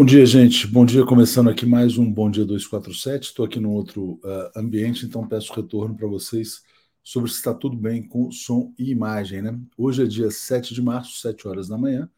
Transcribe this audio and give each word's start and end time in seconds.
Bom 0.00 0.06
dia, 0.06 0.24
gente. 0.24 0.66
Bom 0.66 0.86
dia, 0.86 1.04
começando 1.04 1.50
aqui 1.50 1.66
mais 1.66 1.98
um 1.98 2.10
Bom 2.10 2.30
Dia 2.30 2.42
247. 2.42 3.24
Estou 3.24 3.44
aqui 3.44 3.60
no 3.60 3.70
outro 3.70 4.18
uh, 4.24 4.58
ambiente, 4.58 5.04
então 5.04 5.28
peço 5.28 5.52
retorno 5.52 5.94
para 5.94 6.08
vocês 6.08 6.62
sobre 7.04 7.30
se 7.30 7.36
está 7.36 7.52
tudo 7.52 7.76
bem 7.76 8.02
com 8.02 8.32
som 8.32 8.72
e 8.78 8.90
imagem, 8.90 9.42
né? 9.42 9.60
Hoje 9.76 10.02
é 10.02 10.06
dia 10.06 10.30
7 10.30 10.72
de 10.72 10.80
março, 10.80 11.20
7 11.20 11.46
horas 11.46 11.68
da 11.68 11.76
manhã, 11.76 12.08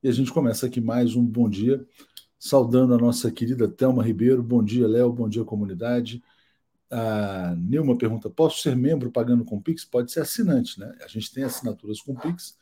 e 0.00 0.06
a 0.06 0.12
gente 0.12 0.30
começa 0.30 0.66
aqui 0.66 0.80
mais 0.80 1.16
um 1.16 1.26
Bom 1.26 1.50
Dia, 1.50 1.84
saudando 2.38 2.94
a 2.94 2.98
nossa 2.98 3.32
querida 3.32 3.66
Thelma 3.66 4.04
Ribeiro. 4.04 4.40
Bom 4.40 4.62
dia, 4.62 4.86
Léo. 4.86 5.12
Bom 5.12 5.28
dia, 5.28 5.42
comunidade. 5.42 6.22
A 6.88 7.56
Nilma 7.58 7.98
pergunta: 7.98 8.30
posso 8.30 8.62
ser 8.62 8.76
membro 8.76 9.10
pagando 9.10 9.44
com 9.44 9.60
Pix? 9.60 9.84
Pode 9.84 10.12
ser 10.12 10.20
assinante, 10.20 10.78
né? 10.78 10.94
A 11.04 11.08
gente 11.08 11.34
tem 11.34 11.42
assinaturas 11.42 12.00
com 12.00 12.14
Pix 12.14 12.56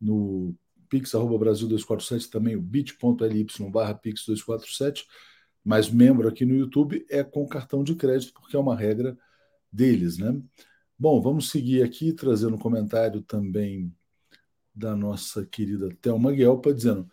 no 0.00 0.54
pix@brasil247 1.00 2.30
também 2.30 2.56
o 2.56 2.62
bit.ly 2.62 3.46
barra 3.70 3.94
pix247, 3.94 5.04
mas 5.64 5.90
membro 5.90 6.28
aqui 6.28 6.44
no 6.44 6.54
YouTube 6.54 7.04
é 7.10 7.24
com 7.24 7.46
cartão 7.48 7.82
de 7.82 7.94
crédito, 7.94 8.32
porque 8.34 8.56
é 8.56 8.58
uma 8.58 8.76
regra 8.76 9.16
deles, 9.72 10.18
né? 10.18 10.40
Bom, 10.96 11.20
vamos 11.20 11.50
seguir 11.50 11.82
aqui 11.82 12.12
trazendo 12.12 12.54
um 12.54 12.58
comentário 12.58 13.22
também 13.22 13.92
da 14.74 14.94
nossa 14.94 15.44
querida 15.44 15.88
Thelma 16.00 16.32
Guelpa, 16.32 16.72
dizendo 16.72 17.10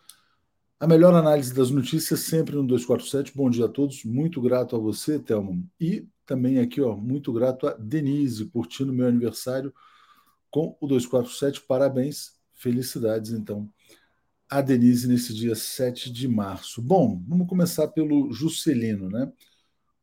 a 0.80 0.88
melhor 0.88 1.13
análise 1.13 1.54
das 1.54 1.69
notícias 1.69 2.22
sempre 2.22 2.56
no 2.56 2.66
247. 2.66 3.36
Bom 3.36 3.50
dia 3.50 3.66
a 3.66 3.69
todos, 3.69 4.04
muito 4.04 4.42
grato 4.42 4.75
a 4.75 4.80
você, 4.80 5.19
Thelma. 5.19 5.63
E 5.80 6.07
também 6.25 6.60
aqui, 6.60 6.81
ó, 6.81 6.95
muito 6.95 7.31
grato 7.31 7.68
a 7.68 7.74
Denise, 7.74 8.45
curtindo 8.45 8.94
meu 8.94 9.07
aniversário 9.07 9.74
com 10.50 10.78
o 10.80 10.88
247. 10.88 11.62
Parabéns. 11.62 12.40
Felicidades, 12.61 13.31
então, 13.31 13.67
a 14.47 14.61
Denise 14.61 15.07
nesse 15.07 15.33
dia 15.33 15.55
7 15.55 16.11
de 16.11 16.27
março. 16.27 16.79
Bom, 16.79 17.19
vamos 17.27 17.47
começar 17.47 17.87
pelo 17.87 18.31
Juscelino, 18.31 19.09
né? 19.09 19.31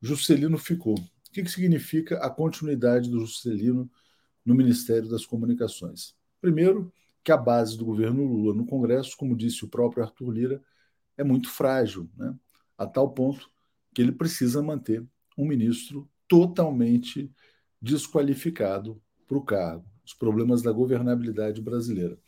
Juscelino 0.03 0.59
ficou. 0.59 0.95
O 0.99 1.31
que, 1.33 1.45
que 1.45 1.51
significa 1.51 2.19
a 2.19 2.29
continuidade 2.29 3.09
do 3.09 3.21
Juscelino 3.21 3.89
no 4.45 4.57
Ministério 4.57 5.09
das 5.09 5.25
Comunicações? 5.25 6.17
Primeiro, 6.41 6.93
que 7.23 7.31
a 7.31 7.37
base 7.37 7.79
do 7.79 7.85
governo 7.85 8.25
Lula 8.25 8.53
no 8.53 8.67
Congresso, 8.67 9.17
como 9.17 9.37
disse 9.37 9.65
o 9.65 9.69
próprio 9.69 10.03
Arthur 10.03 10.31
Lira, 10.33 10.63
é 11.17 11.23
muito 11.23 11.49
frágil, 11.49 12.11
né? 12.17 12.35
a 12.77 12.87
tal 12.87 13.13
ponto 13.13 13.49
que 13.95 14.03
ele 14.03 14.11
precisa 14.11 14.61
manter 14.61 15.07
um 15.37 15.47
ministro 15.47 16.11
totalmente 16.27 17.31
desqualificado 17.81 19.01
para 19.29 19.39
o 19.39 19.45
cargo. 19.45 19.85
Os 20.05 20.15
problemas 20.15 20.61
da 20.61 20.73
governabilidade 20.73 21.61
brasileira. 21.61 22.19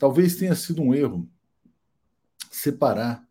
Talvez 0.00 0.36
tenha 0.36 0.54
sido 0.54 0.80
um 0.80 0.94
erro 0.94 1.28
separar 2.50 3.22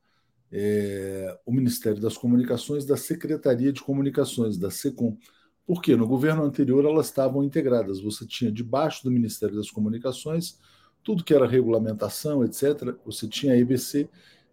é, 0.51 1.35
o 1.43 1.51
Ministério 1.51 1.99
das 1.99 2.15
Comunicações 2.15 2.85
da 2.85 2.95
Secretaria 2.95 3.73
de 3.73 3.81
Comunicações, 3.81 4.55
da 4.55 4.69
SECOM. 4.69 5.17
Porque 5.65 5.95
no 5.95 6.07
governo 6.07 6.43
anterior 6.43 6.85
elas 6.85 7.07
estavam 7.07 7.43
integradas. 7.43 7.99
Você 8.01 8.23
tinha 8.23 8.51
debaixo 8.51 9.03
do 9.03 9.09
Ministério 9.09 9.55
das 9.55 9.71
Comunicações 9.71 10.59
tudo 11.03 11.23
que 11.23 11.33
era 11.33 11.47
regulamentação, 11.47 12.43
etc. 12.43 12.95
Você 13.03 13.27
tinha 13.27 13.53
a 13.53 13.57
EBC 13.57 14.07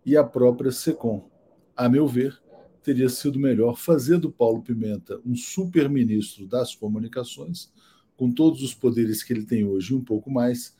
e 0.05 0.17
a 0.17 0.25
própria 0.25 0.73
SECOM. 0.73 1.29
A 1.77 1.87
meu 1.87 2.09
ver, 2.09 2.41
teria 2.83 3.11
sido 3.11 3.39
melhor 3.39 3.77
fazer 3.77 4.17
do 4.17 4.33
Paulo 4.33 4.63
Pimenta 4.63 5.21
um 5.27 5.35
super-ministro 5.35 6.47
das 6.47 6.75
comunicações, 6.75 7.71
com 8.17 8.33
todos 8.33 8.63
os 8.63 8.73
poderes 8.73 9.23
que 9.23 9.35
ele 9.35 9.45
tem 9.45 9.67
hoje 9.67 9.93
e 9.93 9.97
um 9.97 10.03
pouco 10.03 10.31
mais, 10.31 10.76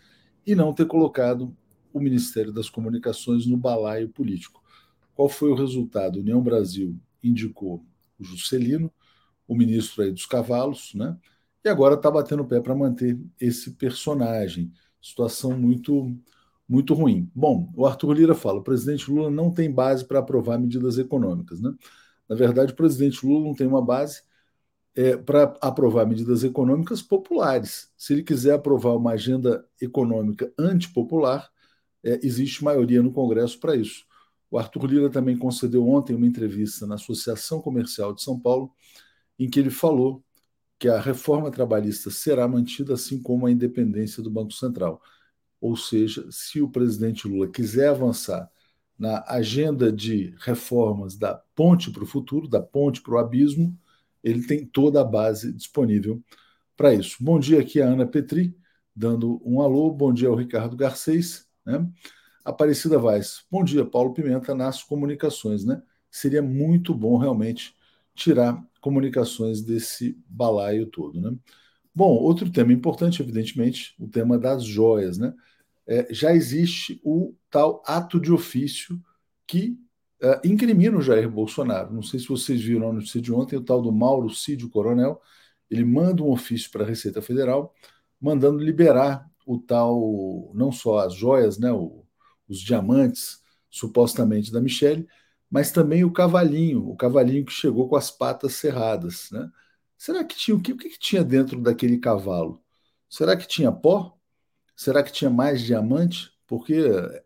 e 0.47 0.55
não 0.55 0.73
ter 0.73 0.87
colocado 0.87 1.55
o 1.93 2.01
Ministério 2.01 2.53
das 2.53 2.71
Comunicações 2.71 3.47
no 3.47 3.57
balaio 3.57 4.09
político. 4.09 4.63
Qual 5.15 5.29
foi 5.29 5.51
o 5.51 5.55
resultado? 5.55 6.21
União 6.21 6.43
Brasil 6.43 6.97
indicou 7.23 7.85
o 8.19 8.25
Juscelino, 8.25 8.93
o 9.49 9.55
ministro 9.55 10.03
aí 10.03 10.13
dos 10.13 10.27
cavalos, 10.27 10.93
né? 10.95 11.17
E 11.65 11.69
agora 11.69 11.95
está 11.95 12.11
batendo 12.11 12.43
o 12.43 12.47
pé 12.47 12.61
para 12.61 12.75
manter 12.75 13.19
esse 13.41 13.73
personagem. 13.73 14.73
Situação 15.01 15.59
muito 15.59 16.17
muito 16.69 16.95
ruim. 16.95 17.31
Bom, 17.35 17.73
o 17.77 17.87
Arthur 17.87 18.13
Lira 18.13 18.35
fala: 18.35 18.59
o 18.59 18.63
presidente 18.63 19.11
Lula 19.11 19.31
não 19.31 19.51
tem 19.51 19.71
base 19.71 20.05
para 20.05 20.19
aprovar 20.19 20.59
medidas 20.59 20.99
econômicas, 20.99 21.61
né? 21.61 21.73
Na 22.29 22.35
verdade, 22.35 22.73
o 22.73 22.77
presidente 22.77 23.25
Lula 23.25 23.45
não 23.45 23.55
tem 23.55 23.67
uma 23.67 23.83
base 23.85 24.23
é, 24.97 25.15
para 25.15 25.55
aprovar 25.61 26.07
medidas 26.07 26.43
econômicas 26.43 27.03
populares. 27.03 27.93
Se 27.99 28.15
ele 28.15 28.23
quiser 28.23 28.55
aprovar 28.55 28.97
uma 28.97 29.13
agenda 29.13 29.65
econômica 29.81 30.51
antipopular, 30.59 31.51
é, 32.03 32.19
existe 32.23 32.65
maioria 32.65 33.03
no 33.03 33.13
Congresso 33.13 33.61
para 33.61 33.77
isso. 33.77 34.07
O 34.51 34.59
Arthur 34.59 34.87
Lira 34.87 35.11
também 35.11 35.37
concedeu 35.37 35.87
ontem 35.87 36.15
uma 36.15 36.27
entrevista 36.27 36.87
na 36.87 36.95
Associação 36.95 37.61
Comercial 37.61 38.15
de 38.15 38.23
São 38.23 38.41
Paulo, 38.41 38.73
em 39.39 39.51
que 39.51 39.61
ele 39.61 39.71
falou 39.71 40.25
que 40.79 40.89
a 40.89 41.01
reforma 41.01 41.51
trabalhista 41.51 42.11
será 42.11 42.49
mantida, 42.49 42.95
assim 42.95 43.21
como 43.21 43.47
a 43.47 43.51
independência 43.51 44.23
do 44.23 44.31
Banco 44.31 44.53
Central. 44.53 45.03
Ou 45.61 45.77
seja, 45.77 46.27
se 46.31 46.61
o 46.63 46.71
presidente 46.71 47.29
Lula 47.29 47.49
quiser 47.49 47.89
avançar 47.89 48.51
na 48.99 49.23
agenda 49.27 49.93
de 49.93 50.35
reformas 50.39 51.17
da 51.17 51.35
ponte 51.55 51.91
para 51.91 52.05
o 52.05 52.07
futuro, 52.07 52.49
da 52.49 52.63
ponte 52.63 53.03
para 53.03 53.15
o 53.15 53.19
abismo, 53.19 53.77
ele 54.27 54.45
tem 54.45 54.67
toda 54.67 55.01
a 55.01 55.05
base 55.05 55.53
disponível 55.53 56.21
para 56.77 56.93
isso. 56.93 57.17
Bom 57.21 57.39
dia 57.39 57.61
aqui 57.61 57.81
a 57.81 57.87
Ana 57.87 58.05
Petri, 58.05 58.57
dando 58.95 59.41
um 59.45 59.61
alô. 59.61 59.89
Bom 59.93 60.13
dia 60.13 60.29
ao 60.29 60.35
Ricardo 60.35 60.77
Garcês. 60.77 61.47
Né? 61.65 61.89
Aparecida 62.45 62.99
Vaz. 62.99 63.45
Bom 63.49 63.63
dia, 63.63 63.85
Paulo 63.85 64.13
Pimenta, 64.13 64.53
nas 64.53 64.83
comunicações. 64.83 65.65
Né? 65.65 65.81
Seria 66.11 66.43
muito 66.43 66.93
bom 66.93 67.17
realmente 67.17 67.77
tirar 68.17 68.61
comunicações 68.81 69.63
desse 69.63 70.21
balaio 70.27 70.87
todo. 70.87 71.21
Né? 71.21 71.39
Bom, 71.95 72.17
outro 72.17 72.51
tema 72.51 72.73
importante, 72.73 73.23
evidentemente, 73.23 73.95
o 73.97 74.09
tema 74.09 74.37
das 74.37 74.65
joias. 74.65 75.19
Né? 75.19 75.33
É, 75.87 76.13
já 76.13 76.35
existe 76.35 77.01
o 77.05 77.33
tal 77.49 77.81
ato 77.87 78.19
de 78.19 78.33
ofício 78.33 79.01
que 79.47 79.79
uh, 80.23 80.47
incrimina 80.47 80.97
o 80.97 81.03
Jair 81.03 81.31
Bolsonaro. 81.31 81.93
Não 81.93 82.03
sei 82.03 82.21
se 82.21 82.29
vocês 82.29 82.61
viram 82.61 82.89
na 82.89 82.95
notícia 82.95 83.21
de 83.21 83.33
ontem, 83.33 83.57
o 83.57 83.63
tal 83.65 83.83
do 83.83 83.93
Mauro 83.93 84.31
Cídio 84.31 84.69
Coronel, 84.69 85.21
ele 85.71 85.85
manda 85.85 86.23
um 86.23 86.31
ofício 86.31 86.71
para 86.71 86.85
a 86.85 86.87
Receita 86.87 87.21
Federal, 87.21 87.75
mandando 88.21 88.59
liberar 88.59 89.29
o 89.47 89.59
tal, 89.59 90.53
não 90.55 90.73
só 90.73 91.01
as 91.01 91.15
joias, 91.15 91.59
né, 91.59 91.73
o, 91.73 92.05
os 92.49 92.61
diamantes, 92.61 93.41
supostamente 93.71 94.51
da 94.53 94.61
Michelle, 94.61 95.07
mas 95.51 95.71
também 95.71 96.05
o 96.05 96.13
cavalinho, 96.13 96.89
o 96.89 96.97
cavalinho 96.97 97.45
que 97.45 97.53
chegou 97.53 97.89
com 97.89 97.97
as 97.97 98.11
patas 98.11 98.55
cerradas. 98.55 99.29
Né? 99.31 99.49
Será 99.97 100.25
que 100.25 100.37
tinha 100.37 100.57
o 100.57 100.61
que, 100.61 100.73
o 100.73 100.77
que 100.77 100.99
tinha 100.99 101.23
dentro 101.23 101.61
daquele 101.61 101.99
cavalo? 101.99 102.63
Será 103.09 103.37
que 103.37 103.47
tinha 103.47 103.71
pó? 103.71 104.17
Será 104.75 105.03
que 105.03 105.13
tinha 105.13 105.31
mais 105.31 105.63
diamante? 105.63 106.31
Porque 106.47 106.75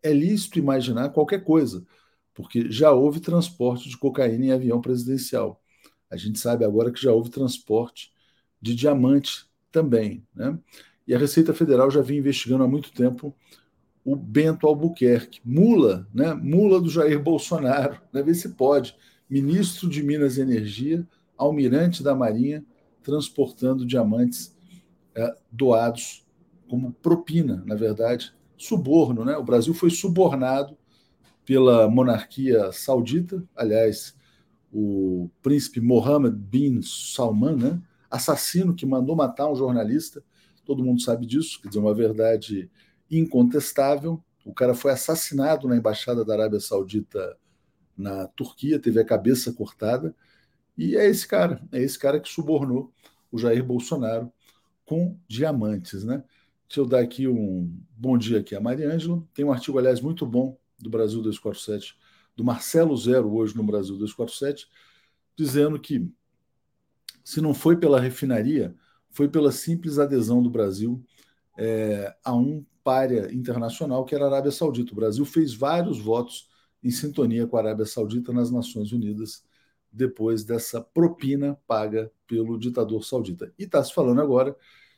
é 0.02 0.12
lícito 0.12 0.58
imaginar 0.58 1.10
qualquer 1.10 1.42
coisa 1.44 1.86
porque 2.34 2.70
já 2.70 2.92
houve 2.92 3.20
transporte 3.20 3.88
de 3.88 3.96
cocaína 3.96 4.46
em 4.46 4.52
avião 4.52 4.80
presidencial. 4.80 5.60
A 6.10 6.16
gente 6.16 6.38
sabe 6.38 6.64
agora 6.64 6.90
que 6.90 7.00
já 7.00 7.12
houve 7.12 7.30
transporte 7.30 8.12
de 8.60 8.74
diamante 8.74 9.46
também. 9.70 10.26
Né? 10.34 10.58
E 11.06 11.14
a 11.14 11.18
Receita 11.18 11.54
Federal 11.54 11.90
já 11.90 12.00
vinha 12.00 12.20
investigando 12.20 12.64
há 12.64 12.68
muito 12.68 12.92
tempo 12.92 13.34
o 14.04 14.16
Bento 14.16 14.66
Albuquerque, 14.66 15.40
mula, 15.44 16.08
né? 16.12 16.32
mula 16.34 16.80
do 16.80 16.88
Jair 16.88 17.22
Bolsonaro, 17.22 18.00
né? 18.12 18.22
ver 18.22 18.34
se 18.34 18.50
pode. 18.50 18.96
Ministro 19.28 19.88
de 19.88 20.02
Minas 20.02 20.36
e 20.36 20.40
Energia, 20.40 21.06
almirante 21.36 22.02
da 22.02 22.14
Marinha, 22.14 22.64
transportando 23.02 23.86
diamantes 23.86 24.56
é, 25.14 25.34
doados 25.50 26.26
como 26.68 26.92
propina, 26.92 27.62
na 27.66 27.74
verdade, 27.74 28.32
suborno. 28.56 29.24
Né? 29.24 29.36
O 29.36 29.44
Brasil 29.44 29.74
foi 29.74 29.90
subornado 29.90 30.76
pela 31.50 31.90
monarquia 31.90 32.70
saudita, 32.70 33.42
aliás, 33.56 34.16
o 34.72 35.28
príncipe 35.42 35.80
Mohammed 35.80 36.36
bin 36.36 36.80
Salman, 36.80 37.56
né? 37.56 37.82
assassino 38.08 38.72
que 38.72 38.86
mandou 38.86 39.16
matar 39.16 39.50
um 39.50 39.56
jornalista, 39.56 40.22
todo 40.64 40.84
mundo 40.84 41.02
sabe 41.02 41.26
disso, 41.26 41.60
quer 41.60 41.66
dizer, 41.66 41.80
uma 41.80 41.92
verdade 41.92 42.70
incontestável. 43.10 44.22
O 44.44 44.54
cara 44.54 44.74
foi 44.74 44.92
assassinado 44.92 45.66
na 45.66 45.76
embaixada 45.76 46.24
da 46.24 46.34
Arábia 46.34 46.60
Saudita 46.60 47.36
na 47.98 48.28
Turquia, 48.28 48.78
teve 48.78 49.00
a 49.00 49.04
cabeça 49.04 49.52
cortada, 49.52 50.14
e 50.78 50.96
é 50.96 51.04
esse 51.04 51.26
cara, 51.26 51.60
é 51.72 51.82
esse 51.82 51.98
cara 51.98 52.20
que 52.20 52.28
subornou 52.28 52.92
o 53.32 53.36
Jair 53.36 53.64
Bolsonaro 53.64 54.32
com 54.84 55.18
diamantes, 55.26 56.04
né? 56.04 56.22
Deixa 56.68 56.80
eu 56.80 56.86
dar 56.86 57.00
aqui 57.00 57.26
um 57.26 57.76
bom 57.96 58.16
dia 58.16 58.38
aqui 58.38 58.54
a 58.54 58.60
Mariângela. 58.60 59.20
Tem 59.34 59.44
um 59.44 59.50
artigo, 59.50 59.80
aliás, 59.80 60.00
muito 60.00 60.24
bom 60.24 60.59
do 60.80 60.90
Brasil 60.90 61.20
247, 61.20 61.96
do 62.36 62.44
Marcelo 62.44 62.96
Zero, 62.96 63.32
hoje 63.32 63.56
no 63.56 63.62
Brasil 63.62 63.96
247, 63.96 64.68
dizendo 65.36 65.78
que 65.78 66.10
se 67.24 67.40
não 67.40 67.54
foi 67.54 67.76
pela 67.76 68.00
refinaria, 68.00 68.74
foi 69.10 69.28
pela 69.28 69.52
simples 69.52 69.98
adesão 69.98 70.42
do 70.42 70.50
Brasil 70.50 71.02
é, 71.58 72.14
a 72.24 72.34
um 72.34 72.64
párea 72.82 73.32
internacional 73.32 74.04
que 74.04 74.14
era 74.14 74.24
a 74.24 74.28
Arábia 74.28 74.50
Saudita. 74.50 74.92
O 74.92 74.96
Brasil 74.96 75.24
fez 75.24 75.52
vários 75.52 76.00
votos 76.00 76.48
em 76.82 76.90
sintonia 76.90 77.46
com 77.46 77.56
a 77.56 77.60
Arábia 77.60 77.84
Saudita 77.84 78.32
nas 78.32 78.50
Nações 78.50 78.92
Unidas, 78.92 79.44
depois 79.92 80.44
dessa 80.44 80.80
propina 80.80 81.58
paga 81.66 82.10
pelo 82.26 82.58
ditador 82.58 83.04
saudita. 83.04 83.52
E 83.58 83.64
está 83.64 83.82
se 83.82 83.92
falando 83.92 84.20
agora 84.20 84.56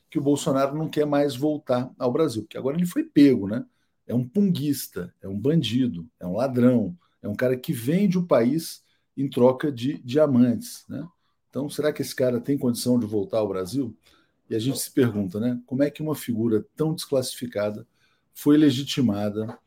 que 0.08 0.18
o 0.18 0.22
Bolsonaro 0.22 0.76
não 0.76 0.88
quer 0.88 1.06
mais 1.06 1.34
voltar 1.34 1.90
ao 1.98 2.12
Brasil, 2.12 2.42
porque 2.42 2.58
agora 2.58 2.76
ele 2.76 2.86
foi 2.86 3.02
pego, 3.02 3.48
né? 3.48 3.64
É 4.12 4.14
um 4.14 4.28
punguista, 4.28 5.14
é 5.22 5.26
um 5.26 5.40
bandido, 5.40 6.06
é 6.20 6.26
um 6.26 6.36
ladrão, 6.36 6.94
é 7.22 7.26
um 7.26 7.34
cara 7.34 7.56
que 7.56 7.72
vende 7.72 8.18
o 8.18 8.26
país 8.26 8.84
em 9.16 9.26
troca 9.26 9.72
de 9.72 9.96
diamantes, 10.02 10.84
né? 10.86 11.08
Então, 11.48 11.70
será 11.70 11.90
que 11.90 12.02
esse 12.02 12.14
cara 12.14 12.38
tem 12.38 12.58
condição 12.58 12.98
de 12.98 13.06
voltar 13.06 13.38
ao 13.38 13.48
Brasil? 13.48 13.96
E 14.50 14.54
a 14.54 14.58
gente 14.58 14.78
se 14.78 14.90
pergunta, 14.90 15.40
né? 15.40 15.58
Como 15.64 15.82
é 15.82 15.90
que 15.90 16.02
uma 16.02 16.14
figura 16.14 16.62
tão 16.76 16.94
desclassificada 16.94 17.88
foi 18.34 18.58
legitimada 18.58 19.58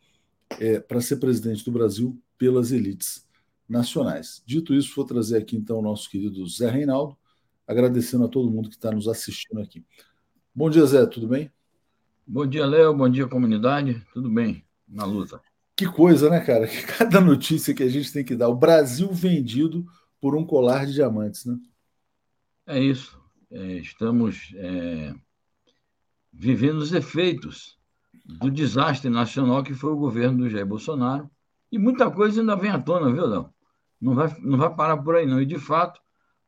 é, 0.60 0.80
para 0.80 1.02
ser 1.02 1.16
presidente 1.16 1.66
do 1.66 1.72
Brasil 1.72 2.16
pelas 2.38 2.72
elites 2.72 3.28
nacionais? 3.68 4.44
Dito 4.46 4.76
isso, 4.76 4.96
vou 4.96 5.06
trazer 5.06 5.38
aqui 5.38 5.56
então 5.56 5.80
o 5.80 5.82
nosso 5.82 6.08
querido 6.08 6.48
Zé 6.48 6.70
Reinaldo, 6.70 7.18
agradecendo 7.66 8.26
a 8.26 8.30
todo 8.30 8.52
mundo 8.52 8.70
que 8.70 8.76
está 8.76 8.92
nos 8.92 9.08
assistindo 9.08 9.60
aqui. 9.60 9.84
Bom 10.54 10.70
dia, 10.70 10.86
Zé, 10.86 11.04
tudo 11.08 11.28
bem? 11.28 11.52
Bom 12.28 12.48
dia, 12.48 12.66
Léo. 12.66 12.92
Bom 12.92 13.08
dia, 13.08 13.28
comunidade. 13.28 14.04
Tudo 14.12 14.28
bem 14.32 14.66
na 14.88 15.06
luta. 15.06 15.40
Que 15.76 15.86
coisa, 15.86 16.28
né, 16.28 16.40
cara? 16.40 16.68
Cada 16.98 17.22
notícia 17.22 17.72
que 17.72 17.84
a 17.84 17.88
gente 17.88 18.12
tem 18.12 18.26
que 18.26 18.36
dar. 18.36 18.50
O 18.50 18.56
Brasil 18.56 19.08
vendido 19.14 19.86
por 20.20 20.36
um 20.36 20.44
colar 20.44 20.88
de 20.88 20.94
diamantes, 20.94 21.46
né? 21.46 21.56
É 22.66 22.80
isso. 22.80 23.22
É, 23.52 23.74
estamos 23.74 24.52
é, 24.56 25.14
vivendo 26.34 26.78
os 26.80 26.94
efeitos 26.94 27.78
do 28.26 28.50
desastre 28.50 29.08
nacional 29.08 29.64
que 29.64 29.76
foi 29.76 29.92
o 29.92 29.98
governo 29.98 30.40
do 30.40 30.50
Jair 30.50 30.66
Bolsonaro. 30.66 31.30
E 31.72 31.78
muita 31.78 32.10
coisa 32.10 32.42
ainda 32.42 32.56
vem 32.56 32.72
à 32.72 32.80
tona, 32.80 33.14
viu, 33.14 33.28
Léo? 33.28 33.54
Não 34.02 34.16
vai, 34.16 34.36
não 34.40 34.58
vai 34.58 34.76
parar 34.76 34.98
por 34.98 35.16
aí, 35.16 35.28
não. 35.28 35.40
E, 35.40 35.46
de 35.46 35.60
fato, 35.60 36.02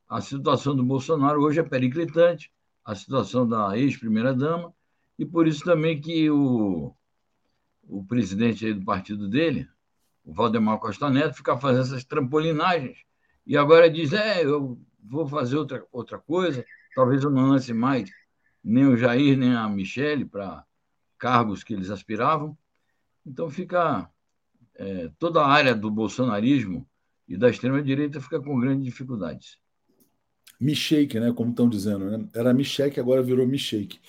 a 0.10 0.22
situação 0.22 0.76
do 0.76 0.84
Bolsonaro 0.84 1.40
hoje 1.40 1.60
é 1.60 1.64
periclitante 1.64 2.52
a 2.84 2.96
situação 2.96 3.48
da 3.48 3.78
ex-primeira-dama, 3.78 4.74
e 5.18 5.26
por 5.26 5.48
isso 5.48 5.64
também 5.64 6.00
que 6.00 6.30
o, 6.30 6.94
o 7.84 8.04
presidente 8.06 8.74
do 8.74 8.86
partido 8.86 9.28
dele, 9.28 9.68
o 10.24 10.34
Valdemar 10.34 10.80
Costa 10.80 11.10
Neto, 11.10 11.36
fica 11.36 11.58
fazendo 11.58 11.84
essas 11.84 12.04
trampolinagens. 12.04 12.98
E 13.46 13.58
agora 13.58 13.90
diz: 13.90 14.14
é, 14.14 14.44
eu 14.44 14.80
vou 15.02 15.28
fazer 15.28 15.58
outra, 15.58 15.84
outra 15.92 16.20
coisa, 16.20 16.66
talvez 16.94 17.24
eu 17.24 17.30
não 17.30 17.50
lance 17.50 17.74
mais 17.74 18.12
nem 18.64 18.86
o 18.86 18.98
Jair, 18.98 19.38
nem 19.38 19.56
a 19.56 19.68
Michele 19.70 20.26
para 20.26 20.66
cargos 21.18 21.64
que 21.64 21.74
eles 21.74 21.90
aspiravam. 21.90 22.58
Então 23.26 23.50
fica. 23.50 24.10
É, 24.80 25.10
toda 25.18 25.42
a 25.42 25.48
área 25.48 25.74
do 25.74 25.90
bolsonarismo 25.90 26.88
e 27.28 27.36
da 27.36 27.50
extrema-direita 27.50 28.22
fica 28.22 28.40
com 28.40 28.60
grandes 28.60 28.86
dificuldades. 28.86 29.58
Mishake, 30.60 31.20
né? 31.20 31.34
Como 31.34 31.50
estão 31.50 31.68
dizendo, 31.68 32.06
né? 32.06 32.28
Era 32.34 32.54
Mishake, 32.54 33.00
agora 33.00 33.24
virou 33.24 33.48
Mishake. 33.48 34.00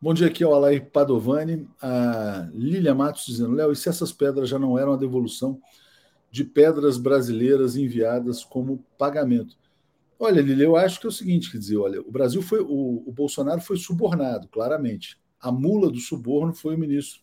Bom 0.00 0.14
dia 0.14 0.28
aqui 0.28 0.44
ao 0.44 0.54
Alair 0.54 0.88
Padovani, 0.92 1.68
a 1.82 2.48
Lilia 2.54 2.94
Matos 2.94 3.26
dizendo, 3.26 3.50
Léo, 3.50 3.72
e 3.72 3.76
se 3.76 3.88
essas 3.88 4.12
pedras 4.12 4.48
já 4.48 4.56
não 4.56 4.78
eram 4.78 4.92
a 4.92 4.96
devolução 4.96 5.60
de 6.30 6.44
pedras 6.44 6.96
brasileiras 6.96 7.74
enviadas 7.74 8.44
como 8.44 8.84
pagamento? 8.96 9.56
Olha, 10.16 10.40
Lilia, 10.40 10.66
eu 10.66 10.76
acho 10.76 11.00
que 11.00 11.06
é 11.06 11.08
o 11.08 11.12
seguinte, 11.12 11.50
quer 11.50 11.58
dizer, 11.58 11.78
olha, 11.78 12.00
o 12.00 12.12
Brasil 12.12 12.40
foi, 12.40 12.60
o, 12.60 13.02
o 13.04 13.10
Bolsonaro 13.10 13.60
foi 13.60 13.76
subornado, 13.76 14.46
claramente. 14.46 15.20
A 15.40 15.50
mula 15.50 15.90
do 15.90 15.98
suborno 15.98 16.54
foi 16.54 16.76
o 16.76 16.78
ministro 16.78 17.20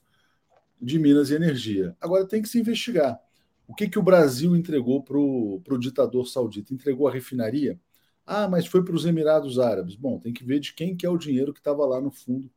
de 0.81 0.99
Minas 0.99 1.29
e 1.29 1.35
Energia. 1.35 1.95
Agora 2.01 2.27
tem 2.27 2.41
que 2.41 2.49
se 2.49 2.59
investigar. 2.59 3.17
O 3.65 3.73
que, 3.73 3.87
que 3.87 3.97
o 3.97 4.03
Brasil 4.03 4.53
entregou 4.53 5.01
para 5.01 5.17
o 5.17 5.79
ditador 5.79 6.27
saudita? 6.27 6.73
Entregou 6.73 7.07
a 7.07 7.11
refinaria? 7.11 7.79
Ah, 8.25 8.49
mas 8.49 8.65
foi 8.65 8.83
para 8.83 8.95
os 8.95 9.05
Emirados 9.05 9.59
Árabes. 9.59 9.95
Bom, 9.95 10.19
tem 10.19 10.33
que 10.33 10.43
ver 10.43 10.59
de 10.59 10.73
quem 10.73 10.93
que 10.93 11.05
é 11.05 11.09
o 11.09 11.17
dinheiro 11.17 11.53
que 11.53 11.59
estava 11.59 11.85
lá 11.85 12.01
no 12.01 12.11
fundo 12.11 12.51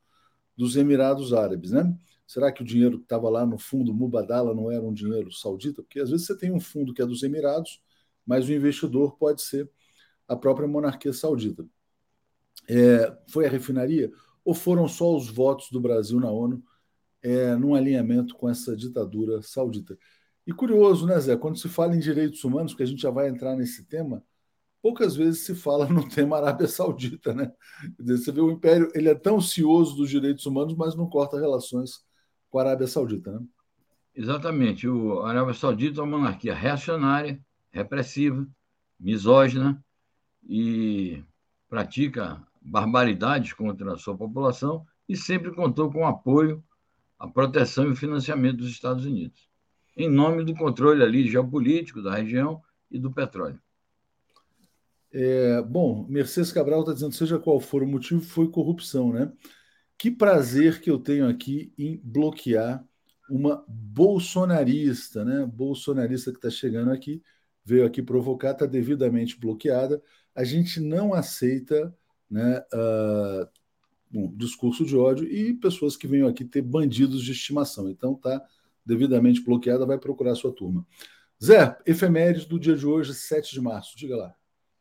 dos 0.58 0.76
Emirados 0.76 1.32
Árabes, 1.32 1.70
né? 1.70 1.96
Será 2.26 2.50
que 2.52 2.62
o 2.62 2.64
dinheiro 2.64 2.98
que 2.98 3.04
estava 3.04 3.30
lá 3.30 3.46
no 3.46 3.56
fundo 3.56 3.94
Mubadala 3.94 4.52
não 4.52 4.70
era 4.70 4.84
um 4.84 4.92
dinheiro 4.92 5.32
saudita? 5.32 5.82
Porque 5.82 6.00
às 6.00 6.10
vezes 6.10 6.26
você 6.26 6.36
tem 6.36 6.52
um 6.52 6.58
fundo 6.60 6.92
que 6.92 7.00
é 7.00 7.06
dos 7.06 7.22
Emirados, 7.22 7.80
mas 8.26 8.48
o 8.48 8.52
investidor 8.52 9.16
pode 9.16 9.40
ser 9.40 9.70
a 10.26 10.36
própria 10.36 10.66
monarquia 10.66 11.12
saudita. 11.12 11.64
É, 12.68 13.16
foi 13.28 13.46
a 13.46 13.48
refinaria 13.48 14.12
ou 14.44 14.52
foram 14.52 14.88
só 14.88 15.16
os 15.16 15.30
votos 15.30 15.70
do 15.70 15.80
Brasil 15.80 16.20
na 16.20 16.30
ONU 16.30 16.62
é, 17.22 17.54
num 17.56 17.74
alinhamento 17.74 18.34
com 18.34 18.48
essa 18.48 18.76
ditadura 18.76 19.40
saudita? 19.40 19.96
E 20.46 20.52
curioso, 20.52 21.06
né, 21.06 21.18
Zé? 21.20 21.36
Quando 21.36 21.58
se 21.58 21.68
fala 21.68 21.94
em 21.94 22.00
direitos 22.00 22.42
humanos, 22.42 22.74
que 22.74 22.82
a 22.82 22.86
gente 22.86 23.00
já 23.00 23.10
vai 23.10 23.28
entrar 23.28 23.56
nesse 23.56 23.84
tema, 23.84 24.24
poucas 24.82 25.16
vezes 25.16 25.44
se 25.44 25.54
fala 25.54 25.86
no 25.86 26.06
tema 26.08 26.36
Arábia 26.36 26.68
Saudita, 26.68 27.34
né? 27.34 27.52
Você 27.98 28.32
vê 28.32 28.40
o 28.40 28.50
Império, 28.50 28.90
ele 28.94 29.08
é 29.08 29.14
tão 29.14 29.40
cioso 29.40 29.96
dos 29.96 30.10
direitos 30.10 30.46
humanos, 30.46 30.74
mas 30.76 30.94
não 30.94 31.08
corta 31.08 31.38
relações 31.38 32.04
com 32.50 32.58
a 32.58 32.62
Arábia 32.62 32.86
Saudita, 32.86 33.32
né? 33.32 33.40
Exatamente. 34.14 34.88
O 34.88 35.22
Arábia 35.22 35.54
Saudita 35.54 36.00
é 36.00 36.02
uma 36.02 36.18
monarquia 36.18 36.54
reacionária, 36.54 37.40
repressiva, 37.70 38.46
misógina 38.98 39.82
e 40.48 41.22
pratica 41.68 42.42
barbaridades 42.60 43.52
contra 43.52 43.92
a 43.92 43.96
sua 43.96 44.16
população 44.16 44.84
e 45.08 45.16
sempre 45.16 45.54
contou 45.54 45.90
com 45.90 46.06
apoio, 46.06 46.62
a 47.18 47.26
proteção 47.26 47.84
e 47.84 47.92
o 47.92 47.96
financiamento 47.96 48.58
dos 48.58 48.70
Estados 48.70 49.04
Unidos, 49.04 49.48
em 49.96 50.08
nome 50.08 50.44
do 50.44 50.54
controle 50.54 51.02
ali 51.02 51.28
geopolítico 51.28 52.02
da 52.02 52.14
região 52.14 52.62
e 52.90 52.98
do 52.98 53.12
petróleo. 53.12 53.60
É, 55.12 55.62
bom, 55.62 56.06
Mercedes 56.08 56.52
Cabral 56.52 56.80
está 56.80 56.92
dizendo, 56.92 57.14
seja 57.14 57.38
qual 57.38 57.58
for 57.60 57.82
o 57.82 57.86
motivo, 57.86 58.20
foi 58.20 58.50
corrupção, 58.50 59.12
né? 59.12 59.32
Que 59.96 60.10
prazer 60.10 60.80
que 60.80 60.90
eu 60.90 60.98
tenho 60.98 61.28
aqui 61.28 61.72
em 61.78 62.00
bloquear 62.02 62.84
uma 63.28 63.64
bolsonarista, 63.68 65.24
né? 65.24 65.46
Bolsonarista 65.46 66.30
que 66.30 66.38
está 66.38 66.50
chegando 66.50 66.90
aqui, 66.92 67.22
veio 67.64 67.86
aqui 67.86 68.02
provocar, 68.02 68.52
está 68.52 68.66
devidamente 68.66 69.38
bloqueada. 69.38 70.02
A 70.34 70.44
gente 70.44 70.80
não 70.80 71.12
aceita 71.14 71.94
né, 72.30 72.62
uh, 72.72 74.28
discurso 74.36 74.84
de 74.84 74.96
ódio 74.96 75.26
e 75.26 75.54
pessoas 75.54 75.96
que 75.96 76.06
venham 76.06 76.28
aqui 76.28 76.44
ter 76.44 76.62
bandidos 76.62 77.22
de 77.22 77.32
estimação. 77.32 77.90
Então 77.90 78.12
está 78.12 78.42
devidamente 78.84 79.42
bloqueada, 79.42 79.84
vai 79.84 79.98
procurar 79.98 80.34
sua 80.34 80.52
turma. 80.52 80.86
Zé, 81.42 81.76
efemérides 81.86 82.46
do 82.46 82.58
dia 82.58 82.76
de 82.76 82.86
hoje, 82.86 83.14
7 83.14 83.52
de 83.52 83.60
março, 83.60 83.96
diga 83.96 84.16
lá. 84.16 84.34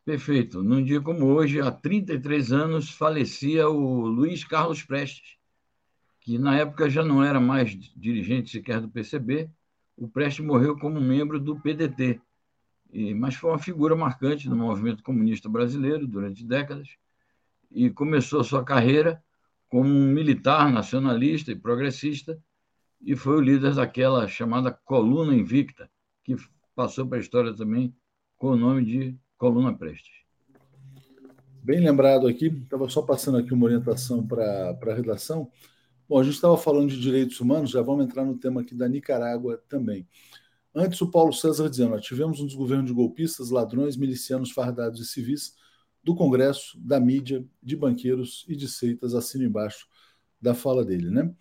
Perfeito. 0.08 0.64
Num 0.64 0.82
dia 0.82 1.02
como 1.02 1.26
hoje, 1.26 1.60
há 1.60 1.70
33 1.70 2.54
anos, 2.54 2.90
falecia 2.90 3.68
o 3.68 4.08
Luiz 4.08 4.42
Carlos 4.46 4.82
Prestes, 4.82 5.36
que 6.22 6.40
na 6.40 6.56
época 6.56 6.90
já 6.90 7.04
não 7.04 7.22
era 7.22 7.42
mais 7.42 7.72
dirigente 7.94 8.50
sequer 8.50 8.80
do 8.80 8.88
PCB. 8.88 9.50
O 9.98 10.08
Prestes 10.08 10.46
morreu 10.46 10.78
como 10.80 11.02
membro 11.02 11.38
do 11.42 11.60
PDT, 11.60 12.22
mas 13.18 13.36
foi 13.36 13.52
uma 13.52 13.60
figura 13.60 13.98
marcante 13.98 14.48
no 14.48 14.56
movimento 14.56 15.04
comunista 15.04 15.50
brasileiro 15.50 16.08
durante 16.08 16.46
décadas 16.46 16.88
e 17.70 17.90
começou 17.90 18.42
sua 18.46 18.64
carreira 18.64 19.22
como 19.68 19.90
um 19.90 20.08
militar 20.08 20.72
nacionalista 20.72 21.52
e 21.52 21.56
progressista 21.60 22.42
e 23.02 23.14
foi 23.14 23.36
o 23.36 23.42
líder 23.42 23.76
daquela 23.76 24.26
chamada 24.26 24.72
Coluna 24.72 25.36
Invicta, 25.36 25.92
que 26.24 26.38
passou 26.74 27.06
para 27.06 27.18
a 27.18 27.20
história 27.20 27.54
também 27.54 27.94
com 28.38 28.52
o 28.52 28.56
nome 28.56 28.86
de 28.86 29.20
Coluna 29.38 29.72
Prestes. 29.72 30.12
Bem 31.64 31.80
lembrado 31.80 32.28
aqui, 32.28 32.48
estava 32.48 32.90
só 32.90 33.02
passando 33.02 33.38
aqui 33.38 33.54
uma 33.54 33.66
orientação 33.66 34.26
para 34.26 34.78
a 34.82 34.94
redação. 34.94 35.52
Bom, 36.10 36.20
a 36.20 36.24
gente 36.24 36.36
estava 36.36 36.58
falando 36.58 36.90
de 36.90 37.00
direitos 37.00 37.40
humanos, 37.40 37.70
já 37.70 37.82
vamos 37.82 38.06
entrar 38.06 38.26
no 38.26 38.38
tema 38.38 38.62
aqui 38.62 38.74
da 38.74 38.88
Nicarágua 38.88 39.62
também. 39.70 40.08
Antes, 40.74 41.02
o 41.02 41.12
Paulo 41.12 41.34
César 41.34 41.70
dizendo: 41.70 42.00
tivemos 42.00 42.40
um 42.40 42.48
desgoverno 42.48 42.86
de 42.86 42.94
golpistas, 42.94 43.50
ladrões, 43.50 43.96
milicianos 43.96 44.52
fardados 44.52 45.00
e 45.02 45.06
civis 45.06 45.54
do 46.04 46.16
Congresso, 46.16 46.80
da 46.80 47.00
mídia, 47.00 47.46
de 47.62 47.76
banqueiros 47.76 48.46
e 48.48 48.56
de 48.56 48.68
seitas, 48.68 49.14
assino 49.14 49.44
embaixo 49.44 49.88
da 50.42 50.56
fala 50.56 50.86
dele, 50.86 51.10
né? 51.10 51.32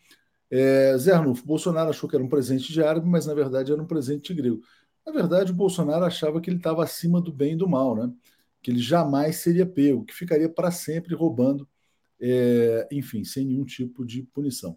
É, 0.51 0.97
Zé 0.99 1.13
Arnulfo, 1.13 1.47
Bolsonaro 1.47 1.91
achou 1.91 2.09
que 2.09 2.17
era 2.17 2.25
um 2.25 2.29
presente 2.29 2.73
de 2.73 2.83
árabe, 2.83 3.09
mas 3.09 3.27
na 3.27 3.35
verdade 3.35 3.73
era 3.73 3.81
um 3.81 3.87
presente 3.87 4.35
de 4.35 4.41
grego. 4.41 4.61
Na 5.07 5.13
verdade, 5.13 5.53
o 5.53 5.55
Bolsonaro 5.55 6.05
achava 6.05 6.41
que 6.41 6.51
ele 6.51 6.57
estava 6.57 6.83
acima 6.83 7.21
do 7.21 7.33
bem 7.33 7.53
e 7.53 7.57
do 7.57 7.69
mal, 7.69 7.95
né? 7.95 8.13
que 8.67 8.73
ele 8.73 8.81
jamais 8.81 9.37
seria 9.37 9.65
pego, 9.65 10.05
que 10.05 10.13
ficaria 10.13 10.49
para 10.49 10.73
sempre 10.73 11.15
roubando, 11.15 11.69
é, 12.21 12.89
enfim, 12.91 13.23
sem 13.23 13.47
nenhum 13.47 13.65
tipo 13.65 14.05
de 14.05 14.25
punição. 14.25 14.77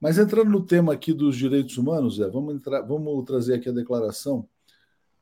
Mas 0.00 0.16
entrando 0.16 0.48
no 0.48 0.64
tema 0.64 0.92
aqui 0.92 1.12
dos 1.12 1.36
direitos 1.36 1.76
humanos, 1.76 2.20
é, 2.20 2.28
vamos, 2.28 2.54
entrar, 2.54 2.82
vamos 2.82 3.24
trazer 3.24 3.54
aqui 3.54 3.68
a 3.68 3.72
declaração 3.72 4.48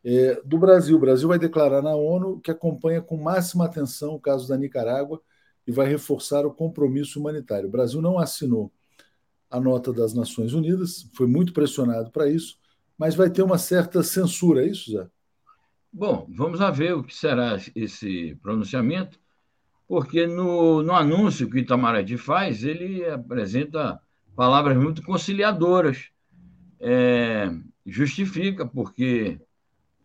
é, 0.05 0.39
do 0.45 0.59
Brasil. 0.59 0.99
O 0.99 1.01
Brasil 1.01 1.27
vai 1.27 1.39
declarar 1.39 1.81
na 1.81 1.97
ONU 1.97 2.41
que 2.41 2.51
acompanha 2.51 3.01
com 3.01 3.17
máxima 3.17 3.65
atenção 3.65 4.17
o 4.17 4.21
caso 4.21 4.47
da 4.47 4.59
Nicarágua 4.59 5.23
e 5.67 5.73
vai 5.73 5.89
reforçar 5.89 6.45
o 6.45 6.53
compromisso 6.53 7.19
humanitário. 7.19 7.69
O 7.69 7.73
Brasil 7.73 8.03
não 8.03 8.19
assinou 8.19 8.71
a 9.51 9.59
nota 9.59 9.95
das 9.95 10.13
Nações 10.13 10.53
Unidas, 10.53 11.09
foi 11.15 11.27
muito 11.27 11.55
pressionado 11.55 12.11
para 12.11 12.29
isso, 12.29 12.59
mas 12.99 13.15
vai 13.15 13.31
ter 13.31 13.43
uma 13.43 13.59
certa 13.59 14.03
censura, 14.03 14.65
é 14.65 14.69
isso, 14.69 14.93
Zé? 14.93 15.07
Bom, 15.93 16.27
vamos 16.35 16.59
ver 16.77 16.95
o 16.95 17.05
que 17.05 17.15
será 17.15 17.57
esse 17.75 18.35
pronunciamento, 18.43 19.19
porque 19.87 20.27
no, 20.27 20.83
no 20.83 20.93
anúncio 20.93 21.49
que 21.49 21.57
o 21.57 21.59
Itamaraty 21.59 22.17
faz, 22.17 22.65
ele 22.65 23.05
apresenta 23.09 24.01
palavras 24.35 24.77
muito 24.77 25.03
conciliadoras. 25.03 26.11
É, 26.81 27.49
justifica, 27.87 28.67
porque 28.67 29.41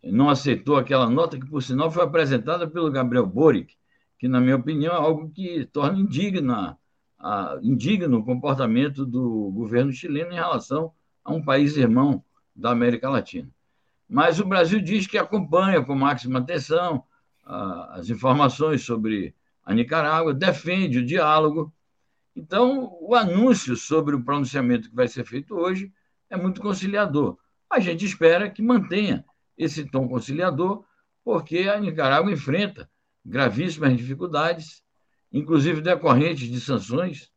não 0.02 0.30
aceitou 0.30 0.76
aquela 0.76 1.08
nota 1.08 1.38
que, 1.38 1.46
por 1.46 1.62
sinal, 1.62 1.90
foi 1.90 2.04
apresentada 2.04 2.68
pelo 2.68 2.90
Gabriel 2.90 3.26
Boric, 3.26 3.74
que, 4.18 4.28
na 4.28 4.40
minha 4.40 4.56
opinião, 4.56 4.92
é 4.92 4.96
algo 4.96 5.30
que 5.30 5.64
torna 5.66 5.98
indigna, 5.98 6.78
a, 7.18 7.58
indigno 7.62 8.18
o 8.18 8.24
comportamento 8.24 9.04
do 9.04 9.50
governo 9.52 9.92
chileno 9.92 10.32
em 10.32 10.36
relação 10.36 10.92
a 11.24 11.32
um 11.32 11.42
país 11.42 11.76
irmão 11.76 12.22
da 12.60 12.70
América 12.70 13.08
Latina. 13.08 13.48
Mas 14.08 14.38
o 14.38 14.44
Brasil 14.44 14.80
diz 14.80 15.06
que 15.06 15.16
acompanha 15.16 15.82
com 15.82 15.94
máxima 15.94 16.40
atenção 16.40 17.04
as 17.42 18.08
informações 18.08 18.82
sobre 18.84 19.34
a 19.64 19.74
Nicarágua, 19.74 20.34
defende 20.34 20.98
o 20.98 21.06
diálogo. 21.06 21.72
Então, 22.36 22.96
o 23.00 23.14
anúncio 23.14 23.76
sobre 23.76 24.14
o 24.14 24.22
pronunciamento 24.22 24.88
que 24.88 24.94
vai 24.94 25.08
ser 25.08 25.24
feito 25.24 25.56
hoje 25.56 25.92
é 26.28 26.36
muito 26.36 26.60
conciliador. 26.60 27.36
A 27.68 27.80
gente 27.80 28.04
espera 28.04 28.50
que 28.50 28.62
mantenha 28.62 29.24
esse 29.56 29.84
tom 29.84 30.08
conciliador, 30.08 30.84
porque 31.24 31.68
a 31.68 31.78
Nicarágua 31.78 32.32
enfrenta 32.32 32.88
gravíssimas 33.24 33.96
dificuldades, 33.96 34.82
inclusive 35.32 35.80
decorrentes 35.80 36.48
de 36.48 36.60
sanções 36.60 37.30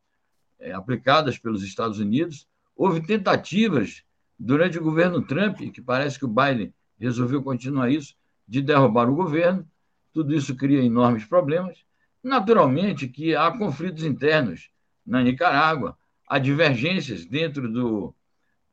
é, 0.58 0.72
aplicadas 0.72 1.38
pelos 1.38 1.62
Estados 1.62 1.98
Unidos. 1.98 2.48
Houve 2.74 3.00
tentativas 3.00 4.02
durante 4.38 4.78
o 4.78 4.82
governo 4.82 5.22
Trump, 5.22 5.58
que 5.58 5.80
parece 5.80 6.18
que 6.18 6.24
o 6.24 6.28
Biden 6.28 6.72
resolveu 6.98 7.42
continuar 7.42 7.90
isso, 7.90 8.14
de 8.46 8.60
derrubar 8.60 9.08
o 9.08 9.14
governo. 9.14 9.66
Tudo 10.12 10.34
isso 10.34 10.54
cria 10.54 10.82
enormes 10.82 11.24
problemas. 11.24 11.78
Naturalmente 12.22 13.08
que 13.08 13.34
há 13.34 13.50
conflitos 13.50 14.04
internos 14.04 14.70
na 15.04 15.22
Nicarágua, 15.22 15.96
há 16.26 16.38
divergências 16.38 17.24
dentro 17.26 17.70
do, 17.70 18.14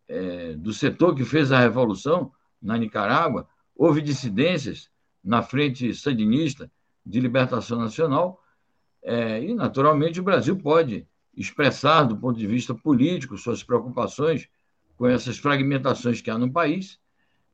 é, 0.08 0.54
do 0.54 0.74
setor 0.74 1.16
que 1.16 1.26
fez 1.26 1.52
a 1.52 1.60
revolução 1.60 2.32
na 2.62 2.78
Nicarágua, 2.78 3.48
houve 3.76 4.02
dissidências 4.02 4.90
na 5.24 5.42
frente 5.42 5.94
sandinista 5.94 6.72
de 7.06 7.20
libertação 7.20 7.80
nacional, 7.80 8.42
é, 9.04 9.44
e 9.44 9.54
naturalmente 9.54 10.20
o 10.20 10.24
Brasil 10.24 10.56
pode 10.56 11.08
expressar, 11.36 12.04
do 12.04 12.16
ponto 12.18 12.38
de 12.38 12.46
vista 12.46 12.74
político, 12.76 13.38
suas 13.38 13.64
preocupações 13.64 14.48
com 15.02 15.08
essas 15.08 15.40
fragmentações 15.40 16.22
que 16.22 16.30
há 16.30 16.38
no 16.38 16.54
país, 16.54 17.00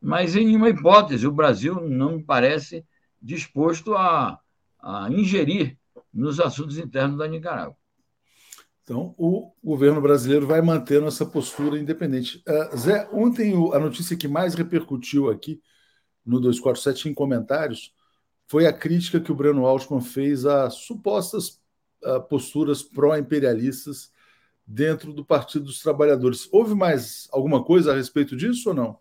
mas 0.01 0.35
em 0.35 0.47
nenhuma 0.47 0.67
hipótese 0.67 1.25
o 1.25 1.31
Brasil 1.31 1.79
não 1.79 2.17
me 2.17 2.21
parece 2.21 2.85
disposto 3.21 3.95
a, 3.95 4.37
a 4.77 5.07
ingerir 5.09 5.77
nos 6.13 6.41
assuntos 6.41 6.77
internos 6.77 7.17
da 7.17 7.25
Nicarágua. 7.25 7.77
Então, 8.83 9.15
o 9.17 9.53
governo 9.63 10.01
brasileiro 10.01 10.45
vai 10.45 10.61
mantendo 10.61 11.07
essa 11.07 11.25
postura 11.25 11.79
independente. 11.79 12.43
Uh, 12.45 12.75
Zé, 12.75 13.07
ontem 13.13 13.53
a 13.73 13.79
notícia 13.79 14.17
que 14.17 14.27
mais 14.27 14.53
repercutiu 14.53 15.29
aqui 15.29 15.61
no 16.25 16.41
247 16.41 17.07
em 17.07 17.13
comentários 17.13 17.93
foi 18.45 18.67
a 18.67 18.73
crítica 18.73 19.21
que 19.21 19.31
o 19.31 19.35
Breno 19.35 19.65
Altman 19.65 20.01
fez 20.01 20.45
a 20.45 20.69
supostas 20.69 21.61
uh, 22.03 22.21
posturas 22.27 22.83
pró-imperialistas 22.83 24.11
dentro 24.67 25.13
do 25.13 25.23
Partido 25.23 25.65
dos 25.65 25.79
Trabalhadores. 25.79 26.49
Houve 26.51 26.75
mais 26.75 27.29
alguma 27.31 27.63
coisa 27.63 27.93
a 27.93 27.95
respeito 27.95 28.35
disso 28.35 28.69
ou 28.69 28.75
não? 28.75 28.99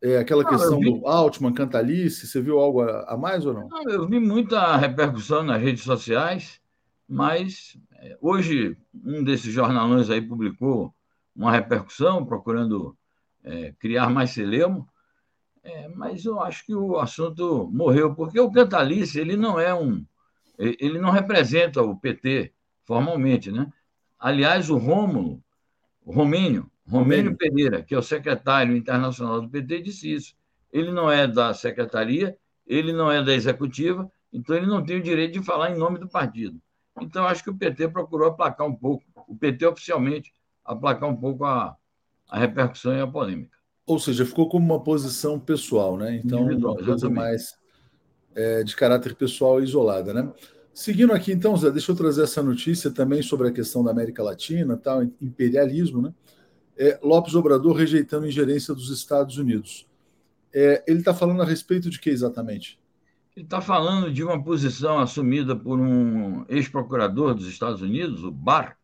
É, 0.00 0.18
aquela 0.18 0.44
não, 0.44 0.50
questão 0.50 0.78
vi... 0.78 0.84
do 0.84 1.06
Altman, 1.06 1.52
Cantalice, 1.52 2.26
você 2.26 2.40
viu 2.40 2.60
algo 2.60 2.82
a, 2.82 3.14
a 3.14 3.16
mais 3.16 3.44
ou 3.44 3.54
não? 3.54 3.68
não? 3.68 3.82
Eu 3.90 4.06
vi 4.06 4.20
muita 4.20 4.76
repercussão 4.76 5.42
nas 5.42 5.60
redes 5.60 5.82
sociais, 5.82 6.60
mas 7.08 7.76
é, 7.98 8.16
hoje 8.20 8.76
um 9.04 9.24
desses 9.24 9.52
jornalões 9.52 10.10
aí 10.10 10.20
publicou 10.20 10.94
uma 11.34 11.50
repercussão, 11.50 12.24
procurando 12.24 12.96
é, 13.42 13.74
criar 13.78 14.08
mais 14.10 14.30
celemo, 14.30 14.88
é, 15.64 15.88
mas 15.88 16.24
eu 16.24 16.40
acho 16.40 16.64
que 16.66 16.74
o 16.74 16.98
assunto 16.98 17.68
morreu, 17.72 18.14
porque 18.14 18.38
o 18.38 18.52
Cantalice 18.52 19.18
ele 19.18 19.36
não 19.36 19.58
é 19.58 19.74
um. 19.74 20.04
Ele 20.56 21.00
não 21.00 21.10
representa 21.10 21.82
o 21.82 21.96
PT 21.96 22.52
formalmente, 22.84 23.50
né? 23.50 23.72
Aliás, 24.24 24.70
o 24.70 24.78
Rômulo, 24.78 25.44
o 26.02 26.10
Romênio, 26.10 26.70
Romênio 26.88 27.36
Pereira, 27.36 27.82
que 27.82 27.94
é 27.94 27.98
o 27.98 28.02
secretário 28.02 28.74
internacional 28.74 29.42
do 29.42 29.50
PT, 29.50 29.82
disse 29.82 30.10
isso. 30.10 30.34
Ele 30.72 30.90
não 30.90 31.12
é 31.12 31.28
da 31.28 31.52
secretaria, 31.52 32.34
ele 32.66 32.90
não 32.90 33.12
é 33.12 33.22
da 33.22 33.34
executiva, 33.34 34.10
então 34.32 34.56
ele 34.56 34.64
não 34.64 34.82
tem 34.82 34.96
o 34.96 35.02
direito 35.02 35.38
de 35.38 35.44
falar 35.44 35.72
em 35.72 35.78
nome 35.78 35.98
do 35.98 36.08
partido. 36.08 36.58
Então, 37.02 37.26
acho 37.26 37.44
que 37.44 37.50
o 37.50 37.54
PT 37.54 37.88
procurou 37.88 38.28
aplacar 38.28 38.66
um 38.66 38.74
pouco, 38.74 39.04
o 39.28 39.36
PT 39.36 39.66
oficialmente, 39.66 40.32
aplacar 40.64 41.10
um 41.10 41.16
pouco 41.16 41.44
a, 41.44 41.76
a 42.30 42.38
repercussão 42.38 42.94
e 42.94 43.02
a 43.02 43.06
polêmica. 43.06 43.58
Ou 43.86 43.98
seja, 43.98 44.24
ficou 44.24 44.48
como 44.48 44.64
uma 44.64 44.82
posição 44.82 45.38
pessoal, 45.38 45.98
né? 45.98 46.16
Então, 46.24 46.46
uma 46.46 46.82
coisa 46.82 47.10
mais 47.10 47.58
é, 48.34 48.64
de 48.64 48.74
caráter 48.74 49.14
pessoal 49.14 49.62
isolada, 49.62 50.14
né? 50.14 50.32
Seguindo 50.74 51.12
aqui, 51.12 51.30
então, 51.30 51.56
Zé, 51.56 51.70
deixa 51.70 51.92
eu 51.92 51.96
trazer 51.96 52.24
essa 52.24 52.42
notícia 52.42 52.90
também 52.90 53.22
sobre 53.22 53.46
a 53.46 53.52
questão 53.52 53.84
da 53.84 53.92
América 53.92 54.24
Latina, 54.24 54.76
tal, 54.76 55.04
imperialismo, 55.22 56.02
né? 56.02 56.12
É, 56.76 56.98
Lopes 57.00 57.36
Obrador 57.36 57.76
rejeitando 57.76 58.24
a 58.24 58.28
ingerência 58.28 58.74
dos 58.74 58.90
Estados 58.90 59.38
Unidos. 59.38 59.86
É, 60.52 60.82
ele 60.88 60.98
está 60.98 61.14
falando 61.14 61.42
a 61.42 61.44
respeito 61.44 61.88
de 61.88 62.00
que 62.00 62.10
exatamente? 62.10 62.80
Ele 63.36 63.44
está 63.44 63.60
falando 63.60 64.12
de 64.12 64.24
uma 64.24 64.42
posição 64.42 64.98
assumida 64.98 65.54
por 65.54 65.78
um 65.78 66.44
ex-procurador 66.48 67.36
dos 67.36 67.46
Estados 67.46 67.80
Unidos, 67.80 68.24
o 68.24 68.32
Barr, 68.32 68.76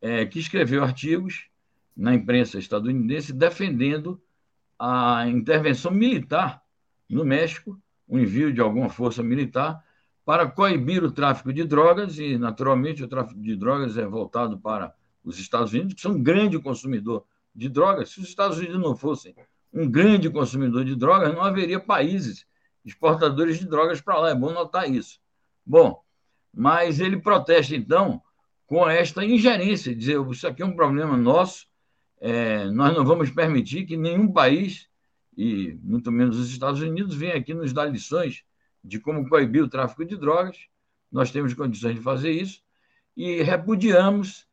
é, 0.00 0.24
que 0.24 0.38
escreveu 0.38 0.82
artigos 0.82 1.48
na 1.94 2.14
imprensa 2.14 2.58
estadunidense 2.58 3.30
defendendo 3.34 4.18
a 4.78 5.28
intervenção 5.28 5.90
militar 5.90 6.62
no 7.06 7.26
México, 7.26 7.78
o 8.08 8.18
envio 8.18 8.50
de 8.50 8.62
alguma 8.62 8.88
força 8.88 9.22
militar 9.22 9.84
para 10.30 10.46
coibir 10.46 11.02
o 11.02 11.10
tráfico 11.10 11.52
de 11.52 11.64
drogas, 11.64 12.16
e, 12.16 12.38
naturalmente, 12.38 13.02
o 13.02 13.08
tráfico 13.08 13.40
de 13.40 13.56
drogas 13.56 13.98
é 13.98 14.06
voltado 14.06 14.56
para 14.60 14.94
os 15.24 15.40
Estados 15.40 15.72
Unidos, 15.72 15.94
que 15.94 16.00
são 16.00 16.12
um 16.12 16.22
grande 16.22 16.56
consumidor 16.60 17.24
de 17.52 17.68
drogas. 17.68 18.10
Se 18.10 18.20
os 18.20 18.28
Estados 18.28 18.56
Unidos 18.56 18.78
não 18.78 18.94
fossem 18.94 19.34
um 19.74 19.90
grande 19.90 20.30
consumidor 20.30 20.84
de 20.84 20.94
drogas, 20.94 21.34
não 21.34 21.42
haveria 21.42 21.80
países 21.80 22.46
exportadores 22.84 23.58
de 23.58 23.66
drogas 23.66 24.00
para 24.00 24.20
lá. 24.20 24.30
É 24.30 24.34
bom 24.36 24.52
notar 24.52 24.88
isso. 24.88 25.18
Bom, 25.66 26.00
mas 26.54 27.00
ele 27.00 27.20
protesta, 27.20 27.74
então, 27.74 28.22
com 28.68 28.88
esta 28.88 29.24
ingerência, 29.24 29.92
dizer 29.96 30.20
isso 30.30 30.46
aqui 30.46 30.62
é 30.62 30.64
um 30.64 30.76
problema 30.76 31.16
nosso, 31.16 31.66
é, 32.20 32.66
nós 32.66 32.96
não 32.96 33.04
vamos 33.04 33.32
permitir 33.32 33.84
que 33.84 33.96
nenhum 33.96 34.32
país, 34.32 34.88
e 35.36 35.76
muito 35.82 36.12
menos 36.12 36.38
os 36.38 36.50
Estados 36.52 36.80
Unidos, 36.80 37.16
venha 37.16 37.34
aqui 37.34 37.52
nos 37.52 37.72
dar 37.72 37.86
lições 37.86 38.44
de 38.82 38.98
como 38.98 39.28
coibir 39.28 39.62
o 39.62 39.68
tráfico 39.68 40.04
de 40.04 40.16
drogas. 40.16 40.56
Nós 41.10 41.30
temos 41.30 41.54
condições 41.54 41.94
de 41.94 42.00
fazer 42.00 42.30
isso 42.30 42.62
e 43.16 43.42
repudiamos 43.42 44.46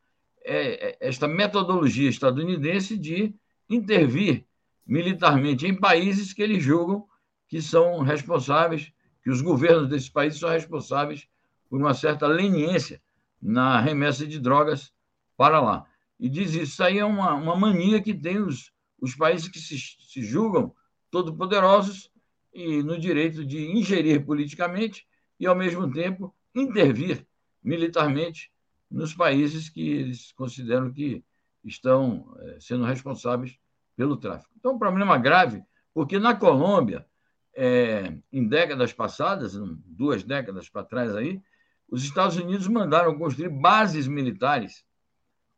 é, 0.44 0.88
é, 0.90 0.98
esta 1.00 1.28
metodologia 1.28 2.08
estadunidense 2.08 2.96
de 2.96 3.34
intervir 3.68 4.44
militarmente 4.86 5.66
em 5.66 5.74
países 5.74 6.32
que 6.32 6.42
eles 6.42 6.62
julgam 6.62 7.06
que 7.46 7.62
são 7.62 8.00
responsáveis, 8.02 8.92
que 9.22 9.30
os 9.30 9.40
governos 9.40 9.88
desses 9.88 10.08
países 10.08 10.38
são 10.40 10.50
responsáveis 10.50 11.26
por 11.68 11.80
uma 11.80 11.94
certa 11.94 12.26
leniência 12.26 13.00
na 13.40 13.80
remessa 13.80 14.26
de 14.26 14.38
drogas 14.38 14.92
para 15.36 15.60
lá. 15.60 15.86
E 16.18 16.28
diz 16.28 16.50
isso, 16.50 16.62
isso 16.62 16.82
aí 16.82 16.98
é 16.98 17.04
uma, 17.04 17.34
uma 17.34 17.56
mania 17.56 18.02
que 18.02 18.12
tem 18.12 18.38
os, 18.38 18.72
os 19.00 19.14
países 19.14 19.48
que 19.48 19.58
se, 19.58 19.78
se 19.78 20.22
julgam 20.22 20.74
todo-poderosos 21.10 22.10
e 22.58 22.82
no 22.82 22.98
direito 22.98 23.44
de 23.44 23.70
ingerir 23.70 24.26
politicamente 24.26 25.06
e, 25.38 25.46
ao 25.46 25.54
mesmo 25.54 25.88
tempo, 25.92 26.34
intervir 26.52 27.24
militarmente 27.62 28.50
nos 28.90 29.14
países 29.14 29.68
que 29.68 29.88
eles 29.88 30.32
consideram 30.32 30.92
que 30.92 31.24
estão 31.64 32.36
é, 32.40 32.58
sendo 32.58 32.84
responsáveis 32.84 33.56
pelo 33.96 34.16
tráfico. 34.16 34.52
Então, 34.56 34.72
é 34.72 34.74
um 34.74 34.78
problema 34.78 35.16
grave, 35.16 35.62
porque 35.94 36.18
na 36.18 36.34
Colômbia, 36.34 37.06
é, 37.54 38.12
em 38.32 38.48
décadas 38.48 38.92
passadas, 38.92 39.54
duas 39.86 40.24
décadas 40.24 40.68
para 40.68 40.84
trás 40.84 41.14
aí, 41.14 41.40
os 41.88 42.02
Estados 42.02 42.36
Unidos 42.36 42.66
mandaram 42.66 43.16
construir 43.16 43.50
bases 43.50 44.08
militares 44.08 44.84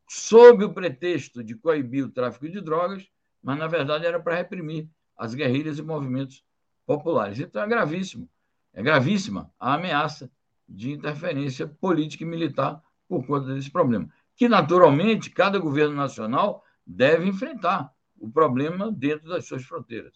sob 0.06 0.64
o 0.64 0.74
pretexto 0.74 1.42
de 1.42 1.54
coibir 1.54 2.04
o 2.04 2.10
tráfico 2.10 2.46
de 2.46 2.60
drogas, 2.60 3.08
mas 3.42 3.58
na 3.58 3.66
verdade 3.66 4.04
era 4.04 4.20
para 4.20 4.36
reprimir 4.36 4.86
as 5.16 5.34
guerrilhas 5.34 5.78
e 5.78 5.82
movimentos 5.82 6.44
populares. 6.86 7.38
Então 7.38 7.62
é 7.62 7.68
gravíssimo, 7.68 8.28
é 8.72 8.82
gravíssima 8.82 9.50
a 9.58 9.74
ameaça 9.74 10.30
de 10.68 10.92
interferência 10.92 11.66
política 11.66 12.24
e 12.24 12.26
militar 12.26 12.82
por 13.08 13.26
conta 13.26 13.54
desse 13.54 13.70
problema, 13.70 14.08
que 14.36 14.48
naturalmente 14.48 15.30
cada 15.30 15.58
governo 15.58 15.96
nacional 15.96 16.64
deve 16.86 17.26
enfrentar. 17.26 17.92
o 18.22 18.30
problema 18.30 18.92
dentro 18.92 19.30
das 19.30 19.46
suas 19.46 19.64
fronteiras. 19.64 20.12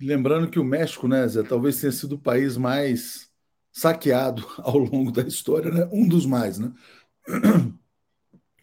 Lembrando 0.00 0.48
que 0.48 0.58
o 0.58 0.64
México, 0.64 1.06
né, 1.06 1.28
Zé, 1.28 1.42
talvez 1.42 1.78
tenha 1.78 1.92
sido 1.92 2.14
o 2.14 2.18
país 2.18 2.56
mais 2.56 3.30
saqueado 3.70 4.42
ao 4.58 4.78
longo 4.78 5.12
da 5.12 5.22
história, 5.22 5.70
né? 5.70 5.88
Um 5.92 6.08
dos 6.08 6.24
mais, 6.24 6.58
né? 6.58 6.72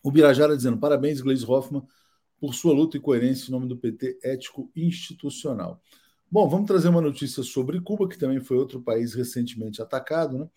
O 0.01 0.11
Birajara 0.11 0.57
dizendo: 0.57 0.79
parabéns, 0.79 1.21
Gleisi 1.21 1.45
Hoffmann, 1.45 1.85
por 2.39 2.53
sua 2.53 2.73
luta 2.73 2.97
e 2.97 2.99
coerência 2.99 3.47
em 3.47 3.51
nome 3.51 3.67
do 3.67 3.77
PT 3.77 4.19
ético 4.23 4.71
institucional. 4.75 5.81
Bom, 6.33 6.49
vamos 6.49 6.65
trazer 6.65 6.89
uma 6.89 6.99
notícia 6.99 7.43
sobre 7.43 7.79
Cuba, 7.79 8.09
que 8.09 8.17
também 8.17 8.39
foi 8.39 8.57
outro 8.57 8.81
país 8.81 9.13
recentemente 9.13 9.83
atacado, 9.83 10.35
né? 10.35 10.49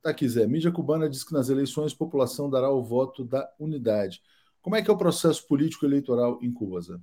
Tá 0.00 0.08
aqui, 0.08 0.26
Zé. 0.26 0.46
Mídia 0.46 0.72
cubana 0.72 1.06
diz 1.06 1.22
que 1.22 1.34
nas 1.34 1.50
eleições 1.50 1.92
a 1.92 1.96
população 1.96 2.48
dará 2.48 2.70
o 2.70 2.82
voto 2.82 3.26
da 3.26 3.46
unidade. 3.58 4.22
Como 4.62 4.74
é 4.74 4.80
que 4.80 4.90
é 4.90 4.92
o 4.94 4.96
processo 4.96 5.46
político 5.46 5.84
eleitoral 5.84 6.38
em 6.40 6.50
Cuba, 6.50 6.80
Zé? 6.80 6.96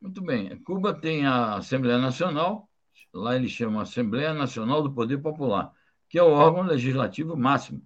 Muito 0.00 0.22
bem. 0.22 0.56
Cuba 0.62 0.94
tem 0.94 1.26
a 1.26 1.56
Assembleia 1.56 1.98
Nacional, 1.98 2.66
lá 3.12 3.36
eles 3.36 3.50
chamam 3.50 3.80
Assembleia 3.80 4.32
Nacional 4.32 4.82
do 4.82 4.90
Poder 4.90 5.18
Popular, 5.18 5.70
que 6.08 6.18
é 6.18 6.22
o 6.22 6.30
órgão 6.30 6.62
legislativo 6.62 7.36
máximo 7.36 7.82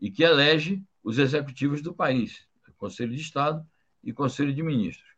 e 0.00 0.10
que 0.10 0.22
elege 0.22 0.82
os 1.04 1.18
executivos 1.18 1.82
do 1.82 1.92
país, 1.92 2.46
Conselho 2.78 3.14
de 3.14 3.20
Estado 3.20 3.62
e 4.02 4.10
Conselho 4.10 4.54
de 4.54 4.62
Ministros. 4.62 5.10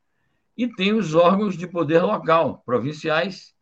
E 0.56 0.66
tem 0.66 0.94
os 0.94 1.14
órgãos 1.14 1.56
de 1.56 1.68
poder 1.68 2.02
local, 2.02 2.60
provinciais 2.66 3.54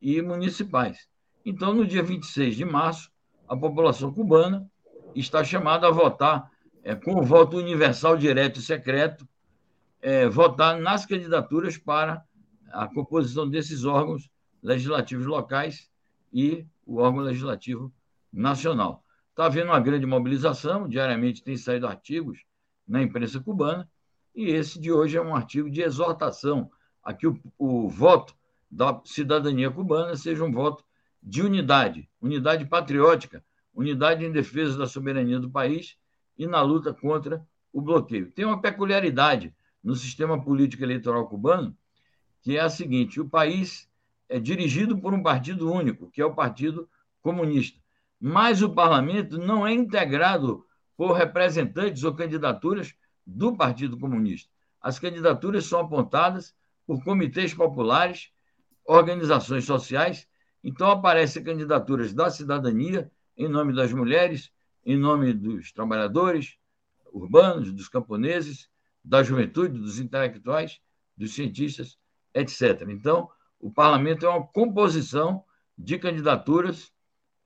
e 0.00 0.20
municipais. 0.22 1.08
Então, 1.44 1.72
no 1.72 1.86
dia 1.86 2.02
26 2.02 2.56
de 2.56 2.64
março, 2.64 3.10
a 3.48 3.56
população 3.56 4.12
cubana 4.12 4.68
está 5.14 5.44
chamada 5.44 5.86
a 5.86 5.90
votar 5.90 6.50
é, 6.82 6.94
com 6.94 7.20
o 7.20 7.22
voto 7.24 7.56
universal 7.56 8.16
direto 8.16 8.58
e 8.58 8.62
secreto, 8.62 9.26
é, 10.00 10.28
votar 10.28 10.78
nas 10.78 11.06
candidaturas 11.06 11.78
para 11.78 12.24
a 12.70 12.86
composição 12.86 13.48
desses 13.48 13.84
órgãos 13.84 14.28
legislativos 14.62 15.26
locais 15.26 15.90
e 16.32 16.66
o 16.84 16.98
órgão 16.98 17.22
legislativo 17.22 17.92
nacional. 18.32 19.04
Está 19.30 19.46
havendo 19.46 19.70
uma 19.70 19.80
grande 19.80 20.06
mobilização, 20.06 20.88
diariamente 20.88 21.42
tem 21.42 21.56
saído 21.56 21.86
artigos 21.86 22.44
na 22.86 23.02
imprensa 23.02 23.40
cubana, 23.40 23.88
e 24.34 24.50
esse 24.50 24.78
de 24.78 24.92
hoje 24.92 25.16
é 25.16 25.20
um 25.20 25.34
artigo 25.34 25.70
de 25.70 25.82
exortação 25.82 26.70
a 27.02 27.14
que 27.14 27.26
o, 27.26 27.38
o 27.58 27.88
voto 27.88 28.34
da 28.70 29.00
cidadania 29.04 29.70
cubana 29.70 30.16
seja 30.16 30.44
um 30.44 30.52
voto 30.52 30.84
de 31.22 31.42
unidade, 31.42 32.08
unidade 32.20 32.64
patriótica, 32.64 33.44
unidade 33.74 34.24
em 34.24 34.32
defesa 34.32 34.78
da 34.78 34.86
soberania 34.86 35.38
do 35.38 35.50
país 35.50 35.96
e 36.38 36.46
na 36.46 36.60
luta 36.62 36.92
contra 36.92 37.46
o 37.72 37.80
bloqueio. 37.80 38.30
Tem 38.30 38.44
uma 38.44 38.60
peculiaridade 38.60 39.54
no 39.82 39.94
sistema 39.94 40.42
político 40.42 40.82
eleitoral 40.82 41.28
cubano, 41.28 41.76
que 42.42 42.56
é 42.56 42.60
a 42.60 42.70
seguinte: 42.70 43.20
o 43.20 43.28
país 43.28 43.88
é 44.28 44.38
dirigido 44.38 44.98
por 44.98 45.14
um 45.14 45.22
partido 45.22 45.70
único, 45.70 46.10
que 46.10 46.20
é 46.20 46.24
o 46.24 46.34
Partido 46.34 46.88
Comunista. 47.22 47.78
Mas 48.20 48.62
o 48.62 48.70
parlamento 48.70 49.38
não 49.38 49.66
é 49.66 49.72
integrado 49.72 50.64
por 50.96 51.12
representantes 51.12 52.02
ou 52.02 52.14
candidaturas 52.14 52.94
do 53.26 53.56
Partido 53.56 53.98
Comunista. 53.98 54.50
As 54.80 54.98
candidaturas 54.98 55.66
são 55.66 55.80
apontadas 55.80 56.54
por 56.86 57.02
comitês 57.04 57.52
populares, 57.52 58.30
organizações 58.86 59.64
sociais. 59.64 60.28
Então, 60.62 60.90
aparecem 60.90 61.42
candidaturas 61.42 62.12
da 62.12 62.30
cidadania, 62.30 63.10
em 63.36 63.48
nome 63.48 63.74
das 63.74 63.92
mulheres, 63.92 64.50
em 64.84 64.96
nome 64.96 65.32
dos 65.32 65.72
trabalhadores 65.72 66.56
urbanos, 67.12 67.72
dos 67.72 67.88
camponeses, 67.88 68.68
da 69.04 69.22
juventude, 69.22 69.78
dos 69.78 69.98
intelectuais, 69.98 70.80
dos 71.16 71.34
cientistas, 71.34 71.98
etc. 72.34 72.82
Então, 72.88 73.30
o 73.58 73.70
parlamento 73.70 74.26
é 74.26 74.28
uma 74.28 74.46
composição 74.46 75.44
de 75.76 75.98
candidaturas 75.98 76.92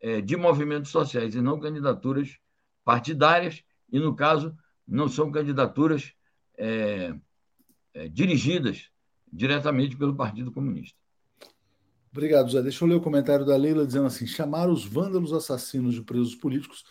é, 0.01 0.21
de 0.21 0.37
movimentos 0.37 0.91
sociais 0.91 1.35
e 1.35 1.41
não 1.41 1.61
candidaturas 1.61 2.39
partidárias, 2.85 3.63
e, 3.93 3.99
no 3.99 4.15
caso, 4.15 4.57
não 4.87 5.09
são 5.09 5.31
candidaturas 5.31 6.13
é, 6.57 7.15
é, 7.95 8.09
dirigidas 8.09 8.91
diretamente 9.33 9.97
pelo 9.97 10.17
Partido 10.17 10.51
Comunista. 10.51 11.00
Obrigado, 12.13 12.51
Zé. 12.51 12.63
Deixa 12.63 12.85
eu 12.85 12.89
ler 12.89 12.97
o 12.97 13.01
comentário 13.01 13.45
da 13.47 13.57
Leila 13.57 13.87
dizendo 13.87 14.07
assim: 14.07 14.27
chamar 14.27 14.69
os 14.69 14.85
vândalos 14.85 15.33
assassinos 15.33 15.95
de 15.95 16.03
presos 16.03 16.35
políticos 16.35 16.85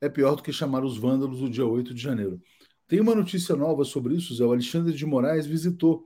é 0.00 0.08
pior 0.08 0.36
do 0.36 0.42
que 0.42 0.52
chamar 0.52 0.84
os 0.84 0.98
vândalos 0.98 1.40
do 1.40 1.48
dia 1.50 1.66
8 1.66 1.94
de 1.94 2.02
janeiro. 2.02 2.40
Tem 2.86 3.00
uma 3.00 3.14
notícia 3.14 3.56
nova 3.56 3.84
sobre 3.84 4.14
isso, 4.14 4.34
Zé. 4.34 4.44
O 4.44 4.52
Alexandre 4.52 4.92
de 4.92 5.06
Moraes 5.06 5.46
visitou 5.46 6.04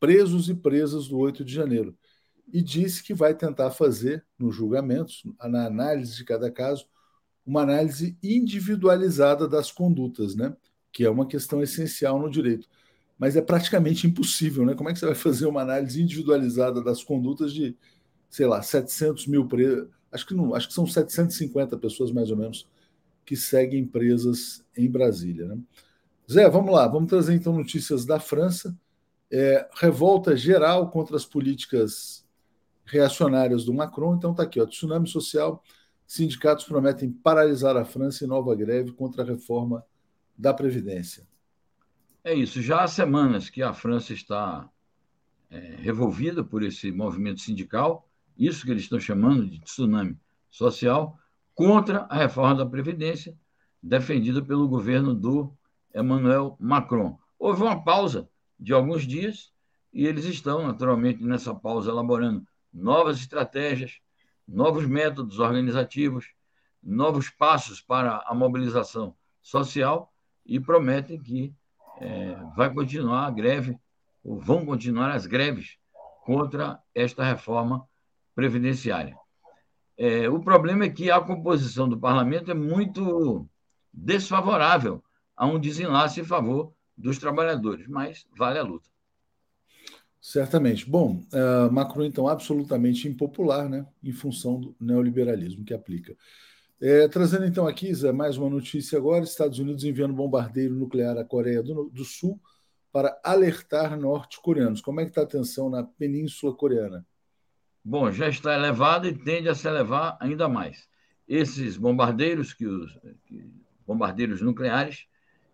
presos 0.00 0.48
e 0.48 0.54
presas 0.54 1.08
do 1.08 1.18
8 1.18 1.44
de 1.44 1.52
janeiro 1.52 1.96
e 2.52 2.62
disse 2.62 3.02
que 3.02 3.14
vai 3.14 3.34
tentar 3.34 3.70
fazer, 3.70 4.24
nos 4.38 4.54
julgamentos, 4.54 5.22
na 5.42 5.66
análise 5.66 6.16
de 6.16 6.24
cada 6.24 6.50
caso, 6.50 6.86
uma 7.44 7.62
análise 7.62 8.18
individualizada 8.22 9.48
das 9.48 9.70
condutas, 9.70 10.34
né? 10.34 10.56
que 10.92 11.04
é 11.04 11.10
uma 11.10 11.26
questão 11.26 11.62
essencial 11.62 12.18
no 12.18 12.30
direito. 12.30 12.68
Mas 13.18 13.36
é 13.36 13.42
praticamente 13.42 14.06
impossível, 14.06 14.64
né? 14.64 14.74
Como 14.74 14.88
é 14.88 14.92
que 14.94 14.98
você 14.98 15.06
vai 15.06 15.14
fazer 15.14 15.46
uma 15.46 15.60
análise 15.60 16.02
individualizada 16.02 16.82
das 16.82 17.04
condutas 17.04 17.52
de, 17.52 17.76
sei 18.28 18.46
lá, 18.46 18.62
700 18.62 19.26
mil 19.26 19.46
presos? 19.46 19.88
Acho 20.10 20.26
que 20.26 20.34
não, 20.34 20.54
acho 20.54 20.68
que 20.68 20.74
são 20.74 20.86
750 20.86 21.76
pessoas 21.78 22.12
mais 22.12 22.30
ou 22.30 22.36
menos 22.36 22.68
que 23.24 23.36
seguem 23.36 23.84
presas 23.84 24.64
em 24.76 24.88
Brasília, 24.88 25.46
né? 25.46 25.58
Zé, 26.30 26.48
vamos 26.48 26.72
lá, 26.72 26.88
vamos 26.88 27.08
trazer 27.08 27.34
então 27.34 27.52
notícias 27.52 28.04
da 28.04 28.18
França. 28.18 28.76
É, 29.30 29.68
revolta 29.74 30.36
geral 30.36 30.90
contra 30.90 31.16
as 31.16 31.24
políticas 31.24 32.26
reacionárias 32.84 33.64
do 33.64 33.74
Macron. 33.74 34.14
Então 34.14 34.30
está 34.30 34.44
aqui, 34.44 34.60
ó, 34.60 34.66
tsunami 34.66 35.08
social. 35.08 35.62
Sindicatos 36.06 36.64
prometem 36.64 37.10
paralisar 37.10 37.76
a 37.76 37.84
França 37.84 38.24
em 38.24 38.28
nova 38.28 38.54
greve 38.54 38.92
contra 38.92 39.22
a 39.22 39.26
reforma 39.26 39.84
da 40.38 40.54
Previdência. 40.54 41.26
É 42.22 42.34
isso. 42.34 42.60
Já 42.62 42.82
há 42.82 42.88
semanas 42.88 43.50
que 43.50 43.62
a 43.62 43.72
França 43.72 44.12
está 44.12 44.68
é, 45.50 45.76
revolvida 45.78 46.42
por 46.44 46.62
esse 46.62 46.90
movimento 46.90 47.40
sindical, 47.40 48.08
isso 48.36 48.64
que 48.64 48.70
eles 48.70 48.84
estão 48.84 49.00
chamando 49.00 49.46
de 49.46 49.60
tsunami 49.60 50.18
social, 50.50 51.18
contra 51.54 52.06
a 52.10 52.16
reforma 52.16 52.56
da 52.56 52.66
Previdência, 52.66 53.36
defendida 53.82 54.42
pelo 54.42 54.68
governo 54.68 55.14
do 55.14 55.52
Emmanuel 55.94 56.56
Macron. 56.60 57.18
Houve 57.38 57.62
uma 57.62 57.82
pausa 57.82 58.28
de 58.58 58.72
alguns 58.72 59.06
dias 59.06 59.52
e 59.92 60.06
eles 60.06 60.24
estão, 60.24 60.66
naturalmente, 60.66 61.22
nessa 61.22 61.54
pausa, 61.54 61.90
elaborando 61.90 62.46
novas 62.72 63.18
estratégias, 63.18 63.98
novos 64.46 64.86
métodos 64.86 65.38
organizativos, 65.38 66.26
novos 66.82 67.30
passos 67.30 67.80
para 67.80 68.22
a 68.26 68.34
mobilização 68.34 69.16
social 69.40 70.12
e 70.44 70.60
prometem 70.60 71.20
que 71.20 71.54
é, 71.98 72.36
vai 72.54 72.72
continuar 72.72 73.26
a 73.26 73.30
greve, 73.30 73.78
ou 74.22 74.38
vão 74.38 74.66
continuar 74.66 75.12
as 75.12 75.26
greves 75.26 75.78
contra 76.24 76.78
esta 76.94 77.24
reforma 77.24 77.88
previdenciária. 78.36 79.16
É, 79.96 80.28
o 80.28 80.38
problema 80.38 80.84
é 80.84 80.90
que 80.90 81.10
a 81.10 81.18
composição 81.18 81.88
do 81.88 81.98
parlamento 81.98 82.50
é 82.50 82.54
muito 82.54 83.48
desfavorável 83.92 85.02
a 85.34 85.46
um 85.46 85.58
desenlace 85.58 86.20
em 86.20 86.24
favor 86.24 86.72
dos 86.96 87.18
trabalhadores, 87.18 87.88
mas 87.88 88.26
vale 88.36 88.58
a 88.58 88.62
luta. 88.62 88.88
Certamente. 90.20 90.88
Bom, 90.88 91.22
uh, 91.32 91.72
Macron, 91.72 92.04
então, 92.04 92.28
absolutamente 92.28 93.08
impopular, 93.08 93.68
né, 93.68 93.86
em 94.02 94.12
função 94.12 94.60
do 94.60 94.76
neoliberalismo 94.78 95.64
que 95.64 95.72
aplica. 95.72 96.14
É, 96.80 97.08
trazendo 97.08 97.46
então 97.46 97.66
aqui, 97.66 97.94
Zé, 97.94 98.12
mais 98.12 98.36
uma 98.36 98.50
notícia 98.50 98.98
agora: 98.98 99.24
Estados 99.24 99.58
Unidos 99.58 99.84
enviando 99.84 100.12
bombardeiro 100.12 100.74
nuclear 100.74 101.16
à 101.16 101.24
Coreia 101.24 101.62
do, 101.62 101.88
do 101.88 102.04
Sul 102.04 102.38
para 102.92 103.18
alertar 103.24 103.96
norte-coreanos. 103.96 104.82
Como 104.82 105.00
é 105.00 105.04
que 105.04 105.10
está 105.10 105.22
a 105.22 105.26
tensão 105.26 105.70
na 105.70 105.84
Península 105.84 106.54
Coreana? 106.54 107.06
Bom, 107.88 108.10
já 108.10 108.28
está 108.28 108.52
elevada 108.52 109.06
e 109.06 109.16
tende 109.16 109.48
a 109.48 109.54
se 109.54 109.68
elevar 109.68 110.16
ainda 110.18 110.48
mais. 110.48 110.88
Esses 111.28 111.76
bombardeiros, 111.76 112.52
que 112.52 112.66
os 112.66 112.92
que, 113.26 113.48
bombardeiros 113.86 114.42
nucleares, 114.42 115.06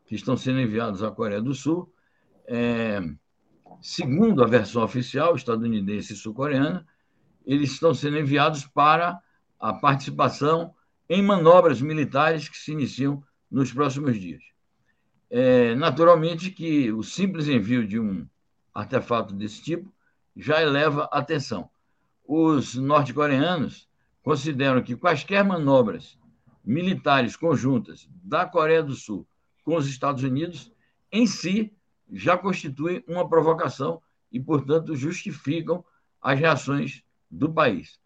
que 0.07 0.15
estão 0.15 0.35
sendo 0.35 0.59
enviados 0.59 1.03
à 1.03 1.11
Coreia 1.11 1.43
do 1.43 1.53
Sul, 1.53 1.93
é, 2.47 3.03
segundo 3.83 4.43
a 4.43 4.47
versão 4.47 4.83
oficial 4.83 5.37
estadunidense 5.37 6.15
e 6.15 6.17
sul-coreana, 6.17 6.87
eles 7.45 7.73
estão 7.73 7.93
sendo 7.93 8.19
enviados 8.19 8.65
para 8.65 9.21
a 9.61 9.75
participação 9.75 10.75
em 11.11 11.23
manobras 11.23 11.83
militares 11.83 12.49
que 12.49 12.57
se 12.57 12.73
iniciam 12.73 13.23
nos 13.51 13.71
próximos 13.75 14.19
dias. 14.19 14.43
É, 15.29 15.75
naturalmente 15.75 16.51
que 16.51 16.91
o 16.93 17.03
simples 17.03 17.47
envio 17.47 17.87
de 17.87 18.01
um 18.01 18.27
artefato 18.73 19.35
desse 19.35 19.63
tipo 19.63 19.93
já 20.35 20.63
eleva 20.63 21.11
a 21.13 21.19
atenção. 21.19 21.71
Os 22.35 22.77
norte-coreanos 22.77 23.87
consideram 24.23 24.83
que 24.83 24.97
quaisquer 24.97 25.45
manobras 25.45 26.19
militares 26.65 27.37
conjuntas 27.37 28.09
da 28.25 28.47
Coreia 28.47 28.83
do 28.83 28.95
Sul 28.95 29.29
com 29.63 29.77
os 29.77 29.87
Estados 29.87 30.23
Unidos, 30.23 30.73
em 31.13 31.27
si, 31.27 31.71
já 32.11 32.39
constituem 32.39 33.05
uma 33.07 33.29
provocação 33.29 34.01
e, 34.33 34.41
portanto, 34.41 34.97
justificam 34.97 35.85
as 36.23 36.39
reações 36.39 37.03
do 37.31 37.53
país. 37.53 38.01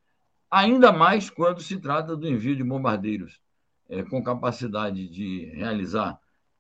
Ainda 0.51 0.91
mais 0.91 1.31
quando 1.31 1.63
se 1.63 1.79
trata 1.79 2.17
do 2.17 2.27
envio 2.27 2.57
de 2.57 2.65
bombardeiros 2.65 3.41
é, 3.89 4.03
com 4.03 4.25
capacidade 4.25 5.09
de 5.09 5.53
realizar 5.55 6.19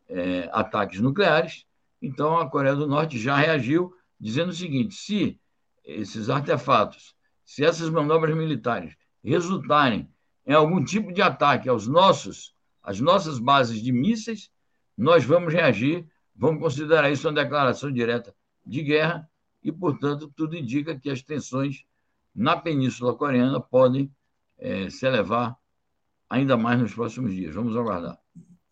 é, 0.09 0.49
ataques 0.53 1.01
nucleares. 1.01 1.67
Então, 2.01 2.39
a 2.39 2.49
Coreia 2.49 2.77
do 2.77 2.87
Norte 2.87 3.19
já 3.19 3.35
reagiu 3.35 3.93
dizendo 4.21 4.51
o 4.51 4.55
seguinte: 4.55 4.95
se 4.95 5.41
esses 5.85 6.31
artefatos, 6.31 7.16
se 7.47 7.65
essas 7.65 7.89
manobras 7.89 8.37
militares 8.37 8.95
resultarem 9.25 10.11
em 10.45 10.53
algum 10.53 10.85
tipo 10.85 11.13
de 11.13 11.23
ataque 11.23 11.69
aos 11.69 11.87
nossos, 11.87 12.55
às 12.83 13.01
nossas 13.01 13.39
bases 13.39 13.81
de 13.81 13.93
mísseis, 13.93 14.51
nós 14.99 15.25
vamos 15.25 15.53
reagir, 15.53 16.07
vamos 16.35 16.61
considerar 16.61 17.11
isso 17.11 17.27
uma 17.29 17.35
declaração 17.35 17.91
direta 17.91 18.35
de 18.65 18.83
guerra 18.83 19.31
e, 19.63 19.71
portanto, 19.71 20.31
tudo 20.37 20.57
indica 20.57 20.99
que 20.99 21.09
as 21.09 21.23
tensões 21.23 21.85
na 22.35 22.57
Península 22.57 23.15
Coreana 23.15 23.61
podem 23.61 24.13
é, 24.59 24.91
se 24.91 25.07
elevar 25.07 25.57
ainda 26.29 26.57
mais 26.57 26.81
nos 26.81 26.95
próximos 26.95 27.33
dias. 27.33 27.55
Vamos 27.55 27.77
aguardar. 27.77 28.19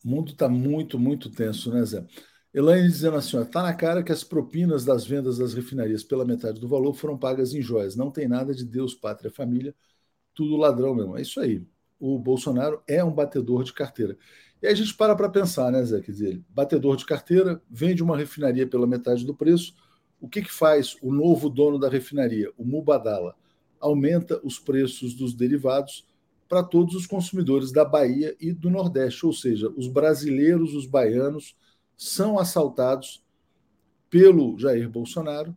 O 0.05 0.09
mundo 0.09 0.33
está 0.33 0.49
muito, 0.49 0.99
muito 0.99 1.31
tenso, 1.31 1.73
né, 1.73 1.85
Zé? 1.85 2.05
Elaine 2.55 2.87
dizendo 2.89 3.17
assim: 3.17 3.41
está 3.41 3.63
na 3.63 3.75
cara 3.75 4.03
que 4.03 4.13
as 4.13 4.23
propinas 4.23 4.85
das 4.85 5.05
vendas 5.05 5.39
das 5.39 5.53
refinarias 5.53 6.05
pela 6.05 6.25
metade 6.25 6.61
do 6.61 6.69
valor 6.69 6.95
foram 6.95 7.19
pagas 7.19 7.53
em 7.53 7.61
joias. 7.61 7.97
Não 7.97 8.11
tem 8.13 8.29
nada 8.29 8.55
de 8.55 8.65
Deus, 8.65 8.95
pátria, 8.95 9.31
família, 9.31 9.75
tudo 10.35 10.57
ladrão 10.57 10.95
mesmo. 10.95 11.19
É 11.19 11.23
isso 11.23 11.41
aí. 11.41 11.67
O 11.99 12.19
Bolsonaro 12.19 12.83
é 12.87 13.03
um 13.03 13.13
batedor 13.13 13.65
de 13.65 13.73
carteira. 13.73 14.17
E 14.63 14.67
aí 14.67 14.73
a 14.73 14.77
gente 14.77 14.95
para 14.95 15.17
para 15.17 15.29
pensar, 15.29 15.73
né, 15.73 15.85
Zé? 15.85 16.01
Quer 16.01 16.13
dizer, 16.13 16.43
batedor 16.49 16.97
de 16.97 17.05
carteira, 17.05 17.61
vende 17.69 18.03
uma 18.03 18.17
refinaria 18.17 18.67
pela 18.67 18.87
metade 18.87 19.27
do 19.27 19.35
preço. 19.35 19.75
O 20.21 20.29
que, 20.29 20.43
que 20.43 20.53
faz 20.53 20.97
o 21.03 21.13
novo 21.13 21.51
dono 21.51 21.79
da 21.79 21.89
refinaria, 21.89 22.53
o 22.57 22.65
Mubadala? 22.65 23.35
Aumenta 23.81 24.41
os 24.45 24.59
preços 24.59 25.15
dos 25.15 25.35
derivados 25.35 26.07
para 26.49 26.63
todos 26.63 26.95
os 26.95 27.07
consumidores 27.07 27.73
da 27.73 27.85
Bahia 27.85 28.37
e 28.41 28.53
do 28.53 28.71
Nordeste, 28.71 29.27
ou 29.27 29.33
seja, 29.33 29.69
os 29.77 29.89
brasileiros, 29.89 30.75
os 30.75 30.87
baianos 30.87 31.55
são 31.97 32.39
assaltados 32.39 33.23
pelo 34.11 34.59
Jair 34.59 34.89
Bolsonaro, 34.89 35.57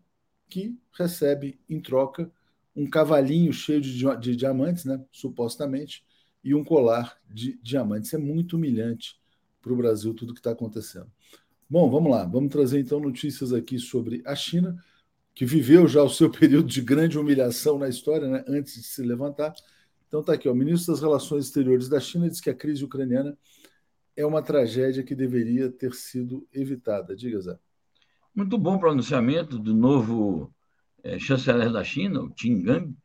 que 0.50 0.78
recebe 0.92 1.60
em 1.70 1.80
troca 1.80 2.32
um 2.76 2.90
cavalinho 2.90 3.52
cheio 3.52 3.82
de, 3.82 4.04
de 4.20 4.36
diamantes, 4.36 4.86
né, 4.86 5.04
supostamente, 5.12 6.04
e 6.44 6.54
um 6.54 6.64
colar 6.64 7.18
de 7.30 7.60
diamantes. 7.62 8.14
É 8.14 8.18
muito 8.18 8.56
humilhante 8.56 9.20
para 9.62 9.74
o 9.74 9.76
Brasil 9.76 10.14
tudo 10.14 10.34
que 10.34 10.40
está 10.40 10.52
acontecendo. 10.52 11.12
Bom, 11.70 11.90
vamos 11.90 12.10
lá. 12.10 12.24
Vamos 12.24 12.52
trazer 12.52 12.80
então 12.80 13.00
notícias 13.00 13.52
aqui 13.52 13.78
sobre 13.78 14.22
a 14.26 14.36
China, 14.36 14.82
que 15.36 15.46
viveu 15.46 15.88
já 15.88 16.02
o 16.02 16.10
seu 16.10 16.30
período 16.32 16.68
de 16.68 16.82
grande 16.82 17.18
humilhação 17.18 17.78
na 17.78 17.90
história, 17.90 18.28
né, 18.28 18.44
antes 18.48 18.74
de 18.76 18.84
se 18.84 19.02
levantar. 19.02 19.54
Então 20.08 20.22
está 20.22 20.34
aqui, 20.34 20.48
o 20.48 20.56
ministro 20.56 20.94
das 20.94 21.02
Relações 21.02 21.46
Exteriores 21.46 21.90
da 21.90 22.00
China 22.00 22.30
diz 22.30 22.40
que 22.40 22.50
a 22.50 22.56
crise 22.56 22.84
ucraniana 22.84 23.38
é 24.18 24.26
uma 24.26 24.42
tragédia 24.42 25.04
que 25.04 25.14
deveria 25.14 25.70
ter 25.70 25.94
sido 25.94 26.48
evitada. 26.52 27.16
Diga, 27.16 27.40
Zé. 27.40 27.60
Muito 28.36 28.58
bom 28.58 28.80
pronunciamento 28.80 29.60
do 29.60 29.76
novo 29.76 30.52
é, 31.04 31.20
chanceler 31.20 31.72
da 31.72 31.84
China, 31.84 32.22
o 32.22 32.32
Qin 32.32 32.64
Gang. 32.64 32.98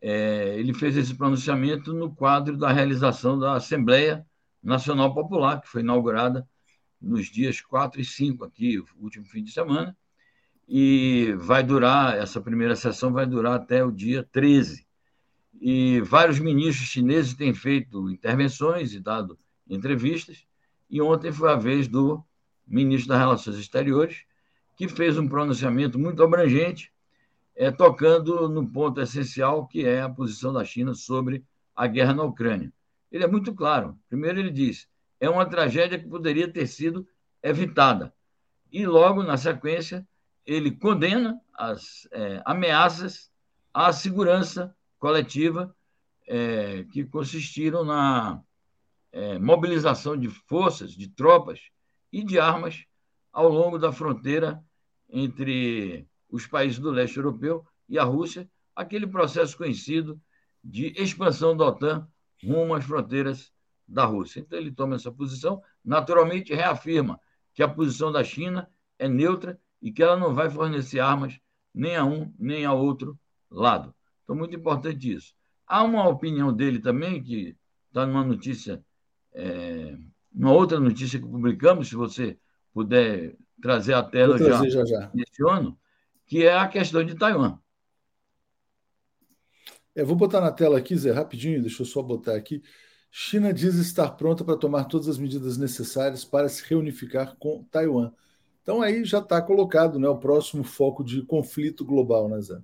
É, 0.00 0.56
ele 0.58 0.72
fez 0.72 0.96
esse 0.96 1.14
pronunciamento 1.14 1.92
no 1.92 2.14
quadro 2.14 2.56
da 2.56 2.72
realização 2.72 3.36
da 3.36 3.54
Assembleia 3.54 4.24
Nacional 4.62 5.12
Popular, 5.12 5.60
que 5.60 5.68
foi 5.68 5.80
inaugurada 5.80 6.48
nos 7.00 7.26
dias 7.26 7.60
4 7.60 8.00
e 8.00 8.04
5 8.04 8.44
aqui, 8.44 8.78
o 8.78 8.86
último 9.00 9.26
fim 9.26 9.42
de 9.42 9.50
semana, 9.50 9.96
e 10.68 11.34
vai 11.36 11.64
durar, 11.64 12.16
essa 12.16 12.40
primeira 12.40 12.76
sessão 12.76 13.12
vai 13.12 13.26
durar 13.26 13.54
até 13.54 13.84
o 13.84 13.90
dia 13.90 14.22
13. 14.30 14.86
E 15.60 16.00
vários 16.02 16.38
ministros 16.38 16.88
chineses 16.88 17.34
têm 17.34 17.52
feito 17.52 18.08
intervenções 18.08 18.94
e 18.94 19.00
dado 19.00 19.38
entrevistas, 19.68 20.46
e 20.90 21.00
ontem 21.00 21.30
foi 21.32 21.50
a 21.50 21.56
vez 21.56 21.86
do 21.86 22.22
ministro 22.66 23.08
das 23.08 23.18
Relações 23.18 23.56
Exteriores, 23.56 24.24
que 24.76 24.88
fez 24.88 25.16
um 25.18 25.28
pronunciamento 25.28 25.98
muito 25.98 26.22
abrangente, 26.22 26.92
é, 27.54 27.70
tocando 27.70 28.48
no 28.48 28.66
ponto 28.66 29.00
essencial, 29.00 29.66
que 29.66 29.84
é 29.84 30.02
a 30.02 30.08
posição 30.08 30.52
da 30.52 30.64
China 30.64 30.94
sobre 30.94 31.44
a 31.76 31.86
guerra 31.86 32.14
na 32.14 32.24
Ucrânia. 32.24 32.72
Ele 33.12 33.24
é 33.24 33.26
muito 33.26 33.54
claro. 33.54 33.98
Primeiro, 34.08 34.38
ele 34.38 34.50
diz: 34.50 34.88
é 35.20 35.28
uma 35.28 35.46
tragédia 35.46 35.98
que 35.98 36.08
poderia 36.08 36.50
ter 36.50 36.66
sido 36.66 37.06
evitada. 37.42 38.12
E 38.72 38.86
logo, 38.86 39.22
na 39.22 39.36
sequência, 39.36 40.06
ele 40.46 40.70
condena 40.70 41.40
as 41.52 42.08
é, 42.12 42.42
ameaças 42.44 43.30
à 43.72 43.92
segurança 43.92 44.74
coletiva 44.98 45.74
é, 46.26 46.84
que 46.92 47.04
consistiram 47.04 47.84
na 47.84 48.42
é, 49.12 49.38
mobilização 49.38 50.16
de 50.16 50.28
forças, 50.28 50.92
de 50.92 51.08
tropas 51.08 51.60
e 52.12 52.22
de 52.24 52.38
armas 52.38 52.84
ao 53.32 53.48
longo 53.48 53.78
da 53.78 53.92
fronteira 53.92 54.62
entre 55.08 56.06
os 56.28 56.46
países 56.46 56.78
do 56.78 56.90
leste 56.90 57.16
europeu 57.16 57.64
e 57.88 57.98
a 57.98 58.04
Rússia, 58.04 58.48
aquele 58.74 59.06
processo 59.06 59.56
conhecido 59.56 60.20
de 60.62 60.92
expansão 60.96 61.56
da 61.56 61.66
OTAN 61.66 62.08
rumo 62.42 62.74
às 62.74 62.84
fronteiras 62.84 63.52
da 63.86 64.04
Rússia. 64.04 64.40
Então, 64.40 64.58
ele 64.58 64.70
toma 64.70 64.94
essa 64.94 65.10
posição, 65.10 65.62
naturalmente 65.84 66.54
reafirma 66.54 67.20
que 67.52 67.62
a 67.62 67.68
posição 67.68 68.12
da 68.12 68.22
China 68.22 68.70
é 68.98 69.08
neutra 69.08 69.60
e 69.82 69.90
que 69.90 70.02
ela 70.02 70.16
não 70.16 70.34
vai 70.34 70.48
fornecer 70.48 71.00
armas 71.00 71.38
nem 71.74 71.96
a 71.96 72.04
um 72.04 72.32
nem 72.38 72.64
a 72.64 72.72
outro 72.72 73.18
lado. 73.50 73.94
Então, 74.22 74.36
muito 74.36 74.54
importante 74.54 75.12
isso. 75.12 75.34
Há 75.66 75.82
uma 75.82 76.08
opinião 76.08 76.52
dele 76.52 76.78
também, 76.78 77.22
que 77.22 77.56
está 77.88 78.06
numa 78.06 78.24
notícia 78.24 78.84
é, 79.32 79.96
uma 80.32 80.52
outra 80.52 80.78
notícia 80.78 81.18
que 81.18 81.26
publicamos, 81.26 81.88
se 81.88 81.94
você 81.94 82.38
puder 82.72 83.36
trazer 83.60 83.94
a 83.94 84.02
tela, 84.02 84.38
já, 84.38 84.68
já, 84.68 84.84
já. 84.84 85.10
menciono, 85.12 85.78
que 86.26 86.44
é 86.44 86.56
a 86.56 86.68
questão 86.68 87.04
de 87.04 87.14
Taiwan. 87.14 87.58
É, 89.94 90.04
vou 90.04 90.16
botar 90.16 90.40
na 90.40 90.52
tela 90.52 90.78
aqui, 90.78 90.96
Zé, 90.96 91.10
rapidinho, 91.10 91.60
deixa 91.60 91.82
eu 91.82 91.86
só 91.86 92.02
botar 92.02 92.36
aqui. 92.36 92.62
China 93.10 93.52
diz 93.52 93.74
estar 93.74 94.10
pronta 94.12 94.44
para 94.44 94.56
tomar 94.56 94.84
todas 94.84 95.08
as 95.08 95.18
medidas 95.18 95.58
necessárias 95.58 96.24
para 96.24 96.48
se 96.48 96.64
reunificar 96.68 97.36
com 97.38 97.64
Taiwan. 97.64 98.12
Então 98.62 98.80
aí 98.80 99.04
já 99.04 99.18
está 99.18 99.42
colocado 99.42 99.98
né, 99.98 100.08
o 100.08 100.16
próximo 100.16 100.62
foco 100.62 101.02
de 101.02 101.22
conflito 101.22 101.84
global, 101.84 102.28
né, 102.28 102.40
Zé? 102.40 102.60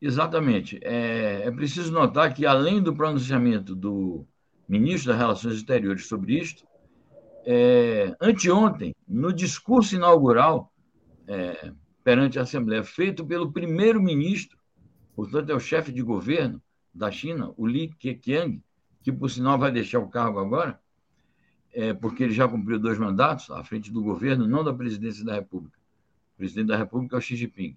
Exatamente. 0.00 0.78
É, 0.82 1.42
é 1.46 1.50
preciso 1.50 1.90
notar 1.90 2.34
que, 2.34 2.46
além 2.46 2.82
do 2.82 2.94
pronunciamento 2.94 3.74
do 3.74 4.26
ministro 4.68 5.12
das 5.12 5.20
Relações 5.20 5.54
Exteriores 5.54 6.06
sobre 6.06 6.38
isto, 6.38 6.66
é, 7.46 8.14
anteontem, 8.20 8.94
no 9.06 9.32
discurso 9.32 9.96
inaugural 9.96 10.72
é, 11.26 11.72
perante 12.04 12.38
a 12.38 12.42
Assembleia, 12.42 12.84
feito 12.84 13.24
pelo 13.24 13.50
primeiro-ministro, 13.50 14.58
portanto, 15.16 15.50
é 15.50 15.54
o 15.54 15.60
chefe 15.60 15.90
de 15.90 16.02
governo 16.02 16.60
da 16.92 17.10
China, 17.10 17.52
o 17.56 17.66
Li 17.66 17.88
Keqiang, 17.98 18.62
que, 19.02 19.10
por 19.10 19.30
sinal, 19.30 19.58
vai 19.58 19.72
deixar 19.72 19.98
o 20.00 20.08
cargo 20.08 20.38
agora, 20.38 20.78
é, 21.72 21.94
porque 21.94 22.24
ele 22.24 22.32
já 22.32 22.46
cumpriu 22.46 22.78
dois 22.78 22.98
mandatos 22.98 23.50
à 23.50 23.62
frente 23.64 23.90
do 23.90 24.02
governo, 24.02 24.46
não 24.46 24.62
da 24.62 24.74
presidência 24.74 25.24
da 25.24 25.34
República. 25.34 25.78
O 26.34 26.36
presidente 26.38 26.66
da 26.66 26.76
República 26.76 27.16
é 27.16 27.18
o 27.18 27.22
Xi 27.22 27.36
Jinping. 27.36 27.76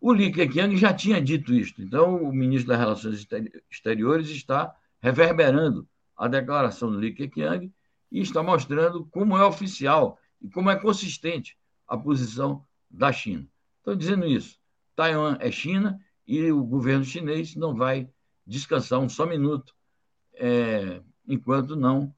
O 0.00 0.12
Li 0.12 0.32
Keqiang 0.32 0.76
já 0.76 0.92
tinha 0.94 1.20
dito 1.20 1.52
isto, 1.52 1.82
então 1.82 2.22
o 2.22 2.32
ministro 2.32 2.68
das 2.68 2.78
Relações 2.78 3.26
Exteriores 3.70 4.28
está 4.28 4.74
reverberando 5.00 5.86
a 6.16 6.28
declaração 6.28 6.90
do 6.90 6.98
Li 6.98 7.12
Keqiang 7.12 7.72
e 8.10 8.20
está 8.20 8.42
mostrando 8.42 9.04
como 9.06 9.36
é 9.36 9.44
oficial 9.44 10.18
e 10.40 10.48
como 10.48 10.70
é 10.70 10.76
consistente 10.76 11.56
a 11.86 11.96
posição 11.96 12.64
da 12.90 13.12
China. 13.12 13.46
Estou 13.78 13.94
dizendo 13.94 14.26
isso. 14.26 14.58
Taiwan 14.94 15.36
é 15.40 15.50
China 15.50 16.00
e 16.26 16.50
o 16.50 16.64
governo 16.64 17.04
chinês 17.04 17.54
não 17.54 17.74
vai 17.74 18.08
descansar 18.46 18.98
um 18.98 19.08
só 19.08 19.26
minuto 19.26 19.74
é, 20.34 21.02
enquanto 21.26 21.76
não 21.76 22.14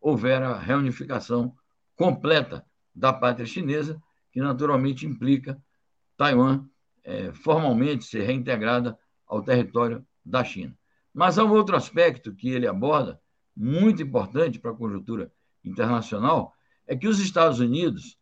houver 0.00 0.42
a 0.42 0.58
reunificação 0.58 1.54
completa 1.96 2.64
da 2.94 3.12
pátria 3.12 3.46
chinesa, 3.46 4.02
que 4.32 4.40
naturalmente 4.40 5.06
implica 5.06 5.60
Taiwan 6.16 6.66
é, 7.04 7.32
formalmente 7.32 8.04
ser 8.04 8.22
reintegrada 8.22 8.98
ao 9.26 9.42
território 9.42 10.04
da 10.24 10.44
China. 10.44 10.76
Mas 11.12 11.38
há 11.38 11.44
um 11.44 11.52
outro 11.52 11.76
aspecto 11.76 12.34
que 12.34 12.50
ele 12.50 12.66
aborda, 12.66 13.20
muito 13.60 14.02
importante 14.02 14.58
para 14.58 14.70
a 14.70 14.74
conjuntura 14.74 15.30
internacional, 15.62 16.54
é 16.86 16.96
que 16.96 17.06
os 17.06 17.20
Estados 17.20 17.60
Unidos 17.60 18.18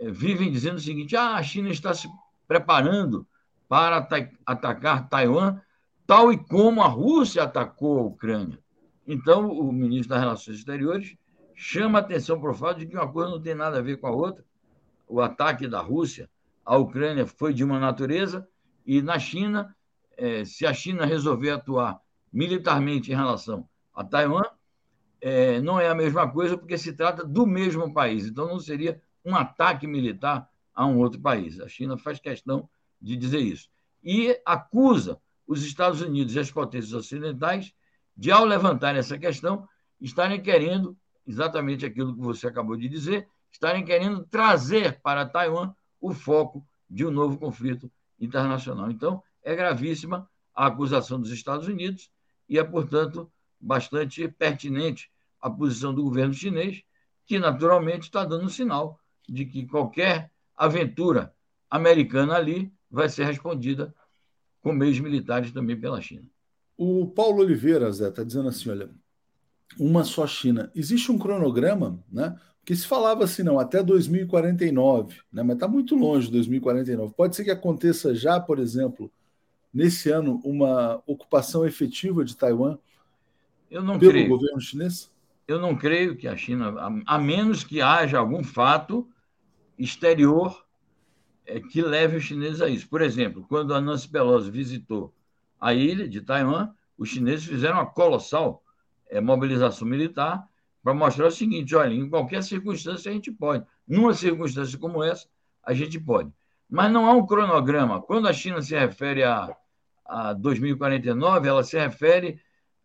é, 0.00 0.10
vivem 0.10 0.50
dizendo 0.50 0.76
o 0.76 0.80
seguinte: 0.80 1.14
ah, 1.14 1.36
a 1.36 1.42
China 1.42 1.70
está 1.70 1.94
se 1.94 2.08
preparando 2.48 3.24
para 3.68 4.08
atacar 4.44 5.08
Taiwan, 5.08 5.60
tal 6.04 6.32
e 6.32 6.36
como 6.36 6.82
a 6.82 6.88
Rússia 6.88 7.44
atacou 7.44 8.00
a 8.00 8.02
Ucrânia. 8.02 8.58
Então, 9.06 9.48
o 9.48 9.72
ministro 9.72 10.10
das 10.10 10.20
Relações 10.20 10.58
Exteriores 10.58 11.16
chama 11.54 12.00
atenção 12.00 12.40
para 12.40 12.50
o 12.50 12.54
fato 12.54 12.78
de 12.80 12.86
que 12.86 12.96
uma 12.96 13.10
coisa 13.10 13.30
não 13.30 13.40
tem 13.40 13.54
nada 13.54 13.78
a 13.78 13.82
ver 13.82 13.98
com 13.98 14.08
a 14.08 14.10
outra. 14.10 14.44
O 15.06 15.20
ataque 15.20 15.68
da 15.68 15.80
Rússia 15.80 16.28
à 16.64 16.76
Ucrânia 16.76 17.24
foi 17.24 17.54
de 17.54 17.62
uma 17.62 17.78
natureza 17.78 18.48
E 18.84 19.00
na 19.00 19.18
China, 19.18 19.74
é, 20.16 20.44
se 20.44 20.66
a 20.66 20.74
China 20.74 21.06
resolver 21.06 21.50
atuar 21.50 22.00
militarmente 22.32 23.12
em 23.12 23.14
relação 23.14 23.68
a 23.94 24.02
Taiwan, 24.02 24.42
é, 25.22 25.60
não 25.60 25.78
é 25.78 25.88
a 25.88 25.94
mesma 25.94 26.28
coisa, 26.28 26.58
porque 26.58 26.76
se 26.76 26.92
trata 26.92 27.24
do 27.24 27.46
mesmo 27.46 27.94
país. 27.94 28.26
Então, 28.26 28.48
não 28.48 28.58
seria 28.58 29.00
um 29.24 29.36
ataque 29.36 29.86
militar 29.86 30.50
a 30.74 30.84
um 30.84 30.98
outro 30.98 31.20
país. 31.20 31.60
A 31.60 31.68
China 31.68 31.96
faz 31.96 32.18
questão 32.18 32.68
de 33.00 33.16
dizer 33.16 33.38
isso. 33.38 33.68
E 34.02 34.36
acusa 34.44 35.20
os 35.46 35.64
Estados 35.64 36.00
Unidos 36.00 36.34
e 36.34 36.40
as 36.40 36.50
potências 36.50 36.92
ocidentais 36.92 37.72
de, 38.16 38.32
ao 38.32 38.44
levantar 38.44 38.96
essa 38.96 39.16
questão, 39.16 39.68
estarem 40.00 40.42
querendo 40.42 40.96
exatamente 41.24 41.86
aquilo 41.86 42.14
que 42.14 42.20
você 42.20 42.48
acabou 42.48 42.76
de 42.76 42.88
dizer, 42.88 43.28
estarem 43.52 43.84
querendo 43.84 44.24
trazer 44.24 45.00
para 45.02 45.24
Taiwan 45.24 45.72
o 46.00 46.12
foco 46.12 46.66
de 46.90 47.06
um 47.06 47.12
novo 47.12 47.38
conflito 47.38 47.88
internacional. 48.18 48.90
Então, 48.90 49.22
é 49.40 49.54
gravíssima 49.54 50.28
a 50.52 50.66
acusação 50.66 51.20
dos 51.20 51.30
Estados 51.30 51.68
Unidos 51.68 52.10
e 52.48 52.58
é, 52.58 52.64
portanto, 52.64 53.30
bastante 53.60 54.26
pertinente 54.26 55.11
a 55.42 55.50
posição 55.50 55.92
do 55.92 56.04
governo 56.04 56.32
chinês, 56.32 56.82
que 57.26 57.38
naturalmente 57.38 58.04
está 58.04 58.24
dando 58.24 58.48
sinal 58.48 58.98
de 59.28 59.44
que 59.44 59.66
qualquer 59.66 60.30
aventura 60.56 61.34
americana 61.68 62.34
ali 62.36 62.72
vai 62.90 63.08
ser 63.08 63.24
respondida 63.24 63.94
com 64.62 64.72
meios 64.72 65.00
militares 65.00 65.50
também 65.50 65.78
pela 65.78 66.00
China. 66.00 66.24
O 66.76 67.06
Paulo 67.08 67.42
Oliveira, 67.42 67.90
Zé, 67.90 68.08
está 68.08 68.22
dizendo 68.22 68.48
assim: 68.48 68.70
olha, 68.70 68.90
uma 69.78 70.04
só 70.04 70.26
China. 70.26 70.70
Existe 70.74 71.10
um 71.10 71.18
cronograma, 71.18 72.02
né? 72.10 72.38
Porque 72.60 72.76
se 72.76 72.86
falava 72.86 73.24
assim, 73.24 73.42
não, 73.42 73.58
até 73.58 73.82
2049, 73.82 75.20
né? 75.32 75.42
mas 75.42 75.54
está 75.54 75.66
muito 75.66 75.96
longe 75.96 76.26
de 76.26 76.32
2049. 76.34 77.12
Pode 77.16 77.34
ser 77.34 77.42
que 77.42 77.50
aconteça 77.50 78.14
já, 78.14 78.38
por 78.38 78.60
exemplo, 78.60 79.10
nesse 79.74 80.10
ano, 80.10 80.40
uma 80.44 81.02
ocupação 81.04 81.66
efetiva 81.66 82.24
de 82.24 82.36
Taiwan 82.36 82.78
Eu 83.68 83.82
não 83.82 83.98
pelo 83.98 84.12
creio. 84.12 84.28
governo 84.28 84.60
chinês? 84.60 85.10
Eu 85.46 85.58
não 85.58 85.76
creio 85.76 86.16
que 86.16 86.28
a 86.28 86.36
China, 86.36 86.74
a, 86.78 87.16
a 87.16 87.18
menos 87.18 87.64
que 87.64 87.80
haja 87.80 88.18
algum 88.18 88.44
fato 88.44 89.08
exterior 89.78 90.64
é, 91.44 91.60
que 91.60 91.82
leve 91.82 92.16
os 92.16 92.24
chineses 92.24 92.60
a 92.60 92.68
isso. 92.68 92.88
Por 92.88 93.02
exemplo, 93.02 93.44
quando 93.48 93.74
a 93.74 93.80
Nancy 93.80 94.08
Pelosi 94.08 94.50
visitou 94.50 95.14
a 95.60 95.74
ilha 95.74 96.08
de 96.08 96.20
Taiwan, 96.20 96.72
os 96.96 97.08
chineses 97.08 97.44
fizeram 97.44 97.76
uma 97.76 97.86
colossal 97.86 98.62
é, 99.08 99.20
mobilização 99.20 99.86
militar 99.86 100.48
para 100.82 100.94
mostrar 100.94 101.26
o 101.26 101.30
seguinte: 101.30 101.74
olha, 101.74 101.92
em 101.92 102.08
qualquer 102.08 102.42
circunstância 102.42 103.10
a 103.10 103.14
gente 103.14 103.30
pode. 103.30 103.64
Numa 103.86 104.14
circunstância 104.14 104.78
como 104.78 105.02
essa, 105.02 105.28
a 105.62 105.74
gente 105.74 105.98
pode. 105.98 106.32
Mas 106.68 106.90
não 106.90 107.06
há 107.06 107.12
um 107.12 107.26
cronograma. 107.26 108.00
Quando 108.00 108.28
a 108.28 108.32
China 108.32 108.62
se 108.62 108.74
refere 108.74 109.22
a, 109.22 109.54
a 110.06 110.32
2049, 110.32 111.48
ela 111.48 111.62
se 111.62 111.78
refere 111.78 112.40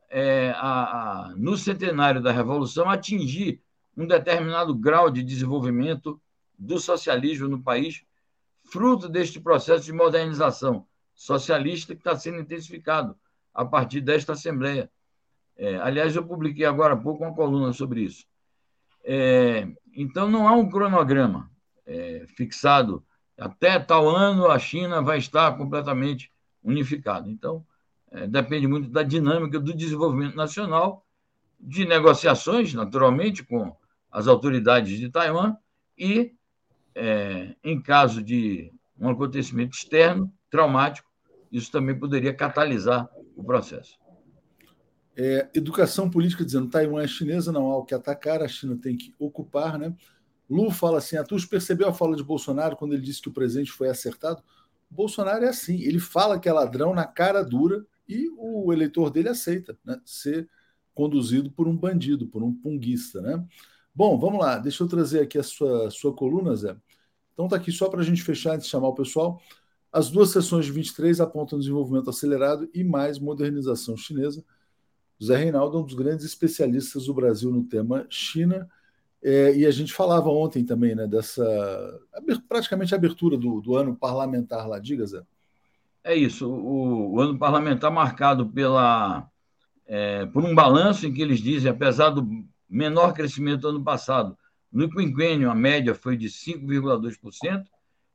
é, 0.09 0.51
a, 0.55 1.29
a, 1.29 1.35
no 1.35 1.57
centenário 1.57 2.21
da 2.21 2.31
Revolução, 2.31 2.89
atingir 2.89 3.61
um 3.95 4.05
determinado 4.05 4.73
grau 4.75 5.09
de 5.09 5.23
desenvolvimento 5.23 6.21
do 6.57 6.79
socialismo 6.79 7.47
no 7.47 7.61
país, 7.61 8.03
fruto 8.63 9.09
deste 9.09 9.39
processo 9.39 9.85
de 9.85 9.93
modernização 9.93 10.85
socialista 11.13 11.95
que 11.95 12.01
está 12.01 12.15
sendo 12.15 12.39
intensificado 12.39 13.17
a 13.53 13.65
partir 13.65 14.01
desta 14.01 14.33
Assembleia. 14.33 14.89
É, 15.57 15.77
aliás, 15.77 16.15
eu 16.15 16.25
publiquei 16.25 16.65
agora 16.65 16.93
há 16.93 16.97
pouco 16.97 17.23
uma 17.23 17.33
coluna 17.33 17.73
sobre 17.73 18.01
isso. 18.01 18.25
É, 19.03 19.67
então, 19.95 20.29
não 20.29 20.47
há 20.47 20.53
um 20.53 20.69
cronograma 20.69 21.49
é, 21.85 22.25
fixado. 22.35 23.03
Até 23.35 23.79
tal 23.79 24.07
ano, 24.07 24.47
a 24.47 24.59
China 24.59 25.01
vai 25.01 25.17
estar 25.17 25.57
completamente 25.57 26.31
unificada. 26.63 27.29
Então, 27.29 27.65
é, 28.11 28.27
depende 28.27 28.67
muito 28.67 28.89
da 28.89 29.03
dinâmica 29.03 29.59
do 29.59 29.73
desenvolvimento 29.73 30.35
nacional, 30.35 31.05
de 31.59 31.85
negociações, 31.85 32.73
naturalmente, 32.73 33.43
com 33.43 33.75
as 34.11 34.27
autoridades 34.27 34.97
de 34.97 35.09
Taiwan 35.09 35.55
e, 35.97 36.33
é, 36.95 37.55
em 37.63 37.81
caso 37.81 38.21
de 38.21 38.71
um 38.99 39.09
acontecimento 39.09 39.75
externo, 39.75 40.31
traumático, 40.49 41.09
isso 41.51 41.71
também 41.71 41.97
poderia 41.97 42.33
catalisar 42.33 43.09
o 43.35 43.43
processo. 43.43 43.97
É, 45.15 45.49
educação 45.53 46.09
política 46.09 46.45
dizendo 46.45 46.69
Taiwan 46.69 47.01
é 47.01 47.07
chinesa, 47.07 47.51
não 47.51 47.71
há 47.71 47.77
o 47.77 47.85
que 47.85 47.95
atacar, 47.95 48.41
a 48.41 48.47
China 48.47 48.77
tem 48.77 48.95
que 48.95 49.13
ocupar, 49.17 49.77
né? 49.77 49.93
Lu 50.49 50.69
fala 50.69 50.99
assim: 50.99 51.17
a 51.17 51.23
Tuz 51.23 51.43
percebeu 51.43 51.87
a 51.87 51.93
fala 51.93 52.15
de 52.15 52.23
Bolsonaro 52.23 52.77
quando 52.77 52.93
ele 52.93 53.01
disse 53.01 53.21
que 53.21 53.29
o 53.29 53.33
presente 53.33 53.71
foi 53.71 53.89
acertado? 53.89 54.43
Bolsonaro 54.89 55.43
é 55.43 55.49
assim, 55.49 55.81
ele 55.81 55.99
fala 55.99 56.39
que 56.39 56.47
é 56.47 56.53
ladrão 56.53 56.93
na 56.93 57.05
cara 57.05 57.43
dura 57.43 57.85
e 58.07 58.29
o 58.37 58.71
eleitor 58.71 59.09
dele 59.09 59.29
aceita 59.29 59.77
né, 59.83 59.99
ser 60.05 60.49
conduzido 60.93 61.51
por 61.51 61.67
um 61.67 61.75
bandido, 61.75 62.27
por 62.27 62.41
um 62.41 62.53
punguista. 62.53 63.21
Né? 63.21 63.45
Bom, 63.93 64.17
vamos 64.19 64.39
lá, 64.39 64.57
deixa 64.57 64.83
eu 64.83 64.87
trazer 64.87 65.21
aqui 65.21 65.37
a 65.37 65.43
sua, 65.43 65.89
sua 65.91 66.13
coluna, 66.13 66.55
Zé. 66.55 66.75
Então 67.33 67.47
tá 67.47 67.55
aqui 67.55 67.71
só 67.71 67.87
para 67.87 68.01
a 68.01 68.03
gente 68.03 68.23
fechar 68.23 68.55
antes 68.55 68.65
de 68.65 68.71
chamar 68.71 68.87
o 68.87 68.95
pessoal. 68.95 69.41
As 69.91 70.09
duas 70.09 70.31
sessões 70.31 70.65
de 70.65 70.71
23 70.71 71.21
apontam 71.21 71.59
desenvolvimento 71.59 72.09
acelerado 72.09 72.69
e 72.73 72.83
mais 72.83 73.19
modernização 73.19 73.95
chinesa. 73.95 74.43
Zé 75.23 75.37
Reinaldo 75.37 75.77
é 75.77 75.81
um 75.81 75.83
dos 75.83 75.93
grandes 75.93 76.25
especialistas 76.25 77.05
do 77.05 77.13
Brasil 77.13 77.51
no 77.51 77.63
tema 77.63 78.05
China. 78.09 78.69
É, 79.21 79.55
e 79.55 79.65
a 79.65 79.71
gente 79.71 79.93
falava 79.93 80.29
ontem 80.29 80.63
também 80.63 80.95
né, 80.95 81.07
dessa 81.07 81.99
praticamente 82.47 82.93
abertura 82.93 83.37
do, 83.37 83.61
do 83.61 83.75
ano 83.75 83.95
parlamentar 83.95 84.67
lá, 84.67 84.79
diga, 84.79 85.05
Zé. 85.05 85.23
É 86.07 86.15
isso, 86.15 86.49
o, 86.49 87.15
o 87.15 87.19
ano 87.19 87.37
parlamentar 87.37 87.91
marcado 87.91 88.49
pela, 88.49 89.29
é, 89.85 90.25
por 90.27 90.41
um 90.41 90.55
balanço 90.55 91.05
em 91.05 91.11
que 91.11 91.21
eles 91.21 91.41
dizem, 91.41 91.69
apesar 91.69 92.11
do 92.11 92.25
menor 92.69 93.11
crescimento 93.11 93.63
do 93.63 93.67
ano 93.67 93.83
passado, 93.83 94.37
no 94.71 94.89
quinquênio 94.89 95.51
a 95.51 95.53
média 95.53 95.93
foi 95.93 96.15
de 96.15 96.27
5,2%, 96.27 97.65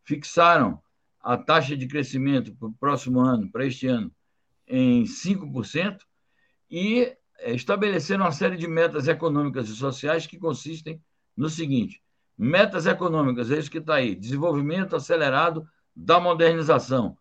fixaram 0.04 0.80
a 1.20 1.36
taxa 1.36 1.76
de 1.76 1.86
crescimento 1.86 2.54
para 2.54 2.68
o 2.68 2.72
próximo 2.72 3.20
ano, 3.20 3.52
para 3.52 3.66
este 3.66 3.86
ano, 3.88 4.10
em 4.66 5.04
5%, 5.04 5.98
e 6.70 7.14
é, 7.40 7.52
estabeleceram 7.52 8.24
uma 8.24 8.32
série 8.32 8.56
de 8.56 8.66
metas 8.66 9.06
econômicas 9.06 9.68
e 9.68 9.76
sociais 9.76 10.26
que 10.26 10.38
consistem 10.38 10.98
no 11.36 11.50
seguinte: 11.50 12.02
metas 12.38 12.86
econômicas, 12.86 13.50
é 13.50 13.58
isso 13.58 13.70
que 13.70 13.76
está 13.76 13.96
aí, 13.96 14.14
desenvolvimento 14.14 14.96
acelerado 14.96 15.68
da 15.94 16.18
modernização, 16.18 17.18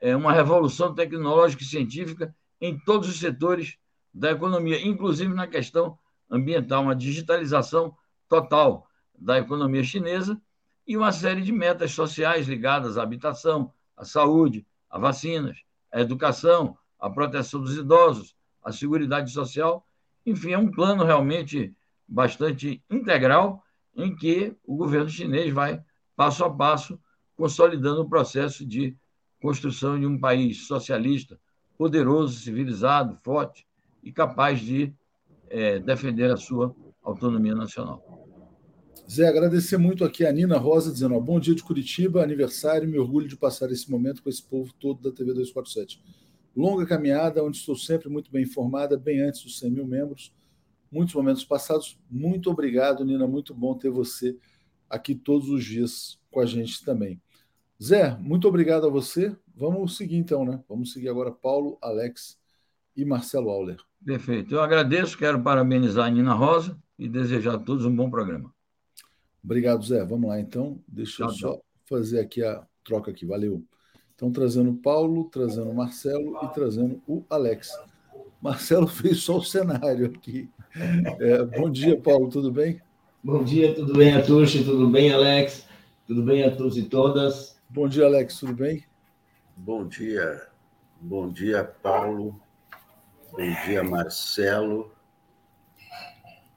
é 0.00 0.14
uma 0.14 0.32
revolução 0.32 0.94
tecnológica 0.94 1.62
e 1.62 1.66
científica 1.66 2.34
em 2.60 2.78
todos 2.78 3.08
os 3.08 3.18
setores 3.18 3.76
da 4.12 4.30
economia, 4.30 4.80
inclusive 4.86 5.32
na 5.34 5.46
questão 5.46 5.98
ambiental, 6.30 6.82
uma 6.82 6.94
digitalização 6.94 7.96
total 8.28 8.88
da 9.18 9.38
economia 9.38 9.82
chinesa 9.82 10.40
e 10.86 10.96
uma 10.96 11.12
série 11.12 11.42
de 11.42 11.52
metas 11.52 11.92
sociais 11.92 12.46
ligadas 12.46 12.98
à 12.98 13.02
habitação, 13.02 13.72
à 13.96 14.04
saúde, 14.04 14.66
a 14.90 14.98
vacinas, 14.98 15.58
à 15.90 16.00
educação, 16.00 16.76
à 16.98 17.08
proteção 17.08 17.60
dos 17.60 17.76
idosos, 17.76 18.34
à 18.62 18.72
seguridade 18.72 19.30
social. 19.30 19.86
Enfim, 20.26 20.52
é 20.52 20.58
um 20.58 20.70
plano 20.70 21.04
realmente 21.04 21.74
bastante 22.06 22.82
integral 22.90 23.62
em 23.96 24.14
que 24.14 24.56
o 24.64 24.76
governo 24.76 25.08
chinês 25.08 25.52
vai, 25.52 25.82
passo 26.16 26.44
a 26.44 26.50
passo, 26.50 27.00
consolidando 27.36 28.02
o 28.02 28.08
processo 28.08 28.64
de 28.66 28.96
construção 29.44 30.00
de 30.00 30.06
um 30.06 30.18
país 30.18 30.66
socialista, 30.66 31.38
poderoso, 31.76 32.40
civilizado, 32.40 33.14
forte 33.22 33.66
e 34.02 34.10
capaz 34.10 34.58
de 34.58 34.90
é, 35.50 35.78
defender 35.78 36.30
a 36.30 36.36
sua 36.38 36.74
autonomia 37.02 37.54
nacional. 37.54 38.26
Zé, 39.06 39.28
agradecer 39.28 39.76
muito 39.76 40.02
aqui 40.02 40.24
a 40.24 40.32
Nina 40.32 40.56
Rosa, 40.56 40.90
dizendo: 40.90 41.14
ó, 41.14 41.20
bom 41.20 41.38
dia 41.38 41.54
de 41.54 41.62
Curitiba, 41.62 42.22
aniversário, 42.22 42.88
me 42.88 42.98
orgulho 42.98 43.28
de 43.28 43.36
passar 43.36 43.70
esse 43.70 43.90
momento 43.90 44.22
com 44.22 44.30
esse 44.30 44.42
povo 44.42 44.72
todo 44.80 45.02
da 45.02 45.14
TV 45.14 45.34
247. 45.34 46.02
Longa 46.56 46.86
caminhada, 46.86 47.44
onde 47.44 47.58
estou 47.58 47.76
sempre 47.76 48.08
muito 48.08 48.32
bem 48.32 48.44
informada, 48.44 48.96
bem 48.96 49.20
antes 49.20 49.42
dos 49.42 49.58
100 49.58 49.70
mil 49.70 49.86
membros. 49.86 50.34
Muitos 50.90 51.14
momentos 51.14 51.44
passados. 51.44 52.00
Muito 52.10 52.50
obrigado, 52.50 53.04
Nina. 53.04 53.26
Muito 53.26 53.52
bom 53.52 53.76
ter 53.76 53.90
você 53.90 54.38
aqui 54.88 55.14
todos 55.14 55.50
os 55.50 55.62
dias 55.62 56.18
com 56.30 56.40
a 56.40 56.46
gente 56.46 56.82
também. 56.82 57.20
Zé, 57.82 58.16
muito 58.20 58.48
obrigado 58.48 58.86
a 58.86 58.90
você. 58.90 59.34
Vamos 59.56 59.96
seguir 59.96 60.16
então, 60.16 60.44
né? 60.44 60.60
Vamos 60.68 60.92
seguir 60.92 61.08
agora 61.08 61.30
Paulo, 61.30 61.78
Alex 61.80 62.38
e 62.96 63.04
Marcelo 63.04 63.50
Auler. 63.50 63.78
Perfeito. 64.04 64.54
Eu 64.54 64.60
agradeço, 64.60 65.16
quero 65.18 65.42
parabenizar 65.42 66.06
a 66.06 66.10
Nina 66.10 66.34
Rosa 66.34 66.78
e 66.98 67.08
desejar 67.08 67.54
a 67.54 67.58
todos 67.58 67.84
um 67.84 67.94
bom 67.94 68.10
programa. 68.10 68.52
Obrigado, 69.42 69.84
Zé. 69.84 70.04
Vamos 70.04 70.28
lá, 70.28 70.40
então. 70.40 70.78
Deixa 70.88 71.18
tchau, 71.18 71.28
eu 71.28 71.32
só 71.34 71.52
tchau. 71.52 71.64
fazer 71.84 72.20
aqui 72.20 72.42
a 72.42 72.66
troca 72.82 73.10
aqui. 73.10 73.26
Valeu. 73.26 73.62
Então, 74.14 74.30
trazendo 74.30 74.70
o 74.70 74.76
Paulo, 74.76 75.24
trazendo 75.24 75.70
o 75.70 75.74
Marcelo 75.74 76.38
e 76.42 76.48
trazendo 76.48 77.02
o 77.06 77.24
Alex. 77.28 77.70
Marcelo 78.40 78.86
fez 78.88 79.18
só 79.18 79.38
o 79.38 79.44
cenário 79.44 80.06
aqui. 80.06 80.48
É, 81.18 81.44
bom 81.44 81.70
dia, 81.70 81.98
Paulo, 82.00 82.28
tudo 82.28 82.50
bem? 82.50 82.80
Bom 83.22 83.42
dia, 83.42 83.74
tudo 83.74 83.94
bem, 83.94 84.14
Atushi? 84.14 84.64
Tudo 84.64 84.88
bem, 84.88 85.12
Alex? 85.12 85.66
Tudo 86.06 86.22
bem 86.22 86.44
a 86.44 86.54
todos 86.54 86.76
e 86.76 86.82
todas? 86.82 87.53
Bom 87.74 87.88
dia, 87.88 88.04
Alex, 88.04 88.38
tudo 88.38 88.54
bem? 88.54 88.84
Bom 89.56 89.84
dia, 89.84 90.46
bom 91.00 91.28
dia, 91.28 91.64
Paulo. 91.64 92.40
Bom 93.32 93.52
dia, 93.66 93.82
Marcelo. 93.82 94.92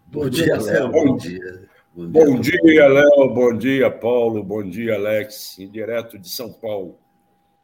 Bom, 0.05 0.19
bom 0.19 0.29
dia, 0.29 0.61
Léo. 0.61 0.91
Bom 0.91 1.17
dia. 1.17 1.69
Bom 1.95 2.39
dia, 2.39 2.59
bom 2.61 2.67
dia 2.67 2.87
Léo. 2.87 3.33
Bom 3.33 3.57
dia, 3.57 3.89
Paulo. 3.89 4.43
Bom 4.43 4.69
dia, 4.69 4.93
Alex. 4.93 5.57
Direto 5.71 6.19
de 6.19 6.29
São 6.29 6.53
Paulo. 6.53 6.99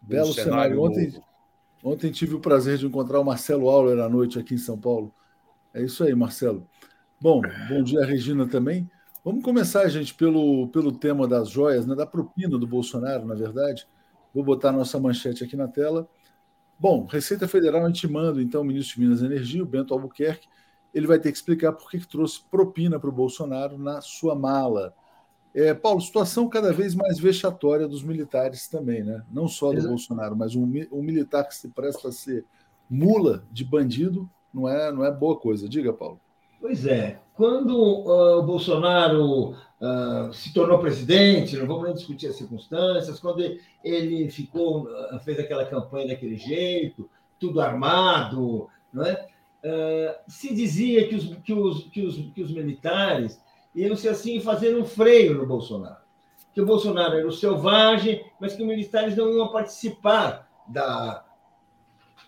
Belo 0.01 0.33
cenário. 0.33 0.81
cenário. 0.81 0.81
Ontem, 0.81 1.23
ontem 1.83 2.11
tive 2.11 2.33
o 2.33 2.39
prazer 2.39 2.79
de 2.79 2.87
encontrar 2.87 3.19
o 3.19 3.23
Marcelo 3.23 3.69
Auler 3.69 3.99
à 3.99 4.09
noite 4.09 4.39
aqui 4.39 4.55
em 4.55 4.57
São 4.57 4.79
Paulo. 4.79 5.13
É 5.75 5.83
isso 5.83 6.03
aí, 6.03 6.15
Marcelo. 6.15 6.67
Bom, 7.21 7.39
bom 7.69 7.83
dia, 7.83 8.03
Regina, 8.03 8.47
também. 8.47 8.89
Vamos 9.23 9.41
começar, 9.41 9.87
gente, 9.87 10.13
pelo, 10.13 10.67
pelo 10.67 10.91
tema 10.91 11.25
das 11.25 11.49
joias, 11.49 11.85
né, 11.85 11.95
da 11.95 12.05
propina 12.05 12.57
do 12.59 12.67
Bolsonaro, 12.67 13.25
na 13.25 13.33
verdade. 13.33 13.87
Vou 14.33 14.43
botar 14.43 14.69
a 14.69 14.73
nossa 14.73 14.99
manchete 14.99 15.45
aqui 15.45 15.55
na 15.55 15.67
tela. 15.67 16.09
Bom, 16.77 17.05
Receita 17.05 17.47
Federal 17.47 17.87
intimando, 17.89 18.41
então, 18.41 18.61
o 18.61 18.65
ministro 18.65 18.95
de 18.95 19.01
Minas 19.01 19.21
e 19.21 19.25
Energia, 19.25 19.63
o 19.63 19.65
Bento 19.65 19.93
Albuquerque, 19.93 20.49
ele 20.93 21.07
vai 21.07 21.19
ter 21.19 21.31
que 21.31 21.37
explicar 21.37 21.71
por 21.71 21.89
que 21.89 22.05
trouxe 22.05 22.41
propina 22.51 22.99
para 22.99 23.09
o 23.09 23.13
Bolsonaro 23.13 23.77
na 23.77 24.01
sua 24.01 24.35
mala. 24.35 24.93
É, 25.55 25.73
Paulo, 25.73 26.01
situação 26.01 26.49
cada 26.49 26.73
vez 26.73 26.93
mais 26.93 27.17
vexatória 27.17 27.87
dos 27.87 28.03
militares 28.03 28.67
também, 28.67 29.03
né? 29.03 29.23
Não 29.31 29.47
só 29.47 29.67
do 29.67 29.77
Exato. 29.77 29.89
Bolsonaro, 29.89 30.35
mas 30.35 30.53
um, 30.53 30.63
um, 30.91 31.01
militar 31.01 31.47
que 31.47 31.55
se 31.55 31.69
presta 31.69 32.09
a 32.09 32.11
ser 32.11 32.43
mula 32.89 33.45
de 33.51 33.63
bandido 33.63 34.29
não 34.53 34.67
é, 34.67 34.91
não 34.91 35.05
é 35.05 35.11
boa 35.11 35.39
coisa. 35.39 35.69
Diga, 35.69 35.93
Paulo. 35.93 36.19
Pois 36.59 36.85
é. 36.85 37.22
Quando 37.35 37.75
uh, 37.75 38.39
o 38.39 38.43
Bolsonaro 38.43 39.51
uh, 39.51 40.33
se 40.33 40.53
tornou 40.53 40.77
presidente, 40.77 41.57
não 41.57 41.65
vamos 41.65 41.85
nem 41.85 41.93
discutir 41.95 42.27
as 42.27 42.35
circunstâncias, 42.35 43.19
quando 43.19 43.43
ele 43.83 44.29
ficou, 44.29 44.83
uh, 44.83 45.19
fez 45.19 45.39
aquela 45.39 45.65
campanha 45.65 46.09
daquele 46.09 46.37
jeito, 46.37 47.09
tudo 47.39 47.59
armado, 47.59 48.69
não 48.91 49.05
é? 49.05 49.27
se 50.27 50.53
dizia 50.53 51.07
que 51.07 51.15
os, 51.15 51.35
que, 51.37 51.53
os, 51.53 51.83
que, 51.85 52.01
os, 52.01 52.15
que 52.33 52.41
os 52.41 52.51
militares 52.51 53.41
iam 53.73 53.95
se 53.95 54.09
assim 54.09 54.41
fazer 54.41 54.75
um 54.75 54.83
freio 54.83 55.35
no 55.35 55.45
Bolsonaro. 55.47 56.03
Que 56.53 56.59
o 56.59 56.65
Bolsonaro 56.65 57.15
era 57.15 57.25
o 57.25 57.31
selvagem, 57.31 58.25
mas 58.41 58.53
que 58.53 58.61
os 58.61 58.67
militares 58.67 59.15
não 59.15 59.31
iam 59.31 59.47
participar 59.47 60.49
da, 60.67 61.23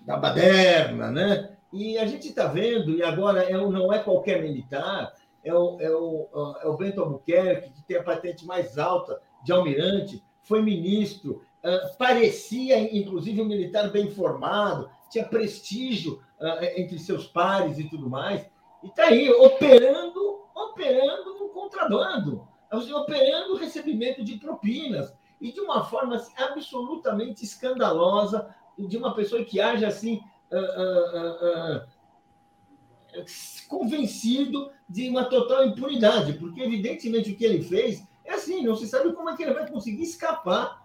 da 0.02 0.16
baderna, 0.16 1.12
né? 1.12 1.55
E 1.76 1.98
a 1.98 2.06
gente 2.06 2.30
está 2.30 2.48
vendo, 2.48 2.92
e 2.92 3.04
agora 3.04 3.44
é, 3.44 3.52
não 3.52 3.92
é 3.92 4.00
qualquer 4.00 4.42
militar, 4.42 5.14
é 5.44 5.54
o, 5.54 5.78
é, 5.82 5.92
o, 5.92 6.30
é 6.62 6.68
o 6.70 6.78
Bento 6.78 7.02
Albuquerque, 7.02 7.70
que 7.70 7.84
tem 7.84 7.98
a 7.98 8.04
patente 8.04 8.46
mais 8.46 8.78
alta 8.78 9.22
de 9.44 9.52
almirante, 9.52 10.24
foi 10.42 10.62
ministro, 10.62 11.42
uh, 11.62 11.98
parecia, 11.98 12.80
inclusive, 12.96 13.42
um 13.42 13.46
militar 13.46 13.92
bem 13.92 14.10
formado, 14.10 14.90
tinha 15.10 15.26
prestígio 15.26 16.22
uh, 16.40 16.64
entre 16.78 16.98
seus 16.98 17.28
pares 17.28 17.78
e 17.78 17.90
tudo 17.90 18.10
mais, 18.10 18.50
e 18.82 18.88
está 18.88 19.08
aí, 19.08 19.30
operando, 19.30 20.46
operando 20.56 21.38
no 21.38 21.50
contrabando, 21.50 22.48
operando 22.72 23.54
o 23.54 23.58
recebimento 23.58 24.24
de 24.24 24.38
propinas, 24.38 25.14
e 25.42 25.52
de 25.52 25.60
uma 25.60 25.84
forma 25.84 26.16
assim, 26.16 26.32
absolutamente 26.38 27.44
escandalosa, 27.44 28.56
de 28.78 28.96
uma 28.98 29.14
pessoa 29.14 29.44
que 29.44 29.60
age 29.60 29.84
assim 29.84 30.22
uh, 30.52 31.82
uh, 31.82 33.26
convencido 33.68 34.72
de 34.88 35.10
uma 35.10 35.26
total 35.26 35.66
impunidade, 35.66 36.34
porque 36.34 36.62
evidentemente 36.62 37.32
o 37.32 37.36
que 37.36 37.46
ele 37.46 37.64
fez 37.64 38.04
é 38.24 38.34
assim, 38.34 38.64
não 38.64 38.76
se 38.76 38.88
sabe 38.88 39.14
como 39.14 39.30
é 39.30 39.36
que 39.36 39.44
ele 39.44 39.54
vai 39.54 39.70
conseguir 39.70 40.04
escapar 40.04 40.84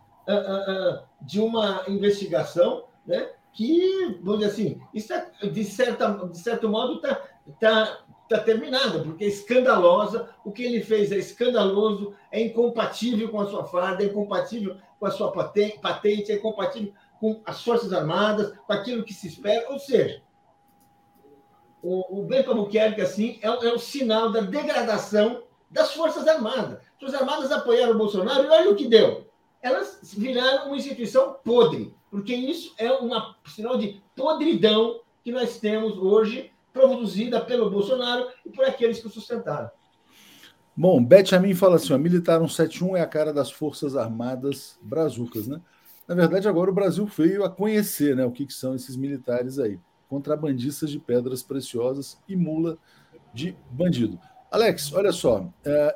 de 1.23 1.41
uma 1.41 1.83
investigação, 1.89 2.85
né? 3.05 3.31
Que, 3.53 4.21
vamos 4.23 4.41
dizer 4.41 4.53
assim, 4.53 4.81
isso 4.95 5.13
é, 5.13 5.29
de, 5.43 5.65
certa, 5.65 6.13
de 6.29 6.39
certo 6.39 6.69
modo 6.69 6.97
está 6.97 7.21
tá, 7.59 8.05
tá 8.29 8.39
terminada, 8.39 9.03
porque 9.03 9.25
é 9.25 9.29
escandalosa, 9.29 10.29
o 10.45 10.53
que 10.53 10.63
ele 10.63 10.83
fez 10.83 11.11
é 11.11 11.19
escandaloso, 11.19 12.15
é 12.31 12.41
incompatível 12.41 13.29
com 13.29 13.41
a 13.41 13.47
sua 13.47 13.65
farda, 13.65 14.05
é 14.05 14.07
incompatível 14.07 14.77
com 15.01 15.07
a 15.07 15.11
sua 15.11 15.33
patente, 15.33 16.31
é 16.31 16.37
incompatível 16.37 16.93
com 17.21 17.43
as 17.45 17.63
Forças 17.63 17.93
Armadas, 17.93 18.53
com 18.67 18.73
aquilo 18.73 19.05
que 19.05 19.13
se 19.13 19.29
espera. 19.29 19.71
Ou 19.71 19.79
seja, 19.79 20.23
o, 21.83 22.21
o 22.21 22.25
Bento 22.25 22.51
Albuquerque, 22.51 23.03
assim, 23.03 23.39
é, 23.43 23.49
é 23.49 23.79
sinal 23.79 24.33
da 24.33 24.41
degradação 24.41 25.43
das 25.71 25.93
Forças 25.93 26.27
Armadas. 26.27 26.79
As 26.79 26.99
Forças 26.99 27.21
Armadas 27.21 27.53
apoiaram 27.53 27.95
o 27.95 27.99
Bolsonaro 27.99 28.45
e 28.45 28.49
olha 28.49 28.71
o 28.71 28.75
que 28.75 28.89
deu. 28.89 29.29
Elas 29.63 30.01
viraram 30.17 30.69
uma 30.69 30.77
instituição 30.77 31.37
podre, 31.45 31.95
porque 32.11 32.35
isso 32.35 32.75
é 32.79 32.91
um 32.91 33.11
sinal 33.47 33.77
de 33.77 34.03
podridão 34.17 35.01
que 35.23 35.31
nós 35.31 35.59
temos 35.59 35.99
hoje, 35.99 36.51
produzida 36.73 37.41
pelo 37.41 37.71
Bolsonaro 37.71 38.29
e 38.47 38.51
por 38.51 38.65
aqueles 38.65 38.99
que 38.99 39.07
o 39.07 39.11
sustentaram. 39.11 39.71
Bom, 40.75 41.05
Beth 41.05 41.35
Amin 41.35 41.55
fala 41.55 41.77
assim: 41.77 41.93
ó, 41.93 41.99
militar 41.99 42.39
171 42.39 42.97
é 42.97 43.03
a 43.03 43.07
cara 43.07 43.35
das 43.35 43.51
Forças 43.51 43.97
Armadas 43.97 44.79
brazucas, 44.81 45.47
né? 45.47 45.61
Na 46.07 46.15
verdade, 46.15 46.49
agora 46.49 46.71
o 46.71 46.75
Brasil 46.75 47.07
veio 47.07 47.45
a 47.45 47.51
conhecer 47.51 48.17
né, 48.17 48.25
o 48.25 48.33
que, 48.33 48.47
que 48.47 48.53
são 48.53 48.75
esses 48.75 48.97
militares 48.97 49.59
aí. 49.59 49.79
Contrabandistas 50.09 50.91
de 50.91 50.99
pedras 50.99 51.43
preciosas 51.43 52.19
e 52.29 52.35
mula 52.35 52.77
de 53.33 53.57
bandido. 53.71 54.19
Alex, 54.51 54.93
olha 54.93 55.13
só, 55.13 55.43
uh, 55.43 55.51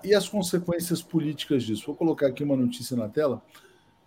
e 0.04 0.14
as 0.14 0.28
consequências 0.28 1.02
políticas 1.02 1.64
disso? 1.64 1.86
Vou 1.86 1.96
colocar 1.96 2.28
aqui 2.28 2.44
uma 2.44 2.56
notícia 2.56 2.96
na 2.96 3.08
tela. 3.08 3.42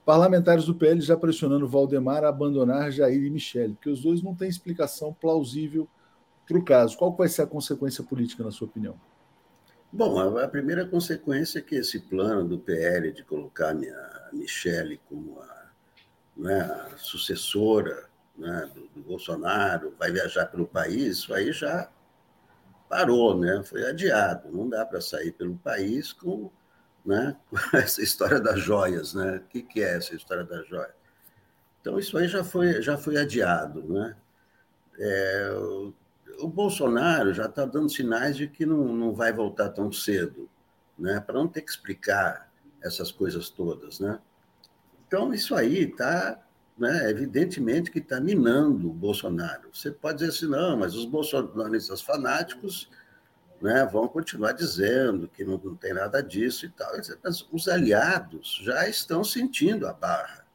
Parlamentares 0.06 0.64
do 0.64 0.74
PL 0.74 1.02
já 1.02 1.18
pressionando 1.18 1.68
Valdemar 1.68 2.24
a 2.24 2.30
abandonar 2.30 2.90
Jair 2.90 3.26
e 3.26 3.30
Michele, 3.30 3.74
porque 3.74 3.90
os 3.90 4.02
dois 4.02 4.24
não 4.24 4.34
têm 4.34 4.48
explicação 4.48 5.14
plausível 5.14 5.86
para 6.48 6.58
o 6.58 6.64
caso. 6.64 6.98
Qual 6.98 7.14
vai 7.14 7.28
ser 7.28 7.42
a 7.42 7.48
consequência 7.48 8.02
política, 8.02 8.42
na 8.42 8.52
sua 8.52 8.68
opinião? 8.68 8.96
Bom, 9.92 10.38
a, 10.38 10.48
primeira 10.48 10.86
consequência 10.86 11.60
é 11.60 11.62
que 11.62 11.76
esse 11.76 12.00
plano 12.00 12.48
do 12.48 12.58
PL 12.58 13.12
de 13.12 13.24
colocar 13.24 13.72
a 13.72 14.30
Michele 14.32 15.00
como 15.10 15.42
a 15.42 15.57
né, 16.38 16.90
sucessora 16.98 18.08
né, 18.38 18.70
do, 18.74 18.88
do, 18.90 19.02
Bolsonaro 19.02 19.96
vai 19.98 20.12
viajar 20.12 20.46
pelo 20.46 20.68
país, 20.68 21.18
isso 21.18 21.34
aí 21.34 21.52
já 21.52 21.90
parou, 22.88 23.38
né? 23.38 23.62
foi 23.64 23.86
adiado. 23.86 24.52
Não 24.52 24.70
dá 24.70 24.86
para 24.86 25.02
sair 25.02 25.32
pelo 25.32 25.58
país 25.58 26.14
com, 26.14 26.52
né, 27.06 27.36
com 27.50 27.58
essa 27.78 28.02
história 28.02 28.40
das 28.40 28.60
joias. 28.60 29.14
Né? 29.14 29.38
O 29.38 29.48
que, 29.48 29.64
que 29.64 29.82
é 29.82 29.98
essa 29.98 30.16
história 30.16 30.44
das 30.44 30.68
joias? 30.68 30.96
Então, 31.82 31.98
isso 31.98 32.18
aí 32.18 32.28
já 32.28 32.44
foi, 32.44 32.82
já 32.82 32.98
foi 32.98 33.18
adiado. 33.18 33.84
Né? 33.84 34.16
É, 35.00 35.52
o, 35.54 35.94
o 36.40 36.48
Bolsonaro 36.48 37.34
já 37.34 37.46
está 37.46 37.66
dando 37.66 37.90
sinais 37.90 38.38
de 38.38 38.48
que 38.48 38.66
não, 38.66 38.94
não 38.94 39.14
vai 39.14 39.34
voltar 39.34 39.70
tão 39.70 39.92
cedo, 39.92 40.50
né? 40.98 41.20
para 41.20 41.36
não 41.36 41.48
ter 41.48 41.62
que 41.62 41.72
explicar 41.72 42.52
essas 42.82 43.12
coisas 43.12 43.50
todas. 43.50 44.00
Né? 44.00 44.20
Então, 45.08 45.34
isso 45.34 45.56
aí 45.56 45.84
está, 45.84 46.40
né, 46.78 47.10
evidentemente 47.10 47.90
que 47.90 48.00
está 48.00 48.20
minando 48.20 48.90
o 48.90 48.94
Bolsonaro. 48.94 49.70
Você 49.74 49.90
pode 49.90 50.20
dizer 50.20 50.32
assim, 50.32 50.48
não, 50.48 50.78
mas 50.78 50.96
os 50.96 51.06
bolsonaristas 51.06 52.02
fanáticos 52.02 52.90
né, 53.62 53.86
vão 53.92 54.08
continuar 54.08 54.52
dizendo 54.52 55.28
que 55.28 55.44
não, 55.44 55.60
não 55.64 55.76
tem 55.76 55.94
nada 55.94 56.22
disso 56.22 56.66
e 56.66 56.70
tal. 56.70 56.92
Mas 57.24 57.48
os 57.52 57.68
aliados 57.68 58.60
já 58.64 58.88
estão 58.88 59.24
sentindo 59.24 59.88
a 59.88 59.94
barra, 59.94 60.46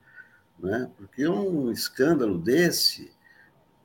né? 0.59 0.90
porque 0.96 1.26
um 1.26 1.72
escândalo 1.72 2.38
desse 2.38 3.11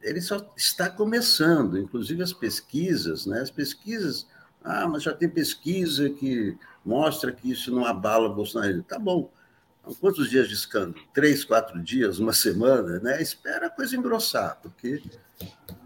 ele 0.01 0.21
só 0.21 0.53
está 0.55 0.89
começando, 0.89 1.77
inclusive 1.77 2.21
as 2.21 2.31
pesquisas, 2.33 3.25
né? 3.25 3.41
As 3.41 3.51
pesquisas, 3.51 4.27
ah, 4.63 4.87
mas 4.87 5.03
já 5.03 5.13
tem 5.13 5.27
pesquisa 5.27 6.09
que 6.09 6.57
mostra 6.85 7.31
que 7.31 7.51
isso 7.51 7.73
não 7.73 7.83
abala 7.83 8.29
o 8.29 8.35
Bolsonaro. 8.35 8.83
Tá 8.83 8.99
bom, 8.99 9.31
quantos 9.95 10.29
dias 10.29 10.47
de 10.47 10.53
escândalo? 10.53 10.95
Três, 11.13 11.43
quatro 11.43 11.81
dias, 11.81 12.19
uma 12.19 12.33
semana, 12.33 12.99
né? 12.99 13.21
Espera 13.21 13.67
a 13.67 13.69
coisa 13.69 13.95
engrossar, 13.95 14.59
porque 14.61 15.01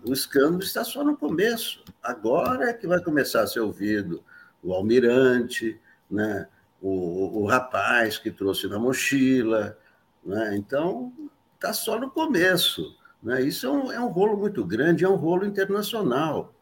o 0.06 0.14
escândalo 0.14 0.64
está 0.64 0.84
só 0.84 1.04
no 1.04 1.16
começo. 1.16 1.84
Agora 2.02 2.70
é 2.70 2.74
que 2.74 2.88
vai 2.88 3.00
começar 3.00 3.42
a 3.42 3.48
ser 3.48 3.60
ouvido 3.60 4.24
o 4.64 4.74
almirante, 4.74 5.80
né? 6.10 6.48
o, 6.82 7.42
o 7.42 7.46
rapaz 7.46 8.18
que 8.18 8.32
trouxe 8.32 8.68
na 8.68 8.80
mochila. 8.80 9.78
Né? 10.26 10.56
Então, 10.58 11.14
está 11.56 11.72
só 11.74 12.00
no 12.00 12.10
começo. 12.10 12.96
Né? 13.22 13.42
Isso 13.44 13.68
é 13.68 13.70
um, 13.70 13.92
é 13.92 14.00
um 14.00 14.08
rolo 14.08 14.36
muito 14.36 14.66
grande, 14.66 15.06
é 15.06 15.10
um 15.10 15.16
rolo 15.16 15.46
internacional. 15.46 16.54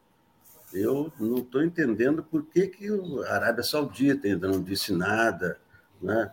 Eu 0.72 1.12
não 1.18 1.38
estou 1.38 1.64
entendendo 1.64 2.22
por 2.22 2.44
que, 2.44 2.68
que 2.68 2.88
a 3.26 3.34
Arábia 3.34 3.64
Saudita 3.64 4.28
ainda 4.28 4.46
não 4.46 4.62
disse 4.62 4.92
nada. 4.92 5.58
Né? 6.00 6.30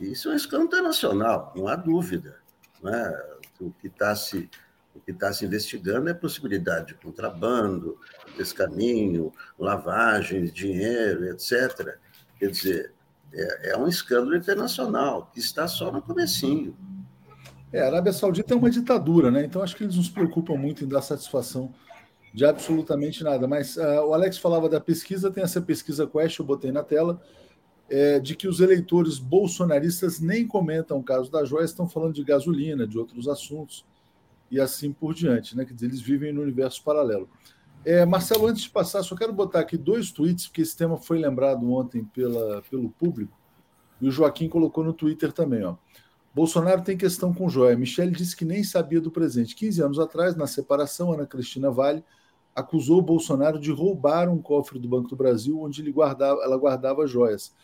Isso 0.00 0.28
é 0.28 0.32
um 0.32 0.36
escândalo 0.36 0.68
internacional, 0.68 1.52
não 1.56 1.68
há 1.68 1.76
dúvida. 1.76 2.36
Né? 2.82 3.22
O 3.60 3.70
que 3.70 3.86
está 3.86 4.14
se, 4.14 4.50
o 4.94 5.00
que 5.00 5.10
está 5.10 5.32
se 5.32 5.44
investigando 5.44 6.08
é 6.08 6.12
a 6.12 6.14
possibilidade 6.14 6.88
de 6.88 6.94
contrabando, 6.94 7.98
descaminho, 8.36 9.32
lavagem 9.58 10.44
de 10.44 10.50
dinheiro, 10.50 11.24
etc. 11.30 11.98
Quer 12.38 12.50
dizer, 12.50 12.92
é, 13.32 13.70
é 13.70 13.76
um 13.76 13.88
escândalo 13.88 14.36
internacional 14.36 15.30
que 15.32 15.40
está 15.40 15.66
só 15.66 15.90
no 15.90 16.02
comecinho. 16.02 16.76
É, 17.72 17.80
a 17.80 17.86
Arábia 17.86 18.12
Saudita 18.12 18.54
é 18.54 18.56
uma 18.56 18.70
ditadura, 18.70 19.30
né? 19.30 19.44
Então 19.44 19.62
acho 19.62 19.76
que 19.76 19.84
eles 19.84 19.96
não 19.96 20.02
se 20.02 20.10
preocupam 20.10 20.56
muito 20.56 20.84
em 20.84 20.88
dar 20.88 21.02
satisfação 21.02 21.74
de 22.32 22.44
absolutamente 22.44 23.24
nada. 23.24 23.48
Mas 23.48 23.76
uh, 23.76 24.04
o 24.06 24.14
Alex 24.14 24.38
falava 24.38 24.68
da 24.68 24.80
pesquisa, 24.80 25.30
tem 25.30 25.42
essa 25.42 25.60
pesquisa 25.60 26.06
Quest, 26.06 26.38
eu 26.38 26.44
botei 26.44 26.70
na 26.70 26.82
tela, 26.82 27.20
é, 27.88 28.18
de 28.18 28.34
que 28.34 28.48
os 28.48 28.60
eleitores 28.60 29.18
bolsonaristas 29.18 30.20
nem 30.20 30.46
comentam 30.46 30.98
o 30.98 31.02
caso 31.02 31.30
da 31.30 31.44
joia, 31.44 31.64
estão 31.64 31.88
falando 31.88 32.14
de 32.14 32.24
gasolina, 32.24 32.86
de 32.86 32.98
outros 32.98 33.28
assuntos 33.28 33.84
e 34.50 34.60
assim 34.60 34.92
por 34.92 35.14
diante, 35.14 35.56
né? 35.56 35.64
Quer 35.64 35.74
dizer, 35.74 35.86
eles 35.86 36.00
vivem 36.00 36.32
no 36.32 36.42
universo 36.42 36.82
paralelo. 36.82 37.28
É, 37.84 38.04
Marcelo, 38.04 38.46
antes 38.46 38.64
de 38.64 38.70
passar, 38.70 39.02
só 39.02 39.14
quero 39.14 39.32
botar 39.32 39.60
aqui 39.60 39.76
dois 39.76 40.10
tweets, 40.10 40.46
porque 40.46 40.62
esse 40.62 40.76
tema 40.76 40.96
foi 40.96 41.18
lembrado 41.18 41.70
ontem 41.70 42.04
pela, 42.04 42.62
pelo 42.68 42.90
público, 42.90 43.38
e 44.00 44.08
o 44.08 44.10
Joaquim 44.10 44.48
colocou 44.48 44.82
no 44.82 44.92
Twitter 44.92 45.32
também. 45.32 45.64
Ó. 45.64 45.76
Bolsonaro 46.34 46.82
tem 46.82 46.96
questão 46.96 47.32
com 47.32 47.48
joia. 47.48 47.76
Michele 47.76 48.10
disse 48.10 48.36
que 48.36 48.44
nem 48.44 48.62
sabia 48.62 49.00
do 49.00 49.10
presente. 49.10 49.54
15 49.54 49.82
anos 49.82 49.98
atrás, 49.98 50.36
na 50.36 50.46
separação, 50.46 51.12
Ana 51.12 51.26
Cristina 51.26 51.70
Vale 51.70 52.04
acusou 52.54 53.02
Bolsonaro 53.02 53.58
de 53.58 53.70
roubar 53.70 54.30
um 54.30 54.40
cofre 54.40 54.78
do 54.78 54.88
Banco 54.88 55.10
do 55.10 55.16
Brasil 55.16 55.60
onde 55.60 55.82
ele 55.82 55.92
guardava, 55.92 56.42
ela 56.42 56.56
guardava 56.56 57.06
joias. 57.06 57.54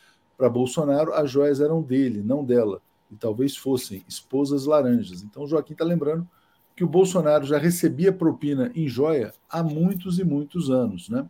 Para 0.43 0.51
Bolsonaro, 0.51 1.15
as 1.15 1.31
joias 1.31 1.61
eram 1.61 1.81
dele, 1.81 2.21
não 2.21 2.45
dela, 2.45 2.83
e 3.09 3.15
talvez 3.15 3.57
fossem 3.57 4.05
esposas 4.09 4.67
laranjas. 4.67 5.23
Então, 5.23 5.47
Joaquim 5.47 5.75
está 5.75 5.85
lembrando 5.85 6.29
que 6.75 6.83
o 6.83 6.89
Bolsonaro 6.89 7.47
já 7.47 7.59
recebia 7.59 8.13
propina 8.13 8.73
em 8.75 8.89
joia 8.89 9.33
há 9.49 9.63
muitos 9.63 10.19
e 10.19 10.25
muitos 10.25 10.69
anos. 10.69 11.09
Né? 11.09 11.25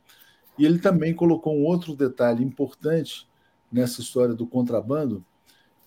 E 0.59 0.65
ele 0.65 0.79
também 0.79 1.13
colocou 1.13 1.55
um 1.55 1.63
outro 1.63 1.95
detalhe 1.95 2.43
importante 2.43 3.29
nessa 3.71 4.01
história 4.01 4.35
do 4.35 4.47
contrabando, 4.47 5.23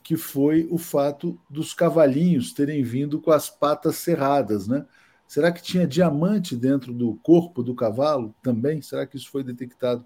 que 0.03 0.15
foi 0.15 0.67
o 0.69 0.77
fato 0.77 1.35
dos 1.49 1.73
cavalinhos 1.73 2.53
terem 2.53 2.83
vindo 2.83 3.19
com 3.19 3.31
as 3.31 3.49
patas 3.49 3.95
cerradas. 3.95 4.67
Né? 4.67 4.85
Será 5.27 5.51
que 5.51 5.63
tinha 5.63 5.87
diamante 5.87 6.55
dentro 6.55 6.93
do 6.93 7.15
corpo 7.23 7.63
do 7.63 7.73
cavalo 7.73 8.35
também? 8.43 8.83
Será 8.83 9.03
que 9.07 9.17
isso 9.17 9.31
foi 9.31 9.43
detectado 9.43 10.05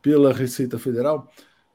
pela 0.00 0.32
Receita 0.32 0.78
Federal? 0.78 1.30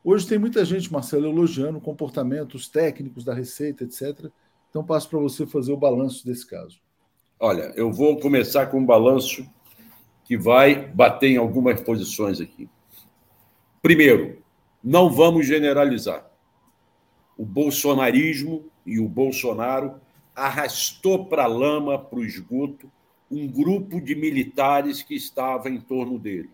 Hoje 0.10 0.26
tem 0.26 0.38
muita 0.38 0.64
gente, 0.64 0.90
Marcelo, 0.90 1.28
elogiando 1.28 1.82
comportamentos 1.82 2.70
técnicos 2.70 3.26
da 3.26 3.34
Receita, 3.34 3.84
etc. 3.84 4.32
Então 4.70 4.82
passo 4.82 5.10
para 5.10 5.20
você 5.20 5.46
fazer 5.46 5.74
o 5.74 5.78
balanço 5.78 6.26
desse 6.26 6.48
caso. 6.48 6.80
Olha, 7.38 7.74
eu 7.76 7.92
vou 7.92 8.18
começar 8.18 8.68
com 8.68 8.80
um 8.80 8.86
balanço 8.86 9.46
que 10.24 10.38
vai 10.38 10.88
bater 10.88 11.32
em 11.32 11.36
algumas 11.36 11.82
posições 11.82 12.40
aqui. 12.40 12.70
Primeiro, 13.82 14.42
não 14.82 15.12
vamos 15.12 15.46
generalizar. 15.46 16.26
O 17.38 17.46
bolsonarismo 17.46 18.64
e 18.86 19.02
o 19.02 19.10
Bolsonaro 19.10 20.00
arrastou 20.34 21.26
para 21.26 21.44
a 21.44 21.48
lama, 21.48 22.00
para 22.00 22.20
o 22.20 22.24
esgoto, 22.24 22.90
um 23.30 23.46
grupo 23.46 24.00
de 24.00 24.16
militares 24.16 25.02
que 25.02 25.16
estava 25.16 25.70
em 25.70 25.82
torno 25.82 26.18
dele. 26.18 26.50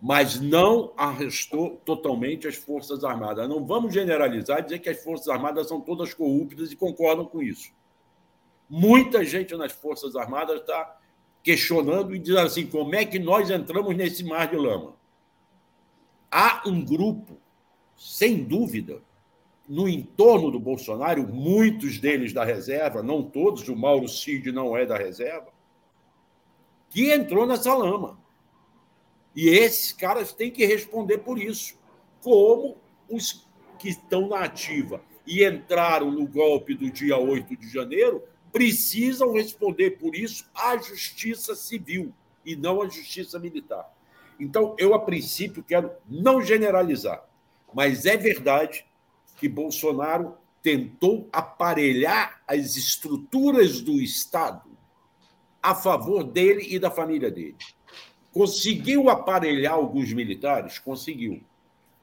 Mas 0.00 0.40
não 0.40 0.92
arrestou 0.96 1.80
totalmente 1.84 2.46
as 2.46 2.54
Forças 2.54 3.02
Armadas. 3.02 3.48
Não 3.48 3.64
vamos 3.66 3.92
generalizar 3.92 4.60
e 4.60 4.62
dizer 4.62 4.78
que 4.78 4.88
as 4.88 5.02
Forças 5.02 5.28
Armadas 5.28 5.66
são 5.66 5.80
todas 5.80 6.14
corruptas 6.14 6.70
e 6.70 6.76
concordam 6.76 7.24
com 7.24 7.42
isso. 7.42 7.72
Muita 8.68 9.24
gente 9.24 9.56
nas 9.56 9.72
Forças 9.72 10.14
Armadas 10.14 10.60
está 10.60 10.98
questionando 11.42 12.14
e 12.14 12.18
dizendo 12.18 12.40
assim: 12.40 12.66
como 12.66 12.94
é 12.94 13.04
que 13.04 13.18
nós 13.18 13.50
entramos 13.50 13.96
nesse 13.96 14.22
mar 14.24 14.48
de 14.48 14.56
lama? 14.56 14.94
Há 16.30 16.62
um 16.66 16.84
grupo, 16.84 17.38
sem 17.96 18.44
dúvida, 18.44 19.02
no 19.68 19.88
entorno 19.88 20.50
do 20.50 20.58
Bolsonaro, 20.58 21.26
muitos 21.26 21.98
deles 21.98 22.32
da 22.32 22.44
reserva, 22.44 23.02
não 23.02 23.22
todos, 23.22 23.68
o 23.68 23.76
Mauro 23.76 24.08
Cid 24.08 24.50
não 24.50 24.76
é 24.76 24.86
da 24.86 24.96
reserva, 24.96 25.48
que 26.88 27.12
entrou 27.12 27.46
nessa 27.46 27.74
lama. 27.74 28.18
E 29.34 29.48
esses 29.48 29.92
caras 29.92 30.32
têm 30.32 30.50
que 30.50 30.66
responder 30.66 31.18
por 31.18 31.38
isso, 31.38 31.78
como 32.20 32.76
os 33.08 33.46
que 33.78 33.88
estão 33.88 34.28
na 34.28 34.40
ativa 34.40 35.02
e 35.26 35.44
entraram 35.44 36.10
no 36.10 36.26
golpe 36.26 36.74
do 36.74 36.90
dia 36.90 37.16
8 37.16 37.56
de 37.56 37.68
janeiro 37.68 38.22
precisam 38.52 39.32
responder 39.32 39.92
por 39.92 40.14
isso 40.14 40.48
à 40.54 40.76
justiça 40.76 41.54
civil 41.54 42.12
e 42.44 42.56
não 42.56 42.82
à 42.82 42.88
justiça 42.88 43.38
militar. 43.38 43.94
Então, 44.40 44.74
eu, 44.78 44.94
a 44.94 44.98
princípio, 45.00 45.62
quero 45.62 45.90
não 46.08 46.40
generalizar, 46.40 47.24
mas 47.74 48.06
é 48.06 48.16
verdade 48.16 48.86
que 49.36 49.48
Bolsonaro 49.48 50.34
tentou 50.62 51.28
aparelhar 51.32 52.40
as 52.46 52.76
estruturas 52.76 53.80
do 53.80 54.00
Estado 54.00 54.68
a 55.62 55.74
favor 55.74 56.24
dele 56.24 56.66
e 56.68 56.78
da 56.78 56.90
família 56.90 57.30
dele. 57.30 57.56
Conseguiu 58.32 59.08
aparelhar 59.08 59.74
alguns 59.74 60.12
militares? 60.12 60.78
Conseguiu. 60.78 61.42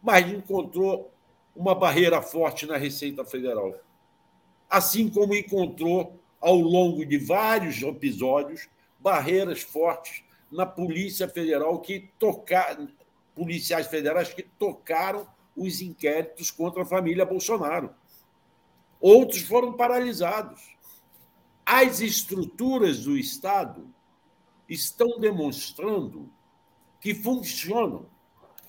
Mas 0.01 0.29
encontrou 0.29 1.11
uma 1.55 1.73
barreira 1.73 2.21
forte 2.21 2.65
na 2.65 2.77
Receita 2.77 3.23
Federal. 3.23 3.73
Assim 4.69 5.09
como 5.09 5.35
encontrou 5.35 6.19
ao 6.41 6.57
longo 6.57 7.05
de 7.05 7.17
vários 7.17 7.81
episódios, 7.81 8.67
barreiras 8.99 9.61
fortes 9.61 10.23
na 10.51 10.65
Polícia 10.65 11.27
Federal 11.27 11.79
que 11.79 12.09
tocaram, 12.19 12.89
policiais 13.33 13.87
federais 13.87 14.33
que 14.33 14.43
tocaram 14.43 15.27
os 15.55 15.81
inquéritos 15.81 16.51
contra 16.51 16.83
a 16.83 16.85
família 16.85 17.25
Bolsonaro. 17.25 17.93
Outros 18.99 19.41
foram 19.41 19.73
paralisados. 19.73 20.61
As 21.65 22.01
estruturas 22.01 23.05
do 23.05 23.17
Estado 23.17 23.93
estão 24.67 25.19
demonstrando 25.19 26.31
que 26.99 27.13
funcionam. 27.13 28.07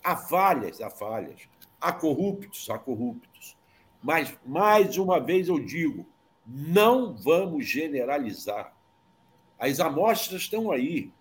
Há 0.02 0.16
falhas, 0.16 0.80
há 0.80 0.90
falhas. 0.90 1.48
Há 1.80 1.92
corruptos, 1.92 2.68
há 2.70 2.78
corruptos. 2.78 3.56
Mas, 4.02 4.36
mais 4.44 4.98
uma 4.98 5.18
vez, 5.18 5.48
eu 5.48 5.58
digo: 5.58 6.06
não 6.46 7.16
vamos 7.16 7.66
generalizar. 7.66 8.74
As 9.58 9.80
amostras 9.80 10.42
estão 10.42 10.70
aí. 10.70 11.12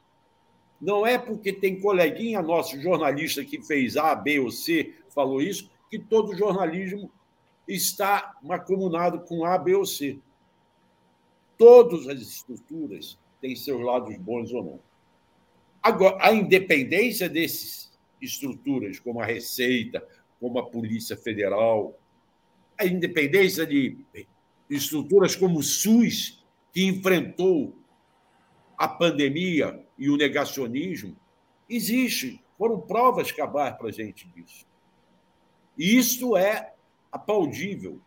Não 0.80 1.08
é 1.08 1.18
porque 1.18 1.54
tem 1.54 1.80
coleguinha 1.80 2.42
nosso, 2.42 2.80
jornalista, 2.80 3.44
que 3.44 3.62
fez 3.62 3.96
A, 3.96 4.14
B 4.14 4.40
ou 4.40 4.52
C, 4.52 4.94
falou 5.10 5.42
isso, 5.42 5.72
que 5.90 5.98
todo 5.98 6.36
jornalismo 6.36 7.10
está 7.68 8.36
macumunado 8.44 9.22
com 9.22 9.46
A, 9.46 9.58
B 9.58 9.74
ou 9.74 9.86
C. 9.86 10.20
Todas 11.58 12.08
as 12.08 12.20
estruturas 12.20 13.18
têm 13.46 13.56
seus 13.56 13.80
lados 13.80 14.18
bons 14.18 14.52
ou 14.52 14.64
não. 14.64 14.80
Agora, 15.82 16.18
a 16.20 16.34
independência 16.34 17.30
dessas 17.30 17.96
estruturas, 18.20 19.00
como 19.00 19.22
a 19.22 19.26
Receita, 19.26 20.04
como 20.40 20.58
a 20.58 20.68
Polícia 20.68 21.16
Federal, 21.16 21.96
a 22.76 22.86
independência 22.86 23.66
de 23.68 24.00
estruturas 24.68 25.36
como 25.36 25.60
o 25.60 25.64
SUS, 25.64 26.44
que 26.74 26.86
enfrentou 26.86 27.78
a 28.76 28.88
pandemia 28.88 29.86
e 29.96 30.10
o 30.10 30.18
negacionismo, 30.18 31.16
existe. 31.70 32.44
Foram 32.58 32.82
provas 32.82 33.32
cabais 33.32 33.78
para 33.78 33.90
a 33.90 33.92
gente 33.92 34.28
disso. 34.30 34.66
E 35.78 35.96
isso 35.98 36.36
é 36.36 36.74
aplaudível. 37.12 38.02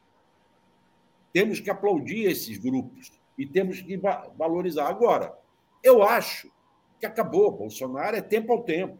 Temos 1.33 1.61
que 1.61 1.71
aplaudir 1.71 2.25
esses 2.25 2.59
grupos 2.59 3.18
e 3.39 3.47
temos 3.47 3.81
que 3.81 3.97
valorizar. 4.37 4.89
Agora, 4.89 5.33
eu 5.83 6.03
acho 6.03 6.51
que 6.99 7.07
acabou. 7.07 7.53
Bolsonaro 7.53 8.17
é 8.17 8.21
tempo 8.21 8.53
ao 8.53 8.65
tempo. 8.65 8.99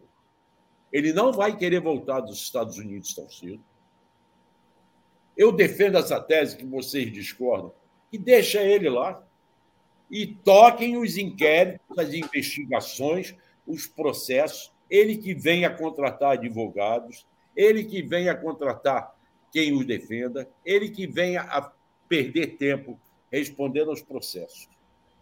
Ele 0.91 1.11
não 1.11 1.33
vai 1.33 1.55
querer 1.55 1.81
voltar 1.81 2.21
dos 2.21 2.41
Estados 2.41 2.77
Unidos 2.77 3.13
tão 3.13 3.29
cedo. 3.29 3.63
Eu 5.37 5.51
defendo 5.51 5.97
essa 5.97 6.19
tese 6.19 6.57
que 6.57 6.65
vocês 6.65 7.11
discordam, 7.11 7.73
e 8.11 8.17
deixa 8.17 8.61
ele 8.61 8.89
lá. 8.89 9.23
E 10.09 10.25
toquem 10.25 10.97
os 10.97 11.17
inquéritos, 11.17 11.97
as 11.97 12.13
investigações, 12.13 13.35
os 13.67 13.85
processos, 13.85 14.73
ele 14.89 15.17
que 15.17 15.35
venha 15.35 15.69
contratar 15.69 16.31
advogados, 16.31 17.27
ele 17.55 17.83
que 17.83 18.01
venha 18.01 18.33
contratar 18.35 19.15
quem 19.51 19.71
os 19.73 19.85
defenda, 19.85 20.49
ele 20.65 20.89
que 20.89 21.05
venha 21.05 21.41
a 21.41 21.71
perder 22.07 22.57
tempo 22.57 22.99
respondendo 23.31 23.89
aos 23.89 24.01
processos. 24.01 24.67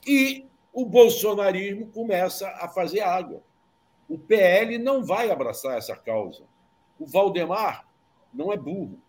E 0.06 0.46
o 0.74 0.86
bolsonarismo 0.86 1.88
começa 1.88 2.48
a 2.50 2.68
fazer 2.68 3.02
água. 3.02 3.42
O 4.08 4.18
PL 4.18 4.78
não 4.78 5.04
vai 5.04 5.30
abraçar 5.30 5.78
essa 5.78 5.96
causa. 5.96 6.44
O 7.00 7.06
Valdemar 7.06 7.88
não 8.34 8.54
é 8.54 8.58
burro. 8.58 9.00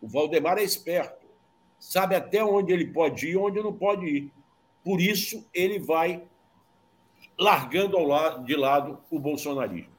O 0.00 0.08
Valdemar 0.08 0.58
é 0.58 0.64
esperto, 0.64 1.24
sabe 1.78 2.16
até 2.16 2.44
onde 2.44 2.72
ele 2.72 2.86
pode 2.88 3.28
ir 3.28 3.32
e 3.32 3.36
onde 3.36 3.62
não 3.62 3.72
pode 3.72 4.06
ir. 4.06 4.32
Por 4.84 5.00
isso, 5.00 5.46
ele 5.54 5.78
vai 5.78 6.22
largando 7.38 7.96
de 8.44 8.56
lado 8.56 8.98
o 9.10 9.18
bolsonarismo. 9.18 9.91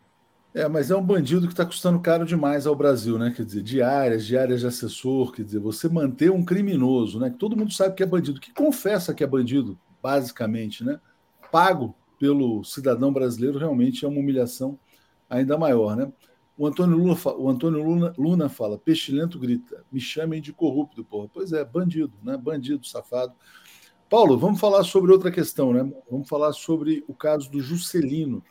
É, 0.54 0.68
mas 0.68 0.92
é 0.92 0.96
um 0.96 1.04
bandido 1.04 1.48
que 1.48 1.54
está 1.54 1.66
custando 1.66 2.00
caro 2.00 2.26
demais 2.26 2.68
ao 2.68 2.76
Brasil, 2.76 3.18
né? 3.18 3.34
Quer 3.36 3.44
dizer, 3.44 3.64
diárias, 3.64 4.24
diárias 4.24 4.60
de 4.60 4.68
assessor, 4.68 5.32
quer 5.32 5.44
dizer, 5.44 5.60
você 5.60 5.90
manter 5.90 6.30
um 6.30 6.46
criminoso, 6.46 7.20
né? 7.20 7.32
Que 7.32 7.38
todo 7.38 7.58
mundo 7.58 7.74
sabe 7.74 7.96
que 7.96 8.04
é 8.04 8.06
bandido, 8.06 8.40
que 8.40 8.54
confessa 8.54 9.16
que 9.16 9.24
é 9.24 9.28
bandido, 9.28 9.80
basicamente, 10.02 10.84
né? 10.84 11.00
Pago 11.52 11.96
pelo 12.20 12.64
cidadão 12.64 13.12
brasileiro 13.12 13.58
realmente 13.58 14.06
é 14.06 14.08
uma 14.08 14.20
humilhação 14.20 14.78
ainda 15.28 15.58
maior, 15.58 15.96
né? 15.96 16.12
O 16.56 16.68
Antônio 16.68 16.96
Lula, 16.96 17.18
o 17.36 17.50
Antônio 17.50 17.84
Luna, 17.84 18.14
Luna 18.16 18.48
fala, 18.48 18.78
pestilento 18.78 19.40
grita, 19.40 19.84
me 19.92 20.00
chamem 20.00 20.40
de 20.40 20.54
corrupto, 20.54 21.04
porra. 21.04 21.28
Pois 21.34 21.52
é, 21.52 21.66
bandido, 21.66 22.14
né? 22.22 22.38
Bandido, 22.38 22.86
safado. 22.86 23.34
Paulo, 24.08 24.38
vamos 24.38 24.60
falar 24.60 24.84
sobre 24.84 25.12
outra 25.12 25.32
questão, 25.32 25.74
né? 25.74 25.92
Vamos 26.12 26.30
falar 26.30 26.54
sobre 26.54 27.04
o 27.08 27.16
caso 27.16 27.50
do 27.50 27.60
Juscelino. 27.60 28.44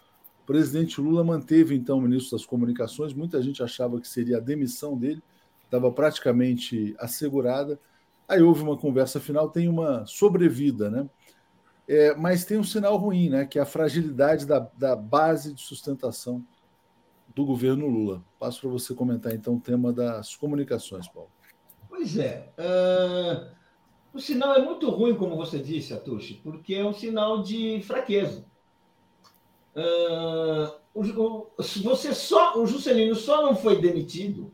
O 0.42 0.46
presidente 0.46 1.00
Lula 1.00 1.22
manteve, 1.22 1.74
então, 1.74 1.98
o 1.98 2.02
ministro 2.02 2.36
das 2.36 2.44
Comunicações. 2.44 3.14
Muita 3.14 3.40
gente 3.40 3.62
achava 3.62 4.00
que 4.00 4.08
seria 4.08 4.38
a 4.38 4.40
demissão 4.40 4.96
dele, 4.96 5.22
estava 5.64 5.90
praticamente 5.90 6.94
assegurada. 6.98 7.78
Aí 8.28 8.42
houve 8.42 8.62
uma 8.62 8.76
conversa 8.76 9.20
final, 9.20 9.48
tem 9.48 9.68
uma 9.68 10.04
sobrevida, 10.06 10.90
né? 10.90 11.08
É, 11.86 12.14
mas 12.14 12.44
tem 12.44 12.58
um 12.58 12.64
sinal 12.64 12.96
ruim, 12.96 13.28
né? 13.28 13.44
Que 13.44 13.58
é 13.58 13.62
a 13.62 13.66
fragilidade 13.66 14.46
da, 14.46 14.58
da 14.76 14.96
base 14.96 15.54
de 15.54 15.60
sustentação 15.62 16.44
do 17.34 17.44
governo 17.44 17.86
Lula. 17.86 18.22
Passo 18.38 18.60
para 18.60 18.70
você 18.70 18.94
comentar, 18.94 19.32
então, 19.32 19.54
o 19.54 19.60
tema 19.60 19.92
das 19.92 20.34
comunicações, 20.34 21.08
Paulo. 21.08 21.30
Pois 21.88 22.18
é. 22.18 22.52
Uh, 22.58 23.54
o 24.12 24.20
sinal 24.20 24.54
é 24.54 24.62
muito 24.62 24.90
ruim, 24.90 25.14
como 25.14 25.36
você 25.36 25.58
disse, 25.58 25.94
Atushi, 25.94 26.40
porque 26.42 26.74
é 26.74 26.84
um 26.84 26.92
sinal 26.92 27.42
de 27.42 27.80
fraqueza. 27.82 28.44
Uh, 29.74 30.72
o, 30.94 31.00
o, 31.00 31.50
você 31.82 32.14
só, 32.14 32.58
o 32.58 32.66
Juscelino 32.66 33.14
só 33.14 33.42
não 33.42 33.56
foi 33.56 33.80
demitido 33.80 34.52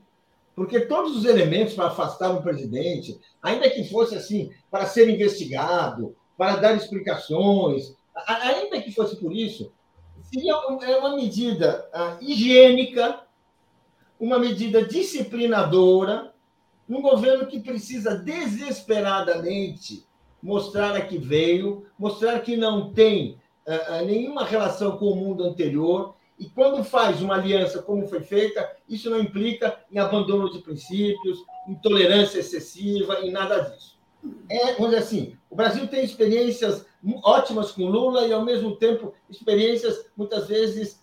porque 0.58 0.80
todos 0.80 1.16
os 1.16 1.24
elementos 1.24 1.74
para 1.74 1.86
afastar 1.86 2.32
o 2.32 2.42
presidente, 2.42 3.16
ainda 3.40 3.70
que 3.70 3.88
fosse 3.88 4.16
assim, 4.16 4.50
para 4.68 4.86
ser 4.86 5.08
investigado, 5.08 6.16
para 6.36 6.56
dar 6.56 6.74
explicações, 6.74 7.94
ainda 8.26 8.82
que 8.82 8.90
fosse 8.90 9.14
por 9.20 9.32
isso, 9.32 9.72
seria 10.20 10.54
é 10.82 10.96
uma 10.98 11.14
medida 11.14 11.88
uh, 11.94 12.18
higiênica, 12.20 13.20
uma 14.18 14.36
medida 14.36 14.84
disciplinadora, 14.84 16.34
um 16.88 17.00
governo 17.00 17.46
que 17.46 17.60
precisa 17.60 18.16
desesperadamente 18.16 20.04
mostrar 20.42 20.96
a 20.96 21.00
que 21.00 21.18
veio, 21.18 21.86
mostrar 21.96 22.40
que 22.40 22.56
não 22.56 22.92
tem 22.92 23.38
nenhuma 24.04 24.44
relação 24.44 24.96
com 24.96 25.06
o 25.06 25.16
mundo 25.16 25.44
anterior, 25.44 26.14
e 26.38 26.48
quando 26.48 26.84
faz 26.84 27.20
uma 27.20 27.34
aliança 27.34 27.82
como 27.82 28.06
foi 28.06 28.20
feita, 28.20 28.70
isso 28.88 29.10
não 29.10 29.20
implica 29.20 29.78
em 29.90 29.98
abandono 29.98 30.50
de 30.50 30.60
princípios, 30.60 31.44
intolerância 31.66 32.38
excessiva 32.38 33.20
e 33.20 33.30
nada 33.30 33.58
disso. 33.60 33.98
É, 34.48 34.72
vamos 34.74 34.90
dizer 34.90 34.98
assim, 34.98 35.36
o 35.50 35.56
Brasil 35.56 35.86
tem 35.88 36.04
experiências 36.04 36.86
ótimas 37.22 37.72
com 37.72 37.86
Lula 37.86 38.26
e, 38.26 38.32
ao 38.32 38.44
mesmo 38.44 38.76
tempo, 38.76 39.14
experiências 39.28 40.06
muitas 40.16 40.46
vezes 40.48 41.00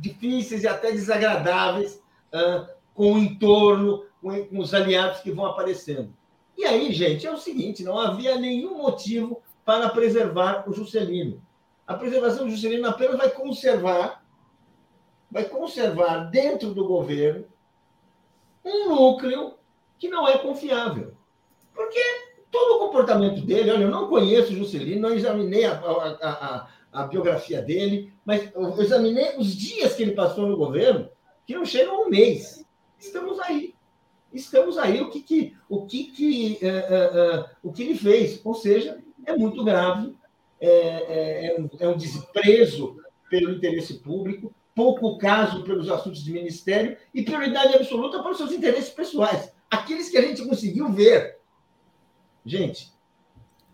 difíceis 0.00 0.64
e 0.64 0.68
até 0.68 0.90
desagradáveis 0.90 2.02
uh, 2.32 2.66
com 2.94 3.12
o 3.12 3.18
entorno, 3.18 4.04
com 4.20 4.58
os 4.58 4.74
aliados 4.74 5.20
que 5.20 5.30
vão 5.30 5.46
aparecendo. 5.46 6.12
E 6.56 6.64
aí, 6.64 6.92
gente, 6.92 7.26
é 7.26 7.32
o 7.32 7.38
seguinte: 7.38 7.84
não 7.84 7.98
havia 7.98 8.36
nenhum 8.36 8.78
motivo 8.78 9.40
para 9.64 9.88
preservar 9.90 10.68
o 10.68 10.72
Juscelino. 10.72 11.40
A 11.88 11.94
preservação 11.94 12.44
do 12.44 12.50
Juscelino 12.50 12.86
apenas 12.86 13.16
vai 13.16 13.30
conservar, 13.30 14.22
vai 15.30 15.44
conservar 15.44 16.30
dentro 16.30 16.74
do 16.74 16.86
governo 16.86 17.46
um 18.62 18.90
núcleo 18.90 19.54
que 19.98 20.06
não 20.06 20.28
é 20.28 20.36
confiável. 20.36 21.14
Porque 21.74 21.98
todo 22.50 22.76
o 22.76 22.86
comportamento 22.86 23.40
dele, 23.40 23.70
olha, 23.70 23.84
eu 23.84 23.90
não 23.90 24.06
conheço 24.06 24.52
o 24.52 24.56
Juscelino, 24.56 25.08
não 25.08 25.14
examinei 25.14 25.64
a, 25.64 25.72
a, 25.72 26.28
a, 26.30 26.68
a, 26.92 27.06
biografia 27.06 27.62
dele, 27.62 28.12
mas 28.22 28.52
eu 28.54 28.82
examinei 28.82 29.38
os 29.38 29.56
dias 29.56 29.94
que 29.94 30.02
ele 30.02 30.12
passou 30.12 30.46
no 30.46 30.58
governo, 30.58 31.08
que 31.46 31.54
não 31.54 31.64
chegam 31.64 31.96
a 31.96 32.06
um 32.06 32.10
mês. 32.10 32.66
Estamos 32.98 33.40
aí. 33.40 33.74
Estamos 34.30 34.76
aí. 34.76 35.00
O 35.00 35.08
que, 35.08 35.22
que, 35.22 35.56
o, 35.70 35.86
que, 35.86 36.04
que, 36.04 36.58
uh, 36.62 36.66
uh, 36.66 37.40
uh, 37.40 37.44
o 37.62 37.72
que 37.72 37.82
ele 37.82 37.94
fez? 37.94 38.42
Ou 38.44 38.52
seja, 38.52 39.02
é 39.24 39.34
muito 39.34 39.64
grave, 39.64 40.14
é, 40.60 40.68
é, 40.68 41.46
é, 41.46 41.60
um, 41.60 41.70
é 41.78 41.88
um 41.88 41.96
desprezo 41.96 42.96
pelo 43.30 43.52
interesse 43.52 43.94
público, 43.94 44.52
pouco 44.74 45.18
caso 45.18 45.64
pelos 45.64 45.90
assuntos 45.90 46.22
de 46.22 46.32
ministério 46.32 46.96
e 47.12 47.22
prioridade 47.22 47.74
absoluta 47.74 48.22
para 48.22 48.32
os 48.32 48.38
seus 48.38 48.52
interesses 48.52 48.90
pessoais. 48.90 49.52
Aqueles 49.70 50.08
que 50.08 50.16
a 50.16 50.22
gente 50.22 50.46
conseguiu 50.46 50.88
ver 50.90 51.38
Gente, 52.48 52.90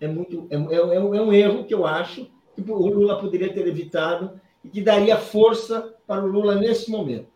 é, 0.01 0.09
muito, 0.09 0.49
é, 0.51 0.57
é, 0.57 0.97
é, 0.97 1.01
um 1.01 1.33
erro 1.33 1.65
que 1.65 1.73
eu 1.73 1.87
acho 1.87 2.29
que 2.57 2.61
o 2.69 2.89
Lula 2.89 3.21
poderia 3.21 3.55
ter 3.55 3.65
evitado 3.69 4.41
e 4.65 4.69
que 4.69 4.83
daria 4.83 5.17
força 5.17 5.95
para 6.05 6.25
o 6.25 6.27
Lula 6.27 6.57
nesse 6.57 6.91
momento. 6.91 7.29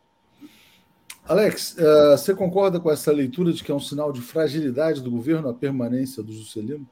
Alex, 1.25 1.77
uh, 1.79 2.17
você 2.17 2.35
concorda 2.35 2.81
com 2.81 2.91
essa 2.91 3.13
leitura 3.13 3.53
de 3.53 3.63
que 3.63 3.71
é 3.71 3.75
um 3.75 3.81
sinal 3.81 4.11
de 4.11 4.21
fragilidade 4.21 5.01
do 5.01 5.13
governo 5.13 5.49
a 5.49 5.55
permanência 5.55 6.25
do 6.25 6.33
Juscelino? 6.33 6.89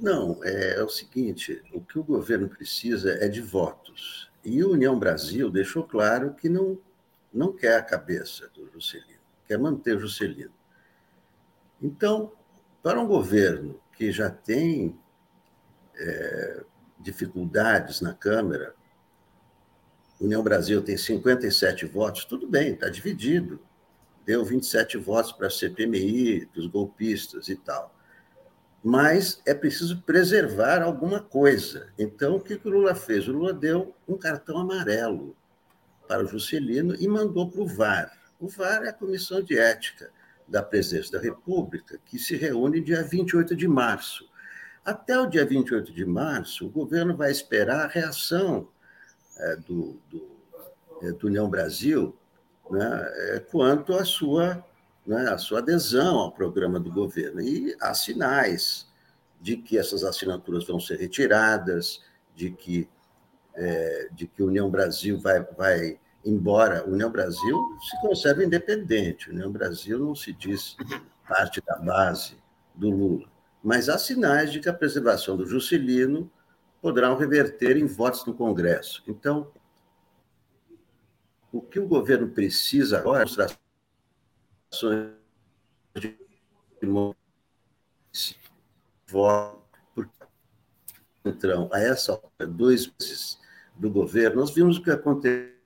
Não, 0.00 0.42
é, 0.42 0.78
é, 0.78 0.82
o 0.82 0.88
seguinte: 0.88 1.62
o 1.72 1.80
que 1.80 1.98
o 1.98 2.04
governo 2.04 2.48
precisa 2.48 3.12
é 3.22 3.28
de 3.28 3.42
votos. 3.42 4.30
E 4.42 4.60
a 4.60 4.66
União 4.66 4.98
Brasil 4.98 5.50
deixou 5.50 5.84
claro 5.84 6.34
que 6.34 6.48
não, 6.48 6.78
não 7.32 7.52
quer 7.52 7.76
a 7.76 7.82
cabeça 7.82 8.48
do 8.48 8.70
Juscelino, 8.72 9.20
quer 9.46 9.58
manter 9.58 9.96
o 9.96 10.00
Juscelino. 10.00 10.54
Então, 11.82 12.32
para 12.82 12.98
um 12.98 13.06
governo 13.06 13.78
que 13.92 14.10
já 14.10 14.30
tem 14.30 14.98
é, 15.96 16.64
dificuldades 16.98 18.00
na 18.00 18.14
Câmara, 18.14 18.74
União 20.18 20.42
Brasil 20.42 20.82
tem 20.82 20.96
57 20.96 21.84
votos, 21.86 22.24
tudo 22.24 22.46
bem, 22.46 22.72
está 22.72 22.88
dividido. 22.88 23.60
Deu 24.24 24.44
27 24.44 24.96
votos 24.96 25.32
para 25.32 25.48
a 25.48 25.50
CPMI, 25.50 26.46
dos 26.46 26.66
golpistas 26.66 27.48
e 27.48 27.56
tal. 27.56 27.94
Mas 28.82 29.42
é 29.44 29.52
preciso 29.52 30.00
preservar 30.02 30.82
alguma 30.82 31.20
coisa. 31.20 31.92
Então, 31.98 32.36
o 32.36 32.40
que 32.40 32.54
o 32.54 32.70
Lula 32.70 32.94
fez? 32.94 33.28
O 33.28 33.32
Lula 33.32 33.52
deu 33.52 33.94
um 34.08 34.16
cartão 34.16 34.58
amarelo 34.58 35.36
para 36.08 36.24
o 36.24 36.26
Juscelino 36.26 36.94
e 36.98 37.06
mandou 37.06 37.50
para 37.50 37.60
o 37.60 37.66
VAR. 37.66 38.12
O 38.40 38.48
VAR 38.48 38.84
é 38.84 38.88
a 38.88 38.92
Comissão 38.92 39.42
de 39.42 39.58
Ética 39.58 40.10
da 40.48 40.62
Presidência 40.62 41.12
da 41.12 41.20
República, 41.20 42.00
que 42.04 42.18
se 42.18 42.36
reúne 42.36 42.80
dia 42.80 43.02
28 43.02 43.54
de 43.54 43.68
março. 43.68 44.28
Até 44.84 45.18
o 45.18 45.26
dia 45.26 45.44
28 45.44 45.92
de 45.92 46.04
março, 46.04 46.66
o 46.66 46.70
governo 46.70 47.16
vai 47.16 47.30
esperar 47.30 47.84
a 47.84 47.88
reação 47.88 48.68
é, 49.38 49.56
do, 49.56 50.00
do, 50.10 50.28
é, 51.02 51.12
do, 51.12 51.26
União 51.28 51.48
Brasil 51.48 52.16
né, 52.70 53.12
é, 53.14 53.40
quanto 53.50 53.94
à 53.94 54.04
sua, 54.04 54.64
né, 55.06 55.28
à 55.28 55.38
sua 55.38 55.58
adesão 55.58 56.18
ao 56.18 56.32
programa 56.32 56.78
do 56.78 56.92
governo. 56.92 57.40
E 57.40 57.76
há 57.80 57.94
sinais 57.94 58.88
de 59.40 59.56
que 59.56 59.78
essas 59.78 60.04
assinaturas 60.04 60.66
vão 60.66 60.78
ser 60.78 60.98
retiradas, 60.98 62.02
de 62.34 62.50
que, 62.50 62.88
é, 63.54 64.08
de 64.12 64.26
que 64.26 64.42
a 64.42 64.46
União 64.46 64.70
Brasil 64.70 65.18
vai, 65.18 65.42
vai 65.56 65.98
embora 66.24 66.86
União 66.88 67.10
Brasil 67.10 67.78
se 67.88 68.00
conserve 68.00 68.44
independente, 68.44 69.30
União 69.30 69.50
Brasil 69.50 69.98
não 69.98 70.14
se 70.14 70.32
diz 70.32 70.76
parte 71.26 71.62
da 71.62 71.76
base 71.76 72.36
do 72.74 72.90
Lula, 72.90 73.28
mas 73.62 73.88
há 73.88 73.98
sinais 73.98 74.52
de 74.52 74.60
que 74.60 74.68
a 74.68 74.74
preservação 74.74 75.36
do 75.36 75.46
Juscelino 75.46 76.30
poderão 76.80 77.16
reverter 77.16 77.76
em 77.76 77.86
votos 77.86 78.24
no 78.24 78.34
Congresso. 78.34 79.02
Então, 79.06 79.50
o 81.52 81.60
que 81.60 81.78
o 81.78 81.86
governo 81.86 82.28
precisa 82.28 82.98
agora 82.98 83.24
é 83.24 83.26
de 85.94 86.16
voto, 89.06 89.60
então, 91.24 91.68
a 91.72 91.80
essa 91.80 92.20
dois 92.48 92.90
meses 92.98 93.38
do 93.76 93.90
governo, 93.90 94.40
nós 94.40 94.54
vimos 94.54 94.78
o 94.78 94.82
que 94.82 94.90
aconteceu 94.90 95.60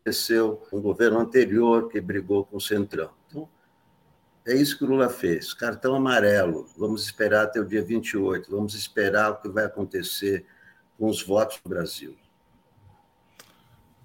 aconteceu 0.00 0.66
um 0.72 0.80
governo 0.80 1.18
anterior 1.18 1.88
que 1.88 2.00
brigou 2.00 2.44
com 2.44 2.56
o 2.56 2.60
Centrão. 2.60 3.10
Então, 3.28 3.48
é 4.46 4.54
isso 4.54 4.76
que 4.76 4.84
o 4.84 4.86
Lula 4.86 5.08
fez. 5.08 5.52
Cartão 5.52 5.94
amarelo. 5.94 6.66
Vamos 6.76 7.04
esperar 7.04 7.44
até 7.44 7.60
o 7.60 7.64
dia 7.64 7.82
28. 7.82 8.50
Vamos 8.50 8.74
esperar 8.74 9.30
o 9.30 9.36
que 9.36 9.48
vai 9.48 9.64
acontecer 9.64 10.46
com 10.98 11.08
os 11.08 11.22
votos 11.22 11.60
do 11.62 11.68
Brasil. 11.68 12.16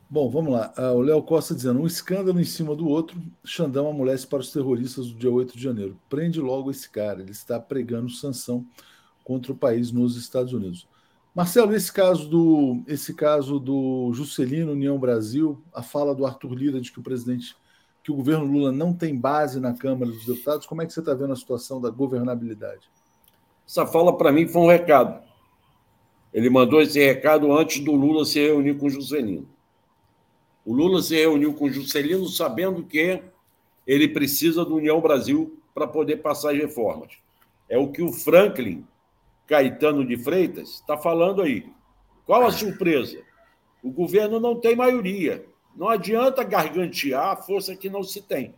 Bom, 0.08 0.30
vamos 0.30 0.54
lá. 0.54 0.72
Ah, 0.78 0.92
o 0.94 1.02
Léo 1.02 1.22
Costa 1.24 1.56
dizendo: 1.56 1.82
um 1.82 1.88
escândalo 1.88 2.40
em 2.40 2.44
cima 2.44 2.76
do 2.76 2.88
outro. 2.88 3.20
Xandão 3.44 3.90
amolece 3.90 4.28
para 4.28 4.40
os 4.40 4.52
terroristas 4.52 5.08
do 5.08 5.18
dia 5.18 5.32
8 5.32 5.58
de 5.58 5.64
janeiro. 5.64 6.00
Prende 6.08 6.40
logo 6.40 6.70
esse 6.70 6.90
cara. 6.90 7.22
Ele 7.22 7.32
está 7.32 7.60
pregando 7.60 8.10
sanção 8.10 8.66
contra 9.24 9.52
o 9.52 9.56
país 9.56 9.92
nos 9.92 10.16
Estados 10.16 10.54
Unidos. 10.54 10.88
Marcelo, 11.34 11.76
esse 11.76 11.92
caso 11.92 12.30
do 12.30 12.84
esse 12.88 13.14
caso 13.14 13.60
do 13.60 14.12
Juscelino 14.14 14.72
União 14.72 14.98
Brasil, 14.98 15.62
a 15.74 15.82
fala 15.82 16.14
do 16.16 16.26
Arthur 16.26 16.54
Lira 16.54 16.80
de 16.80 16.92
que 16.92 17.00
o 17.00 17.04
presidente, 17.04 17.58
que 18.04 18.12
o 18.12 18.16
governo 18.16 18.46
Lula 18.46 18.72
não 18.72 18.94
tem 18.94 19.18
base 19.20 19.60
na 19.60 19.74
Câmara 19.74 20.12
dos 20.12 20.26
Deputados, 20.26 20.68
como 20.68 20.82
é 20.82 20.86
que 20.86 20.94
você 20.94 21.00
está 21.00 21.14
vendo 21.14 21.34
a 21.34 21.36
situação 21.36 21.82
da 21.82 21.90
governabilidade? 21.90 22.90
Essa 23.68 23.86
fala 23.88 24.16
para 24.16 24.32
mim 24.32 24.48
foi 24.48 24.62
um 24.62 24.68
recado. 24.68 25.22
Ele 26.32 26.50
mandou 26.50 26.80
esse 26.80 27.04
recado 27.04 27.52
antes 27.52 27.84
do 27.84 27.94
Lula 27.94 28.24
se 28.24 28.40
reunir 28.40 28.78
com 28.78 28.86
o 28.86 28.90
Juscelino. 28.90 29.55
O 30.66 30.74
Lula 30.74 31.02
se 31.02 31.16
reuniu 31.16 31.54
com 31.54 31.66
o 31.66 31.72
Juscelino 31.72 32.28
sabendo 32.28 32.84
que 32.84 33.22
ele 33.86 34.08
precisa 34.08 34.66
do 34.66 34.76
União 34.76 35.00
Brasil 35.00 35.60
para 35.74 35.86
poder 35.86 36.18
passar 36.18 36.52
as 36.52 36.58
reformas. 36.58 37.14
É 37.70 37.78
o 37.78 37.92
que 37.92 38.02
o 38.02 38.12
Franklin 38.12 38.86
Caetano 39.46 40.04
de 40.04 40.18
Freitas 40.18 40.70
está 40.76 40.98
falando 40.98 41.42
aí. 41.42 41.70
Qual 42.26 42.44
a 42.44 42.52
surpresa? 42.52 43.22
O 43.84 43.92
governo 43.92 44.40
não 44.40 44.60
tem 44.60 44.76
maioria. 44.76 45.46
Não 45.76 45.88
adianta 45.88 46.44
gargantear 46.44 47.30
a 47.30 47.36
força 47.36 47.76
que 47.76 47.90
não 47.90 48.02
se 48.02 48.22
tem. 48.22 48.56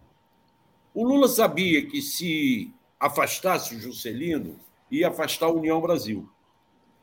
O 0.94 1.04
Lula 1.04 1.28
sabia 1.28 1.86
que 1.86 2.02
se 2.02 2.74
afastasse 3.00 3.76
o 3.76 3.80
Juscelino, 3.80 4.60
ia 4.90 5.10
afastar 5.10 5.48
a 5.48 5.52
União 5.52 5.82
Brasil. 5.82 6.30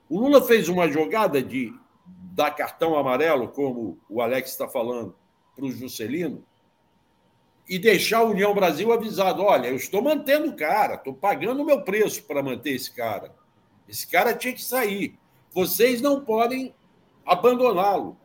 O 0.09 0.19
Lula 0.19 0.43
fez 0.43 0.69
uma 0.69 0.89
jogada 0.89 1.43
de 1.43 1.73
dar 2.35 2.51
cartão 2.51 2.99
amarelo, 2.99 3.49
como 3.49 3.97
o 4.11 4.21
Alex 4.21 4.51
está 4.51 4.69
falando, 4.69 5.15
para 5.55 5.65
o 5.65 5.71
Juscelino, 5.71 6.45
e 7.69 7.79
deixar 7.79 8.19
a 8.19 8.25
União 8.25 8.53
Brasil 8.53 8.93
avisado: 8.93 9.43
olha, 9.43 9.69
eu 9.69 9.77
estou 9.77 10.03
mantendo 10.03 10.51
o 10.51 10.57
cara, 10.57 10.97
estou 10.97 11.15
pagando 11.15 11.63
o 11.63 11.65
meu 11.65 11.83
preço 11.83 12.25
para 12.25 12.43
manter 12.43 12.71
esse 12.71 12.93
cara. 12.93 13.33
Esse 13.89 14.07
cara 14.09 14.35
tinha 14.35 14.53
que 14.53 14.65
sair. 14.65 15.17
Vocês 15.53 16.01
não 16.01 16.25
podem 16.25 16.75
abandoná-lo. 17.25 18.19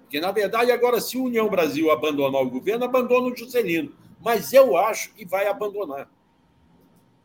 Porque, 0.00 0.20
na 0.20 0.32
verdade, 0.32 0.72
agora, 0.72 0.98
se 0.98 1.18
a 1.18 1.20
União 1.20 1.50
Brasil 1.50 1.90
abandonar 1.90 2.40
o 2.40 2.48
governo, 2.50 2.86
abandona 2.86 3.26
o 3.26 3.36
Juscelino. 3.36 3.94
Mas 4.20 4.54
eu 4.54 4.76
acho 4.76 5.12
que 5.12 5.26
vai 5.26 5.46
abandonar. 5.46 6.08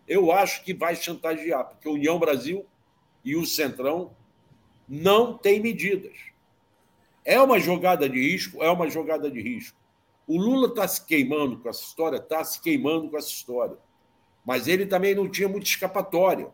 Eu 0.05 0.33
acho 0.33 0.65
que 0.65 0.73
vai 0.73 0.95
chantagear, 0.97 1.65
porque 1.65 1.87
a 1.87 1.91
União 1.91 2.19
Brasil 2.19 2.65
e 3.23 3.37
o 3.37 3.45
Centrão 3.45 4.11
não 5.01 5.35
têm 5.35 5.59
medidas. 5.59 6.15
É 7.25 7.41
uma 7.41 7.59
jogada 7.59 8.07
de 8.07 8.19
risco, 8.19 8.61
é 8.61 8.69
uma 8.69 8.87
jogada 8.87 9.31
de 9.31 9.41
risco. 9.41 9.77
O 10.27 10.37
Lula 10.37 10.67
está 10.67 10.87
se 10.87 11.03
queimando 11.03 11.57
com 11.57 11.67
essa 11.67 11.81
história, 11.81 12.17
está 12.17 12.43
se 12.43 12.61
queimando 12.61 13.09
com 13.09 13.17
essa 13.17 13.29
história. 13.29 13.77
Mas 14.45 14.67
ele 14.67 14.85
também 14.85 15.15
não 15.15 15.27
tinha 15.27 15.49
muita 15.49 15.65
escapatória 15.65 16.49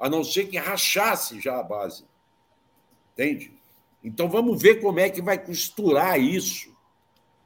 a 0.00 0.08
não 0.08 0.24
ser 0.24 0.48
que 0.48 0.58
rachasse 0.58 1.40
já 1.40 1.60
a 1.60 1.62
base. 1.62 2.04
Entende? 3.12 3.52
Então 4.02 4.28
vamos 4.28 4.60
ver 4.60 4.80
como 4.80 4.98
é 4.98 5.08
que 5.08 5.22
vai 5.22 5.38
costurar 5.38 6.18
isso. 6.18 6.74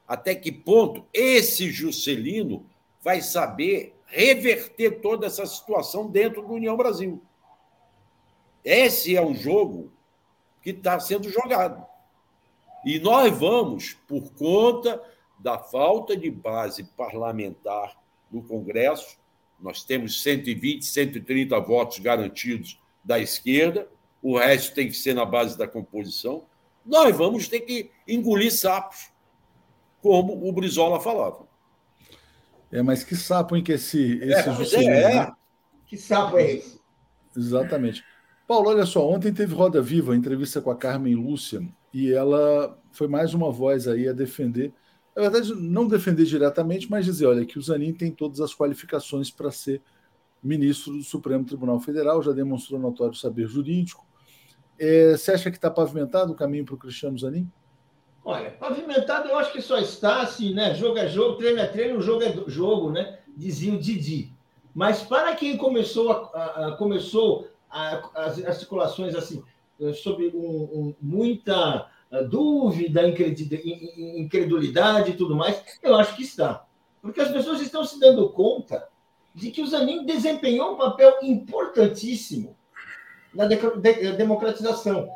Até 0.06 0.34
que 0.34 0.50
ponto 0.50 1.06
esse 1.12 1.70
Juscelino 1.70 2.64
vai 3.02 3.20
saber 3.20 3.94
reverter 4.06 5.02
toda 5.02 5.26
essa 5.26 5.44
situação 5.44 6.09
dentro 6.09 6.40
do 6.40 6.54
União 6.54 6.76
Brasil. 6.76 7.22
Esse 8.64 9.14
é 9.14 9.22
um 9.22 9.34
jogo 9.34 9.92
que 10.62 10.70
está 10.70 10.98
sendo 10.98 11.30
jogado. 11.30 11.86
E 12.84 12.98
nós 12.98 13.36
vamos, 13.36 13.94
por 14.06 14.32
conta 14.32 15.02
da 15.38 15.59
falta 15.59 16.16
de 16.16 16.30
base 16.30 16.84
parlamentar 16.96 17.96
no 18.30 18.42
Congresso, 18.42 19.18
nós 19.61 19.84
temos 19.84 20.22
120, 20.22 20.84
130 20.84 21.61
votos 21.61 21.98
garantidos 21.98 22.80
da 23.02 23.18
esquerda, 23.18 23.88
o 24.22 24.36
resto 24.36 24.74
tem 24.74 24.88
que 24.88 24.94
ser 24.94 25.14
na 25.14 25.24
base 25.24 25.56
da 25.56 25.66
composição. 25.66 26.44
Nós 26.84 27.16
vamos 27.16 27.48
ter 27.48 27.61
que 27.61 27.90
engolir 28.06 28.52
sapos, 28.52 29.11
como 30.00 30.48
o 30.48 30.52
Brizola 30.52 31.00
falava. 31.00 31.46
É, 32.70 32.82
mas 32.82 33.02
que 33.02 33.16
sapo 33.16 33.56
em 33.56 33.62
que 33.62 33.72
esse, 33.72 34.18
esse 34.18 34.48
é, 34.48 34.52
Juscelino, 34.52 34.92
é, 34.92 35.14
né? 35.14 35.32
Que 35.86 35.96
sapo 35.96 36.36
é 36.36 36.52
esse? 36.52 36.80
Exatamente. 37.36 38.04
Paulo, 38.49 38.70
olha 38.70 38.84
só, 38.84 39.09
ontem 39.09 39.32
teve 39.32 39.55
Roda 39.55 39.80
Viva, 39.80 40.16
entrevista 40.16 40.61
com 40.61 40.70
a 40.70 40.76
Carmen 40.76 41.14
Lúcia, 41.14 41.62
e 41.94 42.12
ela 42.12 42.76
foi 42.90 43.07
mais 43.07 43.32
uma 43.32 43.53
voz 43.53 43.86
aí 43.86 44.09
a 44.09 44.12
defender 44.12 44.72
na 45.18 45.22
verdade, 45.22 45.53
não 45.53 45.88
defender 45.88 46.24
diretamente, 46.24 46.88
mas 46.88 47.05
dizer, 47.05 47.26
olha, 47.26 47.44
que 47.44 47.59
o 47.59 47.62
Zanin 47.62 47.92
tem 47.92 48.09
todas 48.09 48.40
as 48.40 48.55
qualificações 48.55 49.32
para 49.32 49.51
ser 49.51 49.82
ministro 50.40 50.92
do 50.92 51.03
Supremo 51.03 51.44
Tribunal 51.44 51.80
Federal, 51.80 52.22
já 52.22 52.30
demonstrou 52.30 52.78
notório 52.78 53.16
saber 53.16 53.49
jurídico. 53.49 54.07
É, 54.78 55.16
você 55.16 55.32
acha 55.32 55.51
que 55.51 55.57
está 55.57 55.68
pavimentado 55.68 56.32
o 56.32 56.36
caminho 56.36 56.64
para 56.64 56.76
o 56.76 56.78
Cristiano 56.78 57.18
Zanin? 57.18 57.51
Olha, 58.24 58.53
pavimentado 58.53 59.28
eu 59.28 59.36
acho 59.36 59.53
que 59.53 59.61
só 59.61 59.78
está 59.78 60.22
assim, 60.22 60.55
né? 60.55 60.72
Jogo 60.76 60.99
é 60.99 61.09
jogo, 61.09 61.36
treino 61.36 61.59
é 61.59 61.66
treino, 61.66 62.01
jogo 62.01 62.22
é 62.22 62.32
jogo, 62.46 62.92
né? 62.92 63.18
Dizia 63.36 63.74
o 63.74 63.78
Didi. 63.78 64.32
Mas 64.72 65.03
para 65.03 65.34
quem 65.34 65.57
começou, 65.57 66.12
a, 66.12 66.30
a, 66.32 66.68
a 66.68 66.76
começou 66.76 67.49
as 67.70 68.44
articulações 68.44 69.14
assim, 69.14 69.42
sobre 69.94 70.28
um, 70.28 70.40
um, 70.40 70.94
muita 71.00 71.88
dúvida, 72.28 73.06
incredulidade 73.06 75.10
e 75.10 75.16
tudo 75.16 75.36
mais, 75.36 75.62
eu 75.82 75.94
acho 75.94 76.16
que 76.16 76.22
está. 76.22 76.64
Porque 77.02 77.20
as 77.20 77.30
pessoas 77.30 77.60
estão 77.60 77.84
se 77.84 78.00
dando 78.00 78.28
conta 78.30 78.88
de 79.34 79.50
que 79.50 79.62
o 79.62 79.66
Zanin 79.66 80.04
desempenhou 80.04 80.72
um 80.72 80.76
papel 80.76 81.18
importantíssimo 81.22 82.56
na 83.32 83.46
democratização. 83.46 85.08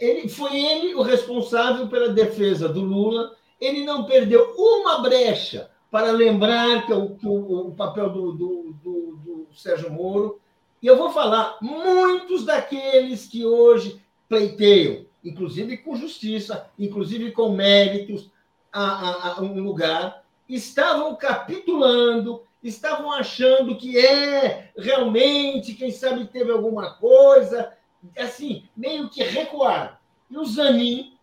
Ele, 0.00 0.28
foi 0.28 0.56
ele 0.56 0.94
o 0.94 1.02
responsável 1.02 1.88
pela 1.88 2.08
defesa 2.08 2.68
do 2.68 2.80
Lula, 2.80 3.36
ele 3.60 3.84
não 3.84 4.04
perdeu 4.04 4.54
uma 4.56 5.00
brecha 5.00 5.70
para 5.90 6.10
lembrar 6.10 6.86
que 6.86 6.92
o, 6.92 7.14
que 7.14 7.26
o, 7.26 7.68
o 7.68 7.74
papel 7.74 8.10
do, 8.10 8.32
do, 8.32 8.76
do, 8.82 9.16
do 9.16 9.46
Sérgio 9.54 9.92
Moro. 9.92 10.40
E 10.82 10.86
eu 10.86 10.96
vou 10.96 11.10
falar, 11.10 11.56
muitos 11.62 12.44
daqueles 12.44 13.26
que 13.26 13.46
hoje 13.46 14.02
pleiteiam 14.28 15.06
inclusive 15.24 15.78
com 15.78 15.96
justiça, 15.96 16.70
inclusive 16.78 17.30
com 17.32 17.50
méritos, 17.50 18.30
a, 18.72 18.82
a, 18.82 19.32
a 19.34 19.40
um 19.40 19.62
lugar, 19.62 20.24
estavam 20.48 21.14
capitulando, 21.14 22.42
estavam 22.62 23.12
achando 23.12 23.76
que 23.76 23.98
é 23.98 24.72
realmente, 24.76 25.74
quem 25.74 25.90
sabe 25.90 26.26
teve 26.26 26.50
alguma 26.50 26.94
coisa, 26.94 27.72
assim, 28.16 28.64
meio 28.76 29.08
que 29.08 29.22
recuar. 29.22 30.00
E 30.30 30.36
o 30.36 30.44
Zanin 30.44 31.16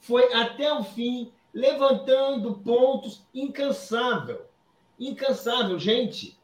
foi 0.00 0.32
até 0.32 0.72
o 0.72 0.84
fim 0.84 1.32
levantando 1.52 2.54
pontos 2.54 3.26
incansável. 3.34 4.42
Incansável, 4.98 5.78
gente. 5.78 6.38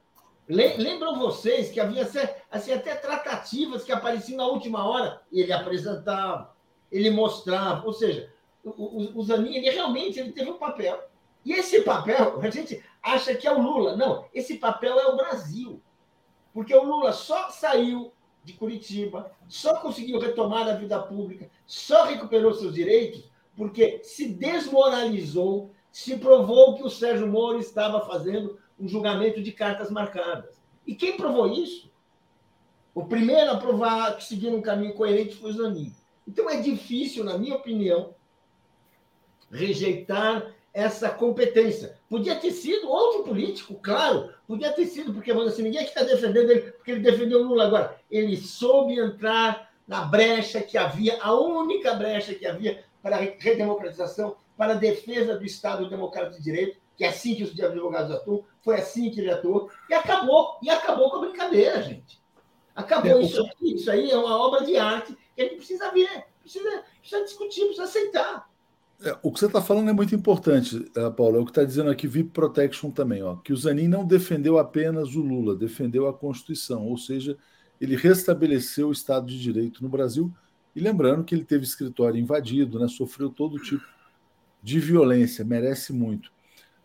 Lembram 0.48 1.18
vocês 1.18 1.70
que 1.70 1.78
havia 1.78 2.05
assim, 2.51 2.72
até 2.72 2.94
tratativas 2.94 3.84
que 3.84 3.92
apareciam 3.92 4.38
na 4.38 4.46
última 4.46 4.88
hora 4.88 5.22
ele 5.32 5.53
apresentava, 5.53 6.55
ele 6.90 7.11
mostrava, 7.11 7.86
ou 7.86 7.92
seja, 7.92 8.32
o, 8.64 8.70
o, 8.70 9.18
o 9.18 9.22
Zanin, 9.22 9.55
ele 9.55 9.70
realmente 9.70 10.18
ele 10.18 10.32
teve 10.32 10.51
um 10.51 10.59
papel. 10.59 11.09
E 11.44 11.53
esse 11.53 11.82
papel, 11.82 12.40
a 12.40 12.51
gente 12.51 12.84
acha 13.03 13.34
que 13.34 13.46
é 13.46 13.53
o 13.53 13.62
Lula. 13.62 13.96
Não, 13.96 14.26
esse 14.34 14.57
papel 14.59 14.98
é 14.98 15.07
o 15.07 15.16
Brasil. 15.16 15.80
Porque 16.53 16.74
o 16.74 16.84
Lula 16.84 17.12
só 17.12 17.48
saiu 17.48 18.12
de 18.42 18.53
Curitiba, 18.55 19.30
só 19.48 19.76
conseguiu 19.76 20.18
retomar 20.18 20.68
a 20.68 20.74
vida 20.74 20.98
pública, 21.01 21.51
só 21.66 22.05
recuperou 22.05 22.53
seus 22.55 22.74
direitos, 22.74 23.30
porque 23.57 24.01
se 24.03 24.28
desmoralizou, 24.28 25.70
se 25.92 26.16
provou 26.16 26.74
que 26.74 26.82
o 26.82 26.90
Sérgio 26.90 27.26
Moro 27.26 27.59
estava 27.59 28.01
fazendo 28.07 28.59
um 28.78 28.88
julgamento 28.88 29.42
de 29.42 29.53
cartas 29.53 29.90
marcadas. 29.90 30.61
E 30.86 30.94
quem 30.94 31.16
provou 31.16 31.53
isso? 31.53 31.90
O 32.95 33.05
primeiro 33.05 33.51
a 33.51 33.57
provar 33.57 34.16
que 34.16 34.24
seguindo 34.24 34.57
um 34.57 34.62
caminho 34.62 34.95
coerente 34.95 35.36
foi 35.36 35.51
o 35.51 35.55
Zanin. 35.55 35.95
Então 36.26 36.49
é 36.51 36.61
difícil, 36.61 37.24
na 37.24 37.38
minha 37.38 37.57
opinião, 37.57 38.14
rejeitar 39.51 40.55
essa 40.72 41.11
competência. 41.11 41.99
Podia 42.09 42.36
ter 42.36 42.53
sido 42.53 42.88
outro 42.88 43.24
político, 43.24 43.74
claro, 43.74 44.32
podia 44.47 44.72
ter 44.72 44.86
sido, 44.86 45.12
porque 45.12 45.32
assim, 45.32 45.62
ninguém 45.62 45.80
aqui 45.80 45.88
está 45.88 46.03
defendendo 46.03 46.51
ele, 46.51 46.61
porque 46.72 46.93
ele 46.93 47.01
defendeu 47.01 47.41
o 47.41 47.45
Lula 47.45 47.64
agora. 47.64 47.97
Ele 48.11 48.36
soube 48.36 48.99
entrar 48.99 49.70
na 49.86 50.03
brecha 50.03 50.61
que 50.61 50.78
havia, 50.78 51.20
a 51.20 51.34
única 51.34 51.95
brecha 51.95 52.34
que 52.34 52.47
havia 52.47 52.84
para 53.03 53.16
a 53.16 53.20
redemocratização, 53.20 54.36
para 54.57 54.74
a 54.74 54.76
defesa 54.76 55.36
do 55.36 55.45
Estado 55.45 55.88
Democrático 55.88 56.36
de 56.36 56.45
Direito, 56.45 56.78
que 56.97 57.05
é 57.05 57.09
assim 57.09 57.34
que 57.34 57.43
os 57.43 57.59
advogados 57.59 58.14
atuam, 58.14 58.45
foi 58.62 58.76
assim 58.76 59.11
que 59.11 59.20
ele 59.20 59.30
atuou, 59.30 59.70
e 59.88 59.95
acabou, 59.95 60.59
e 60.62 60.68
acabou 60.70 61.11
com 61.11 61.16
a 61.16 61.20
brincadeira, 61.20 61.82
gente. 61.82 62.19
Acabou 62.74 63.20
é, 63.20 63.22
isso 63.22 63.42
aqui, 63.42 63.74
isso 63.74 63.90
aí 63.90 64.10
é 64.10 64.16
uma 64.16 64.36
obra 64.38 64.64
de 64.64 64.76
arte 64.76 65.16
que 65.34 65.42
a 65.42 65.44
gente 65.44 65.56
precisa 65.56 65.90
ver, 65.90 66.24
precisa, 66.40 66.84
precisa 67.00 67.24
discutir, 67.24 67.62
precisa 67.62 67.84
aceitar. 67.84 68.50
É, 69.02 69.16
o 69.22 69.32
que 69.32 69.40
você 69.40 69.46
está 69.46 69.62
falando 69.62 69.88
é 69.88 69.92
muito 69.92 70.14
importante, 70.14 70.90
eh, 70.94 71.10
Paulo. 71.10 71.38
É 71.38 71.40
o 71.40 71.44
que 71.44 71.50
está 71.50 71.64
dizendo 71.64 71.90
aqui 71.90 72.06
VIP 72.06 72.30
Protection 72.30 72.90
também, 72.90 73.22
ó, 73.22 73.36
que 73.36 73.52
o 73.52 73.56
Zanin 73.56 73.88
não 73.88 74.04
defendeu 74.04 74.58
apenas 74.58 75.14
o 75.14 75.22
Lula, 75.22 75.56
defendeu 75.56 76.06
a 76.06 76.12
Constituição, 76.12 76.86
ou 76.86 76.98
seja, 76.98 77.36
ele 77.80 77.96
restabeleceu 77.96 78.88
o 78.88 78.92
Estado 78.92 79.26
de 79.26 79.40
Direito 79.40 79.82
no 79.82 79.88
Brasil, 79.88 80.32
E 80.76 80.78
lembrando 80.80 81.24
que 81.24 81.34
ele 81.34 81.44
teve 81.44 81.64
escritório 81.64 82.20
invadido, 82.20 82.78
né, 82.78 82.86
sofreu 82.86 83.28
todo 83.28 83.58
tipo 83.58 83.84
de 84.62 84.78
violência, 84.78 85.44
merece 85.44 85.92
muito. 85.92 86.30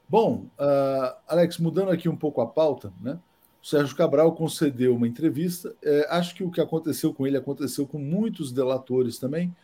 Bom, 0.10 0.48
uh, 0.60 1.16
Alex, 1.28 1.60
mudando 1.60 1.92
aqui 1.92 2.10
um 2.10 2.16
pouco 2.16 2.42
a 2.42 2.48
pauta, 2.48 2.92
né? 3.00 3.20
O 3.66 3.68
Sérgio 3.68 3.96
Cabral 3.96 4.32
concedeu 4.36 4.96
uma 4.96 5.08
entrevista. 5.08 5.76
É, 5.82 6.06
acho 6.12 6.36
que 6.36 6.44
o 6.44 6.52
que 6.52 6.62
aconteceu 6.62 7.12
com 7.12 7.26
ele 7.26 7.36
aconteceu 7.36 7.88
com 7.88 7.98
muitos 7.98 8.52
delatores 8.52 9.18
também. 9.18 9.56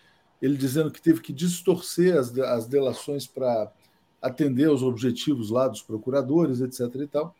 Ele 0.41 0.57
dizendo 0.57 0.89
que 0.89 0.99
teve 0.99 1.21
que 1.21 1.31
distorcer 1.31 2.17
as, 2.17 2.35
as 2.35 2.65
delações 2.65 3.27
para 3.27 3.71
atender 4.19 4.69
aos 4.69 4.81
objetivos 4.81 5.51
lá 5.51 5.67
dos 5.67 5.83
procuradores, 5.83 6.61
etc. 6.61 6.95
E, 6.95 7.05
tal. 7.05 7.35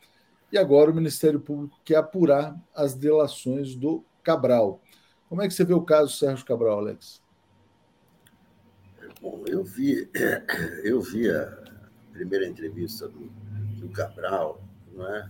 e 0.51 0.57
agora 0.59 0.91
o 0.91 0.93
Ministério 0.93 1.39
Público 1.39 1.79
quer 1.83 1.95
apurar 1.95 2.55
as 2.75 2.93
delações 2.93 3.73
do 3.73 4.05
Cabral. 4.21 4.79
Como 5.29 5.41
é 5.41 5.47
que 5.47 5.55
você 5.55 5.65
vê 5.65 5.73
o 5.73 5.81
caso 5.81 6.15
Sérgio 6.15 6.45
Cabral, 6.45 6.77
Alex? 6.77 7.23
Bom, 9.19 9.43
eu 9.47 9.63
vi, 9.63 10.07
eu 10.85 11.01
vi 11.01 11.27
a 11.27 11.57
primeira 12.11 12.47
entrevista 12.47 13.07
do, 13.07 13.31
do 13.79 13.89
Cabral, 13.89 14.61
não 14.93 15.07
é? 15.07 15.27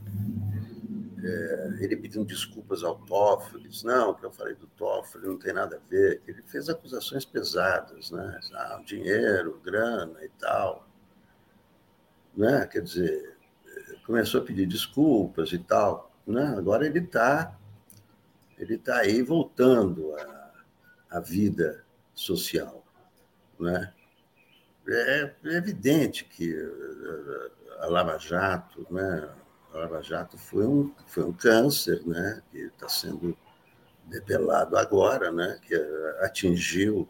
É, 1.23 1.77
ele 1.81 1.95
pedindo 1.95 2.25
desculpas 2.25 2.83
ao 2.83 2.95
Toffoli, 2.95 3.69
disse, 3.69 3.85
não, 3.85 4.13
que 4.13 4.25
eu 4.25 4.31
falei 4.31 4.55
do 4.55 4.65
Toffoli 4.65 5.27
não 5.27 5.37
tem 5.37 5.53
nada 5.53 5.75
a 5.75 5.89
ver, 5.89 6.19
ele 6.27 6.41
fez 6.41 6.67
acusações 6.67 7.25
pesadas, 7.25 8.09
né? 8.09 8.39
Ah, 8.53 8.81
dinheiro, 8.83 9.61
grana 9.63 10.23
e 10.23 10.29
tal. 10.29 10.87
Né? 12.35 12.65
Quer 12.65 12.81
dizer, 12.81 13.37
começou 14.05 14.41
a 14.41 14.43
pedir 14.43 14.65
desculpas 14.65 15.51
e 15.51 15.59
tal. 15.59 16.11
Né? 16.25 16.55
Agora 16.57 16.85
ele 16.85 16.99
está 16.99 17.55
ele 18.57 18.77
tá 18.77 18.97
aí 18.97 19.21
voltando 19.21 20.15
à, 21.09 21.19
vida 21.19 21.83
social. 22.13 22.85
Né? 23.59 23.91
É, 24.87 25.33
é 25.45 25.55
evidente 25.55 26.25
que 26.25 26.55
a 27.79 27.87
Lava 27.87 28.17
Jato, 28.19 28.85
né? 28.91 29.29
A 29.73 29.77
Lava 29.77 30.01
Jato 30.01 30.37
foi 30.37 30.65
um, 30.65 30.91
foi 31.07 31.23
um 31.23 31.33
câncer, 31.33 32.01
né? 32.05 32.41
Que 32.51 32.59
está 32.59 32.89
sendo 32.89 33.37
debelado 34.05 34.77
agora, 34.77 35.31
né? 35.31 35.59
Que 35.61 35.75
atingiu 36.21 37.07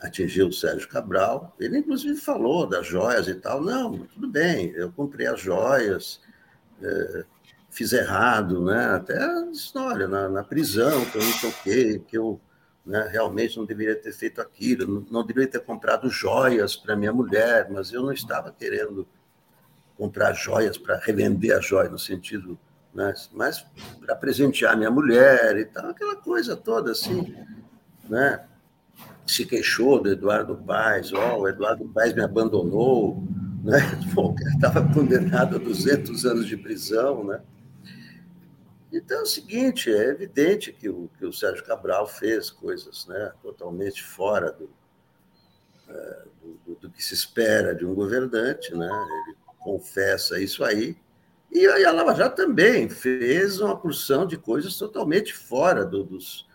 atingiu 0.00 0.48
o 0.48 0.52
Sérgio 0.52 0.88
Cabral. 0.88 1.54
Ele, 1.58 1.78
inclusive, 1.78 2.16
falou 2.16 2.66
das 2.66 2.86
joias 2.86 3.28
e 3.28 3.34
tal. 3.34 3.62
Não, 3.62 4.06
tudo 4.06 4.28
bem, 4.28 4.70
eu 4.72 4.92
comprei 4.92 5.26
as 5.26 5.40
joias, 5.40 6.20
é, 6.82 7.24
fiz 7.70 7.92
errado, 7.92 8.64
né? 8.64 8.86
Até 8.94 9.16
história, 9.50 10.06
na, 10.06 10.28
na 10.28 10.44
prisão, 10.44 11.04
que 11.06 11.16
eu 11.16 11.22
me 11.22 11.40
toquei, 11.40 11.98
que 12.00 12.18
eu 12.18 12.40
né, 12.84 13.08
realmente 13.10 13.56
não 13.56 13.64
deveria 13.64 13.96
ter 13.96 14.12
feito 14.12 14.40
aquilo, 14.40 14.86
não, 14.86 15.06
não 15.10 15.26
deveria 15.26 15.50
ter 15.50 15.60
comprado 15.60 16.08
joias 16.08 16.76
para 16.76 16.94
minha 16.94 17.12
mulher, 17.12 17.68
mas 17.70 17.92
eu 17.92 18.02
não 18.02 18.12
estava 18.12 18.52
querendo 18.52 19.08
comprar 19.96 20.32
joias 20.34 20.76
para 20.76 20.98
revender 20.98 21.56
as 21.56 21.64
joias 21.64 21.90
no 21.90 21.98
sentido, 21.98 22.58
né, 22.94 23.12
mas 23.32 23.64
para 24.04 24.14
presentear 24.16 24.76
minha 24.76 24.90
mulher 24.90 25.56
e 25.56 25.64
tal, 25.66 25.90
aquela 25.90 26.16
coisa 26.16 26.56
toda 26.56 26.92
assim, 26.92 27.34
né? 28.08 28.44
Se 29.26 29.44
queixou 29.44 30.00
do 30.00 30.10
Eduardo 30.10 30.56
Paes, 30.56 31.12
ó, 31.12 31.36
oh, 31.36 31.42
o 31.42 31.48
Eduardo 31.48 31.84
Paes 31.88 32.14
me 32.14 32.22
abandonou, 32.22 33.22
né? 33.64 33.78
Pô, 34.14 34.28
o 34.28 34.34
cara 34.34 34.50
estava 34.50 34.94
condenado 34.94 35.56
a 35.56 35.58
200 35.58 36.24
anos 36.24 36.46
de 36.46 36.56
prisão, 36.56 37.24
né? 37.24 37.40
Então 38.92 39.18
é 39.18 39.22
o 39.22 39.26
seguinte, 39.26 39.92
é 39.92 40.08
evidente 40.08 40.72
que 40.72 40.88
o, 40.88 41.10
que 41.18 41.26
o 41.26 41.32
Sérgio 41.32 41.64
Cabral 41.64 42.06
fez 42.06 42.50
coisas 42.50 43.06
né, 43.06 43.32
totalmente 43.42 44.02
fora 44.02 44.52
do, 44.52 44.70
é, 45.88 46.22
do, 46.64 46.74
do, 46.76 46.90
que 46.90 47.02
se 47.02 47.12
espera 47.12 47.74
de 47.74 47.84
um 47.84 47.94
governante, 47.94 48.74
né? 48.74 48.88
Ele 49.26 49.36
confessa 49.66 50.40
isso 50.40 50.62
aí. 50.62 50.96
E 51.50 51.66
a 51.66 51.90
Lava 51.90 52.14
Jato 52.14 52.36
também 52.36 52.88
fez 52.88 53.60
uma 53.60 53.76
porção 53.76 54.24
de 54.24 54.36
coisas 54.36 54.78
totalmente 54.78 55.34
fora 55.34 55.84
do, 55.84 56.04
dos, 56.04 56.46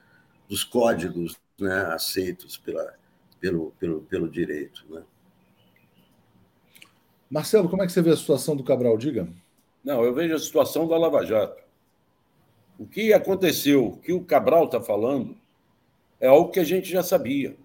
dos 0.47 0.64
códigos 0.64 1.38
né, 1.59 1.82
aceitos 1.93 2.57
pela, 2.57 2.93
pelo, 3.38 3.72
pelo, 3.78 4.01
pelo 4.03 4.30
direito. 4.30 4.86
Né? 4.89 5.03
Marcelo, 7.30 7.68
como 7.68 7.84
é 7.84 7.86
que 7.86 7.91
você 7.91 8.01
vê 8.01 8.12
a 8.12 8.18
situação 8.18 8.55
do 8.55 8.64
Cabral? 8.64 8.97
Diga. 8.97 9.28
Não, 9.84 10.05
eu 10.05 10.14
vejo 10.14 10.34
a 10.34 10.39
situação 10.39 10.88
da 10.88 10.97
Lava 10.97 11.26
Jato. 11.26 11.62
O 12.80 12.88
que 12.88 13.12
aconteceu, 13.12 13.88
o 13.88 13.97
que 13.97 14.14
o 14.14 14.24
Cabral 14.24 14.66
está 14.66 14.82
falando, 14.82 15.38
é 16.18 16.28
algo 16.28 16.51
que 16.51 16.59
a 16.62 16.64
gente 16.64 16.89
já 16.89 17.03
sabia. 17.03 17.57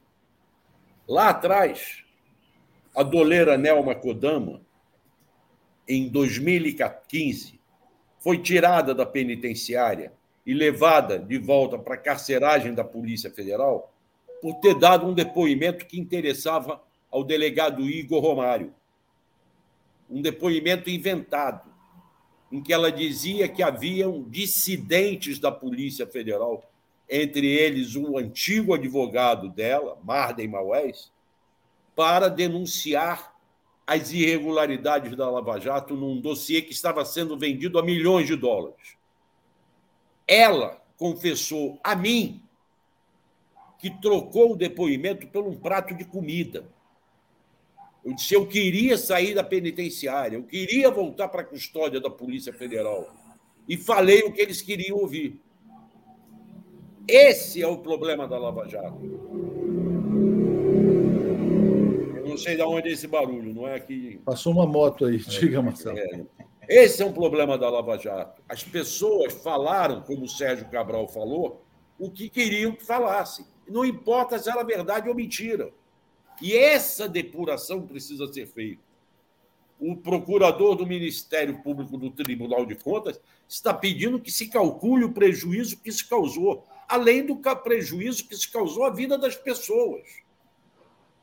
Lá 1.06 1.28
atrás, 1.28 2.04
a 2.96 3.04
doleira 3.04 3.56
Nelma 3.56 3.94
Kodama 3.94 4.65
em 5.88 6.08
2015, 6.08 7.60
foi 8.18 8.38
tirada 8.38 8.94
da 8.94 9.06
penitenciária 9.06 10.12
e 10.44 10.52
levada 10.52 11.18
de 11.18 11.38
volta 11.38 11.78
para 11.78 11.94
a 11.94 11.98
carceragem 11.98 12.74
da 12.74 12.84
Polícia 12.84 13.30
Federal 13.30 13.92
por 14.40 14.54
ter 14.60 14.74
dado 14.78 15.06
um 15.06 15.14
depoimento 15.14 15.86
que 15.86 15.98
interessava 15.98 16.82
ao 17.10 17.24
delegado 17.24 17.82
Igor 17.82 18.20
Romário. 18.20 18.74
Um 20.08 20.20
depoimento 20.20 20.90
inventado, 20.90 21.68
em 22.50 22.62
que 22.62 22.72
ela 22.72 22.92
dizia 22.92 23.48
que 23.48 23.62
haviam 23.62 24.22
dissidentes 24.28 25.38
da 25.38 25.50
Polícia 25.50 26.06
Federal, 26.06 26.62
entre 27.08 27.46
eles 27.46 27.94
o 27.96 28.18
antigo 28.18 28.74
advogado 28.74 29.48
dela, 29.48 29.98
Marden 30.04 30.48
Maués, 30.48 31.12
para 31.94 32.28
denunciar 32.28 33.35
as 33.86 34.12
irregularidades 34.12 35.14
da 35.14 35.30
Lava 35.30 35.60
Jato 35.60 35.94
num 35.94 36.20
dossiê 36.20 36.60
que 36.60 36.72
estava 36.72 37.04
sendo 37.04 37.38
vendido 37.38 37.78
a 37.78 37.82
milhões 37.82 38.26
de 38.26 38.34
dólares. 38.34 38.96
Ela 40.26 40.82
confessou 40.96 41.78
a 41.84 41.94
mim 41.94 42.42
que 43.78 43.88
trocou 43.90 44.52
o 44.52 44.56
depoimento 44.56 45.28
por 45.28 45.46
um 45.46 45.54
prato 45.54 45.94
de 45.94 46.04
comida. 46.04 46.66
Eu 48.04 48.14
disse: 48.14 48.34
eu 48.34 48.46
queria 48.46 48.98
sair 48.98 49.34
da 49.34 49.44
penitenciária, 49.44 50.36
eu 50.36 50.42
queria 50.42 50.90
voltar 50.90 51.28
para 51.28 51.42
a 51.42 51.44
custódia 51.44 52.00
da 52.00 52.10
Polícia 52.10 52.52
Federal. 52.52 53.08
E 53.68 53.76
falei 53.76 54.22
o 54.22 54.32
que 54.32 54.40
eles 54.40 54.60
queriam 54.60 54.98
ouvir. 54.98 55.40
Esse 57.06 57.62
é 57.62 57.66
o 57.68 57.78
problema 57.78 58.26
da 58.26 58.36
Lava 58.36 58.68
Jato 58.68 59.25
não 62.36 62.42
sei 62.42 62.54
de 62.54 62.62
onde 62.62 62.88
é 62.88 62.92
esse 62.92 63.06
barulho, 63.06 63.54
não 63.54 63.66
é 63.66 63.76
aqui. 63.76 64.20
Passou 64.24 64.52
uma 64.52 64.66
moto 64.66 65.06
aí, 65.06 65.16
diga, 65.24 65.62
Marcelo. 65.62 65.98
É. 65.98 66.26
Esse 66.68 67.02
é 67.02 67.06
um 67.06 67.12
problema 67.12 67.56
da 67.56 67.70
Lava 67.70 67.96
Jato. 67.96 68.42
As 68.46 68.62
pessoas 68.62 69.32
falaram, 69.32 70.02
como 70.02 70.24
o 70.24 70.28
Sérgio 70.28 70.68
Cabral 70.68 71.08
falou, 71.08 71.64
o 71.98 72.10
que 72.10 72.28
queriam 72.28 72.72
que 72.72 72.84
falasse. 72.84 73.46
Não 73.66 73.84
importa 73.84 74.38
se 74.38 74.50
era 74.50 74.62
verdade 74.62 75.08
ou 75.08 75.14
mentira. 75.14 75.72
E 76.42 76.54
essa 76.54 77.08
depuração 77.08 77.86
precisa 77.86 78.30
ser 78.30 78.46
feita. 78.46 78.82
O 79.80 79.96
procurador 79.96 80.74
do 80.74 80.86
Ministério 80.86 81.62
Público 81.62 81.96
do 81.96 82.10
Tribunal 82.10 82.66
de 82.66 82.74
Contas 82.74 83.18
está 83.48 83.72
pedindo 83.72 84.20
que 84.20 84.30
se 84.30 84.48
calcule 84.48 85.04
o 85.04 85.12
prejuízo 85.12 85.78
que 85.78 85.92
se 85.92 86.06
causou, 86.06 86.66
além 86.88 87.24
do 87.24 87.36
prejuízo 87.36 88.28
que 88.28 88.36
se 88.36 88.50
causou 88.50 88.84
à 88.84 88.90
vida 88.90 89.16
das 89.16 89.36
pessoas. 89.36 90.25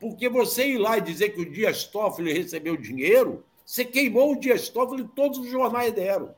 Porque 0.04 0.28
você 0.28 0.68
ir 0.68 0.76
lá 0.76 0.98
e 0.98 1.00
dizer 1.00 1.30
que 1.30 1.40
o 1.40 1.50
Dias 1.50 1.84
Toffoli 1.84 2.30
recebeu 2.30 2.76
dinheiro, 2.76 3.42
você 3.64 3.86
queimou 3.86 4.32
o 4.32 4.38
Dias 4.38 4.68
Toffoli 4.68 5.08
todos 5.16 5.38
os 5.38 5.48
jornais 5.48 5.94
deram. 5.94 6.34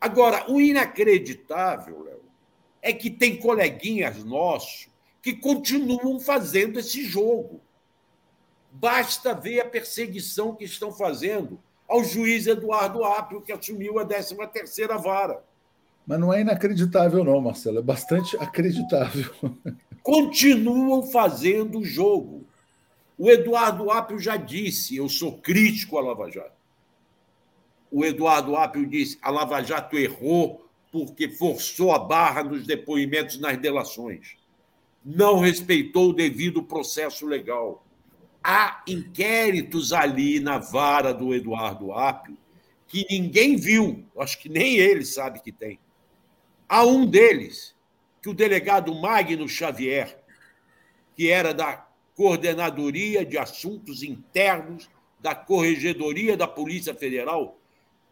Agora, 0.00 0.50
o 0.50 0.60
inacreditável, 0.60 2.02
Léo, 2.02 2.22
é 2.82 2.92
que 2.92 3.08
tem 3.08 3.36
coleguinhas 3.36 4.24
nossos 4.24 4.88
que 5.22 5.32
continuam 5.32 6.18
fazendo 6.18 6.80
esse 6.80 7.04
jogo. 7.04 7.60
Basta 8.72 9.32
ver 9.32 9.60
a 9.60 9.66
perseguição 9.66 10.56
que 10.56 10.64
estão 10.64 10.90
fazendo 10.90 11.60
ao 11.88 12.02
juiz 12.02 12.48
Eduardo 12.48 13.04
Apio, 13.04 13.42
que 13.42 13.52
assumiu 13.52 14.00
a 14.00 14.04
13ª 14.04 15.00
vara. 15.00 15.40
Mas 16.04 16.18
não 16.18 16.32
é 16.32 16.40
inacreditável, 16.40 17.22
não, 17.22 17.40
Marcelo. 17.40 17.78
É 17.78 17.82
bastante 17.82 18.36
acreditável. 18.38 19.32
Continuam 20.04 21.02
fazendo 21.02 21.80
o 21.80 21.84
jogo. 21.84 22.46
O 23.16 23.30
Eduardo 23.30 23.90
Apio 23.90 24.20
já 24.20 24.36
disse: 24.36 24.94
eu 24.94 25.08
sou 25.08 25.38
crítico 25.38 25.98
à 25.98 26.02
Lava 26.02 26.30
Jato. 26.30 26.52
O 27.90 28.04
Eduardo 28.04 28.54
Apio 28.54 28.86
disse: 28.86 29.18
a 29.22 29.30
Lava 29.30 29.62
Jato 29.62 29.96
errou 29.96 30.68
porque 30.92 31.28
forçou 31.28 31.90
a 31.90 31.98
barra 31.98 32.44
nos 32.44 32.64
depoimentos 32.64 33.40
nas 33.40 33.56
delações. 33.56 34.36
Não 35.04 35.40
respeitou 35.40 36.10
o 36.10 36.14
devido 36.14 36.62
processo 36.62 37.26
legal. 37.26 37.84
Há 38.42 38.84
inquéritos 38.86 39.92
ali 39.92 40.38
na 40.38 40.58
vara 40.58 41.12
do 41.12 41.34
Eduardo 41.34 41.92
Apio 41.92 42.36
que 42.86 43.06
ninguém 43.10 43.56
viu, 43.56 44.04
acho 44.18 44.38
que 44.38 44.48
nem 44.48 44.76
ele 44.76 45.04
sabe 45.04 45.40
que 45.40 45.50
tem. 45.50 45.80
Há 46.68 46.84
um 46.84 47.06
deles 47.06 47.73
que 48.24 48.30
o 48.30 48.32
delegado 48.32 48.94
Magno 48.94 49.46
Xavier, 49.46 50.18
que 51.14 51.30
era 51.30 51.52
da 51.52 51.86
Coordenadoria 52.14 53.22
de 53.22 53.36
Assuntos 53.36 54.02
Internos 54.02 54.88
da 55.20 55.34
Corregedoria 55.34 56.34
da 56.34 56.48
Polícia 56.48 56.94
Federal, 56.94 57.60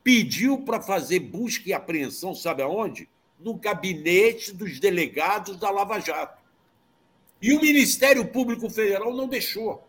pediu 0.04 0.58
para 0.64 0.82
fazer 0.82 1.18
busca 1.20 1.70
e 1.70 1.72
apreensão, 1.72 2.34
sabe 2.34 2.60
aonde? 2.60 3.08
No 3.40 3.54
gabinete 3.54 4.52
dos 4.52 4.78
delegados 4.78 5.56
da 5.56 5.70
Lava 5.70 5.98
Jato. 5.98 6.42
E 7.40 7.54
o 7.54 7.60
Ministério 7.62 8.26
Público 8.26 8.68
Federal 8.68 9.16
não 9.16 9.26
deixou. 9.26 9.82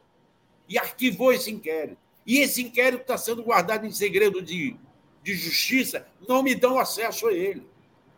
E 0.70 0.78
arquivou 0.78 1.34
esse 1.34 1.52
inquérito. 1.52 1.98
E 2.26 2.40
esse 2.40 2.62
inquérito 2.62 3.02
está 3.02 3.18
sendo 3.18 3.44
guardado 3.44 3.86
em 3.86 3.92
segredo 3.92 4.42
de, 4.42 4.78
de 5.22 5.34
justiça, 5.34 6.08
não 6.26 6.42
me 6.42 6.56
dão 6.56 6.80
acesso 6.80 7.28
a 7.28 7.34
ele. 7.34 7.73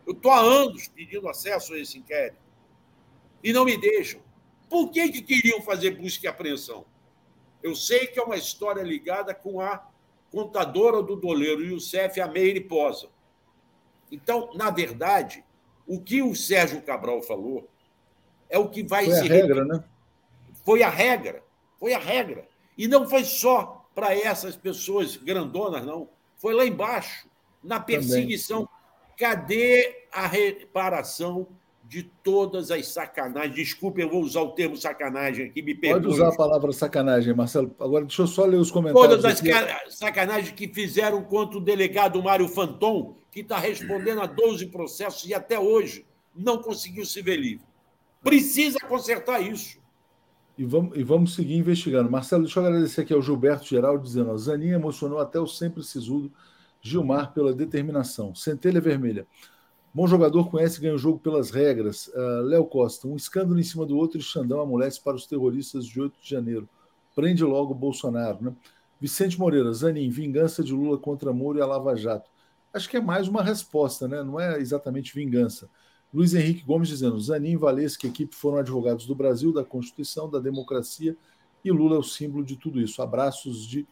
Eu 0.06 0.12
estou 0.12 0.30
há 0.30 0.40
anos 0.40 0.88
pedindo 0.88 1.28
acesso 1.28 1.74
a 1.74 1.78
esse 1.78 1.98
inquérito. 1.98 2.38
E 3.42 3.52
não 3.52 3.64
me 3.64 3.76
deixam. 3.76 4.20
Por 4.68 4.90
que, 4.90 5.08
que 5.10 5.22
queriam 5.22 5.60
fazer 5.62 5.92
busca 5.92 6.26
e 6.26 6.28
apreensão? 6.28 6.84
Eu 7.62 7.74
sei 7.74 8.06
que 8.06 8.18
é 8.18 8.22
uma 8.22 8.36
história 8.36 8.82
ligada 8.82 9.34
com 9.34 9.60
a 9.60 9.88
contadora 10.30 11.02
do 11.02 11.16
doleiro 11.16 11.64
Youssef, 11.64 12.20
a 12.20 12.28
Meire 12.28 12.60
Posa. 12.60 13.08
Então, 14.10 14.50
na 14.54 14.70
verdade, 14.70 15.44
o 15.86 16.00
que 16.00 16.22
o 16.22 16.34
Sérgio 16.34 16.82
Cabral 16.82 17.22
falou 17.22 17.68
é 18.48 18.58
o 18.58 18.68
que 18.68 18.82
vai 18.82 19.06
foi 19.06 19.14
se. 19.14 19.20
Foi 19.20 19.30
a 19.30 19.40
regra, 19.40 19.64
né? 19.64 19.84
Foi 20.64 20.82
a 20.82 20.88
regra. 20.88 21.44
Foi 21.78 21.94
a 21.94 21.98
regra. 21.98 22.48
E 22.76 22.86
não 22.86 23.08
foi 23.08 23.24
só 23.24 23.88
para 23.94 24.14
essas 24.14 24.56
pessoas 24.56 25.16
grandonas, 25.16 25.84
não. 25.84 26.08
Foi 26.36 26.54
lá 26.54 26.66
embaixo, 26.66 27.28
na 27.62 27.80
perseguição. 27.80 28.66
Também. 28.66 28.75
Cadê 29.16 30.06
a 30.12 30.26
reparação 30.26 31.46
de 31.88 32.02
todas 32.02 32.70
as 32.70 32.88
sacanagens. 32.88 33.54
Desculpe, 33.54 34.00
eu 34.00 34.10
vou 34.10 34.22
usar 34.22 34.40
o 34.42 34.50
termo 34.50 34.76
sacanagem 34.76 35.46
aqui, 35.46 35.62
me 35.62 35.74
perdoe. 35.74 36.02
Pode 36.02 36.14
usar 36.14 36.28
a 36.28 36.36
palavra 36.36 36.72
sacanagem, 36.72 37.32
Marcelo. 37.32 37.74
Agora, 37.78 38.04
deixa 38.04 38.22
eu 38.22 38.26
só 38.26 38.44
ler 38.44 38.56
os 38.56 38.70
comentários. 38.70 39.22
Todas 39.22 39.24
as 39.24 39.40
aqui. 39.40 39.90
sacanagens 39.90 40.50
que 40.50 40.68
fizeram 40.68 41.22
contra 41.22 41.58
o 41.58 41.60
delegado 41.60 42.22
Mário 42.22 42.48
Fanton, 42.48 43.14
que 43.30 43.40
está 43.40 43.58
respondendo 43.58 44.20
a 44.20 44.26
12 44.26 44.66
processos 44.66 45.28
e 45.28 45.34
até 45.34 45.58
hoje 45.58 46.04
não 46.34 46.58
conseguiu 46.58 47.04
se 47.04 47.22
ver 47.22 47.36
livre. 47.36 47.64
Precisa 48.22 48.80
consertar 48.80 49.40
isso. 49.40 49.78
E 50.58 50.64
vamos, 50.64 50.96
e 50.96 51.04
vamos 51.04 51.34
seguir 51.34 51.54
investigando. 51.54 52.10
Marcelo, 52.10 52.44
deixa 52.44 52.58
eu 52.58 52.66
agradecer 52.66 53.02
aqui 53.02 53.12
ao 53.12 53.22
Gilberto 53.22 53.66
Geral, 53.66 53.98
dizendo: 53.98 54.30
ó, 54.30 54.36
Zanin 54.36 54.70
emocionou 54.70 55.20
até 55.20 55.38
o 55.38 55.46
sempre 55.46 55.84
sisudo 55.84 56.32
Gilmar 56.86 57.32
pela 57.32 57.52
determinação. 57.52 58.34
Centelha 58.34 58.80
Vermelha. 58.80 59.26
Bom 59.92 60.06
jogador 60.06 60.50
conhece 60.50 60.78
e 60.78 60.82
ganha 60.82 60.94
o 60.94 60.98
jogo 60.98 61.18
pelas 61.18 61.50
regras. 61.50 62.08
Uh, 62.08 62.42
Léo 62.42 62.66
Costa, 62.66 63.08
um 63.08 63.16
escândalo 63.16 63.58
em 63.58 63.62
cima 63.62 63.86
do 63.86 63.96
outro 63.96 64.18
e 64.18 64.22
Xandão 64.22 64.60
amolece 64.60 65.00
para 65.00 65.16
os 65.16 65.26
terroristas 65.26 65.86
de 65.86 66.00
8 66.00 66.20
de 66.20 66.28
janeiro. 66.28 66.68
Prende 67.14 67.44
logo 67.44 67.72
o 67.72 67.74
Bolsonaro. 67.74 68.44
Né? 68.44 68.52
Vicente 69.00 69.38
Moreira, 69.38 69.72
Zanin, 69.72 70.10
vingança 70.10 70.62
de 70.62 70.72
Lula 70.72 70.98
contra 70.98 71.32
Moro 71.32 71.58
e 71.58 71.62
a 71.62 71.66
Lava 71.66 71.96
Jato. 71.96 72.30
Acho 72.72 72.88
que 72.88 72.96
é 72.96 73.00
mais 73.00 73.26
uma 73.26 73.42
resposta, 73.42 74.06
né? 74.06 74.22
não 74.22 74.38
é 74.38 74.60
exatamente 74.60 75.14
vingança. 75.14 75.68
Luiz 76.12 76.34
Henrique 76.34 76.64
Gomes 76.64 76.88
dizendo: 76.88 77.18
Zanin, 77.18 77.56
Valesca 77.56 78.06
e 78.06 78.10
equipe 78.10 78.34
foram 78.34 78.58
advogados 78.58 79.06
do 79.06 79.14
Brasil, 79.14 79.52
da 79.52 79.64
Constituição, 79.64 80.28
da 80.28 80.38
democracia 80.38 81.16
e 81.66 81.72
Lula 81.72 81.96
é 81.96 81.98
o 81.98 82.02
símbolo 82.02 82.44
de 82.44 82.56
tudo 82.56 82.80
isso. 82.80 83.02
Abraços 83.02 83.66
de 83.66 83.86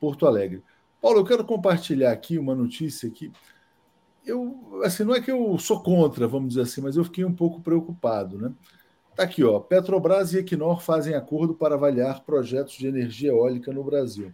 Porto 0.00 0.26
Alegre. 0.26 0.62
Paulo, 1.02 1.18
eu 1.18 1.24
quero 1.24 1.44
compartilhar 1.44 2.12
aqui 2.12 2.38
uma 2.38 2.54
notícia 2.54 3.10
que 3.10 3.32
eu, 4.24 4.80
assim, 4.84 5.02
não 5.02 5.16
é 5.16 5.20
que 5.20 5.32
eu 5.32 5.58
sou 5.58 5.82
contra, 5.82 6.28
vamos 6.28 6.50
dizer 6.50 6.60
assim, 6.60 6.80
mas 6.80 6.96
eu 6.96 7.02
fiquei 7.02 7.24
um 7.24 7.34
pouco 7.34 7.60
preocupado, 7.60 8.38
né? 8.38 8.52
Tá 9.16 9.24
aqui, 9.24 9.42
ó. 9.42 9.58
Petrobras 9.58 10.32
e 10.32 10.38
Equinor 10.38 10.80
fazem 10.80 11.14
acordo 11.14 11.54
para 11.54 11.74
avaliar 11.74 12.24
projetos 12.24 12.74
de 12.74 12.86
energia 12.86 13.30
eólica 13.30 13.72
no 13.72 13.82
Brasil. 13.82 14.32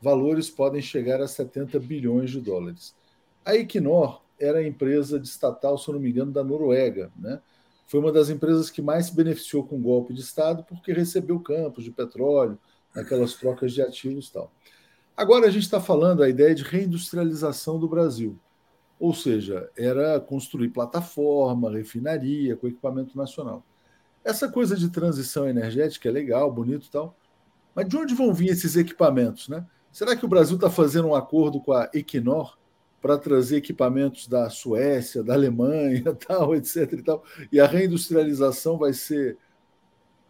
Valores 0.00 0.48
podem 0.48 0.80
chegar 0.80 1.20
a 1.20 1.28
70 1.28 1.78
bilhões 1.78 2.30
de 2.30 2.40
dólares. 2.40 2.94
A 3.44 3.54
Equinor 3.54 4.22
era 4.40 4.60
a 4.60 4.66
empresa 4.66 5.18
estatal, 5.18 5.76
se 5.76 5.86
eu 5.86 5.94
não 5.94 6.00
me 6.00 6.08
engano, 6.08 6.32
da 6.32 6.42
Noruega, 6.42 7.12
né? 7.14 7.42
Foi 7.86 8.00
uma 8.00 8.10
das 8.10 8.30
empresas 8.30 8.70
que 8.70 8.80
mais 8.80 9.06
se 9.06 9.14
beneficiou 9.14 9.64
com 9.64 9.76
o 9.76 9.82
golpe 9.82 10.14
de 10.14 10.22
Estado 10.22 10.64
porque 10.64 10.94
recebeu 10.94 11.38
campos 11.40 11.84
de 11.84 11.90
petróleo, 11.90 12.58
naquelas 12.94 13.34
trocas 13.34 13.74
de 13.74 13.82
ativos 13.82 14.28
e 14.28 14.32
tal. 14.32 14.50
Agora 15.16 15.46
a 15.46 15.50
gente 15.50 15.62
está 15.62 15.80
falando 15.80 16.22
a 16.22 16.28
ideia 16.28 16.54
de 16.54 16.62
reindustrialização 16.62 17.78
do 17.78 17.88
Brasil. 17.88 18.38
Ou 19.00 19.14
seja, 19.14 19.70
era 19.76 20.20
construir 20.20 20.68
plataforma, 20.68 21.70
refinaria 21.70 22.54
com 22.56 22.66
equipamento 22.66 23.16
nacional. 23.16 23.64
Essa 24.22 24.50
coisa 24.50 24.76
de 24.76 24.90
transição 24.90 25.48
energética 25.48 26.08
é 26.08 26.12
legal, 26.12 26.52
bonito 26.52 26.86
e 26.86 26.90
tal, 26.90 27.16
mas 27.74 27.88
de 27.88 27.96
onde 27.96 28.14
vão 28.14 28.34
vir 28.34 28.48
esses 28.48 28.76
equipamentos? 28.76 29.48
Né? 29.48 29.64
Será 29.90 30.16
que 30.16 30.24
o 30.24 30.28
Brasil 30.28 30.56
está 30.56 30.68
fazendo 30.68 31.08
um 31.08 31.14
acordo 31.14 31.60
com 31.60 31.72
a 31.72 31.88
Equinor 31.94 32.58
para 33.00 33.16
trazer 33.16 33.58
equipamentos 33.58 34.26
da 34.26 34.50
Suécia, 34.50 35.22
da 35.22 35.32
Alemanha, 35.34 36.14
tal, 36.26 36.54
etc. 36.54 36.92
E, 36.92 37.02
tal, 37.02 37.22
e 37.52 37.60
a 37.60 37.66
reindustrialização 37.66 38.76
vai 38.76 38.92
ser, 38.92 39.38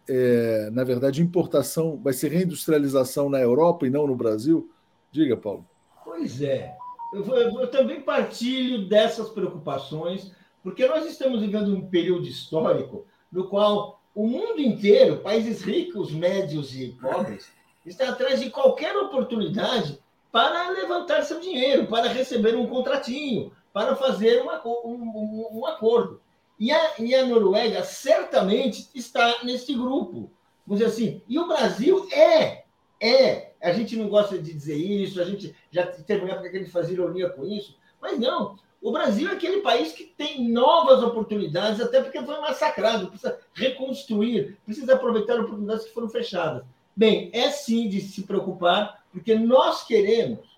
é, 0.07 0.69
na 0.71 0.83
verdade, 0.83 1.21
importação, 1.21 1.99
vai 2.01 2.13
ser 2.13 2.31
reindustrialização 2.31 3.29
na 3.29 3.39
Europa 3.39 3.87
e 3.87 3.89
não 3.89 4.05
no 4.05 4.15
Brasil? 4.15 4.69
Diga, 5.17 5.35
Paulo. 5.35 5.65
Pois 6.03 6.41
é 6.41 6.77
eu, 7.11 7.25
eu, 7.25 7.71
também 7.71 8.01
partilho 8.01 8.87
dessas 8.87 9.29
preocupações, 9.29 10.31
porque 10.61 10.85
nós 10.85 11.05
estamos 11.05 11.41
vivendo 11.41 11.73
um 11.73 11.87
período 11.87 12.27
histórico 12.27 13.05
no 13.31 13.47
qual 13.47 14.01
o 14.13 14.27
mundo 14.27 14.59
inteiro, 14.59 15.17
países 15.17 15.61
ricos, 15.61 16.11
médios 16.11 16.75
e 16.75 16.89
pobres, 17.01 17.51
está 17.85 18.09
atrás 18.09 18.41
de 18.41 18.49
qualquer 18.49 18.95
oportunidade 18.97 19.99
para 20.31 20.69
levantar 20.69 21.23
seu 21.23 21.39
dinheiro, 21.39 21.87
para 21.87 22.09
receber 22.09 22.55
um 22.55 22.67
contratinho, 22.67 23.51
para 23.71 23.95
fazer 23.95 24.43
um, 24.43 24.49
um, 24.85 25.47
um, 25.59 25.65
acordo. 25.65 26.21
E 26.59 26.71
a, 26.71 26.93
e 26.99 27.15
a 27.15 27.25
Noruega 27.25 27.83
certamente 27.83 28.89
está 28.93 29.43
nesse 29.43 29.73
grupo. 29.73 30.31
Vamos 30.65 30.79
dizer 30.79 30.85
assim, 30.85 31.21
e 31.27 31.39
o 31.39 31.47
Brasil 31.47 32.07
é, 32.11 32.65
é 32.99 33.51
a 33.61 33.71
gente 33.71 33.95
não 33.95 34.09
gosta 34.09 34.37
de 34.37 34.53
dizer 34.53 34.75
isso, 34.75 35.21
a 35.21 35.25
gente 35.25 35.55
já 35.71 35.85
teve 35.85 36.23
uma 36.23 36.33
época 36.33 36.49
que 36.49 36.57
a 36.57 36.59
gente 36.59 36.71
fazia 36.71 36.93
ironia 36.93 37.29
com 37.29 37.45
isso, 37.45 37.77
mas 38.01 38.19
não. 38.19 38.57
O 38.81 38.91
Brasil 38.91 39.27
é 39.27 39.33
aquele 39.33 39.61
país 39.61 39.91
que 39.91 40.03
tem 40.05 40.47
novas 40.49 41.01
oportunidades, 41.01 41.81
até 41.81 42.01
porque 42.01 42.21
foi 42.21 42.39
massacrado, 42.39 43.07
precisa 43.07 43.39
reconstruir, 43.53 44.57
precisa 44.63 44.93
aproveitar 44.93 45.39
oportunidades 45.39 45.85
que 45.85 45.93
foram 45.93 46.09
fechadas. 46.09 46.63
Bem, 46.95 47.29
é 47.33 47.49
sim 47.49 47.89
de 47.89 48.01
se 48.01 48.23
preocupar, 48.23 49.03
porque 49.11 49.35
nós 49.35 49.85
queremos 49.85 50.57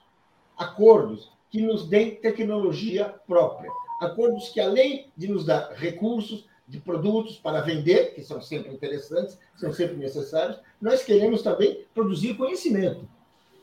acordos 0.57 1.31
que 1.49 1.61
nos 1.61 1.87
deem 1.87 2.15
tecnologia 2.15 3.15
própria, 3.25 3.71
acordos 4.01 4.49
que, 4.49 4.59
além 4.59 5.11
de 5.15 5.27
nos 5.27 5.45
dar 5.45 5.71
recursos, 5.73 6.45
de 6.69 6.79
produtos 6.79 7.37
para 7.37 7.61
vender, 7.61 8.13
que 8.13 8.21
são 8.21 8.39
sempre 8.39 8.71
interessantes, 8.71 9.37
são 9.57 9.73
sempre 9.73 9.97
necessários, 9.97 10.59
nós 10.79 11.03
queremos 11.03 11.41
também 11.41 11.85
produzir 11.93 12.35
conhecimento. 12.35 13.09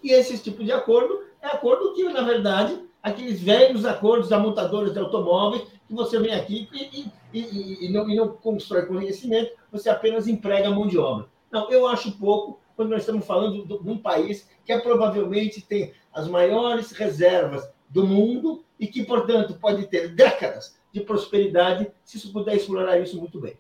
E 0.03 0.13
esse 0.13 0.37
tipo 0.39 0.65
de 0.65 0.73
acordo 0.73 1.23
é 1.41 1.47
acordo 1.47 1.95
que, 1.95 2.03
na 2.05 2.23
verdade, 2.23 2.79
aqueles 3.01 3.41
velhos 3.41 3.85
acordos 3.85 4.29
da 4.29 4.39
montadora 4.39 4.91
de 4.91 4.99
automóveis, 4.99 5.63
que 5.87 5.95
você 5.95 6.19
vem 6.19 6.35
aqui 6.35 6.69
e, 6.73 7.13
e, 7.33 7.41
e, 7.41 7.87
e, 7.87 7.93
não, 7.93 8.11
e 8.11 8.17
não 8.17 8.29
constrói 8.29 8.87
conhecimento, 8.87 9.53
você 9.71 9.89
apenas 9.89 10.27
emprega 10.27 10.71
mão 10.71 10.89
de 10.89 10.99
obra. 10.99 11.29
Não, 11.51 11.71
eu 11.71 11.87
acho 11.87 12.19
pouco 12.19 12.61
quando 12.75 12.91
nós 12.91 13.03
estamos 13.03 13.25
falando 13.25 13.65
de 13.65 13.89
um 13.89 13.99
país 13.99 14.51
que 14.65 14.73
é, 14.73 14.79
provavelmente 14.81 15.61
tem 15.61 15.93
as 16.13 16.27
maiores 16.27 16.91
reservas 16.91 17.69
do 17.89 18.05
mundo 18.05 18.65
e 18.81 18.89
que, 18.89 19.05
portanto, 19.05 19.55
pode 19.55 19.87
ter 19.87 20.09
décadas 20.09 20.77
de 20.99 21.05
prosperidade 21.05 21.91
se 22.05 22.17
isso 22.17 22.33
puder 22.33 22.57
explorar 22.57 22.99
isso 22.99 23.19
muito 23.19 23.39
bem. 23.39 23.55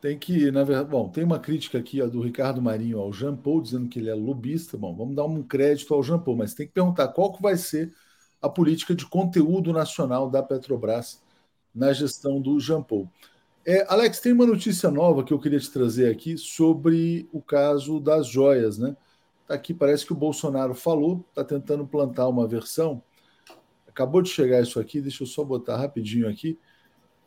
Tem 0.00 0.18
que, 0.18 0.50
na 0.50 0.64
verdade, 0.64 0.88
bom, 0.88 1.08
tem 1.08 1.24
uma 1.24 1.38
crítica 1.38 1.78
aqui 1.78 2.00
ó, 2.00 2.06
do 2.06 2.20
Ricardo 2.20 2.62
Marinho 2.62 2.98
ao 2.98 3.12
Jean 3.12 3.36
Paul, 3.36 3.60
dizendo 3.60 3.88
que 3.88 3.98
ele 3.98 4.08
é 4.08 4.14
lobista. 4.14 4.76
Bom, 4.76 4.94
vamos 4.94 5.14
dar 5.14 5.24
um 5.24 5.42
crédito 5.42 5.92
ao 5.92 6.02
Jean 6.02 6.18
Paul, 6.18 6.36
mas 6.36 6.54
tem 6.54 6.66
que 6.66 6.72
perguntar 6.72 7.08
qual 7.08 7.32
que 7.32 7.42
vai 7.42 7.56
ser 7.56 7.92
a 8.40 8.48
política 8.48 8.94
de 8.94 9.04
conteúdo 9.06 9.72
nacional 9.72 10.30
da 10.30 10.42
Petrobras 10.42 11.22
na 11.74 11.92
gestão 11.92 12.40
do 12.40 12.58
Jean 12.58 12.82
Paul. 12.82 13.08
É, 13.64 13.84
Alex, 13.88 14.20
tem 14.20 14.32
uma 14.32 14.46
notícia 14.46 14.90
nova 14.90 15.24
que 15.24 15.32
eu 15.32 15.40
queria 15.40 15.58
te 15.58 15.70
trazer 15.70 16.10
aqui 16.10 16.38
sobre 16.38 17.28
o 17.32 17.42
caso 17.42 17.98
das 17.98 18.26
joias, 18.28 18.78
né? 18.78 18.96
Tá 19.46 19.54
aqui, 19.54 19.74
parece 19.74 20.06
que 20.06 20.12
o 20.12 20.16
Bolsonaro 20.16 20.74
falou, 20.74 21.24
está 21.28 21.44
tentando 21.44 21.86
plantar 21.86 22.28
uma 22.28 22.46
versão. 22.46 23.02
Acabou 23.96 24.20
de 24.20 24.28
chegar 24.28 24.60
isso 24.60 24.78
aqui, 24.78 25.00
deixa 25.00 25.22
eu 25.22 25.26
só 25.26 25.42
botar 25.42 25.76
rapidinho 25.78 26.28
aqui 26.28 26.58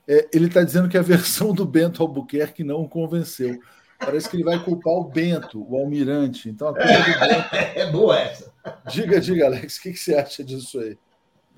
é, 0.10 0.28
ele 0.34 0.48
está 0.48 0.64
dizendo 0.64 0.90
que 0.90 0.98
a 0.98 1.04
versão 1.04 1.54
do 1.54 1.64
Bento 1.64 2.02
Albuquerque 2.02 2.64
não 2.64 2.82
o 2.82 2.90
convenceu. 2.90 3.60
Parece 4.00 4.28
que 4.28 4.38
ele 4.38 4.44
vai 4.44 4.64
culpar 4.64 4.94
o 4.94 5.04
Bento, 5.04 5.64
o 5.70 5.78
almirante. 5.78 6.50
Então 6.50 6.74
do 6.74 6.80
Bento. 6.80 6.90
É 7.76 7.92
boa 7.92 8.20
essa. 8.20 8.52
Diga, 8.90 9.22
diga, 9.22 9.46
Alex, 9.46 9.78
o 9.78 9.82
que, 9.84 9.92
que 9.92 10.00
você 10.00 10.16
acha 10.16 10.44
disso 10.44 10.80
aí? 10.80 10.98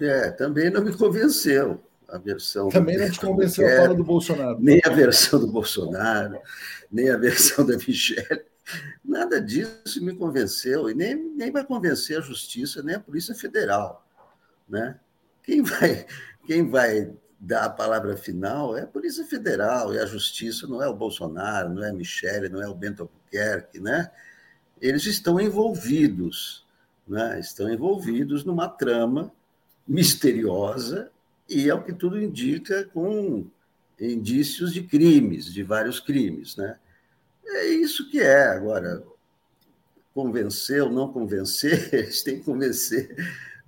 É, 0.01 0.31
também 0.31 0.69
não 0.69 0.83
me 0.83 0.93
convenceu. 0.93 1.81
a 2.09 2.17
versão. 2.17 2.67
Também 2.67 2.97
não 2.97 3.09
te 3.09 3.21
convenceu 3.21 3.65
a 3.65 3.83
fala 3.83 3.95
do 3.95 4.03
Bolsonaro. 4.03 4.57
Nem 4.59 4.81
a 4.83 4.89
versão 4.89 5.39
do 5.39 5.47
Bolsonaro, 5.47 6.37
nem 6.91 7.09
a 7.09 7.15
versão 7.15 7.65
da 7.65 7.77
Michelle. 7.77 8.43
Nada 9.03 9.39
disso 9.39 10.03
me 10.03 10.13
convenceu, 10.13 10.89
e 10.89 10.93
nem, 10.93 11.15
nem 11.15 11.51
vai 11.51 11.63
convencer 11.63 12.17
a 12.17 12.21
Justiça, 12.21 12.83
nem 12.83 12.95
a 12.95 12.99
Polícia 12.99 13.33
Federal. 13.33 14.05
Né? 14.71 14.97
Quem, 15.43 15.61
vai, 15.61 16.05
quem 16.47 16.69
vai 16.69 17.13
dar 17.37 17.65
a 17.65 17.69
palavra 17.69 18.15
final 18.15 18.77
é 18.77 18.83
a 18.83 18.87
Polícia 18.87 19.25
Federal, 19.25 19.93
e 19.93 19.99
a 19.99 20.05
Justiça, 20.05 20.65
não 20.65 20.81
é 20.81 20.87
o 20.87 20.95
Bolsonaro, 20.95 21.69
não 21.69 21.83
é 21.83 21.89
a 21.89 21.93
Michelle, 21.93 22.49
não 22.49 22.61
é 22.61 22.69
o 22.69 22.73
Bento 22.73 23.03
Albuquerque, 23.03 23.79
né? 23.79 24.09
Eles 24.79 25.05
estão 25.05 25.39
envolvidos, 25.39 26.65
né? 27.07 27.39
estão 27.39 27.71
envolvidos 27.71 28.45
numa 28.45 28.69
trama 28.69 29.31
misteriosa 29.87 31.11
e, 31.49 31.69
ao 31.69 31.83
que 31.83 31.93
tudo 31.93 32.21
indica, 32.21 32.85
com 32.85 33.45
indícios 33.99 34.73
de 34.73 34.83
crimes, 34.83 35.51
de 35.51 35.61
vários 35.61 35.99
crimes, 35.99 36.55
né? 36.55 36.79
É 37.45 37.65
isso 37.65 38.09
que 38.09 38.19
é. 38.19 38.47
Agora, 38.47 39.03
convencer 40.13 40.81
ou 40.81 40.91
não 40.91 41.11
convencer, 41.11 41.89
eles 41.93 42.23
têm 42.23 42.39
que 42.39 42.45
convencer, 42.45 43.15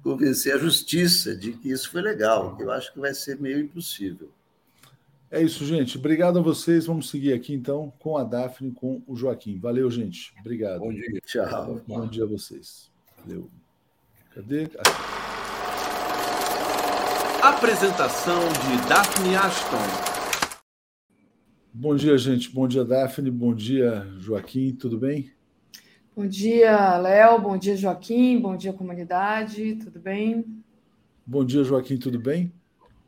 convencer 0.04 0.54
a 0.54 0.58
justiça 0.58 1.36
de 1.36 1.54
que 1.54 1.70
isso 1.72 1.90
foi 1.90 2.02
legal, 2.02 2.58
eu 2.60 2.70
acho 2.72 2.92
que 2.92 3.00
vai 3.00 3.14
ser 3.14 3.40
meio 3.40 3.60
impossível. 3.60 4.30
É 5.32 5.42
isso, 5.42 5.66
gente. 5.66 5.98
Obrigado 5.98 6.38
a 6.38 6.42
vocês. 6.44 6.86
Vamos 6.86 7.10
seguir 7.10 7.34
aqui, 7.34 7.56
então, 7.56 7.92
com 7.98 8.18
a 8.18 8.24
Daphne, 8.24 8.72
com 8.72 9.02
o 9.08 9.16
Joaquim. 9.16 9.58
Valeu, 9.58 9.90
gente. 9.90 10.32
Obrigado. 10.40 10.82
Bom 10.82 10.94
dia. 10.94 11.20
Tchau. 11.26 11.82
Bom 11.88 12.06
dia 12.06 12.24
a 12.24 12.28
vocês. 12.28 12.92
Valeu. 13.18 13.50
Cadê? 14.36 14.70
Apresentação 17.42 18.40
de 18.40 18.88
Daphne 18.88 19.36
Ashton. 19.36 20.14
Bom 21.74 21.96
dia, 21.96 22.16
gente. 22.16 22.52
Bom 22.52 22.68
dia, 22.68 22.86
Daphne. 22.86 23.32
Bom 23.32 23.56
dia, 23.56 24.08
Joaquim. 24.20 24.72
Tudo 24.76 25.00
bem? 25.00 25.32
Bom 26.16 26.28
dia, 26.28 26.96
Léo. 26.98 27.40
Bom 27.40 27.58
dia, 27.58 27.76
Joaquim. 27.76 28.40
Bom 28.40 28.56
dia, 28.56 28.72
comunidade. 28.72 29.78
Tudo 29.78 30.00
bem? 30.00 30.46
Bom 31.26 31.44
dia, 31.44 31.64
Joaquim. 31.64 31.98
Tudo 31.98 32.20
bem? 32.20 32.54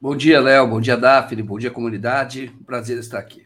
Bom 0.01 0.15
dia, 0.15 0.39
Léo. 0.39 0.67
Bom 0.67 0.81
dia, 0.81 0.97
Daphne. 0.97 1.43
Bom 1.43 1.59
dia, 1.59 1.69
comunidade. 1.69 2.51
Prazer 2.65 2.97
estar 2.97 3.19
aqui. 3.19 3.45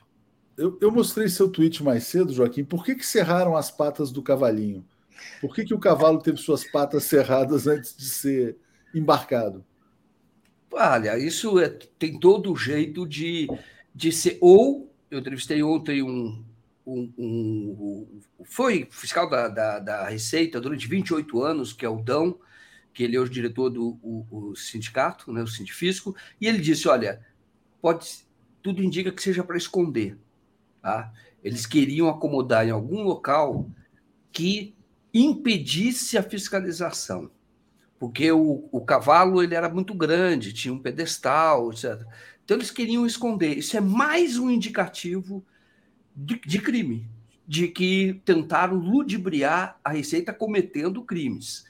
Eu, 0.55 0.77
eu, 0.79 0.89
mostrei 0.89 1.27
seu 1.27 1.49
tweet 1.49 1.83
mais 1.83 2.05
cedo, 2.05 2.31
Joaquim. 2.31 2.63
Por 2.63 2.85
que, 2.85 2.95
que 2.95 3.05
cerraram 3.05 3.57
as 3.57 3.69
patas 3.69 4.13
do 4.13 4.21
cavalinho? 4.21 4.85
Por 5.41 5.53
que, 5.53 5.65
que 5.65 5.73
o 5.73 5.79
cavalo 5.79 6.19
teve 6.19 6.37
suas 6.37 6.63
patas 6.63 7.03
cerradas 7.03 7.67
antes 7.67 7.97
de 7.97 8.05
ser 8.05 8.57
embarcado? 8.95 9.65
Olha, 10.71 11.19
isso 11.19 11.59
é, 11.59 11.67
tem 11.67 12.17
todo 12.17 12.53
o 12.53 12.55
jeito 12.55 13.05
de, 13.05 13.49
de 13.93 14.09
ser. 14.13 14.37
Ou 14.39 14.89
eu 15.11 15.19
entrevistei 15.19 15.61
ontem 15.61 16.01
um, 16.01 16.41
um, 16.89 17.13
um, 17.17 18.21
foi 18.43 18.87
fiscal 18.89 19.29
da, 19.29 19.47
da, 19.47 19.79
da, 19.79 20.09
Receita 20.09 20.59
durante 20.59 20.87
28 20.87 21.41
anos, 21.43 21.73
que 21.73 21.85
é 21.85 21.89
o 21.89 22.01
Dão, 22.01 22.39
que 22.93 23.03
ele 23.03 23.15
é 23.15 23.19
o 23.19 23.29
diretor 23.29 23.69
do 23.69 23.99
o, 24.01 24.25
o 24.31 24.55
sindicato, 24.55 25.31
né, 25.31 25.41
o 25.41 25.47
Sindifisco, 25.47 26.15
e 26.41 26.47
ele 26.47 26.59
disse: 26.59 26.87
olha, 26.87 27.21
pode, 27.81 28.25
tudo 28.61 28.83
indica 28.83 29.11
que 29.11 29.21
seja 29.21 29.43
para 29.43 29.57
esconder. 29.57 30.17
Tá? 30.81 31.11
Eles 31.43 31.65
queriam 31.65 32.09
acomodar 32.09 32.67
em 32.67 32.71
algum 32.71 33.03
local 33.03 33.69
que 34.31 34.75
impedisse 35.13 36.17
a 36.17 36.23
fiscalização, 36.23 37.29
porque 37.97 38.31
o, 38.31 38.67
o 38.71 38.81
cavalo 38.81 39.43
ele 39.43 39.55
era 39.55 39.69
muito 39.69 39.93
grande, 39.93 40.53
tinha 40.53 40.73
um 40.73 40.79
pedestal, 40.79 41.71
etc. 41.71 42.01
Então 42.43 42.57
eles 42.57 42.71
queriam 42.71 43.05
esconder. 43.05 43.57
Isso 43.57 43.77
é 43.77 43.81
mais 43.81 44.37
um 44.37 44.49
indicativo 44.49 45.45
de, 46.15 46.39
de 46.39 46.59
crime, 46.59 47.07
de 47.47 47.67
que 47.67 48.21
tentaram 48.25 48.75
ludibriar 48.75 49.79
a 49.83 49.91
Receita 49.91 50.33
cometendo 50.33 51.03
crimes. 51.03 51.65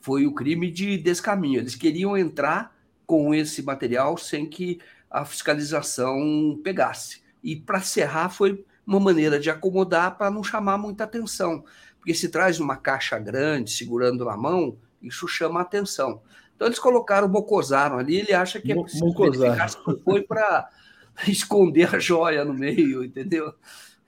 Foi 0.00 0.26
o 0.26 0.34
crime 0.34 0.70
de 0.70 0.96
descaminho. 0.96 1.60
Eles 1.60 1.74
queriam 1.74 2.16
entrar 2.16 2.76
com 3.06 3.34
esse 3.34 3.62
material 3.62 4.16
sem 4.16 4.46
que 4.46 4.80
a 5.10 5.24
fiscalização 5.24 6.60
pegasse. 6.62 7.22
E 7.42 7.56
para 7.56 7.80
serrar 7.80 8.30
foi 8.30 8.64
uma 8.86 9.00
maneira 9.00 9.38
de 9.38 9.50
acomodar 9.50 10.16
para 10.16 10.30
não 10.30 10.42
chamar 10.44 10.78
muita 10.78 11.04
atenção. 11.04 11.64
Porque 11.98 12.14
se 12.14 12.28
traz 12.28 12.60
uma 12.60 12.76
caixa 12.76 13.18
grande 13.18 13.70
segurando 13.70 14.24
na 14.24 14.36
mão, 14.36 14.76
isso 15.00 15.26
chama 15.26 15.60
atenção. 15.60 16.20
Então 16.54 16.68
eles 16.68 16.78
colocaram, 16.78 17.28
mocosaram 17.28 17.98
ali, 17.98 18.16
ele 18.16 18.32
acha 18.32 18.60
que 18.60 18.72
é 18.72 18.74
preciso 18.74 19.12
verificar 19.12 19.68
se 19.68 19.78
foi 20.04 20.22
para 20.22 20.68
esconder 21.28 21.94
a 21.94 21.98
joia 21.98 22.44
no 22.44 22.54
meio, 22.54 23.04
entendeu? 23.04 23.52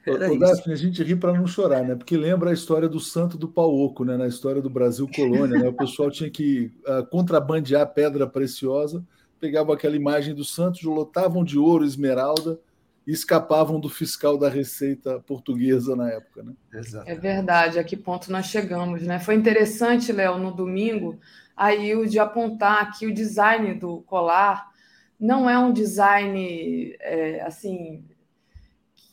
Era 0.06 0.32
o, 0.32 0.38
Daphne, 0.38 0.72
a 0.72 0.76
gente 0.76 1.02
ri 1.02 1.16
para 1.16 1.32
não 1.32 1.46
chorar, 1.48 1.82
né? 1.82 1.96
Porque 1.96 2.16
lembra 2.16 2.50
a 2.50 2.54
história 2.54 2.88
do 2.88 3.00
santo 3.00 3.36
do 3.36 3.48
pau 3.48 3.74
oco, 3.74 4.04
né? 4.04 4.16
Na 4.16 4.28
história 4.28 4.62
do 4.62 4.70
Brasil 4.70 5.08
colônia, 5.12 5.58
né? 5.58 5.68
O 5.68 5.72
pessoal 5.72 6.10
tinha 6.10 6.30
que 6.30 6.70
uh, 6.86 7.04
contrabandear 7.06 7.92
pedra 7.92 8.24
preciosa, 8.24 9.04
pegavam 9.40 9.74
aquela 9.74 9.96
imagem 9.96 10.32
do 10.32 10.44
santo, 10.44 10.88
lotavam 10.88 11.42
de 11.42 11.58
ouro, 11.58 11.84
esmeralda 11.84 12.58
e 13.04 13.10
escapavam 13.10 13.80
do 13.80 13.88
fiscal 13.88 14.38
da 14.38 14.48
Receita 14.48 15.18
portuguesa 15.26 15.96
na 15.96 16.08
época, 16.08 16.44
né? 16.44 16.52
É 17.04 17.14
verdade, 17.16 17.78
a 17.78 17.84
que 17.84 17.96
ponto 17.96 18.30
nós 18.30 18.46
chegamos, 18.46 19.02
né? 19.02 19.18
Foi 19.18 19.34
interessante, 19.34 20.12
Léo, 20.12 20.38
no 20.38 20.52
domingo, 20.52 21.18
aí 21.56 21.96
o 21.96 22.08
de 22.08 22.20
apontar 22.20 22.96
que 22.96 23.06
o 23.06 23.14
design 23.14 23.74
do 23.74 24.02
colar 24.02 24.70
não 25.18 25.48
é 25.48 25.58
um 25.58 25.72
design 25.72 26.94
é, 27.00 27.40
assim 27.42 28.04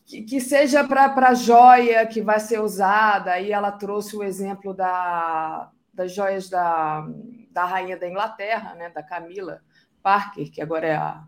que, 0.06 0.22
que 0.22 0.41
seja 0.41 0.84
para 0.84 1.30
a 1.30 1.34
joia 1.34 2.06
que 2.06 2.22
vai 2.22 2.39
ser 2.39 2.62
usada. 2.62 3.32
Aí 3.32 3.51
ela 3.51 3.72
trouxe 3.72 4.16
o 4.16 4.24
exemplo 4.24 4.74
da, 4.74 5.72
das 5.93 6.14
joias 6.14 6.49
da, 6.49 7.08
da 7.51 7.66
rainha 7.66 7.97
da 7.97 8.08
Inglaterra, 8.08 8.76
né, 8.76 8.89
da 8.89 9.01
Camila 9.01 9.62
Parker, 10.01 10.51
que 10.51 10.62
agora 10.62 10.88
é 10.88 10.95
a, 10.95 11.24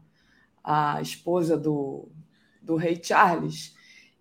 a 0.64 1.02
esposa 1.02 1.58
do, 1.58 2.10
do 2.62 2.76
rei 2.76 3.00
Charles. 3.02 3.74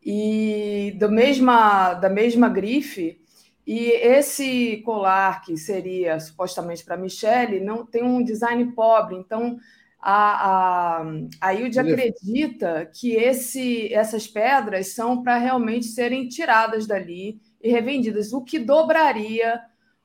E 0.02 0.94
do 0.98 1.10
mesma, 1.10 1.94
da 1.94 2.10
mesma 2.10 2.48
grife, 2.48 3.20
e 3.66 3.90
esse 3.90 4.82
colar, 4.84 5.42
que 5.42 5.56
seria 5.56 6.20
supostamente 6.20 6.84
para 6.84 6.98
Michelle, 6.98 7.64
não 7.64 7.86
tem 7.86 8.02
um 8.02 8.22
design 8.22 8.72
pobre. 8.72 9.16
Então, 9.16 9.58
a, 10.06 10.98
a, 11.00 11.04
a 11.40 11.54
Hilde 11.54 11.80
acredita 11.80 12.84
que 12.94 13.12
esse, 13.12 13.90
essas 13.90 14.26
pedras 14.26 14.88
são 14.88 15.22
para 15.22 15.38
realmente 15.38 15.86
serem 15.86 16.28
tiradas 16.28 16.86
dali 16.86 17.40
e 17.62 17.70
revendidas, 17.70 18.34
o 18.34 18.44
que 18.44 18.58
dobraria 18.58 19.62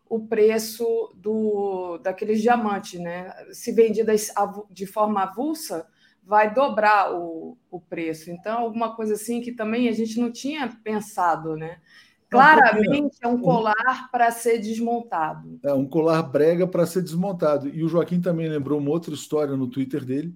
o 0.08 0.22
preço 0.26 0.86
do, 1.18 1.98
daqueles 1.98 2.42
diamantes. 2.42 2.98
Né? 2.98 3.30
Se 3.52 3.74
vendidas 3.74 4.32
de 4.72 4.86
forma 4.86 5.24
avulsa, 5.24 5.86
vai 6.24 6.54
dobrar 6.54 7.14
o, 7.14 7.58
o 7.70 7.82
preço. 7.82 8.32
Então, 8.32 8.60
alguma 8.60 8.96
coisa 8.96 9.16
assim 9.16 9.42
que 9.42 9.52
também 9.52 9.90
a 9.90 9.92
gente 9.92 10.18
não 10.18 10.32
tinha 10.32 10.70
pensado, 10.82 11.58
né? 11.58 11.82
Claramente 12.30 13.18
é 13.22 13.28
um 13.28 13.42
colar 13.42 14.10
para 14.12 14.30
ser 14.32 14.60
desmontado. 14.60 15.60
É 15.64 15.74
um 15.74 15.86
colar 15.86 16.22
brega 16.22 16.68
para 16.68 16.86
ser 16.86 17.02
desmontado. 17.02 17.68
E 17.68 17.84
o 17.84 17.90
Joaquim 17.90 18.22
também 18.22 18.48
lembrou 18.48 18.80
uma 18.80 18.92
outra 18.92 19.14
história 19.14 19.56
no 19.56 19.68
Twitter 19.68 20.06
dele 20.06 20.36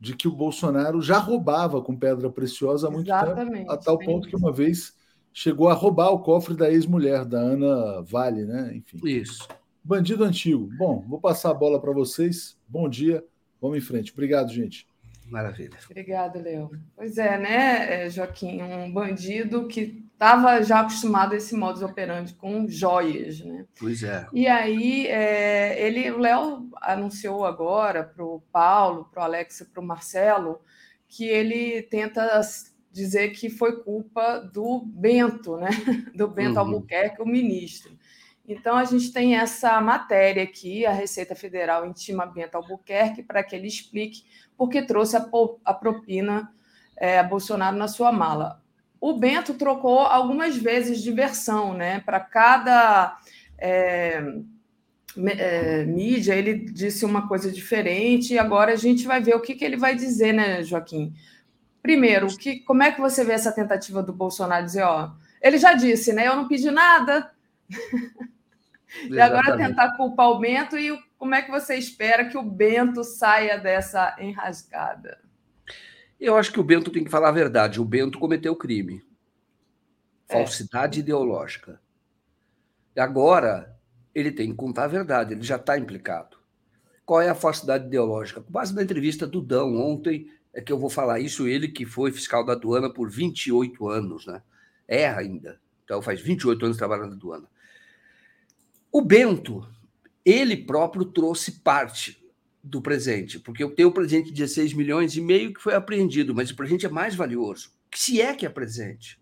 de 0.00 0.16
que 0.16 0.26
o 0.26 0.32
Bolsonaro 0.32 1.00
já 1.00 1.18
roubava 1.18 1.80
com 1.80 1.96
pedra 1.96 2.28
preciosa 2.30 2.88
há 2.88 2.90
muito 2.90 3.06
Exatamente, 3.06 3.58
tempo, 3.58 3.72
a 3.72 3.76
tal 3.76 3.98
ponto 3.98 4.28
que 4.28 4.36
uma 4.36 4.52
vez 4.52 4.94
chegou 5.32 5.68
a 5.68 5.74
roubar 5.74 6.10
o 6.10 6.20
cofre 6.20 6.54
da 6.54 6.70
ex-mulher, 6.70 7.24
da 7.24 7.38
Ana 7.38 8.02
Vale, 8.02 8.44
né? 8.44 8.72
Enfim. 8.74 9.00
Isso. 9.04 9.48
Bandido 9.82 10.24
antigo. 10.24 10.68
Bom, 10.78 11.04
vou 11.06 11.20
passar 11.20 11.50
a 11.50 11.54
bola 11.54 11.80
para 11.80 11.92
vocês. 11.92 12.56
Bom 12.68 12.88
dia. 12.88 13.24
Vamos 13.60 13.78
em 13.78 13.80
frente. 13.80 14.12
Obrigado, 14.12 14.52
gente. 14.52 14.86
Maravilha. 15.26 15.76
Obrigada, 15.90 16.38
Léo. 16.40 16.70
Pois 16.94 17.18
é, 17.18 17.38
né, 17.38 18.10
Joaquim? 18.10 18.62
Um 18.62 18.92
bandido 18.92 19.66
que 19.66 20.03
estava 20.24 20.62
já 20.62 20.80
acostumado 20.80 21.34
a 21.34 21.36
esse 21.36 21.54
modus 21.54 21.82
operandi 21.82 22.32
com 22.32 22.66
joias, 22.66 23.40
né? 23.40 23.66
Pois 23.78 24.02
é. 24.02 24.26
E 24.32 24.46
aí 24.46 25.06
é, 25.06 25.86
ele, 25.86 26.10
o 26.10 26.18
Léo 26.18 26.66
anunciou 26.80 27.44
agora 27.44 28.02
para 28.02 28.24
o 28.24 28.40
Paulo, 28.50 29.04
para 29.12 29.20
o 29.20 29.24
Alex 29.24 29.60
e 29.60 29.64
para 29.66 29.82
o 29.82 29.86
Marcelo 29.86 30.60
que 31.06 31.26
ele 31.28 31.82
tenta 31.82 32.40
dizer 32.90 33.30
que 33.30 33.50
foi 33.50 33.82
culpa 33.82 34.38
do 34.38 34.82
Bento, 34.86 35.58
né? 35.58 35.68
Do 36.16 36.26
Bento 36.26 36.54
uhum. 36.54 36.60
Albuquerque, 36.60 37.20
o 37.20 37.26
ministro. 37.26 37.96
Então 38.48 38.76
a 38.76 38.84
gente 38.84 39.12
tem 39.12 39.36
essa 39.36 39.78
matéria 39.80 40.42
aqui, 40.42 40.86
a 40.86 40.92
Receita 40.92 41.34
Federal 41.34 41.86
intima 41.86 42.24
Bento 42.24 42.54
Albuquerque 42.56 43.22
para 43.22 43.44
que 43.44 43.54
ele 43.54 43.68
explique 43.68 44.24
por 44.56 44.70
que 44.70 44.82
trouxe 44.82 45.16
a, 45.16 45.28
a 45.64 45.74
propina 45.74 46.50
é, 46.96 47.18
a 47.18 47.22
Bolsonaro 47.22 47.76
na 47.76 47.88
sua 47.88 48.10
mala 48.10 48.63
o 49.04 49.12
Bento 49.12 49.52
trocou 49.52 49.98
algumas 49.98 50.56
vezes 50.56 51.02
de 51.02 51.12
versão, 51.12 51.74
né? 51.74 52.00
Para 52.00 52.18
cada 52.18 53.18
é, 53.58 54.24
é, 55.14 55.84
mídia, 55.84 56.34
ele 56.34 56.54
disse 56.54 57.04
uma 57.04 57.28
coisa 57.28 57.52
diferente, 57.52 58.32
e 58.32 58.38
agora 58.38 58.72
a 58.72 58.76
gente 58.76 59.06
vai 59.06 59.20
ver 59.20 59.36
o 59.36 59.42
que, 59.42 59.56
que 59.56 59.62
ele 59.62 59.76
vai 59.76 59.94
dizer, 59.94 60.32
né, 60.32 60.62
Joaquim? 60.62 61.12
Primeiro, 61.82 62.28
que, 62.28 62.60
como 62.60 62.82
é 62.82 62.92
que 62.92 63.00
você 63.02 63.22
vê 63.22 63.34
essa 63.34 63.52
tentativa 63.52 64.02
do 64.02 64.10
Bolsonaro 64.10 64.64
dizer, 64.64 64.84
ó, 64.84 65.10
ele 65.42 65.58
já 65.58 65.74
disse, 65.74 66.10
né? 66.14 66.26
Eu 66.26 66.36
não 66.36 66.48
pedi 66.48 66.70
nada. 66.70 67.30
e 69.10 69.20
agora 69.20 69.54
tentar 69.54 69.98
culpar 69.98 70.30
o 70.30 70.38
Bento, 70.38 70.78
e 70.78 70.98
como 71.18 71.34
é 71.34 71.42
que 71.42 71.50
você 71.50 71.76
espera 71.76 72.24
que 72.24 72.38
o 72.38 72.42
Bento 72.42 73.04
saia 73.04 73.58
dessa 73.58 74.16
enrascada? 74.18 75.23
Eu 76.24 76.38
acho 76.38 76.50
que 76.50 76.58
o 76.58 76.64
Bento 76.64 76.90
tem 76.90 77.04
que 77.04 77.10
falar 77.10 77.28
a 77.28 77.32
verdade. 77.32 77.78
O 77.78 77.84
Bento 77.84 78.18
cometeu 78.18 78.56
crime. 78.56 79.04
É. 80.26 80.32
Falsidade 80.32 80.98
é. 80.98 81.02
ideológica. 81.02 81.78
E 82.96 83.00
agora 83.00 83.78
ele 84.14 84.32
tem 84.32 84.48
que 84.48 84.56
contar 84.56 84.84
a 84.84 84.88
verdade, 84.88 85.34
ele 85.34 85.42
já 85.42 85.56
está 85.56 85.76
implicado. 85.76 86.38
Qual 87.04 87.20
é 87.20 87.28
a 87.28 87.34
falsidade 87.34 87.84
ideológica? 87.84 88.40
Com 88.40 88.50
base 88.50 88.74
na 88.74 88.82
entrevista 88.82 89.26
do 89.26 89.42
Dão 89.42 89.76
ontem, 89.76 90.30
é 90.54 90.62
que 90.62 90.72
eu 90.72 90.78
vou 90.78 90.88
falar 90.88 91.20
isso, 91.20 91.46
ele 91.46 91.68
que 91.68 91.84
foi 91.84 92.10
fiscal 92.10 92.42
da 92.42 92.54
aduana 92.54 92.90
por 92.90 93.10
28 93.10 93.86
anos, 93.86 94.24
né? 94.24 94.40
Erra 94.88 95.20
ainda. 95.20 95.60
Então 95.84 96.00
faz 96.00 96.22
28 96.22 96.64
anos 96.64 96.78
trabalhando 96.78 97.10
na 97.10 97.16
aduana. 97.16 97.46
O 98.90 99.02
Bento, 99.02 99.68
ele 100.24 100.56
próprio 100.56 101.04
trouxe 101.04 101.60
parte 101.60 102.23
do 102.64 102.80
presente, 102.80 103.38
porque 103.38 103.62
eu 103.62 103.70
tenho 103.70 103.88
o 103.88 103.92
presente 103.92 104.28
de 104.28 104.32
16 104.32 104.72
milhões 104.72 105.14
e 105.14 105.20
meio 105.20 105.52
que 105.52 105.60
foi 105.60 105.74
apreendido, 105.74 106.34
mas 106.34 106.50
o 106.50 106.56
presente 106.56 106.86
é 106.86 106.88
mais 106.88 107.14
valioso, 107.14 107.70
se 107.94 108.22
é 108.22 108.34
que 108.34 108.46
é 108.46 108.48
presente. 108.48 109.20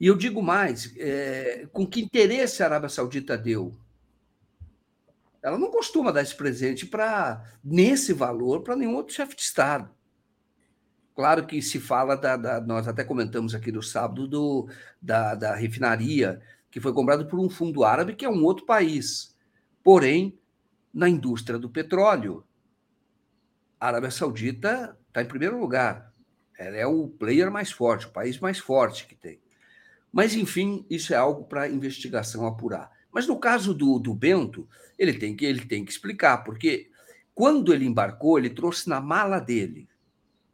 E 0.00 0.06
eu 0.06 0.16
digo 0.16 0.40
mais, 0.40 0.94
é, 0.96 1.66
com 1.72 1.84
que 1.84 2.00
interesse 2.00 2.62
a 2.62 2.66
Arábia 2.66 2.88
Saudita 2.88 3.36
deu? 3.36 3.74
Ela 5.42 5.58
não 5.58 5.68
costuma 5.68 6.12
dar 6.12 6.22
esse 6.22 6.36
presente 6.36 6.86
para 6.86 7.44
nesse 7.62 8.12
valor 8.12 8.62
para 8.62 8.76
nenhum 8.76 8.94
outro 8.94 9.14
chefe 9.14 9.34
de 9.34 9.42
Estado. 9.42 9.90
Claro 11.16 11.44
que 11.44 11.60
se 11.60 11.80
fala 11.80 12.16
da, 12.16 12.36
da, 12.36 12.60
nós 12.60 12.86
até 12.86 13.02
comentamos 13.02 13.52
aqui 13.52 13.72
no 13.72 13.82
sábado 13.82 14.28
do, 14.28 14.68
da, 15.02 15.34
da 15.34 15.56
refinaria 15.56 16.40
que 16.70 16.80
foi 16.80 16.92
comprado 16.92 17.26
por 17.26 17.40
um 17.40 17.50
fundo 17.50 17.82
árabe 17.82 18.14
que 18.14 18.24
é 18.24 18.28
um 18.28 18.44
outro 18.44 18.64
país. 18.64 19.36
Porém, 19.82 20.37
na 20.98 21.08
indústria 21.08 21.60
do 21.60 21.70
petróleo, 21.70 22.44
a 23.78 23.86
Arábia 23.86 24.10
Saudita 24.10 24.98
está 25.06 25.22
em 25.22 25.26
primeiro 25.26 25.56
lugar. 25.60 26.12
Ela 26.58 26.76
é 26.76 26.86
o 26.86 27.06
player 27.06 27.52
mais 27.52 27.70
forte, 27.70 28.06
o 28.06 28.10
país 28.10 28.40
mais 28.40 28.58
forte 28.58 29.06
que 29.06 29.14
tem. 29.14 29.40
Mas, 30.12 30.34
enfim, 30.34 30.84
isso 30.90 31.14
é 31.14 31.16
algo 31.16 31.44
para 31.44 31.68
investigação 31.68 32.44
apurar. 32.44 32.90
Mas 33.12 33.28
no 33.28 33.38
caso 33.38 33.72
do, 33.72 34.00
do 34.00 34.12
Bento, 34.12 34.68
ele 34.98 35.14
tem, 35.14 35.36
que, 35.36 35.44
ele 35.44 35.64
tem 35.66 35.84
que 35.84 35.92
explicar, 35.92 36.38
porque 36.38 36.90
quando 37.32 37.72
ele 37.72 37.86
embarcou, 37.86 38.36
ele 38.36 38.50
trouxe 38.50 38.88
na 38.88 39.00
mala 39.00 39.38
dele 39.38 39.88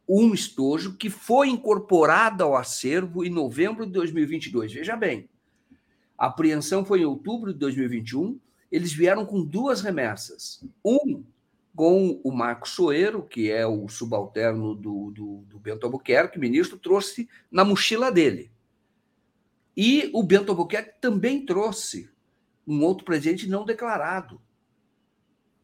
um 0.07 0.31
estojo 0.31 0.95
que 0.95 1.09
foi 1.09 1.49
incorporado 1.49 2.43
ao 2.43 2.55
acervo 2.55 3.25
em 3.25 3.31
novembro 3.31 3.83
de 3.83 3.91
2022. 3.93 4.71
Veja 4.71 4.95
bem, 4.95 5.27
a 6.15 6.27
apreensão 6.27 6.85
foi 6.85 6.99
em 6.99 7.05
outubro 7.05 7.51
de 7.51 7.57
2021. 7.57 8.39
Eles 8.71 8.93
vieram 8.93 9.25
com 9.25 9.43
duas 9.43 9.81
remessas. 9.81 10.63
Um 10.83 11.23
com 11.75 12.21
o 12.23 12.31
Marco 12.31 12.69
Soeiro, 12.69 13.21
que 13.21 13.51
é 13.51 13.67
o 13.67 13.87
subalterno 13.89 14.73
do, 14.73 15.11
do, 15.11 15.43
do 15.47 15.59
Bento 15.59 15.85
Albuquerque, 15.85 16.39
ministro, 16.39 16.77
trouxe 16.77 17.27
na 17.51 17.65
mochila 17.65 18.09
dele. 18.09 18.49
E 19.75 20.09
o 20.13 20.23
Bento 20.23 20.51
Albuquerque 20.51 21.01
também 21.01 21.45
trouxe 21.45 22.09
um 22.65 22.81
outro 22.81 23.03
presente 23.03 23.49
não 23.49 23.65
declarado. 23.65 24.41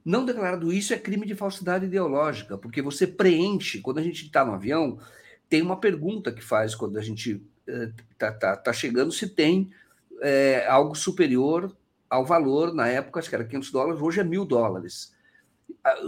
Não 0.04 0.26
declarado 0.26 0.74
isso 0.74 0.94
é 0.94 0.98
crime 0.98 1.26
de 1.26 1.36
falsidade 1.36 1.86
ideológica, 1.86 2.58
porque 2.58 2.82
você 2.82 3.08
preenche, 3.08 3.80
quando 3.80 4.00
a 4.00 4.04
gente 4.04 4.26
está 4.26 4.44
no 4.44 4.54
avião, 4.54 5.00
tem 5.48 5.62
uma 5.62 5.80
pergunta 5.80 6.32
que 6.32 6.42
faz 6.42 6.76
quando 6.76 6.98
a 6.98 7.02
gente 7.02 7.42
está 7.66 8.28
eh, 8.28 8.32
tá, 8.32 8.58
tá 8.58 8.74
chegando 8.74 9.12
se 9.12 9.30
tem 9.30 9.72
é, 10.22 10.66
algo 10.68 10.96
superior 10.96 11.76
ao 12.12 12.26
valor, 12.26 12.74
na 12.74 12.90
época 12.90 13.22
acho 13.22 13.30
que 13.30 13.36
era 13.36 13.46
500 13.46 13.72
dólares, 13.72 14.02
hoje 14.02 14.20
é 14.20 14.24
mil 14.24 14.44
dólares, 14.44 15.16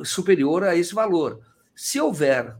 superior 0.04 0.66
a 0.66 0.76
esse 0.76 0.94
valor. 0.94 1.42
Se 1.74 1.98
houver 1.98 2.58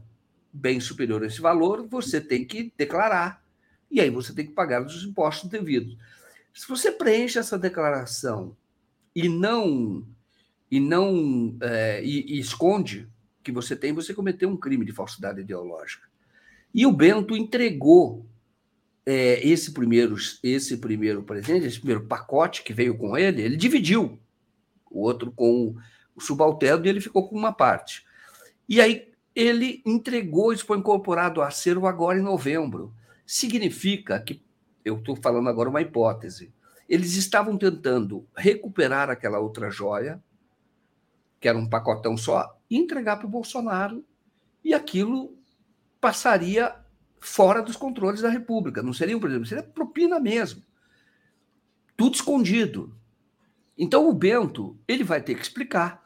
bem 0.50 0.80
superior 0.80 1.22
a 1.22 1.26
esse 1.26 1.42
valor, 1.42 1.86
você 1.86 2.22
tem 2.22 2.46
que 2.46 2.72
declarar 2.74 3.44
e 3.90 4.00
aí 4.00 4.08
você 4.08 4.32
tem 4.32 4.46
que 4.46 4.52
pagar 4.52 4.82
os 4.82 5.04
impostos 5.04 5.50
devidos. 5.50 5.94
Se 6.54 6.66
você 6.66 6.90
preenche 6.90 7.38
essa 7.38 7.58
declaração 7.58 8.56
e 9.14 9.28
não 9.28 10.06
e 10.70 10.80
não 10.80 11.54
é, 11.60 12.02
e, 12.02 12.36
e 12.36 12.40
esconde 12.40 13.06
que 13.42 13.52
você 13.52 13.76
tem, 13.76 13.92
você 13.92 14.14
cometeu 14.14 14.48
um 14.48 14.56
crime 14.56 14.86
de 14.86 14.92
falsidade 14.92 15.42
ideológica. 15.42 16.08
E 16.72 16.86
o 16.86 16.92
Bento 16.92 17.36
entregou 17.36 18.26
é, 19.06 19.46
esse 19.46 19.72
primeiro 19.72 20.16
esse 20.42 20.76
primeiro 20.78 21.22
presente, 21.22 21.66
esse 21.66 21.78
primeiro 21.78 22.06
pacote 22.06 22.62
que 22.62 22.72
veio 22.72 22.96
com 22.96 23.16
ele, 23.16 23.42
ele 23.42 23.56
dividiu 23.56 24.18
o 24.90 25.00
outro 25.00 25.30
com 25.32 25.74
o 26.14 26.20
subalterno 26.20 26.86
e 26.86 26.88
ele 26.88 27.00
ficou 27.00 27.28
com 27.28 27.36
uma 27.36 27.52
parte. 27.52 28.04
E 28.68 28.80
aí 28.80 29.12
ele 29.34 29.82
entregou, 29.84 30.52
isso 30.52 30.64
foi 30.64 30.78
incorporado 30.78 31.40
ao 31.40 31.46
acervo 31.46 31.86
agora 31.86 32.18
em 32.18 32.22
novembro. 32.22 32.94
Significa 33.26 34.20
que, 34.20 34.42
eu 34.84 34.98
estou 34.98 35.16
falando 35.16 35.48
agora 35.48 35.68
uma 35.68 35.80
hipótese, 35.80 36.52
eles 36.88 37.14
estavam 37.14 37.56
tentando 37.56 38.26
recuperar 38.36 39.10
aquela 39.10 39.38
outra 39.38 39.70
joia, 39.70 40.22
que 41.40 41.48
era 41.48 41.58
um 41.58 41.68
pacotão 41.68 42.16
só, 42.16 42.58
e 42.70 42.76
entregar 42.76 43.16
para 43.16 43.26
o 43.26 43.30
Bolsonaro, 43.30 44.04
e 44.62 44.72
aquilo 44.72 45.36
passaria 46.00 46.74
fora 47.24 47.62
dos 47.62 47.74
controles 47.74 48.20
da 48.20 48.28
República. 48.28 48.82
Não 48.82 48.92
seria 48.92 49.16
um 49.16 49.20
problema, 49.20 49.46
seria 49.46 49.62
propina 49.62 50.20
mesmo. 50.20 50.62
Tudo 51.96 52.16
escondido. 52.16 52.94
Então 53.78 54.08
o 54.08 54.12
Bento 54.12 54.78
ele 54.86 55.02
vai 55.02 55.22
ter 55.22 55.34
que 55.34 55.42
explicar 55.42 56.04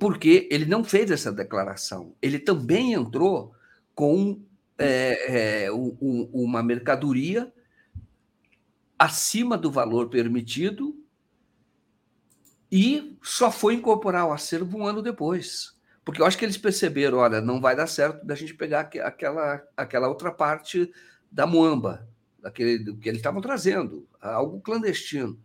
porque 0.00 0.48
ele 0.50 0.64
não 0.64 0.82
fez 0.82 1.10
essa 1.10 1.30
declaração. 1.30 2.14
Ele 2.22 2.38
também 2.38 2.94
entrou 2.94 3.54
com 3.94 4.42
é, 4.78 5.64
é, 5.64 5.72
um, 5.72 6.28
uma 6.32 6.62
mercadoria 6.62 7.52
acima 8.98 9.58
do 9.58 9.70
valor 9.70 10.08
permitido 10.08 10.98
e 12.72 13.16
só 13.22 13.50
foi 13.50 13.74
incorporar 13.74 14.22
ao 14.22 14.32
acervo 14.32 14.78
um 14.78 14.86
ano 14.86 15.02
depois. 15.02 15.75
Porque 16.06 16.22
eu 16.22 16.24
acho 16.24 16.38
que 16.38 16.44
eles 16.44 16.56
perceberam, 16.56 17.18
olha, 17.18 17.40
não 17.40 17.60
vai 17.60 17.74
dar 17.74 17.88
certo 17.88 18.24
da 18.24 18.36
gente 18.36 18.54
pegar 18.54 18.88
aquela, 19.02 19.60
aquela 19.76 20.06
outra 20.06 20.30
parte 20.30 20.88
da 21.32 21.48
Moamba, 21.48 22.08
daquele 22.40 22.78
do 22.78 22.96
que 22.96 23.08
eles 23.08 23.18
estavam 23.18 23.40
trazendo, 23.40 24.06
algo 24.20 24.60
clandestino. 24.60 25.36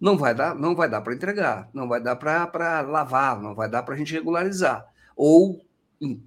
Não 0.00 0.18
vai 0.18 0.34
dar, 0.34 0.56
não 0.56 0.74
vai 0.74 0.90
dar 0.90 1.02
para 1.02 1.14
entregar, 1.14 1.70
não 1.72 1.86
vai 1.86 2.02
dar 2.02 2.16
para 2.16 2.80
lavar, 2.80 3.40
não 3.40 3.54
vai 3.54 3.70
dar 3.70 3.84
para 3.84 3.94
a 3.94 3.96
gente 3.96 4.12
regularizar 4.12 4.84
ou 5.14 5.64
hum, 6.00 6.20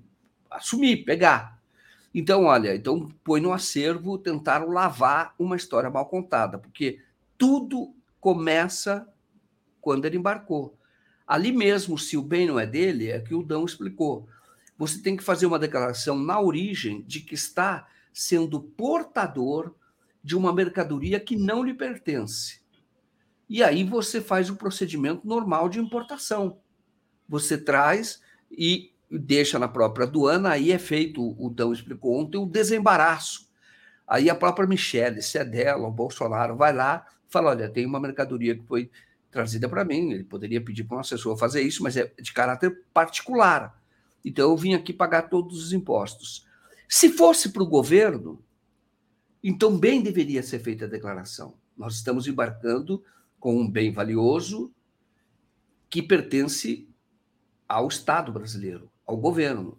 assumir, 0.49 1.03
pegar. 1.03 1.59
Então, 2.13 2.45
olha, 2.45 2.73
então 2.73 3.11
põe 3.25 3.41
no 3.41 3.51
acervo, 3.51 4.17
tentaram 4.17 4.69
lavar 4.69 5.35
uma 5.37 5.57
história 5.57 5.89
mal 5.89 6.05
contada, 6.05 6.57
porque 6.57 7.01
tudo 7.37 7.93
começa 8.21 9.05
quando 9.81 10.05
ele 10.05 10.15
embarcou. 10.15 10.77
Ali 11.27 11.51
mesmo, 11.51 11.97
se 11.97 12.17
o 12.17 12.21
bem 12.21 12.47
não 12.47 12.59
é 12.59 12.65
dele, 12.65 13.09
é 13.09 13.19
que 13.19 13.33
o 13.33 13.43
Dão 13.43 13.65
explicou. 13.65 14.27
Você 14.77 15.01
tem 15.01 15.15
que 15.15 15.23
fazer 15.23 15.45
uma 15.45 15.59
declaração 15.59 16.17
na 16.17 16.39
origem 16.39 17.01
de 17.03 17.21
que 17.21 17.33
está 17.33 17.87
sendo 18.13 18.61
portador 18.61 19.73
de 20.23 20.35
uma 20.35 20.53
mercadoria 20.53 21.19
que 21.19 21.35
não 21.35 21.63
lhe 21.63 21.73
pertence. 21.73 22.61
E 23.47 23.63
aí 23.63 23.83
você 23.83 24.21
faz 24.21 24.49
o 24.49 24.55
procedimento 24.55 25.27
normal 25.27 25.69
de 25.69 25.79
importação. 25.79 26.59
Você 27.27 27.57
traz 27.57 28.21
e 28.51 28.91
deixa 29.09 29.57
na 29.57 29.67
própria 29.67 30.05
aduana, 30.05 30.49
aí 30.49 30.71
é 30.71 30.79
feito, 30.79 31.35
o 31.39 31.49
Dão 31.49 31.71
explicou 31.71 32.19
ontem, 32.19 32.37
o 32.37 32.45
desembaraço. 32.45 33.49
Aí 34.07 34.29
a 34.29 34.35
própria 34.35 34.67
Michelle, 34.67 35.21
se 35.21 35.37
é 35.37 35.45
dela, 35.45 35.87
o 35.87 35.91
Bolsonaro, 35.91 36.55
vai 36.55 36.73
lá 36.73 37.05
fala: 37.35 37.49
olha, 37.49 37.69
tem 37.69 37.85
uma 37.85 37.99
mercadoria 37.99 38.55
que 38.55 38.63
foi 38.63 38.89
trazida 39.35 39.67
para 39.67 39.83
mim, 39.83 40.13
ele 40.13 40.23
poderia 40.23 40.63
pedir 40.63 40.85
para 40.85 40.95
um 40.95 41.01
assessor 41.01 41.35
fazer 41.35 41.61
isso, 41.61 41.83
mas 41.83 41.97
é 41.97 42.09
de 42.21 42.31
caráter 42.31 42.85
particular. 42.93 43.77
Então 44.23 44.49
eu 44.49 44.55
vim 44.55 44.73
aqui 44.73 44.93
pagar 44.93 45.23
todos 45.23 45.61
os 45.61 45.73
impostos. 45.73 46.47
Se 46.87 47.09
fosse 47.09 47.49
para 47.49 47.61
o 47.61 47.67
governo, 47.67 48.41
então 49.43 49.77
bem 49.77 50.01
deveria 50.01 50.41
ser 50.41 50.59
feita 50.59 50.85
a 50.85 50.87
declaração. 50.87 51.55
Nós 51.75 51.95
estamos 51.95 52.27
embarcando 52.27 53.03
com 53.37 53.59
um 53.59 53.69
bem 53.69 53.91
valioso 53.91 54.73
que 55.89 56.01
pertence 56.01 56.87
ao 57.67 57.89
Estado 57.89 58.31
brasileiro 58.31 58.89
ao 59.05 59.17
governo. 59.17 59.77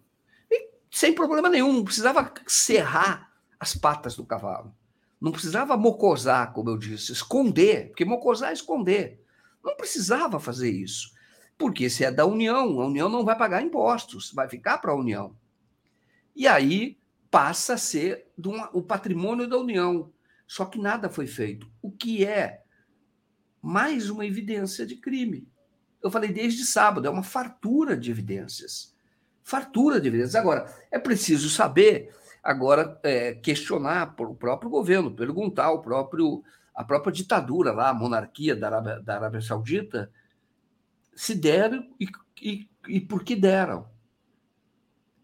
E 0.51 0.69
sem 0.91 1.15
problema 1.15 1.49
nenhum, 1.49 1.73
não 1.73 1.83
precisava 1.83 2.31
serrar 2.45 3.33
as 3.59 3.75
patas 3.75 4.15
do 4.15 4.23
cavalo. 4.23 4.71
Não 5.19 5.31
precisava 5.31 5.75
mocosar, 5.75 6.53
como 6.53 6.69
eu 6.69 6.77
disse, 6.77 7.11
esconder, 7.11 7.87
porque 7.87 8.05
mocosar 8.05 8.51
é 8.51 8.53
esconder. 8.53 9.25
Não 9.67 9.75
precisava 9.75 10.39
fazer 10.39 10.71
isso. 10.71 11.11
Porque 11.57 11.89
se 11.89 12.05
é 12.05 12.11
da 12.11 12.25
União, 12.25 12.79
a 12.79 12.85
União 12.87 13.09
não 13.09 13.25
vai 13.25 13.37
pagar 13.37 13.61
impostos, 13.61 14.31
vai 14.31 14.47
ficar 14.47 14.77
para 14.77 14.93
a 14.93 14.95
União. 14.95 15.35
E 16.33 16.47
aí 16.47 16.97
passa 17.29 17.73
a 17.73 17.77
ser 17.77 18.31
o 18.71 18.81
patrimônio 18.81 19.45
da 19.45 19.57
União. 19.57 20.09
Só 20.47 20.63
que 20.63 20.79
nada 20.79 21.09
foi 21.09 21.27
feito. 21.27 21.69
O 21.81 21.91
que 21.91 22.25
é 22.25 22.61
mais 23.61 24.09
uma 24.09 24.25
evidência 24.25 24.85
de 24.85 24.95
crime. 24.95 25.45
Eu 26.01 26.09
falei 26.09 26.31
desde 26.31 26.63
sábado, 26.63 27.05
é 27.05 27.09
uma 27.09 27.23
fartura 27.23 27.97
de 27.97 28.09
evidências. 28.09 28.95
Fartura 29.43 29.99
de 29.99 30.07
evidências. 30.07 30.35
Agora, 30.35 30.73
é 30.89 30.97
preciso 30.97 31.49
saber, 31.49 32.15
agora, 32.41 32.97
é, 33.03 33.33
questionar 33.33 34.15
o 34.17 34.33
próprio 34.35 34.69
governo, 34.69 35.13
perguntar 35.13 35.65
ao 35.65 35.81
próprio, 35.81 36.41
a 36.77 36.83
própria 36.83 37.11
ditadura 37.11 37.71
lá, 37.71 37.89
a 37.89 37.93
monarquia 37.93 38.55
da 38.55 38.67
Arábia, 38.67 38.99
da 39.01 39.15
Arábia 39.15 39.41
Saudita, 39.41 40.11
se 41.15 41.33
deram 41.33 41.83
e, 41.99 42.07
e, 42.39 42.69
e 42.87 43.01
por 43.01 43.23
que 43.23 43.35
deram. 43.35 43.89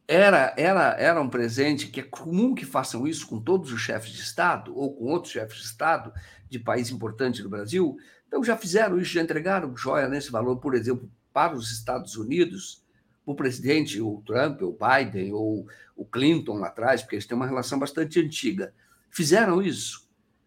Era, 0.07 0.51
era, 0.57 0.95
era 0.99 1.21
um 1.21 1.29
presente 1.29 1.89
que 1.89 1.99
é 1.99 2.03
comum 2.03 2.55
que 2.55 2.65
façam 2.65 3.05
isso 3.05 3.27
com 3.27 3.39
todos 3.39 3.71
os 3.71 3.79
chefes 3.79 4.11
de 4.11 4.21
Estado 4.21 4.75
ou 4.75 4.95
com 4.95 5.05
outros 5.05 5.31
chefes 5.31 5.59
de 5.59 5.65
Estado 5.65 6.11
de 6.49 6.57
país 6.57 6.89
importante 6.89 7.43
do 7.43 7.49
Brasil. 7.49 7.97
Então 8.27 8.43
já 8.43 8.57
fizeram 8.57 8.99
isso, 8.99 9.13
já 9.13 9.21
entregaram 9.21 9.77
joia 9.77 10.09
nesse 10.09 10.31
valor, 10.31 10.57
por 10.57 10.73
exemplo, 10.73 11.07
para 11.31 11.53
os 11.53 11.71
Estados 11.71 12.15
Unidos, 12.15 12.83
o 13.23 13.35
presidente, 13.35 14.01
o 14.01 14.23
Trump, 14.25 14.63
o 14.63 14.75
Biden 14.75 15.31
ou 15.33 15.67
o 15.95 16.03
Clinton 16.03 16.57
lá 16.57 16.69
atrás, 16.69 17.03
porque 17.03 17.13
eles 17.13 17.27
têm 17.27 17.37
uma 17.37 17.45
relação 17.45 17.77
bastante 17.77 18.19
antiga. 18.19 18.73
Fizeram 19.11 19.61
isso? 19.61 20.02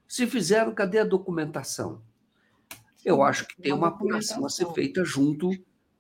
Se 0.09 0.27
fizeram, 0.27 0.75
cadê 0.75 0.99
a 0.99 1.05
documentação? 1.05 2.01
Eu 3.05 3.23
acho 3.23 3.47
que 3.47 3.61
tem 3.61 3.73
uma 3.73 3.89
apuração 3.89 4.45
a 4.45 4.49
ser 4.49 4.67
feita 4.73 5.05
junto 5.05 5.51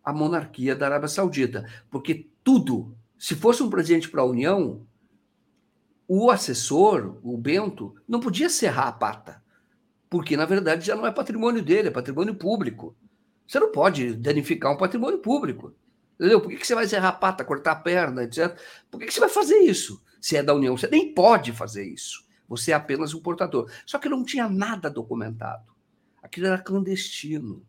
à 0.04 0.12
monarquia 0.12 0.74
da 0.74 0.86
Arábia 0.86 1.08
Saudita, 1.08 1.68
porque 1.90 2.28
tudo, 2.42 2.96
se 3.18 3.34
fosse 3.34 3.62
um 3.62 3.70
presidente 3.70 4.08
para 4.08 4.22
a 4.22 4.26
União, 4.26 4.86
o 6.08 6.30
assessor, 6.30 7.18
o 7.22 7.36
Bento, 7.36 7.94
não 8.08 8.20
podia 8.20 8.48
serrar 8.48 8.88
a 8.88 8.92
pata, 8.92 9.42
porque 10.08 10.36
na 10.36 10.44
verdade 10.44 10.86
já 10.86 10.94
não 10.94 11.06
é 11.06 11.12
patrimônio 11.12 11.62
dele, 11.62 11.88
é 11.88 11.90
patrimônio 11.90 12.34
público. 12.34 12.96
Você 13.46 13.60
não 13.60 13.70
pode 13.70 14.14
danificar 14.14 14.72
um 14.72 14.76
patrimônio 14.76 15.18
público. 15.18 15.74
Entendeu? 16.18 16.40
Por 16.40 16.50
que, 16.50 16.66
você 16.66 16.74
vai 16.74 16.86
serrar 16.86 17.10
a 17.10 17.16
pata, 17.16 17.44
cortar 17.44 17.72
a 17.72 17.76
perna, 17.76 18.24
etc? 18.24 18.56
Por 18.90 18.98
que, 18.98 19.10
você 19.10 19.20
vai 19.20 19.28
fazer 19.28 19.58
isso? 19.58 20.02
Se 20.20 20.36
é 20.36 20.42
da 20.42 20.54
União, 20.54 20.76
você 20.76 20.88
nem 20.88 21.12
pode 21.14 21.52
fazer 21.52 21.84
isso. 21.84 22.25
Você 22.48 22.72
é 22.72 22.74
apenas 22.74 23.14
um 23.14 23.20
portador. 23.20 23.70
Só 23.84 23.98
que 23.98 24.08
não 24.08 24.24
tinha 24.24 24.48
nada 24.48 24.90
documentado. 24.90 25.72
Aquilo 26.22 26.46
era 26.46 26.58
clandestino. 26.58 27.62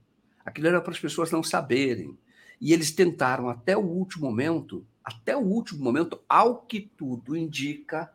Aquilo 0.46 0.68
era 0.68 0.82
para 0.82 0.92
as 0.92 1.00
pessoas 1.00 1.32
não 1.32 1.44
saberem. 1.44 2.18
E 2.60 2.74
eles 2.74 2.92
tentaram 2.92 3.50
até 3.50 3.78
o 3.78 3.82
último 3.82 4.26
momento, 4.26 4.86
até 5.04 5.36
o 5.36 5.42
último 5.42 5.84
momento, 5.84 6.22
ao 6.28 6.62
que 6.62 6.82
tudo 6.82 7.36
indica, 7.36 8.12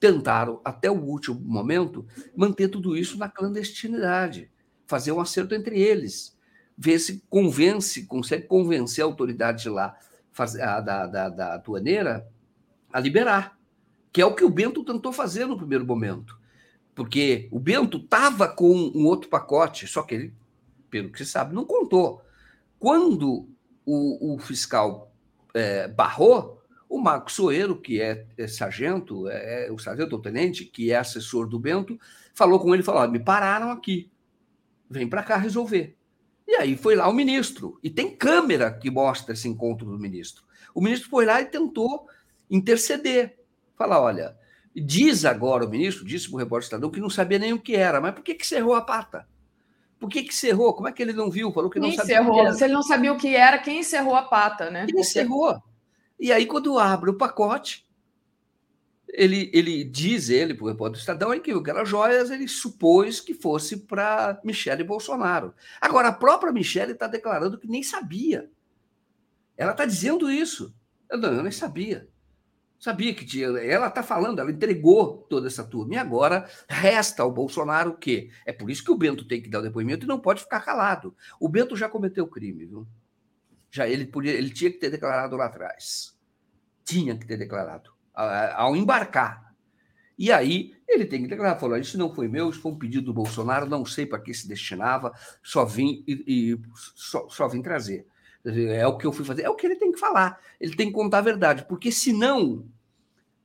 tentaram 0.00 0.60
até 0.64 0.90
o 0.90 1.00
último 1.00 1.38
momento 1.40 2.06
manter 2.34 2.68
tudo 2.68 2.96
isso 2.96 3.18
na 3.18 3.28
clandestinidade, 3.28 4.50
fazer 4.86 5.12
um 5.12 5.20
acerto 5.20 5.54
entre 5.54 5.80
eles, 5.80 6.36
ver 6.76 6.98
se 6.98 7.22
convence, 7.28 8.06
consegue 8.06 8.46
convencer 8.46 9.04
a 9.04 9.06
autoridade 9.06 9.68
lá 9.68 9.96
a, 10.36 10.80
da, 10.80 11.06
da, 11.06 11.28
da 11.28 11.54
aduaneira 11.54 12.26
a 12.92 12.98
liberar, 12.98 13.58
que 14.12 14.20
é 14.20 14.26
o 14.26 14.34
que 14.34 14.44
o 14.44 14.50
Bento 14.50 14.84
tentou 14.84 15.12
fazer 15.12 15.46
no 15.46 15.56
primeiro 15.56 15.86
momento 15.86 16.40
porque 16.94 17.48
o 17.50 17.58
Bento 17.58 17.98
estava 17.98 18.48
com 18.48 18.72
um 18.94 19.06
outro 19.06 19.28
pacote, 19.28 19.86
só 19.86 20.02
que 20.02 20.14
ele, 20.14 20.34
pelo 20.90 21.10
que 21.10 21.18
se 21.18 21.30
sabe, 21.30 21.54
não 21.54 21.64
contou. 21.64 22.22
Quando 22.78 23.48
o, 23.84 24.34
o 24.34 24.38
fiscal 24.38 25.12
é, 25.54 25.88
barrou, 25.88 26.62
o 26.88 26.98
Marco 26.98 27.32
Soeiro, 27.32 27.80
que 27.80 28.00
é, 28.00 28.26
é 28.36 28.46
sargento, 28.46 29.28
é, 29.28 29.68
é, 29.68 29.72
o 29.72 29.78
sargento 29.78 30.14
ou 30.14 30.20
tenente, 30.20 30.66
que 30.66 30.92
é 30.92 30.96
assessor 30.96 31.48
do 31.48 31.58
Bento, 31.58 31.98
falou 32.34 32.60
com 32.60 32.74
ele, 32.74 32.82
falou, 32.82 33.10
me 33.10 33.18
pararam 33.18 33.70
aqui, 33.70 34.10
vem 34.90 35.08
para 35.08 35.22
cá 35.22 35.36
resolver. 35.38 35.96
E 36.46 36.56
aí 36.56 36.76
foi 36.76 36.94
lá 36.94 37.08
o 37.08 37.14
ministro, 37.14 37.78
e 37.82 37.88
tem 37.88 38.14
câmera 38.14 38.70
que 38.70 38.90
mostra 38.90 39.32
esse 39.32 39.48
encontro 39.48 39.86
do 39.86 39.98
ministro. 39.98 40.44
O 40.74 40.82
ministro 40.82 41.08
foi 41.08 41.24
lá 41.24 41.40
e 41.40 41.46
tentou 41.46 42.06
interceder, 42.50 43.38
falar, 43.76 44.00
olha, 44.00 44.36
Diz 44.74 45.26
agora 45.26 45.66
o 45.66 45.68
ministro, 45.68 46.04
disse 46.04 46.28
para 46.28 46.36
o 46.36 46.38
repórter 46.38 46.64
Estadão, 46.64 46.90
que 46.90 47.00
não 47.00 47.10
sabia 47.10 47.38
nem 47.38 47.52
o 47.52 47.60
que 47.60 47.76
era. 47.76 48.00
Mas 48.00 48.14
por 48.14 48.22
que, 48.22 48.34
que 48.34 48.46
cerrou 48.46 48.74
a 48.74 48.80
pata? 48.80 49.28
Por 50.00 50.08
que, 50.08 50.22
que 50.22 50.34
cerrou? 50.34 50.72
Como 50.72 50.88
é 50.88 50.92
que 50.92 51.02
ele 51.02 51.12
não 51.12 51.30
viu? 51.30 51.52
Falou 51.52 51.70
que 51.70 51.78
não 51.78 51.88
quem 51.88 51.96
sabia. 51.98 52.20
Encerrou. 52.20 52.52
Se 52.52 52.64
ele 52.64 52.72
não 52.72 52.82
sabia 52.82 53.12
o 53.12 53.18
que 53.18 53.36
era, 53.36 53.58
quem 53.58 53.80
encerrou 53.80 54.16
a 54.16 54.22
pata, 54.22 54.70
né? 54.70 54.86
Quem 54.86 55.00
encerrou. 55.00 55.62
E 56.18 56.32
aí, 56.32 56.46
quando 56.46 56.78
abre 56.78 57.10
o 57.10 57.18
pacote, 57.18 57.86
ele, 59.08 59.50
ele 59.52 59.84
diz, 59.84 60.30
ele, 60.30 60.54
para 60.54 60.64
o 60.64 60.68
repórter 60.68 60.96
do 60.96 61.00
Estadão, 61.00 61.38
que 61.38 61.52
aquelas 61.52 61.88
joias 61.88 62.30
ele 62.30 62.48
supôs 62.48 63.20
que 63.20 63.34
fosse 63.34 63.76
para 63.76 64.40
Michele 64.42 64.82
Bolsonaro. 64.82 65.54
Agora, 65.80 66.08
a 66.08 66.12
própria 66.12 66.52
Michele 66.52 66.92
está 66.92 67.06
declarando 67.06 67.58
que 67.58 67.68
nem 67.68 67.82
sabia. 67.82 68.50
Ela 69.56 69.72
está 69.72 69.84
dizendo 69.84 70.30
isso. 70.30 70.74
Eu, 71.10 71.18
não, 71.18 71.32
eu 71.34 71.42
nem 71.42 71.52
sabia. 71.52 72.08
Sabia 72.82 73.14
que 73.14 73.24
tinha. 73.24 73.46
Ela 73.46 73.86
está 73.86 74.02
falando, 74.02 74.40
ela 74.40 74.50
entregou 74.50 75.18
toda 75.30 75.46
essa 75.46 75.62
turma. 75.62 75.94
E 75.94 75.96
agora 75.96 76.50
resta 76.68 77.22
ao 77.22 77.30
Bolsonaro 77.30 77.90
o 77.90 77.96
quê? 77.96 78.28
É 78.44 78.52
por 78.52 78.68
isso 78.68 78.82
que 78.82 78.90
o 78.90 78.96
Bento 78.96 79.24
tem 79.24 79.40
que 79.40 79.48
dar 79.48 79.60
o 79.60 79.62
depoimento 79.62 80.04
e 80.04 80.08
não 80.08 80.18
pode 80.18 80.42
ficar 80.42 80.58
calado. 80.62 81.14
O 81.38 81.48
Bento 81.48 81.76
já 81.76 81.88
cometeu 81.88 82.26
crime, 82.26 82.66
viu? 82.66 82.84
Já 83.70 83.86
ele, 83.86 84.04
podia, 84.04 84.32
ele 84.32 84.50
tinha 84.50 84.68
que 84.68 84.78
ter 84.78 84.90
declarado 84.90 85.36
lá 85.36 85.44
atrás. 85.44 86.18
Tinha 86.84 87.16
que 87.16 87.24
ter 87.24 87.36
declarado. 87.36 87.92
Ao 88.12 88.74
embarcar. 88.74 89.54
E 90.18 90.32
aí 90.32 90.74
ele 90.88 91.04
tem 91.04 91.22
que 91.22 91.28
declarar, 91.28 91.60
falou: 91.60 91.78
isso 91.78 91.96
não 91.96 92.12
foi 92.12 92.26
meu, 92.26 92.50
isso 92.50 92.60
foi 92.60 92.72
um 92.72 92.78
pedido 92.78 93.06
do 93.06 93.14
Bolsonaro, 93.14 93.64
não 93.64 93.84
sei 93.84 94.06
para 94.06 94.18
que 94.18 94.34
se 94.34 94.48
destinava, 94.48 95.12
só 95.40 95.64
vim 95.64 96.02
e, 96.04 96.24
e 96.26 96.60
só, 96.96 97.28
só 97.28 97.46
vim 97.46 97.62
trazer. 97.62 98.08
É 98.44 98.84
o 98.88 98.98
que 98.98 99.06
eu 99.06 99.12
fui 99.12 99.24
fazer. 99.24 99.42
É 99.42 99.48
o 99.48 99.54
que 99.54 99.66
ele 99.66 99.76
tem 99.76 99.92
que 99.92 100.00
falar. 100.00 100.40
Ele 100.60 100.74
tem 100.74 100.88
que 100.88 100.92
contar 100.92 101.18
a 101.18 101.22
verdade, 101.22 101.64
porque 101.68 101.92
senão 101.92 102.68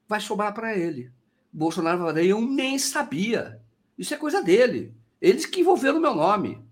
vai 0.07 0.19
sobrar 0.19 0.53
para 0.53 0.75
ele. 0.75 1.11
Bolsonaro 1.51 1.99
vai 1.99 2.25
eu 2.25 2.41
nem 2.41 2.77
sabia. 2.77 3.61
Isso 3.97 4.13
é 4.13 4.17
coisa 4.17 4.43
dele. 4.43 4.95
Eles 5.21 5.45
que 5.45 5.61
envolveram 5.61 5.97
o 5.97 6.01
meu 6.01 6.15
nome. 6.15 6.63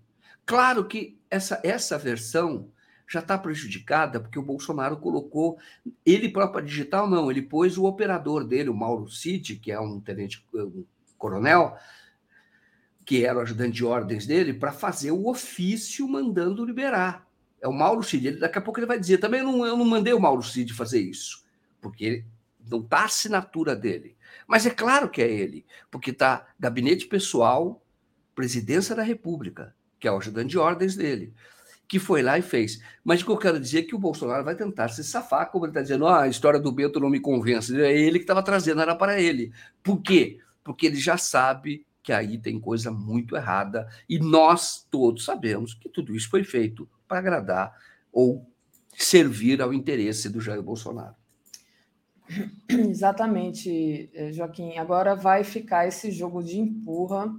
Claro 0.44 0.84
que 0.84 1.18
essa, 1.28 1.60
essa 1.64 1.98
versão 1.98 2.70
já 3.08 3.20
está 3.20 3.36
prejudicada 3.38 4.20
porque 4.20 4.38
o 4.38 4.42
Bolsonaro 4.42 4.96
colocou 4.96 5.58
ele 6.04 6.28
próprio 6.28 6.64
digital 6.64 7.08
não, 7.08 7.30
ele 7.30 7.42
pôs 7.42 7.78
o 7.78 7.84
operador 7.84 8.44
dele, 8.44 8.68
o 8.68 8.74
Mauro 8.74 9.08
Cid, 9.08 9.56
que 9.56 9.70
é 9.70 9.78
um 9.78 10.00
tenente 10.00 10.44
um 10.54 10.84
coronel, 11.16 11.76
que 13.04 13.24
era 13.24 13.38
o 13.38 13.42
ajudante 13.42 13.76
de 13.76 13.84
ordens 13.84 14.26
dele, 14.26 14.52
para 14.52 14.72
fazer 14.72 15.12
o 15.12 15.28
ofício 15.28 16.08
mandando 16.08 16.64
liberar. 16.64 17.26
É 17.60 17.68
o 17.68 17.72
Mauro 17.72 18.02
Cid. 18.02 18.26
Ele, 18.26 18.38
daqui 18.38 18.58
a 18.58 18.60
pouco 18.60 18.80
ele 18.80 18.86
vai 18.86 18.98
dizer, 18.98 19.18
também 19.18 19.42
não, 19.42 19.64
eu 19.64 19.76
não 19.76 19.84
mandei 19.84 20.12
o 20.12 20.20
Mauro 20.20 20.42
Cid 20.42 20.72
fazer 20.74 21.00
isso, 21.00 21.44
porque 21.80 22.24
não 22.70 22.80
está 22.80 23.00
a 23.00 23.04
assinatura 23.04 23.74
dele. 23.74 24.16
Mas 24.46 24.66
é 24.66 24.70
claro 24.70 25.08
que 25.08 25.22
é 25.22 25.30
ele, 25.30 25.64
porque 25.90 26.10
está 26.10 26.46
gabinete 26.58 27.06
pessoal, 27.06 27.84
presidência 28.34 28.94
da 28.94 29.02
República, 29.02 29.74
que 29.98 30.06
é 30.06 30.12
o 30.12 30.18
ajudante 30.18 30.50
de 30.50 30.58
ordens 30.58 30.94
dele, 30.94 31.32
que 31.88 31.98
foi 31.98 32.22
lá 32.22 32.38
e 32.38 32.42
fez. 32.42 32.80
Mas 33.04 33.22
o 33.22 33.24
que 33.24 33.30
eu 33.30 33.38
quero 33.38 33.60
dizer 33.60 33.78
é 33.80 33.82
que 33.82 33.94
o 33.94 33.98
Bolsonaro 33.98 34.44
vai 34.44 34.54
tentar 34.54 34.88
se 34.88 35.02
safar, 35.02 35.50
como 35.50 35.64
ele 35.64 35.70
está 35.70 35.82
dizendo, 35.82 36.06
ah, 36.06 36.22
a 36.22 36.28
história 36.28 36.60
do 36.60 36.72
Bento 36.72 37.00
não 37.00 37.10
me 37.10 37.20
convence. 37.20 37.80
É 37.80 37.96
ele 37.96 38.18
que 38.18 38.24
estava 38.24 38.42
trazendo, 38.42 38.80
era 38.80 38.94
para 38.94 39.20
ele. 39.20 39.52
Por 39.82 40.00
quê? 40.00 40.38
Porque 40.62 40.86
ele 40.86 40.96
já 40.96 41.16
sabe 41.16 41.86
que 42.02 42.12
aí 42.12 42.38
tem 42.38 42.60
coisa 42.60 42.90
muito 42.90 43.34
errada 43.34 43.88
e 44.08 44.18
nós 44.18 44.86
todos 44.88 45.24
sabemos 45.24 45.74
que 45.74 45.88
tudo 45.88 46.14
isso 46.14 46.30
foi 46.30 46.44
feito 46.44 46.88
para 47.08 47.18
agradar 47.18 47.74
ou 48.12 48.48
servir 48.96 49.60
ao 49.60 49.74
interesse 49.74 50.28
do 50.28 50.40
Jair 50.40 50.62
Bolsonaro. 50.62 51.16
Exatamente, 52.68 54.10
eh, 54.14 54.32
Joaquim. 54.32 54.76
Agora 54.78 55.14
vai 55.14 55.44
ficar 55.44 55.86
esse 55.86 56.10
jogo 56.10 56.42
de 56.42 56.58
empurra 56.58 57.32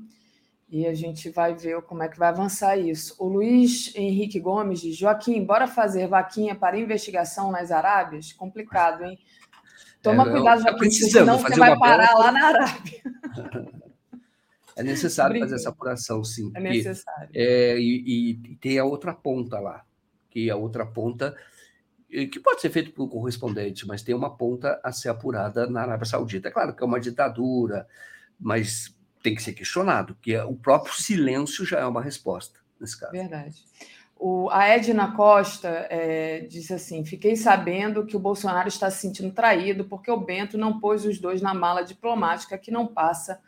e 0.69 0.85
a 0.85 0.93
gente 0.93 1.29
vai 1.29 1.55
ver 1.55 1.81
como 1.83 2.03
é 2.03 2.09
que 2.09 2.19
vai 2.19 2.29
avançar 2.29 2.77
isso. 2.77 3.15
O 3.19 3.27
Luiz 3.27 3.95
Henrique 3.95 4.39
Gomes 4.39 4.81
diz: 4.81 4.97
Joaquim, 4.97 5.43
bora 5.43 5.67
fazer 5.67 6.07
vaquinha 6.07 6.55
para 6.55 6.79
investigação 6.79 7.51
nas 7.51 7.71
Arábias? 7.71 8.33
Complicado, 8.33 9.03
hein? 9.03 9.17
Toma 10.01 10.27
é, 10.27 10.31
cuidado, 10.31 10.61
Joaquim, 10.61 10.89
senão 10.91 11.37
você 11.39 11.55
vai 11.55 11.77
parar 11.77 12.13
lá 12.13 12.31
na 12.31 12.45
Arábia. 12.47 13.01
É 14.77 14.83
necessário 14.83 15.39
fazer 15.39 15.55
essa 15.55 15.69
apuração, 15.69 16.23
sim. 16.23 16.51
É 16.55 16.59
necessário. 16.59 17.31
É, 17.33 17.79
e, 17.79 18.35
e, 18.35 18.55
tem 18.57 18.77
a 18.77 18.85
outra 18.85 19.11
ponta 19.11 19.59
lá, 19.59 19.83
que 20.29 20.51
a 20.51 20.55
outra 20.55 20.85
ponta, 20.85 21.35
que 22.09 22.39
pode 22.39 22.61
ser 22.61 22.69
feito 22.69 22.91
por 22.91 23.09
correspondente, 23.09 23.85
mas 23.85 24.01
tem 24.01 24.15
uma 24.15 24.35
ponta 24.35 24.79
a 24.83 24.91
ser 24.91 25.09
apurada 25.09 25.67
na 25.67 25.81
Arábia 25.81 26.05
Saudita. 26.05 26.47
É 26.47 26.51
claro 26.51 26.73
que 26.73 26.81
é 26.81 26.85
uma 26.85 26.99
ditadura, 26.99 27.87
mas 28.39 28.95
tem 29.21 29.35
que 29.35 29.43
ser 29.43 29.53
questionado, 29.53 30.15
que 30.21 30.37
o 30.37 30.55
próprio 30.55 30.93
silêncio 30.93 31.65
já 31.65 31.79
é 31.79 31.85
uma 31.85 32.01
resposta 32.01 32.59
nesse 32.79 32.97
caso. 32.99 33.11
Verdade. 33.11 33.65
O, 34.19 34.49
a 34.49 34.67
Edna 34.67 35.11
Costa 35.11 35.85
é, 35.89 36.39
disse 36.41 36.73
assim: 36.73 37.05
fiquei 37.05 37.35
sabendo 37.35 38.05
que 38.05 38.15
o 38.15 38.19
Bolsonaro 38.19 38.67
está 38.67 38.89
se 38.89 38.99
sentindo 38.99 39.31
traído 39.31 39.85
porque 39.85 40.09
o 40.09 40.19
Bento 40.19 40.57
não 40.57 40.79
pôs 40.79 41.05
os 41.05 41.19
dois 41.19 41.41
na 41.41 41.53
mala 41.53 41.83
diplomática 41.83 42.57
que 42.57 42.71
não 42.71 42.87
passa 42.87 43.39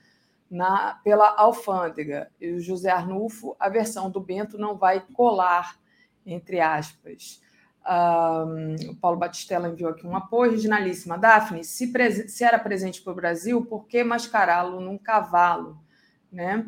na, 0.50 1.00
pela 1.04 1.36
alfândega. 1.36 2.30
E 2.40 2.52
o 2.52 2.60
José 2.60 2.92
Arnulfo, 2.92 3.56
a 3.60 3.68
versão 3.68 4.12
do 4.12 4.20
Bento 4.20 4.58
não 4.58 4.78
vai 4.78 5.00
colar, 5.14 5.76
entre 6.26 6.60
aspas. 6.60 7.42
Um, 7.88 8.92
o 8.92 8.96
Paulo 8.96 9.18
Batistella 9.18 9.70
enviou 9.70 9.92
aqui 9.92 10.06
um 10.06 10.16
apoio. 10.16 10.52
Originalíssima. 10.52 11.18
Daphne, 11.18 11.64
se, 11.64 11.92
se 12.28 12.44
era 12.44 12.60
presente 12.60 13.02
para 13.02 13.14
o 13.14 13.16
Brasil, 13.16 13.66
por 13.66 13.88
que 13.88 14.04
mascará-lo 14.04 14.80
num 14.80 14.98
cavalo? 14.98 15.80
Né? 16.32 16.66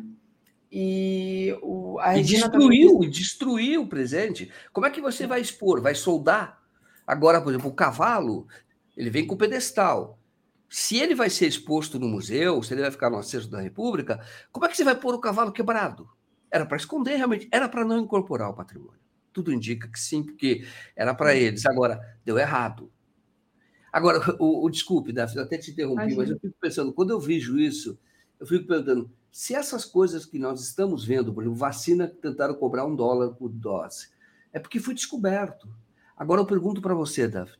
E, 0.70 1.56
o, 1.62 1.98
a 2.00 2.16
e 2.16 2.22
destruiu, 2.22 2.92
também... 2.92 3.10
destruiu 3.10 3.82
o 3.82 3.86
presente. 3.86 4.50
Como 4.72 4.86
é 4.86 4.90
que 4.90 5.02
você 5.02 5.26
vai 5.26 5.40
expor? 5.40 5.82
Vai 5.82 5.94
soldar? 5.94 6.62
Agora, 7.06 7.42
por 7.42 7.50
exemplo, 7.50 7.68
o 7.68 7.74
cavalo, 7.74 8.46
ele 8.96 9.10
vem 9.10 9.26
com 9.26 9.36
pedestal. 9.36 10.18
Se 10.70 10.96
ele 10.96 11.14
vai 11.14 11.28
ser 11.28 11.46
exposto 11.46 11.98
no 11.98 12.08
museu, 12.08 12.62
se 12.62 12.72
ele 12.72 12.80
vai 12.80 12.90
ficar 12.90 13.10
no 13.10 13.18
acervo 13.18 13.48
da 13.48 13.60
República, 13.60 14.24
como 14.50 14.64
é 14.64 14.68
que 14.70 14.76
você 14.76 14.82
vai 14.82 14.94
pôr 14.94 15.14
o 15.14 15.20
cavalo 15.20 15.52
quebrado? 15.52 16.08
Era 16.50 16.64
para 16.64 16.78
esconder, 16.78 17.16
realmente, 17.16 17.46
era 17.52 17.68
para 17.68 17.84
não 17.84 17.98
incorporar 17.98 18.48
o 18.48 18.54
patrimônio. 18.54 19.01
Tudo 19.32 19.52
indica 19.52 19.88
que 19.88 19.98
sim, 19.98 20.22
porque 20.22 20.66
era 20.94 21.14
para 21.14 21.34
eles. 21.34 21.64
Agora, 21.66 22.00
deu 22.24 22.38
errado. 22.38 22.90
Agora, 23.92 24.20
o, 24.38 24.64
o 24.64 24.70
desculpe, 24.70 25.12
Daphne, 25.12 25.42
até 25.42 25.58
te 25.58 25.70
interrompi, 25.70 26.02
Imagina. 26.02 26.22
mas 26.22 26.30
eu 26.30 26.38
fico 26.40 26.56
pensando, 26.60 26.92
quando 26.92 27.10
eu 27.10 27.20
vejo 27.20 27.58
isso, 27.58 27.98
eu 28.40 28.46
fico 28.46 28.66
perguntando, 28.66 29.10
se 29.30 29.54
essas 29.54 29.84
coisas 29.84 30.24
que 30.24 30.38
nós 30.38 30.62
estamos 30.62 31.04
vendo, 31.04 31.32
por 31.32 31.42
exemplo, 31.42 31.58
vacina 31.58 32.08
tentaram 32.08 32.54
cobrar 32.54 32.86
um 32.86 32.96
dólar 32.96 33.34
por 33.34 33.50
dose, 33.50 34.08
é 34.52 34.58
porque 34.58 34.80
foi 34.80 34.94
descoberto. 34.94 35.68
Agora 36.16 36.40
eu 36.40 36.46
pergunto 36.46 36.80
para 36.80 36.94
você, 36.94 37.28
Davi, 37.28 37.52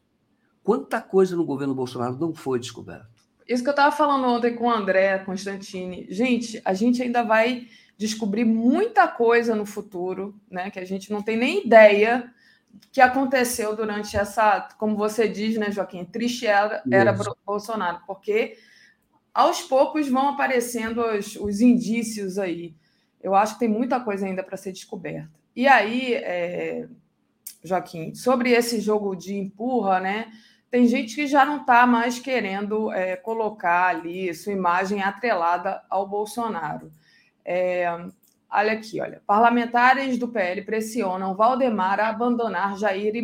quanta 0.62 1.01
coisa 1.01 1.36
no 1.36 1.44
governo 1.44 1.74
Bolsonaro 1.74 2.19
não 2.19 2.35
foi 2.35 2.59
descoberta? 2.59 3.11
Isso 3.49 3.62
que 3.62 3.69
eu 3.69 3.73
estava 3.73 3.94
falando 3.94 4.27
ontem 4.27 4.55
com 4.55 4.66
o 4.66 4.70
André 4.70 5.19
Constantini. 5.20 6.07
Gente, 6.11 6.61
a 6.65 6.73
gente 6.73 7.03
ainda 7.03 7.23
vai 7.23 7.66
descobrir 7.97 8.44
muita 8.44 9.06
coisa 9.09 9.55
no 9.55 9.66
futuro, 9.66 10.35
né? 10.51 10.70
Que 10.70 10.78
a 10.78 10.85
gente 10.85 11.12
não 11.12 11.23
tem 11.23 11.36
nem 11.36 11.66
ideia 11.66 12.32
que 12.90 13.01
aconteceu 13.01 13.77
durante 13.77 14.16
essa, 14.16 14.69
como 14.78 14.97
você 14.97 15.28
diz, 15.28 15.56
né, 15.56 15.70
Joaquim, 15.70 16.05
triste 16.05 16.47
era, 16.47 16.82
era 16.90 17.14
Bolsonaro, 17.44 18.01
porque 18.06 18.56
aos 19.32 19.62
poucos 19.62 20.09
vão 20.09 20.28
aparecendo 20.28 21.02
os, 21.02 21.36
os 21.36 21.60
indícios 21.60 22.39
aí. 22.39 22.74
Eu 23.23 23.35
acho 23.35 23.55
que 23.55 23.60
tem 23.60 23.69
muita 23.69 24.01
coisa 24.01 24.27
ainda 24.27 24.43
para 24.43 24.56
ser 24.56 24.73
descoberta. 24.73 25.31
E 25.55 25.66
aí, 25.69 26.14
é, 26.14 26.89
Joaquim, 27.62 28.14
sobre 28.14 28.51
esse 28.51 28.81
jogo 28.81 29.14
de 29.14 29.35
empurra, 29.35 30.01
né? 30.01 30.32
Tem 30.70 30.86
gente 30.86 31.14
que 31.14 31.27
já 31.27 31.44
não 31.44 31.59
está 31.59 31.86
mais 31.86 32.19
querendo 32.19 32.90
é, 32.93 33.14
colocar 33.14 33.89
ali 33.89 34.35
sua 34.35 34.52
imagem 34.52 35.02
atrelada 35.02 35.82
ao 35.89 36.09
Bolsonaro. 36.09 36.90
É, 37.44 37.86
olha 38.51 38.73
aqui, 38.73 39.01
olha. 39.01 39.23
Parlamentares 39.27 40.19
do 40.19 40.28
PL 40.28 40.62
pressionam 40.62 41.35
Valdemar 41.35 42.01
a 42.01 42.09
abandonar 42.09 42.77
Jair 42.77 43.14
e 43.14 43.23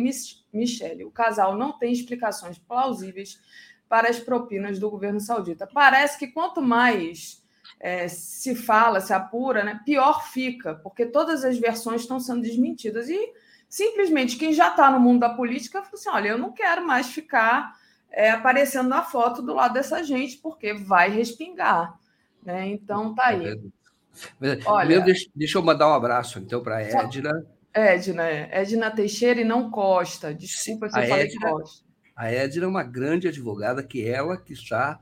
Michele. 0.53 1.05
O 1.05 1.11
casal 1.11 1.57
não 1.57 1.77
tem 1.77 1.91
explicações 1.91 2.57
plausíveis 2.57 3.39
para 3.87 4.09
as 4.09 4.19
propinas 4.19 4.77
do 4.77 4.89
governo 4.89 5.19
saudita. 5.19 5.67
Parece 5.67 6.17
que 6.19 6.27
quanto 6.27 6.61
mais 6.61 7.43
é, 7.79 8.07
se 8.07 8.55
fala, 8.55 9.01
se 9.01 9.13
apura, 9.13 9.63
né, 9.63 9.81
pior 9.85 10.27
fica, 10.27 10.75
porque 10.75 11.05
todas 11.05 11.43
as 11.43 11.57
versões 11.57 12.01
estão 12.01 12.19
sendo 12.19 12.41
desmentidas. 12.41 13.09
E 13.09 13.33
simplesmente 13.67 14.37
quem 14.37 14.53
já 14.53 14.69
está 14.69 14.91
no 14.91 14.99
mundo 14.99 15.21
da 15.21 15.29
política 15.29 15.81
falou 15.81 15.95
assim: 15.95 16.09
olha, 16.09 16.29
eu 16.29 16.37
não 16.37 16.51
quero 16.51 16.85
mais 16.85 17.07
ficar 17.07 17.75
é, 18.11 18.31
aparecendo 18.31 18.89
na 18.89 19.03
foto 19.03 19.41
do 19.41 19.53
lado 19.53 19.73
dessa 19.73 20.03
gente, 20.03 20.37
porque 20.37 20.73
vai 20.73 21.09
respingar. 21.09 21.97
Né? 22.43 22.67
Então 22.67 23.13
tá 23.15 23.27
aí. 23.27 23.59
Olha, 24.65 25.01
deixa, 25.01 25.29
deixa 25.35 25.57
eu 25.57 25.63
mandar 25.63 25.89
um 25.89 25.93
abraço 25.93 26.39
então 26.39 26.61
para 26.61 26.77
a 26.77 26.81
Edna. 26.81 27.45
Edna, 27.73 28.23
Edna 28.23 28.91
Teixeira 28.91 29.41
e 29.41 29.45
não 29.45 29.69
Costa. 29.69 30.33
Desculpa 30.33 30.89
se 30.89 30.99
eu 30.99 31.07
falei 31.07 31.25
Edna, 31.25 31.49
Costa. 31.49 31.85
A 32.15 32.31
Edna 32.31 32.65
é 32.65 32.67
uma 32.67 32.83
grande 32.83 33.27
advogada 33.27 33.83
que 33.83 34.05
ela 34.05 34.37
que 34.37 34.53
está 34.53 34.99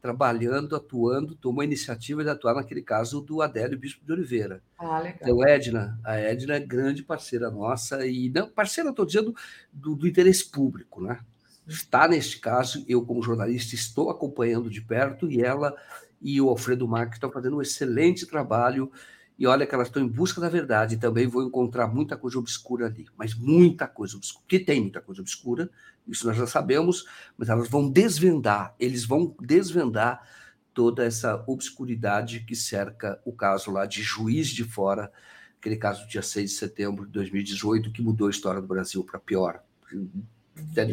trabalhando, 0.00 0.76
atuando, 0.76 1.34
tomou 1.34 1.60
a 1.60 1.64
iniciativa 1.64 2.22
de 2.22 2.30
atuar 2.30 2.54
naquele 2.54 2.82
caso 2.82 3.20
do 3.20 3.42
Adélio 3.42 3.78
Bispo 3.78 4.04
de 4.04 4.12
Oliveira. 4.12 4.62
Ah, 4.78 4.98
legal. 5.00 5.18
Então, 5.20 5.46
Edna, 5.46 5.98
a 6.04 6.16
Edna 6.16 6.54
é 6.54 6.60
grande 6.60 7.02
parceira 7.02 7.50
nossa, 7.50 8.06
e 8.06 8.30
não, 8.30 8.48
parceira, 8.48 8.90
estou 8.90 9.04
dizendo, 9.04 9.34
do, 9.72 9.96
do, 9.96 10.06
interesse 10.06 10.50
público, 10.50 11.02
né? 11.02 11.20
Está 11.66 12.08
neste 12.08 12.38
caso, 12.38 12.84
eu, 12.88 13.04
como 13.04 13.22
jornalista, 13.22 13.74
estou 13.74 14.08
acompanhando 14.08 14.70
de 14.70 14.80
perto, 14.80 15.30
e 15.30 15.42
ela 15.42 15.74
e 16.20 16.40
o 16.40 16.48
Alfredo 16.48 16.86
Marques 16.88 17.16
estão 17.16 17.30
fazendo 17.30 17.56
um 17.56 17.62
excelente 17.62 18.26
trabalho 18.26 18.90
e 19.38 19.46
olha 19.46 19.66
que 19.66 19.74
elas 19.74 19.86
estão 19.86 20.02
em 20.02 20.08
busca 20.08 20.40
da 20.40 20.48
verdade. 20.48 20.96
Também 20.96 21.28
vou 21.28 21.44
encontrar 21.44 21.86
muita 21.86 22.16
coisa 22.16 22.38
obscura 22.38 22.86
ali, 22.86 23.06
mas 23.16 23.34
muita 23.34 23.86
coisa 23.86 24.16
obscura. 24.16 24.44
Que 24.48 24.58
tem 24.58 24.80
muita 24.80 25.00
coisa 25.00 25.20
obscura, 25.20 25.70
isso 26.06 26.26
nós 26.26 26.36
já 26.36 26.46
sabemos, 26.46 27.06
mas 27.36 27.48
elas 27.48 27.68
vão 27.68 27.88
desvendar, 27.88 28.74
eles 28.80 29.04
vão 29.04 29.36
desvendar 29.40 30.26
toda 30.74 31.04
essa 31.04 31.44
obscuridade 31.46 32.40
que 32.40 32.56
cerca 32.56 33.20
o 33.24 33.32
caso 33.32 33.70
lá 33.70 33.86
de 33.86 34.02
Juiz 34.02 34.48
de 34.48 34.64
Fora, 34.64 35.12
aquele 35.58 35.76
caso 35.76 36.04
do 36.04 36.08
dia 36.08 36.22
6 36.22 36.50
de 36.50 36.56
setembro 36.56 37.06
de 37.06 37.12
2018, 37.12 37.92
que 37.92 38.02
mudou 38.02 38.26
a 38.26 38.30
história 38.30 38.60
do 38.60 38.66
Brasil 38.66 39.04
para 39.04 39.20
pior. 39.20 39.62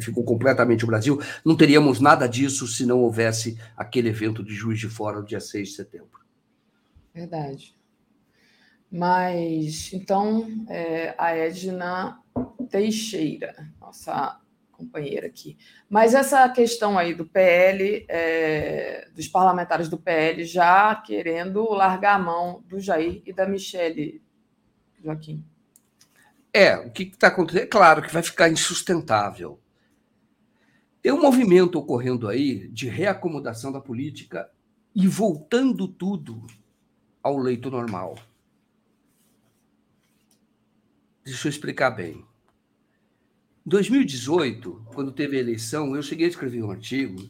Ficou 0.01 0.23
completamente 0.23 0.83
o 0.83 0.87
Brasil. 0.87 1.19
Não 1.43 1.55
teríamos 1.55 1.99
nada 1.99 2.27
disso 2.27 2.67
se 2.67 2.85
não 2.85 3.01
houvesse 3.01 3.57
aquele 3.75 4.09
evento 4.09 4.43
de 4.43 4.53
Juiz 4.53 4.79
de 4.79 4.87
Fora 4.87 5.19
no 5.19 5.25
dia 5.25 5.39
6 5.39 5.69
de 5.69 5.75
setembro. 5.75 6.19
Verdade. 7.13 7.75
Mas, 8.91 9.91
então, 9.93 10.47
é, 10.69 11.15
a 11.17 11.35
Edna 11.35 12.19
Teixeira, 12.69 13.71
nossa 13.79 14.39
companheira 14.71 15.27
aqui. 15.27 15.57
Mas 15.89 16.13
essa 16.13 16.47
questão 16.49 16.97
aí 16.97 17.13
do 17.13 17.25
PL, 17.25 18.05
é, 18.09 19.07
dos 19.15 19.27
parlamentares 19.27 19.89
do 19.89 19.97
PL 19.97 20.43
já 20.43 20.95
querendo 20.95 21.69
largar 21.71 22.15
a 22.15 22.19
mão 22.19 22.63
do 22.67 22.79
Jair 22.79 23.21
e 23.25 23.33
da 23.33 23.47
Michele, 23.47 24.21
Joaquim. 25.01 25.43
É, 26.55 26.77
o 26.77 26.89
que 26.89 27.03
está 27.03 27.27
acontecendo? 27.27 27.63
É 27.63 27.67
claro 27.67 28.01
que 28.01 28.13
vai 28.13 28.23
ficar 28.23 28.49
insustentável. 28.49 29.59
Tem 31.01 31.11
um 31.11 31.21
movimento 31.21 31.77
ocorrendo 31.77 32.29
aí 32.29 32.69
de 32.69 32.87
reacomodação 32.87 33.73
da 33.73 33.81
política 33.81 34.49
e 34.95 35.05
voltando 35.05 35.85
tudo 35.85 36.47
ao 37.21 37.37
leito 37.37 37.69
normal. 37.69 38.17
Deixa 41.25 41.45
eu 41.45 41.49
explicar 41.49 41.91
bem. 41.91 42.25
Em 43.65 43.69
2018, 43.69 44.85
quando 44.93 45.11
teve 45.11 45.35
a 45.35 45.41
eleição, 45.41 45.93
eu 45.93 46.01
cheguei 46.01 46.25
a 46.25 46.29
escrever 46.29 46.63
um 46.63 46.71
artigo 46.71 47.29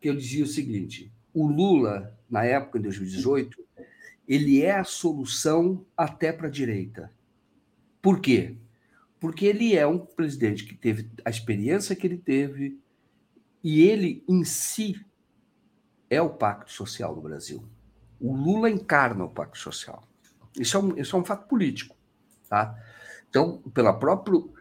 que 0.00 0.08
eu 0.08 0.16
dizia 0.16 0.42
o 0.42 0.48
seguinte: 0.48 1.12
o 1.34 1.46
Lula, 1.46 2.18
na 2.30 2.46
época, 2.46 2.78
em 2.78 2.82
2018, 2.82 3.62
ele 4.26 4.62
é 4.62 4.78
a 4.78 4.84
solução 4.84 5.84
até 5.94 6.32
para 6.32 6.46
a 6.46 6.50
direita. 6.50 7.12
Por 8.04 8.20
quê? 8.20 8.54
Porque 9.18 9.46
ele 9.46 9.74
é 9.74 9.86
um 9.86 9.98
presidente 9.98 10.66
que 10.66 10.74
teve 10.74 11.10
a 11.24 11.30
experiência 11.30 11.96
que 11.96 12.06
ele 12.06 12.18
teve 12.18 12.78
e 13.62 13.80
ele 13.80 14.22
em 14.28 14.44
si 14.44 15.02
é 16.10 16.20
o 16.20 16.28
pacto 16.28 16.70
social 16.70 17.14
do 17.14 17.22
Brasil. 17.22 17.66
O 18.20 18.36
Lula 18.36 18.68
encarna 18.68 19.24
o 19.24 19.30
pacto 19.30 19.56
social. 19.56 20.06
Isso 20.60 20.76
é 20.76 20.80
um, 20.80 20.98
isso 20.98 21.16
é 21.16 21.18
um 21.18 21.24
fato 21.24 21.48
político. 21.48 21.96
Tá? 22.46 22.78
Então, 23.30 23.62
pela 23.72 23.98
próprio 23.98 24.52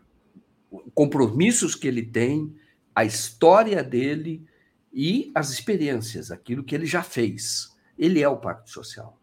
compromissos 0.94 1.76
que 1.76 1.86
ele 1.86 2.06
tem, 2.06 2.56
a 2.96 3.04
história 3.04 3.84
dele 3.84 4.48
e 4.94 5.34
as 5.36 5.50
experiências, 5.50 6.32
aquilo 6.32 6.64
que 6.64 6.74
ele 6.74 6.86
já 6.86 7.04
fez. 7.04 7.76
Ele 7.98 8.22
é 8.22 8.30
o 8.30 8.38
Pacto 8.38 8.70
Social. 8.70 9.20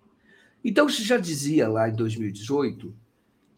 Então, 0.63 0.91
se 0.91 1.03
já 1.05 1.17
dizia 1.17 1.67
lá 1.67 1.89
em 1.89 1.95
2018 1.95 2.95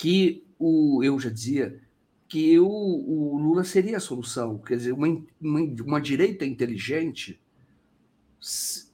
que 0.02 0.44
o, 0.62 1.02
eu 1.02 1.18
já 1.18 1.30
dizia 1.30 1.80
que 2.28 2.58
o, 2.58 2.66
o 2.66 3.38
Lula 3.38 3.64
seria 3.64 3.96
a 3.96 4.00
solução, 4.00 4.58
quer 4.58 4.76
dizer, 4.76 4.92
uma, 4.92 5.06
uma, 5.40 5.60
uma 5.60 6.00
direita 6.00 6.44
inteligente 6.44 7.40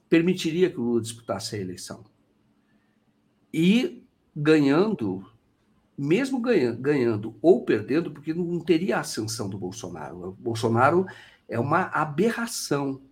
permitiria 0.09 0.70
que 0.70 0.78
o 0.78 0.82
Lula 0.82 1.01
disputasse 1.01 1.57
a 1.57 1.61
eleição. 1.61 2.05
E 3.53 4.03
ganhando 4.35 5.24
mesmo 5.99 6.40
ganhando 6.40 7.36
ou 7.43 7.65
perdendo, 7.65 8.12
porque 8.12 8.32
não 8.32 8.61
teria 8.61 8.99
a 8.99 9.01
ascensão 9.01 9.49
do 9.49 9.59
Bolsonaro. 9.59 10.28
O 10.28 10.32
Bolsonaro 10.32 11.05
é 11.49 11.59
uma 11.59 11.86
aberração. 11.86 13.03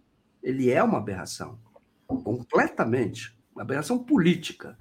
Ele 0.40 0.70
é 0.70 0.80
uma 0.80 0.98
aberração. 0.98 1.58
Completamente. 2.06 3.36
Uma 3.52 3.62
aberração 3.62 3.98
política. 3.98 4.78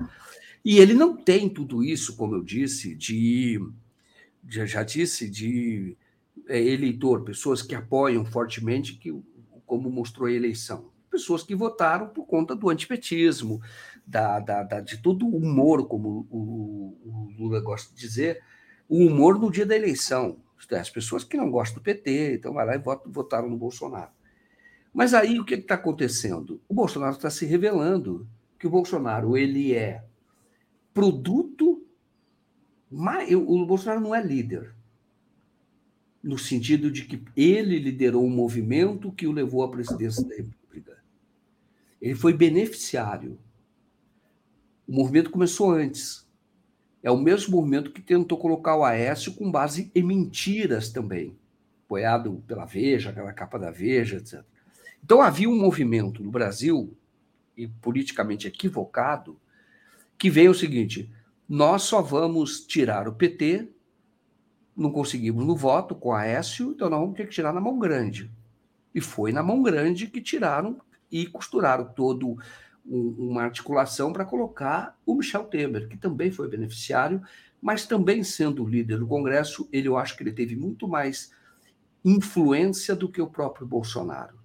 E 0.66 0.80
ele 0.80 0.96
não 0.96 1.16
tem 1.16 1.48
tudo 1.48 1.84
isso, 1.84 2.18
como 2.18 2.34
eu 2.34 2.44
disse, 2.44 2.96
de, 2.96 3.62
já 4.44 4.82
disse, 4.82 5.30
de 5.30 5.96
é, 6.48 6.60
eleitor, 6.60 7.24
pessoas 7.24 7.62
que 7.62 7.76
apoiam 7.76 8.26
fortemente, 8.26 8.96
que, 8.96 9.16
como 9.64 9.92
mostrou 9.92 10.28
a 10.28 10.32
eleição. 10.32 10.90
Pessoas 11.12 11.44
que 11.44 11.54
votaram 11.54 12.08
por 12.08 12.26
conta 12.26 12.56
do 12.56 12.68
antipetismo, 12.68 13.62
da, 14.08 14.40
da, 14.40 14.64
da 14.64 14.82
de 14.82 14.98
todo 14.98 15.28
o 15.28 15.38
humor, 15.38 15.88
como 15.88 16.28
o, 16.32 16.98
o, 17.06 17.32
Lula 17.38 17.62
gosta 17.62 17.94
de 17.94 18.02
dizer, 18.02 18.42
o 18.90 19.06
humor 19.06 19.38
no 19.38 19.52
dia 19.52 19.68
da 19.68 19.76
eleição. 19.76 20.40
As 20.72 20.90
pessoas 20.90 21.24
que 21.24 21.38
não 21.38 21.52
gostam 21.52 21.76
do 21.76 21.84
PT, 21.84 22.38
então 22.38 22.54
vai 22.54 22.66
lá 22.66 22.74
e 22.74 22.80
votam, 22.80 23.12
votaram 23.12 23.48
no 23.48 23.56
Bolsonaro. 23.56 24.10
Mas 24.92 25.14
aí 25.14 25.40
o 25.40 25.46
que 25.46 25.54
está 25.54 25.76
acontecendo? 25.76 26.60
O 26.68 26.74
Bolsonaro 26.74 27.16
está 27.16 27.30
se 27.30 27.46
revelando 27.46 28.28
que 28.58 28.66
o 28.66 28.70
Bolsonaro 28.70 29.38
ele 29.38 29.76
é 29.76 30.04
produto. 30.96 31.86
O 32.90 33.66
Bolsonaro 33.66 34.00
não 34.00 34.16
é 34.16 34.24
líder, 34.24 34.74
no 36.24 36.38
sentido 36.38 36.90
de 36.90 37.04
que 37.04 37.22
ele 37.36 37.78
liderou 37.78 38.26
um 38.26 38.30
movimento 38.30 39.12
que 39.12 39.28
o 39.28 39.34
levou 39.34 39.62
à 39.62 39.70
presidência 39.70 40.24
da 40.24 40.34
República. 40.34 40.98
Ele 42.02 42.16
foi 42.16 42.34
beneficiário. 42.34 43.38
O 44.88 44.94
movimento 44.94 45.30
começou 45.30 45.72
antes. 45.72 46.26
É 47.04 47.12
o 47.12 47.18
mesmo 47.18 47.58
movimento 47.58 47.92
que 47.92 48.02
tentou 48.02 48.38
colocar 48.38 48.78
o 48.78 48.86
Aécio 48.86 49.34
com 49.34 49.52
base 49.52 49.92
em 49.94 50.02
mentiras 50.02 50.90
também, 50.90 51.36
apoiado 51.86 52.42
pela 52.48 52.66
Veja, 52.66 53.10
aquela 53.10 53.34
capa 53.34 53.60
da 53.60 53.70
Veja, 53.70 54.18
etc. 54.18 54.44
Então 55.04 55.22
havia 55.22 55.50
um 55.50 55.60
movimento 55.60 56.24
no 56.24 56.32
Brasil, 56.32 56.96
e 57.58 57.68
politicamente 57.68 58.48
equivocado, 58.48 59.40
que 60.18 60.30
veio 60.30 60.52
o 60.52 60.56
seguinte: 60.56 61.12
nós 61.48 61.84
só 61.84 62.02
vamos 62.02 62.62
tirar 62.66 63.08
o 63.08 63.14
PT, 63.14 63.70
não 64.76 64.92
conseguimos 64.92 65.46
no 65.46 65.56
voto 65.56 65.96
com 65.96 66.12
a 66.12 66.22
Aécio, 66.22 66.72
então 66.72 66.90
nós 66.90 67.00
vamos 67.00 67.16
ter 67.16 67.28
que 67.28 67.34
tirar 67.34 67.54
na 67.54 67.62
mão 67.62 67.78
grande. 67.78 68.32
E 68.94 69.02
foi 69.02 69.32
na 69.32 69.44
mão 69.44 69.62
grande 69.62 70.08
que 70.08 70.22
tiraram 70.22 70.80
e 71.12 71.28
costuraram 71.28 71.86
todo 71.86 72.38
um, 72.86 73.30
uma 73.30 73.44
articulação 73.44 74.12
para 74.12 74.26
colocar 74.26 74.98
o 75.06 75.16
Michel 75.16 75.44
Temer, 75.46 75.88
que 75.88 75.98
também 75.98 76.32
foi 76.32 76.48
beneficiário, 76.48 77.22
mas 77.62 77.86
também 77.86 78.24
sendo 78.24 78.66
líder 78.66 79.00
do 79.00 79.08
Congresso, 79.08 79.68
ele 79.72 79.88
eu 79.88 79.98
acho 79.98 80.16
que 80.16 80.24
ele 80.24 80.32
teve 80.32 80.56
muito 80.56 80.88
mais 80.88 81.32
influência 82.04 82.96
do 82.96 83.10
que 83.10 83.22
o 83.22 83.28
próprio 83.28 83.66
Bolsonaro. 83.66 84.38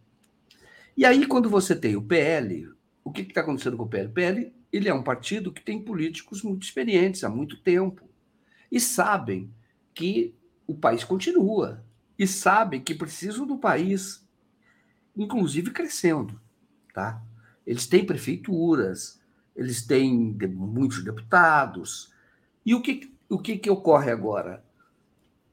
E 0.96 1.04
aí, 1.04 1.26
quando 1.26 1.48
você 1.48 1.76
tem 1.76 1.96
o 1.96 2.02
PL, 2.02 2.70
o 3.04 3.12
que 3.12 3.22
está 3.22 3.42
acontecendo 3.42 3.76
com 3.76 3.84
o 3.84 3.88
PL? 3.88 4.08
O 4.08 4.12
PL 4.12 4.52
ele 4.72 4.88
é 4.88 4.94
um 4.94 5.02
partido 5.02 5.52
que 5.52 5.62
tem 5.62 5.82
políticos 5.82 6.42
muito 6.42 6.62
experientes 6.62 7.24
há 7.24 7.28
muito 7.28 7.56
tempo 7.56 8.08
e 8.70 8.78
sabem 8.78 9.52
que 9.94 10.34
o 10.66 10.74
país 10.74 11.02
continua 11.02 11.84
e 12.18 12.26
sabem 12.26 12.80
que 12.80 12.94
precisam 12.94 13.46
do 13.46 13.58
país, 13.58 14.24
inclusive 15.16 15.70
crescendo, 15.70 16.40
tá? 16.94 17.22
Eles 17.66 17.86
têm 17.86 18.04
prefeituras, 18.04 19.20
eles 19.56 19.84
têm 19.84 20.36
muitos 20.48 21.02
deputados. 21.02 22.12
E 22.64 22.74
o 22.74 22.80
que, 22.80 23.12
o 23.28 23.38
que, 23.38 23.58
que 23.58 23.70
ocorre 23.70 24.10
agora? 24.10 24.64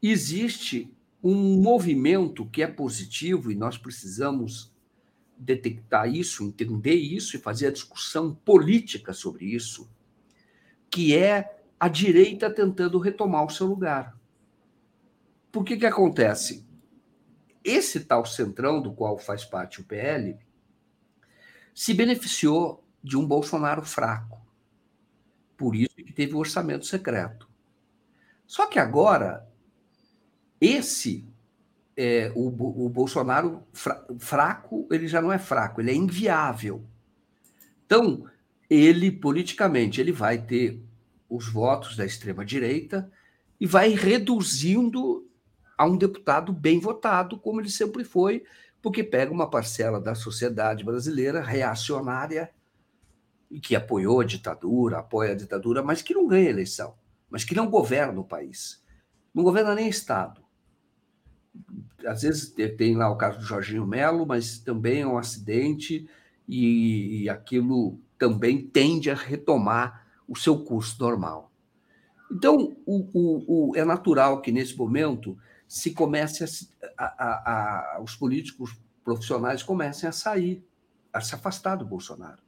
Existe 0.02 0.94
um 1.24 1.62
movimento 1.62 2.46
que 2.46 2.62
é 2.62 2.68
positivo 2.68 3.52
e 3.52 3.56
nós 3.56 3.78
precisamos 3.78 4.72
detectar 5.38 6.10
isso, 6.10 6.44
entender 6.44 6.96
isso 6.96 7.36
e 7.36 7.40
fazer 7.40 7.68
a 7.68 7.72
discussão 7.72 8.34
política 8.34 9.14
sobre 9.14 9.46
isso, 9.46 9.90
que 10.90 11.16
é 11.16 11.62
a 11.80 11.88
direita 11.88 12.50
tentando 12.50 13.00
retomar 13.00 13.46
o 13.46 13.50
seu 13.50 13.68
lugar. 13.68 14.18
Por 15.52 15.64
que 15.64 15.78
que 15.78 15.86
acontece? 15.86 16.68
Esse 17.64 18.02
tal 18.02 18.26
centrão 18.26 18.82
do 18.82 18.94
qual 18.94 19.18
faz 19.18 19.44
parte 19.46 19.82
o 19.82 19.84
PL 19.84 20.38
se 21.74 21.94
beneficiou 21.94 22.84
de 23.04 23.18
um 23.18 23.26
Bolsonaro 23.26 23.84
fraco. 23.84 24.46
Por 25.56 25.76
isso 25.76 25.96
que 25.96 26.14
teve 26.14 26.34
o 26.34 26.40
orçamento 26.40 26.86
secreto. 26.86 27.48
Só 28.46 28.68
que 28.68 28.80
agora 28.80 29.48
esse 30.60 31.28
é, 31.98 32.32
o, 32.36 32.86
o 32.86 32.90
Bolsonaro 32.90 33.64
fraco, 34.20 34.88
ele 34.92 35.08
já 35.08 35.20
não 35.20 35.34
é 35.34 35.40
fraco, 35.40 35.82
ele 35.82 35.90
é 35.90 35.96
inviável. 35.96 36.86
Então, 37.86 38.26
ele, 38.70 39.12
politicamente, 39.12 40.00
ele 40.00 40.12
vai 40.12 40.38
ter 40.38 40.80
os 41.28 41.50
votos 41.50 41.98
da 41.98 42.06
extrema-direita 42.06 43.12
e 43.60 43.66
vai 43.66 43.90
reduzindo 43.90 45.28
a 45.76 45.86
um 45.86 45.98
deputado 45.98 46.54
bem 46.54 46.80
votado, 46.80 47.40
como 47.40 47.60
ele 47.60 47.70
sempre 47.70 48.04
foi, 48.04 48.44
porque 48.80 49.04
pega 49.04 49.34
uma 49.34 49.50
parcela 49.50 50.00
da 50.00 50.14
sociedade 50.14 50.84
brasileira 50.84 51.42
reacionária 51.42 52.52
e 53.50 53.60
que 53.60 53.76
apoiou 53.76 54.20
a 54.20 54.26
ditadura, 54.26 55.00
apoia 55.00 55.32
a 55.32 55.36
ditadura, 55.36 55.82
mas 55.82 56.04
que 56.04 56.14
não 56.14 56.28
ganha 56.28 56.50
eleição, 56.50 56.96
mas 57.30 57.44
que 57.44 57.56
não 57.56 57.70
governa 57.70 58.20
o 58.20 58.24
país. 58.24 58.84
Não 59.34 59.44
governa 59.44 59.74
nem 59.74 59.88
Estado 59.88 60.48
às 62.08 62.22
vezes 62.22 62.54
tem 62.78 62.96
lá 62.96 63.10
o 63.10 63.18
caso 63.18 63.40
do 63.40 63.44
Jorginho 63.44 63.86
Melo, 63.86 64.26
mas 64.26 64.60
também 64.60 65.02
é 65.02 65.08
um 65.08 65.18
acidente 65.18 66.10
e, 66.48 67.24
e 67.24 67.30
aquilo 67.30 68.00
também 68.18 68.66
tende 68.66 69.12
a 69.12 69.16
retomar 69.16 70.08
o 70.28 70.36
seu 70.36 70.64
curso 70.64 71.02
normal. 71.02 71.52
Então, 72.32 72.76
o, 72.86 73.10
o, 73.14 73.70
o, 73.72 73.76
é 73.76 73.86
natural 73.86 74.42
que 74.42 74.52
nesse 74.52 74.76
momento 74.76 75.38
se 75.68 75.92
comece 75.92 76.44
a, 76.98 77.06
a, 77.06 77.96
a, 77.96 78.02
os 78.02 78.16
políticos 78.16 78.76
profissionais 79.04 79.64
comecem 79.64 80.08
a 80.08 80.12
sair, 80.12 80.66
a 81.12 81.22
se 81.22 81.36
afastar 81.36 81.76
do 81.76 81.86
Bolsonaro, 81.86 82.42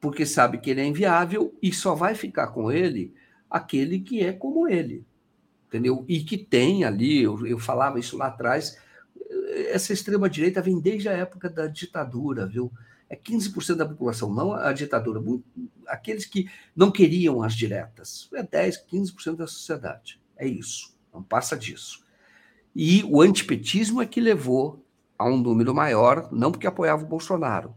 porque 0.00 0.24
sabe 0.24 0.58
que 0.58 0.70
ele 0.70 0.80
é 0.80 0.86
inviável 0.86 1.56
e 1.62 1.72
só 1.72 1.94
vai 1.94 2.14
ficar 2.14 2.48
com 2.48 2.70
ele 2.70 3.14
aquele 3.50 4.00
que 4.00 4.22
é 4.22 4.32
como 4.32 4.68
ele 4.68 5.06
entendeu? 5.74 6.04
E 6.08 6.20
que 6.20 6.38
tem 6.38 6.84
ali, 6.84 7.22
eu, 7.22 7.44
eu 7.44 7.58
falava 7.58 7.98
isso 7.98 8.16
lá 8.16 8.28
atrás, 8.28 8.78
essa 9.68 9.92
extrema-direita 9.92 10.62
vem 10.62 10.78
desde 10.78 11.08
a 11.08 11.12
época 11.12 11.50
da 11.50 11.66
ditadura, 11.66 12.46
viu? 12.46 12.70
É 13.10 13.16
15% 13.16 13.74
da 13.74 13.86
população, 13.86 14.32
não 14.32 14.52
a 14.52 14.72
ditadura, 14.72 15.20
aqueles 15.86 16.24
que 16.24 16.48
não 16.74 16.90
queriam 16.90 17.42
as 17.42 17.54
diretas. 17.54 18.28
É 18.34 18.42
10, 18.42 18.86
15% 18.86 19.36
da 19.36 19.46
sociedade. 19.46 20.20
É 20.36 20.46
isso, 20.46 20.96
não 21.12 21.22
passa 21.22 21.56
disso. 21.56 22.04
E 22.74 23.04
o 23.04 23.20
antipetismo 23.20 24.00
é 24.00 24.06
que 24.06 24.20
levou 24.20 24.84
a 25.18 25.26
um 25.26 25.36
número 25.36 25.74
maior, 25.74 26.28
não 26.32 26.52
porque 26.52 26.66
apoiava 26.66 27.04
o 27.04 27.08
Bolsonaro, 27.08 27.74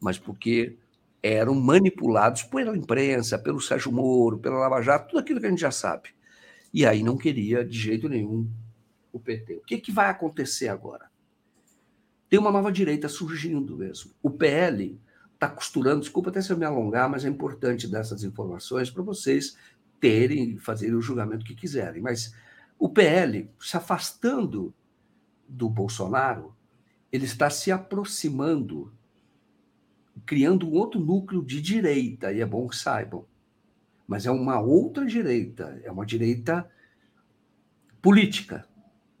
mas 0.00 0.18
porque 0.18 0.76
eram 1.22 1.54
manipulados 1.54 2.42
pela 2.42 2.76
imprensa, 2.76 3.38
pelo 3.38 3.60
Sérgio 3.60 3.92
Moro, 3.92 4.38
pela 4.38 4.58
Lava 4.58 4.82
Jato, 4.82 5.08
tudo 5.08 5.20
aquilo 5.20 5.40
que 5.40 5.46
a 5.46 5.50
gente 5.50 5.60
já 5.60 5.70
sabe 5.70 6.15
e 6.76 6.84
aí 6.84 7.02
não 7.02 7.16
queria 7.16 7.64
de 7.64 7.78
jeito 7.78 8.06
nenhum 8.06 8.46
o 9.10 9.18
PT. 9.18 9.54
O 9.54 9.60
que, 9.62 9.78
que 9.78 9.90
vai 9.90 10.10
acontecer 10.10 10.68
agora? 10.68 11.10
Tem 12.28 12.38
uma 12.38 12.52
nova 12.52 12.70
direita 12.70 13.08
surgindo 13.08 13.78
mesmo. 13.78 14.10
O 14.22 14.30
PL 14.30 15.00
está 15.32 15.48
costurando, 15.48 16.02
desculpa 16.02 16.28
até 16.28 16.42
se 16.42 16.52
eu 16.52 16.58
me 16.58 16.66
alongar, 16.66 17.08
mas 17.08 17.24
é 17.24 17.30
importante 17.30 17.88
dessas 17.88 18.22
informações 18.24 18.90
para 18.90 19.02
vocês 19.02 19.56
terem, 19.98 20.58
fazerem 20.58 20.94
o 20.94 21.00
julgamento 21.00 21.46
que 21.46 21.54
quiserem. 21.54 22.02
Mas 22.02 22.34
o 22.78 22.90
PL, 22.90 23.48
se 23.58 23.74
afastando 23.78 24.74
do 25.48 25.70
Bolsonaro, 25.70 26.54
ele 27.10 27.24
está 27.24 27.48
se 27.48 27.72
aproximando, 27.72 28.92
criando 30.26 30.68
um 30.68 30.74
outro 30.74 31.00
núcleo 31.00 31.42
de 31.42 31.58
direita, 31.62 32.34
e 32.34 32.42
é 32.42 32.44
bom 32.44 32.68
que 32.68 32.76
saibam 32.76 33.24
mas 34.06 34.26
é 34.26 34.30
uma 34.30 34.60
outra 34.60 35.04
direita, 35.04 35.80
é 35.82 35.90
uma 35.90 36.06
direita 36.06 36.68
política, 38.00 38.64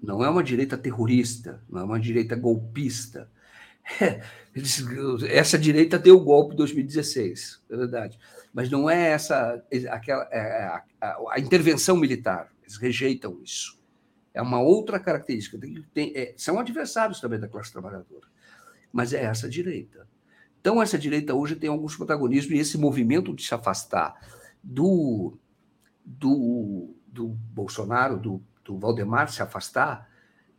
não 0.00 0.24
é 0.24 0.30
uma 0.30 0.44
direita 0.44 0.78
terrorista, 0.78 1.62
não 1.68 1.80
é 1.80 1.84
uma 1.84 2.00
direita 2.00 2.36
golpista. 2.36 3.30
É, 4.00 4.20
essa 5.28 5.56
direita 5.56 5.96
deu 5.96 6.16
o 6.16 6.24
golpe 6.24 6.54
em 6.54 6.56
2016, 6.56 7.62
é 7.70 7.76
verdade, 7.76 8.18
mas 8.52 8.68
não 8.68 8.90
é 8.90 9.10
essa 9.10 9.62
aquela 9.90 10.28
é, 10.32 10.64
a, 10.64 10.82
a, 11.00 11.16
a, 11.34 11.38
intervenção 11.38 11.96
militar. 11.96 12.50
Eles 12.62 12.76
rejeitam 12.78 13.38
isso. 13.44 13.78
É 14.34 14.42
uma 14.42 14.60
outra 14.60 14.98
característica. 14.98 15.56
Tem, 15.56 15.84
tem, 15.94 16.12
é, 16.16 16.34
são 16.36 16.58
adversários 16.58 17.20
também 17.20 17.38
da 17.38 17.48
classe 17.48 17.70
trabalhadora, 17.70 18.26
mas 18.92 19.12
é 19.12 19.22
essa 19.22 19.48
direita. 19.48 20.08
Então 20.60 20.82
essa 20.82 20.98
direita 20.98 21.32
hoje 21.32 21.54
tem 21.54 21.70
alguns 21.70 21.94
protagonismos 21.94 22.52
e 22.52 22.58
esse 22.58 22.76
movimento 22.76 23.32
de 23.32 23.44
se 23.44 23.54
afastar 23.54 24.16
do, 24.66 25.38
do, 26.04 26.94
do 27.06 27.28
Bolsonaro, 27.28 28.18
do, 28.18 28.42
do 28.64 28.76
Valdemar 28.76 29.30
se 29.30 29.40
afastar, 29.40 30.10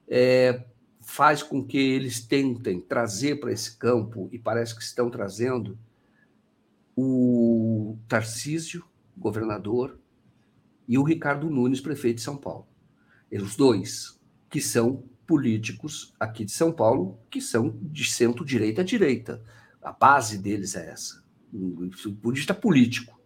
é, 0.07 0.63
faz 1.01 1.43
com 1.43 1.63
que 1.63 1.77
eles 1.77 2.25
tentem 2.25 2.79
trazer 2.79 3.39
para 3.39 3.51
esse 3.51 3.77
campo, 3.77 4.29
e 4.31 4.39
parece 4.39 4.73
que 4.75 4.81
estão 4.81 5.09
trazendo, 5.09 5.77
o 6.95 7.97
Tarcísio, 8.07 8.83
governador, 9.15 9.99
e 10.87 10.97
o 10.97 11.03
Ricardo 11.03 11.49
Nunes, 11.49 11.81
prefeito 11.81 12.17
de 12.17 12.21
São 12.23 12.37
Paulo. 12.37 12.65
Os 13.29 13.57
dois, 13.57 14.17
que 14.49 14.61
são 14.61 15.03
políticos 15.27 16.13
aqui 16.17 16.45
de 16.45 16.51
São 16.53 16.71
Paulo, 16.71 17.19
que 17.29 17.41
são 17.41 17.77
de 17.81 18.09
centro-direita 18.09 18.81
a 18.81 18.85
direita. 18.85 19.43
A 19.81 19.91
base 19.91 20.37
deles 20.37 20.75
é 20.75 20.89
essa. 20.89 21.21
Um 21.53 21.89
político 22.21 22.61
político, 22.61 23.16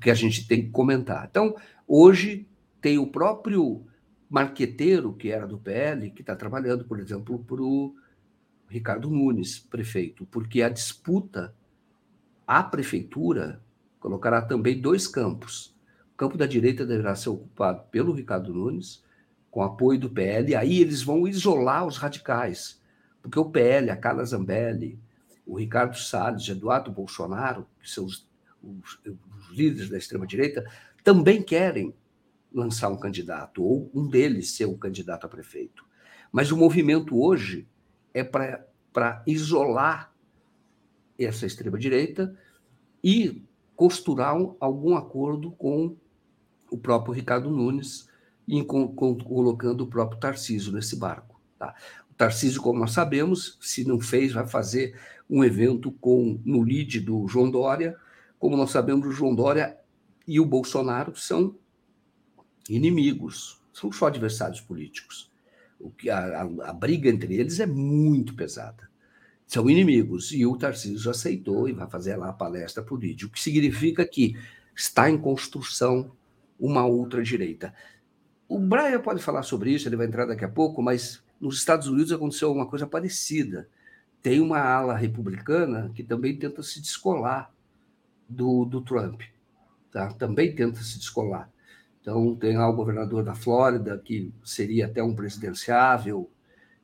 que 0.00 0.10
a 0.10 0.14
gente 0.14 0.46
tem 0.46 0.62
que 0.62 0.70
comentar. 0.70 1.26
Então, 1.30 1.56
hoje 1.86 2.46
tem 2.80 2.98
o 2.98 3.06
próprio 3.06 3.84
marqueteiro, 4.28 5.12
que 5.14 5.30
era 5.30 5.46
do 5.46 5.58
PL, 5.58 6.10
que 6.10 6.20
está 6.20 6.36
trabalhando, 6.36 6.84
por 6.84 7.00
exemplo, 7.00 7.38
para 7.38 7.62
o 7.62 7.94
Ricardo 8.68 9.10
Nunes, 9.10 9.58
prefeito, 9.58 10.26
porque 10.26 10.62
a 10.62 10.68
disputa, 10.68 11.54
a 12.46 12.62
prefeitura 12.62 13.62
colocará 13.98 14.42
também 14.42 14.80
dois 14.80 15.06
campos. 15.08 15.74
O 16.12 16.16
campo 16.16 16.36
da 16.36 16.46
direita 16.46 16.84
deverá 16.84 17.14
ser 17.14 17.30
ocupado 17.30 17.84
pelo 17.90 18.12
Ricardo 18.12 18.52
Nunes, 18.52 19.02
com 19.50 19.62
apoio 19.62 19.98
do 19.98 20.10
PL, 20.10 20.54
aí 20.54 20.78
eles 20.78 21.02
vão 21.02 21.26
isolar 21.26 21.86
os 21.86 21.96
radicais, 21.96 22.80
porque 23.22 23.38
o 23.38 23.50
PL, 23.50 23.90
a 23.90 23.96
Carla 23.96 24.24
Zambelli, 24.24 25.00
o 25.46 25.56
Ricardo 25.58 25.96
Salles, 25.96 26.46
Eduardo 26.46 26.92
Bolsonaro, 26.92 27.66
que 27.80 27.90
são 27.90 28.04
os, 28.04 28.28
os, 28.62 29.00
os 29.50 29.56
líderes 29.56 29.88
da 29.88 29.98
extrema-direita, 29.98 30.64
também 31.02 31.42
querem 31.42 31.94
lançar 32.52 32.88
um 32.88 32.98
candidato, 32.98 33.62
ou 33.62 33.90
um 33.94 34.08
deles 34.08 34.52
ser 34.52 34.66
o 34.66 34.72
um 34.72 34.78
candidato 34.78 35.26
a 35.26 35.28
prefeito. 35.28 35.84
Mas 36.32 36.50
o 36.50 36.56
movimento 36.56 37.18
hoje 37.20 37.68
é 38.12 38.22
para 38.22 39.22
isolar 39.26 40.12
essa 41.18 41.46
extrema-direita 41.46 42.34
e 43.02 43.42
costurar 43.74 44.36
um, 44.36 44.56
algum 44.60 44.96
acordo 44.96 45.50
com 45.52 45.96
o 46.70 46.76
próprio 46.76 47.14
Ricardo 47.14 47.50
Nunes, 47.50 48.08
com, 48.66 48.88
com, 48.88 49.16
colocando 49.16 49.82
o 49.82 49.86
próprio 49.86 50.20
Tarcísio 50.20 50.72
nesse 50.72 50.96
barco. 50.96 51.40
Tá? 51.58 51.74
O 52.10 52.14
Tarcísio, 52.14 52.60
como 52.60 52.78
nós 52.78 52.92
sabemos, 52.92 53.58
se 53.60 53.84
não 53.84 54.00
fez, 54.00 54.32
vai 54.32 54.46
fazer 54.46 54.98
um 55.28 55.44
evento 55.44 55.92
com 55.92 56.40
no 56.44 56.62
lead 56.62 57.00
do 57.00 57.26
João 57.28 57.50
Dória. 57.50 57.96
Como 58.38 58.56
nós 58.56 58.70
sabemos, 58.70 59.06
o 59.06 59.12
João 59.12 59.34
Dória 59.34 59.76
e 60.26 60.38
o 60.38 60.44
Bolsonaro 60.44 61.16
são 61.16 61.56
inimigos, 62.68 63.60
são 63.72 63.90
só 63.90 64.06
adversários 64.06 64.60
políticos. 64.60 65.30
O 65.80 65.90
que 65.90 66.10
a, 66.10 66.42
a, 66.42 66.70
a 66.70 66.72
briga 66.72 67.08
entre 67.08 67.34
eles 67.34 67.60
é 67.60 67.66
muito 67.66 68.34
pesada. 68.34 68.88
São 69.46 69.70
inimigos. 69.70 70.32
E 70.32 70.44
o 70.44 70.56
Tarcísio 70.56 71.10
aceitou 71.10 71.68
e 71.68 71.72
vai 71.72 71.88
fazer 71.88 72.16
lá 72.16 72.28
a 72.28 72.32
palestra 72.32 72.84
LID, 72.90 73.24
o 73.24 73.30
que 73.30 73.40
significa 73.40 74.04
que 74.04 74.36
está 74.74 75.08
em 75.08 75.16
construção 75.16 76.12
uma 76.58 76.84
outra 76.84 77.22
direita. 77.22 77.72
O 78.48 78.58
Brian 78.58 79.00
pode 79.00 79.22
falar 79.22 79.42
sobre 79.42 79.70
isso, 79.70 79.88
ele 79.88 79.96
vai 79.96 80.06
entrar 80.06 80.26
daqui 80.26 80.44
a 80.44 80.48
pouco, 80.48 80.82
mas 80.82 81.22
nos 81.40 81.58
Estados 81.58 81.86
Unidos 81.86 82.12
aconteceu 82.12 82.52
uma 82.52 82.66
coisa 82.66 82.86
parecida. 82.86 83.68
Tem 84.20 84.40
uma 84.40 84.58
ala 84.58 84.96
republicana 84.96 85.90
que 85.94 86.02
também 86.02 86.36
tenta 86.36 86.62
se 86.62 86.80
descolar 86.80 87.52
do, 88.28 88.64
do 88.64 88.80
Trump. 88.80 89.22
Tá? 89.90 90.12
Também 90.12 90.54
tenta 90.54 90.80
se 90.82 90.98
descolar. 90.98 91.50
Então, 92.00 92.34
tem 92.36 92.56
lá 92.56 92.68
o 92.68 92.76
governador 92.76 93.22
da 93.22 93.34
Flórida, 93.34 93.98
que 93.98 94.32
seria 94.44 94.86
até 94.86 95.02
um 95.02 95.14
presidenciável, 95.14 96.30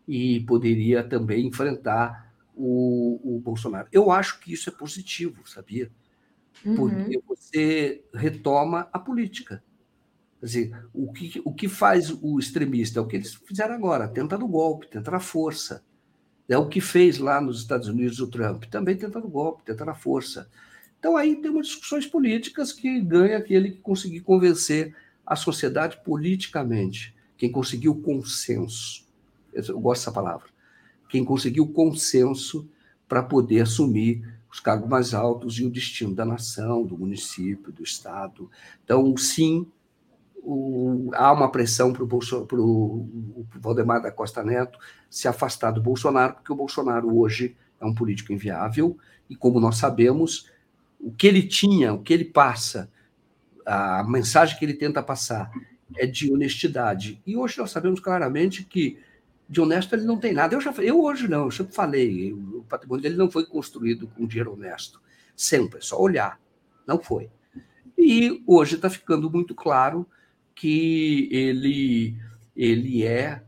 e 0.06 0.40
poderia 0.40 1.02
também 1.02 1.46
enfrentar 1.46 2.32
o, 2.54 3.20
o 3.36 3.40
Bolsonaro. 3.40 3.88
Eu 3.90 4.10
acho 4.10 4.40
que 4.40 4.52
isso 4.52 4.68
é 4.68 4.72
positivo, 4.72 5.48
sabia? 5.48 5.90
Uhum. 6.64 6.76
Porque 6.76 7.22
você 7.26 8.04
retoma 8.12 8.88
a 8.92 8.98
política. 8.98 9.62
Quer 10.40 10.46
dizer, 10.46 10.86
o 10.92 11.12
que, 11.12 11.40
o 11.44 11.54
que 11.54 11.68
faz 11.68 12.10
o 12.10 12.38
extremista? 12.38 12.98
É 12.98 13.02
o 13.02 13.06
que 13.06 13.16
eles 13.16 13.34
fizeram 13.34 13.74
agora, 13.74 14.06
tenta 14.06 14.36
no 14.36 14.46
golpe, 14.46 14.88
tenta 14.88 15.10
na 15.10 15.20
força. 15.20 15.82
É 16.46 16.58
o 16.58 16.68
que 16.68 16.80
fez 16.80 17.18
lá 17.18 17.40
nos 17.40 17.60
Estados 17.60 17.88
Unidos 17.88 18.20
o 18.20 18.26
Trump, 18.26 18.64
também 18.64 18.96
tenta 18.96 19.18
no 19.18 19.28
golpe, 19.28 19.64
tenta 19.64 19.84
na 19.84 19.94
força. 19.94 20.48
Então 21.04 21.18
aí 21.18 21.36
tem 21.36 21.50
umas 21.50 21.66
discussões 21.66 22.06
políticas 22.06 22.72
que 22.72 22.98
ganha 22.98 23.36
aquele 23.36 23.72
que 23.72 23.80
conseguir 23.82 24.20
convencer 24.20 24.96
a 25.26 25.36
sociedade 25.36 26.00
politicamente, 26.02 27.14
quem 27.36 27.52
conseguiu 27.52 27.96
consenso. 27.96 29.06
Eu 29.52 29.78
gosto 29.78 30.00
dessa 30.00 30.12
palavra. 30.12 30.46
Quem 31.10 31.22
conseguiu 31.22 31.66
consenso 31.66 32.66
para 33.06 33.22
poder 33.22 33.60
assumir 33.60 34.26
os 34.50 34.60
cargos 34.60 34.88
mais 34.88 35.12
altos 35.12 35.58
e 35.58 35.66
o 35.66 35.70
destino 35.70 36.14
da 36.14 36.24
nação, 36.24 36.86
do 36.86 36.96
município, 36.96 37.70
do 37.70 37.82
estado. 37.82 38.50
Então, 38.82 39.14
sim, 39.14 39.66
o, 40.36 41.10
há 41.12 41.30
uma 41.34 41.52
pressão 41.52 41.92
para 41.92 42.02
o 42.02 43.44
Valdemar 43.56 44.00
da 44.00 44.10
Costa 44.10 44.42
Neto 44.42 44.78
se 45.10 45.28
afastar 45.28 45.70
do 45.70 45.82
Bolsonaro, 45.82 46.36
porque 46.36 46.50
o 46.50 46.56
Bolsonaro 46.56 47.14
hoje 47.14 47.54
é 47.78 47.84
um 47.84 47.94
político 47.94 48.32
inviável, 48.32 48.96
e 49.28 49.36
como 49.36 49.60
nós 49.60 49.76
sabemos, 49.76 50.53
o 50.98 51.12
que 51.12 51.26
ele 51.26 51.42
tinha, 51.42 51.92
o 51.92 52.02
que 52.02 52.12
ele 52.12 52.24
passa, 52.24 52.90
a 53.64 54.04
mensagem 54.04 54.58
que 54.58 54.64
ele 54.64 54.74
tenta 54.74 55.02
passar 55.02 55.50
é 55.96 56.06
de 56.06 56.32
honestidade. 56.32 57.20
E 57.26 57.36
hoje 57.36 57.58
nós 57.58 57.70
sabemos 57.70 58.00
claramente 58.00 58.64
que 58.64 58.98
de 59.48 59.60
honesto 59.60 59.94
ele 59.94 60.04
não 60.04 60.18
tem 60.18 60.32
nada. 60.32 60.54
Eu, 60.54 60.60
já, 60.60 60.72
eu 60.78 61.02
hoje 61.02 61.28
não, 61.28 61.44
eu 61.44 61.50
sempre 61.50 61.74
falei, 61.74 62.32
o 62.32 62.64
patrimônio 62.68 63.02
dele 63.02 63.16
não 63.16 63.30
foi 63.30 63.46
construído 63.46 64.08
com 64.08 64.26
dinheiro 64.26 64.54
honesto. 64.54 65.00
Sempre, 65.36 65.78
é 65.78 65.82
só 65.82 66.00
olhar. 66.00 66.40
Não 66.86 66.98
foi. 66.98 67.30
E 67.96 68.42
hoje 68.46 68.76
está 68.76 68.90
ficando 68.90 69.30
muito 69.30 69.54
claro 69.54 70.06
que 70.54 71.28
ele, 71.30 72.16
ele 72.56 73.04
é, 73.04 73.42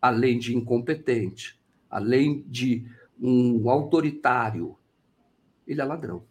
além 0.00 0.38
de 0.38 0.56
incompetente, 0.56 1.58
além 1.88 2.44
de 2.46 2.84
um 3.20 3.68
autoritário, 3.68 4.76
ele 5.66 5.80
é 5.80 5.84
ladrão. 5.84 6.24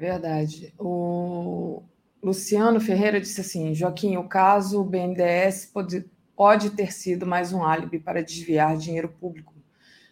Verdade. 0.00 0.72
O 0.78 1.82
Luciano 2.22 2.80
Ferreira 2.80 3.20
disse 3.20 3.42
assim: 3.42 3.74
Joaquim, 3.74 4.16
o 4.16 4.26
caso 4.26 4.82
BNDES 4.82 5.66
pode, 5.66 6.06
pode 6.34 6.70
ter 6.70 6.90
sido 6.90 7.26
mais 7.26 7.52
um 7.52 7.62
álibi 7.62 7.98
para 7.98 8.22
desviar 8.22 8.78
dinheiro 8.78 9.10
público, 9.10 9.52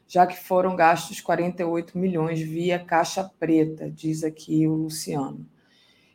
já 0.07 0.27
que 0.27 0.37
foram 0.37 0.77
gastos 0.77 1.23
48 1.23 1.97
milhões 1.97 2.39
via 2.39 2.79
caixa 2.79 3.25
preta, 3.41 3.91
diz 3.91 4.23
aqui 4.23 4.67
o 4.67 4.75
Luciano. 4.75 5.49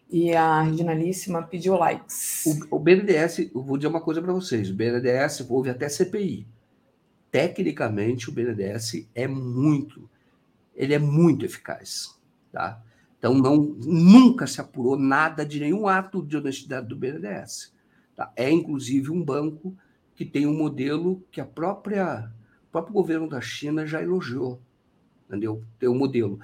E 0.07 0.35
a 0.35 0.61
Reginalíssima 0.61 1.41
pediu 1.41 1.73
likes. 1.73 2.43
O, 2.69 2.75
o 2.75 2.79
BNDES, 2.79 3.49
eu 3.55 3.63
vou 3.63 3.75
dizer 3.75 3.87
uma 3.87 4.01
coisa 4.01 4.21
para 4.21 4.33
vocês: 4.33 4.69
o 4.69 4.75
BNDES 4.75 5.49
houve 5.49 5.71
até 5.71 5.89
CPI. 5.89 6.45
Tecnicamente, 7.31 8.29
o 8.29 8.31
BNDES 8.31 9.07
é 9.15 9.27
muito, 9.27 10.07
ele 10.75 10.93
é 10.93 10.99
muito 10.99 11.43
eficaz. 11.43 12.15
Tá? 12.51 12.79
Então, 13.23 13.33
não, 13.33 13.55
nunca 13.55 14.45
se 14.45 14.59
apurou 14.59 14.99
nada 14.99 15.45
de 15.45 15.57
nenhum 15.61 15.87
ato 15.87 16.21
de 16.21 16.35
honestidade 16.35 16.89
do 16.89 16.95
BNDES. 16.97 17.73
Tá? 18.13 18.29
É, 18.35 18.51
inclusive, 18.51 19.09
um 19.09 19.23
banco 19.23 19.73
que 20.13 20.25
tem 20.25 20.45
um 20.45 20.53
modelo 20.53 21.23
que 21.31 21.39
a 21.39 21.45
própria, 21.45 22.29
o 22.67 22.71
próprio 22.71 22.93
governo 22.93 23.29
da 23.29 23.39
China 23.39 23.87
já 23.87 24.01
elogiou. 24.01 24.61
Entendeu? 25.25 25.63
Tem 25.79 25.87
um 25.87 25.97
modelo 25.97 26.37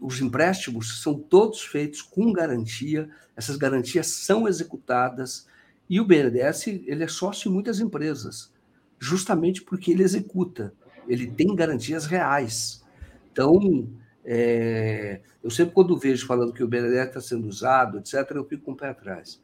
os 0.00 0.20
empréstimos 0.20 1.02
são 1.02 1.18
todos 1.18 1.60
feitos 1.60 2.00
com 2.00 2.32
garantia, 2.32 3.10
essas 3.36 3.56
garantias 3.56 4.06
são 4.06 4.48
executadas 4.48 5.46
e 5.88 6.00
o 6.00 6.04
BNDES 6.06 6.66
ele 6.66 7.04
é 7.04 7.08
sócio 7.08 7.50
em 7.50 7.52
muitas 7.52 7.78
empresas, 7.78 8.50
justamente 8.98 9.62
porque 9.62 9.90
ele 9.90 10.02
executa, 10.02 10.72
ele 11.06 11.26
tem 11.26 11.54
garantias 11.54 12.06
reais. 12.06 12.82
Então, 13.30 13.86
é, 14.24 15.20
eu 15.42 15.50
sempre 15.50 15.74
quando 15.74 15.98
vejo 15.98 16.26
falando 16.26 16.52
que 16.52 16.62
o 16.62 16.68
BNDES 16.68 17.08
está 17.08 17.20
sendo 17.20 17.48
usado, 17.48 17.98
etc., 17.98 18.30
eu 18.32 18.44
fico 18.44 18.64
com 18.64 18.72
o 18.72 18.76
pé 18.76 18.88
atrás, 18.88 19.42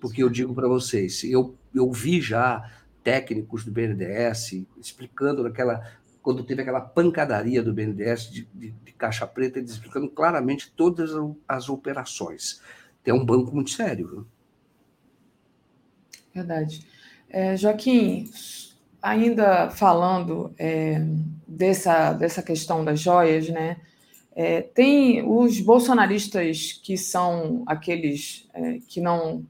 porque 0.00 0.22
eu 0.22 0.28
digo 0.28 0.54
para 0.54 0.68
vocês, 0.68 1.24
eu, 1.24 1.56
eu 1.74 1.90
vi 1.90 2.20
já 2.20 2.70
técnicos 3.02 3.64
do 3.64 3.72
BNDES 3.72 4.64
explicando 4.78 5.42
naquela 5.42 5.82
quando 6.20 6.44
teve 6.44 6.60
aquela 6.60 6.80
pancadaria 6.80 7.62
do 7.62 7.72
BNDES 7.72 8.30
de, 8.30 8.48
de, 8.52 8.70
de 8.70 8.92
caixa 8.92 9.26
preta, 9.26 9.58
eles 9.58 9.70
explicando 9.70 10.10
claramente 10.10 10.70
todas 10.76 11.10
as 11.48 11.70
operações. 11.70 12.60
É 13.06 13.14
um 13.14 13.24
banco 13.24 13.54
muito 13.54 13.70
sério. 13.70 14.08
Viu? 14.08 14.26
Verdade. 16.34 16.86
É, 17.30 17.56
Joaquim, 17.56 18.30
ainda 19.00 19.70
falando 19.70 20.52
é, 20.58 21.02
dessa, 21.46 22.12
dessa 22.12 22.42
questão 22.42 22.84
das 22.84 23.00
joias, 23.00 23.48
né? 23.48 23.78
É, 24.40 24.62
tem 24.62 25.28
os 25.28 25.60
bolsonaristas 25.60 26.72
que 26.72 26.96
são 26.96 27.64
aqueles 27.66 28.48
é, 28.54 28.78
que 28.86 29.00
não. 29.00 29.44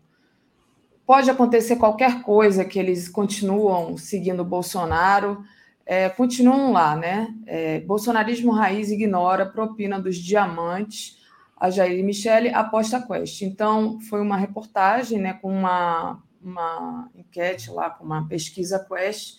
Pode 1.05 1.31
acontecer 1.31 1.77
qualquer 1.77 2.23
coisa 2.23 2.65
que 2.65 2.78
eles 2.78 3.06
continuam 3.06 3.98
seguindo 3.98 4.43
Bolsonaro 4.43 5.44
é, 5.85 6.09
continuam 6.09 6.73
lá, 6.73 6.97
né? 6.97 7.35
É, 7.47 7.81
bolsonarismo 7.81 8.51
raiz 8.51 8.90
ignora 8.90 9.44
propina 9.44 10.01
dos 10.01 10.16
diamantes. 10.16 11.19
A 11.55 11.69
Jair 11.69 12.02
Michele 12.02 12.48
aposta 12.48 12.97
a 12.97 13.02
Quest. 13.02 13.43
Então, 13.43 14.01
foi 14.09 14.23
uma 14.23 14.39
reportagem 14.39 15.19
né, 15.19 15.35
com 15.35 15.52
uma 15.52 16.23
uma 16.40 17.10
enquete 17.15 17.70
lá 17.70 17.90
com 17.90 18.05
uma 18.05 18.27
pesquisa 18.27 18.78
Quest, 18.89 19.38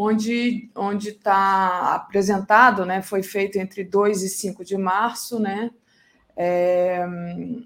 onde 0.00 0.70
onde 0.76 1.08
está 1.08 1.96
apresentado, 1.96 2.86
né, 2.86 3.02
foi 3.02 3.20
feito 3.20 3.58
entre 3.58 3.82
2 3.82 4.22
e 4.22 4.28
5 4.28 4.64
de 4.64 4.78
março, 4.78 5.40
né, 5.40 5.72
é, 6.36 7.04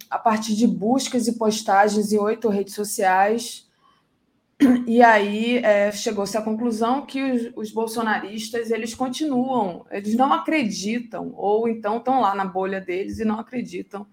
a 0.08 0.18
partir 0.18 0.56
de 0.56 0.66
buscas 0.66 1.28
e 1.28 1.36
postagens 1.36 2.10
em 2.10 2.18
oito 2.18 2.48
redes 2.48 2.74
sociais. 2.74 3.70
E 4.86 5.02
aí 5.02 5.58
é, 5.58 5.90
chegou-se 5.92 6.36
à 6.38 6.40
conclusão 6.40 7.04
que 7.04 7.20
os, 7.20 7.52
os, 7.56 7.72
bolsonaristas 7.72 8.70
eles 8.70 8.94
continuam, 8.94 9.84
eles 9.90 10.14
não 10.14 10.32
acreditam, 10.32 11.34
ou 11.36 11.68
então 11.68 11.98
estão 11.98 12.20
lá 12.20 12.34
na 12.34 12.44
bolha 12.44 12.80
deles 12.80 13.18
e 13.18 13.24
não 13.24 13.40
acreditam 13.40 14.06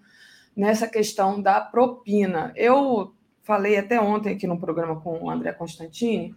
nessa 0.54 0.88
questão 0.88 1.40
da 1.40 1.60
propina. 1.60 2.52
Eu 2.56 3.14
falei 3.42 3.78
até 3.78 4.00
ontem 4.00 4.34
aqui 4.34 4.46
no 4.46 4.58
programa 4.58 5.00
com 5.00 5.22
o 5.22 5.30
André 5.30 5.52
Constantini 5.52 6.34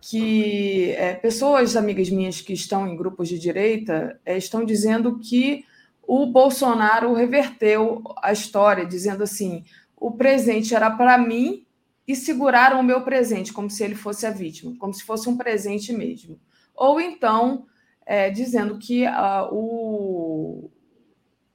que 0.00 0.92
é, 0.92 1.14
pessoas, 1.14 1.76
amigas 1.76 2.08
minhas 2.10 2.40
que 2.40 2.52
estão 2.52 2.86
em 2.86 2.96
grupos 2.96 3.28
de 3.28 3.38
direita, 3.38 4.20
é, 4.24 4.36
estão 4.36 4.64
dizendo 4.64 5.18
que 5.18 5.64
o 6.06 6.26
Bolsonaro 6.26 7.12
reverteu 7.12 8.02
a 8.22 8.32
história, 8.32 8.86
dizendo 8.86 9.22
assim: 9.22 9.64
o 9.96 10.12
presente 10.12 10.74
era 10.74 10.90
para 10.90 11.18
mim 11.18 11.66
e 12.06 12.16
seguraram 12.16 12.80
o 12.80 12.82
meu 12.82 13.02
presente, 13.02 13.52
como 13.52 13.68
se 13.68 13.84
ele 13.84 13.94
fosse 13.94 14.26
a 14.26 14.30
vítima, 14.30 14.74
como 14.78 14.94
se 14.94 15.04
fosse 15.04 15.28
um 15.28 15.36
presente 15.36 15.92
mesmo. 15.92 16.40
Ou 16.74 16.98
então, 16.98 17.66
é, 18.06 18.30
dizendo 18.30 18.78
que 18.78 19.04
uh, 19.04 19.52
o, 19.52 20.70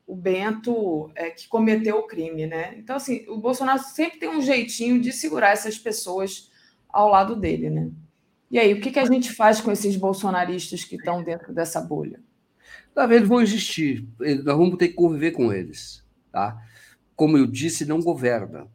o 0.06 0.16
Bento 0.16 1.10
é, 1.16 1.32
que 1.32 1.48
cometeu 1.48 1.98
o 1.98 2.08
crime, 2.08 2.46
né? 2.46 2.76
Então, 2.78 2.96
assim, 2.98 3.26
o 3.28 3.38
Bolsonaro 3.38 3.80
sempre 3.80 4.20
tem 4.20 4.30
um 4.30 4.42
jeitinho 4.42 5.02
de 5.02 5.12
segurar 5.12 5.52
essas 5.52 5.80
pessoas 5.80 6.52
ao 6.88 7.10
lado 7.10 7.36
dele, 7.36 7.72
né? 7.72 7.90
E 8.54 8.60
aí, 8.60 8.72
o 8.72 8.80
que, 8.80 8.92
que 8.92 9.00
a 9.00 9.06
gente 9.06 9.34
faz 9.34 9.60
com 9.60 9.72
esses 9.72 9.96
bolsonaristas 9.96 10.84
que 10.84 10.96
estão 10.96 11.24
dentro 11.24 11.52
dessa 11.52 11.82
bolha? 11.82 12.22
Na 12.96 13.08
verdade, 13.08 13.28
vão 13.28 13.42
existir. 13.42 14.08
Nós 14.20 14.56
vamos 14.56 14.78
ter 14.78 14.90
que 14.90 14.94
conviver 14.94 15.32
com 15.32 15.52
eles. 15.52 16.06
Tá? 16.32 16.62
Como 17.16 17.36
eu 17.36 17.48
disse, 17.48 17.84
não 17.84 18.00
governa. 18.00 18.68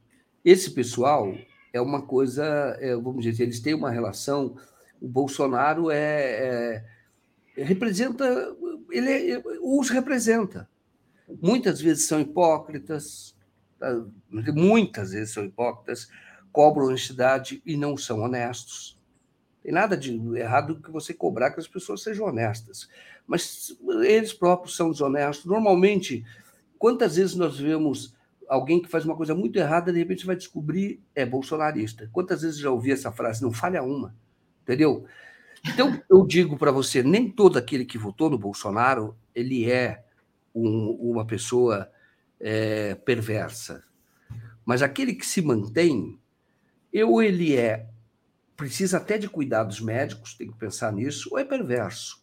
Esse 0.44 0.72
pessoal 0.72 1.32
é 1.72 1.80
uma 1.80 2.02
coisa, 2.02 2.76
é, 2.80 2.92
vamos 2.96 3.22
dizer, 3.22 3.44
eles 3.44 3.60
têm 3.60 3.72
uma 3.72 3.88
relação. 3.88 4.56
O 5.00 5.06
Bolsonaro 5.06 5.92
é, 5.92 6.82
é 7.56 7.62
representa, 7.62 8.26
ele 8.90 9.30
é, 9.34 9.42
os 9.62 9.90
representa. 9.90 10.68
Muitas 11.40 11.80
vezes 11.80 12.08
são 12.08 12.20
hipócritas, 12.20 13.32
tá? 13.78 14.04
muitas 14.28 15.12
vezes 15.12 15.32
são 15.32 15.44
hipócritas, 15.44 16.08
cobram 16.50 16.86
honestidade 16.86 17.62
e 17.64 17.76
não 17.76 17.96
são 17.96 18.18
honestos. 18.22 18.97
Tem 19.68 19.74
nada 19.74 19.98
de 19.98 20.18
errado 20.34 20.80
que 20.80 20.90
você 20.90 21.12
cobrar 21.12 21.50
que 21.50 21.60
as 21.60 21.68
pessoas 21.68 22.02
sejam 22.02 22.26
honestas 22.26 22.88
mas 23.28 23.76
eles 24.02 24.32
próprios 24.32 24.74
são 24.74 24.90
desonestos. 24.90 25.44
Normalmente, 25.44 26.24
quantas 26.78 27.16
vezes 27.16 27.34
nós 27.34 27.58
vemos 27.58 28.16
alguém 28.48 28.80
que 28.80 28.88
faz 28.88 29.04
uma 29.04 29.14
coisa 29.14 29.34
muito 29.34 29.58
errada, 29.58 29.92
de 29.92 29.98
repente 29.98 30.24
vai 30.24 30.34
descobrir 30.34 31.02
é 31.14 31.26
bolsonarista? 31.26 32.08
Quantas 32.10 32.40
vezes 32.40 32.58
já 32.58 32.70
ouvi 32.70 32.90
essa 32.90 33.12
frase? 33.12 33.42
Não 33.42 33.52
falha 33.52 33.82
uma, 33.82 34.16
entendeu? 34.62 35.04
Então, 35.66 36.00
eu 36.08 36.26
digo 36.26 36.56
para 36.56 36.72
você, 36.72 37.02
nem 37.02 37.30
todo 37.30 37.58
aquele 37.58 37.84
que 37.84 37.98
votou 37.98 38.30
no 38.30 38.38
Bolsonaro, 38.38 39.14
ele 39.34 39.70
é 39.70 40.02
um, 40.54 40.92
uma 40.92 41.26
pessoa 41.26 41.90
é, 42.40 42.94
perversa. 42.94 43.84
Mas 44.64 44.80
aquele 44.80 45.12
que 45.12 45.26
se 45.26 45.42
mantém, 45.42 46.18
ou 47.06 47.22
ele 47.22 47.54
é, 47.54 47.86
precisa 48.58 48.96
até 48.96 49.16
de 49.16 49.28
cuidados 49.28 49.80
médicos, 49.80 50.34
tem 50.34 50.50
que 50.50 50.58
pensar 50.58 50.92
nisso, 50.92 51.28
ou 51.30 51.38
é 51.38 51.44
perverso. 51.44 52.20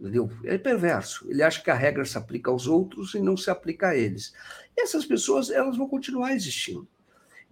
Entendeu? 0.00 0.30
É 0.44 0.56
perverso. 0.56 1.28
Ele 1.28 1.42
acha 1.42 1.60
que 1.60 1.70
a 1.70 1.74
regra 1.74 2.04
se 2.04 2.16
aplica 2.16 2.48
aos 2.48 2.68
outros 2.68 3.12
e 3.14 3.18
não 3.18 3.36
se 3.36 3.50
aplica 3.50 3.88
a 3.88 3.96
eles. 3.96 4.32
E 4.76 4.82
essas 4.82 5.04
pessoas 5.04 5.50
elas 5.50 5.76
vão 5.76 5.88
continuar 5.88 6.32
existindo. 6.32 6.86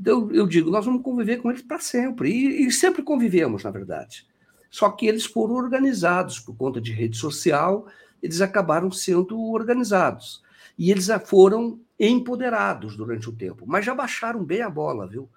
Então, 0.01 0.31
eu 0.32 0.47
digo, 0.47 0.70
nós 0.70 0.85
vamos 0.86 1.03
conviver 1.03 1.39
com 1.39 1.51
eles 1.51 1.62
para 1.62 1.81
sempre. 1.81 2.31
E, 2.31 2.66
e, 2.66 2.70
sempre 2.70 3.03
convivemos, 3.03 3.65
na 3.65 3.70
verdade. 3.73 4.24
Só 4.70 4.89
que 4.90 5.07
eles 5.07 5.24
foram 5.24 5.55
organizados 5.57 6.39
por 6.39 6.57
conta 6.57 6.81
de 6.81 6.93
rede 6.93 7.16
social, 7.16 7.89
eles 8.23 8.40
acabaram 8.40 8.90
sendo 8.93 9.40
organizados. 9.51 10.43
E 10.78 10.93
eles 10.93 11.09
foram 11.27 11.81
empoderados 11.99 12.97
durante 12.97 13.28
o 13.28 13.32
tempo, 13.32 13.65
mas 13.66 13.85
já 13.85 13.94
baixaram 13.94 14.44
bem 14.44 14.62
a 14.62 14.70
bola, 14.70 15.09
viu? 15.09 15.28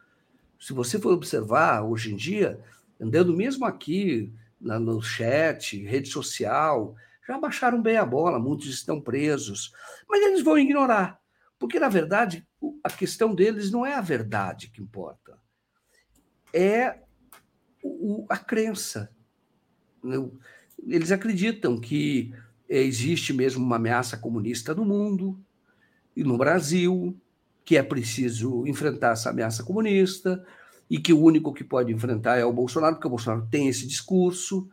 Se 0.60 0.74
você 0.74 0.98
for 1.00 1.14
observar, 1.14 1.84
hoje 1.84 2.14
em 2.14 2.16
dia, 2.16 2.60
andando 3.00 3.36
mesmo 3.36 3.66
aqui, 3.66 4.34
no 4.60 5.02
chat, 5.02 5.78
rede 5.84 6.10
social, 6.10 6.96
já 7.28 7.38
baixaram 7.38 7.82
bem 7.82 7.98
a 7.98 8.06
bola, 8.06 8.40
muitos 8.40 8.68
estão 8.68 9.02
presos, 9.02 9.72
mas 10.08 10.22
eles 10.22 10.42
vão 10.42 10.58
ignorar, 10.58 11.20
porque 11.58 11.80
na 11.80 11.90
verdade 11.90 12.48
a 12.84 12.90
questão 12.90 13.34
deles 13.34 13.72
não 13.72 13.86
é 13.86 13.94
a 13.94 14.02
verdade 14.02 14.70
que 14.70 14.82
importa, 14.82 15.38
é 16.54 17.00
a 18.30 18.38
crença. 18.38 19.12
Eles 20.88 21.12
acreditam 21.12 21.80
que 21.80 22.34
existe 22.70 23.34
mesmo 23.34 23.64
uma 23.64 23.76
ameaça 23.76 24.18
comunista 24.18 24.74
no 24.74 24.86
mundo 24.86 25.40
e 26.16 26.24
no 26.24 26.38
Brasil, 26.38 27.20
que 27.64 27.78
é 27.78 27.84
preciso 27.84 28.66
enfrentar 28.68 29.14
essa 29.14 29.32
ameaça 29.32 29.64
comunista, 29.64 30.46
e 30.90 31.00
que 31.00 31.14
o 31.14 31.22
único 31.22 31.54
que 31.54 31.64
pode 31.64 31.92
enfrentar 31.92 32.38
é 32.38 32.46
o 32.46 32.54
Bolsonaro, 32.54 32.96
porque 32.96 33.08
o 33.08 33.12
Bolsonaro 33.12 33.48
tem 33.50 33.68
esse 33.68 33.88
discurso. 33.88 34.70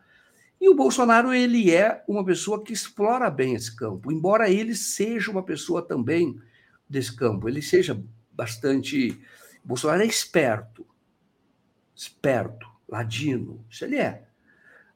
E 0.61 0.69
o 0.69 0.75
Bolsonaro 0.75 1.33
ele 1.33 1.71
é 1.71 2.03
uma 2.07 2.23
pessoa 2.23 2.63
que 2.63 2.71
explora 2.71 3.29
bem 3.29 3.55
esse 3.55 3.75
campo, 3.75 4.11
embora 4.11 4.49
ele 4.49 4.75
seja 4.75 5.31
uma 5.31 5.43
pessoa 5.43 5.81
também 5.81 6.39
desse 6.87 7.15
campo, 7.15 7.49
ele 7.49 7.61
seja 7.61 8.01
bastante. 8.31 9.19
O 9.63 9.67
Bolsonaro 9.67 10.03
é 10.03 10.05
esperto, 10.05 10.85
esperto, 11.95 12.67
ladino, 12.87 13.65
isso 13.69 13.83
ele 13.83 13.97
é. 13.97 14.23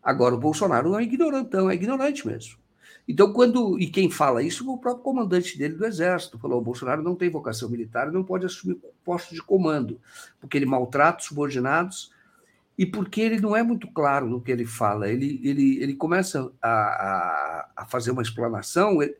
Agora, 0.02 0.36
o 0.36 0.40
Bolsonaro 0.40 0.92
não 0.92 1.00
é 1.00 1.04
ignorantão, 1.04 1.70
é 1.70 1.74
ignorante 1.74 2.26
mesmo. 2.26 2.58
Então, 3.08 3.32
quando. 3.32 3.80
E 3.80 3.88
quem 3.88 4.10
fala 4.10 4.44
isso 4.44 4.70
o 4.70 4.78
próprio 4.78 5.04
comandante 5.04 5.58
dele 5.58 5.76
do 5.76 5.86
Exército. 5.86 6.38
Falou: 6.38 6.60
o 6.60 6.64
Bolsonaro 6.64 7.02
não 7.02 7.16
tem 7.16 7.30
vocação 7.30 7.70
militar, 7.70 8.12
não 8.12 8.24
pode 8.24 8.46
assumir 8.46 8.78
posto 9.04 9.34
de 9.34 9.42
comando, 9.42 10.00
porque 10.42 10.58
ele 10.58 10.66
maltrata 10.66 11.20
os 11.20 11.26
subordinados 11.26 12.12
e 12.78 12.86
porque 12.86 13.22
ele 13.22 13.40
não 13.40 13.56
é 13.56 13.64
muito 13.64 13.88
claro 13.88 14.28
no 14.28 14.42
que 14.42 14.52
ele 14.52 14.66
fala. 14.66 15.10
Ele, 15.10 15.40
ele, 15.44 15.82
ele 15.82 15.96
começa 15.96 16.52
a, 16.62 16.70
a, 16.70 17.70
a 17.78 17.86
fazer 17.86 18.12
uma 18.12 18.22
explanação, 18.22 19.02
ele, 19.02 19.16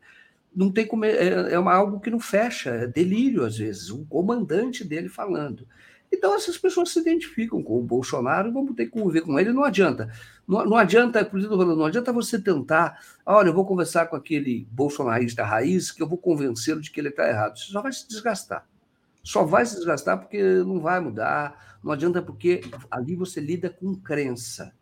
não 0.54 0.72
tem 0.72 0.86
como. 0.86 1.06
É, 1.06 1.54
é 1.54 1.60
uma, 1.60 1.74
algo 1.74 2.00
que 2.00 2.10
não 2.10 2.20
fecha, 2.20 2.72
é 2.72 2.88
delírio 2.88 3.46
às 3.46 3.58
vezes, 3.58 3.90
o 3.90 4.06
comandante 4.06 4.84
dele 4.84 5.08
falando. 5.08 5.66
Então, 6.12 6.34
essas 6.36 6.58
pessoas 6.58 6.92
se 6.92 7.00
identificam 7.00 7.62
com 7.62 7.78
o 7.80 7.84
Bolsonaro, 7.84 8.52
vamos 8.52 8.76
ter 8.76 8.86
que 8.86 8.92
conviver 8.92 9.22
com 9.22 9.38
ele, 9.40 9.52
não 9.52 9.64
adianta. 9.64 10.12
Não, 10.48 10.66
não 10.66 10.78
adianta, 10.78 11.24
por 11.26 11.38
exemplo, 11.38 11.76
não 11.76 11.86
adianta 11.86 12.14
você 12.14 12.42
tentar, 12.42 13.00
olha, 13.26 13.50
eu 13.50 13.54
vou 13.54 13.66
conversar 13.66 14.08
com 14.08 14.16
aquele 14.16 14.66
bolsonarista 14.72 15.44
raiz 15.44 15.92
que 15.92 16.02
eu 16.02 16.08
vou 16.08 16.18
convencê-lo 16.18 16.80
de 16.80 16.92
que 16.92 17.00
ele 17.00 17.10
está 17.10 17.28
errado. 17.28 17.58
Você 17.58 17.72
só 17.72 17.82
vai 17.82 17.92
se 17.92 18.08
desgastar. 18.08 18.66
Só 19.22 19.44
vai 19.44 19.66
se 19.66 19.76
desgastar 19.76 20.18
porque 20.18 20.42
não 20.42 20.80
vai 20.80 21.02
mudar, 21.02 21.78
não 21.84 21.92
adianta 21.92 22.22
porque 22.22 22.62
ali 22.90 23.14
você 23.14 23.42
lida 23.42 23.70
com 23.70 23.94
crença, 23.94 24.74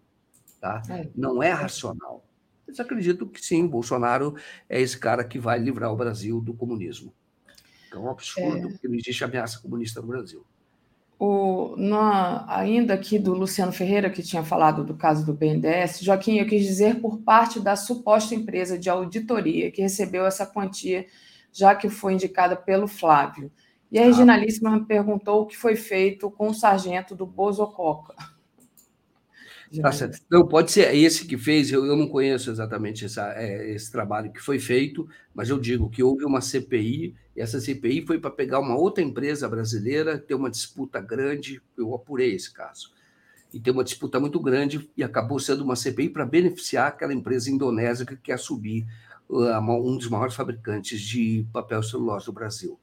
tá? 0.62 0.84
É. 0.88 1.10
Não 1.16 1.42
é 1.42 1.50
racional. 1.50 2.24
Eles 2.68 2.80
acreditam 2.80 3.28
que 3.28 3.44
sim, 3.44 3.66
Bolsonaro 3.66 4.36
é 4.70 4.80
esse 4.80 4.98
cara 4.98 5.24
que 5.24 5.40
vai 5.40 5.58
livrar 5.58 5.92
o 5.92 5.96
Brasil 5.96 6.40
do 6.40 6.54
comunismo. 6.54 7.12
É 7.92 7.98
um 7.98 8.10
absurdo, 8.10 8.68
é. 8.68 8.72
porque 8.72 8.88
não 8.88 8.96
existe 8.96 9.24
ameaça 9.24 9.60
comunista 9.60 10.00
no 10.00 10.08
Brasil 10.08 10.46
o, 11.18 11.76
na, 11.78 12.46
ainda 12.48 12.94
aqui 12.94 13.18
do 13.18 13.34
Luciano 13.34 13.72
Ferreira, 13.72 14.10
que 14.10 14.22
tinha 14.22 14.44
falado 14.44 14.84
do 14.84 14.96
caso 14.96 15.26
do 15.26 15.34
BNDES, 15.34 16.00
Joaquim, 16.02 16.38
eu 16.38 16.48
quis 16.48 16.64
dizer 16.64 17.00
por 17.00 17.20
parte 17.20 17.60
da 17.60 17.76
suposta 17.76 18.36
empresa 18.36 18.78
de 18.78 18.90
auditoria 18.90 19.72
que 19.72 19.82
recebeu 19.82 20.26
essa 20.26 20.46
quantia, 20.46 21.06
já 21.54 21.74
que 21.74 21.90
foi 21.90 22.14
indicada 22.14 22.56
pelo 22.56 22.88
Flávio. 22.88 23.50
E 23.92 23.98
a 23.98 24.02
ah. 24.02 24.06
Reginalíssima 24.06 24.86
perguntou 24.86 25.42
o 25.42 25.46
que 25.46 25.56
foi 25.56 25.76
feito 25.76 26.30
com 26.30 26.50
o 26.50 26.54
sargento 26.54 27.16
do 27.16 27.26
Bozococa. 27.26 28.35
Tá 29.82 29.92
certo. 29.92 30.20
Não, 30.30 30.48
pode 30.48 30.72
ser 30.72 30.94
esse 30.96 31.26
que 31.26 31.38
fez, 31.38 31.72
eu, 31.72 31.86
eu 31.86 31.96
não 31.96 32.08
conheço 32.08 32.52
exatamente 32.52 33.06
essa, 33.06 33.34
é, 33.36 33.72
esse 33.72 33.92
trabalho 33.92 34.32
que 34.32 34.42
foi 34.42 34.60
feito, 34.60 35.08
mas 35.34 35.50
eu 35.50 35.60
digo 35.60 35.90
que 35.90 36.04
houve 36.04 36.26
uma 36.26 36.42
CPI, 36.42 37.16
e 37.36 37.42
essa 37.42 37.60
CPI 37.60 38.06
foi 38.06 38.20
para 38.20 38.32
pegar 38.32 38.60
uma 38.60 38.76
outra 38.78 39.04
empresa 39.04 39.48
brasileira, 39.50 40.18
ter 40.18 40.36
uma 40.36 40.50
disputa 40.50 41.00
grande, 41.00 41.62
eu 41.78 41.94
apurei 41.94 42.34
esse 42.36 42.54
caso, 42.54 42.92
e 43.54 43.60
ter 43.60 43.72
uma 43.72 43.84
disputa 43.84 44.20
muito 44.20 44.40
grande, 44.40 44.90
e 44.96 45.04
acabou 45.04 45.40
sendo 45.40 45.64
uma 45.64 45.76
CPI 45.76 46.10
para 46.10 46.26
beneficiar 46.26 46.88
aquela 46.88 47.14
empresa 47.14 47.50
indonésia 47.50 48.06
que 48.06 48.16
quer 48.16 48.40
subir 48.40 48.86
uh, 49.30 49.60
um 49.60 49.98
dos 49.98 50.10
maiores 50.10 50.36
fabricantes 50.36 51.00
de 51.02 51.46
papel 51.52 51.82
celulose 51.82 52.26
do 52.26 52.34
Brasil. 52.34 52.80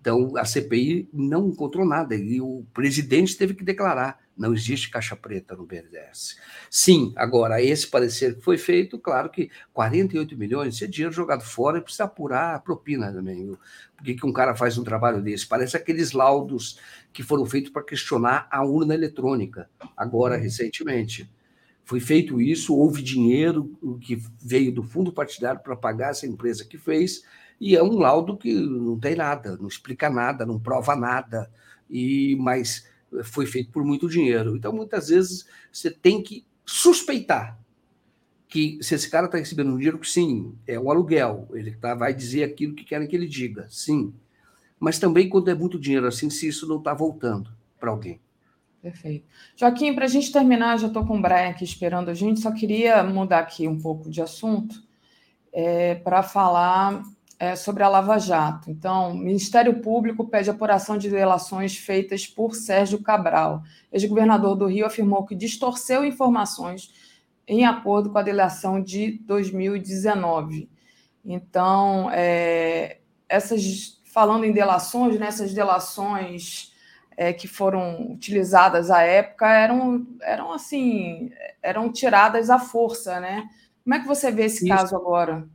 Então, 0.00 0.36
a 0.36 0.44
CPI 0.44 1.08
não 1.12 1.48
encontrou 1.48 1.84
nada, 1.84 2.14
e 2.14 2.40
o 2.40 2.64
presidente 2.72 3.36
teve 3.36 3.54
que 3.54 3.64
declarar 3.64 4.27
Não 4.38 4.54
existe 4.54 4.88
caixa 4.88 5.16
preta 5.16 5.56
no 5.56 5.66
BNDES. 5.66 6.36
Sim, 6.70 7.12
agora, 7.16 7.60
esse 7.60 7.88
parecer 7.88 8.36
que 8.36 8.40
foi 8.40 8.56
feito, 8.56 8.96
claro 8.96 9.28
que 9.28 9.50
48 9.72 10.38
milhões, 10.38 10.76
esse 10.76 10.84
é 10.84 10.86
dinheiro 10.86 11.12
jogado 11.12 11.42
fora 11.42 11.78
e 11.78 11.80
precisa 11.80 12.04
apurar 12.04 12.54
a 12.54 12.58
propina 12.60 13.12
também. 13.12 13.56
Por 13.96 14.04
que, 14.04 14.14
que 14.14 14.24
um 14.24 14.32
cara 14.32 14.54
faz 14.54 14.78
um 14.78 14.84
trabalho 14.84 15.20
desse? 15.20 15.44
Parece 15.44 15.76
aqueles 15.76 16.12
laudos 16.12 16.78
que 17.12 17.24
foram 17.24 17.44
feitos 17.44 17.72
para 17.72 17.82
questionar 17.82 18.46
a 18.48 18.64
urna 18.64 18.94
eletrônica, 18.94 19.68
agora, 19.96 20.36
uhum. 20.36 20.42
recentemente. 20.42 21.28
Foi 21.84 21.98
feito 21.98 22.40
isso, 22.40 22.76
houve 22.76 23.02
dinheiro 23.02 23.76
que 24.00 24.22
veio 24.40 24.70
do 24.70 24.84
fundo 24.84 25.12
partidário 25.12 25.60
para 25.60 25.74
pagar 25.74 26.10
essa 26.10 26.26
empresa 26.26 26.64
que 26.64 26.78
fez, 26.78 27.24
e 27.60 27.74
é 27.74 27.82
um 27.82 27.98
laudo 27.98 28.36
que 28.36 28.52
não 28.54 28.96
tem 28.98 29.16
nada, 29.16 29.56
não 29.56 29.66
explica 29.66 30.08
nada, 30.08 30.46
não 30.46 30.60
prova 30.60 30.94
nada, 30.94 31.50
e 31.90 32.36
mas 32.38 32.86
foi 33.24 33.46
feito 33.46 33.70
por 33.70 33.84
muito 33.84 34.08
dinheiro. 34.08 34.56
Então, 34.56 34.72
muitas 34.72 35.08
vezes, 35.08 35.46
você 35.72 35.90
tem 35.90 36.22
que 36.22 36.44
suspeitar 36.64 37.58
que 38.48 38.78
se 38.80 38.94
esse 38.94 39.10
cara 39.10 39.26
está 39.26 39.36
recebendo 39.36 39.70
um 39.70 39.76
dinheiro, 39.76 40.02
sim, 40.04 40.54
é 40.66 40.80
um 40.80 40.90
aluguel, 40.90 41.48
ele 41.52 41.72
tá, 41.72 41.94
vai 41.94 42.14
dizer 42.14 42.44
aquilo 42.44 42.74
que 42.74 42.84
querem 42.84 43.06
que 43.06 43.14
ele 43.14 43.26
diga, 43.26 43.66
sim. 43.68 44.12
Mas 44.80 44.98
também, 44.98 45.28
quando 45.28 45.50
é 45.50 45.54
muito 45.54 45.78
dinheiro 45.78 46.06
assim, 46.06 46.30
se 46.30 46.48
isso 46.48 46.66
não 46.66 46.78
está 46.78 46.94
voltando 46.94 47.50
para 47.78 47.90
alguém. 47.90 48.20
Perfeito. 48.80 49.26
Joaquim, 49.56 49.92
para 49.94 50.04
a 50.04 50.08
gente 50.08 50.32
terminar, 50.32 50.78
já 50.78 50.86
estou 50.86 51.04
com 51.04 51.18
o 51.18 51.22
Brian 51.22 51.50
aqui 51.50 51.64
esperando 51.64 52.10
a 52.10 52.14
gente, 52.14 52.40
só 52.40 52.50
queria 52.52 53.02
mudar 53.02 53.40
aqui 53.40 53.66
um 53.66 53.78
pouco 53.78 54.08
de 54.08 54.22
assunto 54.22 54.82
é, 55.52 55.96
para 55.96 56.22
falar 56.22 57.02
é, 57.38 57.54
sobre 57.54 57.82
a 57.82 57.88
Lava 57.88 58.18
Jato. 58.18 58.70
Então, 58.70 59.12
o 59.12 59.16
Ministério 59.16 59.80
Público 59.80 60.26
pede 60.26 60.50
apuração 60.50 60.98
de 60.98 61.08
delações 61.08 61.76
feitas 61.76 62.26
por 62.26 62.54
Sérgio 62.54 63.00
Cabral. 63.00 63.62
Ex-governador 63.92 64.56
do 64.56 64.66
Rio 64.66 64.84
afirmou 64.84 65.24
que 65.24 65.36
distorceu 65.36 66.04
informações 66.04 66.92
em 67.46 67.64
acordo 67.64 68.10
com 68.10 68.18
a 68.18 68.22
delação 68.22 68.82
de 68.82 69.12
2019. 69.24 70.68
Então, 71.24 72.10
é, 72.12 72.98
essas, 73.28 74.02
falando 74.12 74.44
em 74.44 74.52
delações, 74.52 75.18
nessas 75.18 75.50
né, 75.50 75.54
delações 75.54 76.72
é, 77.16 77.32
que 77.32 77.46
foram 77.46 78.12
utilizadas 78.12 78.90
à 78.90 79.02
época 79.02 79.48
eram, 79.48 80.06
eram 80.20 80.52
assim, 80.52 81.30
eram 81.62 81.90
tiradas 81.90 82.50
à 82.50 82.58
força, 82.58 83.20
né? 83.20 83.48
Como 83.84 83.94
é 83.94 84.00
que 84.00 84.06
você 84.06 84.30
vê 84.30 84.44
esse 84.44 84.66
Isso. 84.66 84.76
caso 84.76 84.96
agora? 84.96 85.48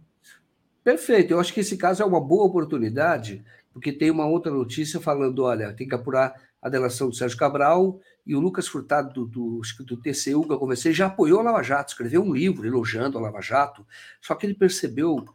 Perfeito. 0.83 1.31
Eu 1.31 1.39
acho 1.39 1.53
que 1.53 1.61
esse 1.61 1.77
caso 1.77 2.03
é 2.03 2.05
uma 2.05 2.19
boa 2.19 2.45
oportunidade, 2.45 3.43
porque 3.71 3.91
tem 3.91 4.11
uma 4.11 4.25
outra 4.25 4.51
notícia 4.51 4.99
falando: 4.99 5.43
olha, 5.43 5.73
tem 5.73 5.87
que 5.87 5.95
apurar 5.95 6.33
a 6.61 6.69
delação 6.69 7.09
do 7.09 7.15
Sérgio 7.15 7.37
Cabral 7.37 7.99
e 8.25 8.35
o 8.35 8.39
Lucas 8.39 8.67
Furtado, 8.67 9.25
do, 9.25 9.25
do, 9.25 9.61
do 9.83 9.97
TCU, 9.97 10.45
que 10.45 10.53
eu 10.53 10.59
comecei, 10.59 10.93
já 10.93 11.07
apoiou 11.07 11.39
a 11.39 11.43
Lava 11.43 11.61
Jato, 11.61 11.91
escreveu 11.91 12.23
um 12.23 12.33
livro 12.33 12.65
elogiando 12.65 13.17
a 13.17 13.21
Lava 13.21 13.41
Jato, 13.41 13.85
só 14.21 14.33
que 14.33 14.45
ele 14.45 14.53
percebeu 14.53 15.25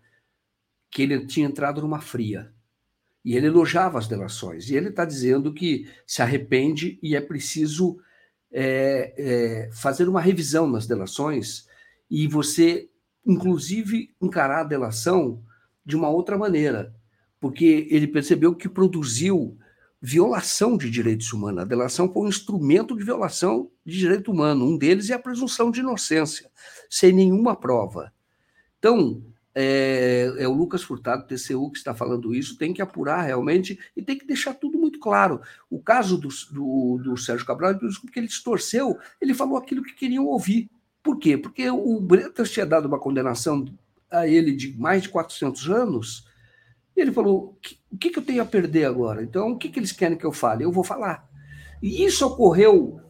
que 0.90 1.02
ele 1.02 1.26
tinha 1.26 1.46
entrado 1.46 1.82
numa 1.82 2.00
fria. 2.00 2.50
E 3.22 3.36
ele 3.36 3.46
elogiava 3.46 3.98
as 3.98 4.08
delações. 4.08 4.70
E 4.70 4.76
ele 4.76 4.88
está 4.88 5.04
dizendo 5.04 5.52
que 5.52 5.86
se 6.06 6.22
arrepende 6.22 6.98
e 7.02 7.14
é 7.14 7.20
preciso 7.20 7.98
é, 8.50 9.12
é, 9.18 9.70
fazer 9.72 10.08
uma 10.08 10.20
revisão 10.20 10.66
nas 10.66 10.86
delações 10.86 11.68
e 12.10 12.26
você 12.26 12.88
inclusive, 13.24 14.14
encarar 14.20 14.60
a 14.60 14.64
delação 14.64 15.42
de 15.84 15.96
uma 15.96 16.08
outra 16.08 16.36
maneira, 16.36 16.94
porque 17.40 17.86
ele 17.90 18.06
percebeu 18.06 18.54
que 18.54 18.68
produziu 18.68 19.56
violação 20.00 20.76
de 20.76 20.90
direitos 20.90 21.32
humanos. 21.32 21.62
A 21.62 21.66
delação 21.66 22.12
foi 22.12 22.22
um 22.22 22.28
instrumento 22.28 22.96
de 22.96 23.04
violação 23.04 23.70
de 23.84 23.98
direito 23.98 24.30
humano. 24.30 24.64
Um 24.64 24.78
deles 24.78 25.10
é 25.10 25.14
a 25.14 25.18
presunção 25.18 25.70
de 25.70 25.80
inocência, 25.80 26.50
sem 26.88 27.12
nenhuma 27.12 27.56
prova. 27.56 28.12
Então, 28.78 29.22
é, 29.54 30.32
é, 30.38 30.46
o 30.46 30.52
Lucas 30.52 30.84
Furtado, 30.84 31.26
TCU, 31.26 31.70
que 31.72 31.78
está 31.78 31.92
falando 31.92 32.32
isso, 32.32 32.56
tem 32.56 32.72
que 32.72 32.80
apurar 32.80 33.22
realmente 33.22 33.78
e 33.96 34.02
tem 34.02 34.16
que 34.16 34.24
deixar 34.24 34.54
tudo 34.54 34.78
muito 34.78 35.00
claro. 35.00 35.40
O 35.68 35.80
caso 35.80 36.16
do, 36.16 36.28
do, 36.52 37.00
do 37.02 37.16
Sérgio 37.16 37.44
Cabral, 37.44 37.76
porque 37.76 38.20
ele 38.20 38.28
distorceu, 38.28 38.96
ele 39.20 39.34
falou 39.34 39.56
aquilo 39.56 39.82
que 39.82 39.94
queriam 39.94 40.26
ouvir. 40.26 40.70
Por 41.02 41.18
quê? 41.18 41.36
Porque 41.36 41.70
o 41.70 42.00
Bretas 42.00 42.50
tinha 42.50 42.66
dado 42.66 42.86
uma 42.86 42.98
condenação 42.98 43.64
a 44.10 44.26
ele 44.26 44.52
de 44.52 44.76
mais 44.78 45.02
de 45.02 45.08
400 45.08 45.68
anos, 45.70 46.26
e 46.96 47.00
ele 47.00 47.12
falou: 47.12 47.56
o 47.90 47.96
que, 47.96 48.10
que 48.10 48.18
eu 48.18 48.24
tenho 48.24 48.42
a 48.42 48.46
perder 48.46 48.84
agora? 48.84 49.22
Então, 49.22 49.52
o 49.52 49.58
que, 49.58 49.68
que 49.68 49.78
eles 49.78 49.92
querem 49.92 50.18
que 50.18 50.26
eu 50.26 50.32
fale? 50.32 50.64
Eu 50.64 50.72
vou 50.72 50.84
falar. 50.84 51.28
E 51.82 52.04
isso 52.04 52.26
ocorreu 52.26 53.00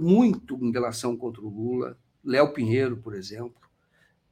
muito 0.00 0.58
em 0.60 0.72
relação 0.72 1.16
contra 1.16 1.40
o 1.40 1.48
Lula, 1.48 1.96
Léo 2.24 2.52
Pinheiro, 2.52 2.96
por 2.96 3.14
exemplo. 3.14 3.62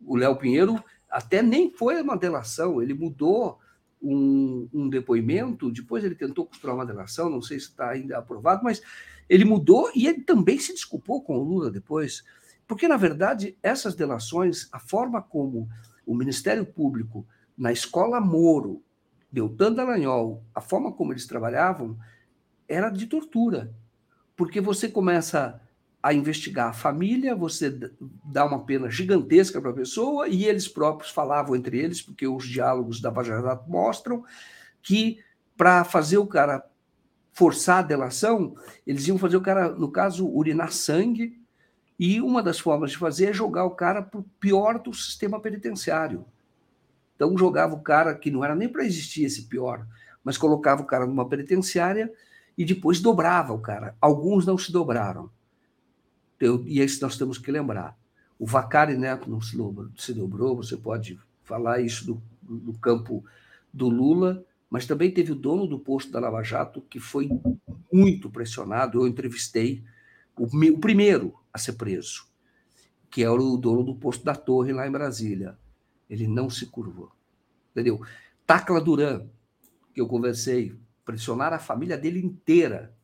O 0.05 0.17
Léo 0.17 0.37
Pinheiro 0.37 0.83
até 1.09 1.43
nem 1.43 1.71
foi 1.71 2.01
uma 2.03 2.17
delação, 2.17 2.83
ele 2.83 2.95
mudou 2.95 3.59
um, 4.03 4.69
um, 4.73 4.89
depoimento, 4.89 5.71
depois 5.71 6.05
ele 6.05 6.15
tentou 6.15 6.47
costurar 6.47 6.75
uma 6.75 6.87
delação, 6.87 7.29
não 7.29 7.43
sei 7.43 7.59
se 7.59 7.67
está 7.67 7.91
ainda 7.91 8.19
aprovado, 8.19 8.65
mas 8.65 8.81
ele 9.29 9.45
mudou 9.45 9.91
e 9.95 10.07
ele 10.07 10.23
também 10.23 10.59
se 10.59 10.73
desculpou 10.73 11.23
com 11.23 11.39
o 11.39 11.45
Lula 11.45 11.71
depois. 11.71 12.25
Porque, 12.71 12.87
na 12.87 12.97
verdade, 12.97 13.59
essas 13.65 13.97
delações, 13.97 14.69
a 14.71 14.79
forma 14.79 15.21
como 15.21 15.69
o 16.07 16.15
Ministério 16.15 16.65
Público, 16.65 17.27
na 17.59 17.73
escola 17.73 18.21
Moro, 18.21 18.81
Deltan 19.29 19.73
Dallagnol, 19.73 20.45
a 20.55 20.61
forma 20.61 20.93
como 20.93 21.13
eles 21.13 21.27
trabalhavam, 21.27 21.99
era 22.69 22.89
de 22.89 23.09
tortura. 23.09 23.75
Porque 24.37 24.61
você 24.61 24.89
começa 24.89 25.61
a 26.01 26.15
investigar 26.15 26.69
a 26.69 26.73
família, 26.73 27.35
você 27.35 27.77
dá 28.25 28.45
uma 28.45 28.65
pena 28.65 28.89
gigantesca 28.89 29.61
para 29.61 29.73
a 29.73 29.75
pessoa, 29.75 30.29
e 30.29 30.45
eles 30.45 30.69
próprios 30.69 31.11
falavam 31.11 31.57
entre 31.57 31.77
eles, 31.77 32.01
porque 32.01 32.29
os 32.29 32.47
diálogos 32.47 33.01
da 33.01 33.11
Vajarata 33.11 33.65
mostram 33.67 34.25
que 34.81 35.19
para 35.57 35.83
fazer 35.83 36.19
o 36.19 36.27
cara 36.27 36.65
forçar 37.33 37.79
a 37.81 37.83
delação, 37.83 38.55
eles 38.87 39.09
iam 39.09 39.19
fazer 39.19 39.37
o 39.37 39.43
cara, 39.43 39.71
no 39.71 39.91
caso, 39.91 40.29
urinar 40.29 40.71
sangue 40.71 41.40
e 42.01 42.19
uma 42.19 42.43
das 42.43 42.59
formas 42.59 42.93
de 42.93 42.97
fazer 42.97 43.27
é 43.27 43.33
jogar 43.35 43.67
o 43.67 43.73
cara 43.73 44.01
para 44.01 44.21
o 44.21 44.25
pior 44.41 44.79
do 44.79 44.91
sistema 44.95 45.39
penitenciário. 45.39 46.25
Então, 47.15 47.37
jogava 47.37 47.75
o 47.75 47.83
cara, 47.83 48.15
que 48.15 48.31
não 48.31 48.43
era 48.43 48.55
nem 48.55 48.71
para 48.71 48.87
existir 48.87 49.25
esse 49.25 49.43
pior, 49.43 49.87
mas 50.25 50.39
colocava 50.39 50.81
o 50.81 50.87
cara 50.87 51.05
numa 51.05 51.29
penitenciária 51.29 52.11
e 52.57 52.65
depois 52.65 53.03
dobrava 53.03 53.53
o 53.53 53.59
cara. 53.59 53.95
Alguns 54.01 54.47
não 54.47 54.57
se 54.57 54.73
dobraram. 54.73 55.31
Eu, 56.41 56.67
e 56.67 56.81
é 56.81 56.85
isso 56.87 57.03
nós 57.03 57.19
temos 57.19 57.37
que 57.37 57.53
lembrar. 57.53 57.95
O 58.39 58.47
Vacari 58.47 58.97
Neto 58.97 59.29
não 59.29 59.43
se 59.43 59.55
dobrou, 59.55 59.91
se 59.99 60.15
dobrou, 60.15 60.57
você 60.57 60.79
pode 60.79 61.21
falar 61.45 61.83
isso 61.83 62.07
do, 62.07 62.23
do 62.41 62.73
campo 62.79 63.23
do 63.71 63.91
Lula, 63.91 64.43
mas 64.71 64.87
também 64.87 65.13
teve 65.13 65.33
o 65.33 65.37
dono 65.37 65.67
do 65.67 65.79
posto 65.79 66.11
da 66.11 66.19
Lava 66.19 66.43
Jato, 66.43 66.81
que 66.81 66.99
foi 66.99 67.29
muito 67.93 68.31
pressionado. 68.31 69.03
Eu 69.03 69.07
entrevistei 69.07 69.85
o, 70.35 70.47
o 70.47 70.79
primeiro 70.79 71.39
a 71.53 71.59
ser 71.59 71.73
preso, 71.73 72.27
que 73.11 73.23
era 73.23 73.33
o 73.33 73.57
dono 73.57 73.83
do 73.83 73.95
posto 73.95 74.25
da 74.25 74.35
Torre 74.35 74.73
lá 74.73 74.87
em 74.87 74.91
Brasília. 74.91 75.59
Ele 76.09 76.27
não 76.27 76.51
se 76.51 76.67
curvou. 76.67 77.11
Entendeu? 77.71 78.01
Tacla 78.47 78.81
Duran, 78.81 79.27
que 79.95 80.01
eu 80.01 80.07
conversei, 80.07 80.75
pressionaram 81.05 81.57
a 81.57 81.61
família 81.61 81.97
dele 81.97 82.25
inteira. 82.25 82.95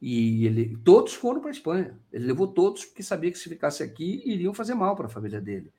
E 0.00 0.46
ele, 0.46 0.76
todos 0.84 1.14
foram 1.14 1.40
para 1.40 1.50
a 1.50 1.52
Espanha. 1.52 1.98
Ele 2.12 2.26
levou 2.26 2.48
todos 2.48 2.84
porque 2.84 3.02
sabia 3.02 3.30
que 3.30 3.38
se 3.38 3.48
ficasse 3.48 3.82
aqui 3.82 4.22
iriam 4.24 4.54
fazer 4.54 4.74
mal 4.74 4.96
para 4.96 5.06
a 5.06 5.10
família 5.10 5.40
dele. 5.40 5.72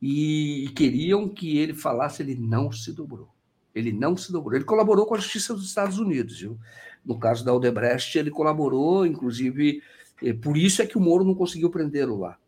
E, 0.00 0.64
e 0.64 0.68
queriam 0.70 1.28
que 1.28 1.58
ele 1.58 1.74
falasse, 1.74 2.22
ele 2.22 2.34
não 2.34 2.70
se 2.72 2.92
dobrou. 2.92 3.28
Ele 3.74 3.92
não 3.92 4.16
se 4.16 4.32
dobrou. 4.32 4.54
Ele 4.54 4.64
colaborou 4.64 5.06
com 5.06 5.14
a 5.14 5.18
Justiça 5.18 5.54
dos 5.54 5.66
Estados 5.66 5.98
Unidos. 5.98 6.40
Viu? 6.40 6.58
No 7.04 7.18
caso 7.18 7.44
da 7.44 7.54
Odebrecht, 7.54 8.18
ele 8.18 8.30
colaborou, 8.30 9.06
inclusive, 9.06 9.82
por 10.32 10.56
isso 10.56 10.82
é 10.82 10.86
que 10.86 10.98
o 10.98 11.00
Moro 11.00 11.24
não 11.24 11.34
conseguiu 11.34 11.70
prendê-lo 11.70 12.18
lá. 12.18 12.38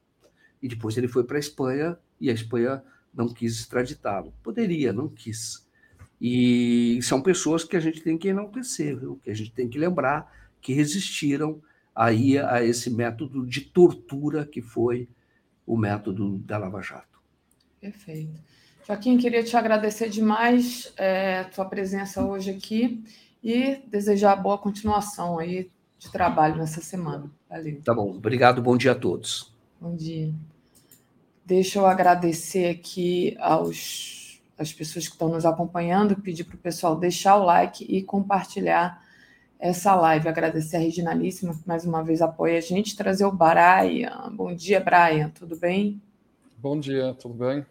E 0.63 0.69
depois 0.69 0.97
ele 0.97 1.09
foi 1.09 1.25
para 1.25 1.37
a 1.37 1.41
Espanha 1.41 1.99
e 2.21 2.29
a 2.29 2.33
Espanha 2.33 2.83
não 3.15 3.29
quis 3.29 3.59
extraditá-lo. 3.59 4.35
Poderia, 4.43 4.93
não 4.93 5.09
quis. 5.09 5.67
E 6.21 6.99
são 7.03 7.21
pessoas 7.21 7.65
que 7.65 7.77
a 7.77 7.81
gente 7.81 8.01
tem 8.01 8.19
que 8.19 8.29
enaltecer, 8.29 8.99
viu? 8.99 9.21
que 9.23 9.31
a 9.31 9.35
gente 9.35 9.53
tem 9.53 9.69
que 9.69 9.79
lembrar 9.79 10.33
que 10.61 10.73
resistiram 10.73 11.61
aí 11.95 12.39
a 12.39 12.65
esse 12.65 12.91
método 12.91 13.47
de 13.47 13.61
tortura 13.61 14.47
que 14.47 14.61
foi 14.61 15.09
o 15.67 15.77
método 15.77 16.39
da 16.39 16.59
Lava 16.59 16.83
Jato. 16.83 17.21
Perfeito. 17.81 18.41
Joaquim, 18.87 19.17
queria 19.17 19.43
te 19.43 19.57
agradecer 19.57 20.09
demais 20.09 20.93
é, 20.97 21.41
a 21.41 21.45
tua 21.45 21.65
presença 21.65 22.25
hoje 22.25 22.51
aqui 22.51 23.03
e 23.43 23.83
desejar 23.87 24.37
boa 24.37 24.59
continuação 24.59 25.39
aí 25.39 25.71
de 25.99 26.11
trabalho 26.11 26.57
nessa 26.57 26.81
semana. 26.81 27.31
Valeu. 27.55 27.81
Tá 27.85 27.95
bom, 27.95 28.11
obrigado, 28.11 28.61
bom 28.61 28.77
dia 28.77 28.91
a 28.91 28.95
todos. 28.97 29.55
Bom 29.81 29.95
dia. 29.95 30.35
Deixa 31.47 31.79
eu 31.79 31.87
agradecer 31.87 32.69
aqui 32.69 33.37
aos, 33.39 34.43
às 34.59 34.73
pessoas 34.73 35.07
que 35.07 35.13
estão 35.13 35.29
nos 35.29 35.47
acompanhando, 35.47 36.17
pedir 36.17 36.43
para 36.43 36.57
o 36.57 36.59
pessoal 36.59 36.97
deixar 36.97 37.37
o 37.37 37.45
like 37.45 37.85
e 37.85 38.03
compartilhar 38.03 39.01
essa 39.57 39.95
live. 39.95 40.27
Agradecer 40.27 40.79
a 40.79 40.81
Reginalíssima 40.81 41.55
que 41.55 41.63
mais 41.65 41.85
uma 41.85 42.03
vez 42.03 42.21
apoia 42.21 42.59
a 42.59 42.61
gente, 42.61 42.97
trazer 42.97 43.25
o 43.25 43.31
Brian. 43.31 44.33
Bom 44.33 44.53
dia, 44.53 44.81
Brian, 44.81 45.29
tudo 45.29 45.57
bem? 45.57 46.03
Bom 46.59 46.81
dia, 46.81 47.15
tudo 47.15 47.35
bem? 47.35 47.65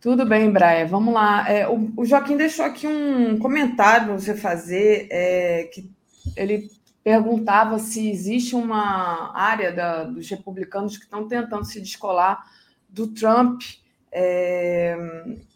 Tudo 0.00 0.24
bem, 0.24 0.52
Brian. 0.52 0.86
Vamos 0.86 1.12
lá. 1.12 1.50
É, 1.50 1.66
o, 1.66 1.92
o, 1.96 2.04
Joaquim 2.04 2.36
deixou 2.36 2.64
aqui 2.64 2.86
um 2.86 3.40
comentário 3.40 4.06
para 4.06 4.14
você 4.16 4.36
fazer, 4.36 5.08
é, 5.10 5.64
que 5.64 5.90
ele 6.36 6.70
perguntava 7.02 7.78
se 7.78 8.10
existe 8.10 8.54
uma 8.54 9.32
área 9.34 9.72
da, 9.72 10.04
dos 10.04 10.28
republicanos 10.28 10.96
que 10.96 11.04
estão 11.04 11.26
tentando 11.26 11.64
se 11.64 11.80
descolar 11.80 12.44
do 12.88 13.06
Trump 13.08 13.62
é, 14.12 14.96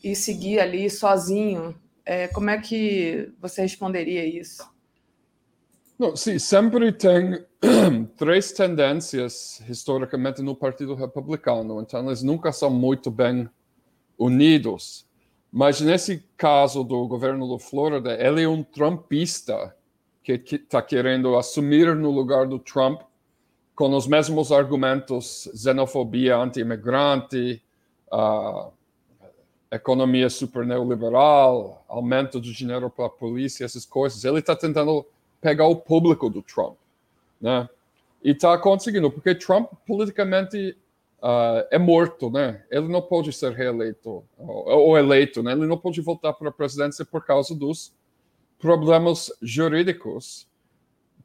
e 0.02 0.14
seguir 0.14 0.60
ali 0.60 0.88
sozinho. 0.88 1.74
É, 2.04 2.28
como 2.28 2.50
é 2.50 2.58
que 2.58 3.32
você 3.40 3.62
responderia 3.62 4.24
isso? 4.24 4.68
Não, 5.98 6.16
sim, 6.16 6.38
sempre 6.38 6.92
tem 6.92 7.44
três 8.16 8.52
tendências 8.52 9.62
historicamente 9.68 10.42
no 10.42 10.54
Partido 10.54 10.94
Republicano, 10.94 11.80
então 11.80 12.06
eles 12.06 12.22
nunca 12.22 12.52
são 12.52 12.68
muito 12.68 13.10
bem 13.10 13.48
unidos. 14.18 15.06
Mas 15.52 15.80
nesse 15.80 16.24
caso 16.36 16.82
do 16.82 17.06
governo 17.06 17.46
do 17.46 17.60
Flórida, 17.60 18.12
ele 18.14 18.42
é 18.42 18.48
um 18.48 18.62
trumpista 18.62 19.74
que 20.24 20.56
está 20.56 20.80
querendo 20.80 21.36
assumir 21.36 21.94
no 21.94 22.10
lugar 22.10 22.46
do 22.46 22.58
Trump 22.58 23.02
com 23.74 23.94
os 23.94 24.06
mesmos 24.06 24.50
argumentos, 24.50 25.50
xenofobia 25.54 26.36
anti-imigrante, 26.36 27.62
uh, 28.10 28.72
economia 29.70 30.30
super 30.30 30.64
neoliberal, 30.64 31.84
aumento 31.86 32.40
de 32.40 32.52
dinheiro 32.52 32.88
para 32.88 33.06
a 33.06 33.10
polícia, 33.10 33.64
essas 33.64 33.84
coisas. 33.84 34.24
Ele 34.24 34.38
está 34.38 34.56
tentando 34.56 35.04
pegar 35.40 35.66
o 35.66 35.76
público 35.76 36.30
do 36.30 36.40
Trump, 36.40 36.76
né? 37.40 37.68
E 38.22 38.30
está 38.30 38.56
conseguindo, 38.56 39.10
porque 39.10 39.34
Trump 39.34 39.70
politicamente 39.86 40.74
uh, 41.20 41.66
é 41.70 41.78
morto, 41.78 42.30
né? 42.30 42.64
Ele 42.70 42.88
não 42.88 43.02
pode 43.02 43.30
ser 43.32 43.52
reeleito 43.52 44.24
ou, 44.38 44.68
ou 44.68 44.96
eleito, 44.96 45.42
né? 45.42 45.52
Ele 45.52 45.66
não 45.66 45.76
pode 45.76 46.00
voltar 46.00 46.32
para 46.32 46.48
a 46.48 46.52
presidência 46.52 47.04
por 47.04 47.26
causa 47.26 47.54
dos 47.54 47.92
problemas 48.64 49.30
jurídicos 49.42 50.48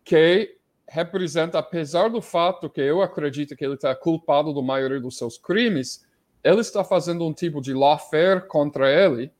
que 0.04 0.58
representa, 0.86 1.58
apesar 1.58 2.10
do 2.10 2.22
fato 2.22 2.70
que 2.70 2.82
eu 2.82 3.02
acredito 3.02 3.56
que 3.56 3.64
ele 3.64 3.76
está 3.76 3.96
culpado 3.96 4.54
da 4.54 4.62
maioria 4.62 5.00
dos 5.00 5.18
seus 5.18 5.38
crimes, 5.38 6.06
ele 6.44 6.60
está 6.60 6.84
fazendo 6.84 7.26
um 7.26 7.32
tipo 7.32 7.62
de 7.62 7.74
lawfare 7.74 8.46
contra 8.46 8.92
ele, 8.92 9.32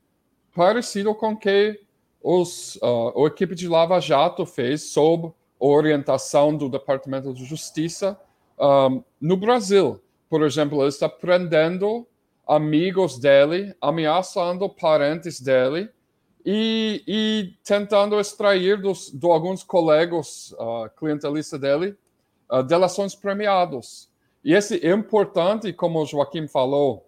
parecido 0.56 1.14
com 1.14 1.36
que 1.36 1.78
os, 2.24 2.78
uh, 2.78 3.26
a 3.26 3.28
equipe 3.28 3.54
de 3.54 3.68
Lava 3.68 4.00
Jato 4.00 4.46
fez 4.46 4.84
sob 4.94 5.34
orientação 5.60 6.56
do 6.56 6.70
Departamento 6.70 7.34
de 7.34 7.44
Justiça 7.44 8.18
um, 8.58 9.04
no 9.20 9.36
Brasil. 9.36 10.02
Por 10.30 10.44
exemplo, 10.44 10.80
ele 10.80 10.88
está 10.88 11.10
prendendo 11.10 12.08
amigos 12.48 13.20
dele, 13.20 13.76
ameaçando 13.82 14.70
parentes 14.70 15.42
dele, 15.42 15.90
e, 16.46 17.04
e 17.08 17.54
tentando 17.64 18.20
extrair 18.20 18.82
dos, 18.82 19.12
de 19.12 19.26
alguns 19.30 19.64
colegas 19.64 20.52
uh, 20.54 20.90
clientelistas 20.98 21.60
dele 21.60 21.98
uh, 22.52 22.64
delações 22.64 23.16
premiadas. 23.16 24.10
E 24.44 24.54
esse 24.54 24.86
é 24.86 24.92
importante, 24.92 25.74
como 25.74 26.02
o 26.02 26.06
Joaquim 26.06 26.48
falou, 26.48 27.06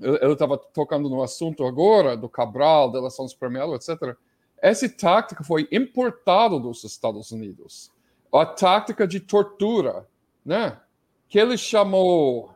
ele 0.00 0.32
estava 0.32 0.56
tocando 0.58 1.08
no 1.08 1.22
assunto 1.22 1.64
agora 1.64 2.16
do 2.16 2.28
Cabral, 2.28 2.90
delações 2.90 3.32
premiadas, 3.34 3.88
etc. 3.88 4.16
Essa 4.58 4.88
tática 4.88 5.44
foi 5.44 5.68
importada 5.70 6.58
dos 6.58 6.84
Estados 6.84 7.30
Unidos. 7.30 7.90
A 8.32 8.44
tática 8.44 9.06
de 9.06 9.20
tortura, 9.20 10.06
né? 10.44 10.80
Que 11.28 11.38
ele 11.38 11.56
chamou 11.56 12.54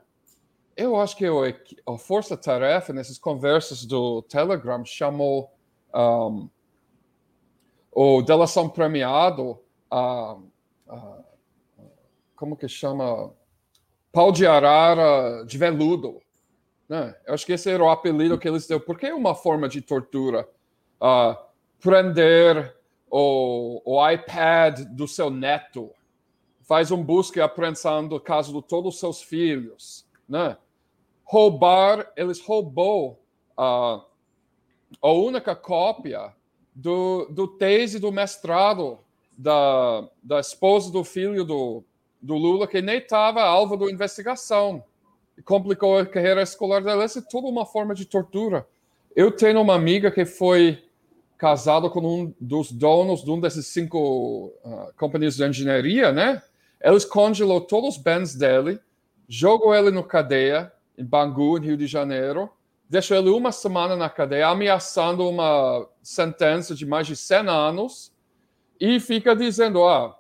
eu 0.79 0.95
acho 0.95 1.17
que 1.17 1.27
a 1.27 1.99
Força 1.99 2.37
Tarefa, 2.37 2.93
nessas 2.93 3.19
conversas 3.19 3.85
do 3.85 4.23
Telegram, 4.23 4.85
chamou 4.85 5.53
um, 5.95 6.49
o 7.93 8.23
delação 8.23 8.69
premiado, 8.69 9.59
uh, 9.93 10.43
uh, 10.87 11.25
como 12.37 12.57
que 12.57 12.69
chama? 12.69 13.33
Pau 14.13 14.33
de 14.33 14.47
arara 14.47 15.45
de 15.45 15.59
veludo. 15.59 16.21
Né? 16.89 17.15
Eu 17.27 17.35
acho 17.35 17.45
que 17.45 17.53
esse 17.53 17.71
era 17.71 17.83
o 17.83 17.91
apelido 17.91 18.39
que 18.39 18.49
eles 18.49 18.67
deu, 18.67 18.81
porque 18.81 19.07
é 19.07 19.15
uma 19.15 19.35
forma 19.35 19.69
de 19.69 19.83
tortura. 19.83 20.49
Uh, 21.01 21.37
prender 21.81 22.77
o, 23.11 23.83
o 23.85 24.11
iPad 24.11 24.81
do 24.91 25.07
seu 25.07 25.31
neto, 25.31 25.91
faz 26.63 26.91
um 26.91 27.03
busca 27.03 27.39
e 27.39 27.43
apreensão 27.43 28.07
do 28.07 28.21
caso 28.21 28.53
de 28.53 28.67
todos 28.67 28.95
os 28.95 29.01
seus 29.01 29.23
filhos, 29.23 30.07
né? 30.29 30.57
Roubar, 31.25 32.11
eles 32.17 32.41
roubou 32.41 33.23
uh, 33.59 34.03
a 35.01 35.11
única 35.11 35.55
cópia 35.55 36.33
do, 36.75 37.27
do 37.27 37.47
tese 37.47 37.99
do 37.99 38.13
mestrado 38.13 38.99
da, 39.37 40.09
da 40.23 40.41
esposa 40.41 40.91
do 40.91 41.05
filho 41.05 41.45
do, 41.45 41.85
do 42.21 42.35
Lula, 42.35 42.67
que 42.67 42.83
nem 42.83 42.99
estava 42.99 43.43
alvo 43.43 43.77
da 43.77 43.91
investigação. 43.91 44.83
Complicou 45.45 45.99
a 45.99 46.07
carreira 46.07 46.43
escolar 46.43 46.83
dela. 46.83 47.05
Isso 47.05 47.21
é 47.21 47.23
toda 47.23 47.47
uma 47.47 47.65
forma 47.65 47.95
de 47.95 48.05
tortura. 48.05 48.67
Eu 49.15 49.31
tenho 49.31 49.61
uma 49.61 49.75
amiga 49.75 50.11
que 50.11 50.25
foi 50.25 50.83
casada 51.37 51.89
com 51.89 52.01
um 52.01 52.35
dos 52.41 52.73
donos 52.73 53.23
de 53.23 53.31
um 53.31 53.39
desses 53.39 53.67
cinco 53.69 54.53
uh, 54.65 54.93
companhias 54.97 55.37
de 55.37 55.45
engenharia, 55.45 56.13
né? 56.13 56.43
Eles 56.81 57.05
congelou 57.05 57.61
todos 57.61 57.97
os 57.97 58.03
bens 58.03 58.35
dele, 58.35 58.81
jogou 59.29 59.73
ele 59.73 59.93
no 59.93 60.03
cadeia 60.03 60.73
em 60.97 61.05
Bangu, 61.05 61.59
Rio 61.59 61.77
de 61.77 61.87
Janeiro, 61.87 62.51
deixou 62.89 63.17
ele 63.17 63.31
uma 63.31 63.53
semana 63.53 63.95
na 63.95 64.09
cadeia, 64.09 64.49
ameaçando 64.49 65.29
uma 65.29 65.87
sentença 66.03 66.75
de 66.75 66.87
mais 66.87 67.07
de 67.07 67.17
100 67.17 67.49
anos, 67.49 68.13
e 68.81 68.99
fica 68.99 69.37
dizendo: 69.37 69.85
ah, 69.85 70.07
o 70.07 70.11
uh, 70.11 70.15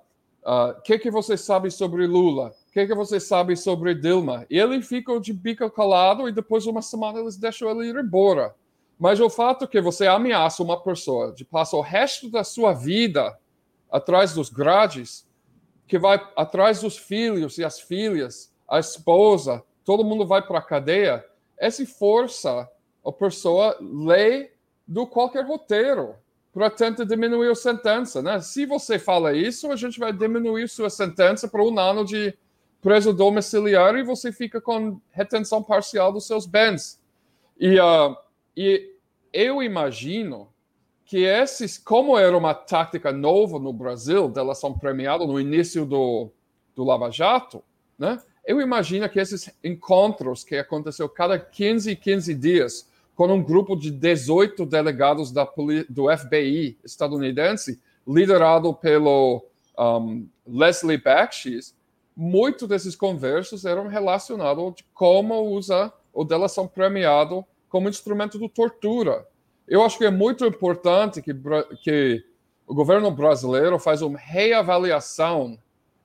ah, 0.44 0.80
que, 0.84 0.98
que 0.98 1.10
você 1.10 1.36
sabe 1.36 1.70
sobre 1.70 2.06
Lula? 2.06 2.54
O 2.68 2.72
que, 2.72 2.86
que 2.86 2.94
você 2.94 3.18
sabe 3.18 3.56
sobre 3.56 3.94
Dilma? 3.94 4.46
E 4.50 4.58
ele 4.58 4.82
fica 4.82 5.18
de 5.18 5.32
bico 5.32 5.70
calado, 5.70 6.28
e 6.28 6.32
depois 6.32 6.62
de 6.64 6.70
uma 6.70 6.82
semana 6.82 7.18
eles 7.18 7.36
deixam 7.36 7.70
ele 7.70 7.88
ir 7.88 7.96
embora. 7.96 8.54
Mas 8.98 9.20
o 9.20 9.30
fato 9.30 9.66
que 9.66 9.80
você 9.80 10.06
ameaça 10.06 10.62
uma 10.62 10.80
pessoa 10.80 11.32
de 11.32 11.44
passar 11.44 11.76
o 11.76 11.82
resto 11.82 12.28
da 12.28 12.42
sua 12.42 12.72
vida 12.72 13.38
atrás 13.90 14.34
dos 14.34 14.50
grades, 14.50 15.26
que 15.86 15.98
vai 15.98 16.20
atrás 16.36 16.82
dos 16.82 16.98
filhos 16.98 17.58
e 17.58 17.64
as 17.64 17.80
filhas, 17.80 18.52
a 18.68 18.78
esposa, 18.78 19.64
todo 19.84 20.04
mundo 20.04 20.26
vai 20.26 20.42
para 20.42 20.58
a 20.58 20.62
cadeia, 20.62 21.24
essa 21.58 21.84
força 21.86 22.68
a 23.04 23.12
pessoa 23.12 23.76
lê 23.80 24.50
do 24.86 25.06
qualquer 25.06 25.44
roteiro 25.44 26.14
para 26.52 26.70
tentar 26.70 27.04
diminuir 27.04 27.50
a 27.50 27.54
sentença. 27.54 28.22
Né? 28.22 28.40
Se 28.40 28.66
você 28.66 28.98
fala 28.98 29.32
isso, 29.32 29.70
a 29.70 29.76
gente 29.76 29.98
vai 29.98 30.12
diminuir 30.12 30.68
sua 30.68 30.90
sentença 30.90 31.46
para 31.46 31.62
um 31.62 31.78
ano 31.78 32.04
de 32.04 32.36
preso 32.80 33.12
domiciliar 33.12 33.96
e 33.96 34.02
você 34.02 34.32
fica 34.32 34.60
com 34.60 35.00
retenção 35.10 35.62
parcial 35.62 36.12
dos 36.12 36.26
seus 36.26 36.46
bens. 36.46 37.00
E, 37.58 37.78
uh, 37.78 38.16
e 38.56 38.94
eu 39.32 39.62
imagino 39.62 40.48
que 41.04 41.24
esses, 41.24 41.78
como 41.78 42.18
era 42.18 42.36
uma 42.36 42.54
tática 42.54 43.12
nova 43.12 43.58
no 43.58 43.72
Brasil, 43.72 44.28
delação 44.28 44.78
premiada 44.78 45.26
no 45.26 45.40
início 45.40 45.86
do, 45.86 46.30
do 46.74 46.84
Lava 46.84 47.10
Jato, 47.10 47.62
né? 47.98 48.20
Eu 48.48 48.62
imagino 48.62 49.06
que 49.10 49.20
esses 49.20 49.50
encontros 49.62 50.42
que 50.42 50.56
aconteceu 50.56 51.06
cada 51.06 51.38
15, 51.38 51.94
15 51.94 52.34
dias 52.34 52.88
com 53.14 53.26
um 53.26 53.42
grupo 53.42 53.76
de 53.76 53.90
18 53.90 54.64
delegados 54.64 55.30
da, 55.30 55.46
do 55.86 56.06
FBI 56.16 56.78
estadunidense, 56.82 57.78
liderado 58.06 58.72
pelo 58.72 59.44
um, 59.78 60.26
Leslie 60.46 60.96
Bakshi's, 60.96 61.76
muitos 62.16 62.66
desses 62.66 62.96
conversos 62.96 63.66
eram 63.66 63.86
relacionados 63.86 64.76
de 64.76 64.84
como 64.94 65.38
usar 65.54 65.92
o 66.10 66.24
delação 66.24 66.66
premiado 66.66 67.44
como 67.68 67.90
instrumento 67.90 68.38
de 68.38 68.48
tortura. 68.48 69.28
Eu 69.66 69.82
acho 69.82 69.98
que 69.98 70.06
é 70.06 70.10
muito 70.10 70.46
importante 70.46 71.20
que, 71.20 71.34
que 71.82 72.24
o 72.66 72.74
governo 72.74 73.10
brasileiro 73.10 73.78
faz 73.78 74.00
uma 74.00 74.18
reavaliação 74.18 75.58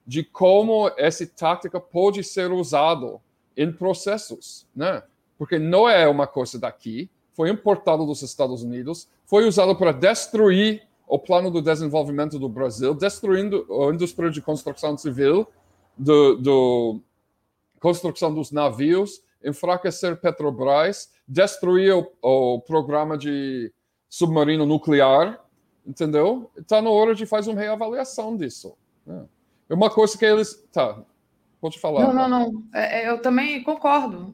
de 0.05 0.23
como 0.23 0.91
essa 0.97 1.25
tática 1.25 1.79
pode 1.79 2.23
ser 2.23 2.51
usada 2.51 3.19
em 3.55 3.71
processos, 3.71 4.67
né? 4.75 5.03
Porque 5.37 5.57
não 5.57 5.87
é 5.87 6.07
uma 6.07 6.27
coisa 6.27 6.59
daqui, 6.59 7.09
foi 7.33 7.49
importado 7.49 8.05
dos 8.05 8.21
Estados 8.21 8.63
Unidos, 8.63 9.07
foi 9.25 9.47
usado 9.47 9.75
para 9.75 9.91
destruir 9.91 10.83
o 11.07 11.19
plano 11.19 11.49
do 11.49 11.61
desenvolvimento 11.61 12.39
do 12.39 12.49
Brasil, 12.49 12.93
destruindo 12.93 13.65
a 13.69 13.93
indústria 13.93 14.29
de 14.29 14.41
construção 14.41 14.97
civil, 14.97 15.47
do, 15.97 16.35
do 16.37 16.99
construção 17.79 18.33
dos 18.33 18.51
navios, 18.51 19.21
enfraquecer 19.43 20.17
Petrobras, 20.17 21.11
destruir 21.27 21.93
o, 21.93 22.11
o 22.21 22.61
programa 22.61 23.17
de 23.17 23.71
submarino 24.09 24.65
nuclear, 24.65 25.43
entendeu? 25.85 26.49
Está 26.55 26.81
na 26.81 26.89
hora 26.89 27.13
de 27.13 27.25
fazer 27.25 27.51
uma 27.51 27.59
reavaliação 27.59 28.37
disso. 28.37 28.75
Né? 29.05 29.25
É 29.69 29.73
uma 29.73 29.89
coisa 29.89 30.17
que 30.17 30.25
eles. 30.25 30.63
Tá, 30.71 31.01
pode 31.59 31.79
falar. 31.79 32.07
Não, 32.07 32.13
não, 32.13 32.29
não. 32.29 32.63
É, 32.73 33.03
é 33.03 33.09
eu 33.09 33.21
também 33.21 33.63
concordo. 33.63 34.33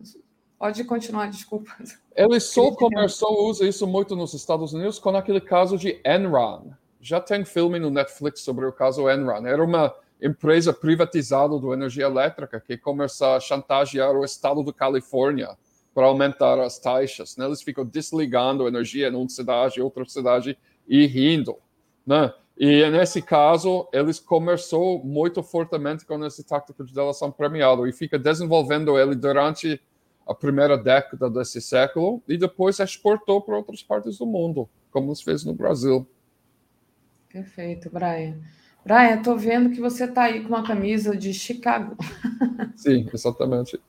Pode 0.57 0.83
continuar, 0.83 1.27
desculpa. 1.27 1.71
Ele 2.13 2.39
só 2.39 2.71
começou 2.71 3.29
a 3.29 3.49
usar 3.49 3.65
isso 3.65 3.87
muito 3.87 4.13
nos 4.15 4.33
Estados 4.33 4.73
Unidos 4.73 4.99
com 4.99 5.09
aquele 5.11 5.39
caso 5.39 5.77
de 5.77 6.01
Enron. 6.05 6.71
Já 6.99 7.21
tem 7.21 7.45
filme 7.45 7.79
no 7.79 7.89
Netflix 7.89 8.41
sobre 8.41 8.65
o 8.65 8.73
caso 8.73 9.09
Enron. 9.09 9.47
Era 9.47 9.63
uma 9.63 9.95
empresa 10.21 10.73
privatizada 10.73 11.57
do 11.57 11.73
energia 11.73 12.03
elétrica 12.03 12.59
que 12.59 12.77
começou 12.77 13.35
a 13.35 13.39
chantagear 13.39 14.11
o 14.11 14.25
estado 14.25 14.61
da 14.63 14.73
Califórnia 14.73 15.57
para 15.93 16.07
aumentar 16.07 16.59
as 16.59 16.77
taxas. 16.77 17.37
Né? 17.37 17.45
Eles 17.45 17.61
ficam 17.61 17.85
desligando 17.85 18.67
energia 18.67 19.07
em 19.07 19.15
uma 19.15 19.29
cidade, 19.29 19.81
outra 19.81 20.03
cidade 20.05 20.57
e 20.87 21.05
rindo. 21.05 21.57
Né? 22.05 22.33
E 22.59 22.89
nesse 22.89 23.21
caso, 23.21 23.87
eles 23.93 24.19
começou 24.19 25.01
muito 25.01 25.41
fortemente 25.41 26.05
com 26.05 26.21
esse 26.25 26.43
tática 26.43 26.83
de 26.83 26.93
delação 26.93 27.31
premiada 27.31 27.87
e 27.87 27.93
fica 27.93 28.19
desenvolvendo 28.19 28.99
ele 28.99 29.15
durante 29.15 29.81
a 30.27 30.35
primeira 30.35 30.77
década 30.77 31.29
desse 31.29 31.61
século 31.61 32.21
e 32.27 32.37
depois 32.37 32.77
exportou 32.79 33.41
para 33.41 33.55
outras 33.55 33.81
partes 33.81 34.17
do 34.17 34.25
mundo, 34.25 34.69
como 34.91 35.07
nos 35.07 35.21
fez 35.21 35.45
no 35.45 35.53
Brasil. 35.53 36.05
Perfeito, 37.31 37.89
Brian. 37.89 38.37
Brian, 38.83 39.15
estou 39.15 39.37
vendo 39.37 39.69
que 39.69 39.79
você 39.79 40.03
está 40.03 40.23
aí 40.23 40.41
com 40.41 40.49
uma 40.49 40.67
camisa 40.67 41.15
de 41.15 41.33
Chicago. 41.33 41.95
Sim, 42.75 43.07
exatamente. 43.13 43.79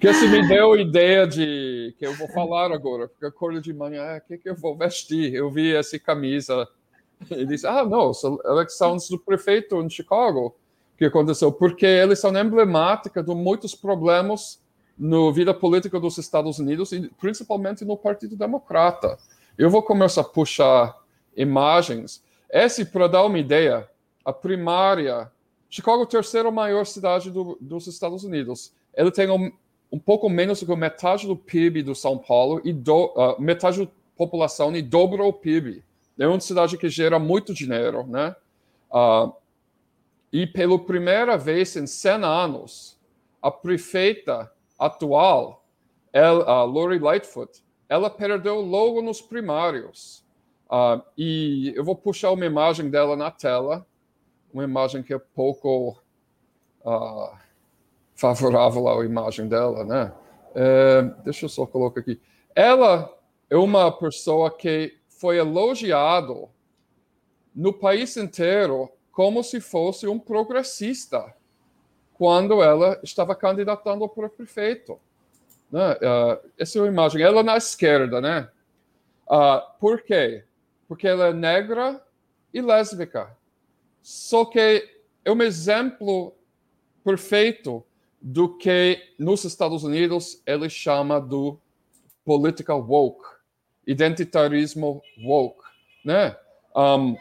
Que 0.00 0.10
isso 0.10 0.28
me 0.28 0.48
deu 0.48 0.72
a 0.72 0.80
ideia 0.80 1.28
de 1.28 1.94
que 1.96 2.06
eu 2.06 2.14
vou 2.14 2.28
falar 2.28 2.72
agora, 2.72 3.06
porque 3.06 3.24
acordo 3.24 3.60
de 3.60 3.72
manhã, 3.72 4.02
o 4.02 4.16
ah, 4.16 4.20
que, 4.20 4.36
que 4.36 4.50
eu 4.50 4.56
vou 4.56 4.76
vestir? 4.76 5.32
Eu 5.32 5.48
vi 5.48 5.74
essa 5.74 5.96
camisa 5.98 6.68
e 7.30 7.44
disse, 7.44 7.66
ah, 7.66 7.84
não, 7.84 8.12
eleições 8.44 9.08
do 9.08 9.18
prefeito 9.18 9.80
em 9.82 9.90
Chicago 9.90 10.54
que 10.96 11.04
aconteceu, 11.06 11.50
porque 11.50 11.86
eles 11.86 12.18
são 12.18 12.36
emblemáticas 12.36 13.24
de 13.24 13.34
muitos 13.34 13.74
problemas 13.74 14.60
na 14.98 15.32
vida 15.32 15.54
política 15.54 15.98
dos 15.98 16.18
Estados 16.18 16.58
Unidos, 16.58 16.92
e 16.92 17.08
principalmente 17.18 17.86
no 17.86 17.96
Partido 17.96 18.36
Democrata. 18.36 19.18
Eu 19.56 19.70
vou 19.70 19.82
começar 19.82 20.20
a 20.20 20.24
puxar 20.24 20.94
imagens. 21.34 22.22
Esse, 22.50 22.84
para 22.84 23.08
dar 23.08 23.24
uma 23.24 23.38
ideia, 23.38 23.88
a 24.22 24.32
primária. 24.32 25.30
Chicago 25.70 26.02
é 26.02 26.04
a 26.04 26.06
terceira 26.08 26.50
maior 26.50 26.84
cidade 26.84 27.30
do, 27.30 27.56
dos 27.60 27.86
Estados 27.86 28.24
Unidos. 28.24 28.72
Ele 28.94 29.10
tem 29.10 29.30
um, 29.30 29.50
um 29.90 29.98
pouco 29.98 30.28
menos 30.28 30.60
do 30.60 30.66
que 30.66 30.76
metade 30.76 31.26
do 31.26 31.36
PIB 31.36 31.82
do 31.82 31.94
São 31.94 32.18
Paulo 32.18 32.60
e 32.62 32.72
do, 32.72 33.06
uh, 33.06 33.40
metade 33.40 33.86
da 33.86 33.90
população 34.16 34.74
e 34.76 34.82
dobra 34.82 35.24
o 35.24 35.32
PIB. 35.32 35.82
É 36.20 36.28
uma 36.28 36.38
cidade 36.38 36.76
que 36.76 36.88
gera 36.88 37.18
muito 37.18 37.54
dinheiro, 37.54 38.06
né? 38.06 38.36
Uh, 38.92 39.32
e 40.32 40.46
pela 40.46 40.78
primeira 40.78 41.36
vez 41.36 41.74
em 41.76 41.86
100 41.86 42.24
anos, 42.24 42.98
a 43.42 43.50
prefeita 43.50 44.52
atual, 44.78 45.64
ela, 46.12 46.44
a 46.44 46.62
Lori 46.62 46.98
Lightfoot, 46.98 47.64
ela 47.88 48.08
perdeu 48.08 48.60
logo 48.60 49.02
nos 49.02 49.20
primários. 49.20 50.24
Uh, 50.70 51.02
e 51.16 51.72
eu 51.74 51.82
vou 51.82 51.96
puxar 51.96 52.30
uma 52.30 52.46
imagem 52.46 52.88
dela 52.88 53.16
na 53.16 53.30
tela 53.30 53.84
uma 54.52 54.64
imagem 54.64 55.02
que 55.02 55.14
é 55.14 55.18
pouco 55.18 55.96
uh, 56.84 57.36
favorável 58.14 58.88
à 58.88 59.04
imagem 59.04 59.48
dela, 59.48 59.84
né? 59.84 60.12
É, 60.54 61.02
deixa 61.24 61.44
eu 61.44 61.48
só 61.48 61.64
colocar 61.64 62.00
aqui. 62.00 62.20
Ela 62.54 63.08
é 63.48 63.56
uma 63.56 63.90
pessoa 63.92 64.50
que 64.50 64.98
foi 65.20 65.36
elogiado 65.36 66.48
no 67.54 67.74
país 67.74 68.16
inteiro 68.16 68.90
como 69.12 69.44
se 69.44 69.60
fosse 69.60 70.08
um 70.08 70.18
progressista 70.18 71.34
quando 72.14 72.62
ela 72.62 72.98
estava 73.02 73.34
candidatando 73.34 74.08
para 74.08 74.30
prefeito. 74.30 74.98
Né? 75.70 75.92
Uh, 75.92 76.50
essa 76.58 76.78
é 76.78 76.80
uma 76.80 76.88
imagem. 76.88 77.20
Ela 77.20 77.42
na 77.42 77.58
esquerda, 77.58 78.18
né? 78.18 78.48
Uh, 79.28 79.60
por 79.78 80.00
quê? 80.00 80.42
Porque 80.88 81.06
ela 81.06 81.26
é 81.26 81.32
negra 81.34 82.02
e 82.52 82.62
lésbica. 82.62 83.36
Só 84.02 84.46
que 84.46 84.88
é 85.22 85.30
um 85.30 85.42
exemplo 85.42 86.34
perfeito 87.04 87.84
do 88.22 88.56
que 88.56 89.14
nos 89.18 89.44
Estados 89.44 89.84
Unidos 89.84 90.42
ele 90.46 90.70
chama 90.70 91.20
do 91.20 91.58
political 92.24 92.80
woke, 92.82 93.39
identitarismo 93.86 95.02
woke, 95.22 95.62
né? 96.04 96.36
Um, 96.76 97.16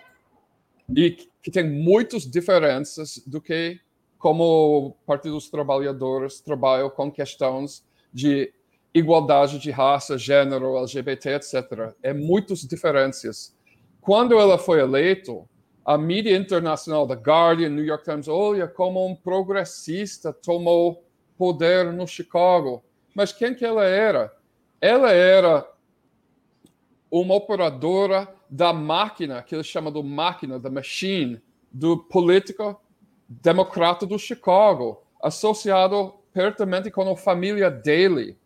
e 0.95 1.11
que 1.41 1.51
tem 1.51 1.69
muitas 1.69 2.23
diferenças 2.23 3.21
do 3.25 3.41
que 3.41 3.79
como 4.17 4.97
Partido 5.05 5.35
dos 5.35 5.49
Trabalhadores 5.49 6.41
trabalham 6.41 6.89
com 6.89 7.09
questões 7.11 7.83
de 8.13 8.53
igualdade 8.93 9.59
de 9.59 9.71
raça, 9.71 10.17
gênero, 10.17 10.77
LGBT, 10.77 11.35
etc. 11.35 11.93
É 12.03 12.13
muitas 12.13 12.59
diferenças. 12.61 13.55
Quando 14.01 14.37
ela 14.37 14.57
foi 14.57 14.81
eleito, 14.81 15.47
a 15.85 15.97
mídia 15.97 16.35
internacional, 16.35 17.07
The 17.07 17.15
Guardian, 17.15 17.69
New 17.69 17.85
York 17.85 18.03
Times, 18.03 18.27
olha 18.27 18.67
como 18.67 19.05
um 19.05 19.15
progressista 19.15 20.33
tomou 20.33 21.03
poder 21.37 21.93
no 21.93 22.05
Chicago. 22.05 22.83
Mas 23.15 23.31
quem 23.31 23.55
que 23.55 23.63
ela 23.63 23.85
era? 23.85 24.33
Ela 24.81 25.11
era 25.11 25.65
uma 27.11 27.35
operadora 27.35 28.27
da 28.49 28.73
máquina, 28.73 29.41
que 29.41 29.55
ele 29.55 29.63
chama 29.63 29.91
de 29.91 30.01
máquina, 30.01 30.59
da 30.59 30.69
machine, 30.69 31.41
do 31.71 31.97
político 31.97 32.79
democrata 33.27 34.05
do 34.05 34.17
Chicago, 34.17 35.03
associado 35.21 36.15
pertamente 36.33 36.89
com 36.89 37.09
a 37.09 37.15
família 37.15 37.69
dele, 37.69 38.37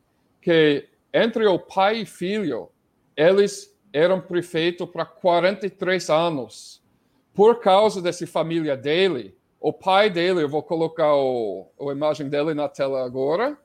que 0.41 0.88
entre 1.14 1.45
o 1.45 1.60
pai 1.60 2.02
e 2.02 2.06
filho, 2.06 2.69
eles 3.15 3.77
eram 3.91 4.19
prefeito 4.19 4.88
para 4.88 5.06
43 5.06 6.10
anos 6.10 6.81
por 7.34 7.60
causa 7.60 8.02
dessa 8.02 8.27
família 8.27 8.76
dele, 8.77 9.35
o 9.64 9.72
pai 9.72 10.10
dele, 10.10 10.44
eu 10.44 10.49
vou 10.49 10.61
colocar 10.61 11.15
o, 11.15 11.72
a 11.80 11.91
imagem 11.94 12.27
dele 12.27 12.53
na 12.53 12.68
tela 12.68 13.06
agora. 13.06 13.57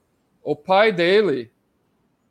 O 0.44 0.54
pai 0.54 0.92
dele, 0.92 1.50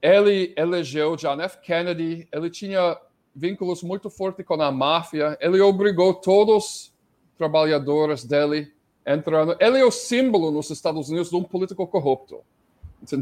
ele 0.02 0.54
elegeu 0.56 1.16
John 1.16 1.42
F. 1.42 1.60
Kennedy, 1.60 2.28
ele 2.32 2.50
tinha 2.50 2.98
vínculos 3.36 3.84
muito 3.84 4.10
fortes 4.10 4.46
com 4.46 4.62
a 4.62 4.72
máfia, 4.72 5.38
ele 5.40 5.60
obrigou 5.62 6.14
todos 6.14 6.64
os 6.66 6.94
trabalhadores 7.38 8.24
dele 8.24 8.74
entrando. 9.06 9.56
Ele 9.60 9.80
é 9.80 9.86
o 9.86 9.92
símbolo 9.92 10.52
nos 10.52 10.70
Estados 10.70 11.10
Unidos 11.10 11.30
de 11.30 11.36
um 11.36 11.44
político 11.44 11.86
corrupto, 11.88 12.42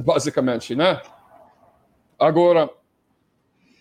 basicamente, 0.04 0.76
né? 0.76 1.02
Agora, 2.18 2.70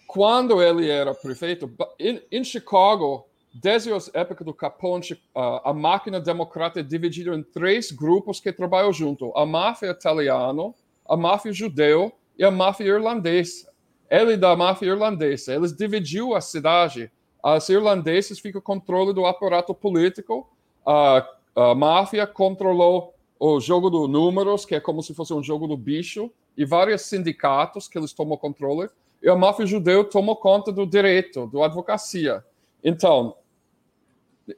quando 0.06 0.60
ele 0.60 0.90
era 0.90 1.14
prefeito, 1.14 1.70
em, 1.98 2.44
Chicago, 2.44 3.26
Desde 3.56 3.92
a 3.92 3.98
época 4.14 4.42
do 4.42 4.52
Capone, 4.52 5.16
a 5.32 5.72
máquina 5.72 6.20
democrata 6.20 6.80
é 6.80 6.82
dividida 6.82 7.32
em 7.36 7.40
três 7.40 7.92
grupos 7.92 8.40
que 8.40 8.52
trabalham 8.52 8.92
junto: 8.92 9.32
a 9.36 9.46
máfia 9.46 9.90
italiana, 9.90 10.74
a 11.08 11.16
máfia 11.16 11.52
judeu 11.52 12.12
e 12.38 12.44
a 12.44 12.50
máfia 12.50 12.86
irlandesa. 12.86 13.72
Ele 14.10 14.36
da 14.36 14.54
máfia 14.56 14.86
irlandesa, 14.86 15.54
eles 15.54 15.74
dividiu 15.74 16.34
a 16.34 16.40
cidade. 16.40 17.10
As 17.42 17.68
irlandeses 17.68 18.38
ficam 18.38 18.60
controle 18.60 19.12
do 19.12 19.26
aparato 19.26 19.74
político. 19.74 20.48
A, 20.86 21.26
a 21.54 21.74
máfia 21.74 22.26
controlou 22.26 23.14
o 23.38 23.60
jogo 23.60 23.90
dos 23.90 24.08
números, 24.08 24.64
que 24.64 24.74
é 24.74 24.80
como 24.80 25.02
se 25.02 25.14
fosse 25.14 25.34
um 25.34 25.42
jogo 25.42 25.66
do 25.66 25.76
bicho, 25.76 26.30
e 26.56 26.64
vários 26.64 27.02
sindicatos 27.02 27.88
que 27.88 27.98
eles 27.98 28.12
tomam 28.12 28.36
controle. 28.36 28.88
E 29.22 29.28
a 29.28 29.34
máfia 29.34 29.66
judeu 29.66 30.04
tomou 30.04 30.36
conta 30.36 30.70
do 30.70 30.86
direito, 30.86 31.46
da 31.46 31.64
advocacia. 31.64 32.44
Então, 32.82 33.36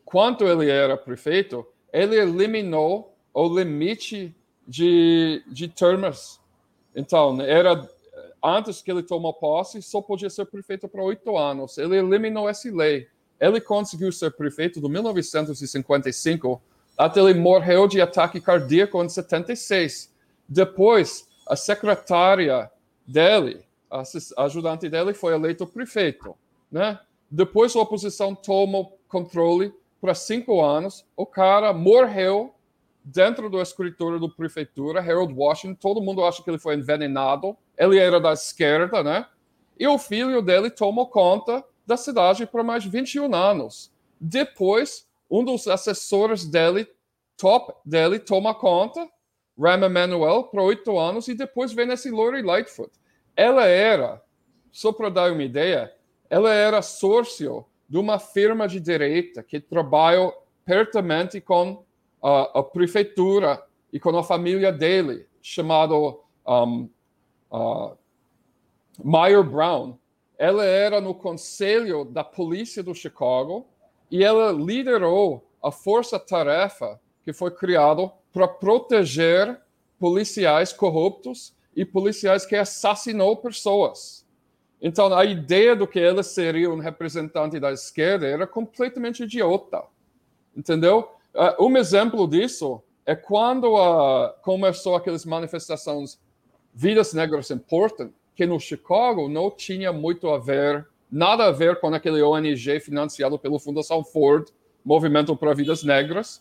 quando 0.05 0.47
ele 0.47 0.69
era 0.69 0.97
prefeito, 0.97 1.67
ele 1.93 2.17
eliminou 2.17 3.17
o 3.33 3.49
limite 3.49 4.35
de, 4.67 5.43
de 5.47 5.69
termos. 5.69 6.41
Então, 6.97 7.41
era 7.43 7.89
antes 8.43 8.83
que 8.83 8.91
ele 8.91 9.03
tomou 9.03 9.35
posse, 9.35 9.83
só 9.83 10.01
podia 10.01 10.31
ser 10.31 10.47
prefeito 10.47 10.89
por 10.89 11.01
oito 11.03 11.37
anos. 11.37 11.79
Ele 11.79 11.99
eliminou 11.99 12.49
essa 12.49 12.69
lei. 12.75 13.07
Ele 13.39 13.61
conseguiu 13.61 14.11
ser 14.11 14.33
prefeito 14.33 14.81
de 14.81 14.89
1955 14.89 16.61
até 16.97 17.21
ele 17.21 17.39
morreu 17.39 17.87
de 17.87 18.01
ataque 18.01 18.41
cardíaco 18.41 19.03
em 19.05 19.09
76. 19.09 20.11
Depois, 20.49 21.29
a 21.47 21.55
secretária 21.55 22.71
dele, 23.07 23.63
a 23.91 24.03
ajudante 24.45 24.89
dele, 24.89 25.13
foi 25.13 25.35
eleito 25.35 25.67
prefeito, 25.67 26.35
né? 26.73 26.99
Depois 27.31 27.77
a 27.77 27.81
oposição 27.81 28.35
tomou 28.35 28.99
controle 29.09 29.75
por 30.01 30.15
cinco 30.17 30.65
anos. 30.65 31.05
O 31.17 31.27
cara 31.27 31.73
morreu 31.73 32.55
dentro 33.07 33.49
do 33.49 33.63
escritório 33.63 34.19
da 34.19 34.29
prefeitura, 34.29 35.01
Harold 35.01 35.33
Washington. 35.33 35.77
Todo 35.81 36.03
mundo 36.03 36.25
acha 36.25 36.43
que 36.43 36.51
ele 36.51 36.59
foi 36.59 36.75
envenenado. 36.75 37.57
Ele 37.79 37.99
era 37.99 38.21
da 38.21 38.33
esquerda, 38.33 39.03
né? 39.03 39.27
E 39.79 39.87
o 39.87 39.97
filho 39.97 40.43
dele 40.43 40.71
tomou 40.71 41.07
conta 41.07 41.65
da 41.87 41.97
cidade 41.97 42.45
por 42.47 42.65
mais 42.65 42.85
21 42.85 43.33
anos. 43.33 43.93
Depois, 44.21 45.07
um 45.31 45.45
dos 45.45 45.69
assessores 45.69 46.45
dele, 46.45 46.89
top 47.37 47.73
dele, 47.85 48.19
toma 48.19 48.53
conta, 48.53 49.09
Ram 49.57 49.85
Emanuel, 49.85 50.45
por 50.45 50.61
oito 50.61 50.99
anos, 50.99 51.29
e 51.29 51.35
depois 51.35 51.73
vem 51.73 51.93
esse 51.93 52.11
Lori 52.11 52.43
Lightfoot. 52.43 52.91
Ela 53.37 53.67
era, 53.67 54.21
só 54.73 54.93
para 54.93 55.09
dar 55.09 55.33
uma 55.33 55.45
ideia, 55.45 55.95
ela 56.29 56.53
era 56.53 56.83
sócio 56.83 57.65
de 57.89 57.99
uma 57.99 58.19
firma 58.19 58.67
de 58.67 58.81
direita 58.81 59.45
que 59.45 59.61
trabalha 59.61 60.33
pertamente 60.65 61.41
com 61.41 61.86
a, 62.27 62.59
a 62.59 62.63
prefeitura 62.65 63.63
e 63.93 64.01
com 64.01 64.17
a 64.19 64.25
família 64.25 64.73
dele, 64.73 65.29
chamado 65.41 66.21
um, 66.45 66.91
uh, 67.53 67.97
Meyer 69.03 69.45
Brown. 69.45 69.97
Ela 70.37 70.65
era 70.65 71.01
no 71.01 71.15
conselho 71.15 72.05
da 72.05 72.25
polícia 72.25 72.83
do 72.83 72.93
Chicago 72.93 73.69
e 74.11 74.25
ela 74.25 74.51
liderou 74.51 75.49
a 75.63 75.71
força-tarefa 75.71 77.01
que 77.25 77.33
foi 77.33 77.53
criada 77.53 78.11
para 78.33 78.49
proteger 78.49 79.61
policiais 79.97 80.73
corruptos 80.73 81.55
e 81.77 81.85
policiais 81.85 82.45
que 82.45 82.57
assassinou 82.57 83.37
pessoas. 83.37 84.27
Então, 84.83 85.15
a 85.15 85.25
ideia 85.25 85.77
do 85.77 85.87
que 85.87 86.01
ela 86.01 86.25
seria 86.25 86.71
um 86.71 86.81
representante 86.81 87.61
da 87.61 87.73
esquerda 87.73 88.27
era 88.27 88.49
completamente 88.49 89.23
idiota. 89.23 89.85
Entendeu? 90.55 91.16
Uh, 91.37 91.67
um 91.67 91.77
exemplo 91.77 92.27
disso 92.27 92.83
é 93.05 93.15
quando 93.15 93.75
uh, 93.75 94.33
começou 94.43 94.97
aquelas 94.97 95.27
manifestações 95.27 96.19
Vidas 96.75 97.13
Negras 97.13 97.51
Importam, 97.51 98.11
que 98.35 98.47
no 98.47 98.59
Chicago 98.59 99.29
não 99.29 99.51
tinha 99.51 99.93
muito 99.93 100.31
a 100.31 100.39
ver, 100.39 100.89
nada 101.11 101.45
a 101.45 101.53
ver 101.53 101.79
com 101.79 101.89
aquele 101.89 102.23
ONG 102.23 102.81
financiado 102.81 103.39
pela 103.39 103.61
Fundação 103.61 104.03
Ford, 104.03 104.49
Movimento 104.83 105.37
para 105.37 105.53
Vidas 105.53 105.85
Negras. 105.85 106.41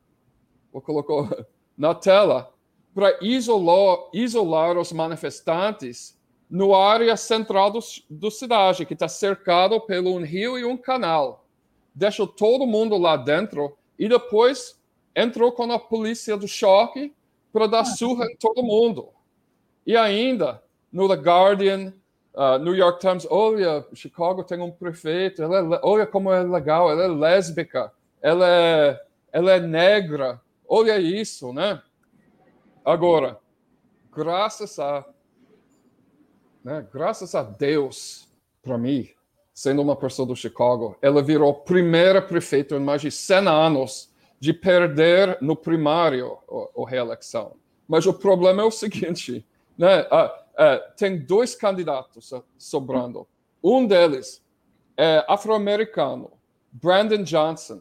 vou 0.72 0.80
colocar 0.80 1.46
na 1.76 1.94
tela, 1.94 2.52
para 2.94 3.18
isolar, 3.20 4.08
isolar 4.12 4.78
os 4.78 4.92
manifestantes 4.92 6.16
no 6.48 6.74
área 6.74 7.16
central 7.16 7.70
do, 7.70 7.80
do 8.08 8.30
cidade, 8.30 8.86
que 8.86 8.94
está 8.94 9.08
cercado 9.08 9.80
pelo 9.80 10.14
um 10.14 10.22
rio 10.22 10.58
e 10.58 10.64
um 10.64 10.76
canal. 10.76 11.44
Deixou 11.94 12.26
todo 12.26 12.66
mundo 12.66 12.96
lá 12.96 13.16
dentro 13.16 13.76
e 13.98 14.08
depois 14.08 14.80
entrou 15.14 15.50
com 15.52 15.70
a 15.72 15.78
polícia 15.78 16.36
do 16.36 16.46
choque 16.46 17.12
para 17.52 17.66
dar 17.66 17.80
ah. 17.80 17.84
surra 17.84 18.26
em 18.26 18.36
todo 18.36 18.62
mundo. 18.62 19.08
E 19.86 19.96
ainda, 19.96 20.62
no 20.92 21.08
The 21.08 21.14
Guardian, 21.14 21.94
uh, 22.36 22.58
New 22.58 22.74
York 22.74 23.00
Times, 23.00 23.26
olha, 23.30 23.84
Chicago 23.94 24.44
tem 24.44 24.60
um 24.60 24.70
prefeito, 24.70 25.42
ela 25.42 25.76
é, 25.76 25.80
olha 25.82 26.06
como 26.06 26.30
é 26.30 26.42
legal, 26.42 26.90
ela 26.90 27.04
é 27.04 27.08
lésbica, 27.08 27.90
ela 28.20 28.46
é, 28.48 29.02
ela 29.32 29.52
é 29.52 29.60
negra, 29.60 30.40
olha 30.68 30.98
isso, 30.98 31.52
né? 31.52 31.82
Agora, 32.84 33.38
graças 34.14 34.78
a, 34.78 35.04
né, 36.62 36.86
graças 36.92 37.34
a 37.34 37.42
Deus, 37.42 38.28
para 38.62 38.78
mim, 38.78 39.08
sendo 39.52 39.80
uma 39.80 39.96
pessoa 39.96 40.28
do 40.28 40.36
Chicago, 40.36 40.96
ela 41.00 41.22
virou 41.22 41.54
primeira 41.54 42.20
prefeita 42.20 42.76
em 42.76 42.80
mais 42.80 43.00
de 43.00 43.10
100 43.10 43.48
anos 43.48 44.14
de 44.38 44.52
perder 44.52 45.38
no 45.40 45.56
primário 45.56 46.38
a, 46.76 46.88
reeleição. 46.88 47.56
Mas 47.88 48.04
o 48.06 48.12
problema 48.12 48.62
é 48.62 48.64
o 48.64 48.70
seguinte, 48.70 49.46
né? 49.78 50.06
Uh, 50.56 50.96
tem 50.96 51.18
dois 51.18 51.54
candidatos 51.54 52.32
sobrando. 52.58 53.26
Um 53.62 53.86
deles 53.86 54.44
é 54.96 55.24
afro-americano, 55.28 56.32
Brandon 56.72 57.22
Johnson, 57.22 57.80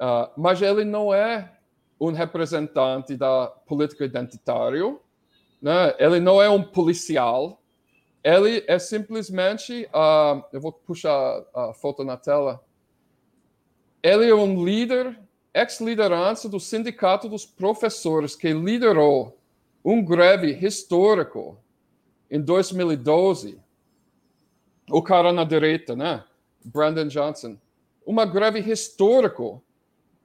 uh, 0.00 0.30
mas 0.36 0.60
ele 0.60 0.84
não 0.84 1.14
é 1.14 1.58
um 2.00 2.10
representante 2.10 3.16
da 3.16 3.46
política 3.46 4.04
identitária, 4.04 4.98
né? 5.60 5.94
ele 5.98 6.18
não 6.18 6.42
é 6.42 6.48
um 6.48 6.62
policial, 6.62 7.62
ele 8.24 8.64
é 8.66 8.78
simplesmente, 8.78 9.88
uh, 9.94 10.42
eu 10.52 10.60
vou 10.60 10.72
puxar 10.72 11.44
a 11.54 11.72
foto 11.74 12.02
na 12.04 12.16
tela, 12.16 12.60
ele 14.02 14.28
é 14.28 14.34
um 14.34 14.64
líder, 14.64 15.16
ex-liderança 15.54 16.48
do 16.48 16.58
Sindicato 16.58 17.28
dos 17.28 17.46
Professores, 17.46 18.34
que 18.34 18.52
liderou 18.52 19.38
um 19.84 20.04
greve 20.04 20.52
histórico 20.64 21.61
em 22.32 22.40
2012. 22.40 23.60
O 24.90 25.02
cara 25.02 25.34
na 25.34 25.44
direita, 25.44 25.94
né? 25.94 26.24
Brandon 26.64 27.06
Johnson. 27.06 27.58
Uma 28.06 28.24
greve 28.24 28.58
histórica 28.72 29.60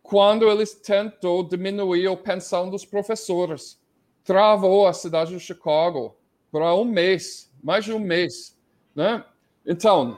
quando 0.02 0.50
eles 0.50 0.74
tentou 0.74 1.44
diminuir 1.44 2.08
a 2.08 2.16
pensão 2.16 2.70
dos 2.70 2.86
professores. 2.86 3.78
Travou 4.24 4.88
a 4.88 4.94
cidade 4.94 5.32
de 5.32 5.40
Chicago 5.40 6.16
para 6.50 6.74
um 6.74 6.86
mês, 6.86 7.52
mais 7.62 7.84
de 7.84 7.92
um 7.92 8.00
mês, 8.00 8.58
né? 8.96 9.26
Então, 9.66 10.18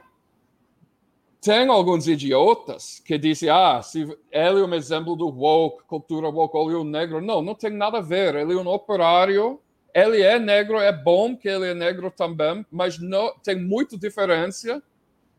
tem 1.42 1.68
alguns 1.70 2.08
idiotas 2.08 3.02
que 3.04 3.18
dizem, 3.18 3.50
ah, 3.50 3.82
se 3.82 4.02
ele 4.32 4.62
é 4.62 4.64
um 4.64 4.74
exemplo 4.76 5.16
do 5.16 5.28
woke, 5.28 5.84
cultura 5.86 6.30
woke, 6.30 6.56
um 6.76 6.84
negro. 6.84 7.20
Não, 7.20 7.42
não 7.42 7.56
tem 7.56 7.72
nada 7.72 7.98
a 7.98 8.02
ver. 8.02 8.36
Ele 8.36 8.54
é 8.54 8.58
um 8.58 8.68
operário, 8.68 9.60
ele 9.94 10.22
é 10.22 10.38
negro, 10.40 10.80
é 10.80 10.92
bom 10.92 11.36
que 11.36 11.48
ele 11.48 11.68
é 11.68 11.74
negro 11.74 12.12
também, 12.12 12.66
mas 12.72 13.00
não 13.00 13.34
tem 13.44 13.56
muita 13.56 13.98
diferença 13.98 14.82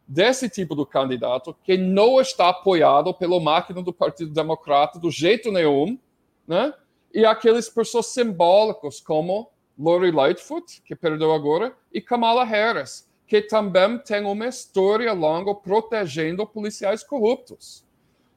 desse 0.07 0.49
tipo 0.49 0.75
de 0.75 0.85
candidato 0.87 1.57
que 1.63 1.77
não 1.77 2.21
está 2.21 2.49
apoiado 2.49 3.15
pela 3.15 3.41
máquina 3.41 3.81
do 3.81 3.93
Partido 3.93 4.33
Democrata 4.33 4.99
do 4.99 5.11
jeito 5.11 5.53
nenhum, 5.53 5.99
né? 6.47 6.75
E 7.15 7.25
aqueles 7.25 7.69
pessoas 7.69 8.07
simbólicos 8.07 9.01
como 9.01 9.49
Lori 9.79 10.11
Lightfoot, 10.11 10.83
que 10.83 10.97
perdeu 10.97 11.33
agora, 11.33 11.75
e 11.93 12.01
Kamala 12.01 12.45
Harris, 12.45 13.09
que 13.27 13.41
também 13.41 13.99
tem 13.99 14.25
uma 14.25 14.49
história 14.49 15.13
longa 15.13 15.55
protegendo 15.55 16.45
policiais 16.47 17.05
corruptos. 17.05 17.85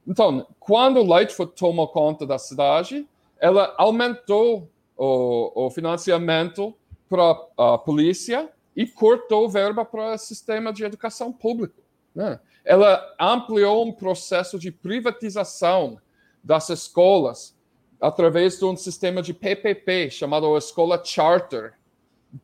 Então, 0.06 0.46
quando 0.60 1.02
Lightfoot 1.02 1.54
tomou 1.56 1.88
conta 1.88 2.24
da 2.24 2.38
cidade, 2.38 3.06
ela 3.38 3.74
aumentou 3.76 4.68
o, 4.96 5.66
o 5.66 5.70
financiamento 5.70 6.74
para 7.08 7.36
a 7.56 7.78
polícia 7.78 8.50
e 8.76 8.86
cortou 8.86 9.48
verba 9.48 9.84
para 9.84 10.14
o 10.14 10.18
sistema 10.18 10.72
de 10.72 10.84
educação 10.84 11.32
pública. 11.32 11.82
Né? 12.14 12.40
Ela 12.64 13.14
ampliou 13.20 13.86
um 13.86 13.92
processo 13.92 14.58
de 14.58 14.70
privatização 14.70 15.98
das 16.42 16.68
escolas 16.70 17.56
através 18.00 18.58
de 18.58 18.64
um 18.64 18.76
sistema 18.76 19.22
de 19.22 19.32
PPP 19.32 20.10
chamado 20.10 20.56
Escola 20.56 21.00
Charter, 21.04 21.74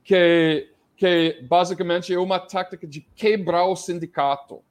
que 0.05 0.68
que 1.01 1.40
basicamente 1.48 2.12
é 2.12 2.18
uma 2.18 2.39
tática 2.39 2.86
de 2.86 3.01
quebrar 3.01 3.64
o 3.64 3.74
sindicato. 3.74 4.62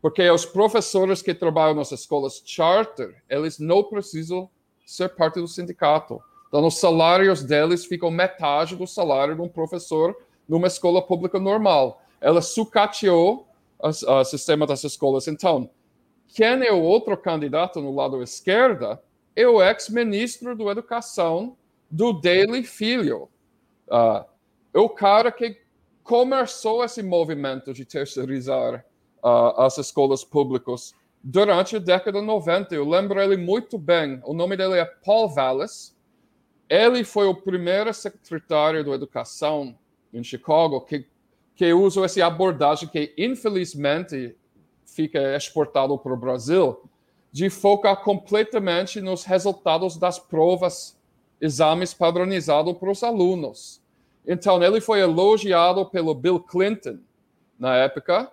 Porque 0.00 0.30
os 0.30 0.46
professores 0.46 1.20
que 1.20 1.34
trabalham 1.34 1.74
nas 1.74 1.90
escolas 1.90 2.40
charter, 2.46 3.20
eles 3.28 3.58
não 3.58 3.82
precisam 3.82 4.48
ser 4.86 5.08
parte 5.08 5.40
do 5.40 5.48
sindicato. 5.48 6.22
Então, 6.52 6.66
os 6.66 6.78
salários 6.78 7.42
deles 7.42 7.86
ficam 7.86 8.10
metade 8.10 8.76
do 8.76 8.86
salário 8.86 9.34
de 9.34 9.40
um 9.40 9.48
professor 9.48 10.14
numa 10.46 10.66
escola 10.66 11.00
pública 11.00 11.40
normal. 11.40 12.02
Ela 12.20 12.42
sucateou 12.42 13.48
o 13.78 14.24
sistema 14.24 14.66
das 14.66 14.84
escolas. 14.84 15.26
Então, 15.26 15.70
quem 16.28 16.62
é 16.62 16.70
o 16.70 16.82
outro 16.82 17.16
candidato 17.16 17.80
no 17.80 17.94
lado 17.94 18.22
esquerdo 18.22 18.98
é 19.34 19.48
o 19.48 19.62
ex-ministro 19.62 20.54
da 20.54 20.64
Educação 20.66 21.56
do 21.90 22.12
Daily 22.12 22.64
Filho. 22.64 23.30
Uh, 23.88 24.22
é 24.74 24.78
o 24.78 24.90
cara 24.90 25.32
que 25.32 25.58
começou 26.02 26.84
esse 26.84 27.02
movimento 27.02 27.72
de 27.72 27.86
terceirizar 27.86 28.84
uh, 29.24 29.58
as 29.62 29.78
escolas 29.78 30.22
públicas 30.22 30.94
durante 31.24 31.76
a 31.76 31.78
década 31.78 32.20
de 32.20 32.26
90. 32.26 32.74
Eu 32.74 32.86
lembro 32.86 33.18
ele 33.18 33.38
muito 33.38 33.78
bem. 33.78 34.20
O 34.22 34.34
nome 34.34 34.54
dele 34.54 34.74
é 34.74 34.84
Paul 34.84 35.30
Vallis. 35.30 35.91
Ele 36.68 37.04
foi 37.04 37.26
o 37.26 37.34
primeiro 37.34 37.92
secretário 37.92 38.82
de 38.82 38.90
Educação 38.90 39.76
em 40.12 40.22
Chicago 40.22 40.80
que, 40.80 41.06
que 41.54 41.72
usa 41.72 42.04
essa 42.04 42.24
abordagem 42.24 42.88
que, 42.88 43.14
infelizmente, 43.16 44.36
fica 44.84 45.36
exportado 45.36 45.96
para 45.98 46.12
o 46.12 46.16
Brasil, 46.16 46.82
de 47.30 47.48
focar 47.48 48.02
completamente 48.02 49.00
nos 49.00 49.24
resultados 49.24 49.96
das 49.96 50.18
provas, 50.18 50.98
exames 51.40 51.94
padronizados 51.94 52.76
para 52.76 52.90
os 52.90 53.02
alunos. 53.02 53.82
Então, 54.26 54.62
ele 54.62 54.80
foi 54.80 55.00
elogiado 55.00 55.86
pelo 55.86 56.14
Bill 56.14 56.38
Clinton 56.40 56.98
na 57.58 57.76
época, 57.76 58.30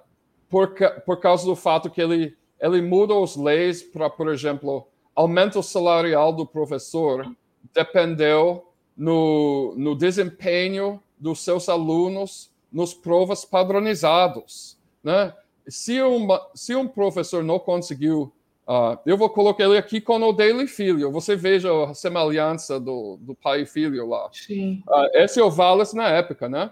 por, 0.50 0.74
por 1.06 1.20
causa 1.20 1.46
do 1.46 1.56
fato 1.56 1.90
que 1.90 2.02
ele, 2.02 2.36
ele 2.60 2.82
muda 2.82 3.18
as 3.22 3.36
leis 3.36 3.82
para, 3.82 4.10
por 4.10 4.28
exemplo, 4.30 4.88
aumento 5.16 5.62
salarial 5.64 6.34
do 6.34 6.46
professor 6.46 7.26
dependeu 7.74 8.68
no, 8.96 9.74
no 9.78 9.96
desempenho 9.96 11.02
dos 11.18 11.40
seus 11.40 11.70
alunos 11.70 12.52
nos 12.72 12.94
provas 12.94 13.46
padronizados. 13.46 14.78
Né? 15.04 15.34
Se, 15.68 16.02
uma, 16.02 16.42
se 16.54 16.76
um 16.76 16.88
professor 16.88 17.44
não 17.44 17.60
conseguiu 17.60 18.32
Uh, 18.70 19.00
eu 19.04 19.18
vou 19.18 19.28
colocar 19.32 19.64
ele 19.64 19.80
aqui 19.80 20.00
com 20.00 20.22
o 20.22 20.32
dele 20.32 20.68
filho. 20.68 21.12
Você 21.12 21.36
veja 21.36 21.72
a 21.86 21.96
semelhança 21.96 22.80
do, 22.80 23.18
do 23.20 23.34
pai 23.34 23.62
e 23.62 23.66
filho 23.66 24.08
lá. 24.08 24.30
Sim. 24.32 24.84
Uh, 24.88 25.10
esse 25.16 25.40
é 25.40 25.44
o 25.44 25.50
Wallace 25.50 25.96
na 25.96 26.08
época, 26.08 26.48
né? 26.48 26.72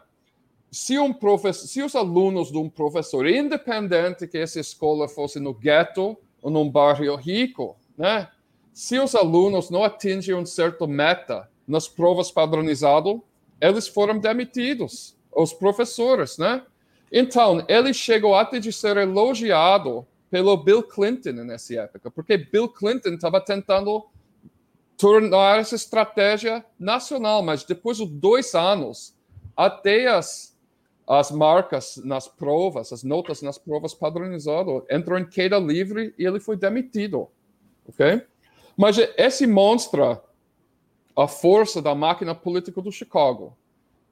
Se, 0.70 1.00
um 1.00 1.12
professor, 1.12 1.68
se 1.68 1.82
os 1.82 1.96
alunos 1.96 2.52
de 2.52 2.58
um 2.60 2.70
professor, 2.70 3.26
independente 3.26 4.28
que 4.28 4.38
essa 4.38 4.60
escola 4.60 5.08
fosse 5.08 5.40
no 5.40 5.56
gueto 5.56 6.16
ou 6.40 6.52
num 6.52 6.70
bairro 6.70 7.16
rico, 7.16 7.76
né? 7.98 8.30
Se 8.78 9.00
os 9.00 9.16
alunos 9.16 9.72
não 9.72 9.84
atingem 9.84 10.36
um 10.36 10.46
certo 10.46 10.88
meta 10.88 11.50
nas 11.68 11.88
provas 11.88 12.30
padronizadas, 12.30 13.20
eles 13.60 13.88
foram 13.88 14.20
demitidos, 14.20 15.18
os 15.32 15.52
professores, 15.52 16.38
né? 16.38 16.64
Então, 17.12 17.66
ele 17.68 17.92
chegou 17.92 18.36
até 18.36 18.60
de 18.60 18.72
ser 18.72 18.98
elogiado 18.98 20.06
pelo 20.30 20.56
Bill 20.56 20.84
Clinton 20.84 21.32
nessa 21.44 21.74
época, 21.74 22.12
porque 22.12 22.38
Bill 22.38 22.70
Clinton 22.70 23.16
estava 23.16 23.42
tentando 23.42 24.06
tornar 24.96 25.58
essa 25.58 25.74
estratégia 25.74 26.64
nacional, 26.80 27.42
mas 27.42 27.64
depois 27.64 27.98
de 27.98 28.06
dois 28.06 28.54
anos, 28.54 29.16
até 29.56 30.06
as, 30.06 30.56
as 31.08 31.32
marcas 31.32 32.00
nas 32.06 32.28
provas, 32.28 32.94
as 32.94 33.02
notas 33.02 33.42
nas 33.42 33.58
provas 33.58 33.96
padronizadas, 33.96 34.84
entrou 34.88 35.18
em 35.18 35.26
queda 35.26 35.58
livre 35.58 36.14
e 36.16 36.24
ele 36.24 36.40
foi 36.40 36.56
demitido, 36.56 37.28
ok? 37.90 38.24
Mas 38.78 38.98
esse 39.18 39.48
mostra 39.48 40.24
a 41.16 41.28
força 41.28 41.82
da 41.82 41.96
máquina 41.96 42.36
política 42.36 42.80
do 42.80 42.92
Chicago, 42.92 43.58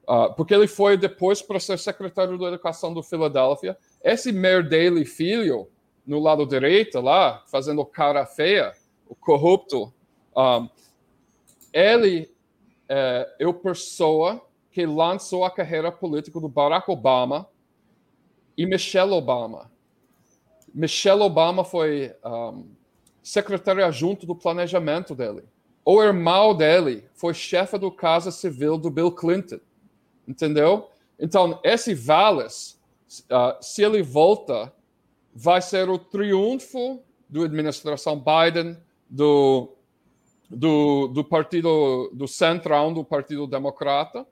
uh, 0.08 0.34
porque 0.34 0.52
ele 0.52 0.66
foi 0.66 0.96
depois 0.96 1.40
para 1.40 1.60
ser 1.60 1.78
secretário 1.78 2.36
da 2.36 2.48
Educação 2.48 2.92
do 2.92 3.00
Filadélfia. 3.00 3.78
Esse 4.02 4.32
Mayor 4.32 4.64
Daley 4.64 5.04
filho 5.04 5.68
no 6.04 6.18
lado 6.18 6.44
direito 6.44 7.00
lá, 7.00 7.44
fazendo 7.46 7.84
cara 7.84 8.26
feia, 8.26 8.72
o 9.08 9.14
corrupto, 9.14 9.92
um, 10.36 10.68
ele 11.72 12.30
é, 12.88 13.36
é 13.38 13.44
a 13.44 13.52
pessoa 13.52 14.44
que 14.70 14.84
lançou 14.84 15.44
a 15.44 15.50
carreira 15.50 15.90
política 15.90 16.40
do 16.40 16.48
Barack 16.48 16.90
Obama 16.90 17.48
e 18.56 18.66
Michelle 18.66 19.12
Obama. 19.12 19.70
Michelle 20.74 21.22
Obama 21.22 21.64
foi 21.64 22.14
um, 22.24 22.75
secretária 23.26 23.84
adjunto 23.84 24.24
do 24.24 24.36
planejamento 24.36 25.12
dele. 25.12 25.42
O 25.84 26.00
irmão 26.00 26.54
dele 26.54 27.04
foi 27.12 27.34
chefe 27.34 27.76
do 27.76 27.90
Casa 27.90 28.30
Civil 28.30 28.78
do 28.78 28.88
Bill 28.88 29.10
Clinton. 29.10 29.58
Entendeu? 30.28 30.88
Então, 31.18 31.58
esse 31.64 31.92
Valles, 31.92 32.80
uh, 33.24 33.60
se 33.60 33.82
ele 33.82 34.00
volta 34.00 34.72
vai 35.34 35.60
ser 35.60 35.88
o 35.90 35.98
triunfo 35.98 37.02
da 37.28 37.42
administração 37.42 38.16
Biden, 38.16 38.76
do, 39.10 39.74
do, 40.48 41.08
do 41.08 41.24
partido, 41.24 42.08
do 42.12 42.28
centrão 42.28 42.94
do 42.94 43.04
Partido 43.04 43.44
Democrata. 43.48 44.24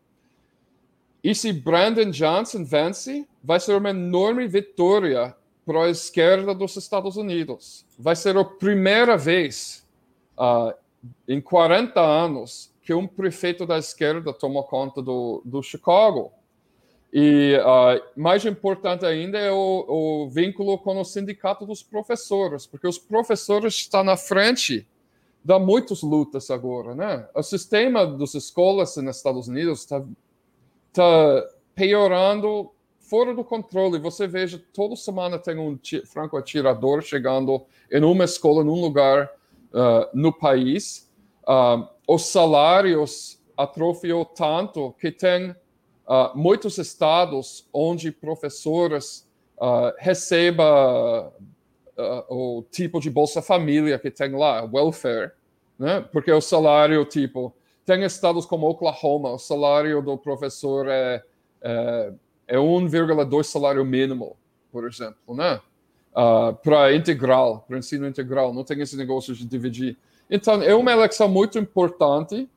E 1.22 1.34
se 1.34 1.52
Brandon 1.52 2.10
Johnson 2.10 2.64
vence, 2.64 3.26
vai 3.42 3.58
ser 3.58 3.74
uma 3.74 3.90
enorme 3.90 4.46
vitória 4.46 5.36
para 5.64 5.84
a 5.84 5.90
esquerda 5.90 6.54
dos 6.54 6.76
Estados 6.76 7.16
Unidos. 7.16 7.86
Vai 7.98 8.14
ser 8.16 8.36
a 8.36 8.44
primeira 8.44 9.16
vez 9.16 9.86
uh, 10.38 10.74
em 11.26 11.40
40 11.40 12.00
anos 12.00 12.72
que 12.82 12.92
um 12.92 13.06
prefeito 13.06 13.66
da 13.66 13.78
esquerda 13.78 14.32
tomou 14.32 14.62
conta 14.64 15.00
do, 15.00 15.42
do 15.44 15.62
Chicago. 15.62 16.32
E 17.12 17.56
uh, 17.58 18.20
mais 18.20 18.44
importante 18.44 19.06
ainda 19.06 19.38
é 19.38 19.50
o, 19.50 19.84
o, 20.26 20.28
vínculo 20.28 20.76
com 20.78 21.00
o 21.00 21.04
sindicato 21.04 21.64
dos 21.64 21.82
professores, 21.82 22.66
porque 22.66 22.88
os 22.88 22.98
professores 22.98 23.74
estão 23.74 24.02
na 24.02 24.16
frente 24.16 24.86
de 25.42 25.58
muitas 25.58 26.02
lutas 26.02 26.50
agora, 26.50 26.94
né? 26.94 27.28
O 27.34 27.42
sistema 27.42 28.06
das 28.06 28.34
escolas 28.34 28.96
nos 28.96 29.16
Estados 29.16 29.46
Unidos 29.46 29.80
está 29.80 30.04
tá 30.92 31.48
piorando 31.74 32.73
fora 33.08 33.34
do 33.34 33.44
controle. 33.44 33.98
Você 33.98 34.26
veja, 34.26 34.62
toda 34.72 34.96
semana 34.96 35.38
tem 35.38 35.58
um 35.58 35.78
franco 36.06 36.36
atirador 36.36 37.02
chegando 37.02 37.64
em 37.90 38.02
uma 38.02 38.24
escola, 38.24 38.64
num 38.64 38.80
lugar 38.80 39.30
uh, 39.72 40.08
no 40.12 40.32
país. 40.32 41.10
Uh, 41.42 41.86
os 42.08 42.26
salários 42.26 43.40
atrofiou 43.56 44.24
tanto 44.24 44.92
que 44.98 45.10
tem 45.10 45.50
uh, 45.50 46.36
muitos 46.36 46.78
estados 46.78 47.68
onde 47.72 48.10
professores 48.10 49.28
uh, 49.58 49.92
recebem 49.98 50.64
o 52.28 52.64
tipo 52.72 52.98
de 52.98 53.08
Bolsa 53.08 53.40
Família 53.40 54.00
que 54.00 54.10
tem 54.10 54.32
lá, 54.32 54.64
welfare, 54.64 55.30
né? 55.78 56.00
porque 56.12 56.32
o 56.32 56.40
salário, 56.40 57.04
tipo, 57.04 57.54
tem 57.84 58.02
estados 58.02 58.46
como 58.46 58.68
Oklahoma, 58.68 59.30
o 59.30 59.38
salário 59.38 60.02
do 60.02 60.18
professor 60.18 60.88
é, 60.88 61.22
é, 61.62 62.12
é 62.46 62.56
1,2 62.56 63.44
salário 63.44 63.84
mínimo, 63.84 64.36
por 64.70 64.86
exemplo, 64.86 65.34
né? 65.34 65.60
Uh, 66.12 66.54
para 66.62 66.94
integral, 66.94 67.64
para 67.66 67.78
ensino 67.78 68.06
integral, 68.06 68.54
não 68.54 68.62
tem 68.62 68.80
esse 68.80 68.96
negócio 68.96 69.34
de 69.34 69.44
dividir. 69.44 69.96
Então, 70.30 70.62
é 70.62 70.74
uma 70.74 70.92
eleição 70.92 71.28
muito 71.28 71.58
importante. 71.58 72.48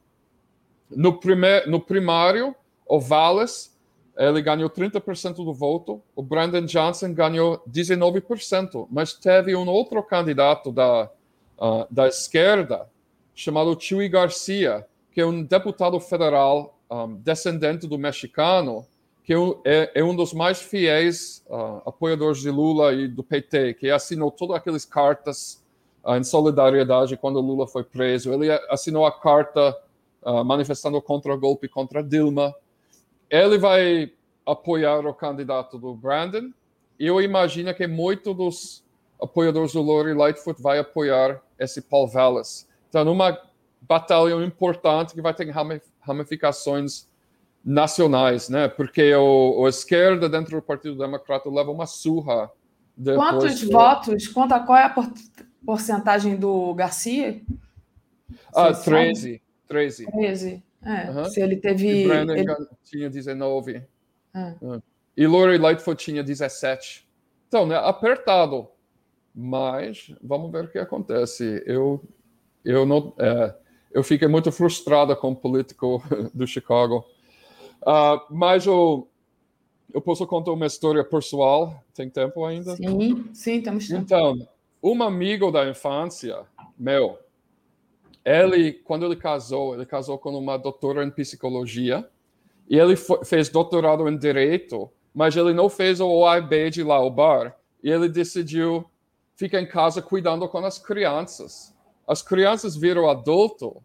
No, 0.90 1.20
primeir, 1.20 1.68
no 1.68 1.80
primário, 1.80 2.56
o 2.86 3.00
Valles, 3.00 3.76
ele 4.16 4.42
ganhou 4.42 4.70
30% 4.70 5.36
do 5.36 5.54
voto, 5.54 6.02
o 6.16 6.22
Brandon 6.22 6.66
Johnson 6.66 7.14
ganhou 7.14 7.62
19%, 7.70 8.88
mas 8.92 9.14
teve 9.14 9.56
um 9.56 9.68
outro 9.68 10.02
candidato 10.04 10.72
da, 10.72 11.10
uh, 11.58 11.86
da 11.90 12.08
esquerda, 12.08 12.88
chamado 13.34 13.78
Chuy 13.80 14.08
Garcia, 14.08 14.86
que 15.12 15.22
é 15.22 15.26
um 15.26 15.44
deputado 15.44 16.00
federal 16.00 16.78
um, 16.90 17.16
descendente 17.16 17.88
do 17.88 17.98
mexicano, 17.98 18.86
que 19.28 19.34
é, 19.64 19.92
é 19.94 20.04
um 20.04 20.16
dos 20.16 20.34
mais 20.34 20.60
fiéis 20.60 21.46
uh, 21.48 21.84
apoiadores 21.86 22.40
de 22.40 22.50
Lula 22.50 22.94
e 22.94 23.08
do 23.08 23.22
PT, 23.24 23.76
que 23.76 23.92
assinou 23.92 24.32
todas 24.32 24.58
aquelas 24.58 24.86
cartas 24.86 25.64
uh, 26.04 26.16
em 26.16 26.24
solidariedade 26.24 27.16
quando 27.16 27.40
Lula 27.40 27.68
foi 27.68 27.84
preso. 27.84 28.34
Ele 28.34 28.52
assinou 28.70 29.06
a 29.06 29.12
carta 29.12 29.78
manifestando 30.44 31.02
contra 31.02 31.34
o 31.34 31.38
golpe 31.38 31.70
contra 31.70 32.04
Dilma 32.04 32.54
ele 33.30 33.58
vai 33.58 34.12
apoiar 34.46 35.06
o 35.06 35.14
candidato 35.14 35.78
do 35.78 35.94
Brandon. 35.94 36.52
Eu 37.00 37.22
imagino 37.22 37.74
que 37.74 37.86
muitos 37.86 38.36
dos 38.36 38.84
apoiadores 39.22 39.74
do 39.74 39.82
Lori 39.82 40.14
Lightfoot 40.14 40.62
vai 40.62 40.80
apoiar 40.80 41.42
esse 41.60 41.82
Paul 41.82 42.08
Vallis. 42.08 42.68
Então, 42.90 43.04
numa 43.04 43.38
batalha 43.82 44.34
importante 44.44 45.14
que 45.14 45.22
vai 45.22 45.34
ter 45.34 45.54
ramificações 46.00 47.08
nacionais, 47.68 48.48
né? 48.48 48.70
Porque 48.70 49.14
o, 49.14 49.68
esquerda 49.68 50.30
dentro 50.30 50.56
do 50.56 50.62
Partido 50.62 50.98
Democrata 50.98 51.50
leva 51.50 51.70
uma 51.70 51.86
surra. 51.86 52.50
Quantos 53.04 53.62
votos? 53.64 54.26
Conta 54.30 54.58
qual 54.62 54.78
é 54.78 54.86
a 54.86 54.96
porcentagem 55.66 56.38
do 56.38 56.74
Garcia? 56.74 57.42
Ah, 58.56 58.74
13. 58.74 59.42
13. 59.68 60.06
13. 60.06 60.64
É, 60.82 61.12
uhum. 61.12 61.26
se 61.26 61.42
ele 61.42 61.58
teve. 61.58 62.04
E 62.04 62.08
Brandon 62.08 62.36
ele... 62.36 62.56
tinha 62.86 63.10
19. 63.10 63.84
É. 64.34 64.56
Uhum. 64.62 64.82
E 65.18 65.28
Lori 65.28 65.58
Lightfoot 65.58 66.02
tinha 66.02 66.24
17. 66.24 67.06
Então, 67.50 67.68
né, 67.68 67.76
apertado. 67.76 68.70
Mas 69.36 70.16
vamos 70.24 70.52
ver 70.52 70.66
o 70.66 70.72
que 70.72 70.80
acontece. 70.80 71.62
Eu, 71.66 72.02
eu 72.64 72.86
não. 72.86 73.14
É, 73.20 73.54
eu 73.92 74.04
fiquei 74.04 74.28
muito 74.30 74.54
frustrada 74.54 75.18
com 75.18 75.32
o 75.32 75.36
político 75.36 76.02
do 76.34 76.48
Chicago. 76.48 77.06
Uh, 77.82 78.22
mas 78.30 78.66
eu, 78.66 79.08
eu 79.94 80.02
posso 80.02 80.26
contar 80.28 80.52
uma 80.52 80.66
história 80.66 81.04
pessoal? 81.04 81.84
Tem 81.94 82.10
tempo 82.10 82.46
ainda? 82.46 82.76
Sim, 82.76 83.30
sim, 83.34 83.62
tempo. 83.62 83.80
Então, 83.92 84.48
um 84.82 85.02
amigo 85.04 85.52
da 85.52 85.68
infância 85.70 86.46
meu, 86.78 87.18
ele, 88.24 88.74
quando 88.74 89.06
ele 89.06 89.16
casou, 89.16 89.74
ele 89.74 89.86
casou 89.86 90.18
com 90.18 90.30
uma 90.38 90.58
doutora 90.58 91.04
em 91.04 91.10
psicologia 91.10 92.08
e 92.70 92.78
ele 92.78 92.96
fez 93.26 93.50
doutorado 93.50 94.08
em 94.10 94.18
direito, 94.18 94.90
mas 95.14 95.36
ele 95.36 95.54
não 95.54 95.70
fez 95.70 96.00
o 96.00 96.08
OIB 96.08 96.70
de 96.70 96.84
lá, 96.84 97.00
o 97.00 97.10
bar, 97.10 97.58
e 97.82 97.90
ele 97.90 98.10
decidiu 98.10 98.86
ficar 99.36 99.62
em 99.62 99.66
casa 99.66 100.02
cuidando 100.02 100.48
com 100.50 100.58
as 100.58 100.78
crianças. 100.78 101.74
As 102.06 102.22
crianças 102.22 102.76
viram 102.76 103.10
adulto 103.10 103.82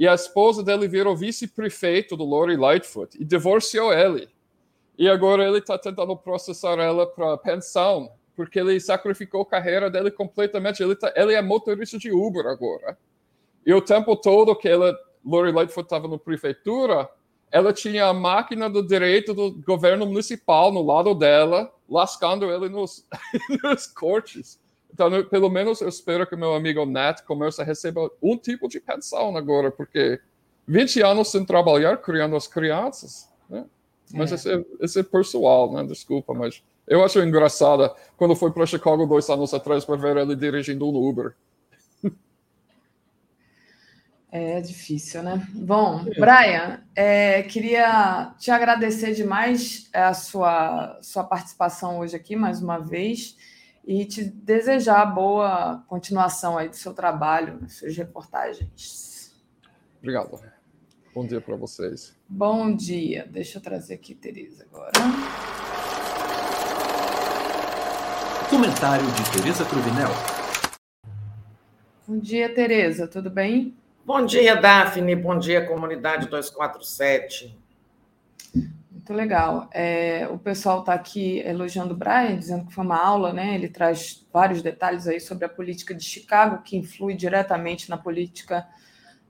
e 0.00 0.08
a 0.08 0.14
esposa 0.14 0.62
dele 0.62 0.88
virou 0.88 1.14
vice-prefeito 1.14 2.16
do 2.16 2.24
Lori 2.24 2.56
Lightfoot 2.56 3.18
e 3.20 3.24
divorciou 3.24 3.92
ele. 3.92 4.30
e 4.98 5.06
agora 5.06 5.44
ele 5.44 5.58
está 5.58 5.78
tentando 5.78 6.16
processar 6.16 6.78
ela 6.78 7.06
para 7.06 7.36
pensão, 7.36 8.10
porque 8.34 8.58
ele 8.58 8.80
sacrificou 8.80 9.42
a 9.42 9.46
carreira 9.46 9.90
dele 9.90 10.10
completamente. 10.10 10.82
Ele, 10.82 10.96
tá, 10.96 11.12
ele 11.14 11.34
é 11.34 11.42
motorista 11.42 11.98
de 11.98 12.10
Uber 12.10 12.46
agora. 12.46 12.96
E 13.64 13.74
o 13.74 13.82
tempo 13.82 14.16
todo 14.16 14.56
que 14.56 14.68
ela, 14.68 14.98
Lori 15.22 15.52
Lightfoot 15.52 15.84
estava 15.84 16.08
na 16.08 16.18
prefeitura, 16.18 17.06
ela 17.50 17.72
tinha 17.72 18.06
a 18.06 18.14
máquina 18.14 18.70
do 18.70 18.86
direito 18.86 19.34
do 19.34 19.52
governo 19.62 20.06
municipal 20.06 20.72
no 20.72 20.82
lado 20.82 21.14
dela, 21.14 21.70
lascando 21.88 22.50
ele 22.50 22.68
nos, 22.70 23.06
nos 23.62 23.86
cortes. 23.86 24.59
Então, 24.92 25.24
pelo 25.24 25.48
menos 25.48 25.80
eu 25.80 25.88
espero 25.88 26.26
que 26.26 26.36
meu 26.36 26.54
amigo 26.54 26.84
Nat 26.84 27.22
comece 27.22 27.60
a 27.62 27.64
receber 27.64 28.10
um 28.22 28.36
tipo 28.36 28.68
de 28.68 28.80
pensão 28.80 29.36
agora, 29.36 29.70
porque 29.70 30.20
20 30.66 31.02
anos 31.02 31.28
sem 31.28 31.44
trabalhar 31.44 31.96
criando 31.98 32.36
as 32.36 32.46
crianças, 32.46 33.28
né? 33.48 33.64
Mas 34.12 34.32
é. 34.32 34.34
esse, 34.34 34.52
é, 34.52 34.64
esse 34.80 35.00
é 35.00 35.02
pessoal, 35.02 35.72
né? 35.72 35.84
Desculpa, 35.84 36.34
mas 36.34 36.62
eu 36.86 37.04
acho 37.04 37.20
engraçada 37.20 37.94
quando 38.16 38.34
foi 38.34 38.50
para 38.50 38.66
Chicago 38.66 39.06
dois 39.06 39.28
anos 39.28 39.54
atrás 39.54 39.84
para 39.84 39.96
ver 39.96 40.16
ele 40.16 40.34
dirigindo 40.34 40.86
um 40.86 41.08
Uber. 41.08 41.34
É 44.32 44.60
difícil, 44.60 45.24
né? 45.24 45.44
Bom, 45.52 46.04
é. 46.06 46.20
Brian, 46.20 46.80
é, 46.94 47.42
queria 47.42 48.32
te 48.38 48.48
agradecer 48.52 49.12
demais 49.12 49.90
a 49.92 50.14
sua, 50.14 51.00
sua 51.02 51.24
participação 51.24 51.98
hoje 51.98 52.14
aqui, 52.14 52.36
mais 52.36 52.62
uma 52.62 52.78
vez, 52.78 53.36
e 53.90 54.04
te 54.04 54.22
desejar 54.22 55.04
boa 55.04 55.82
continuação 55.88 56.56
aí 56.56 56.68
do 56.68 56.76
seu 56.76 56.94
trabalho, 56.94 57.58
das 57.58 57.72
suas 57.72 57.96
reportagens. 57.96 59.34
Obrigado. 59.98 60.40
Bom 61.12 61.26
dia 61.26 61.40
para 61.40 61.56
vocês. 61.56 62.16
Bom 62.28 62.72
dia. 62.72 63.26
Deixa 63.28 63.58
eu 63.58 63.62
trazer 63.62 63.94
aqui 63.94 64.14
Tereza 64.14 64.64
agora. 64.70 64.92
Comentário 68.48 69.04
de 69.10 69.32
Tereza 69.32 69.64
Cruvinel. 69.64 70.10
Bom 72.06 72.20
dia, 72.20 72.54
Tereza. 72.54 73.08
Tudo 73.08 73.28
bem? 73.28 73.76
Bom 74.06 74.24
dia, 74.24 74.54
Daphne. 74.54 75.16
Bom 75.16 75.36
dia, 75.36 75.66
comunidade 75.66 76.28
247. 76.28 77.58
Muito 79.00 79.14
legal. 79.14 79.66
É, 79.72 80.28
o 80.30 80.36
pessoal 80.38 80.80
está 80.80 80.92
aqui 80.92 81.38
elogiando 81.38 81.94
o 81.94 81.96
Brian, 81.96 82.36
dizendo 82.36 82.66
que 82.66 82.74
foi 82.74 82.84
uma 82.84 83.02
aula, 83.02 83.32
né? 83.32 83.54
Ele 83.54 83.66
traz 83.66 84.26
vários 84.30 84.60
detalhes 84.60 85.08
aí 85.08 85.18
sobre 85.18 85.46
a 85.46 85.48
política 85.48 85.94
de 85.94 86.04
Chicago, 86.04 86.62
que 86.62 86.76
influi 86.76 87.14
diretamente 87.14 87.88
na 87.88 87.96
política 87.96 88.68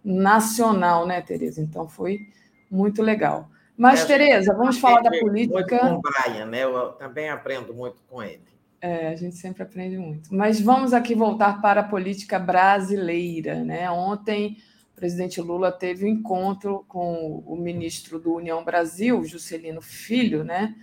nacional, 0.04 1.06
né, 1.06 1.20
Tereza? 1.20 1.60
Então 1.60 1.88
foi 1.88 2.26
muito 2.68 3.00
legal. 3.00 3.48
Mas, 3.76 4.00
é, 4.00 4.06
Tereza, 4.06 4.52
vamos 4.52 4.76
falar 4.78 5.02
da 5.02 5.10
política. 5.10 5.54
Muito 5.54 5.78
com 5.78 5.94
o 5.94 6.00
Brian, 6.00 6.46
né? 6.46 6.64
Eu 6.64 6.88
também 6.94 7.30
aprendo 7.30 7.72
muito 7.72 8.02
com 8.10 8.20
ele. 8.20 8.42
É, 8.80 9.08
a 9.08 9.14
gente 9.14 9.36
sempre 9.36 9.62
aprende 9.62 9.96
muito. 9.96 10.34
Mas 10.34 10.60
vamos 10.60 10.92
aqui 10.92 11.14
voltar 11.14 11.60
para 11.60 11.82
a 11.82 11.84
política 11.84 12.40
brasileira. 12.40 13.62
Né? 13.62 13.88
Ontem, 13.88 14.56
presidente 15.00 15.40
Lula 15.40 15.72
teve 15.72 16.04
um 16.04 16.08
encontro 16.08 16.84
com 16.86 17.42
o 17.44 17.56
ministro 17.56 18.20
do 18.20 18.34
União 18.34 18.62
Brasil, 18.62 19.24
Juscelino 19.24 19.80
Filho, 19.80 20.44
né? 20.44 20.76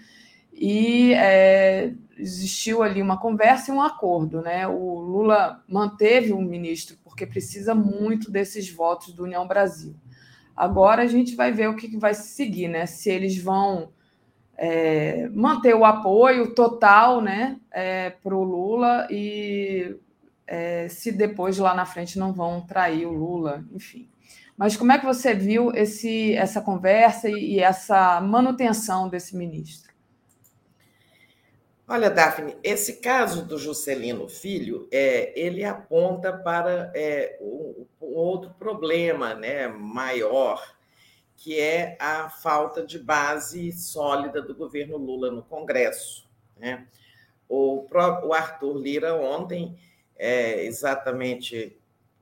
e 0.59 1.13
é, 1.13 1.93
existiu 2.17 2.81
ali 2.81 2.99
uma 2.99 3.19
conversa 3.19 3.71
e 3.71 3.73
um 3.73 3.81
acordo. 3.81 4.41
Né? 4.41 4.67
O 4.67 4.99
Lula 4.99 5.63
manteve 5.67 6.33
o 6.33 6.41
ministro, 6.41 6.97
porque 7.03 7.27
precisa 7.27 7.75
muito 7.75 8.31
desses 8.31 8.69
votos 8.69 9.13
do 9.13 9.23
União 9.23 9.47
Brasil. 9.47 9.95
Agora 10.55 11.03
a 11.03 11.07
gente 11.07 11.35
vai 11.35 11.51
ver 11.51 11.69
o 11.69 11.75
que 11.75 11.95
vai 11.97 12.15
seguir, 12.15 12.67
né? 12.67 12.87
Se 12.87 13.11
eles 13.11 13.37
vão 13.37 13.89
é, 14.57 15.29
manter 15.29 15.75
o 15.75 15.85
apoio 15.85 16.55
total 16.55 17.21
né, 17.21 17.59
é, 17.71 18.09
para 18.09 18.35
o 18.35 18.43
Lula 18.43 19.07
e 19.11 19.95
é, 20.47 20.87
se 20.87 21.11
depois 21.11 21.57
lá 21.57 21.75
na 21.75 21.85
frente 21.85 22.17
não 22.17 22.33
vão 22.33 22.61
trair 22.61 23.05
o 23.05 23.11
Lula, 23.11 23.63
enfim. 23.71 24.09
Mas 24.55 24.75
como 24.75 24.91
é 24.91 24.97
que 24.97 25.05
você 25.05 25.33
viu 25.33 25.71
esse, 25.75 26.33
essa 26.33 26.61
conversa 26.61 27.29
e, 27.29 27.55
e 27.55 27.59
essa 27.59 28.19
manutenção 28.21 29.07
desse 29.07 29.35
ministro? 29.35 29.93
Olha, 31.89 32.09
Daphne, 32.09 32.57
esse 32.63 32.97
caso 32.97 33.45
do 33.45 33.57
Juscelino 33.57 34.27
Filho, 34.27 34.89
é, 34.91 35.31
ele 35.39 35.63
aponta 35.63 36.33
para 36.33 36.91
é, 36.93 37.37
um, 37.39 37.85
um 38.01 38.13
outro 38.15 38.49
problema 38.59 39.33
né, 39.33 39.69
maior, 39.69 40.75
que 41.37 41.57
é 41.57 41.95
a 41.97 42.29
falta 42.29 42.85
de 42.85 42.99
base 42.99 43.71
sólida 43.71 44.41
do 44.41 44.53
governo 44.53 44.97
Lula 44.97 45.31
no 45.31 45.43
Congresso. 45.43 46.27
Né? 46.57 46.85
O, 47.47 47.85
o 48.23 48.33
Arthur 48.33 48.77
Lira 48.77 49.15
ontem, 49.15 49.77
é, 50.17 50.63
exatamente 50.65 51.77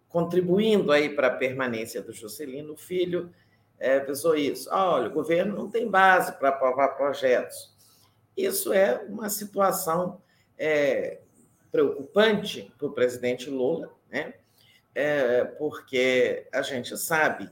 contribuindo 0.09 0.91
aí 0.91 1.09
para 1.09 1.27
a 1.27 1.35
permanência 1.35 2.01
do 2.01 2.13
Juscelino 2.13 2.76
Filho, 2.77 3.34
é, 3.77 3.99
pensou 3.99 4.35
isso. 4.35 4.69
Olha, 4.72 5.07
o 5.07 5.13
governo 5.13 5.55
não 5.55 5.69
tem 5.69 5.89
base 5.89 6.31
para 6.39 6.49
aprovar 6.49 6.95
projetos. 6.95 7.73
Isso 8.35 8.72
é 8.73 9.03
uma 9.09 9.30
situação 9.30 10.22
é, 10.57 11.19
preocupante 11.72 12.73
para 12.77 12.88
o 12.88 12.91
presidente 12.91 13.49
Lula, 13.49 13.93
né? 14.09 14.35
É, 14.93 15.43
porque 15.43 16.47
a 16.53 16.61
gente 16.61 16.97
sabe 16.97 17.49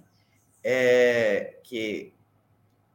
é, 0.63 1.57
que 1.63 2.13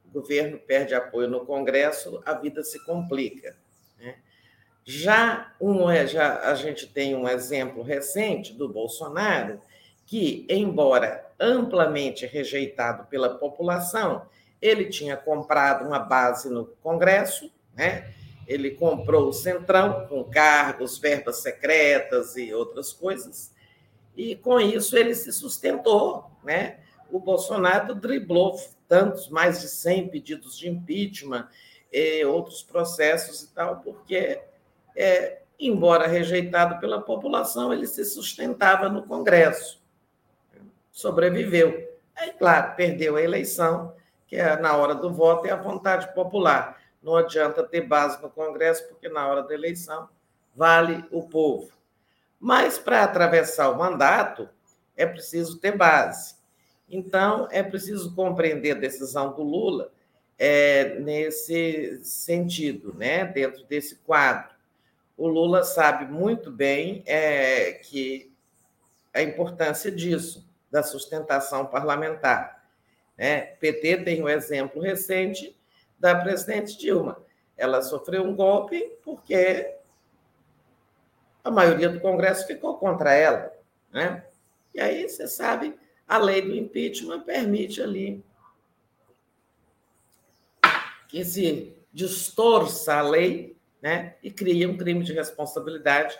o 0.06 0.10
governo 0.10 0.58
perde 0.58 0.94
apoio 0.94 1.28
no 1.28 1.44
Congresso, 1.44 2.22
a 2.24 2.32
vida 2.32 2.64
se 2.64 2.82
complica. 2.86 3.54
Já, 4.90 5.52
um, 5.60 5.90
é, 5.90 6.06
já 6.06 6.50
a 6.50 6.54
gente 6.54 6.86
tem 6.86 7.14
um 7.14 7.28
exemplo 7.28 7.82
recente 7.82 8.54
do 8.54 8.66
Bolsonaro, 8.66 9.60
que, 10.06 10.46
embora 10.48 11.30
amplamente 11.38 12.24
rejeitado 12.24 13.04
pela 13.04 13.36
população, 13.36 14.22
ele 14.62 14.86
tinha 14.86 15.14
comprado 15.14 15.86
uma 15.86 15.98
base 15.98 16.48
no 16.48 16.64
Congresso, 16.82 17.52
né? 17.76 18.14
ele 18.46 18.70
comprou 18.70 19.28
o 19.28 19.32
Centrão 19.34 20.06
com 20.08 20.24
cargos, 20.24 20.96
verbas 20.96 21.42
secretas 21.42 22.34
e 22.38 22.54
outras 22.54 22.90
coisas, 22.90 23.52
e 24.16 24.36
com 24.36 24.58
isso 24.58 24.96
ele 24.96 25.14
se 25.14 25.30
sustentou, 25.34 26.30
né? 26.42 26.78
o 27.12 27.20
Bolsonaro 27.20 27.94
driblou 27.94 28.58
tantos, 28.88 29.28
mais 29.28 29.60
de 29.60 29.68
100 29.68 30.08
pedidos 30.08 30.56
de 30.56 30.66
impeachment, 30.66 31.46
outros 32.26 32.62
processos 32.62 33.42
e 33.42 33.54
tal, 33.54 33.80
porque, 33.80 34.40
é, 34.98 35.42
embora 35.60 36.08
rejeitado 36.08 36.80
pela 36.80 37.00
população, 37.00 37.72
ele 37.72 37.86
se 37.86 38.04
sustentava 38.04 38.88
no 38.88 39.04
Congresso. 39.04 39.80
Sobreviveu. 40.90 41.88
Aí, 42.16 42.32
claro, 42.32 42.74
perdeu 42.74 43.14
a 43.14 43.22
eleição, 43.22 43.94
que 44.26 44.34
é 44.34 44.56
na 44.56 44.76
hora 44.76 44.96
do 44.96 45.12
voto 45.12 45.46
é 45.46 45.52
a 45.52 45.56
vontade 45.56 46.12
popular. 46.14 46.80
Não 47.00 47.14
adianta 47.14 47.62
ter 47.62 47.82
base 47.82 48.20
no 48.20 48.28
Congresso, 48.28 48.88
porque 48.88 49.08
na 49.08 49.24
hora 49.28 49.44
da 49.44 49.54
eleição 49.54 50.08
vale 50.54 51.04
o 51.12 51.22
povo. 51.22 51.70
Mas 52.40 52.76
para 52.76 53.04
atravessar 53.04 53.70
o 53.70 53.78
mandato, 53.78 54.48
é 54.96 55.06
preciso 55.06 55.58
ter 55.58 55.76
base. 55.76 56.34
Então, 56.90 57.46
é 57.52 57.62
preciso 57.62 58.12
compreender 58.16 58.72
a 58.72 58.80
decisão 58.80 59.32
do 59.32 59.44
Lula 59.44 59.92
é, 60.36 60.98
nesse 60.98 62.00
sentido, 62.02 62.92
né? 62.94 63.24
dentro 63.24 63.64
desse 63.64 63.96
quadro. 63.96 64.57
O 65.18 65.26
Lula 65.26 65.64
sabe 65.64 66.06
muito 66.06 66.48
bem 66.48 67.02
é, 67.04 67.72
que 67.72 68.32
a 69.12 69.20
importância 69.20 69.90
disso, 69.90 70.48
da 70.70 70.80
sustentação 70.80 71.66
parlamentar. 71.66 72.64
Né? 73.16 73.40
PT 73.40 74.04
tem 74.04 74.22
um 74.22 74.28
exemplo 74.28 74.80
recente 74.80 75.58
da 75.98 76.14
presidente 76.14 76.78
Dilma. 76.78 77.20
Ela 77.56 77.82
sofreu 77.82 78.22
um 78.22 78.36
golpe 78.36 78.80
porque 79.02 79.74
a 81.42 81.50
maioria 81.50 81.88
do 81.88 81.98
Congresso 81.98 82.46
ficou 82.46 82.78
contra 82.78 83.12
ela. 83.12 83.52
Né? 83.92 84.24
E 84.72 84.78
aí, 84.78 85.08
você 85.08 85.26
sabe 85.26 85.76
a 86.06 86.16
lei 86.16 86.42
do 86.42 86.54
impeachment 86.54 87.22
permite 87.22 87.82
ali 87.82 88.24
que 91.08 91.24
se 91.24 91.76
distorça 91.92 92.94
a 92.94 93.02
lei 93.02 93.57
né, 93.80 94.14
e 94.22 94.30
cria 94.30 94.68
um 94.68 94.76
crime 94.76 95.04
de 95.04 95.12
responsabilidade, 95.12 96.18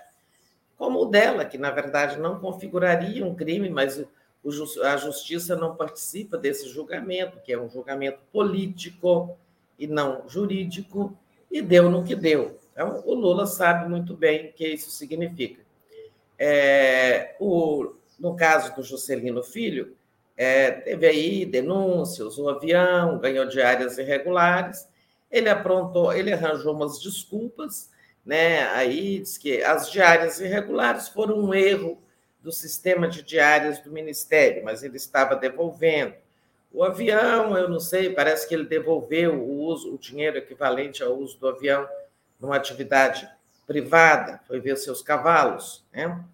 como 0.76 1.00
o 1.00 1.06
dela, 1.06 1.44
que 1.44 1.58
na 1.58 1.70
verdade 1.70 2.18
não 2.18 2.38
configuraria 2.38 3.26
um 3.26 3.34
crime, 3.34 3.68
mas 3.68 3.98
o, 4.44 4.84
a 4.84 4.96
justiça 4.96 5.56
não 5.56 5.74
participa 5.74 6.38
desse 6.38 6.68
julgamento, 6.68 7.40
que 7.40 7.52
é 7.52 7.60
um 7.60 7.68
julgamento 7.68 8.20
político 8.32 9.36
e 9.78 9.86
não 9.86 10.28
jurídico, 10.28 11.16
e 11.50 11.60
deu 11.60 11.90
no 11.90 12.04
que 12.04 12.14
deu. 12.14 12.58
Então, 12.72 13.02
o 13.04 13.14
Lula 13.14 13.46
sabe 13.46 13.88
muito 13.88 14.14
bem 14.14 14.50
o 14.50 14.52
que 14.52 14.66
isso 14.68 14.90
significa. 14.90 15.62
É, 16.38 17.34
o, 17.40 17.94
no 18.18 18.36
caso 18.36 18.74
do 18.76 18.82
Juscelino 18.82 19.42
Filho, 19.42 19.96
é, 20.36 20.70
teve 20.70 21.06
aí 21.06 21.44
denúncias, 21.44 22.38
o 22.38 22.48
avião 22.48 23.18
ganhou 23.18 23.46
diárias 23.46 23.98
irregulares, 23.98 24.88
Ele 25.30 25.48
aprontou, 25.48 26.12
ele 26.12 26.32
arranjou 26.32 26.74
umas 26.74 27.00
desculpas, 27.00 27.90
né? 28.24 28.66
Aí 28.70 29.20
diz 29.20 29.36
que 29.36 29.62
as 29.62 29.90
diárias 29.90 30.40
irregulares 30.40 31.08
foram 31.08 31.38
um 31.38 31.54
erro 31.54 32.00
do 32.42 32.52
sistema 32.52 33.08
de 33.08 33.22
diárias 33.22 33.78
do 33.80 33.90
Ministério, 33.90 34.64
mas 34.64 34.82
ele 34.82 34.96
estava 34.96 35.36
devolvendo. 35.36 36.14
O 36.72 36.84
avião, 36.84 37.56
eu 37.56 37.68
não 37.68 37.80
sei, 37.80 38.10
parece 38.10 38.46
que 38.46 38.54
ele 38.54 38.64
devolveu 38.64 39.34
o 39.34 39.62
uso, 39.64 39.94
o 39.94 39.98
dinheiro 39.98 40.36
equivalente 40.36 41.02
ao 41.02 41.16
uso 41.16 41.38
do 41.38 41.48
avião 41.48 41.88
numa 42.38 42.56
atividade 42.56 43.28
privada, 43.66 44.40
foi 44.46 44.60
ver 44.60 44.76
seus 44.76 45.02
cavalos, 45.02 45.84
né? 45.92 46.24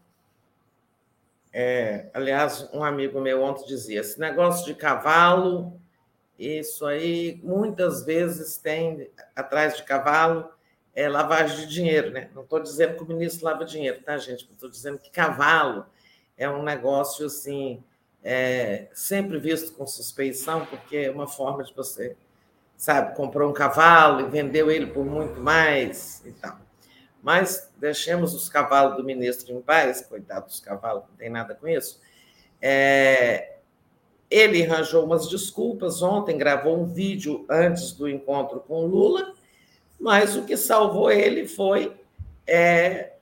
É, 1.53 2.07
aliás, 2.12 2.69
um 2.73 2.83
amigo 2.83 3.21
meu 3.21 3.43
ontem 3.43 3.65
dizia: 3.65 4.01
esse 4.01 4.19
negócio 4.19 4.65
de 4.66 4.75
cavalo, 4.75 5.81
isso 6.39 6.85
aí 6.86 7.40
muitas 7.43 8.05
vezes 8.05 8.56
tem 8.56 9.11
atrás 9.35 9.77
de 9.77 9.85
cavalo 9.85 10.48
é 10.94 11.09
lavagem 11.09 11.56
de 11.56 11.66
dinheiro, 11.66 12.12
né? 12.12 12.31
Não 12.35 12.43
estou 12.43 12.61
dizendo 12.61 12.97
que 12.97 13.02
o 13.02 13.06
ministro 13.06 13.44
lava 13.44 13.65
dinheiro, 13.65 14.01
tá, 14.02 14.16
gente? 14.16 14.48
Estou 14.51 14.70
dizendo 14.70 14.98
que 14.98 15.11
cavalo 15.11 15.86
é 16.39 16.48
um 16.48 16.62
negócio 16.62 17.27
assim 17.27 17.82
é, 18.23 18.86
sempre 18.94 19.39
visto 19.39 19.74
com 19.74 19.86
suspeição, 19.86 20.65
porque 20.65 20.97
é 20.97 21.11
uma 21.11 21.27
forma 21.27 21.62
de 21.62 21.74
você, 21.74 22.16
sabe, 22.77 23.15
comprou 23.15 23.51
um 23.51 23.52
cavalo 23.52 24.20
e 24.20 24.31
vendeu 24.31 24.70
ele 24.70 24.86
por 24.86 25.05
muito 25.05 25.40
mais 25.40 26.23
e 26.24 26.32
tal. 26.32 26.59
Mas 27.23 27.70
deixemos 27.77 28.35
os 28.35 28.48
cavalos 28.48 28.97
do 28.97 29.05
ministro 29.05 29.52
em 29.52 29.61
paz, 29.61 30.02
coitado 30.02 30.47
dos 30.47 30.61
cavalos, 30.61 31.05
não 31.09 31.16
tem 31.16 31.28
nada 31.28 31.55
com 31.55 31.66
isso. 31.66 32.01
É, 32.61 33.54
ele 34.35 34.65
arranjou 34.65 35.05
umas 35.05 35.28
desculpas 35.28 36.02
ontem, 36.02 36.36
gravou 36.36 36.77
um 36.77 36.86
vídeo 36.86 37.47
antes 37.48 37.93
do 37.93 38.09
encontro 38.09 38.59
com 38.59 38.85
Lula, 38.85 39.32
mas 39.98 40.35
o 40.35 40.44
que 40.44 40.56
salvou 40.56 41.09
ele 41.09 41.47
foi 41.47 41.94
é, 42.44 43.12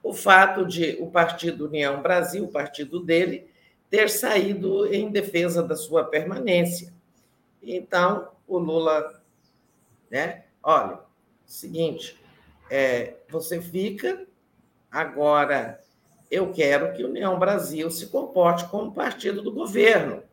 o 0.00 0.14
fato 0.14 0.64
de 0.64 0.96
o 1.00 1.10
Partido 1.10 1.66
União 1.66 2.00
Brasil, 2.00 2.44
o 2.44 2.52
partido 2.52 3.00
dele, 3.00 3.50
ter 3.90 4.08
saído 4.08 4.86
em 4.94 5.10
defesa 5.10 5.60
da 5.60 5.74
sua 5.74 6.04
permanência. 6.04 6.94
Então, 7.60 8.28
o 8.46 8.58
Lula, 8.58 9.20
né? 10.08 10.44
Olha, 10.62 11.00
seguinte, 11.44 12.16
é, 12.70 13.14
você 13.28 13.60
fica, 13.60 14.24
agora 14.88 15.80
eu 16.30 16.52
quero 16.52 16.92
que 16.92 17.02
a 17.02 17.08
União 17.08 17.36
Brasil 17.40 17.90
se 17.90 18.06
comporte 18.06 18.68
como 18.68 18.92
partido 18.92 19.42
do 19.42 19.50
governo, 19.50 20.27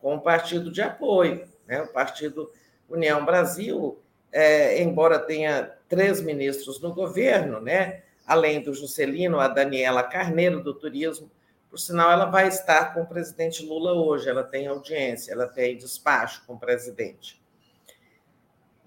como 0.00 0.20
partido 0.20 0.70
de 0.70 0.82
apoio. 0.82 1.48
Né? 1.66 1.82
O 1.82 1.88
partido 1.88 2.50
União 2.88 3.24
Brasil, 3.24 4.00
é, 4.32 4.82
embora 4.82 5.18
tenha 5.18 5.72
três 5.88 6.20
ministros 6.20 6.80
no 6.80 6.94
governo, 6.94 7.60
né? 7.60 8.02
além 8.26 8.60
do 8.60 8.74
Juscelino, 8.74 9.40
a 9.40 9.48
Daniela 9.48 10.02
Carneiro, 10.02 10.62
do 10.62 10.74
Turismo, 10.74 11.30
por 11.70 11.78
sinal, 11.78 12.10
ela 12.10 12.24
vai 12.24 12.48
estar 12.48 12.94
com 12.94 13.02
o 13.02 13.06
presidente 13.06 13.64
Lula 13.64 13.92
hoje, 13.92 14.28
ela 14.28 14.42
tem 14.42 14.66
audiência, 14.66 15.32
ela 15.32 15.46
tem 15.46 15.76
despacho 15.76 16.42
com 16.46 16.54
o 16.54 16.58
presidente. 16.58 17.42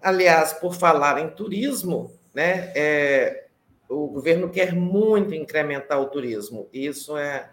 Aliás, 0.01 0.51
por 0.53 0.73
falar 0.73 1.19
em 1.19 1.29
turismo, 1.29 2.11
né, 2.33 2.71
é, 2.75 3.45
o 3.87 4.07
governo 4.07 4.49
quer 4.49 4.73
muito 4.73 5.33
incrementar 5.35 6.01
o 6.01 6.07
turismo, 6.07 6.67
isso 6.73 7.15
é 7.17 7.51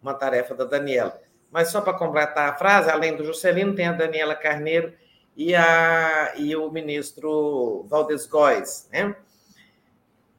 uma 0.00 0.14
tarefa 0.14 0.54
da 0.54 0.64
Daniela. 0.64 1.20
Mas 1.50 1.70
só 1.70 1.80
para 1.80 1.94
completar 1.94 2.50
a 2.50 2.54
frase, 2.54 2.90
além 2.90 3.16
do 3.16 3.24
Juscelino, 3.24 3.74
tem 3.74 3.86
a 3.86 3.92
Daniela 3.92 4.34
Carneiro 4.34 4.92
e, 5.36 5.54
a, 5.54 6.34
e 6.36 6.54
o 6.54 6.70
ministro 6.70 7.86
Valdes 7.88 8.26
Góes, 8.26 8.88
né? 8.92 9.14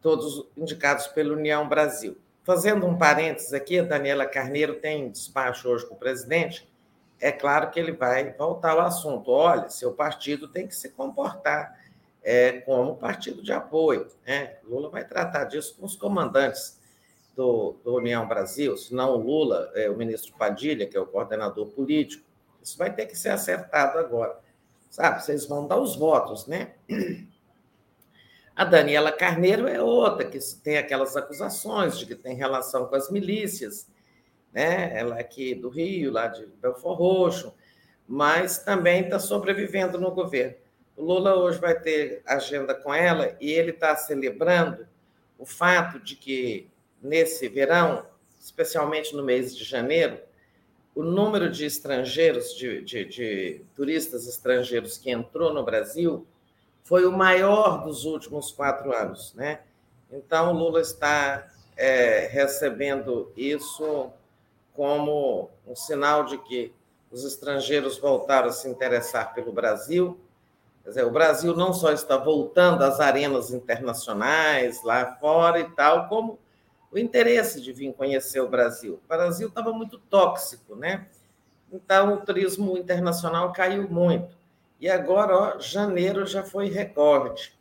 todos 0.01 0.47
indicados 0.55 1.07
pela 1.07 1.33
União 1.33 1.67
Brasil. 1.67 2.17
Fazendo 2.43 2.85
um 2.85 2.97
parênteses 2.97 3.53
aqui, 3.53 3.79
a 3.79 3.83
Daniela 3.83 4.25
Carneiro 4.25 4.75
tem 4.75 5.09
despacho 5.09 5.69
hoje 5.69 5.85
com 5.85 5.95
o 5.95 5.99
presidente. 5.99 6.69
É 7.19 7.31
claro 7.31 7.69
que 7.69 7.79
ele 7.79 7.91
vai 7.91 8.31
voltar 8.33 8.71
ao 8.71 8.81
assunto. 8.81 9.29
Olha, 9.31 9.69
seu 9.69 9.91
partido 9.91 10.47
tem 10.47 10.67
que 10.67 10.75
se 10.75 10.89
comportar 10.89 11.77
é, 12.23 12.53
como 12.61 12.95
partido 12.95 13.43
de 13.43 13.51
apoio. 13.51 14.07
Né? 14.25 14.55
Lula 14.63 14.89
vai 14.89 15.05
tratar 15.05 15.45
disso 15.45 15.75
com 15.77 15.85
os 15.85 15.95
comandantes 15.95 16.78
do, 17.39 17.77
do 17.85 17.95
União 17.95 18.27
Brasil, 18.27 18.75
senão 18.75 19.15
o 19.15 19.17
Lula, 19.17 19.71
é, 19.73 19.89
o 19.89 19.95
ministro 19.95 20.35
Padilha, 20.37 20.85
que 20.85 20.97
é 20.97 20.99
o 20.99 21.05
coordenador 21.05 21.67
político. 21.67 22.25
Isso 22.61 22.77
vai 22.77 22.93
ter 22.93 23.05
que 23.05 23.17
ser 23.17 23.29
acertado 23.29 23.97
agora. 23.97 24.37
Sabe, 24.89 25.23
vocês 25.23 25.45
vão 25.45 25.65
dar 25.65 25.79
os 25.79 25.95
votos, 25.95 26.47
né? 26.47 26.73
A 28.53 28.65
Daniela 28.65 29.09
Carneiro 29.09 29.69
é 29.69 29.81
outra, 29.81 30.25
que 30.25 30.37
tem 30.61 30.77
aquelas 30.77 31.15
acusações 31.15 31.97
de 31.97 32.05
que 32.05 32.13
tem 32.13 32.35
relação 32.35 32.87
com 32.87 32.95
as 32.95 33.09
milícias, 33.09 33.87
né? 34.51 34.91
Ela 34.99 35.17
é 35.17 35.21
aqui 35.21 35.55
do 35.55 35.69
Rio, 35.69 36.11
lá 36.11 36.27
de 36.27 36.45
Belfor 36.45 36.97
Roxo, 36.97 37.53
mas 38.05 38.57
também 38.57 39.03
está 39.03 39.17
sobrevivendo 39.17 39.97
no 39.97 40.11
governo. 40.11 40.55
O 40.97 41.05
Lula 41.05 41.35
hoje 41.35 41.57
vai 41.57 41.79
ter 41.79 42.21
agenda 42.25 42.75
com 42.75 42.93
ela 42.93 43.37
e 43.39 43.49
ele 43.49 43.71
está 43.71 43.95
celebrando 43.95 44.85
o 45.37 45.45
fato 45.45 46.01
de 46.01 46.17
que, 46.17 46.69
nesse 47.01 47.47
verão, 47.47 48.05
especialmente 48.39 49.15
no 49.15 49.23
mês 49.23 49.55
de 49.55 49.63
janeiro, 49.63 50.19
o 50.95 51.03
número 51.03 51.49
de 51.49 51.65
estrangeiros, 51.65 52.53
de, 52.55 52.81
de, 52.81 53.05
de 53.05 53.61
turistas 53.75 54.27
estrangeiros 54.27 54.97
que 54.97 55.11
entrou 55.11 55.53
no 55.53 55.63
Brasil 55.63 56.25
foi 56.83 57.05
o 57.05 57.11
maior 57.11 57.83
dos 57.83 58.05
últimos 58.05 58.51
quatro 58.51 58.91
anos. 58.93 59.33
Né? 59.35 59.61
Então, 60.11 60.51
Lula 60.51 60.81
está 60.81 61.47
é, 61.77 62.27
recebendo 62.31 63.31
isso 63.37 64.11
como 64.73 65.49
um 65.67 65.75
sinal 65.75 66.25
de 66.25 66.37
que 66.37 66.73
os 67.11 67.23
estrangeiros 67.23 67.97
voltaram 67.97 68.49
a 68.49 68.51
se 68.51 68.67
interessar 68.67 69.33
pelo 69.33 69.51
Brasil. 69.51 70.19
Quer 70.83 70.89
dizer, 70.89 71.05
o 71.05 71.11
Brasil 71.11 71.55
não 71.55 71.73
só 71.73 71.91
está 71.91 72.17
voltando 72.17 72.83
às 72.83 72.99
arenas 72.99 73.51
internacionais 73.51 74.83
lá 74.83 75.15
fora 75.19 75.59
e 75.59 75.69
tal, 75.71 76.07
como 76.07 76.39
o 76.91 76.97
interesse 76.97 77.61
de 77.61 77.71
vir 77.71 77.93
conhecer 77.93 78.39
o 78.39 78.49
Brasil. 78.49 78.99
O 79.03 79.07
Brasil 79.07 79.47
estava 79.47 79.71
muito 79.71 79.97
tóxico, 79.97 80.75
né? 80.75 81.07
Então, 81.71 82.15
o 82.15 82.21
turismo 82.21 82.77
internacional 82.77 83.53
caiu 83.53 83.87
muito. 83.89 84.37
E 84.79 84.89
agora, 84.89 85.35
ó, 85.35 85.59
janeiro 85.59 86.25
já 86.25 86.43
foi 86.43 86.69
recorde. 86.69 87.53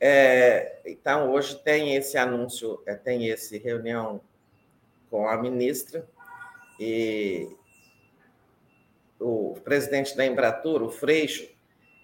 É, 0.00 0.80
então, 0.86 1.30
hoje 1.30 1.56
tem 1.56 1.94
esse 1.94 2.16
anúncio, 2.16 2.82
é, 2.86 2.94
tem 2.94 3.26
esse 3.26 3.58
reunião 3.58 4.20
com 5.10 5.28
a 5.28 5.36
ministra 5.36 6.06
e 6.78 7.54
o 9.18 9.54
presidente 9.62 10.16
da 10.16 10.24
Embratur, 10.24 10.82
o 10.82 10.90
Freixo, 10.90 11.46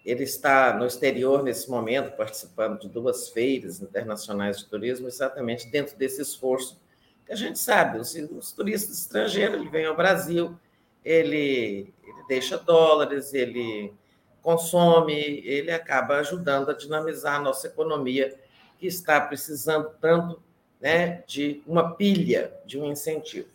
ele 0.07 0.23
está 0.23 0.73
no 0.73 0.87
exterior 0.87 1.43
nesse 1.43 1.69
momento, 1.69 2.17
participando 2.17 2.79
de 2.79 2.89
duas 2.89 3.29
feiras 3.29 3.83
internacionais 3.83 4.59
de 4.61 4.67
turismo, 4.67 5.09
exatamente 5.09 5.69
dentro 5.69 5.97
desse 5.97 6.23
esforço 6.23 6.81
que 7.27 7.33
a 7.33 7.37
gente 7.37 7.59
sabe, 7.59 7.99
os, 7.99 8.15
os 8.15 8.53
turistas 8.53 9.01
estrangeiros, 9.01 9.61
ele 9.61 9.69
vem 9.69 9.85
ao 9.85 9.97
Brasil, 9.97 10.57
ele, 11.05 11.93
ele 12.05 12.23
deixa 12.29 12.57
dólares, 12.57 13.35
ele 13.35 13.93
consome, 14.41 15.13
ele 15.45 15.73
acaba 15.73 16.19
ajudando 16.19 16.71
a 16.71 16.75
dinamizar 16.75 17.35
a 17.35 17.43
nossa 17.43 17.67
economia, 17.67 18.33
que 18.79 18.87
está 18.87 19.21
precisando 19.21 19.91
tanto 20.01 20.41
né, 20.81 21.25
de 21.27 21.61
uma 21.67 21.97
pilha, 21.97 22.53
de 22.65 22.79
um 22.79 22.87
incentivo. 22.87 23.49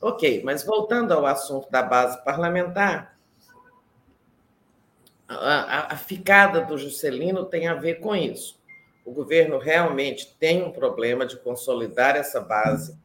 Ok, 0.00 0.42
mas 0.44 0.62
voltando 0.62 1.12
ao 1.12 1.26
assunto 1.26 1.68
da 1.72 1.82
base 1.82 2.22
parlamentar, 2.24 3.18
a, 5.38 5.92
a, 5.92 5.96
ficada 5.96 6.60
do 6.60 6.76
Juscelino 6.78 7.44
tem 7.44 7.66
a 7.66 7.74
ver 7.74 8.00
com 8.00 8.14
isso. 8.14 8.60
O 9.04 9.12
governo 9.12 9.58
realmente 9.58 10.36
tem 10.38 10.62
um 10.62 10.70
problema 10.70 11.26
de 11.26 11.36
consolidar 11.36 12.16
essa 12.16 12.40
base, 12.40 12.96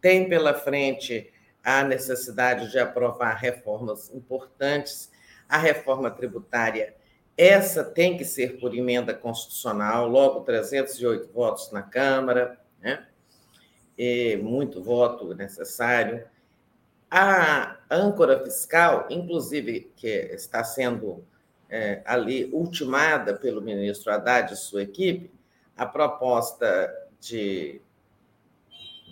tem 0.00 0.28
pela 0.28 0.54
frente 0.54 1.32
a 1.64 1.82
necessidade 1.82 2.70
de 2.70 2.78
aprovar 2.78 3.34
reformas 3.34 4.12
importantes 4.14 5.10
a 5.48 5.58
reforma 5.58 6.10
tributária, 6.10 6.94
essa 7.36 7.84
tem 7.84 8.16
que 8.16 8.24
ser 8.24 8.58
por 8.58 8.74
emenda 8.74 9.14
constitucional, 9.14 10.08
logo 10.08 10.40
308 10.40 11.32
votos 11.32 11.70
na 11.70 11.82
Câmara, 11.82 12.58
né? 12.80 13.06
E 13.96 14.36
muito 14.36 14.82
voto 14.82 15.34
necessário. 15.34 16.26
A 17.10 17.76
âncora 17.90 18.42
fiscal, 18.42 19.06
inclusive, 19.10 19.92
que 19.96 20.08
está 20.08 20.64
sendo 20.64 21.24
é, 21.68 22.02
ali 22.04 22.48
ultimada 22.52 23.34
pelo 23.34 23.60
ministro 23.60 24.12
Haddad 24.12 24.52
e 24.52 24.56
sua 24.56 24.82
equipe, 24.82 25.30
a 25.76 25.84
proposta 25.84 26.92
de, 27.20 27.80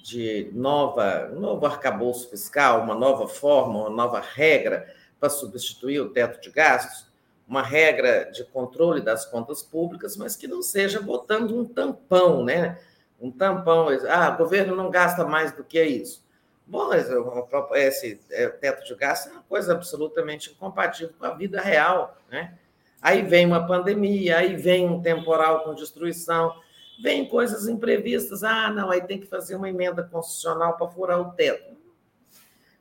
de 0.03 0.51
nova, 0.53 1.29
novo 1.29 1.67
arcabouço 1.67 2.31
fiscal, 2.31 2.83
uma 2.83 2.95
nova 2.95 3.29
forma, 3.29 3.81
uma 3.81 3.91
nova 3.91 4.21
regra 4.21 4.87
para 5.21 5.29
substituir 5.29 6.01
o 6.01 6.11
teto 6.11 6.41
de 6.41 6.51
gastos, 6.51 7.13
uma 7.47 7.63
regra 7.63 8.31
de 8.33 8.45
controle 8.45 9.03
das 9.03 9.27
contas 9.27 9.63
públicas, 9.63 10.17
mas 10.17 10.37
que 10.37 10.49
não 10.49 10.63
seja 10.63 11.01
botando 11.01 11.59
um 11.59 11.65
tampão, 11.65 12.43
né? 12.43 12.79
Um 13.21 13.31
tampão, 13.31 13.89
ah, 14.09 14.31
o 14.31 14.39
governo 14.39 14.75
não 14.75 14.91
gasta 14.91 15.25
mais 15.25 15.53
do 15.53 15.63
que 15.63 15.83
isso. 15.83 16.24
Bom, 16.67 16.91
esse 16.95 18.21
é, 18.31 18.49
teto 18.49 18.85
de 18.85 18.95
gasto 18.95 19.29
é 19.29 19.33
uma 19.33 19.43
coisa 19.43 19.73
absolutamente 19.73 20.51
incompatível 20.51 21.15
com 21.19 21.27
a 21.27 21.35
vida 21.35 21.61
real, 21.61 22.17
né? 22.31 22.59
Aí 23.03 23.21
vem 23.21 23.45
uma 23.45 23.67
pandemia, 23.67 24.39
aí 24.39 24.57
vem 24.57 24.89
um 24.89 25.03
temporal 25.03 25.63
com 25.63 25.75
destruição, 25.75 26.55
vem 27.03 27.29
coisas 27.29 27.69
imprevistas. 27.69 28.43
Ah, 28.43 28.71
não, 28.71 28.91
aí 28.91 29.03
tem 29.03 29.21
que 29.21 29.27
fazer 29.27 29.57
uma 29.57 29.69
emenda 29.69 30.03
constitucional 30.03 30.79
para 30.79 30.89
furar 30.89 31.21
o 31.21 31.33
teto. 31.33 31.77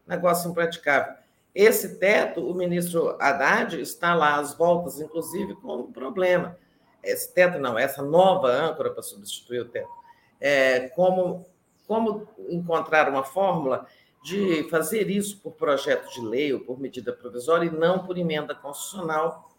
Negócio 0.08 0.50
impraticável. 0.50 1.16
Esse 1.54 1.98
teto, 2.00 2.50
o 2.50 2.56
ministro 2.56 3.18
Haddad 3.20 3.80
está 3.80 4.16
lá 4.16 4.38
às 4.38 4.54
voltas, 4.54 5.00
inclusive, 5.00 5.56
com 5.56 5.76
um 5.76 5.92
problema. 5.92 6.58
Esse 7.04 7.34
teto, 7.34 7.60
não, 7.60 7.78
essa 7.78 8.02
nova 8.02 8.48
âncora 8.48 8.92
para 8.92 9.04
substituir 9.04 9.60
o 9.60 9.66
teto. 9.66 9.92
É, 10.40 10.88
como, 10.90 11.46
como 11.88 12.28
encontrar 12.50 13.10
uma 13.10 13.24
fórmula 13.24 13.88
de 14.24 14.64
fazer 14.70 15.10
isso 15.10 15.40
por 15.40 15.54
projeto 15.54 16.10
de 16.12 16.22
lei 16.22 16.54
ou 16.54 16.62
por 16.62 16.80
medida 16.80 17.12
provisória 17.12 17.68
e 17.68 17.72
não 17.72 18.06
por 18.06 18.18
emenda 18.18 18.56
constitucional, 18.56 19.52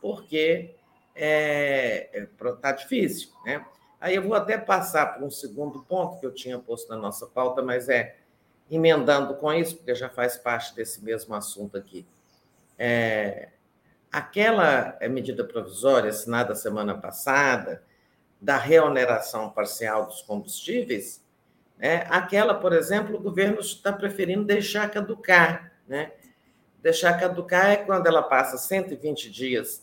porque 0.00 0.74
está 1.14 1.26
é, 1.26 2.10
é, 2.12 2.26
tá 2.60 2.72
difícil. 2.72 3.30
Né? 3.44 3.64
Aí 4.00 4.14
eu 4.14 4.22
vou 4.22 4.34
até 4.34 4.58
passar 4.58 5.14
para 5.14 5.24
um 5.24 5.30
segundo 5.30 5.80
ponto 5.84 6.20
que 6.20 6.26
eu 6.26 6.34
tinha 6.34 6.58
posto 6.58 6.90
na 6.90 6.96
nossa 6.96 7.26
pauta, 7.26 7.62
mas 7.62 7.88
é 7.88 8.16
emendando 8.70 9.34
com 9.34 9.52
isso, 9.52 9.76
porque 9.76 9.94
já 9.94 10.08
faz 10.08 10.36
parte 10.36 10.74
desse 10.74 11.02
mesmo 11.04 11.34
assunto 11.34 11.76
aqui. 11.76 12.06
É, 12.78 13.50
aquela 14.10 14.96
é, 15.00 15.08
medida 15.08 15.44
provisória 15.44 16.10
assinada 16.10 16.54
semana 16.54 16.96
passada, 16.96 17.82
da 18.40 18.56
reoneração 18.56 19.50
parcial 19.50 20.06
dos 20.06 20.20
combustíveis, 20.22 21.22
né, 21.82 22.06
aquela, 22.08 22.54
por 22.54 22.72
exemplo, 22.72 23.16
o 23.16 23.20
governo 23.20 23.58
está 23.58 23.92
preferindo 23.92 24.44
deixar 24.44 24.88
caducar. 24.88 25.72
Né? 25.88 26.12
Deixar 26.80 27.18
caducar 27.18 27.72
é 27.72 27.76
quando 27.76 28.06
ela 28.06 28.22
passa 28.22 28.56
120 28.56 29.28
dias 29.28 29.82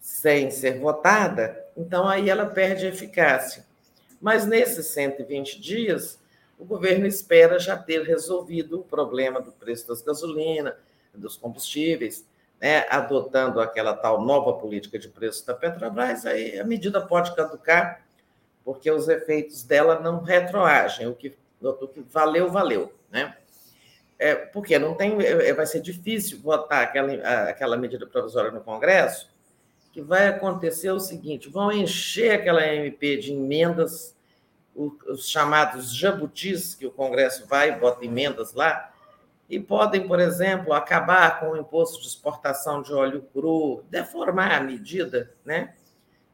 sem 0.00 0.50
ser 0.50 0.80
votada, 0.80 1.64
então 1.76 2.08
aí 2.08 2.28
ela 2.28 2.46
perde 2.46 2.86
eficácia. 2.86 3.64
Mas 4.20 4.44
nesses 4.44 4.88
120 4.88 5.60
dias, 5.60 6.18
o 6.58 6.64
governo 6.64 7.06
espera 7.06 7.60
já 7.60 7.76
ter 7.76 8.02
resolvido 8.02 8.80
o 8.80 8.84
problema 8.84 9.40
do 9.40 9.52
preço 9.52 9.86
das 9.86 10.02
gasolina, 10.02 10.76
dos 11.14 11.36
combustíveis, 11.36 12.26
né, 12.60 12.86
adotando 12.90 13.60
aquela 13.60 13.94
tal 13.94 14.20
nova 14.20 14.54
política 14.54 14.98
de 14.98 15.08
preço 15.08 15.46
da 15.46 15.54
Petrobras, 15.54 16.26
aí 16.26 16.58
a 16.58 16.64
medida 16.64 17.00
pode 17.00 17.34
caducar, 17.36 18.04
porque 18.64 18.90
os 18.90 19.08
efeitos 19.08 19.62
dela 19.62 20.00
não 20.00 20.22
retroagem, 20.22 21.06
o 21.06 21.14
que, 21.14 21.36
o 21.60 21.88
que 21.88 22.00
valeu, 22.00 22.50
valeu. 22.50 22.92
Né? 23.10 23.36
É, 24.18 24.34
porque 24.34 24.78
não 24.78 24.94
tem, 24.94 25.20
é, 25.22 25.52
vai 25.52 25.66
ser 25.66 25.80
difícil 25.80 26.38
votar 26.40 26.82
aquela, 26.82 27.12
aquela 27.48 27.76
medida 27.76 28.06
provisória 28.06 28.50
no 28.50 28.60
Congresso, 28.60 29.30
que 29.92 30.00
vai 30.00 30.28
acontecer 30.28 30.90
o 30.90 31.00
seguinte: 31.00 31.48
vão 31.48 31.72
encher 31.72 32.32
aquela 32.32 32.66
MP 32.66 33.16
de 33.16 33.32
emendas 33.32 34.14
os 34.74 35.28
chamados 35.28 35.94
jabutis, 35.94 36.74
que 36.74 36.86
o 36.86 36.90
Congresso 36.90 37.46
vai 37.46 37.70
e 37.70 37.76
bota 37.76 38.04
emendas 38.04 38.54
lá, 38.54 38.92
e 39.48 39.58
podem, 39.58 40.06
por 40.06 40.20
exemplo, 40.20 40.72
acabar 40.72 41.40
com 41.40 41.50
o 41.50 41.56
imposto 41.56 42.00
de 42.00 42.06
exportação 42.06 42.80
de 42.82 42.92
óleo 42.92 43.22
cru, 43.32 43.84
deformar 43.90 44.52
a 44.52 44.60
medida, 44.60 45.34
né? 45.44 45.74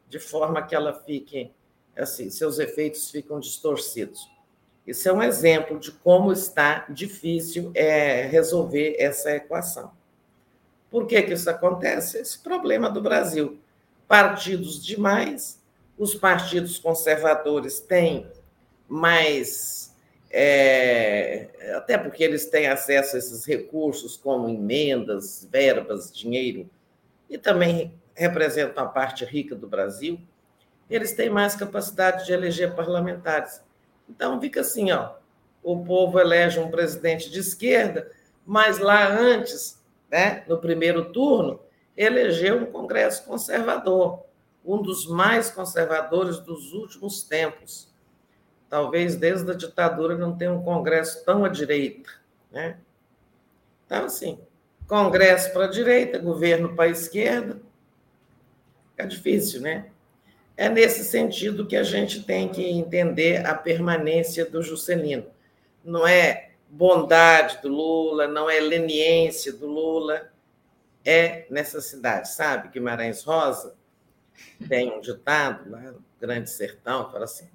de 0.09 0.19
forma 0.19 0.62
que 0.62 0.74
ela 0.74 0.93
fique, 0.93 1.51
assim, 1.97 2.31
seus 2.31 2.59
efeitos 2.59 3.10
ficam 3.10 3.40
distorcidos. 3.40 4.29
Isso 4.87 5.09
é 5.09 5.12
um 5.12 5.22
exemplo 5.22 5.80
de 5.80 5.90
como 5.90 6.32
está 6.32 6.87
difícil 6.88 7.72
é, 7.74 8.22
resolver 8.27 8.96
essa 8.98 9.32
equação. 9.32 9.90
Por 10.90 11.06
que, 11.06 11.21
que 11.22 11.32
isso 11.32 11.51
acontece? 11.51 12.19
Esse 12.19 12.38
problema 12.38 12.88
do 12.88 13.01
Brasil. 13.03 13.59
Partidos 14.06 14.85
demais, 14.85 15.61
os 15.98 16.14
partidos 16.14 16.79
conservadores 16.79 17.80
têm 17.80 18.30
mais. 18.88 19.93
É, 20.30 21.48
até 21.77 21.96
porque 21.96 22.22
eles 22.22 22.46
têm 22.46 22.66
acesso 22.66 23.16
a 23.16 23.19
esses 23.19 23.45
recursos, 23.45 24.16
como 24.16 24.48
emendas, 24.48 25.48
verbas, 25.51 26.12
dinheiro, 26.12 26.69
e 27.29 27.38
também 27.38 27.95
representam 28.14 28.85
a 28.85 28.88
parte 28.88 29.24
rica 29.24 29.54
do 29.54 29.66
Brasil, 29.66 30.21
eles 30.89 31.13
têm 31.13 31.31
mais 31.31 31.55
capacidade 31.55 32.27
de 32.27 32.32
eleger 32.32 32.74
parlamentares. 32.74 33.61
Então, 34.09 34.40
fica 34.40 34.61
assim: 34.61 34.90
ó, 34.93 35.15
o 35.63 35.85
povo 35.85 36.19
elege 36.19 36.59
um 36.59 36.71
presidente 36.71 37.31
de 37.31 37.40
esquerda, 37.40 38.11
mas 38.45 38.79
lá 38.79 39.09
antes, 39.09 39.82
né, 40.11 40.45
no 40.47 40.59
primeiro 40.59 41.13
turno, 41.13 41.61
elegeu 41.97 42.59
um 42.59 42.66
Congresso 42.66 43.24
conservador 43.24 44.27
um 44.66 44.82
dos 44.82 45.06
mais 45.06 45.48
conservadores 45.48 46.40
dos 46.40 46.73
últimos 46.73 47.23
tempos. 47.23 47.89
Talvez 48.69 49.15
desde 49.15 49.48
a 49.48 49.55
ditadura 49.55 50.19
não 50.19 50.37
tenha 50.37 50.53
um 50.53 50.63
Congresso 50.63 51.24
tão 51.24 51.45
à 51.45 51.48
direita. 51.48 52.11
Né? 52.51 52.77
Então, 53.87 54.06
assim, 54.06 54.40
Congresso 54.89 55.53
para 55.53 55.66
a 55.66 55.71
direita, 55.71 56.19
governo 56.19 56.74
para 56.74 56.87
a 56.87 56.89
esquerda. 56.89 57.61
É 58.97 59.06
difícil, 59.06 59.61
né? 59.61 59.90
É 60.56 60.68
nesse 60.68 61.04
sentido 61.04 61.66
que 61.66 61.76
a 61.76 61.82
gente 61.82 62.22
tem 62.22 62.48
que 62.48 62.64
entender 62.64 63.44
a 63.44 63.54
permanência 63.54 64.44
do 64.44 64.62
Juscelino. 64.62 65.26
Não 65.85 66.06
é 66.06 66.51
bondade 66.68 67.60
do 67.60 67.68
Lula, 67.68 68.26
não 68.26 68.48
é 68.48 68.59
leniência 68.59 69.52
do 69.52 69.66
Lula, 69.66 70.30
é 71.04 71.46
necessidade, 71.51 72.32
sabe? 72.32 72.68
Guimarães 72.68 73.22
Rosa 73.22 73.74
tem 74.68 74.90
um 74.93 75.01
ditado 75.01 75.70
lá 75.70 75.80
no 75.80 76.04
Grande 76.20 76.51
Sertão, 76.51 77.10
fala 77.10 77.24
assim: 77.24 77.48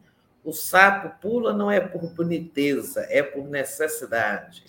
o 0.44 0.54
sapo 0.54 1.20
pula 1.22 1.54
não 1.54 1.70
é 1.70 1.80
por 1.80 2.10
boniteza, 2.14 3.06
é 3.10 3.22
por 3.22 3.48
necessidade. 3.48 4.64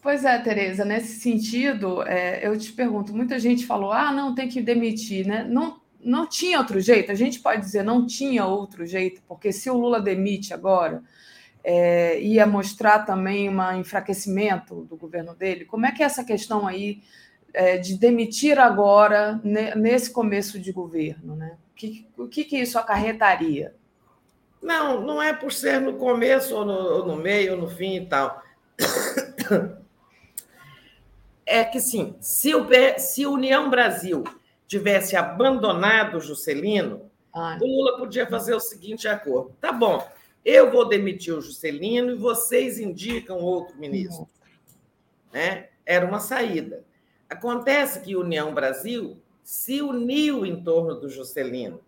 Pois 0.00 0.24
é, 0.24 0.38
Tereza, 0.38 0.84
nesse 0.84 1.20
sentido, 1.20 2.02
é, 2.02 2.46
eu 2.46 2.56
te 2.56 2.72
pergunto, 2.72 3.14
muita 3.14 3.38
gente 3.38 3.66
falou, 3.66 3.92
ah, 3.92 4.12
não, 4.12 4.34
tem 4.34 4.48
que 4.48 4.62
demitir, 4.62 5.26
né? 5.26 5.44
Não, 5.48 5.80
não 6.00 6.26
tinha 6.26 6.58
outro 6.58 6.80
jeito, 6.80 7.10
a 7.10 7.14
gente 7.14 7.40
pode 7.40 7.60
dizer, 7.60 7.82
não 7.82 8.06
tinha 8.06 8.46
outro 8.46 8.86
jeito, 8.86 9.22
porque 9.26 9.52
se 9.52 9.68
o 9.68 9.76
Lula 9.76 10.00
demite 10.00 10.54
agora, 10.54 11.02
é, 11.62 12.20
ia 12.20 12.46
mostrar 12.46 13.00
também 13.00 13.48
um 13.48 13.72
enfraquecimento 13.78 14.82
do 14.84 14.96
governo 14.96 15.34
dele. 15.34 15.64
Como 15.64 15.86
é 15.86 15.92
que 15.92 16.02
é 16.02 16.06
essa 16.06 16.24
questão 16.24 16.66
aí 16.66 17.02
é, 17.52 17.76
de 17.76 17.96
demitir 17.98 18.58
agora, 18.58 19.40
nesse 19.42 20.10
começo 20.10 20.58
de 20.58 20.72
governo? 20.72 21.36
Né? 21.36 21.56
O, 21.72 21.74
que, 21.74 22.06
o 22.16 22.28
que, 22.28 22.56
isso 22.56 22.78
acarretaria? 22.78 23.74
Não, 24.62 25.00
não 25.00 25.22
é 25.22 25.32
por 25.32 25.52
ser 25.52 25.80
no 25.80 25.94
começo, 25.94 26.54
ou 26.54 26.64
no, 26.64 26.72
ou 26.72 27.06
no 27.06 27.16
meio, 27.16 27.52
ou 27.52 27.60
no 27.60 27.68
fim 27.68 27.96
e 27.96 28.06
tal. 28.06 28.42
É 31.50 31.64
que 31.64 31.80
sim, 31.80 32.14
se 32.20 32.54
o, 32.54 32.66
se 32.98 33.26
União 33.26 33.70
Brasil 33.70 34.22
tivesse 34.68 35.16
abandonado 35.16 36.20
Juscelino, 36.20 37.10
Ai. 37.34 37.58
o 37.58 37.66
Lula 37.66 37.98
podia 37.98 38.26
fazer 38.26 38.54
o 38.54 38.60
seguinte 38.60 39.08
acordo: 39.08 39.56
tá 39.60 39.72
bom, 39.72 40.06
eu 40.44 40.70
vou 40.70 40.88
demitir 40.88 41.34
o 41.34 41.40
Juscelino 41.40 42.12
e 42.12 42.18
vocês 42.18 42.78
indicam 42.78 43.38
outro 43.38 43.76
ministro. 43.76 44.28
Né? 45.32 45.68
Era 45.84 46.06
uma 46.06 46.20
saída. 46.20 46.84
Acontece 47.28 48.00
que 48.00 48.14
União 48.14 48.54
Brasil 48.54 49.20
se 49.42 49.80
uniu 49.80 50.44
em 50.44 50.62
torno 50.62 50.94
do 50.94 51.08
Juscelino, 51.08 51.80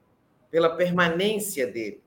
pela 0.51 0.77
permanência 0.77 1.67
dele. 1.67 2.03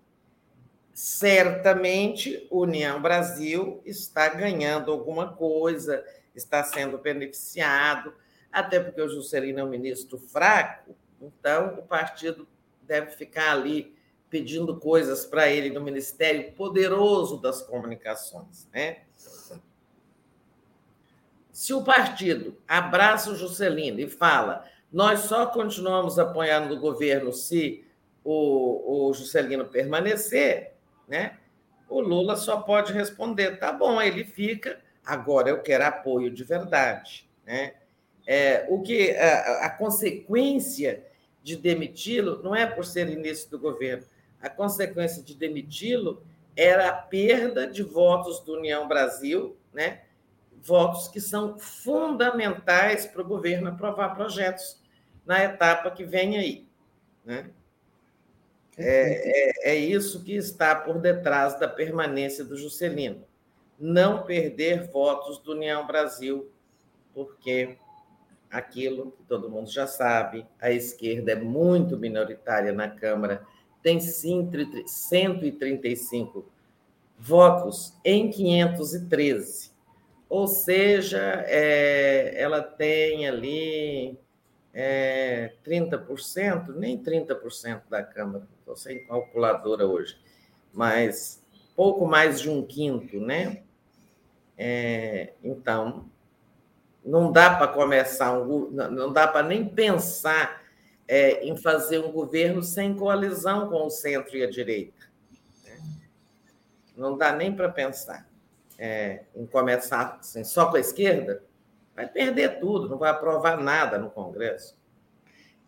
Certamente, 0.93 2.47
União 2.51 3.01
Brasil 3.01 3.81
está 3.85 4.29
ganhando 4.29 4.91
alguma 4.91 5.33
coisa, 5.33 6.03
está 6.35 6.63
sendo 6.63 6.97
beneficiado, 6.97 8.13
até 8.53 8.79
porque 8.79 9.01
o 9.01 9.09
Juscelino 9.09 9.59
é 9.59 9.63
um 9.63 9.69
ministro 9.69 10.17
fraco, 10.17 10.95
então 11.19 11.79
o 11.79 11.83
partido 11.83 12.47
deve 12.83 13.11
ficar 13.11 13.51
ali 13.51 13.95
pedindo 14.29 14.79
coisas 14.79 15.25
para 15.25 15.49
ele 15.49 15.69
no 15.69 15.81
Ministério 15.81 16.53
Poderoso 16.53 17.41
das 17.41 17.61
Comunicações, 17.61 18.67
né? 18.71 19.01
Se 21.51 21.73
o 21.73 21.83
partido 21.83 22.57
abraça 22.67 23.31
o 23.31 23.35
Juscelino 23.35 23.99
e 23.99 24.07
fala 24.09 24.65
nós 24.91 25.21
só 25.21 25.47
continuamos 25.47 26.19
apoiando 26.19 26.75
o 26.75 26.79
governo 26.79 27.33
se 27.33 27.85
o, 28.23 29.07
o 29.09 29.13
Juscelino 29.13 29.65
permanecer, 29.65 30.75
né? 31.07 31.37
o 31.93 32.01
Lula 32.01 32.35
só 32.35 32.61
pode 32.61 32.91
responder: 32.91 33.57
tá 33.57 33.71
bom, 33.71 34.01
ele 34.01 34.23
fica, 34.23 34.79
agora 35.05 35.49
eu 35.49 35.61
quero 35.61 35.85
apoio 35.85 36.31
de 36.31 36.43
verdade. 36.43 37.29
Né? 37.45 37.75
É, 38.25 38.65
o 38.69 38.81
que 38.81 39.11
a, 39.11 39.65
a 39.65 39.69
consequência 39.69 41.03
de 41.43 41.57
demiti-lo 41.57 42.41
não 42.41 42.55
é 42.55 42.65
por 42.65 42.85
ser 42.85 43.09
início 43.09 43.49
do 43.49 43.59
governo. 43.59 44.05
A 44.41 44.49
consequência 44.49 45.21
de 45.21 45.35
demiti-lo 45.35 46.23
era 46.55 46.89
a 46.89 46.93
perda 46.93 47.67
de 47.67 47.83
votos 47.83 48.39
do 48.39 48.53
União 48.53 48.87
Brasil, 48.87 49.57
né? 49.73 50.01
votos 50.61 51.09
que 51.09 51.19
são 51.19 51.57
fundamentais 51.59 53.05
para 53.05 53.21
o 53.21 53.25
governo 53.25 53.69
aprovar 53.69 54.15
projetos 54.15 54.81
na 55.25 55.43
etapa 55.43 55.91
que 55.91 56.05
vem 56.05 56.37
aí. 56.37 56.67
Né? 57.25 57.49
É, 58.77 59.67
é, 59.67 59.71
é, 59.71 59.75
isso 59.75 60.23
que 60.23 60.35
está 60.35 60.73
por 60.73 60.99
detrás 60.99 61.59
da 61.59 61.67
permanência 61.67 62.43
do 62.43 62.57
Juscelino. 62.57 63.25
Não 63.77 64.23
perder 64.23 64.89
votos 64.89 65.37
do 65.39 65.51
União 65.51 65.85
Brasil, 65.85 66.49
porque 67.13 67.77
aquilo 68.53 69.11
que 69.11 69.23
todo 69.23 69.49
mundo 69.49 69.69
já 69.69 69.85
sabe, 69.87 70.45
a 70.61 70.71
esquerda 70.71 71.31
é 71.31 71.35
muito 71.35 71.97
minoritária 71.97 72.71
na 72.71 72.87
Câmara, 72.87 73.43
tem 73.81 73.99
135 73.99 76.45
votos 77.17 77.97
em 78.05 78.29
513. 78.29 79.73
Ou 80.29 80.47
seja, 80.47 81.43
é, 81.47 82.39
ela 82.39 82.61
tem 82.61 83.27
ali 83.27 84.19
é, 84.71 85.53
30%, 85.65 86.75
nem 86.75 87.01
30% 87.01 87.81
da 87.89 88.03
Câmara, 88.03 88.47
estou 88.59 88.77
sem 88.77 89.03
calculadora 89.05 89.87
hoje, 89.87 90.15
mas 90.71 91.43
pouco 91.75 92.05
mais 92.05 92.39
de 92.39 92.51
um 92.51 92.63
quinto, 92.63 93.19
né? 93.19 93.63
É, 94.55 95.33
então, 95.43 96.12
não 97.05 97.31
dá 97.31 97.55
para 97.55 97.67
começar 97.67 98.37
um, 98.37 98.69
não 98.69 99.11
dá 99.11 99.27
para 99.27 99.45
nem 99.45 99.67
pensar 99.67 100.61
é, 101.07 101.45
em 101.45 101.55
fazer 101.57 101.99
um 101.99 102.11
governo 102.11 102.63
sem 102.63 102.95
coalizão 102.95 103.69
com 103.69 103.85
o 103.85 103.89
centro 103.89 104.37
e 104.37 104.43
a 104.43 104.49
direita. 104.49 105.05
Né? 105.63 105.77
Não 106.95 107.17
dá 107.17 107.33
nem 107.33 107.53
para 107.53 107.69
pensar 107.69 108.27
é, 108.77 109.23
em 109.35 109.45
começar 109.45 110.17
assim, 110.19 110.43
só 110.43 110.67
com 110.67 110.77
a 110.77 110.79
esquerda. 110.79 111.43
Vai 111.95 112.07
perder 112.07 112.59
tudo, 112.59 112.89
não 112.89 112.97
vai 112.97 113.11
aprovar 113.11 113.57
nada 113.57 113.97
no 113.97 114.09
Congresso. 114.09 114.75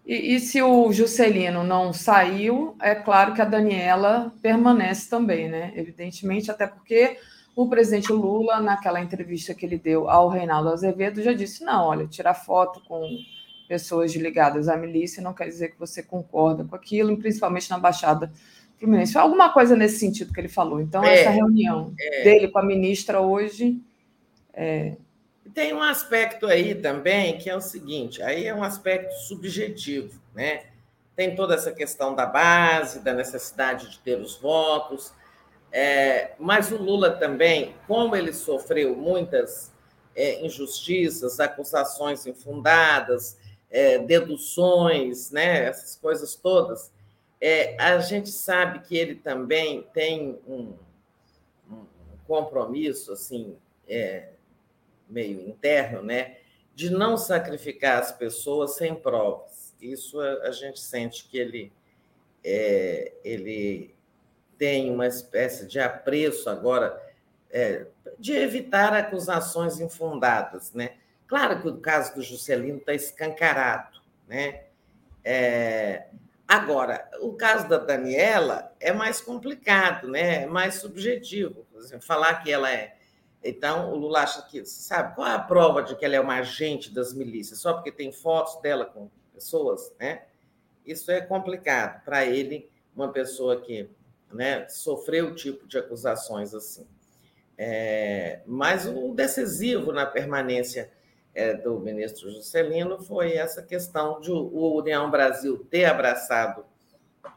E, 0.05 0.35
e, 0.35 0.39
se 0.39 0.61
o 0.61 0.91
Juscelino 0.91 1.63
não 1.63 1.91
saiu, 1.91 2.75
é 2.79 2.93
claro 2.93 3.33
que 3.33 3.41
a 3.41 3.45
Daniela 3.45 4.31
permanece 4.39 5.09
também, 5.09 5.49
né? 5.49 5.73
Evidentemente, 5.75 6.51
até 6.51 6.67
porque 6.67 7.17
o 7.55 7.69
presidente 7.69 8.11
Lula, 8.11 8.59
naquela 8.59 8.99
entrevista 8.99 9.53
que 9.53 9.65
ele 9.65 9.77
deu 9.77 10.09
ao 10.09 10.27
Reinaldo 10.27 10.69
Azevedo, 10.69 11.23
já 11.23 11.31
disse: 11.31 11.63
não, 11.63 11.85
olha, 11.85 12.05
tirar 12.05 12.33
foto 12.33 12.81
com 12.85 13.07
pessoas 13.67 14.13
ligadas 14.13 14.67
à 14.67 14.75
milícia 14.75 15.23
não 15.23 15.33
quer 15.33 15.47
dizer 15.47 15.69
que 15.69 15.79
você 15.79 16.03
concorda 16.03 16.65
com 16.65 16.75
aquilo, 16.75 17.17
principalmente 17.17 17.69
na 17.69 17.79
Baixada 17.79 18.31
Fluminense. 18.77 19.17
Alguma 19.17 19.51
coisa 19.53 19.75
nesse 19.75 19.99
sentido 19.99 20.33
que 20.33 20.39
ele 20.39 20.49
falou. 20.49 20.81
Então, 20.81 21.03
é, 21.03 21.21
essa 21.21 21.29
reunião 21.29 21.93
é. 21.99 22.23
dele 22.23 22.49
com 22.49 22.59
a 22.59 22.63
ministra 22.63 23.21
hoje. 23.21 23.81
É... 24.53 24.97
Tem 25.53 25.73
um 25.73 25.81
aspecto 25.81 26.47
aí 26.47 26.75
também 26.75 27.37
que 27.37 27.49
é 27.49 27.55
o 27.55 27.61
seguinte: 27.61 28.21
aí 28.21 28.45
é 28.45 28.53
um 28.53 28.63
aspecto 28.63 29.13
subjetivo, 29.27 30.19
né? 30.35 30.63
Tem 31.15 31.33
toda 31.33 31.55
essa 31.55 31.71
questão 31.71 32.13
da 32.13 32.25
base, 32.25 32.99
da 32.99 33.13
necessidade 33.13 33.89
de 33.89 33.99
ter 33.99 34.19
os 34.19 34.35
votos 34.35 35.13
é, 35.77 36.31
mas 36.39 36.71
o 36.71 36.77
Lula 36.77 37.11
também, 37.11 37.75
como 37.85 38.15
ele 38.15 38.31
sofreu 38.31 38.95
muitas 38.95 39.73
é, 40.15 40.41
injustiças, 40.45 41.37
acusações 41.37 42.25
infundadas, 42.25 43.37
é, 43.69 43.99
deduções, 43.99 45.31
né, 45.31 45.65
essas 45.65 45.97
coisas 45.97 46.33
todas, 46.33 46.93
é, 47.41 47.75
a 47.77 47.99
gente 47.99 48.29
sabe 48.29 48.87
que 48.87 48.95
ele 48.95 49.15
também 49.15 49.81
tem 49.93 50.39
um, 50.47 50.75
um 51.69 51.85
compromisso 52.25 53.11
assim 53.11 53.57
é, 53.85 54.29
meio 55.09 55.41
interno, 55.41 56.01
né, 56.01 56.37
de 56.73 56.89
não 56.89 57.17
sacrificar 57.17 57.99
as 57.99 58.13
pessoas 58.13 58.77
sem 58.77 58.95
provas. 58.95 59.75
Isso 59.81 60.21
a, 60.21 60.43
a 60.43 60.51
gente 60.51 60.79
sente 60.79 61.27
que 61.27 61.37
ele 61.37 61.69
é, 62.45 63.11
ele 63.25 63.94
tem 64.57 64.91
uma 64.91 65.07
espécie 65.07 65.67
de 65.67 65.79
apreço 65.79 66.49
agora 66.49 67.01
é, 67.49 67.85
de 68.19 68.33
evitar 68.33 68.93
acusações 68.93 69.79
infundadas, 69.79 70.73
né? 70.73 70.95
Claro 71.27 71.61
que 71.61 71.67
o 71.67 71.77
caso 71.77 72.15
do 72.15 72.21
Juscelino 72.21 72.77
está 72.77 72.93
escancarado, 72.93 73.99
né? 74.27 74.63
É, 75.23 76.07
agora, 76.47 77.09
o 77.21 77.33
caso 77.33 77.67
da 77.67 77.77
Daniela 77.77 78.73
é 78.79 78.93
mais 78.93 79.21
complicado, 79.21 80.07
né? 80.07 80.43
É 80.43 80.45
mais 80.45 80.75
subjetivo. 80.75 81.65
Falar 82.01 82.43
que 82.43 82.51
ela 82.51 82.71
é. 82.71 82.95
Então, 83.43 83.91
o 83.91 83.95
Lula 83.95 84.21
acha 84.21 84.41
que. 84.43 84.65
Sabe 84.65 85.15
qual 85.15 85.27
é 85.27 85.33
a 85.35 85.39
prova 85.39 85.81
de 85.81 85.95
que 85.95 86.05
ela 86.05 86.15
é 86.15 86.19
uma 86.19 86.35
agente 86.35 86.93
das 86.93 87.13
milícias? 87.13 87.59
Só 87.59 87.73
porque 87.73 87.91
tem 87.91 88.11
fotos 88.11 88.61
dela 88.61 88.85
com 88.85 89.09
pessoas, 89.33 89.93
né? 89.99 90.23
Isso 90.85 91.11
é 91.11 91.21
complicado 91.21 92.03
para 92.03 92.25
ele, 92.25 92.69
uma 92.95 93.11
pessoa 93.11 93.59
que 93.61 93.89
né, 94.35 94.67
sofreu 94.67 95.29
o 95.29 95.35
tipo 95.35 95.67
de 95.67 95.77
acusações 95.77 96.53
assim. 96.53 96.85
É, 97.57 98.41
mas 98.45 98.85
o 98.85 99.13
decisivo 99.13 99.93
na 99.93 100.05
permanência 100.05 100.91
é, 101.33 101.53
do 101.53 101.79
ministro 101.79 102.29
Juscelino 102.29 103.01
foi 103.01 103.33
essa 103.33 103.61
questão 103.61 104.19
de 104.19 104.31
o 104.31 104.77
União 104.77 105.09
Brasil 105.09 105.65
ter 105.69 105.85
abraçado 105.85 106.65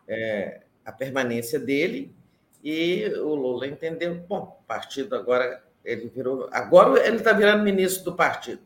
é, 0.06 0.62
a 0.84 0.92
permanência 0.92 1.58
dele 1.58 2.14
e 2.62 3.06
o 3.18 3.34
Lula 3.34 3.66
entendeu, 3.66 4.14
bom, 4.14 4.58
o 4.60 4.66
partido 4.66 5.14
agora 5.14 5.62
ele 5.84 6.08
virou, 6.08 6.48
agora 6.50 7.06
ele 7.06 7.16
está 7.16 7.32
virando 7.32 7.62
ministro 7.62 8.04
do 8.04 8.14
partido. 8.14 8.62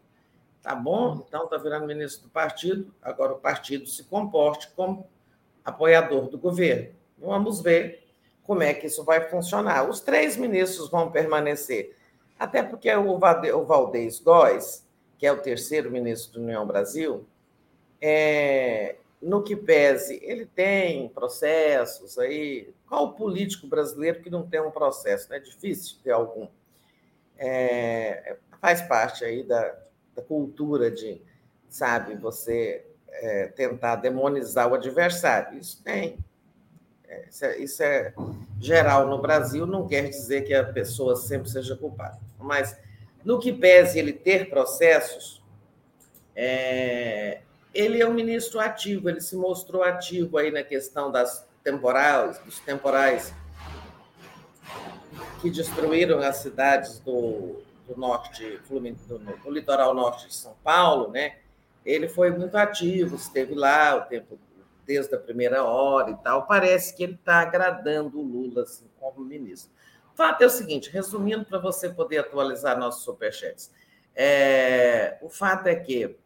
Tá 0.63 0.75
bom, 0.75 1.25
então 1.27 1.45
está 1.45 1.57
virando 1.57 1.87
ministro 1.87 2.25
do 2.25 2.31
partido, 2.31 2.95
agora 3.03 3.33
o 3.33 3.39
partido 3.39 3.87
se 3.87 4.05
comporte 4.05 4.69
como 4.77 5.07
apoiador 5.65 6.29
do 6.29 6.39
governo. 6.39 6.95
Vamos 7.19 7.61
ver 7.61 8.02
como 8.45 8.63
é 8.63 8.75
que 8.75 8.87
isso 8.87 9.05
vai 9.05 9.29
funcionar. 9.29 9.89
Os 9.89 10.01
três 10.01 10.37
ministros 10.37 10.91
vão 10.91 11.11
permanecer, 11.11 11.97
até 12.39 12.63
porque 12.63 12.93
o 12.95 13.19
Valdez 13.19 14.19
Góes, 14.19 14.87
que 15.19 15.27
é 15.27 15.33
o 15.33 15.41
terceiro 15.41 15.91
ministro 15.91 16.33
do 16.33 16.45
União 16.45 16.67
Brasil, 16.67 17.27
é, 18.01 18.97
no 19.23 19.41
que 19.45 19.55
pese, 19.55 20.19
ele 20.25 20.45
tem 20.45 21.09
processos 21.09 22.19
aí. 22.19 22.75
Qual 22.89 23.13
político 23.13 23.69
brasileiro 23.69 24.21
que 24.21 24.29
não 24.29 24.45
tem 24.45 24.61
um 24.61 24.73
processo? 24.73 25.33
É 25.33 25.39
difícil 25.39 25.99
ter 26.03 26.11
algum. 26.11 26.49
É, 27.39 28.37
faz 28.61 28.83
parte 28.83 29.25
aí 29.25 29.45
da, 29.45 29.77
da, 30.15 30.23
cultura 30.23 30.91
de, 30.91 31.23
sabe, 31.69 32.17
você 32.17 32.85
é, 33.09 33.47
tentar 33.47 33.97
demonizar 33.97 34.69
o 34.69 34.75
adversário. 34.75 35.59
Isso 35.59 35.81
tem. 35.85 36.19
Isso 37.29 37.45
é, 37.45 37.59
isso 37.59 37.83
é, 37.83 38.15
geral 38.61 39.07
no 39.09 39.21
Brasil, 39.21 39.67
não 39.67 39.87
quer 39.87 40.09
dizer 40.09 40.43
que 40.43 40.55
a 40.55 40.65
pessoa 40.65 41.17
sempre 41.17 41.51
seja 41.51 41.77
culpada. 41.77 42.19
Mas, 42.39 42.77
no 43.25 43.39
que 43.39 43.53
pese 43.53 43.99
ele 43.99 44.13
ter 44.13 44.49
processos, 44.49 45.43
é, 46.35 47.41
ele 47.75 48.01
é 48.01 48.07
um 48.07 48.15
ministro 48.15 48.61
ativo, 48.61 49.09
ele 49.09 49.21
se 49.21 49.37
mostrou 49.37 49.83
ativo 49.83 50.39
aí 50.39 50.51
na 50.51 50.63
questão 50.63 51.11
das 51.11 51.47
temporais, 51.63 52.39
dos 52.39 52.59
temporais 52.61 53.35
que 55.41 55.51
destruíram 55.51 56.19
as 56.21 56.37
cidades 56.37 56.99
do, 57.01 57.63
do 57.89 57.97
norte, 57.97 58.61
do, 58.69 59.19
do 59.19 59.51
litoral 59.51 59.95
norte 59.95 60.29
de 60.29 60.35
São 60.35 60.55
Paulo, 60.63 61.11
né? 61.11 61.37
Ele 61.85 62.09
foi 62.09 62.31
muito 62.31 62.55
ativo, 62.57 63.17
esteve 63.17 63.55
lá 63.55 63.97
o 63.97 64.03
tempo 64.03 64.39
desde 64.85 65.15
a 65.15 65.19
primeira 65.19 65.65
hora 65.65 66.11
e 66.11 66.17
tal, 66.17 66.47
parece 66.47 66.95
que 66.95 67.05
ele 67.05 67.15
está 67.15 67.41
agradando 67.41 68.19
o 68.19 68.23
Lula 68.23 68.63
assim, 68.63 68.89
como 68.99 69.25
ministro. 69.25 69.73
O 70.13 70.17
fato 70.17 70.43
é 70.43 70.47
o 70.47 70.51
seguinte, 70.51 70.91
resumindo 70.91 71.45
para 71.45 71.59
você 71.59 71.89
poder 71.89 72.19
atualizar 72.19 72.79
nossos 72.79 73.03
superchats, 73.03 73.71
é, 74.15 75.19
o 75.23 75.29
fato 75.29 75.67
é 75.67 75.75
que 75.75 76.19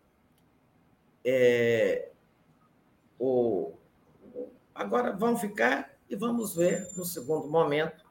é, 1.25 2.09
o, 3.19 3.75
agora 4.75 5.13
vamos 5.13 5.41
ficar 5.41 5.95
e 6.09 6.17
vamos 6.17 6.55
ver 6.55 6.89
no 6.97 7.05
segundo 7.05 7.49
momento 7.49 8.05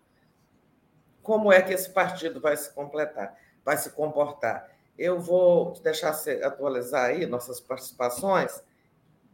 como 1.22 1.52
é 1.52 1.62
que 1.62 1.74
esse 1.74 1.90
partido 1.90 2.40
vai 2.40 2.56
se 2.56 2.72
completar, 2.74 3.36
vai 3.64 3.78
se 3.78 3.90
comportar. 3.90 4.70
Eu 4.98 5.20
vou 5.20 5.74
deixar 5.82 6.16
atualizar 6.44 7.06
aí 7.06 7.26
nossas 7.26 7.60
participações 7.60 8.64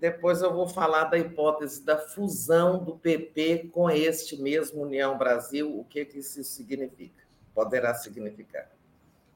depois 0.02 0.42
eu 0.42 0.52
vou 0.52 0.68
falar 0.68 1.04
da 1.04 1.18
hipótese 1.20 1.86
da 1.86 1.96
fusão 1.96 2.84
do 2.84 2.98
PP 2.98 3.70
com 3.72 3.88
este 3.88 4.36
mesmo 4.42 4.82
União 4.82 5.16
Brasil, 5.16 5.80
o 5.80 5.86
que, 5.86 6.04
que 6.04 6.18
isso 6.18 6.44
significa, 6.44 7.24
poderá 7.54 7.94
significar. 7.94 8.68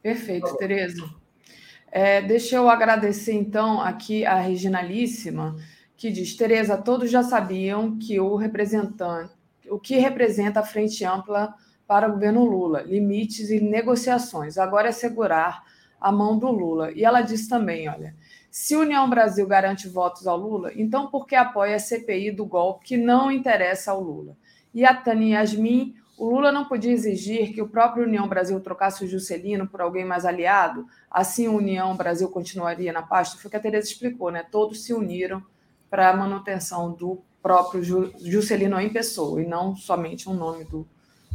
Perfeito, 0.02 0.58
Tereza. 0.58 1.08
É, 1.92 2.20
deixa 2.20 2.56
eu 2.56 2.68
agradecer, 2.68 3.34
então, 3.34 3.80
aqui 3.80 4.26
a 4.26 4.40
Reginalíssima, 4.40 5.56
que 5.96 6.10
diz: 6.10 6.36
Tereza, 6.36 6.76
todos 6.76 7.12
já 7.12 7.22
sabiam 7.22 8.00
que 8.00 8.20
o 8.20 8.36
representante, 8.36 9.34
o 9.70 9.80
que 9.80 9.98
representa 9.98 10.62
a 10.62 10.66
frente 10.66 11.06
ampla 11.06 11.54
para 11.86 12.10
o 12.10 12.14
governo 12.14 12.44
Lula, 12.44 12.82
limites 12.82 13.52
e 13.52 13.60
negociações. 13.60 14.58
Agora 14.58 14.90
é 14.90 14.92
segurar 14.92 15.64
a 16.02 16.12
mão 16.12 16.40
do 16.40 16.50
Lula. 16.50 16.92
E 16.92 17.06
ela 17.06 17.22
diz 17.22 17.48
também: 17.48 17.88
olha, 17.88 18.16
se 18.58 18.74
União 18.74 19.10
Brasil 19.10 19.46
garante 19.46 19.90
votos 19.90 20.26
ao 20.26 20.38
Lula, 20.38 20.72
então 20.78 21.08
por 21.08 21.28
que 21.28 21.36
apoia 21.36 21.76
a 21.76 21.80
CPI 21.80 22.32
do 22.32 22.46
golpe 22.46 22.86
que 22.86 22.96
não 22.96 23.30
interessa 23.30 23.92
ao 23.92 24.02
Lula? 24.02 24.38
E 24.74 24.86
a 24.86 24.96
Tânia 24.96 25.40
Yasmin, 25.40 25.94
o 26.18 26.30
Lula 26.30 26.54
não 26.54 26.64
podia 26.64 26.94
exigir 26.94 27.54
que 27.54 27.62
o 27.62 27.68
próprio 27.68 28.06
União 28.06 28.26
Brasil 28.30 28.58
trocasse 28.62 29.04
o 29.04 29.08
Juscelino 29.10 29.68
por 29.68 29.82
alguém 29.82 30.06
mais 30.06 30.24
aliado? 30.24 30.88
Assim, 31.12 31.48
a 31.48 31.52
União 31.52 31.98
Brasil 31.98 32.30
continuaria 32.30 32.94
na 32.94 33.02
pasta? 33.02 33.36
Foi 33.36 33.50
o 33.50 33.52
que 33.52 33.58
a 33.58 33.60
Tereza 33.60 33.90
explicou, 33.90 34.32
né? 34.32 34.46
Todos 34.50 34.86
se 34.86 34.94
uniram 34.94 35.44
para 35.90 36.10
a 36.10 36.16
manutenção 36.16 36.94
do 36.94 37.22
próprio 37.44 37.84
Juscelino 37.84 38.80
em 38.80 38.90
pessoa, 38.90 39.42
e 39.42 39.46
não 39.46 39.76
somente 39.76 40.30
um 40.30 40.34
nome 40.34 40.64
do 40.64 40.88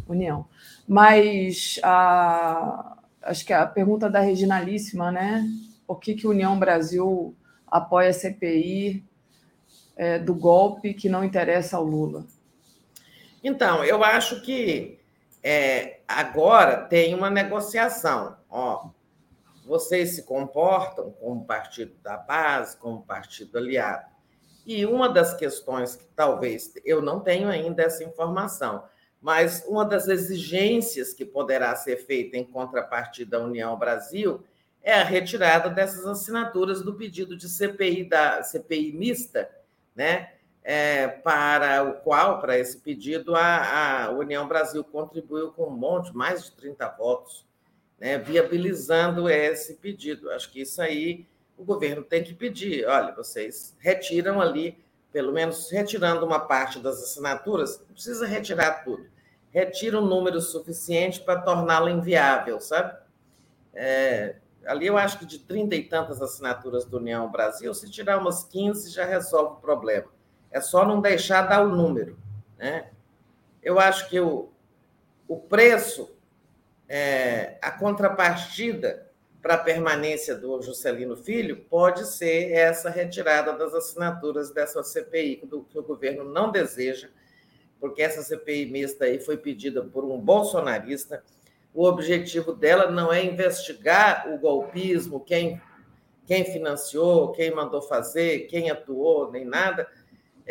União. 0.08 0.46
Mas 0.88 1.78
a, 1.82 2.96
acho 3.20 3.44
que 3.44 3.52
a 3.52 3.66
pergunta 3.66 4.08
da 4.08 4.20
Reginalíssima, 4.20 5.12
né? 5.12 5.46
Por 5.90 5.98
que, 5.98 6.14
que 6.14 6.24
União 6.24 6.56
Brasil 6.56 7.36
apoia 7.66 8.10
a 8.10 8.12
CPI 8.12 9.04
é, 9.96 10.20
do 10.20 10.36
golpe 10.36 10.94
que 10.94 11.08
não 11.08 11.24
interessa 11.24 11.78
ao 11.78 11.82
Lula? 11.82 12.26
Então, 13.42 13.82
eu 13.82 14.04
acho 14.04 14.40
que 14.40 15.00
é, 15.42 15.98
agora 16.06 16.84
tem 16.84 17.12
uma 17.12 17.28
negociação. 17.28 18.36
Ó, 18.48 18.90
vocês 19.66 20.14
se 20.14 20.22
comportam 20.22 21.10
como 21.10 21.44
partido 21.44 21.96
da 22.04 22.16
base, 22.16 22.76
como 22.76 23.02
partido 23.02 23.58
aliado. 23.58 24.06
E 24.64 24.86
uma 24.86 25.08
das 25.08 25.34
questões 25.34 25.96
que 25.96 26.04
talvez 26.14 26.72
eu 26.84 27.02
não 27.02 27.18
tenho 27.18 27.48
ainda 27.48 27.82
essa 27.82 28.04
informação, 28.04 28.84
mas 29.20 29.64
uma 29.66 29.84
das 29.84 30.06
exigências 30.06 31.12
que 31.12 31.24
poderá 31.24 31.74
ser 31.74 31.96
feita 31.96 32.36
em 32.36 32.44
contrapartida 32.44 33.38
à 33.38 33.40
União 33.40 33.76
Brasil 33.76 34.44
é 34.82 34.94
a 34.94 35.04
retirada 35.04 35.68
dessas 35.68 36.06
assinaturas 36.06 36.82
do 36.82 36.94
pedido 36.94 37.36
de 37.36 37.48
CPI 37.48 38.04
da 38.04 38.42
CPI 38.42 38.92
mista, 38.92 39.50
né? 39.94 40.30
é, 40.62 41.08
para 41.08 41.82
o 41.84 41.94
qual, 41.94 42.40
para 42.40 42.58
esse 42.58 42.78
pedido, 42.78 43.34
a, 43.34 44.04
a, 44.04 44.10
União 44.10 44.46
Brasil 44.46 44.84
contribuiu 44.84 45.52
com 45.52 45.64
um 45.64 45.76
monte, 45.76 46.14
mais 46.14 46.44
de 46.44 46.52
30 46.52 46.88
votos, 46.90 47.46
né, 47.98 48.18
viabilizando 48.18 49.28
esse 49.28 49.74
pedido. 49.74 50.30
Acho 50.30 50.50
que 50.50 50.60
isso 50.62 50.80
aí 50.80 51.26
o 51.56 51.64
governo 51.64 52.02
tem 52.02 52.22
que 52.22 52.34
pedir. 52.34 52.86
Olha, 52.86 53.14
vocês 53.14 53.76
retiram 53.78 54.40
ali, 54.40 54.78
pelo 55.12 55.32
menos 55.32 55.70
retirando 55.70 56.24
uma 56.24 56.40
parte 56.40 56.78
das 56.78 57.02
assinaturas, 57.02 57.78
não 57.80 57.94
precisa 57.94 58.26
retirar 58.26 58.84
tudo. 58.84 59.06
Retira 59.50 59.98
um 59.98 60.06
número 60.06 60.40
suficiente 60.40 61.20
para 61.20 61.40
torná-la 61.40 61.90
inviável, 61.90 62.60
sabe? 62.60 62.96
É, 63.74 64.36
ali 64.66 64.86
eu 64.86 64.96
acho 64.96 65.18
que 65.18 65.26
de 65.26 65.38
30 65.38 65.74
e 65.74 65.84
tantas 65.84 66.20
assinaturas 66.20 66.84
do 66.84 66.98
União 66.98 67.30
Brasil, 67.30 67.72
se 67.74 67.90
tirar 67.90 68.18
umas 68.18 68.44
15 68.44 68.90
já 68.90 69.04
resolve 69.04 69.54
o 69.54 69.60
problema 69.60 70.08
é 70.50 70.60
só 70.60 70.84
não 70.84 71.00
deixar 71.00 71.42
dar 71.42 71.62
o 71.62 71.68
número. 71.68 72.18
Né? 72.58 72.90
Eu 73.62 73.78
acho 73.78 74.08
que 74.08 74.18
o, 74.18 74.50
o 75.28 75.36
preço, 75.36 76.10
é, 76.88 77.56
a 77.62 77.70
contrapartida 77.70 79.08
para 79.40 79.54
a 79.54 79.58
permanência 79.58 80.34
do 80.34 80.60
Juscelino 80.60 81.16
Filho 81.16 81.64
pode 81.70 82.06
ser 82.06 82.52
essa 82.52 82.90
retirada 82.90 83.52
das 83.52 83.72
assinaturas 83.72 84.50
dessa 84.50 84.82
CPI, 84.82 85.46
do, 85.46 85.62
que 85.62 85.78
o 85.78 85.82
governo 85.82 86.24
não 86.24 86.50
deseja, 86.50 87.08
porque 87.78 88.02
essa 88.02 88.22
CPI 88.22 88.66
mista 88.66 89.06
aí 89.06 89.18
foi 89.18 89.38
pedida 89.38 89.82
por 89.82 90.04
um 90.04 90.18
bolsonarista. 90.18 91.24
O 91.72 91.84
objetivo 91.84 92.52
dela 92.52 92.90
não 92.90 93.12
é 93.12 93.24
investigar 93.24 94.28
o 94.32 94.38
golpismo, 94.38 95.20
quem, 95.20 95.60
quem 96.26 96.44
financiou, 96.44 97.32
quem 97.32 97.54
mandou 97.54 97.80
fazer, 97.80 98.46
quem 98.48 98.70
atuou, 98.70 99.30
nem 99.30 99.44
nada 99.44 99.88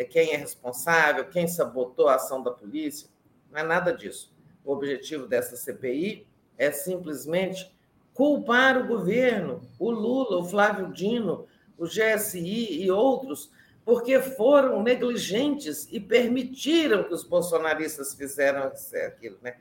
é 0.00 0.04
quem 0.04 0.32
é 0.32 0.36
responsável, 0.36 1.26
quem 1.26 1.46
sabotou 1.46 2.08
a 2.08 2.14
ação 2.14 2.42
da 2.42 2.50
polícia. 2.50 3.06
Não 3.50 3.60
é 3.60 3.62
nada 3.62 3.92
disso. 3.92 4.34
O 4.64 4.72
objetivo 4.72 5.26
dessa 5.26 5.56
CPI 5.56 6.26
é 6.56 6.70
simplesmente 6.70 7.70
culpar 8.14 8.78
o 8.78 8.86
governo, 8.86 9.60
o 9.78 9.90
Lula, 9.90 10.38
o 10.38 10.44
Flávio 10.44 10.90
Dino, 10.90 11.46
o 11.76 11.84
GSI 11.84 12.82
e 12.82 12.90
outros, 12.90 13.50
porque 13.84 14.20
foram 14.20 14.82
negligentes 14.82 15.86
e 15.90 16.00
permitiram 16.00 17.04
que 17.04 17.12
os 17.12 17.24
bolsonaristas 17.24 18.14
fizeram 18.14 18.72
aquilo, 19.06 19.36
né? 19.42 19.56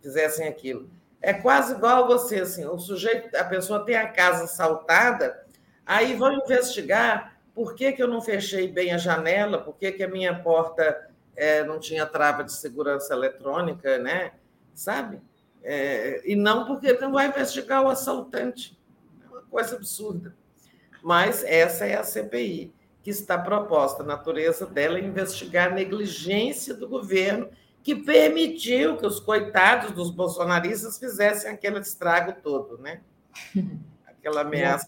Fizessem 0.00 0.46
aquilo. 0.48 0.90
É 1.20 1.32
quase 1.32 1.74
igual 1.74 2.06
você, 2.06 2.40
assim, 2.40 2.64
o 2.64 2.78
sujeito, 2.78 3.34
a 3.36 3.44
pessoa 3.44 3.84
tem 3.84 3.96
a 3.96 4.08
casa 4.08 4.44
assaltada, 4.44 5.44
aí 5.84 6.16
vão 6.16 6.32
investigar 6.32 7.38
por 7.54 7.74
que, 7.74 7.92
que 7.92 8.02
eu 8.02 8.08
não 8.08 8.22
fechei 8.22 8.68
bem 8.68 8.92
a 8.92 8.98
janela? 8.98 9.58
Por 9.58 9.76
que, 9.76 9.92
que 9.92 10.02
a 10.02 10.08
minha 10.08 10.34
porta 10.40 11.10
é, 11.36 11.62
não 11.64 11.78
tinha 11.78 12.06
trava 12.06 12.44
de 12.44 12.52
segurança 12.52 13.12
eletrônica, 13.12 13.98
né? 13.98 14.32
Sabe? 14.74 15.20
É, 15.62 16.22
e 16.24 16.34
não 16.34 16.64
porque 16.64 16.92
não 16.94 17.12
vai 17.12 17.28
investigar 17.28 17.82
o 17.82 17.88
assaltante. 17.88 18.78
É 19.22 19.28
uma 19.28 19.42
coisa 19.42 19.76
absurda. 19.76 20.34
Mas 21.02 21.44
essa 21.44 21.86
é 21.86 21.96
a 21.96 22.04
CPI 22.04 22.72
que 23.02 23.10
está 23.10 23.36
proposta. 23.36 24.02
A 24.02 24.06
natureza 24.06 24.66
dela 24.66 24.98
é 24.98 25.02
investigar 25.02 25.70
a 25.70 25.74
negligência 25.74 26.74
do 26.74 26.88
governo 26.88 27.50
que 27.82 27.94
permitiu 27.94 28.96
que 28.96 29.06
os 29.06 29.20
coitados 29.20 29.92
dos 29.92 30.10
bolsonaristas 30.10 30.98
fizessem 30.98 31.50
aquele 31.50 31.78
estrago 31.80 32.34
todo, 32.42 32.78
né? 32.78 33.00
Aquela 34.06 34.42
ameaça 34.42 34.86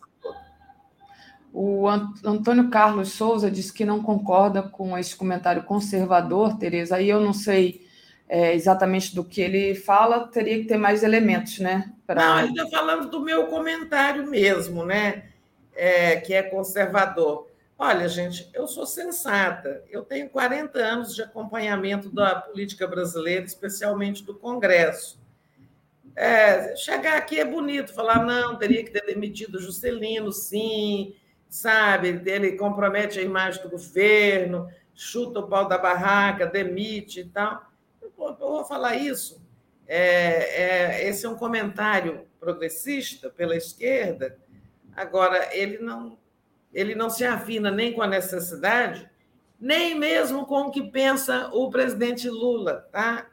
o 1.52 1.86
Antônio 1.86 2.70
Carlos 2.70 3.12
Souza 3.12 3.50
disse 3.50 3.72
que 3.72 3.84
não 3.84 4.02
concorda 4.02 4.62
com 4.62 4.96
esse 4.96 5.14
comentário 5.14 5.64
conservador, 5.64 6.56
Tereza. 6.56 6.96
Aí 6.96 7.10
eu 7.10 7.20
não 7.20 7.34
sei 7.34 7.86
é, 8.26 8.54
exatamente 8.54 9.14
do 9.14 9.22
que 9.22 9.42
ele 9.42 9.74
fala, 9.74 10.28
teria 10.28 10.56
que 10.58 10.64
ter 10.64 10.78
mais 10.78 11.02
elementos, 11.02 11.58
né? 11.58 11.92
Pra... 12.06 12.14
Não, 12.14 12.38
ele 12.40 12.48
está 12.48 12.66
falando 12.70 13.10
do 13.10 13.20
meu 13.20 13.48
comentário 13.48 14.26
mesmo, 14.26 14.86
né? 14.86 15.24
É, 15.74 16.16
que 16.16 16.32
é 16.32 16.42
conservador. 16.42 17.46
Olha, 17.84 18.08
gente, 18.08 18.48
eu 18.54 18.68
sou 18.68 18.86
sensata. 18.86 19.82
Eu 19.90 20.04
tenho 20.04 20.30
40 20.30 20.78
anos 20.78 21.16
de 21.16 21.20
acompanhamento 21.20 22.08
da 22.08 22.36
política 22.36 22.86
brasileira, 22.86 23.44
especialmente 23.44 24.22
do 24.22 24.36
Congresso. 24.36 25.20
É, 26.14 26.76
chegar 26.76 27.16
aqui 27.16 27.40
é 27.40 27.44
bonito, 27.44 27.92
falar, 27.92 28.24
não, 28.24 28.54
teria 28.54 28.84
que 28.84 28.92
ter 28.92 29.04
demitido 29.04 29.60
Juscelino, 29.60 30.30
sim, 30.30 31.16
sabe? 31.48 32.22
Ele 32.24 32.52
compromete 32.52 33.18
a 33.18 33.22
imagem 33.22 33.60
do 33.64 33.70
governo, 33.70 34.68
chuta 34.94 35.40
o 35.40 35.48
pau 35.48 35.66
da 35.66 35.76
barraca, 35.76 36.46
demite 36.46 37.22
e 37.22 37.24
tal. 37.24 37.66
Eu 38.00 38.12
vou 38.16 38.64
falar 38.64 38.94
isso. 38.94 39.44
É, 39.88 41.00
é, 41.00 41.08
esse 41.08 41.26
é 41.26 41.28
um 41.28 41.36
comentário 41.36 42.28
progressista 42.38 43.28
pela 43.28 43.56
esquerda. 43.56 44.38
Agora, 44.94 45.48
ele 45.52 45.78
não, 45.78 46.16
ele 46.72 46.94
não 46.94 47.10
se 47.10 47.24
afina 47.24 47.70
nem 47.70 47.92
com 47.92 48.02
a 48.02 48.06
necessidade, 48.06 49.08
nem 49.60 49.94
mesmo 49.94 50.46
com 50.46 50.62
o 50.62 50.70
que 50.70 50.82
pensa 50.82 51.48
o 51.52 51.70
presidente 51.70 52.28
Lula, 52.28 52.88
tá? 52.90 53.26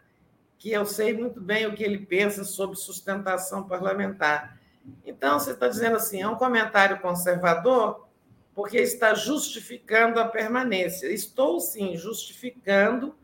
que 0.59 0.71
eu 0.71 0.85
sei 0.85 1.13
muito 1.13 1.39
bem 1.39 1.65
o 1.65 1.73
que 1.73 1.83
ele 1.83 1.99
pensa 1.99 2.43
sobre 2.43 2.75
sustentação 2.75 3.63
parlamentar. 3.63 4.59
Então, 5.05 5.39
você 5.39 5.51
está 5.51 5.69
dizendo 5.69 5.95
assim, 5.95 6.21
é 6.21 6.27
um 6.27 6.35
comentário 6.35 6.99
conservador, 6.99 8.05
porque 8.53 8.77
está 8.77 9.13
justificando 9.13 10.19
a 10.19 10.27
permanência. 10.27 11.07
Estou, 11.07 11.61
sim, 11.61 11.95
justificando 11.95 13.15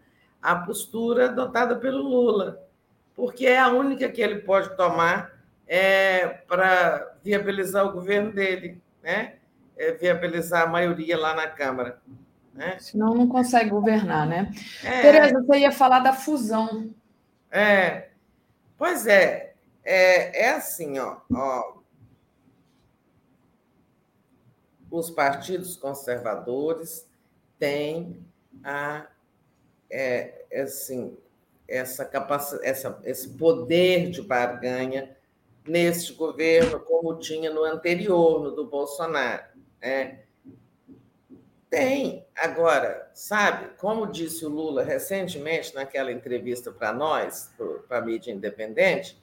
a 0.42 0.56
postura 0.56 1.26
adotada 1.26 1.76
pelo 1.76 2.02
Lula, 2.02 2.64
porque 3.14 3.46
é 3.46 3.60
a 3.60 3.68
única 3.68 4.08
que 4.08 4.22
ele 4.22 4.40
pode 4.40 4.76
tomar 4.78 5.34
é, 5.68 6.28
para 6.48 7.16
viabilizar 7.22 7.86
o 7.86 7.92
governo 7.92 8.32
dele, 8.32 8.82
né? 9.04 9.35
É, 9.78 9.92
viabilizar 9.92 10.64
a 10.64 10.68
maioria 10.68 11.18
lá 11.18 11.34
na 11.34 11.48
Câmara. 11.48 12.02
Né? 12.54 12.78
Senão 12.80 13.14
não 13.14 13.28
consegue 13.28 13.70
governar, 13.70 14.26
né? 14.26 14.52
É, 14.84 15.02
Tereza, 15.02 15.44
você 15.44 15.60
ia 15.60 15.72
falar 15.72 16.00
da 16.00 16.14
fusão. 16.14 16.90
É, 17.52 18.10
pois 18.78 19.06
é, 19.06 19.54
é, 19.84 20.46
é 20.46 20.50
assim, 20.52 20.98
ó, 20.98 21.18
ó 21.34 21.76
os 24.90 25.10
partidos 25.10 25.76
conservadores 25.76 27.06
têm 27.60 28.26
a, 28.64 29.06
é, 29.90 30.46
assim, 30.62 31.18
essa 31.68 32.06
capacidade, 32.06 32.66
essa, 32.66 33.00
esse 33.04 33.30
poder 33.30 34.10
de 34.10 34.22
barganha 34.22 35.16
neste 35.68 36.14
governo 36.14 36.80
como 36.80 37.18
tinha 37.20 37.52
no 37.52 37.64
anterior, 37.64 38.42
no 38.42 38.52
do 38.52 38.66
Bolsonaro. 38.66 39.44
É. 39.86 40.16
Tem. 41.70 42.26
Agora, 42.36 43.08
sabe, 43.14 43.70
como 43.78 44.12
disse 44.12 44.44
o 44.44 44.50
Lula 44.50 44.82
recentemente 44.84 45.76
naquela 45.76 46.12
entrevista 46.12 46.72
para 46.72 46.92
nós, 46.92 47.54
para 47.88 48.00
a 48.00 48.02
mídia 48.02 48.32
independente, 48.32 49.22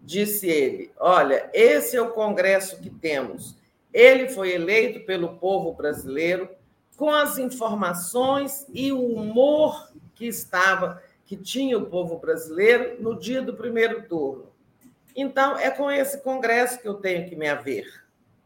disse 0.00 0.48
ele: 0.48 0.92
olha, 0.96 1.50
esse 1.52 1.96
é 1.96 2.00
o 2.00 2.12
Congresso 2.12 2.80
que 2.80 2.90
temos. 2.90 3.56
Ele 3.92 4.28
foi 4.28 4.52
eleito 4.52 5.04
pelo 5.04 5.36
povo 5.36 5.72
brasileiro 5.72 6.48
com 6.96 7.10
as 7.10 7.36
informações 7.36 8.66
e 8.72 8.92
o 8.92 9.04
humor 9.04 9.92
que 10.14 10.26
estava, 10.28 11.02
que 11.26 11.36
tinha 11.36 11.76
o 11.76 11.86
povo 11.86 12.18
brasileiro 12.18 13.02
no 13.02 13.18
dia 13.18 13.42
do 13.42 13.54
primeiro 13.54 14.06
turno. 14.06 14.46
Então, 15.16 15.58
é 15.58 15.72
com 15.72 15.90
esse 15.90 16.22
Congresso 16.22 16.80
que 16.80 16.86
eu 16.86 16.94
tenho 16.94 17.28
que 17.28 17.34
me 17.34 17.48
haver, 17.48 18.04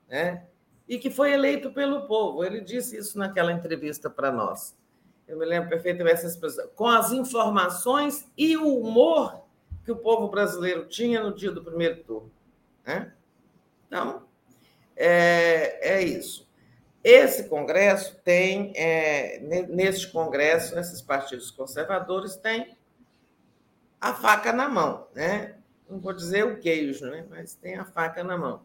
né? 0.08 0.47
E 0.88 0.98
que 0.98 1.10
foi 1.10 1.32
eleito 1.32 1.70
pelo 1.70 2.06
povo. 2.06 2.42
Ele 2.42 2.60
disse 2.60 2.96
isso 2.96 3.18
naquela 3.18 3.52
entrevista 3.52 4.08
para 4.08 4.32
nós. 4.32 4.76
Eu 5.26 5.36
me 5.36 5.44
lembro 5.44 5.68
perfeitamente 5.68 6.16
dessa 6.16 6.28
expressão. 6.28 6.68
Com 6.74 6.86
as 6.86 7.12
informações 7.12 8.26
e 8.36 8.56
o 8.56 8.78
humor 8.78 9.42
que 9.84 9.92
o 9.92 9.96
povo 9.96 10.28
brasileiro 10.28 10.86
tinha 10.86 11.22
no 11.22 11.34
dia 11.34 11.50
do 11.50 11.62
primeiro 11.62 12.02
turno. 12.02 12.30
Né? 12.86 13.12
Então, 13.86 14.22
é, 14.96 15.96
é 15.96 16.02
isso. 16.02 16.48
Esse 17.02 17.48
Congresso 17.48 18.20
tem, 18.24 18.72
é, 18.74 19.38
neste 19.68 20.08
Congresso, 20.08 20.74
nesses 20.74 21.00
partidos 21.00 21.50
conservadores, 21.50 22.36
tem 22.36 22.76
a 24.00 24.12
faca 24.14 24.52
na 24.52 24.68
mão, 24.68 25.06
né? 25.14 25.54
Não 25.88 25.98
vou 25.98 26.12
dizer 26.12 26.44
o 26.44 26.58
queijo, 26.58 27.06
né? 27.06 27.24
Mas 27.30 27.54
tem 27.54 27.76
a 27.76 27.84
faca 27.84 28.22
na 28.22 28.36
mão. 28.36 28.62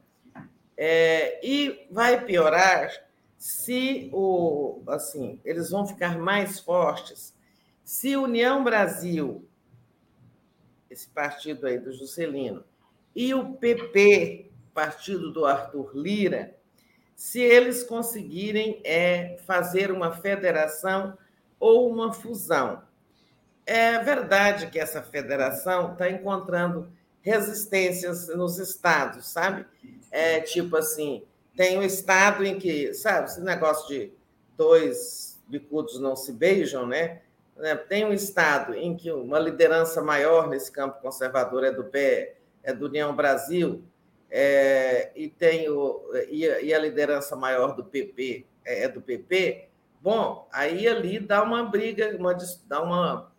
É, 0.77 1.39
e 1.45 1.87
vai 1.91 2.25
piorar 2.25 2.91
se 3.37 4.09
o, 4.13 4.81
assim, 4.87 5.39
eles 5.43 5.69
vão 5.69 5.85
ficar 5.85 6.17
mais 6.17 6.59
fortes 6.59 7.33
se 7.83 8.15
União 8.15 8.63
Brasil, 8.63 9.45
esse 10.89 11.09
partido 11.09 11.67
aí 11.67 11.77
do 11.77 11.91
Juscelino, 11.91 12.63
e 13.15 13.33
o 13.33 13.53
PP, 13.55 14.51
partido 14.73 15.31
do 15.31 15.45
Arthur 15.45 15.91
Lira, 15.93 16.55
se 17.15 17.39
eles 17.41 17.83
conseguirem 17.83 18.81
é, 18.83 19.37
fazer 19.45 19.91
uma 19.91 20.11
federação 20.11 21.17
ou 21.59 21.89
uma 21.91 22.11
fusão. 22.11 22.81
É 23.65 23.99
verdade 23.99 24.67
que 24.67 24.79
essa 24.79 25.01
federação 25.01 25.93
está 25.93 26.09
encontrando 26.09 26.91
resistências 27.21 28.27
nos 28.29 28.57
estados, 28.57 29.27
sabe? 29.27 29.65
É 30.15 30.39
tipo 30.39 30.77
assim, 30.77 31.23
tem 31.55 31.79
um 31.79 31.81
estado 31.81 32.45
em 32.45 32.59
que, 32.59 32.93
sabe, 32.93 33.29
esse 33.29 33.41
negócio 33.41 33.87
de 33.87 34.13
dois 34.55 35.41
bicudos 35.47 35.99
não 35.99 36.15
se 36.15 36.31
beijam, 36.31 36.85
né? 36.85 37.21
É, 37.57 37.75
tem 37.75 38.05
um 38.05 38.13
estado 38.13 38.75
em 38.75 38.95
que 38.95 39.11
uma 39.11 39.39
liderança 39.39 40.03
maior 40.03 40.47
nesse 40.47 40.71
campo 40.71 41.01
conservador 41.01 41.63
é 41.63 41.71
do 41.71 41.85
pé, 41.85 42.35
é 42.61 42.71
do 42.71 42.85
União 42.85 43.15
Brasil, 43.15 43.83
é, 44.29 45.11
e 45.15 45.27
tem 45.29 45.67
o, 45.67 46.03
e, 46.29 46.47
a, 46.47 46.61
e 46.61 46.73
a 46.73 46.79
liderança 46.79 47.35
maior 47.35 47.75
do 47.75 47.83
PP 47.83 48.45
é, 48.63 48.83
é 48.83 48.87
do 48.87 49.01
PP, 49.01 49.67
bom, 49.99 50.47
aí 50.51 50.87
ali 50.87 51.19
dá 51.19 51.41
uma 51.43 51.63
briga, 51.63 52.15
uma, 52.17 52.37
dá 52.67 52.83
uma, 52.83 53.31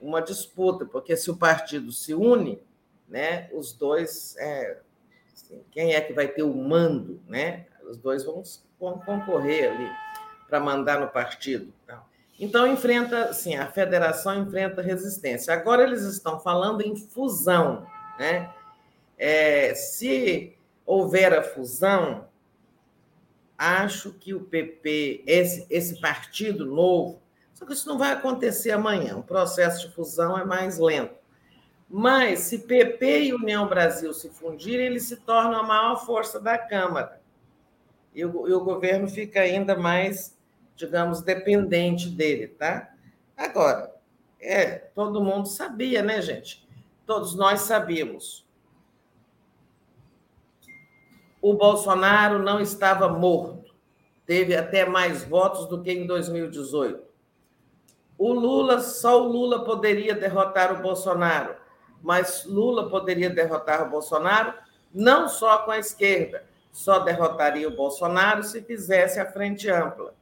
uma 0.00 0.20
disputa, 0.20 0.84
porque 0.84 1.16
se 1.16 1.30
o 1.30 1.36
partido 1.36 1.92
se 1.92 2.14
une, 2.14 2.60
né, 3.08 3.48
os 3.52 3.72
dois, 3.72 4.36
é, 4.38 4.78
assim, 5.54 5.64
quem 5.70 5.94
é 5.94 6.00
que 6.00 6.12
vai 6.12 6.28
ter 6.28 6.42
o 6.42 6.54
mando, 6.54 7.20
né? 7.28 7.66
Os 7.88 7.98
dois 7.98 8.24
vão, 8.24 8.42
concorrer 8.78 9.72
ali 9.72 9.90
para 10.48 10.60
mandar 10.60 11.00
no 11.00 11.08
partido. 11.08 11.72
Então 12.38 12.66
enfrenta, 12.66 13.26
assim, 13.26 13.54
a 13.56 13.66
federação 13.66 14.42
enfrenta 14.42 14.82
resistência. 14.82 15.54
Agora 15.54 15.82
eles 15.82 16.02
estão 16.02 16.40
falando 16.40 16.82
em 16.82 16.96
fusão, 16.96 17.86
né? 18.18 18.52
É, 19.16 19.74
se 19.74 20.56
houver 20.84 21.32
a 21.32 21.42
fusão, 21.42 22.26
acho 23.56 24.12
que 24.12 24.34
o 24.34 24.40
PP, 24.40 25.22
esse, 25.26 25.66
esse 25.70 26.00
partido 26.00 26.66
novo, 26.66 27.22
só 27.54 27.64
que 27.64 27.72
isso 27.72 27.88
não 27.88 27.96
vai 27.96 28.12
acontecer 28.12 28.72
amanhã, 28.72 29.16
o 29.16 29.22
processo 29.22 29.86
de 29.86 29.94
fusão 29.94 30.36
é 30.36 30.44
mais 30.44 30.78
lento. 30.78 31.23
Mas 31.96 32.40
se 32.40 32.60
PP 32.60 33.24
e 33.24 33.34
União 33.34 33.68
Brasil 33.68 34.12
se 34.12 34.28
fundirem, 34.28 34.86
eles 34.86 35.04
se 35.04 35.18
tornam 35.18 35.60
a 35.60 35.62
maior 35.62 36.04
força 36.04 36.40
da 36.40 36.58
Câmara. 36.58 37.20
E 38.14 38.24
o, 38.24 38.48
e 38.48 38.52
o 38.52 38.64
governo 38.64 39.06
fica 39.06 39.40
ainda 39.40 39.76
mais, 39.76 40.36
digamos, 40.74 41.22
dependente 41.22 42.08
dele, 42.08 42.48
tá? 42.48 42.92
Agora, 43.36 43.94
é, 44.40 44.76
todo 44.94 45.22
mundo 45.22 45.46
sabia, 45.46 46.02
né, 46.02 46.20
gente? 46.20 46.66
Todos 47.06 47.34
nós 47.34 47.60
sabíamos 47.60 48.44
o 51.44 51.52
Bolsonaro 51.52 52.38
não 52.38 52.58
estava 52.58 53.06
morto. 53.06 53.74
Teve 54.24 54.56
até 54.56 54.86
mais 54.86 55.24
votos 55.24 55.66
do 55.66 55.82
que 55.82 55.92
em 55.92 56.06
2018. 56.06 57.04
O 58.16 58.32
Lula, 58.32 58.80
só 58.80 59.22
o 59.22 59.28
Lula 59.30 59.62
poderia 59.62 60.14
derrotar 60.14 60.72
o 60.72 60.80
Bolsonaro, 60.80 61.54
mas 62.04 62.44
Lula 62.44 62.88
poderia 62.88 63.28
derrotar 63.28 63.84
o 63.84 63.90
Bolsonaro 63.90 64.54
não 64.92 65.28
só 65.28 65.58
com 65.58 65.72
a 65.72 65.78
esquerda, 65.78 66.44
só 66.70 67.00
derrotaria 67.00 67.66
o 67.66 67.74
Bolsonaro 67.74 68.44
se 68.44 68.62
fizesse 68.62 69.18
a 69.18 69.28
frente 69.28 69.68
ampla. 69.68 70.14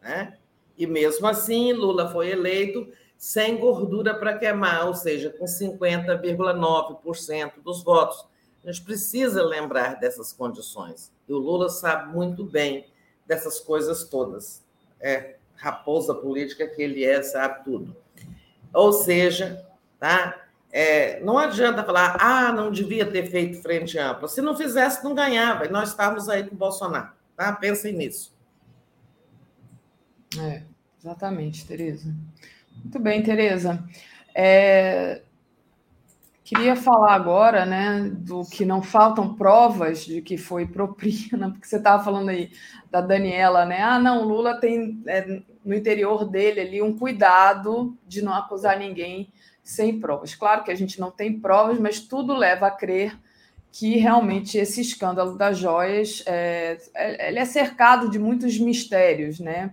Né? 0.00 0.38
E 0.78 0.86
mesmo 0.86 1.26
assim, 1.26 1.74
Lula 1.74 2.10
foi 2.10 2.30
eleito 2.30 2.90
sem 3.18 3.58
gordura 3.58 4.14
para 4.14 4.38
queimar, 4.38 4.86
ou 4.86 4.94
seja, 4.94 5.28
com 5.30 5.44
50,9% 5.44 7.52
dos 7.62 7.82
votos 7.82 8.26
a 8.68 8.72
gente 8.72 8.84
precisa 8.84 9.42
lembrar 9.42 9.98
dessas 9.98 10.32
condições. 10.32 11.12
E 11.28 11.32
o 11.32 11.38
Lula 11.38 11.68
sabe 11.68 12.12
muito 12.12 12.44
bem 12.44 12.86
dessas 13.26 13.60
coisas 13.60 14.04
todas. 14.04 14.64
É 15.00 15.36
raposa 15.54 16.14
política 16.14 16.66
que 16.66 16.82
ele 16.82 17.04
é, 17.04 17.22
sabe 17.22 17.64
tudo. 17.64 17.96
Ou 18.72 18.92
seja, 18.92 19.64
tá? 19.98 20.47
É, 20.70 21.20
não 21.20 21.38
adianta 21.38 21.82
falar, 21.82 22.16
ah, 22.20 22.52
não 22.52 22.70
devia 22.70 23.06
ter 23.06 23.26
feito 23.30 23.62
frente 23.62 23.98
ampla. 23.98 24.28
Se 24.28 24.40
não 24.42 24.56
fizesse, 24.56 25.02
não 25.02 25.14
ganhava. 25.14 25.66
E 25.66 25.70
nós 25.70 25.90
estávamos 25.90 26.28
aí 26.28 26.44
com 26.44 26.54
o 26.54 26.58
Bolsonaro. 26.58 27.10
Tá? 27.36 27.52
Pensem 27.52 27.94
nisso. 27.94 28.36
É, 30.38 30.62
exatamente, 31.00 31.66
Tereza. 31.66 32.14
Muito 32.82 32.98
bem, 32.98 33.22
Tereza. 33.22 33.82
É, 34.34 35.22
Queria 36.48 36.74
falar 36.74 37.12
agora, 37.12 37.66
né, 37.66 38.10
do 38.10 38.42
que 38.42 38.64
não 38.64 38.80
faltam 38.80 39.34
provas 39.34 40.06
de 40.06 40.22
que 40.22 40.38
foi 40.38 40.66
propina, 40.66 41.50
porque 41.52 41.66
você 41.66 41.76
estava 41.76 42.02
falando 42.02 42.30
aí 42.30 42.50
da 42.90 43.02
Daniela, 43.02 43.66
né? 43.66 43.82
Ah, 43.82 43.98
não, 43.98 44.24
Lula 44.24 44.58
tem 44.58 45.02
é, 45.06 45.42
no 45.62 45.74
interior 45.74 46.24
dele 46.24 46.60
ali 46.60 46.80
um 46.80 46.96
cuidado 46.96 47.94
de 48.06 48.22
não 48.22 48.32
acusar 48.32 48.78
ninguém 48.78 49.30
sem 49.68 50.00
provas. 50.00 50.34
Claro 50.34 50.64
que 50.64 50.70
a 50.70 50.74
gente 50.74 50.98
não 50.98 51.10
tem 51.10 51.38
provas, 51.38 51.78
mas 51.78 52.00
tudo 52.00 52.34
leva 52.34 52.68
a 52.68 52.70
crer 52.70 53.18
que 53.70 53.98
realmente 53.98 54.56
esse 54.56 54.80
escândalo 54.80 55.36
das 55.36 55.58
joias 55.58 56.22
é, 56.26 56.78
é 56.94 57.28
ele 57.28 57.38
é 57.38 57.44
cercado 57.44 58.08
de 58.08 58.18
muitos 58.18 58.58
mistérios, 58.58 59.38
né? 59.38 59.72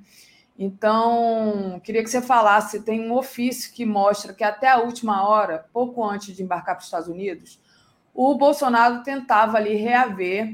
Então, 0.59 1.80
queria 1.82 2.03
que 2.03 2.09
você 2.09 2.22
falasse, 2.22 2.83
tem 2.83 3.09
um 3.09 3.14
ofício 3.14 3.74
que 3.74 3.85
mostra 3.85 4.33
que 4.33 4.43
até 4.43 4.67
a 4.67 4.80
última 4.80 5.27
hora, 5.27 5.65
pouco 5.72 6.03
antes 6.03 6.35
de 6.35 6.43
embarcar 6.43 6.75
para 6.75 6.82
os 6.82 6.85
Estados 6.85 7.07
Unidos, 7.07 7.61
o 8.14 8.35
Bolsonaro 8.35 9.01
tentava 9.01 9.57
ali 9.57 9.75
reaver 9.75 10.53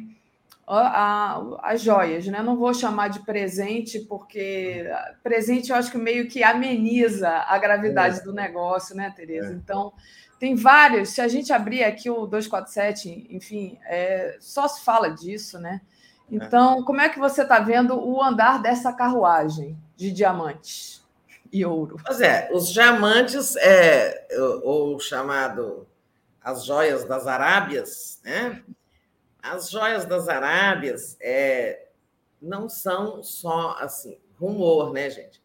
as 0.74 1.82
joias, 1.82 2.25
né? 2.27 2.41
Não 2.41 2.56
vou 2.56 2.74
chamar 2.74 3.09
de 3.09 3.19
presente, 3.25 4.00
porque 4.00 4.90
presente 5.22 5.69
eu 5.69 5.75
acho 5.75 5.91
que 5.91 5.98
meio 5.98 6.30
que 6.30 6.43
ameniza 6.43 7.30
a 7.30 7.58
gravidade 7.58 8.19
é. 8.19 8.24
do 8.24 8.32
negócio, 8.32 8.95
né, 8.95 9.11
Tereza? 9.16 9.50
É. 9.50 9.53
Então, 9.53 9.91
tem 10.40 10.56
vários. 10.56 11.09
Se 11.09 11.22
a 11.22 11.27
gente 11.27 11.51
abrir 11.51 11.83
aqui 11.83 12.09
o 12.09 12.25
247, 12.25 13.27
enfim, 13.30 13.77
é, 13.85 14.38
só 14.40 14.67
se 14.67 14.83
fala 14.83 15.09
disso, 15.09 15.59
né? 15.59 15.82
É. 16.32 16.35
Então, 16.35 16.83
como 16.83 17.01
é 17.01 17.09
que 17.09 17.19
você 17.19 17.41
está 17.41 17.59
vendo 17.59 18.00
o 18.00 18.24
andar 18.24 18.61
dessa 18.61 18.93
carruagem 18.93 19.77
de 19.98 20.11
diamantes 20.11 21.06
e 21.51 21.66
ouro? 21.66 21.98
Pois 22.06 22.22
é, 22.22 22.50
os 22.53 22.72
diamantes, 22.72 23.58
é, 23.58 24.25
ou 24.64 24.98
chamado 25.00 25.85
as 26.41 26.66
joias 26.66 27.03
das 27.03 27.27
Arábias, 27.27 28.19
né? 28.24 28.64
As 29.41 29.69
joias 29.69 30.05
das 30.05 30.27
Arábias 30.27 31.17
é, 31.19 31.87
não 32.41 32.69
são 32.69 33.23
só 33.23 33.75
assim 33.79 34.19
rumor, 34.37 34.93
né, 34.93 35.09
gente? 35.09 35.41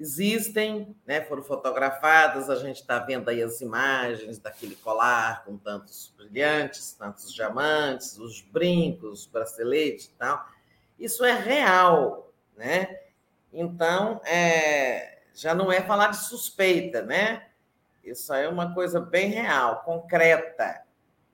existem, 0.00 0.96
né, 1.06 1.20
foram 1.20 1.42
fotografadas, 1.42 2.48
a 2.48 2.56
gente 2.56 2.80
está 2.80 2.98
vendo 2.98 3.28
aí 3.28 3.42
as 3.42 3.60
imagens 3.60 4.38
daquele 4.38 4.74
colar 4.76 5.44
com 5.44 5.58
tantos 5.58 6.14
brilhantes, 6.16 6.94
tantos 6.94 7.30
diamantes, 7.34 8.16
os 8.16 8.40
brincos, 8.40 9.20
os 9.20 9.26
braceletes 9.26 10.06
e 10.06 10.12
tal. 10.12 10.42
Isso 10.98 11.22
é 11.22 11.34
real, 11.38 12.32
né? 12.56 12.98
Então, 13.52 14.22
é, 14.24 15.18
já 15.34 15.54
não 15.54 15.70
é 15.70 15.82
falar 15.82 16.08
de 16.08 16.16
suspeita, 16.16 17.02
né? 17.02 17.48
Isso 18.02 18.32
é 18.32 18.48
uma 18.48 18.72
coisa 18.72 19.00
bem 19.00 19.28
real, 19.28 19.82
concreta, 19.82 20.82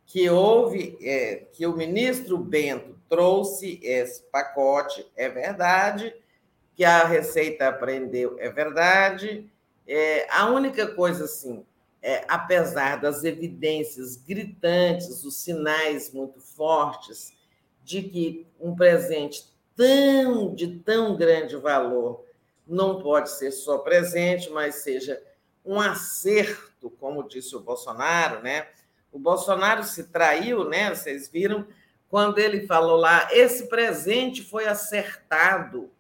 que 0.07 0.31
houve, 0.31 0.97
é, 1.03 1.47
que 1.53 1.67
o 1.67 1.77
ministro 1.77 2.39
Bento 2.39 2.97
trouxe 3.09 3.81
esse 3.83 4.23
pacote, 4.23 5.07
é 5.17 5.29
verdade, 5.29 6.15
que 6.77 6.85
a 6.85 7.05
Receita 7.05 7.69
aprendeu, 7.69 8.37
é 8.39 8.49
verdade. 8.49 9.51
É, 9.87 10.27
a 10.31 10.47
única 10.47 10.87
coisa, 10.95 11.25
assim, 11.25 11.65
é, 12.03 12.25
apesar 12.29 13.01
das 13.01 13.25
evidências 13.25 14.17
gritantes, 14.17 15.25
os 15.25 15.37
sinais 15.37 16.13
muito 16.13 16.41
fortes 16.41 17.33
de 17.83 18.03
que 18.03 18.47
um 18.61 18.75
presente 18.77 19.53
tão 19.75 20.55
de 20.55 20.79
tão 20.79 21.17
grande 21.17 21.57
valor 21.57 22.25
não 22.67 23.01
pode 23.01 23.31
ser 23.31 23.53
só 23.53 23.79
presente, 23.79 24.51
mas 24.51 24.77
seja 24.77 25.23
um 25.65 25.81
acerto, 25.81 26.91
como 26.91 27.27
disse 27.29 27.55
o 27.55 27.61
Bolsonaro, 27.61 28.43
né? 28.43 28.69
O 29.17 29.19
Bolsonaro 29.19 29.83
se 29.83 30.05
traiu, 30.05 30.69
né? 30.69 30.95
Vocês 30.95 31.27
viram 31.27 31.67
quando 32.07 32.39
ele 32.39 32.67
falou 32.67 32.99
lá, 32.99 33.27
esse 33.33 33.67
presente 33.67 34.45
foi 34.45 34.67
acertado, 34.67 35.91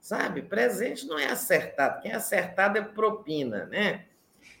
sabe? 0.00 0.40
Presente 0.40 1.04
não 1.04 1.18
é 1.18 1.26
acertado, 1.26 2.00
quem 2.00 2.12
é 2.12 2.14
acertado 2.14 2.78
é 2.78 2.82
propina, 2.82 3.66
né? 3.66 4.04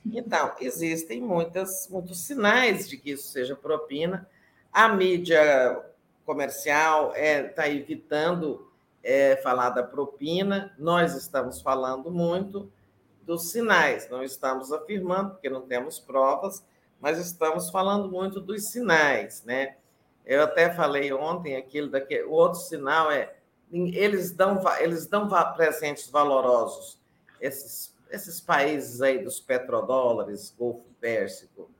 Então, 0.04 0.56
existem 0.60 1.20
muitas, 1.20 1.86
muitos 1.88 2.18
sinais 2.26 2.88
de 2.88 2.96
que 2.96 3.12
isso 3.12 3.28
seja 3.28 3.54
propina. 3.54 4.28
A 4.72 4.88
mídia 4.88 5.80
comercial 6.26 7.10
está 7.10 7.20
é, 7.20 7.42
tá 7.44 7.68
evitando 7.68 8.68
é, 9.04 9.36
falar 9.36 9.70
da 9.70 9.84
propina, 9.84 10.74
nós 10.76 11.14
estamos 11.14 11.62
falando 11.62 12.10
muito 12.10 12.72
dos 13.22 13.52
sinais, 13.52 14.10
não 14.10 14.24
estamos 14.24 14.72
afirmando, 14.72 15.30
porque 15.30 15.48
não 15.48 15.62
temos 15.62 16.00
provas, 16.00 16.64
mas 17.00 17.18
estamos 17.18 17.70
falando 17.70 18.10
muito 18.10 18.40
dos 18.40 18.70
sinais, 18.70 19.42
né? 19.44 19.76
Eu 20.24 20.42
até 20.42 20.72
falei 20.72 21.12
ontem 21.12 21.56
aquilo 21.56 21.90
daquele, 21.90 22.24
o 22.24 22.32
outro 22.32 22.60
sinal 22.60 23.10
é 23.10 23.34
eles 23.72 24.32
dão 24.32 24.60
eles 24.80 25.06
dão 25.06 25.28
presentes 25.54 26.10
valorosos 26.10 27.00
esses 27.40 27.94
esses 28.10 28.40
países 28.40 29.00
aí 29.00 29.22
dos 29.22 29.38
petrodólares, 29.38 30.52
Golfo 30.58 30.84
Pérsico, 31.00 31.70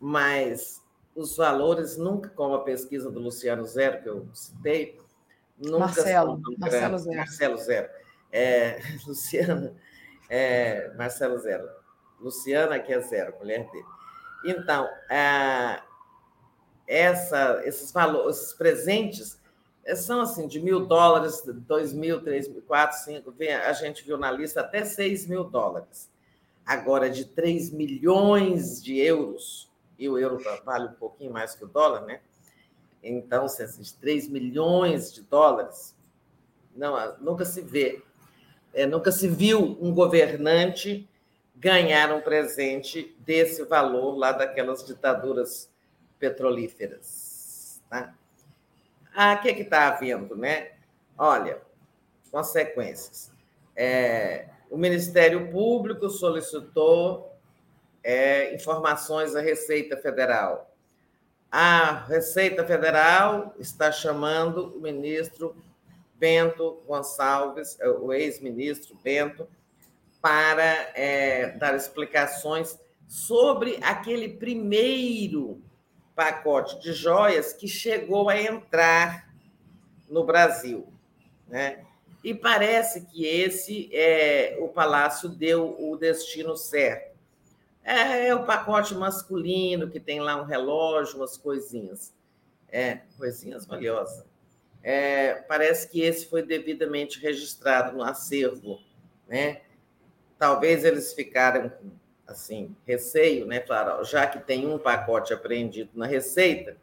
mas 0.00 0.82
os 1.14 1.36
valores 1.36 1.96
nunca, 1.96 2.28
como 2.30 2.54
a 2.54 2.64
pesquisa 2.64 3.10
do 3.10 3.20
Luciano 3.20 3.64
Zero 3.64 4.02
que 4.02 4.08
eu 4.08 4.28
citei, 4.34 4.98
Nunca 5.58 5.78
Marcelo, 5.78 6.40
Marcelo 6.58 6.98
Zero. 6.98 7.16
Marcelo 7.16 7.56
Zero. 7.56 7.88
É, 8.30 8.78
Luciana, 9.06 9.74
é, 10.28 10.92
Marcelo 10.94 11.38
Zero. 11.38 11.68
Luciana, 12.20 12.78
que 12.78 12.92
é 12.92 13.00
zero, 13.00 13.34
mulher 13.38 13.70
dele. 13.70 13.84
Então, 14.46 14.88
é, 15.10 15.82
essa, 16.86 17.62
esses 17.64 17.90
valores, 17.92 18.36
esses 18.36 18.52
presentes 18.52 19.40
é, 19.84 19.94
são 19.94 20.20
assim 20.20 20.46
de 20.46 20.60
mil 20.60 20.86
dólares, 20.86 21.42
dois 21.44 21.92
mil, 21.92 22.22
três 22.22 22.48
mil, 22.48 22.62
quatro, 22.62 22.98
cinco, 22.98 23.34
a 23.64 23.72
gente 23.72 24.04
viu 24.04 24.16
na 24.16 24.30
lista 24.30 24.60
até 24.60 24.84
seis 24.84 25.26
mil 25.26 25.44
dólares. 25.44 26.10
Agora, 26.64 27.08
de 27.08 27.24
três 27.24 27.70
milhões 27.70 28.82
de 28.82 28.98
euros, 28.98 29.70
e 29.98 30.08
o 30.08 30.18
euro 30.18 30.38
vale 30.64 30.88
um 30.88 30.94
pouquinho 30.94 31.32
mais 31.32 31.54
que 31.54 31.64
o 31.64 31.68
dólar, 31.68 32.02
né? 32.02 32.20
Então, 33.02 33.48
se 33.48 33.62
esses 33.62 33.92
3 33.92 34.28
milhões 34.28 35.12
de 35.12 35.22
dólares, 35.22 35.94
não, 36.74 37.16
nunca 37.18 37.44
se 37.44 37.60
vê, 37.60 38.02
é, 38.74 38.84
nunca 38.84 39.12
se 39.12 39.28
viu 39.28 39.78
um 39.80 39.94
governante 39.94 41.08
ganhar 41.56 42.12
um 42.12 42.20
presente 42.20 43.16
desse 43.20 43.64
valor 43.64 44.16
lá 44.16 44.32
daquelas 44.32 44.84
ditaduras 44.84 45.70
petrolíferas. 46.18 47.82
Tá? 47.88 48.14
Ah, 49.14 49.34
o 49.34 49.42
que 49.42 49.48
é 49.48 49.60
está 49.60 49.88
havendo, 49.88 50.36
né? 50.36 50.72
Olha, 51.16 51.60
consequências. 52.30 53.32
É, 53.74 54.48
o 54.70 54.76
Ministério 54.76 55.50
Público 55.50 56.08
solicitou 56.10 57.34
é, 58.02 58.54
informações 58.54 59.34
à 59.34 59.40
Receita 59.40 59.96
Federal 59.96 60.70
a 61.50 62.04
Receita 62.06 62.66
Federal 62.66 63.54
está 63.58 63.90
chamando 63.90 64.76
o 64.76 64.80
ministro 64.80 65.56
Bento 66.14 66.82
Gonçalves, 66.86 67.78
é, 67.80 67.88
o 67.88 68.12
ex-ministro 68.12 68.96
Bento, 69.02 69.48
para 70.20 70.90
é, 70.94 71.50
dar 71.58 71.74
explicações 71.74 72.78
sobre 73.06 73.78
aquele 73.82 74.28
primeiro 74.28 75.62
pacote 76.14 76.80
de 76.80 76.92
joias 76.92 77.52
que 77.52 77.68
chegou 77.68 78.28
a 78.28 78.40
entrar 78.40 79.32
no 80.08 80.24
Brasil. 80.24 80.92
Né? 81.46 81.84
E 82.24 82.34
parece 82.34 83.02
que 83.06 83.24
esse 83.24 83.88
é, 83.92 84.56
o 84.60 84.68
Palácio 84.68 85.28
deu 85.28 85.76
o 85.78 85.96
destino 85.96 86.56
certo. 86.56 87.16
É, 87.84 88.26
é, 88.26 88.34
o 88.34 88.44
pacote 88.44 88.96
masculino 88.96 89.88
que 89.88 90.00
tem 90.00 90.18
lá 90.18 90.40
um 90.40 90.44
relógio, 90.44 91.18
umas 91.18 91.36
coisinhas. 91.36 92.12
É, 92.68 93.02
coisinhas 93.16 93.64
valiosas. 93.64 94.24
É, 94.82 95.34
parece 95.34 95.88
que 95.88 96.00
esse 96.00 96.26
foi 96.26 96.42
devidamente 96.42 97.20
registrado 97.20 97.96
no 97.96 98.02
acervo, 98.02 98.80
né? 99.28 99.60
Talvez 100.38 100.84
eles 100.84 101.12
ficaram 101.12 101.72
assim, 102.26 102.74
receio, 102.86 103.46
né? 103.46 103.60
Claro, 103.60 104.04
já 104.04 104.26
que 104.26 104.38
tem 104.40 104.66
um 104.66 104.78
pacote 104.78 105.32
apreendido 105.32 105.90
na 105.94 106.06
Receita, 106.06 106.76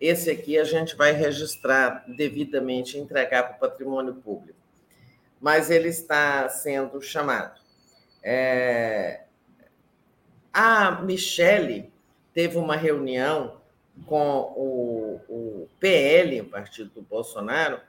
esse 0.00 0.30
aqui 0.30 0.58
a 0.58 0.64
gente 0.64 0.94
vai 0.96 1.12
registrar 1.12 2.04
devidamente, 2.06 2.98
entregar 2.98 3.44
para 3.44 3.56
o 3.56 3.58
patrimônio 3.58 4.14
público. 4.14 4.58
Mas 5.40 5.70
ele 5.70 5.88
está 5.88 6.48
sendo 6.48 7.00
chamado. 7.00 7.58
É, 8.22 9.24
a 10.52 11.02
Michele 11.02 11.92
teve 12.32 12.56
uma 12.58 12.76
reunião 12.76 13.60
com 14.06 14.52
o, 14.56 15.20
o 15.28 15.68
PL, 15.78 16.40
o 16.40 16.48
partido 16.48 16.90
do 16.90 17.02
Bolsonaro, 17.02 17.80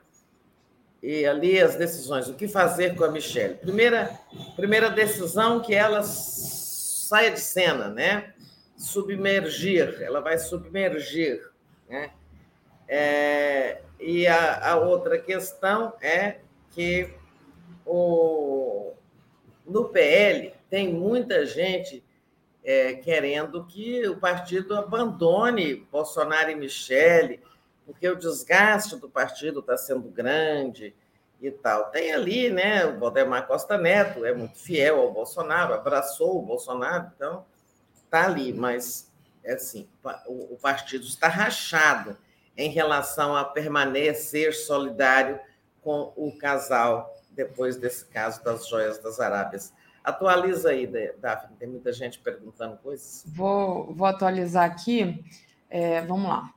e 1.02 1.26
ali 1.26 1.60
as 1.60 1.76
decisões, 1.76 2.28
o 2.28 2.34
que 2.34 2.48
fazer 2.48 2.94
com 2.96 3.04
a 3.04 3.10
Michelle. 3.10 3.54
Primeira, 3.54 4.18
primeira 4.56 4.90
decisão 4.90 5.60
que 5.60 5.74
ela 5.74 6.02
saia 6.02 7.30
de 7.30 7.40
cena, 7.40 7.88
né? 7.88 8.34
Submergir, 8.76 10.02
ela 10.02 10.20
vai 10.20 10.38
submergir, 10.38 11.42
né? 11.88 12.10
É, 12.88 13.80
e 13.98 14.26
a, 14.26 14.72
a, 14.72 14.76
outra 14.76 15.18
questão 15.18 15.94
é 16.00 16.38
que 16.70 17.12
o, 17.84 18.92
no 19.66 19.86
PL 19.88 20.52
tem 20.70 20.92
muita 20.92 21.44
gente 21.46 22.04
é, 22.62 22.94
querendo 22.94 23.64
que 23.64 24.06
o 24.08 24.18
partido 24.18 24.76
abandone 24.76 25.86
Bolsonaro 25.90 26.50
e 26.50 26.54
Michele, 26.54 27.40
porque 27.86 28.08
o 28.08 28.16
desgaste 28.16 28.96
do 28.96 29.08
partido 29.08 29.60
está 29.60 29.78
sendo 29.78 30.10
grande 30.10 30.94
e 31.40 31.50
tal. 31.50 31.90
Tem 31.90 32.12
ali, 32.12 32.50
né, 32.50 32.84
o 32.84 32.98
Valdemar 32.98 33.46
Costa 33.46 33.78
Neto 33.78 34.24
é 34.24 34.34
muito 34.34 34.58
fiel 34.58 35.00
ao 35.00 35.12
Bolsonaro, 35.12 35.72
abraçou 35.72 36.38
o 36.38 36.42
Bolsonaro, 36.42 37.12
então 37.14 37.46
está 37.94 38.26
ali, 38.26 38.52
mas 38.52 39.10
é 39.44 39.54
assim, 39.54 39.88
o, 40.26 40.56
partido 40.60 41.06
está 41.06 41.28
rachado 41.28 42.16
em 42.56 42.68
relação 42.68 43.36
a 43.36 43.44
permanecer 43.44 44.52
solidário 44.52 45.38
com 45.82 46.12
o 46.16 46.36
casal 46.36 47.14
depois 47.30 47.76
desse 47.76 48.04
caso 48.06 48.42
das 48.42 48.66
joias 48.66 48.98
das 48.98 49.20
Arábias. 49.20 49.72
Atualiza 50.02 50.70
aí, 50.70 50.86
Daphne, 51.18 51.56
tem 51.58 51.68
muita 51.68 51.92
gente 51.92 52.18
perguntando 52.18 52.76
coisas. 52.78 53.24
Vou, 53.26 53.92
vou 53.94 54.06
atualizar 54.06 54.64
aqui. 54.64 55.24
É, 55.68 56.00
vamos 56.02 56.28
lá. 56.28 56.52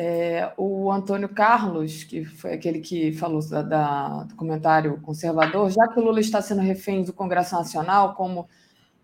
É, 0.00 0.52
o 0.56 0.92
Antônio 0.92 1.28
Carlos, 1.28 2.04
que 2.04 2.24
foi 2.24 2.52
aquele 2.52 2.78
que 2.78 3.10
falou 3.12 3.40
da, 3.48 3.62
da, 3.62 4.22
do 4.24 4.36
comentário 4.36 5.00
conservador, 5.00 5.70
já 5.70 5.88
que 5.88 5.98
o 5.98 6.04
Lula 6.04 6.20
está 6.20 6.40
sendo 6.40 6.60
refém 6.60 7.02
do 7.02 7.12
Congresso 7.12 7.56
Nacional, 7.56 8.14
como 8.14 8.48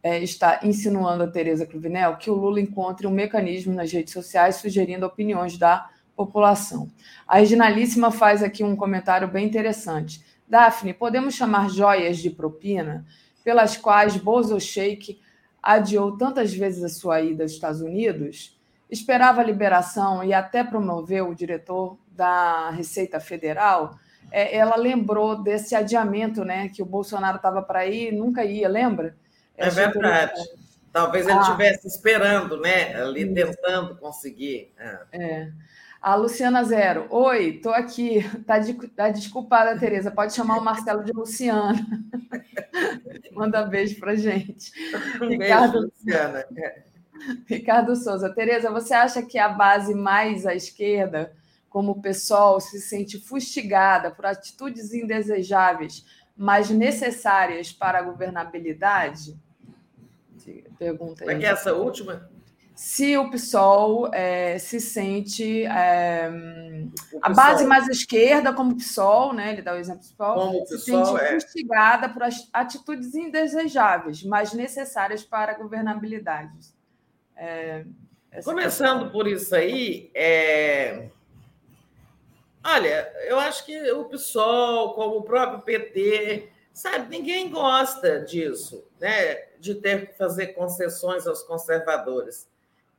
é, 0.02 0.22
está 0.22 0.60
insinuando 0.62 1.24
a 1.24 1.26
Tereza 1.26 1.66
Cruvinel, 1.66 2.16
que 2.16 2.30
o 2.30 2.34
Lula 2.34 2.60
encontre 2.60 3.08
um 3.08 3.10
mecanismo 3.10 3.74
nas 3.74 3.90
redes 3.90 4.12
sociais 4.12 4.56
sugerindo 4.56 5.04
opiniões 5.04 5.58
da 5.58 5.90
população. 6.14 6.88
A 7.26 7.38
Reginalíssima 7.38 8.12
faz 8.12 8.40
aqui 8.42 8.62
um 8.62 8.76
comentário 8.76 9.26
bem 9.26 9.46
interessante. 9.46 10.24
Daphne, 10.46 10.94
podemos 10.94 11.34
chamar 11.34 11.70
joias 11.70 12.18
de 12.18 12.30
propina? 12.30 13.04
pelas 13.44 13.76
quais 13.76 14.16
Bozo 14.16 14.58
Sheik 14.58 15.20
adiou 15.62 16.16
tantas 16.16 16.52
vezes 16.52 16.82
a 16.82 16.88
sua 16.88 17.20
ida 17.20 17.44
aos 17.44 17.52
Estados 17.52 17.82
Unidos, 17.82 18.53
esperava 18.94 19.40
a 19.40 19.44
liberação 19.44 20.24
e 20.24 20.32
até 20.32 20.64
promoveu 20.64 21.28
o 21.28 21.34
diretor 21.34 21.98
da 22.08 22.70
Receita 22.70 23.20
Federal, 23.20 23.98
é, 24.30 24.56
ela 24.56 24.76
lembrou 24.76 25.42
desse 25.42 25.74
adiamento, 25.74 26.44
né, 26.44 26.68
que 26.68 26.82
o 26.82 26.86
Bolsonaro 26.86 27.36
estava 27.36 27.60
para 27.60 27.86
ir, 27.86 28.12
nunca 28.12 28.44
ia, 28.44 28.68
lembra? 28.68 29.16
É 29.56 29.68
verdade. 29.68 30.40
Talvez 30.92 31.26
ele 31.26 31.38
ah. 31.38 31.42
estivesse 31.42 31.88
esperando, 31.88 32.60
né, 32.60 32.94
ali 32.94 33.32
tentando 33.32 33.96
conseguir. 33.96 34.72
É. 34.78 34.98
é. 35.12 35.52
A 36.00 36.14
Luciana 36.14 36.62
Zero. 36.62 37.06
Oi, 37.10 37.56
estou 37.56 37.72
aqui. 37.72 38.22
Tá, 38.46 38.58
de, 38.58 38.74
tá 38.88 39.08
desculpada, 39.08 39.78
Tereza. 39.78 40.10
Pode 40.10 40.34
chamar 40.34 40.58
o 40.58 40.64
Marcelo 40.64 41.02
de 41.02 41.12
Luciana. 41.12 41.74
Manda 43.32 43.64
beijo 43.64 43.98
para 43.98 44.14
gente. 44.14 44.70
Um 45.20 45.28
Ricardo, 45.28 45.72
beijo, 45.72 45.92
Luciana. 45.96 46.44
Ricardo 47.46 47.94
Souza. 47.96 48.32
Tereza, 48.34 48.70
você 48.70 48.94
acha 48.94 49.22
que 49.22 49.38
a 49.38 49.48
base 49.48 49.94
mais 49.94 50.46
à 50.46 50.54
esquerda, 50.54 51.32
como 51.68 51.92
o 51.92 52.00
PSOL, 52.00 52.60
se 52.60 52.80
sente 52.80 53.18
fustigada 53.18 54.10
por 54.10 54.26
atitudes 54.26 54.92
indesejáveis, 54.92 56.04
mas 56.36 56.70
necessárias 56.70 57.72
para 57.72 57.98
a 57.98 58.02
governabilidade? 58.02 59.36
Pergunta 60.78 61.24
aí. 61.24 61.36
É 61.36 61.38
que 61.38 61.46
essa 61.46 61.72
última? 61.72 62.28
se 62.74 63.16
o 63.16 63.30
PSOL 63.30 64.12
é, 64.12 64.58
se 64.58 64.80
sente 64.80 65.64
é, 65.64 66.28
a 67.22 67.30
base 67.30 67.64
mais 67.64 67.88
esquerda, 67.88 68.52
como 68.52 68.72
o 68.72 68.76
PSOL, 68.76 69.32
né? 69.32 69.52
Ele 69.52 69.62
dá 69.62 69.74
o 69.74 69.76
exemplo 69.76 70.02
do 70.02 70.08
PSOL, 70.08 70.34
como 70.34 70.66
se 70.66 70.74
PSOL, 70.74 71.06
sente 71.06 71.20
é. 71.20 71.36
instigada 71.36 72.08
por 72.08 72.22
atitudes 72.52 73.14
indesejáveis, 73.14 74.24
mas 74.24 74.52
necessárias 74.52 75.22
para 75.22 75.52
a 75.52 75.54
governabilidade. 75.56 76.74
É, 77.36 77.84
Começando 78.44 79.10
por 79.12 79.28
isso 79.28 79.54
aí, 79.54 80.10
é... 80.12 81.08
olha, 82.64 83.12
eu 83.26 83.38
acho 83.38 83.64
que 83.64 83.92
o 83.92 84.06
PSOL, 84.06 84.94
como 84.94 85.18
o 85.18 85.22
próprio 85.22 85.62
PT, 85.62 86.48
sabe, 86.72 87.16
ninguém 87.16 87.48
gosta 87.48 88.20
disso, 88.20 88.84
né? 89.00 89.36
De 89.60 89.76
ter 89.76 90.08
que 90.08 90.18
fazer 90.18 90.48
concessões 90.48 91.26
aos 91.28 91.42
conservadores 91.44 92.48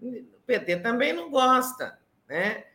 o 0.02 0.40
PT 0.46 0.78
também 0.78 1.14
não 1.14 1.30
gosta. 1.30 1.98
Né? 2.28 2.66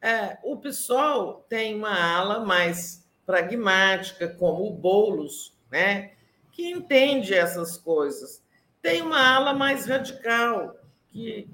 É, 0.00 0.38
o 0.42 0.56
PSOL 0.56 1.44
tem 1.48 1.74
uma 1.74 2.16
ala 2.16 2.44
mais 2.44 3.06
pragmática, 3.24 4.28
como 4.28 4.66
o 4.66 4.72
Boulos, 4.72 5.56
né? 5.70 6.12
que 6.52 6.70
entende 6.70 7.34
essas 7.34 7.76
coisas. 7.76 8.42
Tem 8.80 9.02
uma 9.02 9.20
ala 9.20 9.52
mais 9.52 9.86
radical, 9.86 10.76
que 11.16 11.48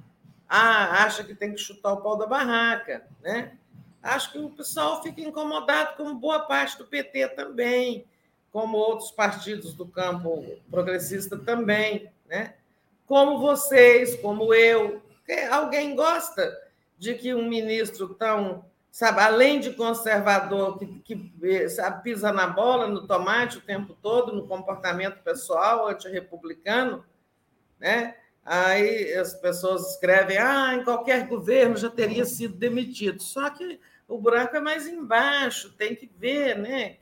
ah, 0.48 1.04
acha 1.04 1.22
que 1.24 1.34
tem 1.34 1.52
que 1.52 1.60
chutar 1.60 1.92
o 1.92 2.00
pau 2.00 2.16
da 2.16 2.26
barraca. 2.26 3.06
Né? 3.22 3.56
Acho 4.02 4.32
que 4.32 4.38
o 4.38 4.50
pessoal 4.50 5.02
fica 5.02 5.20
incomodado, 5.20 5.96
como 5.96 6.14
boa 6.14 6.40
parte 6.40 6.76
do 6.76 6.84
PT 6.84 7.28
também, 7.28 8.04
como 8.50 8.76
outros 8.76 9.10
partidos 9.10 9.72
do 9.74 9.86
campo 9.86 10.44
progressista 10.70 11.38
também. 11.38 12.10
Né? 12.26 12.54
como 13.12 13.38
vocês, 13.38 14.16
como 14.22 14.54
eu. 14.54 15.02
Alguém 15.50 15.94
gosta 15.94 16.58
de 16.96 17.12
que 17.12 17.34
um 17.34 17.46
ministro 17.46 18.14
tão, 18.14 18.64
sabe, 18.90 19.20
além 19.20 19.60
de 19.60 19.74
conservador, 19.74 20.78
que, 20.78 20.86
que 21.00 21.68
sabe, 21.68 22.02
pisa 22.02 22.32
na 22.32 22.46
bola, 22.46 22.86
no 22.86 23.06
tomate 23.06 23.58
o 23.58 23.60
tempo 23.60 23.94
todo, 24.00 24.32
no 24.32 24.46
comportamento 24.46 25.22
pessoal 25.22 25.88
antirrepublicano, 25.88 27.04
né? 27.78 28.16
Aí 28.44 29.14
as 29.14 29.34
pessoas 29.34 29.92
escrevem, 29.92 30.36
ah, 30.36 30.74
em 30.74 30.84
qualquer 30.84 31.26
governo 31.28 31.76
já 31.76 31.88
teria 31.88 32.24
sido 32.24 32.54
demitido. 32.54 33.22
Só 33.22 33.48
que 33.50 33.80
o 34.08 34.18
buraco 34.18 34.56
é 34.56 34.60
mais 34.60 34.86
embaixo, 34.86 35.72
tem 35.72 35.94
que 35.94 36.10
ver, 36.18 36.58
né? 36.58 36.96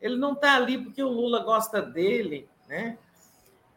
Ele 0.00 0.16
não 0.16 0.32
está 0.32 0.56
ali 0.56 0.78
porque 0.78 1.02
o 1.02 1.08
Lula 1.08 1.42
gosta 1.42 1.82
dele, 1.82 2.48
né? 2.66 2.98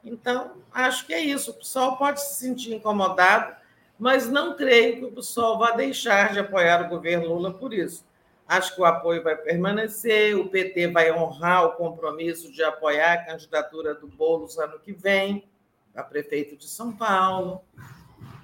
Então, 0.03 0.53
acho 0.71 1.05
que 1.05 1.13
é 1.13 1.19
isso. 1.19 1.51
O 1.51 1.55
pessoal 1.55 1.97
pode 1.97 2.21
se 2.21 2.35
sentir 2.35 2.73
incomodado, 2.73 3.55
mas 3.97 4.29
não 4.29 4.55
creio 4.55 4.97
que 4.97 5.05
o 5.05 5.11
pessoal 5.11 5.57
vá 5.59 5.71
deixar 5.71 6.31
de 6.31 6.39
apoiar 6.39 6.85
o 6.85 6.89
governo 6.89 7.33
Lula 7.33 7.53
por 7.53 7.73
isso. 7.73 8.07
Acho 8.47 8.73
que 8.73 8.81
o 8.81 8.85
apoio 8.85 9.21
vai 9.21 9.35
permanecer, 9.35 10.35
o 10.35 10.49
PT 10.49 10.87
vai 10.87 11.11
honrar 11.11 11.65
o 11.65 11.73
compromisso 11.73 12.51
de 12.51 12.63
apoiar 12.63 13.13
a 13.13 13.25
candidatura 13.25 13.93
do 13.93 14.07
Boulos 14.07 14.57
ano 14.57 14.79
que 14.79 14.91
vem, 14.91 15.47
a 15.95 16.03
prefeito 16.03 16.55
de 16.55 16.67
São 16.67 16.91
Paulo 16.91 17.61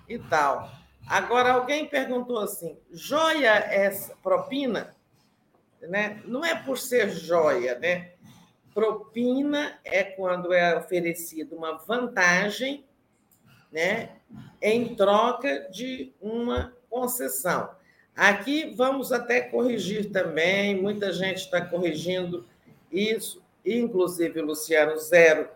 e 0.08 0.18
tal. 0.20 0.72
Agora, 1.08 1.54
alguém 1.54 1.88
perguntou 1.88 2.40
assim: 2.40 2.78
joia 2.92 3.54
é 3.54 3.90
propina? 4.24 4.96
Né? 5.82 6.22
Não 6.26 6.44
é 6.44 6.56
por 6.56 6.78
ser 6.78 7.10
joia, 7.10 7.78
né? 7.78 8.12
Propina 8.74 9.80
é 9.84 10.04
quando 10.04 10.52
é 10.52 10.78
oferecida 10.78 11.56
uma 11.56 11.78
vantagem 11.78 12.84
né, 13.72 14.10
em 14.62 14.96
troca 14.96 15.68
de 15.70 16.14
uma 16.22 16.74
concessão. 16.90 17.70
Aqui 18.16 18.74
vamos 18.76 19.12
até 19.12 19.42
corrigir 19.42 20.12
também, 20.12 20.82
muita 20.82 21.12
gente 21.12 21.40
está 21.40 21.60
corrigindo 21.60 22.46
isso, 22.90 23.44
inclusive 23.66 24.40
o 24.40 24.46
Luciano 24.46 24.98
Zero, 24.98 25.50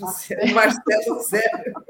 Luciano 0.00 0.52
Marcelo 0.54 1.20
Zero. 1.22 1.84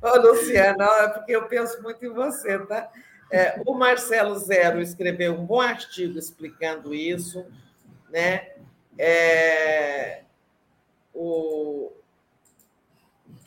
Ô, 0.00 0.18
Luciano, 0.18 0.82
é 0.82 1.08
porque 1.08 1.32
eu 1.32 1.46
penso 1.46 1.82
muito 1.82 2.04
em 2.04 2.12
você, 2.12 2.58
tá? 2.66 2.90
É, 3.30 3.60
o 3.66 3.74
Marcelo 3.74 4.38
Zero 4.38 4.80
escreveu 4.80 5.34
um 5.34 5.44
bom 5.44 5.60
artigo 5.60 6.18
explicando 6.18 6.94
isso, 6.94 7.44
né? 8.10 8.52
É, 8.96 10.22
o, 11.12 11.92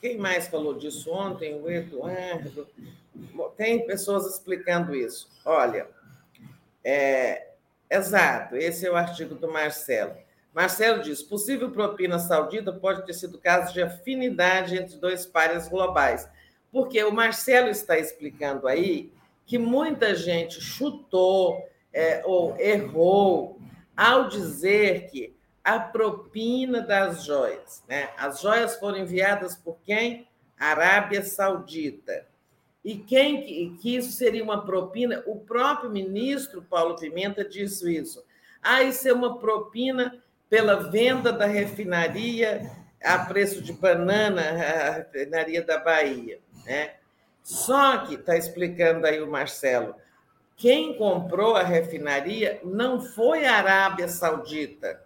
quem 0.01 0.17
mais 0.17 0.47
falou 0.47 0.77
disso 0.77 1.11
ontem? 1.11 1.55
O 1.55 1.69
Eduardo. 1.69 2.67
Tem 3.55 3.85
pessoas 3.85 4.25
explicando 4.25 4.95
isso. 4.95 5.29
Olha, 5.43 5.87
é, 6.83 7.49
exato, 7.89 8.55
esse 8.55 8.85
é 8.85 8.91
o 8.91 8.95
artigo 8.95 9.35
do 9.35 9.51
Marcelo. 9.51 10.15
Marcelo 10.57 11.03
diz: 11.03 11.21
possível 11.21 11.69
propina 11.69 12.17
saudita 12.17 12.73
pode 12.73 13.05
ter 13.05 13.13
sido 13.13 13.37
caso 13.37 13.71
de 13.71 13.83
afinidade 13.83 14.75
entre 14.75 14.97
dois 14.97 15.23
pares 15.23 15.67
globais. 15.67 16.27
Porque 16.71 17.03
o 17.03 17.11
Marcelo 17.11 17.69
está 17.69 17.95
explicando 17.99 18.67
aí 18.67 19.13
que 19.45 19.59
muita 19.59 20.15
gente 20.15 20.59
chutou 20.59 21.63
é, 21.93 22.23
ou 22.25 22.59
errou 22.59 23.61
ao 23.95 24.29
dizer 24.29 25.11
que 25.11 25.35
a 25.63 25.79
propina 25.79 26.81
das 26.81 27.23
joias. 27.23 27.83
Né? 27.87 28.09
As 28.17 28.41
joias 28.41 28.77
foram 28.77 28.97
enviadas 28.97 29.55
por 29.55 29.77
quem? 29.83 30.27
Arábia 30.59 31.23
Saudita. 31.23 32.25
E 32.83 32.97
quem 32.97 33.43
que, 33.43 33.77
que 33.79 33.95
isso 33.95 34.11
seria 34.11 34.43
uma 34.43 34.65
propina? 34.65 35.23
O 35.27 35.39
próprio 35.39 35.91
ministro 35.91 36.63
Paulo 36.63 36.95
Pimenta 36.95 37.45
disse 37.45 37.95
isso. 37.95 38.25
Ah, 38.59 38.81
isso 38.81 39.07
é 39.07 39.13
uma 39.13 39.37
propina 39.37 40.19
pela 40.49 40.89
venda 40.89 41.31
da 41.31 41.45
refinaria 41.45 42.69
a 43.03 43.19
preço 43.19 43.61
de 43.61 43.73
banana, 43.73 44.41
a 44.41 44.91
refinaria 44.91 45.63
da 45.63 45.77
Bahia. 45.77 46.39
Né? 46.65 46.93
Só 47.43 47.99
que, 47.99 48.15
está 48.15 48.35
explicando 48.35 49.05
aí 49.05 49.21
o 49.21 49.29
Marcelo, 49.29 49.95
quem 50.55 50.97
comprou 50.97 51.55
a 51.55 51.63
refinaria 51.63 52.59
não 52.63 52.99
foi 52.99 53.45
a 53.45 53.55
Arábia 53.55 54.07
Saudita, 54.07 54.99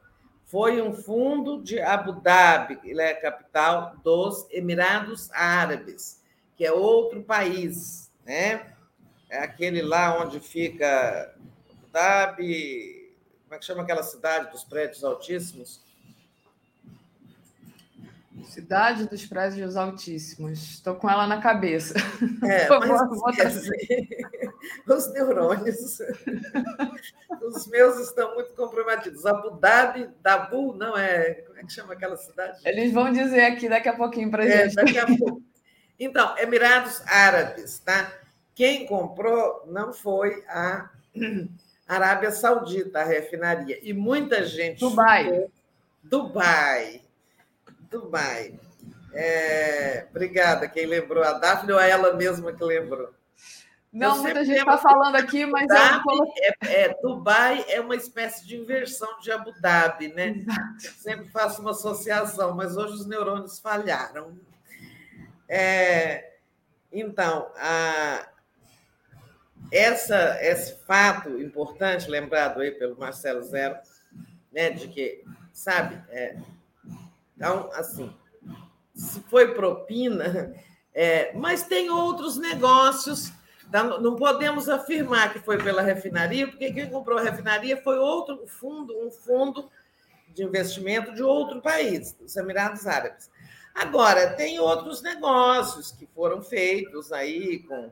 foi 0.45 0.81
um 0.81 0.93
fundo 0.93 1.61
de 1.61 1.79
Abu 1.79 2.13
Dhabi, 2.13 2.79
ele 2.83 3.01
é 3.01 3.11
a 3.11 3.21
capital 3.21 3.95
dos 4.03 4.47
Emirados 4.51 5.31
Árabes, 5.31 6.21
que 6.57 6.65
é 6.65 6.71
outro 6.71 7.23
país, 7.23 8.11
né? 8.25 8.73
É 9.29 9.39
aquele 9.39 9.81
lá 9.81 10.21
onde 10.21 10.39
fica 10.41 11.33
Abu 11.69 11.87
Dhabi, 11.91 13.00
como 13.51 13.57
é 13.57 13.59
que 13.59 13.65
chama 13.65 13.81
aquela 13.81 14.01
cidade 14.01 14.49
dos 14.49 14.63
prédios 14.63 15.03
altíssimos? 15.03 15.81
Cidade 18.45 19.09
dos 19.09 19.25
Prédios 19.25 19.75
Altíssimos. 19.75 20.75
Estou 20.75 20.95
com 20.95 21.09
ela 21.09 21.27
na 21.27 21.41
cabeça. 21.41 21.93
É, 22.43 22.67
mas 22.79 23.67
os 24.87 25.13
neurônios, 25.13 25.99
os 27.41 27.67
meus 27.67 27.99
estão 27.99 28.33
muito 28.35 28.53
comprometidos. 28.53 29.25
Abu 29.25 29.51
Dhabi, 29.57 30.09
Dabu, 30.21 30.73
não 30.73 30.97
é? 30.97 31.33
Como 31.33 31.59
é 31.59 31.63
que 31.63 31.73
chama 31.73 31.91
aquela 31.91 32.15
cidade? 32.15 32.57
Eles 32.63 32.93
vão 32.93 33.11
dizer 33.11 33.43
aqui 33.43 33.67
daqui 33.67 33.89
a 33.89 33.97
pouquinho 33.97 34.31
para 34.31 34.45
é, 34.45 34.69
gente. 34.69 34.75
Daqui 34.75 34.97
a 34.97 35.05
pouco. 35.05 35.43
Então, 35.99 36.37
Emirados 36.37 37.01
Árabes, 37.05 37.79
tá? 37.79 38.13
Quem 38.55 38.85
comprou 38.85 39.65
não 39.67 39.91
foi 39.91 40.41
a 40.47 40.89
Arábia 41.95 42.31
Saudita, 42.31 42.99
a 43.01 43.03
refinaria. 43.03 43.79
E 43.81 43.93
muita 43.93 44.45
gente. 44.45 44.79
Dubai. 44.79 45.45
Dubai 46.03 47.01
Dubai. 47.91 48.57
É, 49.13 50.07
obrigada, 50.09 50.69
quem 50.69 50.85
lembrou 50.85 51.21
a 51.21 51.33
Daphne 51.33 51.73
ou 51.73 51.77
a 51.77 51.85
ela 51.85 52.13
mesma 52.13 52.53
que 52.53 52.63
lembrou? 52.63 53.13
Não, 53.91 54.19
muita 54.19 54.45
gente 54.45 54.59
está 54.59 54.77
falando 54.77 55.17
aqui, 55.17 55.45
mas 55.45 55.67
Dhabi 55.67 56.01
eu 56.07 56.33
é, 56.37 56.83
é, 56.83 56.97
Dubai 57.01 57.65
é 57.67 57.81
uma 57.81 57.93
espécie 57.93 58.47
de 58.47 58.55
inversão 58.55 59.19
de 59.19 59.29
Abu 59.29 59.51
Dhabi, 59.59 60.07
né? 60.13 60.29
Exato. 60.29 60.97
Sempre 60.97 61.27
faço 61.27 61.61
uma 61.61 61.71
associação, 61.71 62.55
mas 62.55 62.77
hoje 62.77 62.93
os 62.93 63.05
neurônios 63.05 63.59
falharam. 63.59 64.39
É, 65.49 66.35
então, 66.89 67.51
a, 67.57 68.29
essa, 69.71 70.37
esse 70.41 70.75
fato 70.85 71.41
importante, 71.41 72.09
lembrado 72.09 72.61
aí 72.61 72.71
pelo 72.71 72.97
Marcelo 72.97 73.41
Zero, 73.43 73.75
né, 74.51 74.69
de 74.69 74.87
que, 74.87 75.23
sabe, 75.51 76.01
é, 76.09 76.37
então, 77.35 77.69
assim, 77.73 78.13
se 78.93 79.19
foi 79.21 79.53
propina, 79.53 80.53
é, 80.93 81.33
mas 81.33 81.63
tem 81.63 81.89
outros 81.89 82.37
negócios 82.37 83.33
Tá, 83.71 83.85
não 83.85 84.17
podemos 84.17 84.67
afirmar 84.67 85.31
que 85.31 85.39
foi 85.39 85.57
pela 85.57 85.81
refinaria, 85.81 86.45
porque 86.45 86.73
quem 86.73 86.89
comprou 86.89 87.17
a 87.17 87.21
refinaria 87.21 87.81
foi 87.81 87.97
outro 87.97 88.45
fundo, 88.45 88.93
um 89.07 89.09
fundo 89.09 89.71
de 90.27 90.43
investimento 90.43 91.13
de 91.13 91.23
outro 91.23 91.61
país, 91.61 92.11
dos 92.11 92.35
Emirados 92.35 92.85
Árabes. 92.85 93.31
Agora, 93.73 94.33
tem 94.33 94.59
outros 94.59 95.01
negócios 95.01 95.89
que 95.93 96.05
foram 96.05 96.41
feitos 96.41 97.13
aí 97.13 97.59
com, 97.59 97.89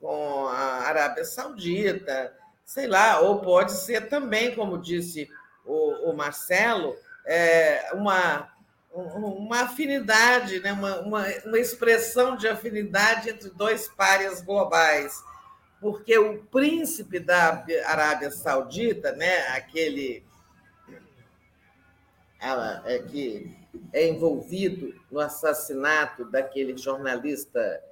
com 0.00 0.46
a 0.46 0.88
Arábia 0.88 1.24
Saudita, 1.24 2.34
sei 2.64 2.86
lá, 2.86 3.20
ou 3.20 3.40
pode 3.40 3.72
ser 3.72 4.08
também, 4.08 4.54
como 4.54 4.78
disse 4.78 5.28
o, 5.64 6.10
o 6.10 6.16
Marcelo, 6.16 6.96
é, 7.26 7.90
uma, 7.92 8.50
uma 8.92 9.62
afinidade, 9.62 10.60
né? 10.60 10.72
uma, 10.72 11.00
uma, 11.00 11.26
uma 11.44 11.58
expressão 11.58 12.36
de 12.36 12.48
afinidade 12.48 13.28
entre 13.28 13.50
dois 13.50 13.88
párias 13.88 14.40
globais, 14.40 15.22
porque 15.80 16.16
o 16.18 16.42
príncipe 16.44 17.18
da 17.18 17.64
Arábia 17.86 18.30
Saudita, 18.30 19.12
né, 19.12 19.48
aquele 19.48 20.24
ela, 22.40 22.82
é, 22.86 22.98
que 23.00 23.54
é 23.92 24.08
envolvido 24.08 24.94
no 25.10 25.20
assassinato 25.20 26.24
daquele 26.24 26.76
jornalista 26.76 27.82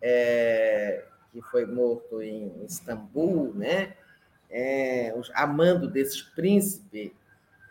é, 0.00 1.04
que 1.32 1.42
foi 1.42 1.66
morto 1.66 2.22
em 2.22 2.52
Istambul, 2.64 3.52
né? 3.54 3.94
É, 4.50 5.14
amando 5.34 5.88
desse 5.88 6.24
príncipe, 6.34 7.14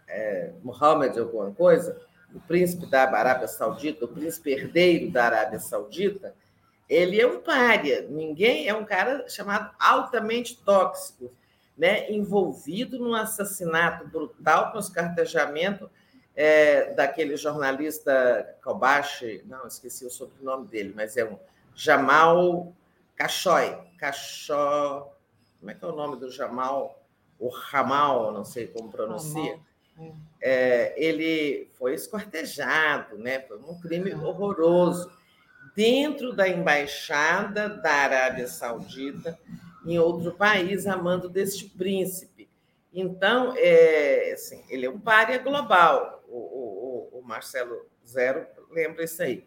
é, 0.08 0.52
Mohammed 0.64 1.18
alguma 1.20 1.52
coisa, 1.52 2.00
o 2.34 2.40
príncipe 2.40 2.86
da 2.86 3.04
Arábia 3.04 3.48
Saudita, 3.48 4.06
o 4.06 4.08
príncipe 4.08 4.52
herdeiro 4.52 5.12
da 5.12 5.26
Arábia 5.26 5.60
Saudita, 5.60 6.36
ele 6.88 7.20
é 7.20 7.28
um 7.28 7.42
pária. 7.42 8.06
Ninguém 8.10 8.68
é 8.68 8.74
um 8.74 8.86
cara 8.86 9.28
chamado 9.28 9.74
altamente 9.80 10.58
tóxico, 10.64 11.32
né? 11.78 12.10
envolvido 12.12 13.00
num 13.00 13.16
assassinato 13.16 14.08
brutal 14.08 14.72
com 14.72 14.80
escartejamento 14.80 15.90
é, 16.38 16.94
daquele 16.94 17.36
jornalista 17.36 18.56
Kobashi, 18.64 19.44
não, 19.48 19.66
esqueci 19.66 20.06
o 20.06 20.10
sobrenome 20.12 20.68
dele, 20.68 20.94
mas 20.96 21.18
é 21.18 21.26
um 21.26 21.38
Jamal 21.74 22.74
Khashoggi. 23.18 23.76
Khashoggi, 23.98 25.10
como 25.60 25.72
é 25.72 25.74
que 25.74 25.84
é 25.84 25.88
o 25.88 25.96
nome 25.96 26.18
do 26.18 26.32
Jamal? 26.32 27.04
O 27.40 27.50
Ramal, 27.50 28.32
não 28.32 28.46
sei 28.46 28.68
como 28.68 28.90
pronuncia. 28.90 29.60
É. 30.00 30.14
é, 30.42 30.94
ele 31.04 31.70
foi 31.74 31.96
esquartejado, 31.96 33.18
né? 33.18 33.42
Foi 33.42 33.58
um 33.58 33.80
crime 33.80 34.14
horroroso 34.14 35.12
dentro 35.76 36.34
da 36.34 36.48
embaixada 36.48 37.70
da 37.70 37.92
Arábia 37.92 38.48
Saudita 38.48 39.38
em 39.86 39.98
outro 40.00 40.34
país, 40.34 40.86
amando 40.86 41.30
deste 41.30 41.66
príncipe. 41.70 42.50
Então, 42.94 43.54
é, 43.58 44.32
assim, 44.34 44.64
ele 44.70 44.86
é 44.86 44.90
um 44.90 45.00
párea 45.00 45.38
global. 45.38 46.24
O, 46.28 47.10
o, 47.14 47.20
o 47.20 47.22
Marcelo 47.24 47.86
Zero 48.06 48.46
lembra 48.72 49.04
isso 49.04 49.22
aí. 49.22 49.46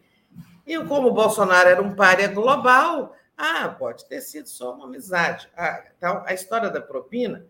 E 0.65 0.77
como 0.85 1.09
o 1.09 1.13
Bolsonaro 1.13 1.69
era 1.69 1.81
um 1.81 1.95
párea 1.95 2.27
global, 2.27 3.15
ah, 3.41 3.69
pode 3.69 4.05
ter 4.05 4.21
sido 4.21 4.47
só 4.47 4.75
uma 4.75 4.85
amizade. 4.85 5.49
Ah, 5.57 5.83
então, 5.97 6.23
a 6.27 6.33
história 6.33 6.69
da 6.69 6.79
propina, 6.79 7.43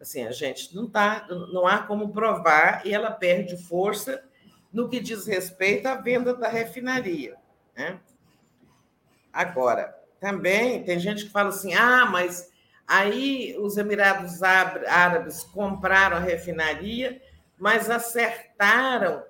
assim, 0.00 0.26
a 0.26 0.32
gente 0.32 0.74
não 0.74 0.90
tá, 0.90 1.24
não 1.28 1.66
há 1.66 1.78
como 1.78 2.12
provar 2.12 2.84
e 2.84 2.92
ela 2.92 3.12
perde 3.12 3.56
força 3.56 4.24
no 4.72 4.88
que 4.88 4.98
diz 4.98 5.24
respeito 5.24 5.86
à 5.86 5.94
venda 5.94 6.34
da 6.34 6.48
refinaria. 6.48 7.36
Né? 7.76 8.00
Agora, 9.32 9.96
também 10.18 10.82
tem 10.82 10.98
gente 10.98 11.26
que 11.26 11.30
fala 11.30 11.50
assim: 11.50 11.74
ah, 11.74 12.06
mas 12.06 12.50
aí 12.84 13.56
os 13.60 13.76
Emirados 13.76 14.42
Árabes 14.42 15.44
compraram 15.44 16.16
a 16.16 16.20
refinaria, 16.20 17.22
mas 17.56 17.88
acertaram 17.88 19.22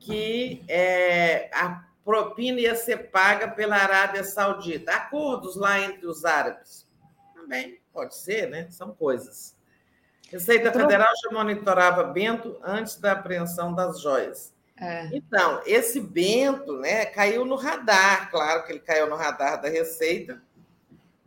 que 0.00 0.64
é, 0.66 1.48
a 1.54 1.84
propina 2.10 2.60
ia 2.60 2.74
ser 2.74 3.10
paga 3.12 3.46
pela 3.46 3.76
Arábia 3.76 4.24
Saudita. 4.24 4.92
Acordos 4.92 5.54
lá 5.54 5.80
entre 5.80 6.08
os 6.08 6.24
árabes. 6.24 6.84
Também 7.32 7.80
pode 7.92 8.16
ser, 8.16 8.50
né? 8.50 8.66
São 8.68 8.92
coisas. 8.92 9.56
Receita 10.28 10.72
Federal 10.72 11.08
já 11.22 11.30
monitorava 11.30 12.02
Bento 12.02 12.58
antes 12.64 12.96
da 12.96 13.12
apreensão 13.12 13.72
das 13.72 14.00
joias. 14.00 14.52
É. 14.76 15.08
Então, 15.12 15.62
esse 15.64 16.00
Bento 16.00 16.76
né, 16.78 17.06
caiu 17.06 17.44
no 17.44 17.54
radar, 17.54 18.28
claro 18.28 18.64
que 18.64 18.72
ele 18.72 18.80
caiu 18.80 19.08
no 19.08 19.14
radar 19.14 19.60
da 19.60 19.68
Receita, 19.68 20.42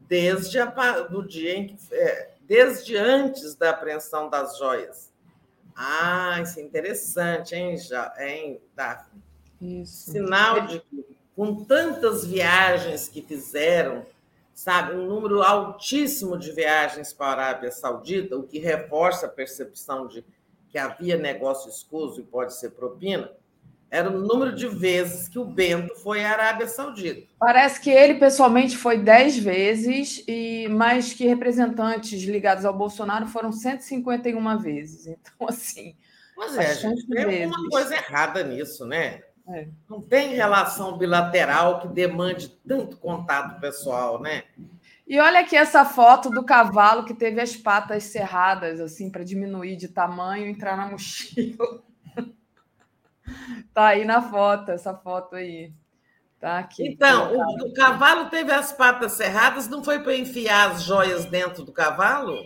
desde 0.01 0.59
o 0.59 1.21
dia 1.21 1.55
em 1.55 1.67
que, 1.67 1.77
é, 1.93 2.31
desde 2.41 2.97
antes 2.97 3.55
da 3.55 3.69
apreensão 3.69 4.29
das 4.29 4.57
joias. 4.57 5.13
Ah, 5.73 6.39
isso 6.41 6.59
é 6.59 6.61
interessante, 6.61 7.55
hein, 7.55 7.77
já, 7.77 8.13
hein 8.19 8.61
Daphne? 8.75 9.22
Isso. 9.64 10.11
Sinal 10.11 10.67
de 10.67 10.80
que, 10.80 11.06
com 11.35 11.64
tantas 11.64 12.25
viagens 12.25 13.08
que 13.08 13.22
fizeram, 13.22 14.06
sabe, 14.53 14.93
um 14.93 15.08
número 15.08 15.42
altíssimo 15.42 16.38
de 16.38 16.51
viagens 16.51 17.14
para 17.14 17.43
a 17.43 17.48
Arábia 17.48 17.72
Saudita, 17.72 18.38
o 18.38 18.43
que 18.43 18.59
reforça 18.59 19.25
a 19.25 19.30
percepção 19.30 20.08
de 20.08 20.24
que 20.69 20.77
havia 20.77 21.16
negócio 21.17 21.69
escuso 21.69 22.19
e 22.19 22.24
pode 22.24 22.56
ser 22.56 22.72
propina, 22.72 23.32
era 23.90 24.09
o 24.09 24.19
número 24.19 24.56
de 24.56 24.67
vezes 24.67 25.30
que 25.30 25.38
o 25.38 25.45
Bento 25.45 25.95
foi 25.98 26.25
à 26.25 26.32
Arábia 26.32 26.67
Saudita. 26.67 27.27
Parece 27.40 27.80
que 27.80 27.92
ele 27.92 28.16
pessoalmente 28.16 28.75
foi 28.75 28.98
dez 28.98 29.38
vezes, 29.38 30.24
e 30.27 30.67
mais 30.67 31.14
que 31.14 31.27
representantes 31.27 32.24
ligados 32.24 32.66
ao 32.66 32.75
Bolsonaro 32.75 33.27
foram 33.27 33.51
151 33.51 34.58
vezes. 34.58 35.06
Então, 35.06 35.48
assim. 35.48 35.95
Mas 36.35 36.58
é, 36.58 36.74
gente, 36.74 37.08
tem 37.08 37.43
alguma 37.43 37.69
coisa 37.69 37.93
errada 37.93 38.43
nisso, 38.43 38.83
né? 38.83 39.22
É. 39.47 39.67
Não 39.89 40.01
tem 40.01 40.33
relação 40.33 40.97
bilateral 40.97 41.81
que 41.81 41.88
demande 41.88 42.49
tanto 42.65 42.97
contato 42.97 43.59
pessoal, 43.59 44.22
né? 44.22 44.43
E 45.05 45.19
olha 45.19 45.41
aqui 45.41 45.55
essa 45.55 45.83
foto 45.83 46.30
do 46.30 46.45
cavalo 46.45 47.03
que 47.03 47.13
teve 47.13 47.41
as 47.41 47.55
patas 47.55 48.03
cerradas, 48.03 48.80
assim, 48.80 49.09
para 49.09 49.23
diminuir 49.23 49.75
de 49.75 49.89
tamanho 49.89 50.47
e 50.47 50.49
entrar 50.49 50.77
na 50.77 50.88
mochila. 50.91 51.83
Tá 53.73 53.88
aí 53.88 54.05
na 54.05 54.22
foto, 54.22 54.72
essa 54.72 54.93
foto 54.93 55.35
aí. 55.35 55.73
Tá 56.39 56.59
aqui. 56.59 56.88
Então, 56.88 57.33
o, 57.33 57.67
o 57.67 57.73
cavalo 57.73 58.30
teve 58.30 58.51
as 58.51 58.72
patas 58.72 59.13
cerradas, 59.13 59.67
não 59.67 59.83
foi 59.83 59.99
para 59.99 60.15
enfiar 60.15 60.72
as 60.72 60.83
joias 60.83 61.25
dentro 61.25 61.63
do 61.63 61.72
cavalo? 61.72 62.38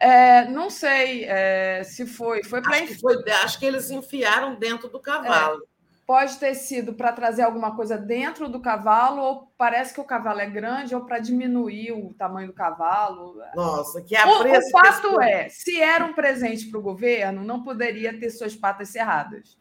É, 0.00 0.46
não 0.48 0.68
sei 0.68 1.24
é, 1.24 1.82
se 1.82 2.06
foi. 2.06 2.42
Foi 2.44 2.60
para 2.60 2.76
acho, 2.76 2.98
que 2.98 3.30
acho 3.30 3.58
que 3.58 3.64
eles 3.64 3.90
enfiaram 3.90 4.54
dentro 4.56 4.88
do 4.88 5.00
cavalo. 5.00 5.62
É, 5.62 5.75
pode 6.06 6.36
ter 6.38 6.54
sido 6.54 6.94
para 6.94 7.12
trazer 7.12 7.42
alguma 7.42 7.74
coisa 7.74 7.98
dentro 7.98 8.48
do 8.48 8.60
cavalo, 8.60 9.20
ou 9.20 9.52
parece 9.58 9.92
que 9.92 10.00
o 10.00 10.04
cavalo 10.04 10.40
é 10.40 10.48
grande, 10.48 10.94
ou 10.94 11.04
para 11.04 11.18
diminuir 11.18 11.92
o 11.92 12.14
tamanho 12.14 12.48
do 12.48 12.54
cavalo. 12.54 13.40
Nossa, 13.54 14.00
que 14.02 14.14
apreço. 14.14 14.66
O, 14.66 14.68
o 14.68 14.70
fato 14.70 15.20
é: 15.20 15.48
se 15.48 15.80
era 15.80 16.04
um 16.04 16.12
presente 16.12 16.70
para 16.70 16.78
o 16.78 16.82
governo, 16.82 17.44
não 17.44 17.62
poderia 17.62 18.18
ter 18.18 18.30
suas 18.30 18.54
patas 18.54 18.88
cerradas 18.88 19.58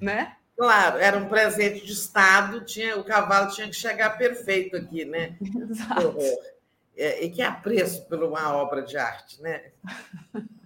né? 0.00 0.36
Claro, 0.56 0.98
era 0.98 1.16
um 1.16 1.28
presente 1.28 1.84
de 1.84 1.92
Estado, 1.92 2.64
tinha, 2.64 2.96
o 2.96 3.04
cavalo 3.04 3.50
tinha 3.52 3.68
que 3.68 3.76
chegar 3.76 4.18
perfeito 4.18 4.76
aqui, 4.76 5.04
né? 5.04 5.36
Exato. 5.70 6.16
É, 6.96 7.24
e 7.24 7.30
que 7.30 7.42
apreço 7.42 8.04
por 8.08 8.22
uma 8.24 8.56
obra 8.56 8.82
de 8.82 8.96
arte, 8.96 9.40
né? 9.40 9.70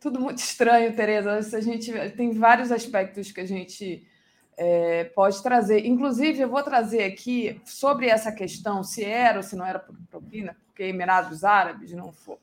Tudo 0.00 0.20
muito 0.20 0.38
estranho, 0.38 0.94
Tereza. 0.94 1.56
A 1.56 1.60
gente 1.60 1.92
tem 2.16 2.32
vários 2.32 2.72
aspectos 2.72 3.30
que 3.32 3.40
a 3.40 3.46
gente 3.46 4.06
é, 4.56 5.04
pode 5.04 5.42
trazer. 5.42 5.86
Inclusive, 5.86 6.40
eu 6.40 6.48
vou 6.48 6.62
trazer 6.62 7.04
aqui 7.04 7.60
sobre 7.64 8.08
essa 8.08 8.30
questão, 8.30 8.84
se 8.84 9.04
era 9.04 9.38
ou 9.38 9.42
se 9.42 9.56
não 9.56 9.64
era 9.64 9.82
propina, 10.10 10.56
porque 10.66 10.82
Emirados 10.82 11.44
Árabes 11.44 11.92
não 11.92 12.12
foi, 12.12 12.36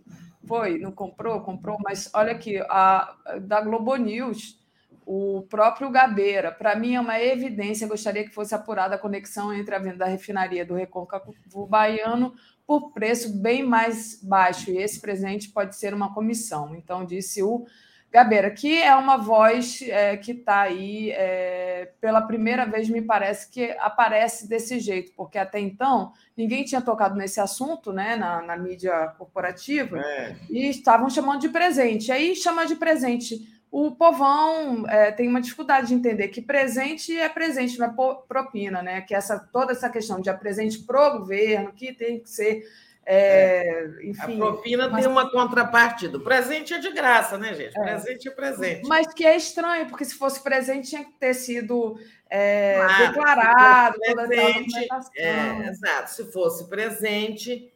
foi 0.46 0.78
não 0.80 0.92
comprou, 0.92 1.42
comprou, 1.42 1.78
mas 1.84 2.10
olha 2.14 2.32
aqui, 2.32 2.58
a, 2.70 3.16
da 3.42 3.62
Globo 3.62 3.96
News 3.96 4.60
o 5.08 5.44
próprio 5.44 5.90
Gabeira. 5.90 6.52
Para 6.52 6.76
mim 6.76 6.96
é 6.96 7.00
uma 7.00 7.18
evidência, 7.18 7.88
gostaria 7.88 8.26
que 8.26 8.34
fosse 8.34 8.54
apurada 8.54 8.96
a 8.96 9.00
conexão 9.00 9.54
entre 9.54 9.74
a 9.74 9.80
venda 9.80 10.00
da 10.00 10.06
refinaria 10.06 10.66
do 10.66 10.76
Recôncavo 10.76 11.34
Baiano 11.66 12.36
por 12.68 12.92
preço 12.92 13.42
bem 13.42 13.64
mais 13.64 14.22
baixo, 14.22 14.70
e 14.70 14.78
esse 14.78 15.00
presente 15.00 15.50
pode 15.50 15.78
ser 15.78 15.94
uma 15.94 16.14
comissão. 16.14 16.76
Então, 16.76 17.06
disse 17.06 17.42
o 17.42 17.66
Gabeira, 18.12 18.52
que 18.52 18.82
é 18.82 18.94
uma 18.96 19.16
voz 19.16 19.82
é, 19.84 20.18
que 20.18 20.34
está 20.34 20.62
aí 20.62 21.12
é, 21.12 21.94
pela 22.02 22.22
primeira 22.22 22.66
vez, 22.66 22.90
me 22.90 23.02
parece 23.02 23.50
que 23.50 23.72
aparece 23.80 24.50
desse 24.50 24.78
jeito, 24.78 25.14
porque 25.16 25.38
até 25.38 25.58
então 25.58 26.12
ninguém 26.36 26.66
tinha 26.66 26.82
tocado 26.82 27.16
nesse 27.16 27.40
assunto 27.40 27.94
né, 27.94 28.18
na, 28.18 28.42
na 28.42 28.58
mídia 28.58 29.08
corporativa 29.18 30.00
é. 30.00 30.36
e 30.50 30.68
estavam 30.68 31.10
chamando 31.10 31.40
de 31.40 31.50
presente. 31.50 32.12
Aí 32.12 32.36
chama 32.36 32.66
de 32.66 32.76
presente. 32.76 33.57
O 33.70 33.92
povão 33.92 34.88
é, 34.88 35.12
tem 35.12 35.28
uma 35.28 35.42
dificuldade 35.42 35.88
de 35.88 35.94
entender 35.94 36.30
que 36.30 36.42
presente 36.42 37.18
é 37.18 37.28
presente, 37.28 37.78
não 37.78 37.88
é 37.88 37.94
propina, 38.28 38.82
né? 38.82 39.02
Que 39.02 39.14
essa, 39.14 39.38
toda 39.38 39.74
essa 39.74 39.90
questão 39.90 40.22
de 40.22 40.30
é 40.30 40.34
presente 40.34 40.80
para 40.80 41.16
o 41.16 41.20
governo, 41.20 41.74
que 41.74 41.94
tem 41.94 42.20
que 42.20 42.30
ser 42.30 42.64
é, 43.10 43.88
enfim, 44.04 44.34
a 44.34 44.36
propina 44.36 44.90
mas... 44.90 45.02
tem 45.02 45.10
uma 45.10 45.32
contrapartida. 45.32 46.18
O 46.18 46.22
presente 46.22 46.74
é 46.74 46.78
de 46.78 46.92
graça, 46.92 47.38
né, 47.38 47.54
gente? 47.54 47.78
É. 47.80 47.82
Presente 47.82 48.28
é 48.28 48.32
presente. 48.32 48.86
Mas 48.86 49.14
que 49.14 49.26
é 49.26 49.38
estranho, 49.38 49.88
porque 49.88 50.04
se 50.04 50.16
fosse 50.16 50.44
presente 50.44 50.90
tinha 50.90 51.06
que 51.06 51.14
ter 51.14 51.34
sido 51.34 51.98
é, 52.30 52.76
claro, 52.76 53.08
declarado. 53.08 54.00
Presente, 54.00 54.88
é, 55.16 55.68
exato. 55.70 56.12
Se 56.12 56.32
fosse 56.34 56.68
presente, 56.68 57.72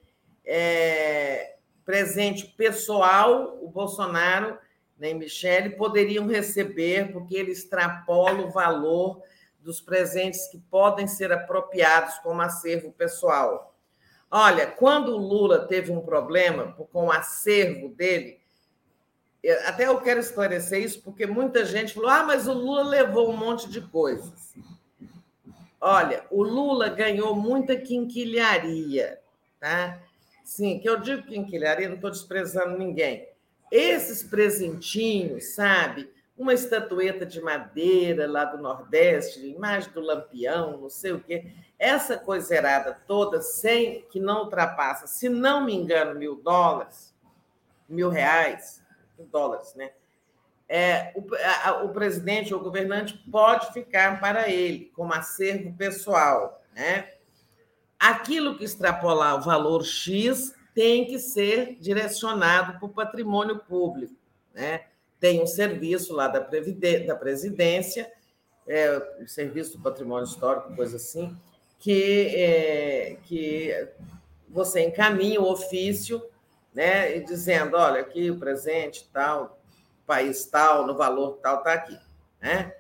é, 0.45 1.55
presente 1.85 2.47
pessoal, 2.47 3.57
o 3.61 3.69
Bolsonaro 3.69 4.57
nem 5.01 5.15
Michele 5.15 5.71
poderiam 5.71 6.27
receber, 6.27 7.11
porque 7.11 7.35
ele 7.35 7.51
extrapola 7.51 8.45
o 8.45 8.51
valor 8.51 9.19
dos 9.59 9.81
presentes 9.81 10.47
que 10.47 10.59
podem 10.59 11.07
ser 11.07 11.31
apropriados 11.31 12.19
como 12.19 12.39
acervo 12.39 12.91
pessoal. 12.91 13.75
Olha, 14.29 14.67
quando 14.67 15.09
o 15.09 15.17
Lula 15.17 15.65
teve 15.65 15.91
um 15.91 16.01
problema 16.01 16.73
com 16.93 17.07
o 17.07 17.11
acervo 17.11 17.89
dele, 17.89 18.39
até 19.65 19.87
eu 19.87 19.99
quero 19.99 20.19
esclarecer 20.19 20.83
isso, 20.83 21.01
porque 21.01 21.25
muita 21.25 21.65
gente 21.65 21.95
falou: 21.95 22.09
ah, 22.09 22.23
mas 22.23 22.47
o 22.47 22.53
Lula 22.53 22.83
levou 22.83 23.31
um 23.31 23.35
monte 23.35 23.67
de 23.67 23.81
coisas. 23.81 24.53
Olha, 25.81 26.23
o 26.29 26.43
Lula 26.43 26.89
ganhou 26.89 27.35
muita 27.35 27.75
quinquilharia, 27.75 29.19
tá? 29.59 29.99
Sim, 30.43 30.77
que 30.77 30.87
eu 30.87 30.99
digo 30.99 31.23
quinquilharia, 31.23 31.89
não 31.89 31.95
estou 31.95 32.11
desprezando 32.11 32.77
ninguém. 32.77 33.30
Esses 33.71 34.21
presentinhos, 34.21 35.55
sabe? 35.55 36.11
Uma 36.37 36.53
estatueta 36.53 37.25
de 37.25 37.39
madeira 37.39 38.29
lá 38.29 38.45
do 38.45 38.61
Nordeste, 38.61 39.45
imagem 39.45 39.91
do 39.91 40.01
Lampião, 40.01 40.81
não 40.81 40.89
sei 40.89 41.13
o 41.13 41.19
quê 41.19 41.51
essa 41.81 42.15
coiserada 42.15 42.95
toda, 43.07 43.41
sem 43.41 44.03
que 44.03 44.19
não 44.19 44.43
ultrapassa, 44.43 45.07
se 45.07 45.27
não 45.27 45.65
me 45.65 45.73
engano, 45.73 46.13
mil 46.13 46.35
dólares, 46.35 47.11
mil 47.89 48.07
reais, 48.07 48.83
mil 49.17 49.27
dólares, 49.27 49.73
né? 49.73 49.91
É, 50.69 51.11
o, 51.15 51.25
a, 51.65 51.83
o 51.83 51.89
presidente 51.89 52.53
ou 52.53 52.59
governante 52.59 53.17
pode 53.31 53.73
ficar 53.73 54.19
para 54.19 54.47
ele 54.47 54.91
como 54.95 55.11
acervo 55.11 55.73
pessoal, 55.73 56.63
né? 56.75 57.13
Aquilo 57.99 58.55
que 58.55 58.63
extrapolar 58.63 59.37
o 59.37 59.41
valor 59.41 59.83
X 59.83 60.53
tem 60.73 61.05
que 61.05 61.19
ser 61.19 61.77
direcionado 61.79 62.79
para 62.79 62.85
o 62.85 62.89
patrimônio 62.89 63.59
público, 63.59 64.15
né? 64.53 64.85
Tem 65.19 65.41
um 65.41 65.47
serviço 65.47 66.13
lá 66.13 66.27
da, 66.27 66.39
da 66.39 67.15
presidência, 67.15 68.11
é, 68.67 68.97
o 69.21 69.27
serviço 69.27 69.77
do 69.77 69.83
patrimônio 69.83 70.25
histórico, 70.25 70.75
coisa 70.75 70.97
assim, 70.97 71.37
que, 71.79 72.27
é, 72.35 73.17
que 73.23 73.89
você 74.49 74.81
encaminha 74.81 75.41
o 75.41 75.51
ofício, 75.51 76.21
né, 76.73 77.17
e 77.17 77.23
dizendo, 77.23 77.75
olha, 77.75 78.01
aqui 78.01 78.31
o 78.31 78.39
presente 78.39 79.09
tal, 79.11 79.59
país 80.05 80.45
tal, 80.45 80.87
no 80.87 80.95
valor 80.95 81.37
tal, 81.41 81.57
está 81.57 81.73
aqui, 81.73 81.99
né? 82.41 82.73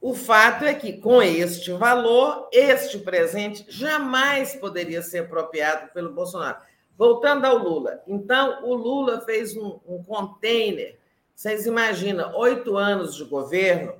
O 0.00 0.14
fato 0.14 0.64
é 0.64 0.72
que, 0.72 0.94
com 0.94 1.22
este 1.22 1.72
valor, 1.72 2.48
este 2.52 2.98
presente 2.98 3.66
jamais 3.68 4.56
poderia 4.56 5.02
ser 5.02 5.18
apropriado 5.18 5.92
pelo 5.92 6.14
Bolsonaro. 6.14 6.56
Voltando 6.96 7.44
ao 7.44 7.58
Lula. 7.58 8.02
Então, 8.06 8.64
o 8.64 8.74
Lula 8.74 9.20
fez 9.20 9.54
um, 9.54 9.78
um 9.86 10.02
container. 10.02 10.98
Vocês 11.34 11.66
imaginam, 11.66 12.34
oito 12.36 12.78
anos 12.78 13.14
de 13.14 13.24
governo, 13.24 13.94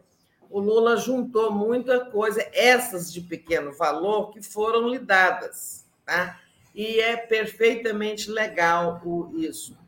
o 0.49 0.59
Lula 0.59 0.97
juntou 0.97 1.53
muita 1.53 2.01
coisa, 2.07 2.47
essas 2.53 3.13
de 3.13 3.21
pequeno 3.21 3.73
valor, 3.73 4.31
que 4.31 4.43
foram 4.43 4.89
lhe 4.89 4.99
dadas. 4.99 5.87
Tá? 6.07 6.41
E 6.75 6.99
é 6.99 7.17
perfeitamente 7.17 8.31
legal 8.31 9.03
isso. 9.35 9.80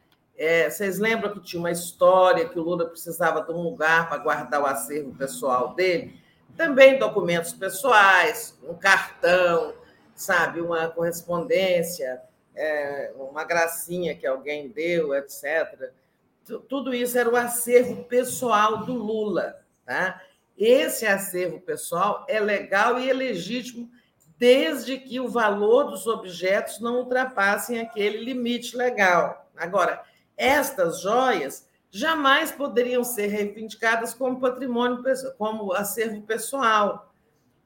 É, 0.45 0.69
vocês 0.69 0.99
lembram 0.99 1.33
que 1.33 1.39
tinha 1.39 1.61
uma 1.61 1.71
história 1.71 2.49
que 2.49 2.59
o 2.59 2.63
Lula 2.65 2.89
precisava 2.89 3.43
de 3.43 3.53
um 3.53 3.63
lugar 3.63 4.09
para 4.09 4.19
guardar 4.19 4.61
o 4.61 4.67
acervo 4.67 5.15
pessoal 5.15 5.73
dele? 5.73 6.21
Também 6.57 6.99
documentos 6.99 7.53
pessoais, 7.53 8.59
um 8.65 8.75
cartão, 8.75 9.73
sabe, 10.17 10.61
uma 10.61 10.89
correspondência, 10.89 12.21
é, 12.57 13.13
uma 13.17 13.45
gracinha 13.45 14.17
que 14.17 14.27
alguém 14.27 14.69
deu, 14.69 15.15
etc. 15.15 15.93
Tudo 16.69 16.93
isso 16.93 17.17
era 17.17 17.31
o 17.31 17.37
acervo 17.37 18.03
pessoal 18.03 18.85
do 18.85 18.95
Lula. 18.95 19.65
Tá? 19.87 20.21
Esse 20.59 21.07
acervo 21.07 21.61
pessoal 21.61 22.27
é 22.29 22.41
legal 22.41 22.99
e 22.99 23.09
é 23.09 23.13
legítimo 23.13 23.89
desde 24.37 24.99
que 24.99 25.21
o 25.21 25.29
valor 25.29 25.85
dos 25.85 26.09
objetos 26.09 26.81
não 26.81 26.97
ultrapassem 26.97 27.79
aquele 27.79 28.25
limite 28.25 28.77
legal. 28.77 29.49
Agora, 29.57 30.03
estas 30.37 31.01
joias 31.01 31.67
jamais 31.91 32.51
poderiam 32.51 33.05
ser 33.05 33.27
reivindicadas 33.27 34.15
como 34.15 34.41
patrimônio, 34.41 35.03
como 35.37 35.73
acervo 35.73 36.23
pessoal. 36.23 37.13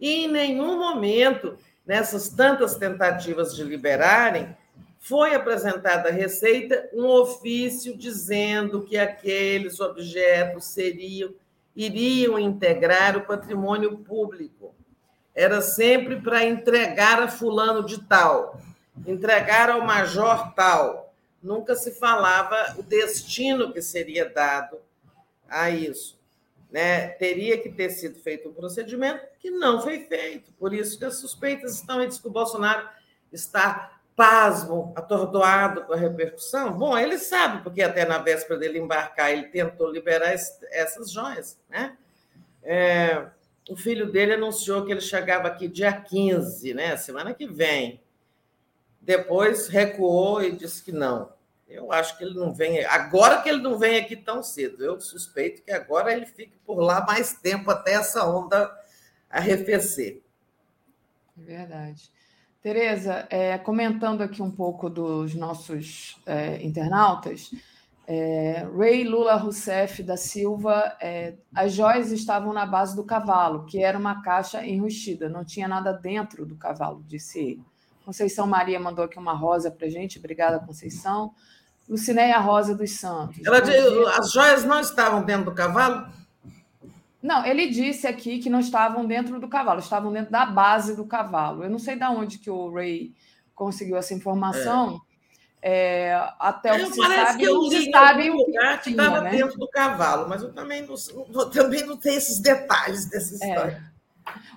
E 0.01 0.25
em 0.25 0.29
nenhum 0.29 0.79
momento, 0.79 1.57
nessas 1.87 2.29
tantas 2.29 2.75
tentativas 2.77 3.55
de 3.55 3.63
liberarem, 3.63 4.57
foi 4.99 5.35
apresentada 5.35 6.09
à 6.09 6.13
Receita 6.13 6.89
um 6.93 7.07
ofício 7.07 7.97
dizendo 7.97 8.83
que 8.83 8.99
aqueles 8.99 9.79
objetos 9.79 10.65
seriam 10.67 11.33
iriam 11.77 12.39
integrar 12.39 13.17
o 13.17 13.27
patrimônio 13.27 13.99
público. 13.99 14.75
Era 15.35 15.61
sempre 15.61 16.21
para 16.21 16.45
entregar 16.45 17.23
a 17.23 17.29
fulano 17.29 17.85
de 17.85 18.03
tal, 18.03 18.59
entregar 19.07 19.69
ao 19.69 19.83
major 19.83 20.55
tal. 20.55 21.06
Nunca 21.43 21.75
se 21.75 21.93
falava 21.93 22.75
o 22.79 22.83
destino 22.83 23.73
que 23.73 23.81
seria 23.81 24.29
dado 24.29 24.79
a 25.49 25.71
isso. 25.71 26.19
Né? 26.71 27.09
Teria 27.09 27.59
que 27.59 27.71
ter 27.71 27.91
sido 27.91 28.19
feito 28.19 28.49
um 28.49 28.53
procedimento 28.53 29.25
que 29.39 29.51
não 29.51 29.81
foi 29.81 30.01
feito. 30.01 30.53
Por 30.55 30.75
isso 30.75 30.99
que 30.99 31.05
as 31.05 31.17
suspeitas 31.17 31.75
estão 31.75 32.01
aí, 32.01 32.09
diz 32.09 32.19
que 32.19 32.27
o 32.27 32.33
Bolsonaro 32.33 32.89
está 33.33 34.01
pasmo, 34.17 34.93
atordoado 34.97 35.85
com 35.85 35.93
a 35.93 35.97
repercussão? 35.97 36.73
Bom, 36.73 36.97
ele 36.97 37.19
sabe, 37.19 37.63
porque 37.63 37.83
até 37.83 38.07
na 38.07 38.19
véspera 38.19 38.59
dele 38.59 38.79
embarcar, 38.79 39.31
ele 39.31 39.45
tentou 39.45 39.91
liberar 39.91 40.33
essas 40.33 41.11
joias. 41.11 41.61
Né? 41.69 41.97
É, 42.63 43.27
o 43.69 43.77
filho 43.77 44.11
dele 44.11 44.35
anunciou 44.35 44.85
que 44.85 44.91
ele 44.91 45.03
chegava 45.03 45.49
aqui 45.49 45.69
dia 45.69 45.93
15, 45.93 46.73
né? 46.73 46.97
semana 46.97 47.35
que 47.35 47.47
vem. 47.47 48.01
Depois 49.07 49.69
recuou 49.69 50.43
e 50.43 50.51
disse 50.51 50.83
que 50.83 50.91
não. 50.91 51.33
Eu 51.69 51.93
acho 51.93 52.19
que 52.19 52.25
ele 52.25 52.35
não 52.35 52.53
vem. 52.53 52.85
Agora 52.85 53.41
que 53.41 53.49
ele 53.49 53.63
não 53.63 53.79
vem 53.79 53.99
aqui 53.99 54.17
tão 54.17 54.43
cedo, 54.43 54.85
eu 54.85 55.01
suspeito 55.01 55.63
que 55.63 55.71
agora 55.71 56.13
ele 56.13 56.27
fique 56.27 56.59
por 56.67 56.81
lá 56.81 57.07
mais 57.07 57.35
tempo 57.35 57.71
até 57.71 57.93
essa 57.93 58.29
onda 58.29 58.69
arrefecer. 59.31 60.23
É 61.39 61.41
verdade. 61.41 62.11
Tereza, 62.61 63.29
é, 63.31 63.57
comentando 63.59 64.23
aqui 64.23 64.43
um 64.43 64.51
pouco 64.51 64.91
dos 64.91 65.37
nossos 65.37 66.21
é, 66.27 66.61
internautas, 66.65 67.53
é, 68.09 68.67
Ray 68.77 69.05
Lula 69.05 69.37
Rousseff 69.37 70.03
da 70.03 70.17
Silva, 70.17 70.97
é, 71.01 71.35
as 71.55 71.73
joias 71.73 72.11
estavam 72.11 72.53
na 72.53 72.67
base 72.67 72.97
do 72.97 73.05
cavalo, 73.05 73.67
que 73.67 73.85
era 73.85 73.97
uma 73.97 74.21
caixa 74.21 74.67
enrustida, 74.67 75.29
não 75.29 75.45
tinha 75.45 75.69
nada 75.69 75.93
dentro 75.93 76.45
do 76.45 76.57
cavalo, 76.57 77.05
disse 77.07 77.39
ele. 77.39 77.76
Conceição 78.07 78.47
Maria 78.47 78.79
mandou 78.79 79.05
aqui 79.05 79.19
uma 79.19 79.33
rosa 79.33 79.69
para 79.69 79.89
gente, 79.89 80.21
obrigada, 80.21 80.61
Conceição. 80.61 81.35
Lucinéia 81.89 82.39
Rosa 82.39 82.73
dos 82.73 82.93
Santos. 82.93 83.45
Ela, 83.45 83.59
as 84.17 84.31
joias 84.31 84.65
não 84.65 84.79
estavam 84.79 85.25
dentro 85.25 85.47
do 85.47 85.55
cavalo? 85.55 86.07
Não, 87.21 87.45
ele 87.45 87.69
disse 87.69 88.07
aqui 88.07 88.39
que 88.39 88.49
não 88.49 88.61
estavam 88.61 89.05
dentro 89.05 89.41
do 89.41 89.49
cavalo, 89.49 89.81
estavam 89.81 90.13
dentro 90.13 90.31
da 90.31 90.47
base 90.47 90.95
do 90.95 91.05
cavalo. 91.05 91.65
Eu 91.65 91.71
não 91.71 91.81
sei 91.81 91.97
de 91.97 92.05
onde 92.05 92.39
que 92.39 92.49
o 92.49 92.73
Ray 92.73 93.13
conseguiu 93.57 93.97
essa 93.97 94.15
informação. 94.15 95.01
É. 95.61 96.11
é, 96.11 96.31
até 96.39 96.75
o 96.75 96.87
que 96.87 96.95
se 96.95 97.03
sabe, 97.03 97.45
que 97.45 97.71
se 97.71 97.91
sabe 97.91 98.31
o 98.31 98.45
que 98.83 98.91
estava 98.91 99.21
né? 99.23 99.31
dentro 99.31 99.59
do 99.59 99.69
cavalo, 99.69 100.29
mas 100.29 100.43
eu 100.43 100.53
também 100.53 100.87
não, 100.87 101.51
também 101.51 101.85
não 101.85 101.97
tenho 101.97 102.19
esses 102.19 102.39
detalhes 102.39 103.11
dessa 103.11 103.35
é. 103.45 103.49
história. 103.49 103.93
É. 103.93 103.96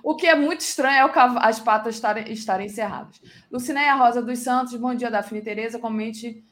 O 0.02 0.14
que 0.14 0.26
é 0.26 0.34
muito 0.34 0.60
estranho 0.60 0.98
é 0.98 1.06
o, 1.06 1.38
as 1.38 1.60
patas 1.60 1.94
estarem, 1.94 2.32
estarem 2.32 2.66
encerradas. 2.66 3.20
Lucinéia 3.50 3.94
Rosa 3.94 4.22
dos 4.22 4.38
Santos, 4.38 4.74
bom 4.76 4.94
dia, 4.94 5.10
Daphne 5.10 5.42
Tereza. 5.42 5.78
Comente, 5.78 6.44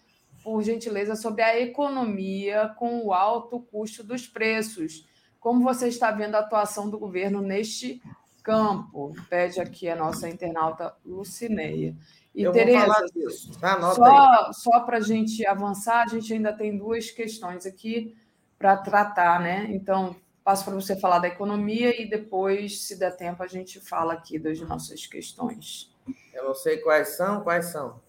por 0.43 0.63
gentileza, 0.63 1.17
sobre 1.17 1.43
a 1.43 1.59
economia 1.59 2.75
com 2.77 3.05
o 3.05 3.13
alto 3.13 3.61
custo 3.61 4.03
dos 4.05 4.27
preços. 4.27 5.07
Como 5.41 5.63
você 5.63 5.89
está 5.89 6.11
vendo 6.11 6.35
a 6.35 6.41
atuação 6.41 6.91
do 6.91 6.99
governo 6.99 7.41
neste 7.41 8.03
campo? 8.43 9.15
Pede 9.29 9.61
aqui 9.61 9.89
a 9.89 9.97
nossa 9.97 10.29
internauta 10.29 10.95
Lucinéia. 11.05 11.97
E, 12.35 12.43
Eu 12.43 12.53
Tereza, 12.53 12.79
vou 12.79 12.95
falar 12.95 13.07
disso. 13.07 13.59
Tá? 13.59 13.93
Só, 13.95 14.53
só 14.53 14.81
para 14.81 14.99
a 14.99 15.01
gente 15.01 15.47
avançar, 15.47 16.03
a 16.03 16.07
gente 16.07 16.33
ainda 16.33 16.53
tem 16.53 16.77
duas 16.77 17.11
questões 17.11 17.67
aqui 17.67 18.17
para 18.59 18.77
tratar, 18.77 19.41
né? 19.41 19.67
Então, 19.71 20.15
passo 20.49 20.65
para 20.65 20.75
você 20.75 20.97
falar 20.97 21.19
da 21.19 21.29
economia 21.29 22.01
e 22.01 22.09
depois, 22.09 22.81
se 22.81 22.99
der 22.99 23.15
tempo, 23.15 23.43
a 23.43 23.47
gente 23.47 23.79
fala 23.81 24.15
aqui 24.15 24.39
das 24.39 24.59
nossas 24.61 25.07
questões. 25.07 25.95
Eu 26.33 26.45
não 26.45 26.55
sei 26.55 26.79
quais 26.79 27.19
são, 27.19 27.43
quais 27.43 27.67
são. 27.67 28.01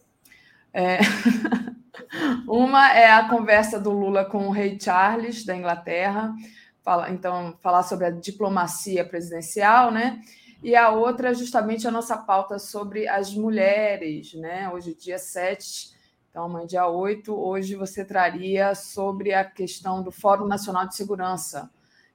É... 0.73 0.99
Uma 2.47 2.93
é 2.93 3.11
a 3.11 3.27
conversa 3.27 3.77
do 3.77 3.91
Lula 3.91 4.23
com 4.23 4.47
o 4.47 4.51
rei 4.51 4.79
Charles 4.79 5.43
da 5.43 5.53
Inglaterra, 5.53 6.33
fala, 6.81 7.09
então 7.09 7.57
falar 7.61 7.83
sobre 7.83 8.05
a 8.05 8.09
diplomacia 8.09 9.03
presidencial, 9.03 9.91
né? 9.91 10.21
E 10.63 10.77
a 10.77 10.91
outra 10.91 11.31
é 11.31 11.33
justamente 11.33 11.89
a 11.89 11.91
nossa 11.91 12.15
pauta 12.15 12.57
sobre 12.57 13.05
as 13.05 13.35
mulheres, 13.35 14.33
né? 14.35 14.69
Hoje, 14.69 14.95
dia 14.95 15.17
7, 15.17 15.93
então 16.29 16.45
amanhã, 16.45 16.65
dia 16.65 16.87
8, 16.87 17.37
hoje 17.37 17.75
você 17.75 18.05
traria 18.05 18.73
sobre 18.75 19.33
a 19.33 19.43
questão 19.43 20.01
do 20.01 20.09
Fórum 20.09 20.47
Nacional 20.47 20.87
de 20.87 20.95
Segurança, 20.95 21.69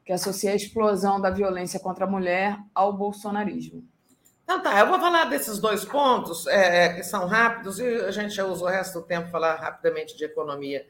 que 0.05 0.13
associa 0.13 0.53
a 0.53 0.57
explosão 0.57 1.21
da 1.21 1.31
violência 1.31 1.81
contra 1.81 2.05
a 2.05 2.09
mulher 2.09 2.59
ao 2.75 2.93
bolsonarismo. 2.93 3.83
Então 4.45 4.63
tá, 4.63 4.79
eu 4.79 4.87
vou 4.87 5.01
falar 5.01 5.25
desses 5.25 5.59
dois 5.59 5.85
pontos, 5.85 6.47
é, 6.47 6.93
que 6.93 7.03
são 7.03 7.27
rápidos, 7.27 7.79
e 7.79 7.87
a 7.87 8.11
gente 8.11 8.35
já 8.35 8.45
usa 8.45 8.65
o 8.65 8.69
resto 8.69 9.01
do 9.01 9.07
tempo 9.07 9.31
falar 9.31 9.55
rapidamente 9.55 10.17
de 10.17 10.25
economia. 10.25 10.87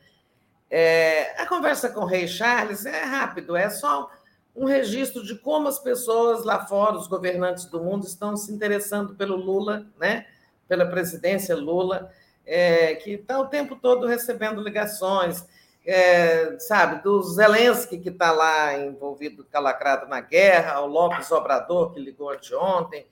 É, 0.68 1.40
a 1.40 1.46
conversa 1.46 1.88
com 1.88 2.00
o 2.00 2.06
rei 2.06 2.26
Charles 2.26 2.84
é 2.84 3.04
rápido, 3.04 3.54
é 3.54 3.70
só 3.70 4.10
um 4.56 4.64
registro 4.64 5.24
de 5.24 5.36
como 5.36 5.68
as 5.68 5.78
pessoas 5.78 6.44
lá 6.44 6.66
fora, 6.66 6.96
os 6.96 7.06
governantes 7.06 7.66
do 7.66 7.82
mundo, 7.82 8.06
estão 8.06 8.36
se 8.36 8.52
interessando 8.52 9.14
pelo 9.14 9.36
Lula, 9.36 9.86
né? 9.98 10.26
pela 10.66 10.86
presidência 10.86 11.54
Lula, 11.54 12.10
é, 12.44 12.94
que 12.96 13.12
está 13.12 13.38
o 13.38 13.46
tempo 13.46 13.76
todo 13.76 14.06
recebendo 14.06 14.60
ligações 14.60 15.44
é, 15.86 16.58
sabe, 16.58 17.02
do 17.02 17.22
Zelensky, 17.22 17.98
que 17.98 18.08
está 18.08 18.32
lá 18.32 18.76
envolvido, 18.78 19.44
calacrado 19.44 20.06
na 20.06 20.20
guerra, 20.20 20.80
o 20.80 20.86
Lopes 20.86 21.30
Obrador, 21.30 21.92
que 21.92 22.00
ligou 22.00 22.30
anteontem, 22.30 23.06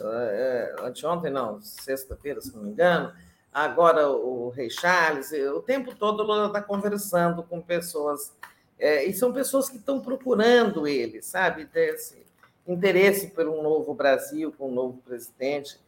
é, 0.00 0.76
anteontem 0.80 1.30
não, 1.30 1.60
sexta-feira, 1.60 2.40
se 2.40 2.54
não 2.54 2.62
me 2.62 2.70
engano, 2.70 3.12
agora 3.52 4.08
o 4.08 4.48
Rei 4.48 4.70
Charles, 4.70 5.32
o 5.32 5.60
tempo 5.60 5.94
todo 5.94 6.20
o 6.20 6.26
Lula 6.26 6.46
está 6.46 6.62
conversando 6.62 7.42
com 7.42 7.60
pessoas, 7.60 8.32
é, 8.78 9.04
e 9.04 9.12
são 9.12 9.32
pessoas 9.32 9.68
que 9.68 9.76
estão 9.76 10.00
procurando 10.00 10.88
ele, 10.88 11.22
sabe, 11.22 11.66
desse 11.66 12.24
interesse 12.66 13.28
por 13.28 13.46
um 13.46 13.62
novo 13.62 13.92
Brasil, 13.92 14.52
com 14.56 14.70
um 14.70 14.74
novo 14.74 14.98
presidente, 15.04 15.78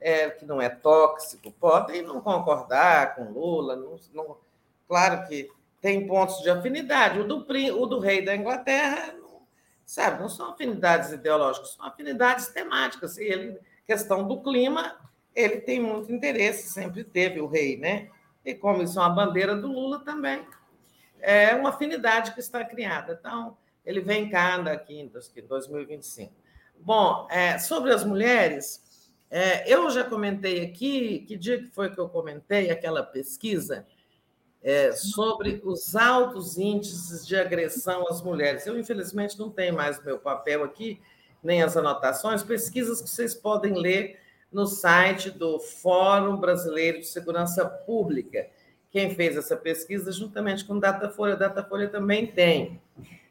é, 0.00 0.30
que 0.30 0.46
não 0.46 0.62
é 0.62 0.68
tóxico, 0.68 1.50
podem 1.50 2.00
não 2.00 2.20
concordar 2.20 3.16
com 3.16 3.24
Lula, 3.24 3.74
não, 3.74 3.96
não, 4.14 4.36
claro 4.88 5.26
que 5.28 5.50
tem 5.80 6.06
pontos 6.06 6.42
de 6.42 6.50
afinidade. 6.50 7.20
O 7.20 7.24
do, 7.24 7.38
o 7.38 7.86
do 7.86 7.98
rei 7.98 8.24
da 8.24 8.36
Inglaterra, 8.36 9.14
sabe, 9.84 10.20
não 10.20 10.28
são 10.28 10.50
afinidades 10.50 11.12
ideológicas, 11.12 11.70
são 11.72 11.86
afinidades 11.86 12.48
temáticas. 12.48 13.18
Ele, 13.18 13.58
questão 13.86 14.26
do 14.26 14.42
clima, 14.42 14.96
ele 15.34 15.60
tem 15.60 15.80
muito 15.80 16.12
interesse, 16.12 16.68
sempre 16.68 17.02
teve 17.02 17.40
o 17.40 17.46
rei, 17.46 17.76
né? 17.76 18.08
E 18.44 18.54
como 18.54 18.82
isso 18.82 18.98
é 18.98 19.02
uma 19.02 19.10
bandeira 19.10 19.56
do 19.56 19.68
Lula 19.68 20.00
também, 20.04 20.46
é 21.20 21.54
uma 21.54 21.70
afinidade 21.70 22.32
que 22.32 22.40
está 22.40 22.64
criada. 22.64 23.16
Então, 23.18 23.56
ele 23.84 24.00
vem 24.00 24.28
cá 24.28 24.58
daqui 24.58 25.00
em 25.00 25.08
2025. 25.08 26.32
Bom, 26.78 27.26
é, 27.30 27.58
sobre 27.58 27.92
as 27.92 28.04
mulheres, 28.04 28.82
é, 29.30 29.70
eu 29.72 29.90
já 29.90 30.02
comentei 30.02 30.64
aqui, 30.64 31.20
que 31.20 31.36
dia 31.36 31.58
que 31.58 31.68
foi 31.68 31.90
que 31.90 32.00
eu 32.00 32.08
comentei 32.08 32.70
aquela 32.70 33.02
pesquisa? 33.02 33.86
É, 34.62 34.92
sobre 34.92 35.60
os 35.64 35.96
altos 35.96 36.58
índices 36.58 37.26
de 37.26 37.36
agressão 37.36 38.06
às 38.08 38.22
mulheres. 38.22 38.66
Eu, 38.66 38.78
infelizmente, 38.78 39.38
não 39.38 39.50
tenho 39.50 39.74
mais 39.74 40.02
meu 40.04 40.18
papel 40.18 40.64
aqui, 40.64 41.00
nem 41.42 41.62
as 41.62 41.76
anotações, 41.76 42.42
pesquisas 42.42 43.00
que 43.00 43.08
vocês 43.08 43.34
podem 43.34 43.74
ler 43.74 44.18
no 44.52 44.66
site 44.66 45.30
do 45.30 45.58
Fórum 45.58 46.36
Brasileiro 46.36 47.00
de 47.00 47.06
Segurança 47.06 47.64
Pública. 47.64 48.48
Quem 48.90 49.14
fez 49.14 49.36
essa 49.36 49.56
pesquisa, 49.56 50.10
juntamente 50.10 50.64
com 50.64 50.78
Datafolha, 50.78 51.36
Datafolha 51.36 51.88
também 51.88 52.26
tem. 52.26 52.80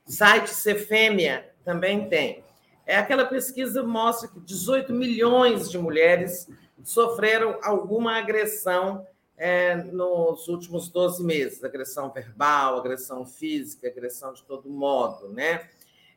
Site 0.05 0.49
Cefêmea 0.49 1.51
também 1.63 2.07
tem. 2.07 2.43
É 2.85 2.95
aquela 2.95 3.25
pesquisa 3.25 3.83
mostra 3.83 4.29
que 4.29 4.39
18 4.39 4.91
milhões 4.93 5.69
de 5.69 5.77
mulheres 5.77 6.49
sofreram 6.83 7.59
alguma 7.61 8.17
agressão 8.17 9.05
é, 9.39 9.73
nos 9.73 10.49
últimos 10.49 10.89
12 10.89 11.23
meses, 11.23 11.63
agressão 11.63 12.11
verbal, 12.11 12.77
agressão 12.77 13.25
física, 13.25 13.87
agressão 13.87 14.33
de 14.33 14.43
todo 14.43 14.69
modo, 14.69 15.29
né? 15.29 15.69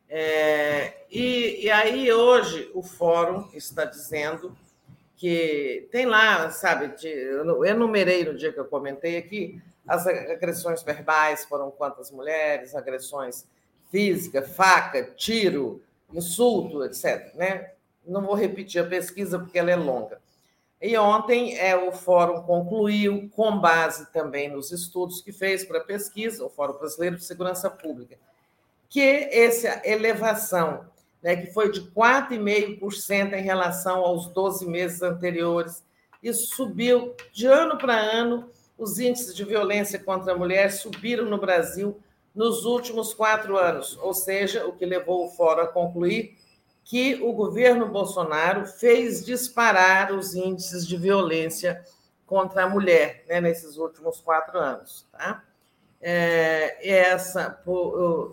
É, 0.09 1.05
e, 1.09 1.63
e 1.63 1.71
aí 1.71 2.11
hoje 2.11 2.69
o 2.73 2.83
fórum 2.83 3.49
está 3.53 3.85
dizendo 3.85 4.55
que 5.15 5.87
tem 5.89 6.05
lá, 6.05 6.51
sabe, 6.51 6.89
de, 6.97 7.07
eu 7.07 7.63
enumerei 7.63 8.25
no 8.25 8.37
dia 8.37 8.51
que 8.51 8.59
eu 8.59 8.65
comentei 8.65 9.15
aqui, 9.15 9.59
as 9.87 10.05
agressões 10.05 10.83
verbais 10.83 11.45
foram 11.45 11.71
quantas 11.71 12.11
mulheres, 12.11 12.75
agressões 12.75 13.45
física, 13.89 14.41
faca, 14.41 15.03
tiro, 15.15 15.81
insulto, 16.13 16.83
etc. 16.83 17.33
Né? 17.35 17.71
Não 18.05 18.21
vou 18.21 18.35
repetir 18.35 18.81
a 18.81 18.87
pesquisa 18.87 19.39
porque 19.39 19.57
ela 19.57 19.71
é 19.71 19.75
longa. 19.77 20.21
E 20.83 20.97
ontem 20.97 21.57
é, 21.57 21.77
o 21.77 21.93
fórum 21.93 22.41
concluiu, 22.41 23.29
com 23.33 23.57
base 23.57 24.11
também 24.11 24.49
nos 24.49 24.69
estudos 24.69 25.21
que 25.21 25.31
fez 25.31 25.63
para 25.63 25.77
a 25.77 25.83
pesquisa, 25.83 26.43
o 26.43 26.49
Fórum 26.49 26.77
Brasileiro 26.77 27.15
de 27.15 27.23
Segurança 27.23 27.69
Pública, 27.69 28.17
que 28.89 28.99
essa 28.99 29.81
elevação, 29.85 30.85
né, 31.21 31.37
que 31.37 31.53
foi 31.53 31.71
de 31.71 31.83
4,5% 31.83 33.33
em 33.33 33.41
relação 33.41 34.01
aos 34.01 34.27
12 34.27 34.67
meses 34.67 35.01
anteriores, 35.01 35.85
isso 36.21 36.53
subiu 36.53 37.15
de 37.31 37.47
ano 37.47 37.77
para 37.77 37.95
ano, 37.95 38.49
os 38.77 38.99
índices 38.99 39.33
de 39.33 39.45
violência 39.45 39.97
contra 39.97 40.33
a 40.33 40.37
mulher 40.37 40.69
subiram 40.69 41.23
no 41.23 41.37
Brasil 41.37 41.97
nos 42.35 42.65
últimos 42.65 43.13
quatro 43.13 43.57
anos, 43.57 43.97
ou 44.01 44.13
seja, 44.13 44.67
o 44.67 44.73
que 44.73 44.85
levou 44.85 45.27
o 45.27 45.29
fórum 45.29 45.61
a 45.61 45.67
concluir 45.67 46.37
que 46.83 47.15
o 47.23 47.33
governo 47.33 47.87
Bolsonaro 47.87 48.65
fez 48.65 49.25
disparar 49.25 50.11
os 50.11 50.35
índices 50.35 50.85
de 50.87 50.97
violência 50.97 51.83
contra 52.25 52.63
a 52.63 52.69
mulher 52.69 53.23
né, 53.27 53.39
nesses 53.39 53.77
últimos 53.77 54.19
quatro 54.19 54.57
anos. 54.57 55.05
Tá? 55.11 55.43
É, 56.01 56.89
essa, 56.89 57.61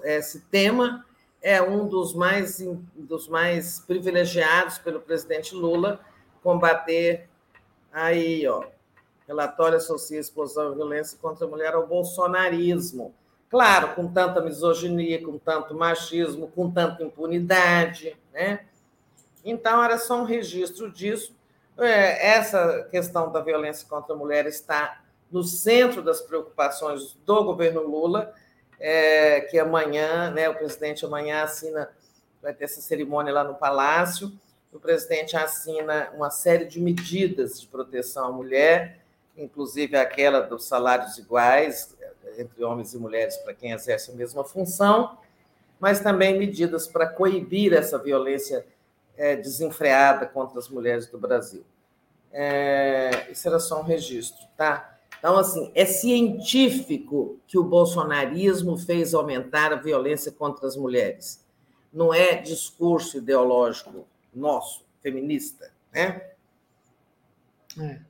esse 0.03 0.41
tema 0.43 1.05
é 1.43 1.63
um 1.63 1.87
dos 1.87 2.15
mais, 2.15 2.59
dos 2.95 3.29
mais 3.29 3.81
privilegiados 3.81 4.79
pelo 4.79 5.01
presidente 5.01 5.55
Lula, 5.55 6.01
combater 6.43 7.29
aí, 7.93 8.47
ó, 8.47 8.65
relatório 9.27 9.77
associa 9.77 10.19
explosão 10.19 10.73
e 10.73 10.75
violência 10.75 11.19
contra 11.21 11.47
a 11.47 11.49
mulher 11.49 11.75
ao 11.75 11.87
bolsonarismo. 11.87 13.15
Claro, 13.49 13.95
com 13.95 14.07
tanta 14.07 14.41
misoginia, 14.41 15.25
com 15.25 15.39
tanto 15.39 15.75
machismo, 15.75 16.49
com 16.49 16.71
tanta 16.71 17.03
impunidade, 17.03 18.17
né? 18.33 18.67
Então, 19.45 19.83
era 19.83 19.99
só 19.99 20.21
um 20.21 20.25
registro 20.25 20.91
disso. 20.91 21.35
É, 21.79 22.35
essa 22.35 22.87
questão 22.91 23.33
da 23.33 23.41
violência 23.41 23.89
contra 23.89 24.15
a 24.15 24.19
mulher 24.19 24.47
está 24.47 25.03
no 25.31 25.43
centro 25.43 26.03
das 26.03 26.21
preocupações 26.21 27.17
do 27.25 27.45
governo 27.45 27.83
Lula, 27.83 28.35
é, 28.79 29.43
que 29.43 29.59
amanhã, 29.59 30.31
né, 30.31 30.49
o 30.49 30.55
presidente 30.55 31.05
amanhã 31.05 31.43
assina, 31.43 31.89
vai 32.43 32.53
ter 32.53 32.65
essa 32.65 32.81
cerimônia 32.81 33.33
lá 33.33 33.45
no 33.45 33.55
Palácio, 33.55 34.33
o 34.73 34.79
presidente 34.79 35.37
assina 35.37 36.11
uma 36.15 36.31
série 36.31 36.65
de 36.65 36.81
medidas 36.81 37.61
de 37.61 37.67
proteção 37.67 38.27
à 38.27 38.33
mulher, 38.33 39.01
inclusive 39.37 39.97
aquela 39.97 40.41
dos 40.41 40.65
salários 40.65 41.19
iguais 41.19 41.97
entre 42.39 42.63
homens 42.63 42.95
e 42.95 42.99
mulheres 42.99 43.37
para 43.39 43.55
quem 43.55 43.73
exerce 43.73 44.11
a 44.11 44.15
mesma 44.15 44.45
função, 44.45 45.19
mas 45.81 46.01
também 46.01 46.39
medidas 46.39 46.87
para 46.87 47.09
coibir 47.09 47.73
essa 47.73 47.99
violência 47.99 48.67
é, 49.17 49.35
desenfreada 49.35 50.27
contra 50.27 50.59
as 50.59 50.69
mulheres 50.69 51.07
do 51.07 51.19
Brasil. 51.19 51.65
É, 52.31 53.29
isso 53.31 53.49
era 53.49 53.59
só 53.59 53.81
um 53.81 53.85
registro, 53.85 54.47
tá? 54.57 54.99
Então, 55.19 55.37
assim, 55.37 55.73
é 55.75 55.85
científico 55.85 57.39
que 57.47 57.59
o 57.59 57.65
bolsonarismo 57.65 58.79
fez 58.79 59.13
aumentar 59.13 59.73
a 59.73 59.77
violência 59.77 60.31
contra 60.31 60.67
as 60.67 60.77
mulheres. 60.77 61.45
Não 61.93 62.15
é 62.15 62.37
discurso 62.37 63.19
ideológico 63.19 64.07
nosso, 64.35 64.85
feminista, 65.03 65.73
né? 65.93 66.31
É. 67.79 68.01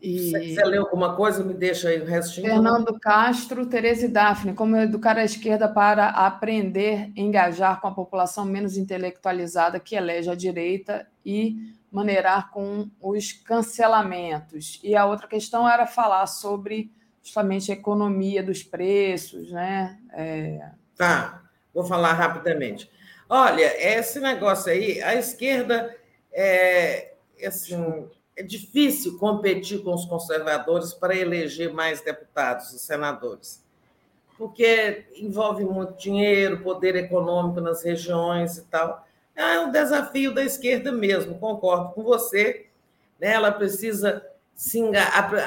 E... 0.00 0.30
Você 0.30 0.64
leu 0.64 0.82
alguma 0.82 1.16
coisa? 1.16 1.42
Me 1.42 1.54
deixa 1.54 1.88
aí 1.88 2.00
o 2.00 2.04
restinho. 2.04 2.46
Fernando 2.46 2.98
Castro, 3.00 3.66
Tereza 3.66 4.04
e 4.04 4.08
Daphne, 4.08 4.54
como 4.54 4.76
educar 4.76 5.16
a 5.16 5.24
esquerda 5.24 5.68
para 5.68 6.08
aprender 6.08 7.10
a 7.16 7.20
engajar 7.20 7.80
com 7.80 7.88
a 7.88 7.94
população 7.94 8.44
menos 8.44 8.76
intelectualizada 8.76 9.80
que 9.80 9.96
elege 9.96 10.30
a 10.30 10.34
direita 10.34 11.06
e 11.24 11.74
maneirar 11.90 12.50
com 12.50 12.90
os 13.00 13.32
cancelamentos. 13.32 14.78
E 14.82 14.94
a 14.94 15.06
outra 15.06 15.26
questão 15.26 15.68
era 15.68 15.86
falar 15.86 16.26
sobre 16.26 16.90
justamente 17.22 17.72
a 17.72 17.74
economia 17.74 18.42
dos 18.42 18.62
preços, 18.62 19.50
né? 19.50 19.98
É... 20.12 20.70
Tá, 20.94 21.42
vou 21.74 21.84
falar 21.84 22.12
rapidamente. 22.12 22.90
Olha, 23.28 23.98
esse 23.98 24.20
negócio 24.20 24.70
aí, 24.70 25.02
a 25.02 25.14
esquerda 25.14 25.94
é 26.32 27.14
assim, 27.44 28.08
é 28.36 28.42
difícil 28.42 29.18
competir 29.18 29.82
com 29.82 29.94
os 29.94 30.04
conservadores 30.04 30.92
para 30.92 31.16
eleger 31.16 31.72
mais 31.72 32.02
deputados 32.02 32.72
e 32.72 32.78
senadores, 32.78 33.64
porque 34.36 35.06
envolve 35.16 35.64
muito 35.64 35.94
dinheiro, 35.94 36.62
poder 36.62 36.94
econômico 36.96 37.60
nas 37.60 37.82
regiões 37.82 38.58
e 38.58 38.64
tal. 38.66 39.06
É 39.34 39.58
um 39.60 39.70
desafio 39.70 40.34
da 40.34 40.44
esquerda 40.44 40.92
mesmo, 40.92 41.38
concordo 41.38 41.94
com 41.94 42.02
você. 42.02 42.66
Né? 43.18 43.32
Ela 43.32 43.50
precisa 43.50 44.22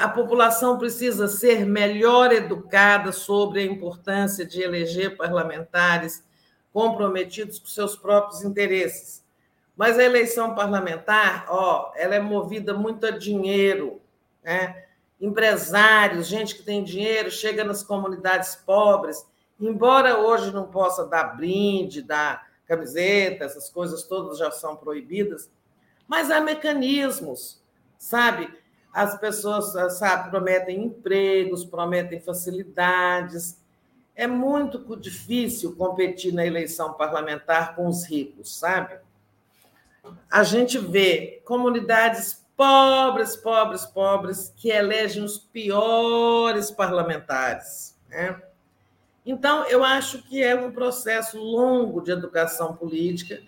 a 0.00 0.08
população 0.08 0.78
precisa 0.78 1.26
ser 1.26 1.66
melhor 1.66 2.32
educada 2.32 3.10
sobre 3.10 3.60
a 3.60 3.64
importância 3.64 4.46
de 4.46 4.62
eleger 4.62 5.16
parlamentares 5.16 6.22
comprometidos 6.72 7.58
com 7.58 7.66
seus 7.66 7.96
próprios 7.96 8.44
interesses 8.44 9.19
mas 9.80 9.98
a 9.98 10.04
eleição 10.04 10.54
parlamentar, 10.54 11.46
ó, 11.48 11.90
ela 11.96 12.14
é 12.14 12.20
movida 12.20 12.74
muito 12.74 13.06
a 13.06 13.10
dinheiro, 13.12 13.98
né? 14.44 14.84
Empresários, 15.18 16.26
gente 16.26 16.54
que 16.54 16.62
tem 16.62 16.84
dinheiro, 16.84 17.30
chega 17.30 17.64
nas 17.64 17.82
comunidades 17.82 18.54
pobres. 18.56 19.26
Embora 19.58 20.18
hoje 20.18 20.52
não 20.52 20.66
possa 20.66 21.06
dar 21.06 21.34
brinde, 21.34 22.02
dar 22.02 22.46
camiseta, 22.66 23.46
essas 23.46 23.70
coisas 23.70 24.02
todas 24.02 24.36
já 24.36 24.50
são 24.50 24.76
proibidas, 24.76 25.50
mas 26.06 26.30
há 26.30 26.42
mecanismos, 26.42 27.64
sabe? 27.96 28.52
As 28.92 29.18
pessoas, 29.18 29.72
sabe, 29.96 30.28
prometem 30.28 30.84
empregos, 30.84 31.64
prometem 31.64 32.20
facilidades. 32.20 33.58
É 34.14 34.26
muito 34.26 34.94
difícil 34.98 35.74
competir 35.74 36.34
na 36.34 36.44
eleição 36.44 36.92
parlamentar 36.92 37.74
com 37.74 37.88
os 37.88 38.04
ricos, 38.04 38.58
sabe? 38.58 39.00
A 40.30 40.42
gente 40.42 40.78
vê 40.78 41.42
comunidades 41.44 42.44
pobres, 42.56 43.36
pobres, 43.36 43.86
pobres, 43.86 44.52
que 44.56 44.68
elegem 44.68 45.24
os 45.24 45.38
piores 45.38 46.70
parlamentares. 46.70 47.96
Né? 48.08 48.40
Então, 49.24 49.64
eu 49.64 49.84
acho 49.84 50.22
que 50.22 50.42
é 50.42 50.54
um 50.54 50.70
processo 50.70 51.38
longo 51.38 52.00
de 52.00 52.10
educação 52.10 52.76
política 52.76 53.40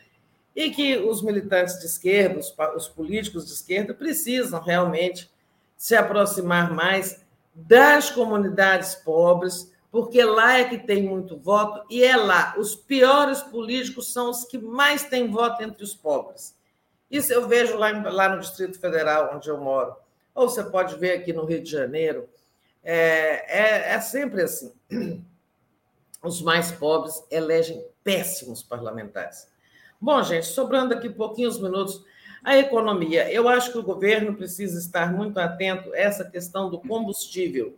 e 0.54 0.70
que 0.70 0.96
os 0.96 1.22
militantes 1.22 1.78
de 1.78 1.86
esquerda, 1.86 2.40
os 2.76 2.88
políticos 2.88 3.46
de 3.46 3.52
esquerda, 3.52 3.94
precisam 3.94 4.60
realmente 4.60 5.30
se 5.76 5.96
aproximar 5.96 6.72
mais 6.72 7.24
das 7.54 8.10
comunidades 8.10 8.94
pobres, 8.94 9.71
porque 9.92 10.24
lá 10.24 10.58
é 10.58 10.64
que 10.64 10.78
tem 10.78 11.02
muito 11.02 11.36
voto 11.36 11.84
e 11.90 12.02
é 12.02 12.16
lá. 12.16 12.54
Os 12.56 12.74
piores 12.74 13.42
políticos 13.42 14.10
são 14.10 14.30
os 14.30 14.42
que 14.42 14.56
mais 14.56 15.04
têm 15.04 15.30
voto 15.30 15.62
entre 15.62 15.84
os 15.84 15.94
pobres. 15.94 16.56
Isso 17.10 17.30
eu 17.30 17.46
vejo 17.46 17.76
lá, 17.76 17.90
lá 18.10 18.30
no 18.30 18.40
Distrito 18.40 18.80
Federal, 18.80 19.36
onde 19.36 19.50
eu 19.50 19.58
moro. 19.58 19.94
Ou 20.34 20.48
você 20.48 20.64
pode 20.64 20.96
ver 20.96 21.18
aqui 21.18 21.30
no 21.30 21.44
Rio 21.44 21.62
de 21.62 21.70
Janeiro. 21.70 22.26
É, 22.82 23.90
é, 23.90 23.94
é 23.94 24.00
sempre 24.00 24.40
assim. 24.40 24.72
Os 26.24 26.40
mais 26.40 26.72
pobres 26.72 27.22
elegem 27.30 27.84
péssimos 28.02 28.62
parlamentares. 28.62 29.46
Bom, 30.00 30.22
gente, 30.22 30.46
sobrando 30.46 30.94
aqui 30.94 31.10
pouquinhos 31.10 31.60
minutos, 31.60 32.02
a 32.42 32.56
economia. 32.56 33.30
Eu 33.30 33.46
acho 33.46 33.70
que 33.70 33.78
o 33.78 33.82
governo 33.82 34.34
precisa 34.34 34.78
estar 34.78 35.12
muito 35.12 35.38
atento 35.38 35.92
a 35.92 35.98
essa 35.98 36.24
questão 36.24 36.70
do 36.70 36.80
combustível 36.80 37.76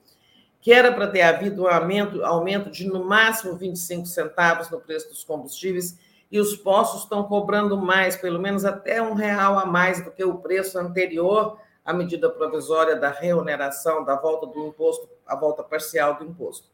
que 0.64 0.72
era 0.72 0.90
para 0.90 1.06
ter 1.06 1.20
havido 1.20 1.64
um 1.64 1.68
aumento, 1.68 2.24
aumento 2.24 2.70
de 2.70 2.86
no 2.86 3.04
máximo 3.04 3.54
25 3.54 4.06
centavos 4.06 4.70
no 4.70 4.80
preço 4.80 5.10
dos 5.10 5.22
combustíveis, 5.22 5.98
e 6.32 6.40
os 6.40 6.56
postos 6.56 7.02
estão 7.02 7.22
cobrando 7.24 7.76
mais, 7.76 8.16
pelo 8.16 8.40
menos 8.40 8.64
até 8.64 9.02
um 9.02 9.12
real 9.12 9.58
a 9.58 9.66
mais 9.66 10.02
do 10.02 10.10
que 10.10 10.24
o 10.24 10.38
preço 10.38 10.78
anterior 10.78 11.58
à 11.84 11.92
medida 11.92 12.30
provisória 12.30 12.96
da 12.96 13.10
reoneração, 13.10 14.06
da 14.06 14.16
volta 14.16 14.46
do 14.46 14.66
imposto, 14.66 15.06
a 15.26 15.36
volta 15.36 15.62
parcial 15.62 16.16
do 16.16 16.24
imposto. 16.24 16.66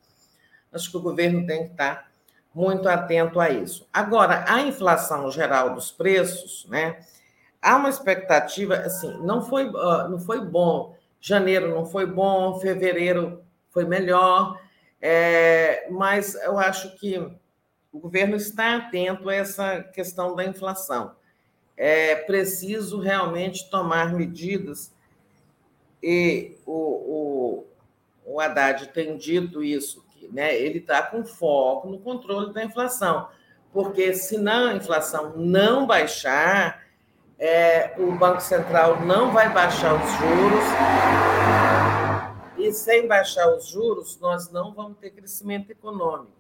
Acho 0.72 0.88
que 0.88 0.96
o 0.96 1.02
governo 1.02 1.44
tem 1.44 1.64
que 1.64 1.72
estar 1.72 2.12
muito 2.54 2.88
atento 2.88 3.40
a 3.40 3.50
isso. 3.50 3.88
Agora, 3.92 4.44
a 4.46 4.60
inflação 4.60 5.28
geral 5.32 5.74
dos 5.74 5.90
preços, 5.90 6.64
né? 6.70 7.00
Há 7.60 7.74
uma 7.74 7.90
expectativa, 7.90 8.76
assim, 8.76 9.20
não 9.24 9.42
foi, 9.42 9.68
não 9.68 10.20
foi 10.20 10.40
bom. 10.40 10.94
Janeiro 11.20 11.74
não 11.74 11.84
foi 11.84 12.06
bom, 12.06 12.60
fevereiro 12.60 13.49
foi 13.70 13.84
melhor, 13.84 14.60
é, 15.00 15.86
mas 15.90 16.34
eu 16.34 16.58
acho 16.58 16.94
que 16.96 17.18
o 17.92 17.98
governo 17.98 18.36
está 18.36 18.76
atento 18.76 19.28
a 19.28 19.34
essa 19.34 19.82
questão 19.82 20.36
da 20.36 20.44
inflação. 20.44 21.12
É 21.76 22.14
preciso 22.14 23.00
realmente 23.00 23.70
tomar 23.70 24.12
medidas, 24.12 24.92
e 26.02 26.56
o, 26.66 27.64
o, 28.26 28.34
o 28.34 28.40
Haddad 28.40 28.88
tem 28.88 29.16
dito 29.16 29.62
isso, 29.62 30.04
que, 30.10 30.28
né, 30.28 30.54
ele 30.54 30.78
está 30.78 31.02
com 31.02 31.24
foco 31.24 31.88
no 31.88 31.98
controle 31.98 32.52
da 32.52 32.64
inflação, 32.64 33.28
porque 33.72 34.12
se 34.14 34.36
não, 34.36 34.68
a 34.68 34.74
inflação 34.74 35.36
não 35.36 35.86
baixar, 35.86 36.84
é, 37.38 37.94
o 37.96 38.12
Banco 38.12 38.42
Central 38.42 39.00
não 39.00 39.32
vai 39.32 39.50
baixar 39.52 39.94
os 39.94 40.10
juros 40.12 41.39
sem 42.72 43.06
baixar 43.06 43.48
os 43.54 43.66
juros, 43.66 44.18
nós 44.20 44.50
não 44.50 44.74
vamos 44.74 44.98
ter 44.98 45.10
crescimento 45.10 45.70
econômico. 45.70 46.32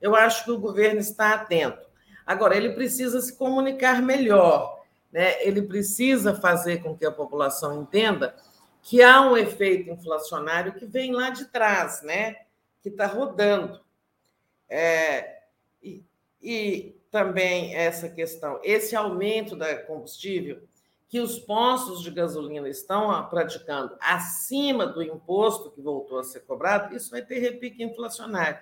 Eu 0.00 0.14
acho 0.14 0.44
que 0.44 0.50
o 0.50 0.58
governo 0.58 1.00
está 1.00 1.34
atento. 1.34 1.86
Agora, 2.26 2.56
ele 2.56 2.74
precisa 2.74 3.20
se 3.20 3.36
comunicar 3.36 4.02
melhor, 4.02 4.84
né? 5.10 5.42
ele 5.46 5.62
precisa 5.62 6.34
fazer 6.34 6.82
com 6.82 6.96
que 6.96 7.06
a 7.06 7.10
população 7.10 7.82
entenda 7.82 8.36
que 8.82 9.02
há 9.02 9.22
um 9.22 9.36
efeito 9.36 9.90
inflacionário 9.90 10.74
que 10.74 10.86
vem 10.86 11.12
lá 11.12 11.30
de 11.30 11.46
trás, 11.46 12.02
né? 12.02 12.36
que 12.82 12.90
está 12.90 13.06
rodando. 13.06 13.80
É, 14.68 15.40
e, 15.82 16.04
e 16.40 16.96
também 17.10 17.74
essa 17.74 18.08
questão, 18.08 18.60
esse 18.62 18.94
aumento 18.94 19.56
da 19.56 19.76
combustível 19.76 20.67
que 21.08 21.20
os 21.20 21.38
postos 21.38 22.02
de 22.02 22.10
gasolina 22.10 22.68
estão 22.68 23.26
praticando 23.28 23.96
acima 23.98 24.86
do 24.86 25.02
imposto 25.02 25.70
que 25.70 25.80
voltou 25.80 26.18
a 26.18 26.24
ser 26.24 26.40
cobrado, 26.40 26.94
isso 26.94 27.10
vai 27.10 27.22
ter 27.22 27.38
repique 27.38 27.82
inflacionário. 27.82 28.58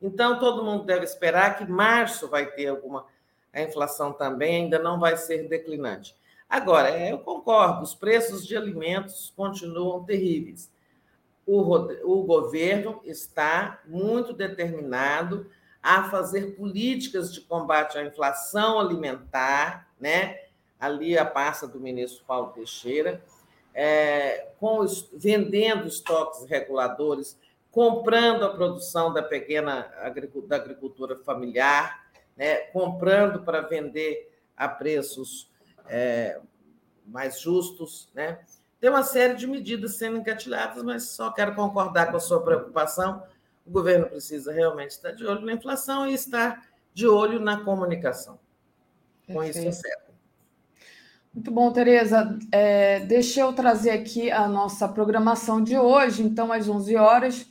Então, 0.00 0.38
todo 0.38 0.62
mundo 0.62 0.84
deve 0.84 1.04
esperar 1.04 1.56
que 1.56 1.64
março 1.64 2.28
vai 2.28 2.46
ter 2.46 2.66
alguma. 2.66 3.06
A 3.50 3.62
inflação 3.62 4.12
também 4.12 4.64
ainda 4.64 4.78
não 4.78 5.00
vai 5.00 5.16
ser 5.16 5.48
declinante. 5.48 6.14
Agora, 6.48 6.90
é, 6.90 7.12
eu 7.12 7.18
concordo, 7.18 7.82
os 7.82 7.94
preços 7.94 8.46
de 8.46 8.54
alimentos 8.54 9.32
continuam 9.34 10.04
terríveis. 10.04 10.70
O, 11.46 11.62
o 12.04 12.24
governo 12.24 13.00
está 13.04 13.80
muito 13.86 14.34
determinado 14.34 15.50
a 15.82 16.10
fazer 16.10 16.56
políticas 16.56 17.32
de 17.32 17.40
combate 17.40 17.96
à 17.96 18.04
inflação 18.04 18.78
alimentar, 18.78 19.88
né? 19.98 20.45
Ali 20.78 21.16
a 21.18 21.24
pasta 21.24 21.66
do 21.66 21.80
ministro 21.80 22.24
Paulo 22.26 22.52
Teixeira, 22.52 23.22
é, 23.74 24.48
os, 24.60 25.08
vendendo 25.12 25.86
estoques 25.86 26.44
reguladores, 26.44 27.38
comprando 27.70 28.44
a 28.44 28.54
produção 28.54 29.12
da 29.12 29.22
pequena 29.22 29.82
da 30.48 30.56
agricultura 30.56 31.16
familiar, 31.16 32.06
né, 32.36 32.56
comprando 32.72 33.42
para 33.42 33.60
vender 33.60 34.32
a 34.56 34.66
preços 34.66 35.50
é, 35.86 36.40
mais 37.06 37.40
justos. 37.40 38.08
Né? 38.14 38.38
Tem 38.80 38.88
uma 38.90 39.02
série 39.02 39.34
de 39.34 39.46
medidas 39.46 39.96
sendo 39.96 40.18
engatilhadas, 40.18 40.82
mas 40.82 41.10
só 41.10 41.30
quero 41.30 41.54
concordar 41.54 42.10
com 42.10 42.16
a 42.16 42.20
sua 42.20 42.42
preocupação. 42.42 43.22
O 43.66 43.70
governo 43.70 44.06
precisa 44.06 44.52
realmente 44.52 44.92
estar 44.92 45.12
de 45.12 45.26
olho 45.26 45.44
na 45.44 45.52
inflação 45.52 46.06
e 46.06 46.14
estar 46.14 46.66
de 46.94 47.06
olho 47.06 47.40
na 47.40 47.62
comunicação. 47.62 48.38
Com 49.26 49.40
Perfeito. 49.40 49.68
isso, 49.68 49.68
é 49.68 49.72
certo. 49.72 50.05
Muito 51.36 51.50
bom, 51.50 51.70
Tereza. 51.70 52.38
É, 52.50 53.00
deixa 53.00 53.42
eu 53.42 53.52
trazer 53.52 53.90
aqui 53.90 54.30
a 54.30 54.48
nossa 54.48 54.88
programação 54.88 55.62
de 55.62 55.76
hoje. 55.76 56.22
Então, 56.22 56.50
às 56.50 56.66
11 56.66 56.96
horas, 56.96 57.46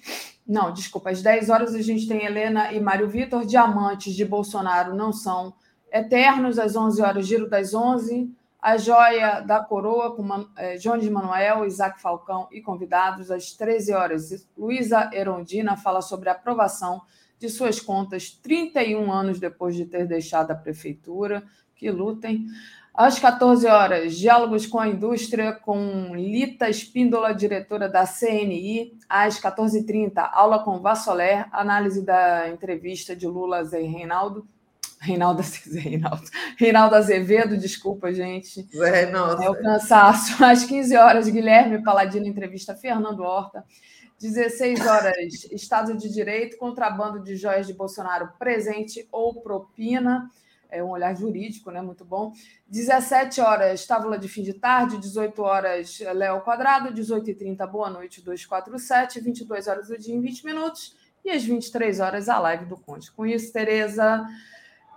não, 0.46 0.74
desculpa, 0.74 1.12
às 1.12 1.22
10 1.22 1.52
horas 1.52 1.76
a 1.76 1.82
gente 1.84 2.08
tem 2.08 2.26
Helena 2.26 2.74
e 2.74 2.80
Mário 2.80 3.08
Vitor. 3.08 3.46
Diamantes 3.46 4.16
de 4.16 4.26
Bolsonaro 4.26 4.96
não 4.96 5.14
são 5.14 5.54
eternos. 5.94 6.58
Às 6.58 6.76
11 6.76 7.00
horas, 7.00 7.28
Giro 7.28 7.48
das 7.48 7.76
11. 7.76 8.34
A 8.60 8.76
Joia 8.76 9.42
da 9.42 9.60
Coroa, 9.60 10.16
com 10.16 10.48
é, 10.58 10.78
Jones 10.78 11.08
Manuel, 11.08 11.64
Isaac 11.64 12.02
Falcão 12.02 12.48
e 12.52 12.62
convidados. 12.62 13.30
Às 13.30 13.54
13 13.54 13.94
horas, 13.94 14.48
Luísa 14.58 15.12
Erondina 15.14 15.78
fala 15.78 16.02
sobre 16.02 16.30
a 16.30 16.32
aprovação 16.32 17.04
de 17.38 17.50
suas 17.50 17.80
contas 17.80 18.32
31 18.32 19.12
anos 19.12 19.40
depois 19.40 19.76
de 19.76 19.86
ter 19.86 20.08
deixado 20.08 20.50
a 20.50 20.56
prefeitura. 20.56 21.44
Que 21.76 21.92
lutem. 21.92 22.48
Às 22.98 23.20
14 23.20 23.68
horas, 23.68 24.16
diálogos 24.16 24.66
com 24.66 24.80
a 24.80 24.88
indústria 24.88 25.52
com 25.52 26.16
Lita 26.16 26.70
Espíndola, 26.70 27.34
diretora 27.34 27.90
da 27.90 28.06
CNI. 28.08 28.98
Às 29.10 29.38
14h30, 29.38 30.30
aula 30.32 30.64
com 30.64 30.80
Vassoler, 30.80 31.46
análise 31.52 32.02
da 32.06 32.48
entrevista 32.48 33.14
de 33.14 33.28
Lula 33.28 33.66
Zé 33.66 33.82
Reinaldo. 33.82 34.48
Reinaldo, 34.98 35.44
Reinaldo, 35.74 36.24
Reinaldo 36.58 36.96
Azevedo, 36.96 37.58
desculpa, 37.58 38.14
gente. 38.14 38.66
Zé 38.74 38.90
Reinaldo. 39.04 39.44
É 39.44 39.50
o 39.50 39.62
cansaço. 39.62 40.42
Às 40.42 40.64
15 40.64 40.96
horas, 40.96 41.28
Guilherme 41.28 41.84
Paladino, 41.84 42.26
entrevista 42.26 42.76
Fernando 42.76 43.24
Horta. 43.24 43.66
16 44.22 44.88
horas, 44.88 45.16
Estado 45.52 45.98
de 45.98 46.10
Direito, 46.10 46.58
contrabando 46.58 47.22
de 47.22 47.36
joias 47.36 47.68
de 47.68 47.74
Bolsonaro 47.74 48.30
presente 48.40 49.06
ou 49.12 49.42
propina 49.42 50.32
é 50.76 50.84
um 50.84 50.90
olhar 50.90 51.16
jurídico, 51.16 51.72
né? 51.72 51.82
Muito 51.82 52.04
bom. 52.04 52.32
17 52.68 53.42
horas, 53.42 53.86
tábula 53.86 54.18
de 54.18 54.28
fim 54.28 54.44
de 54.44 54.54
tarde, 54.54 54.98
18 54.98 55.42
horas, 55.42 56.00
Léo 56.00 56.42
Quadrado, 56.42 56.94
18h30, 56.94 57.66
boa 57.68 57.90
noite, 57.90 58.22
247, 58.22 59.20
22 59.20 59.68
horas 59.68 59.88
do 59.88 59.98
dia 59.98 60.14
em 60.14 60.22
20 60.22 60.46
minutos, 60.46 60.96
e 61.24 61.32
às 61.32 61.44
23 61.44 62.00
horas 62.00 62.30
a 62.30 62.40
live 62.40 62.66
do 62.66 62.78
Conte. 62.78 63.12
Com 63.12 63.26
isso, 63.26 63.52
Tereza, 63.52 64.24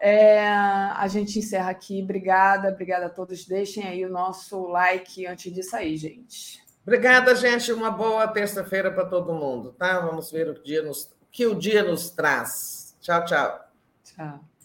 é, 0.00 0.46
a 0.46 1.06
gente 1.08 1.38
encerra 1.38 1.70
aqui. 1.70 2.02
Obrigada, 2.02 2.68
obrigada 2.68 3.06
a 3.06 3.10
todos. 3.10 3.46
Deixem 3.46 3.86
aí 3.86 4.04
o 4.04 4.10
nosso 4.10 4.66
like 4.66 5.26
antes 5.26 5.52
de 5.52 5.62
sair, 5.62 5.96
gente. 5.96 6.62
Obrigada, 6.82 7.34
gente. 7.34 7.72
Uma 7.72 7.90
boa 7.90 8.26
terça-feira 8.28 8.90
para 8.90 9.04
todo 9.04 9.34
mundo, 9.34 9.72
tá? 9.72 10.00
Vamos 10.00 10.30
ver 10.30 10.48
o, 10.48 10.62
dia 10.62 10.82
nos, 10.82 11.04
o 11.04 11.26
que 11.30 11.46
o 11.46 11.54
dia 11.54 11.82
nos 11.82 12.10
traz. 12.10 12.96
Tchau, 13.00 13.24
tchau. 13.24 13.60
Tchau. 14.04 14.57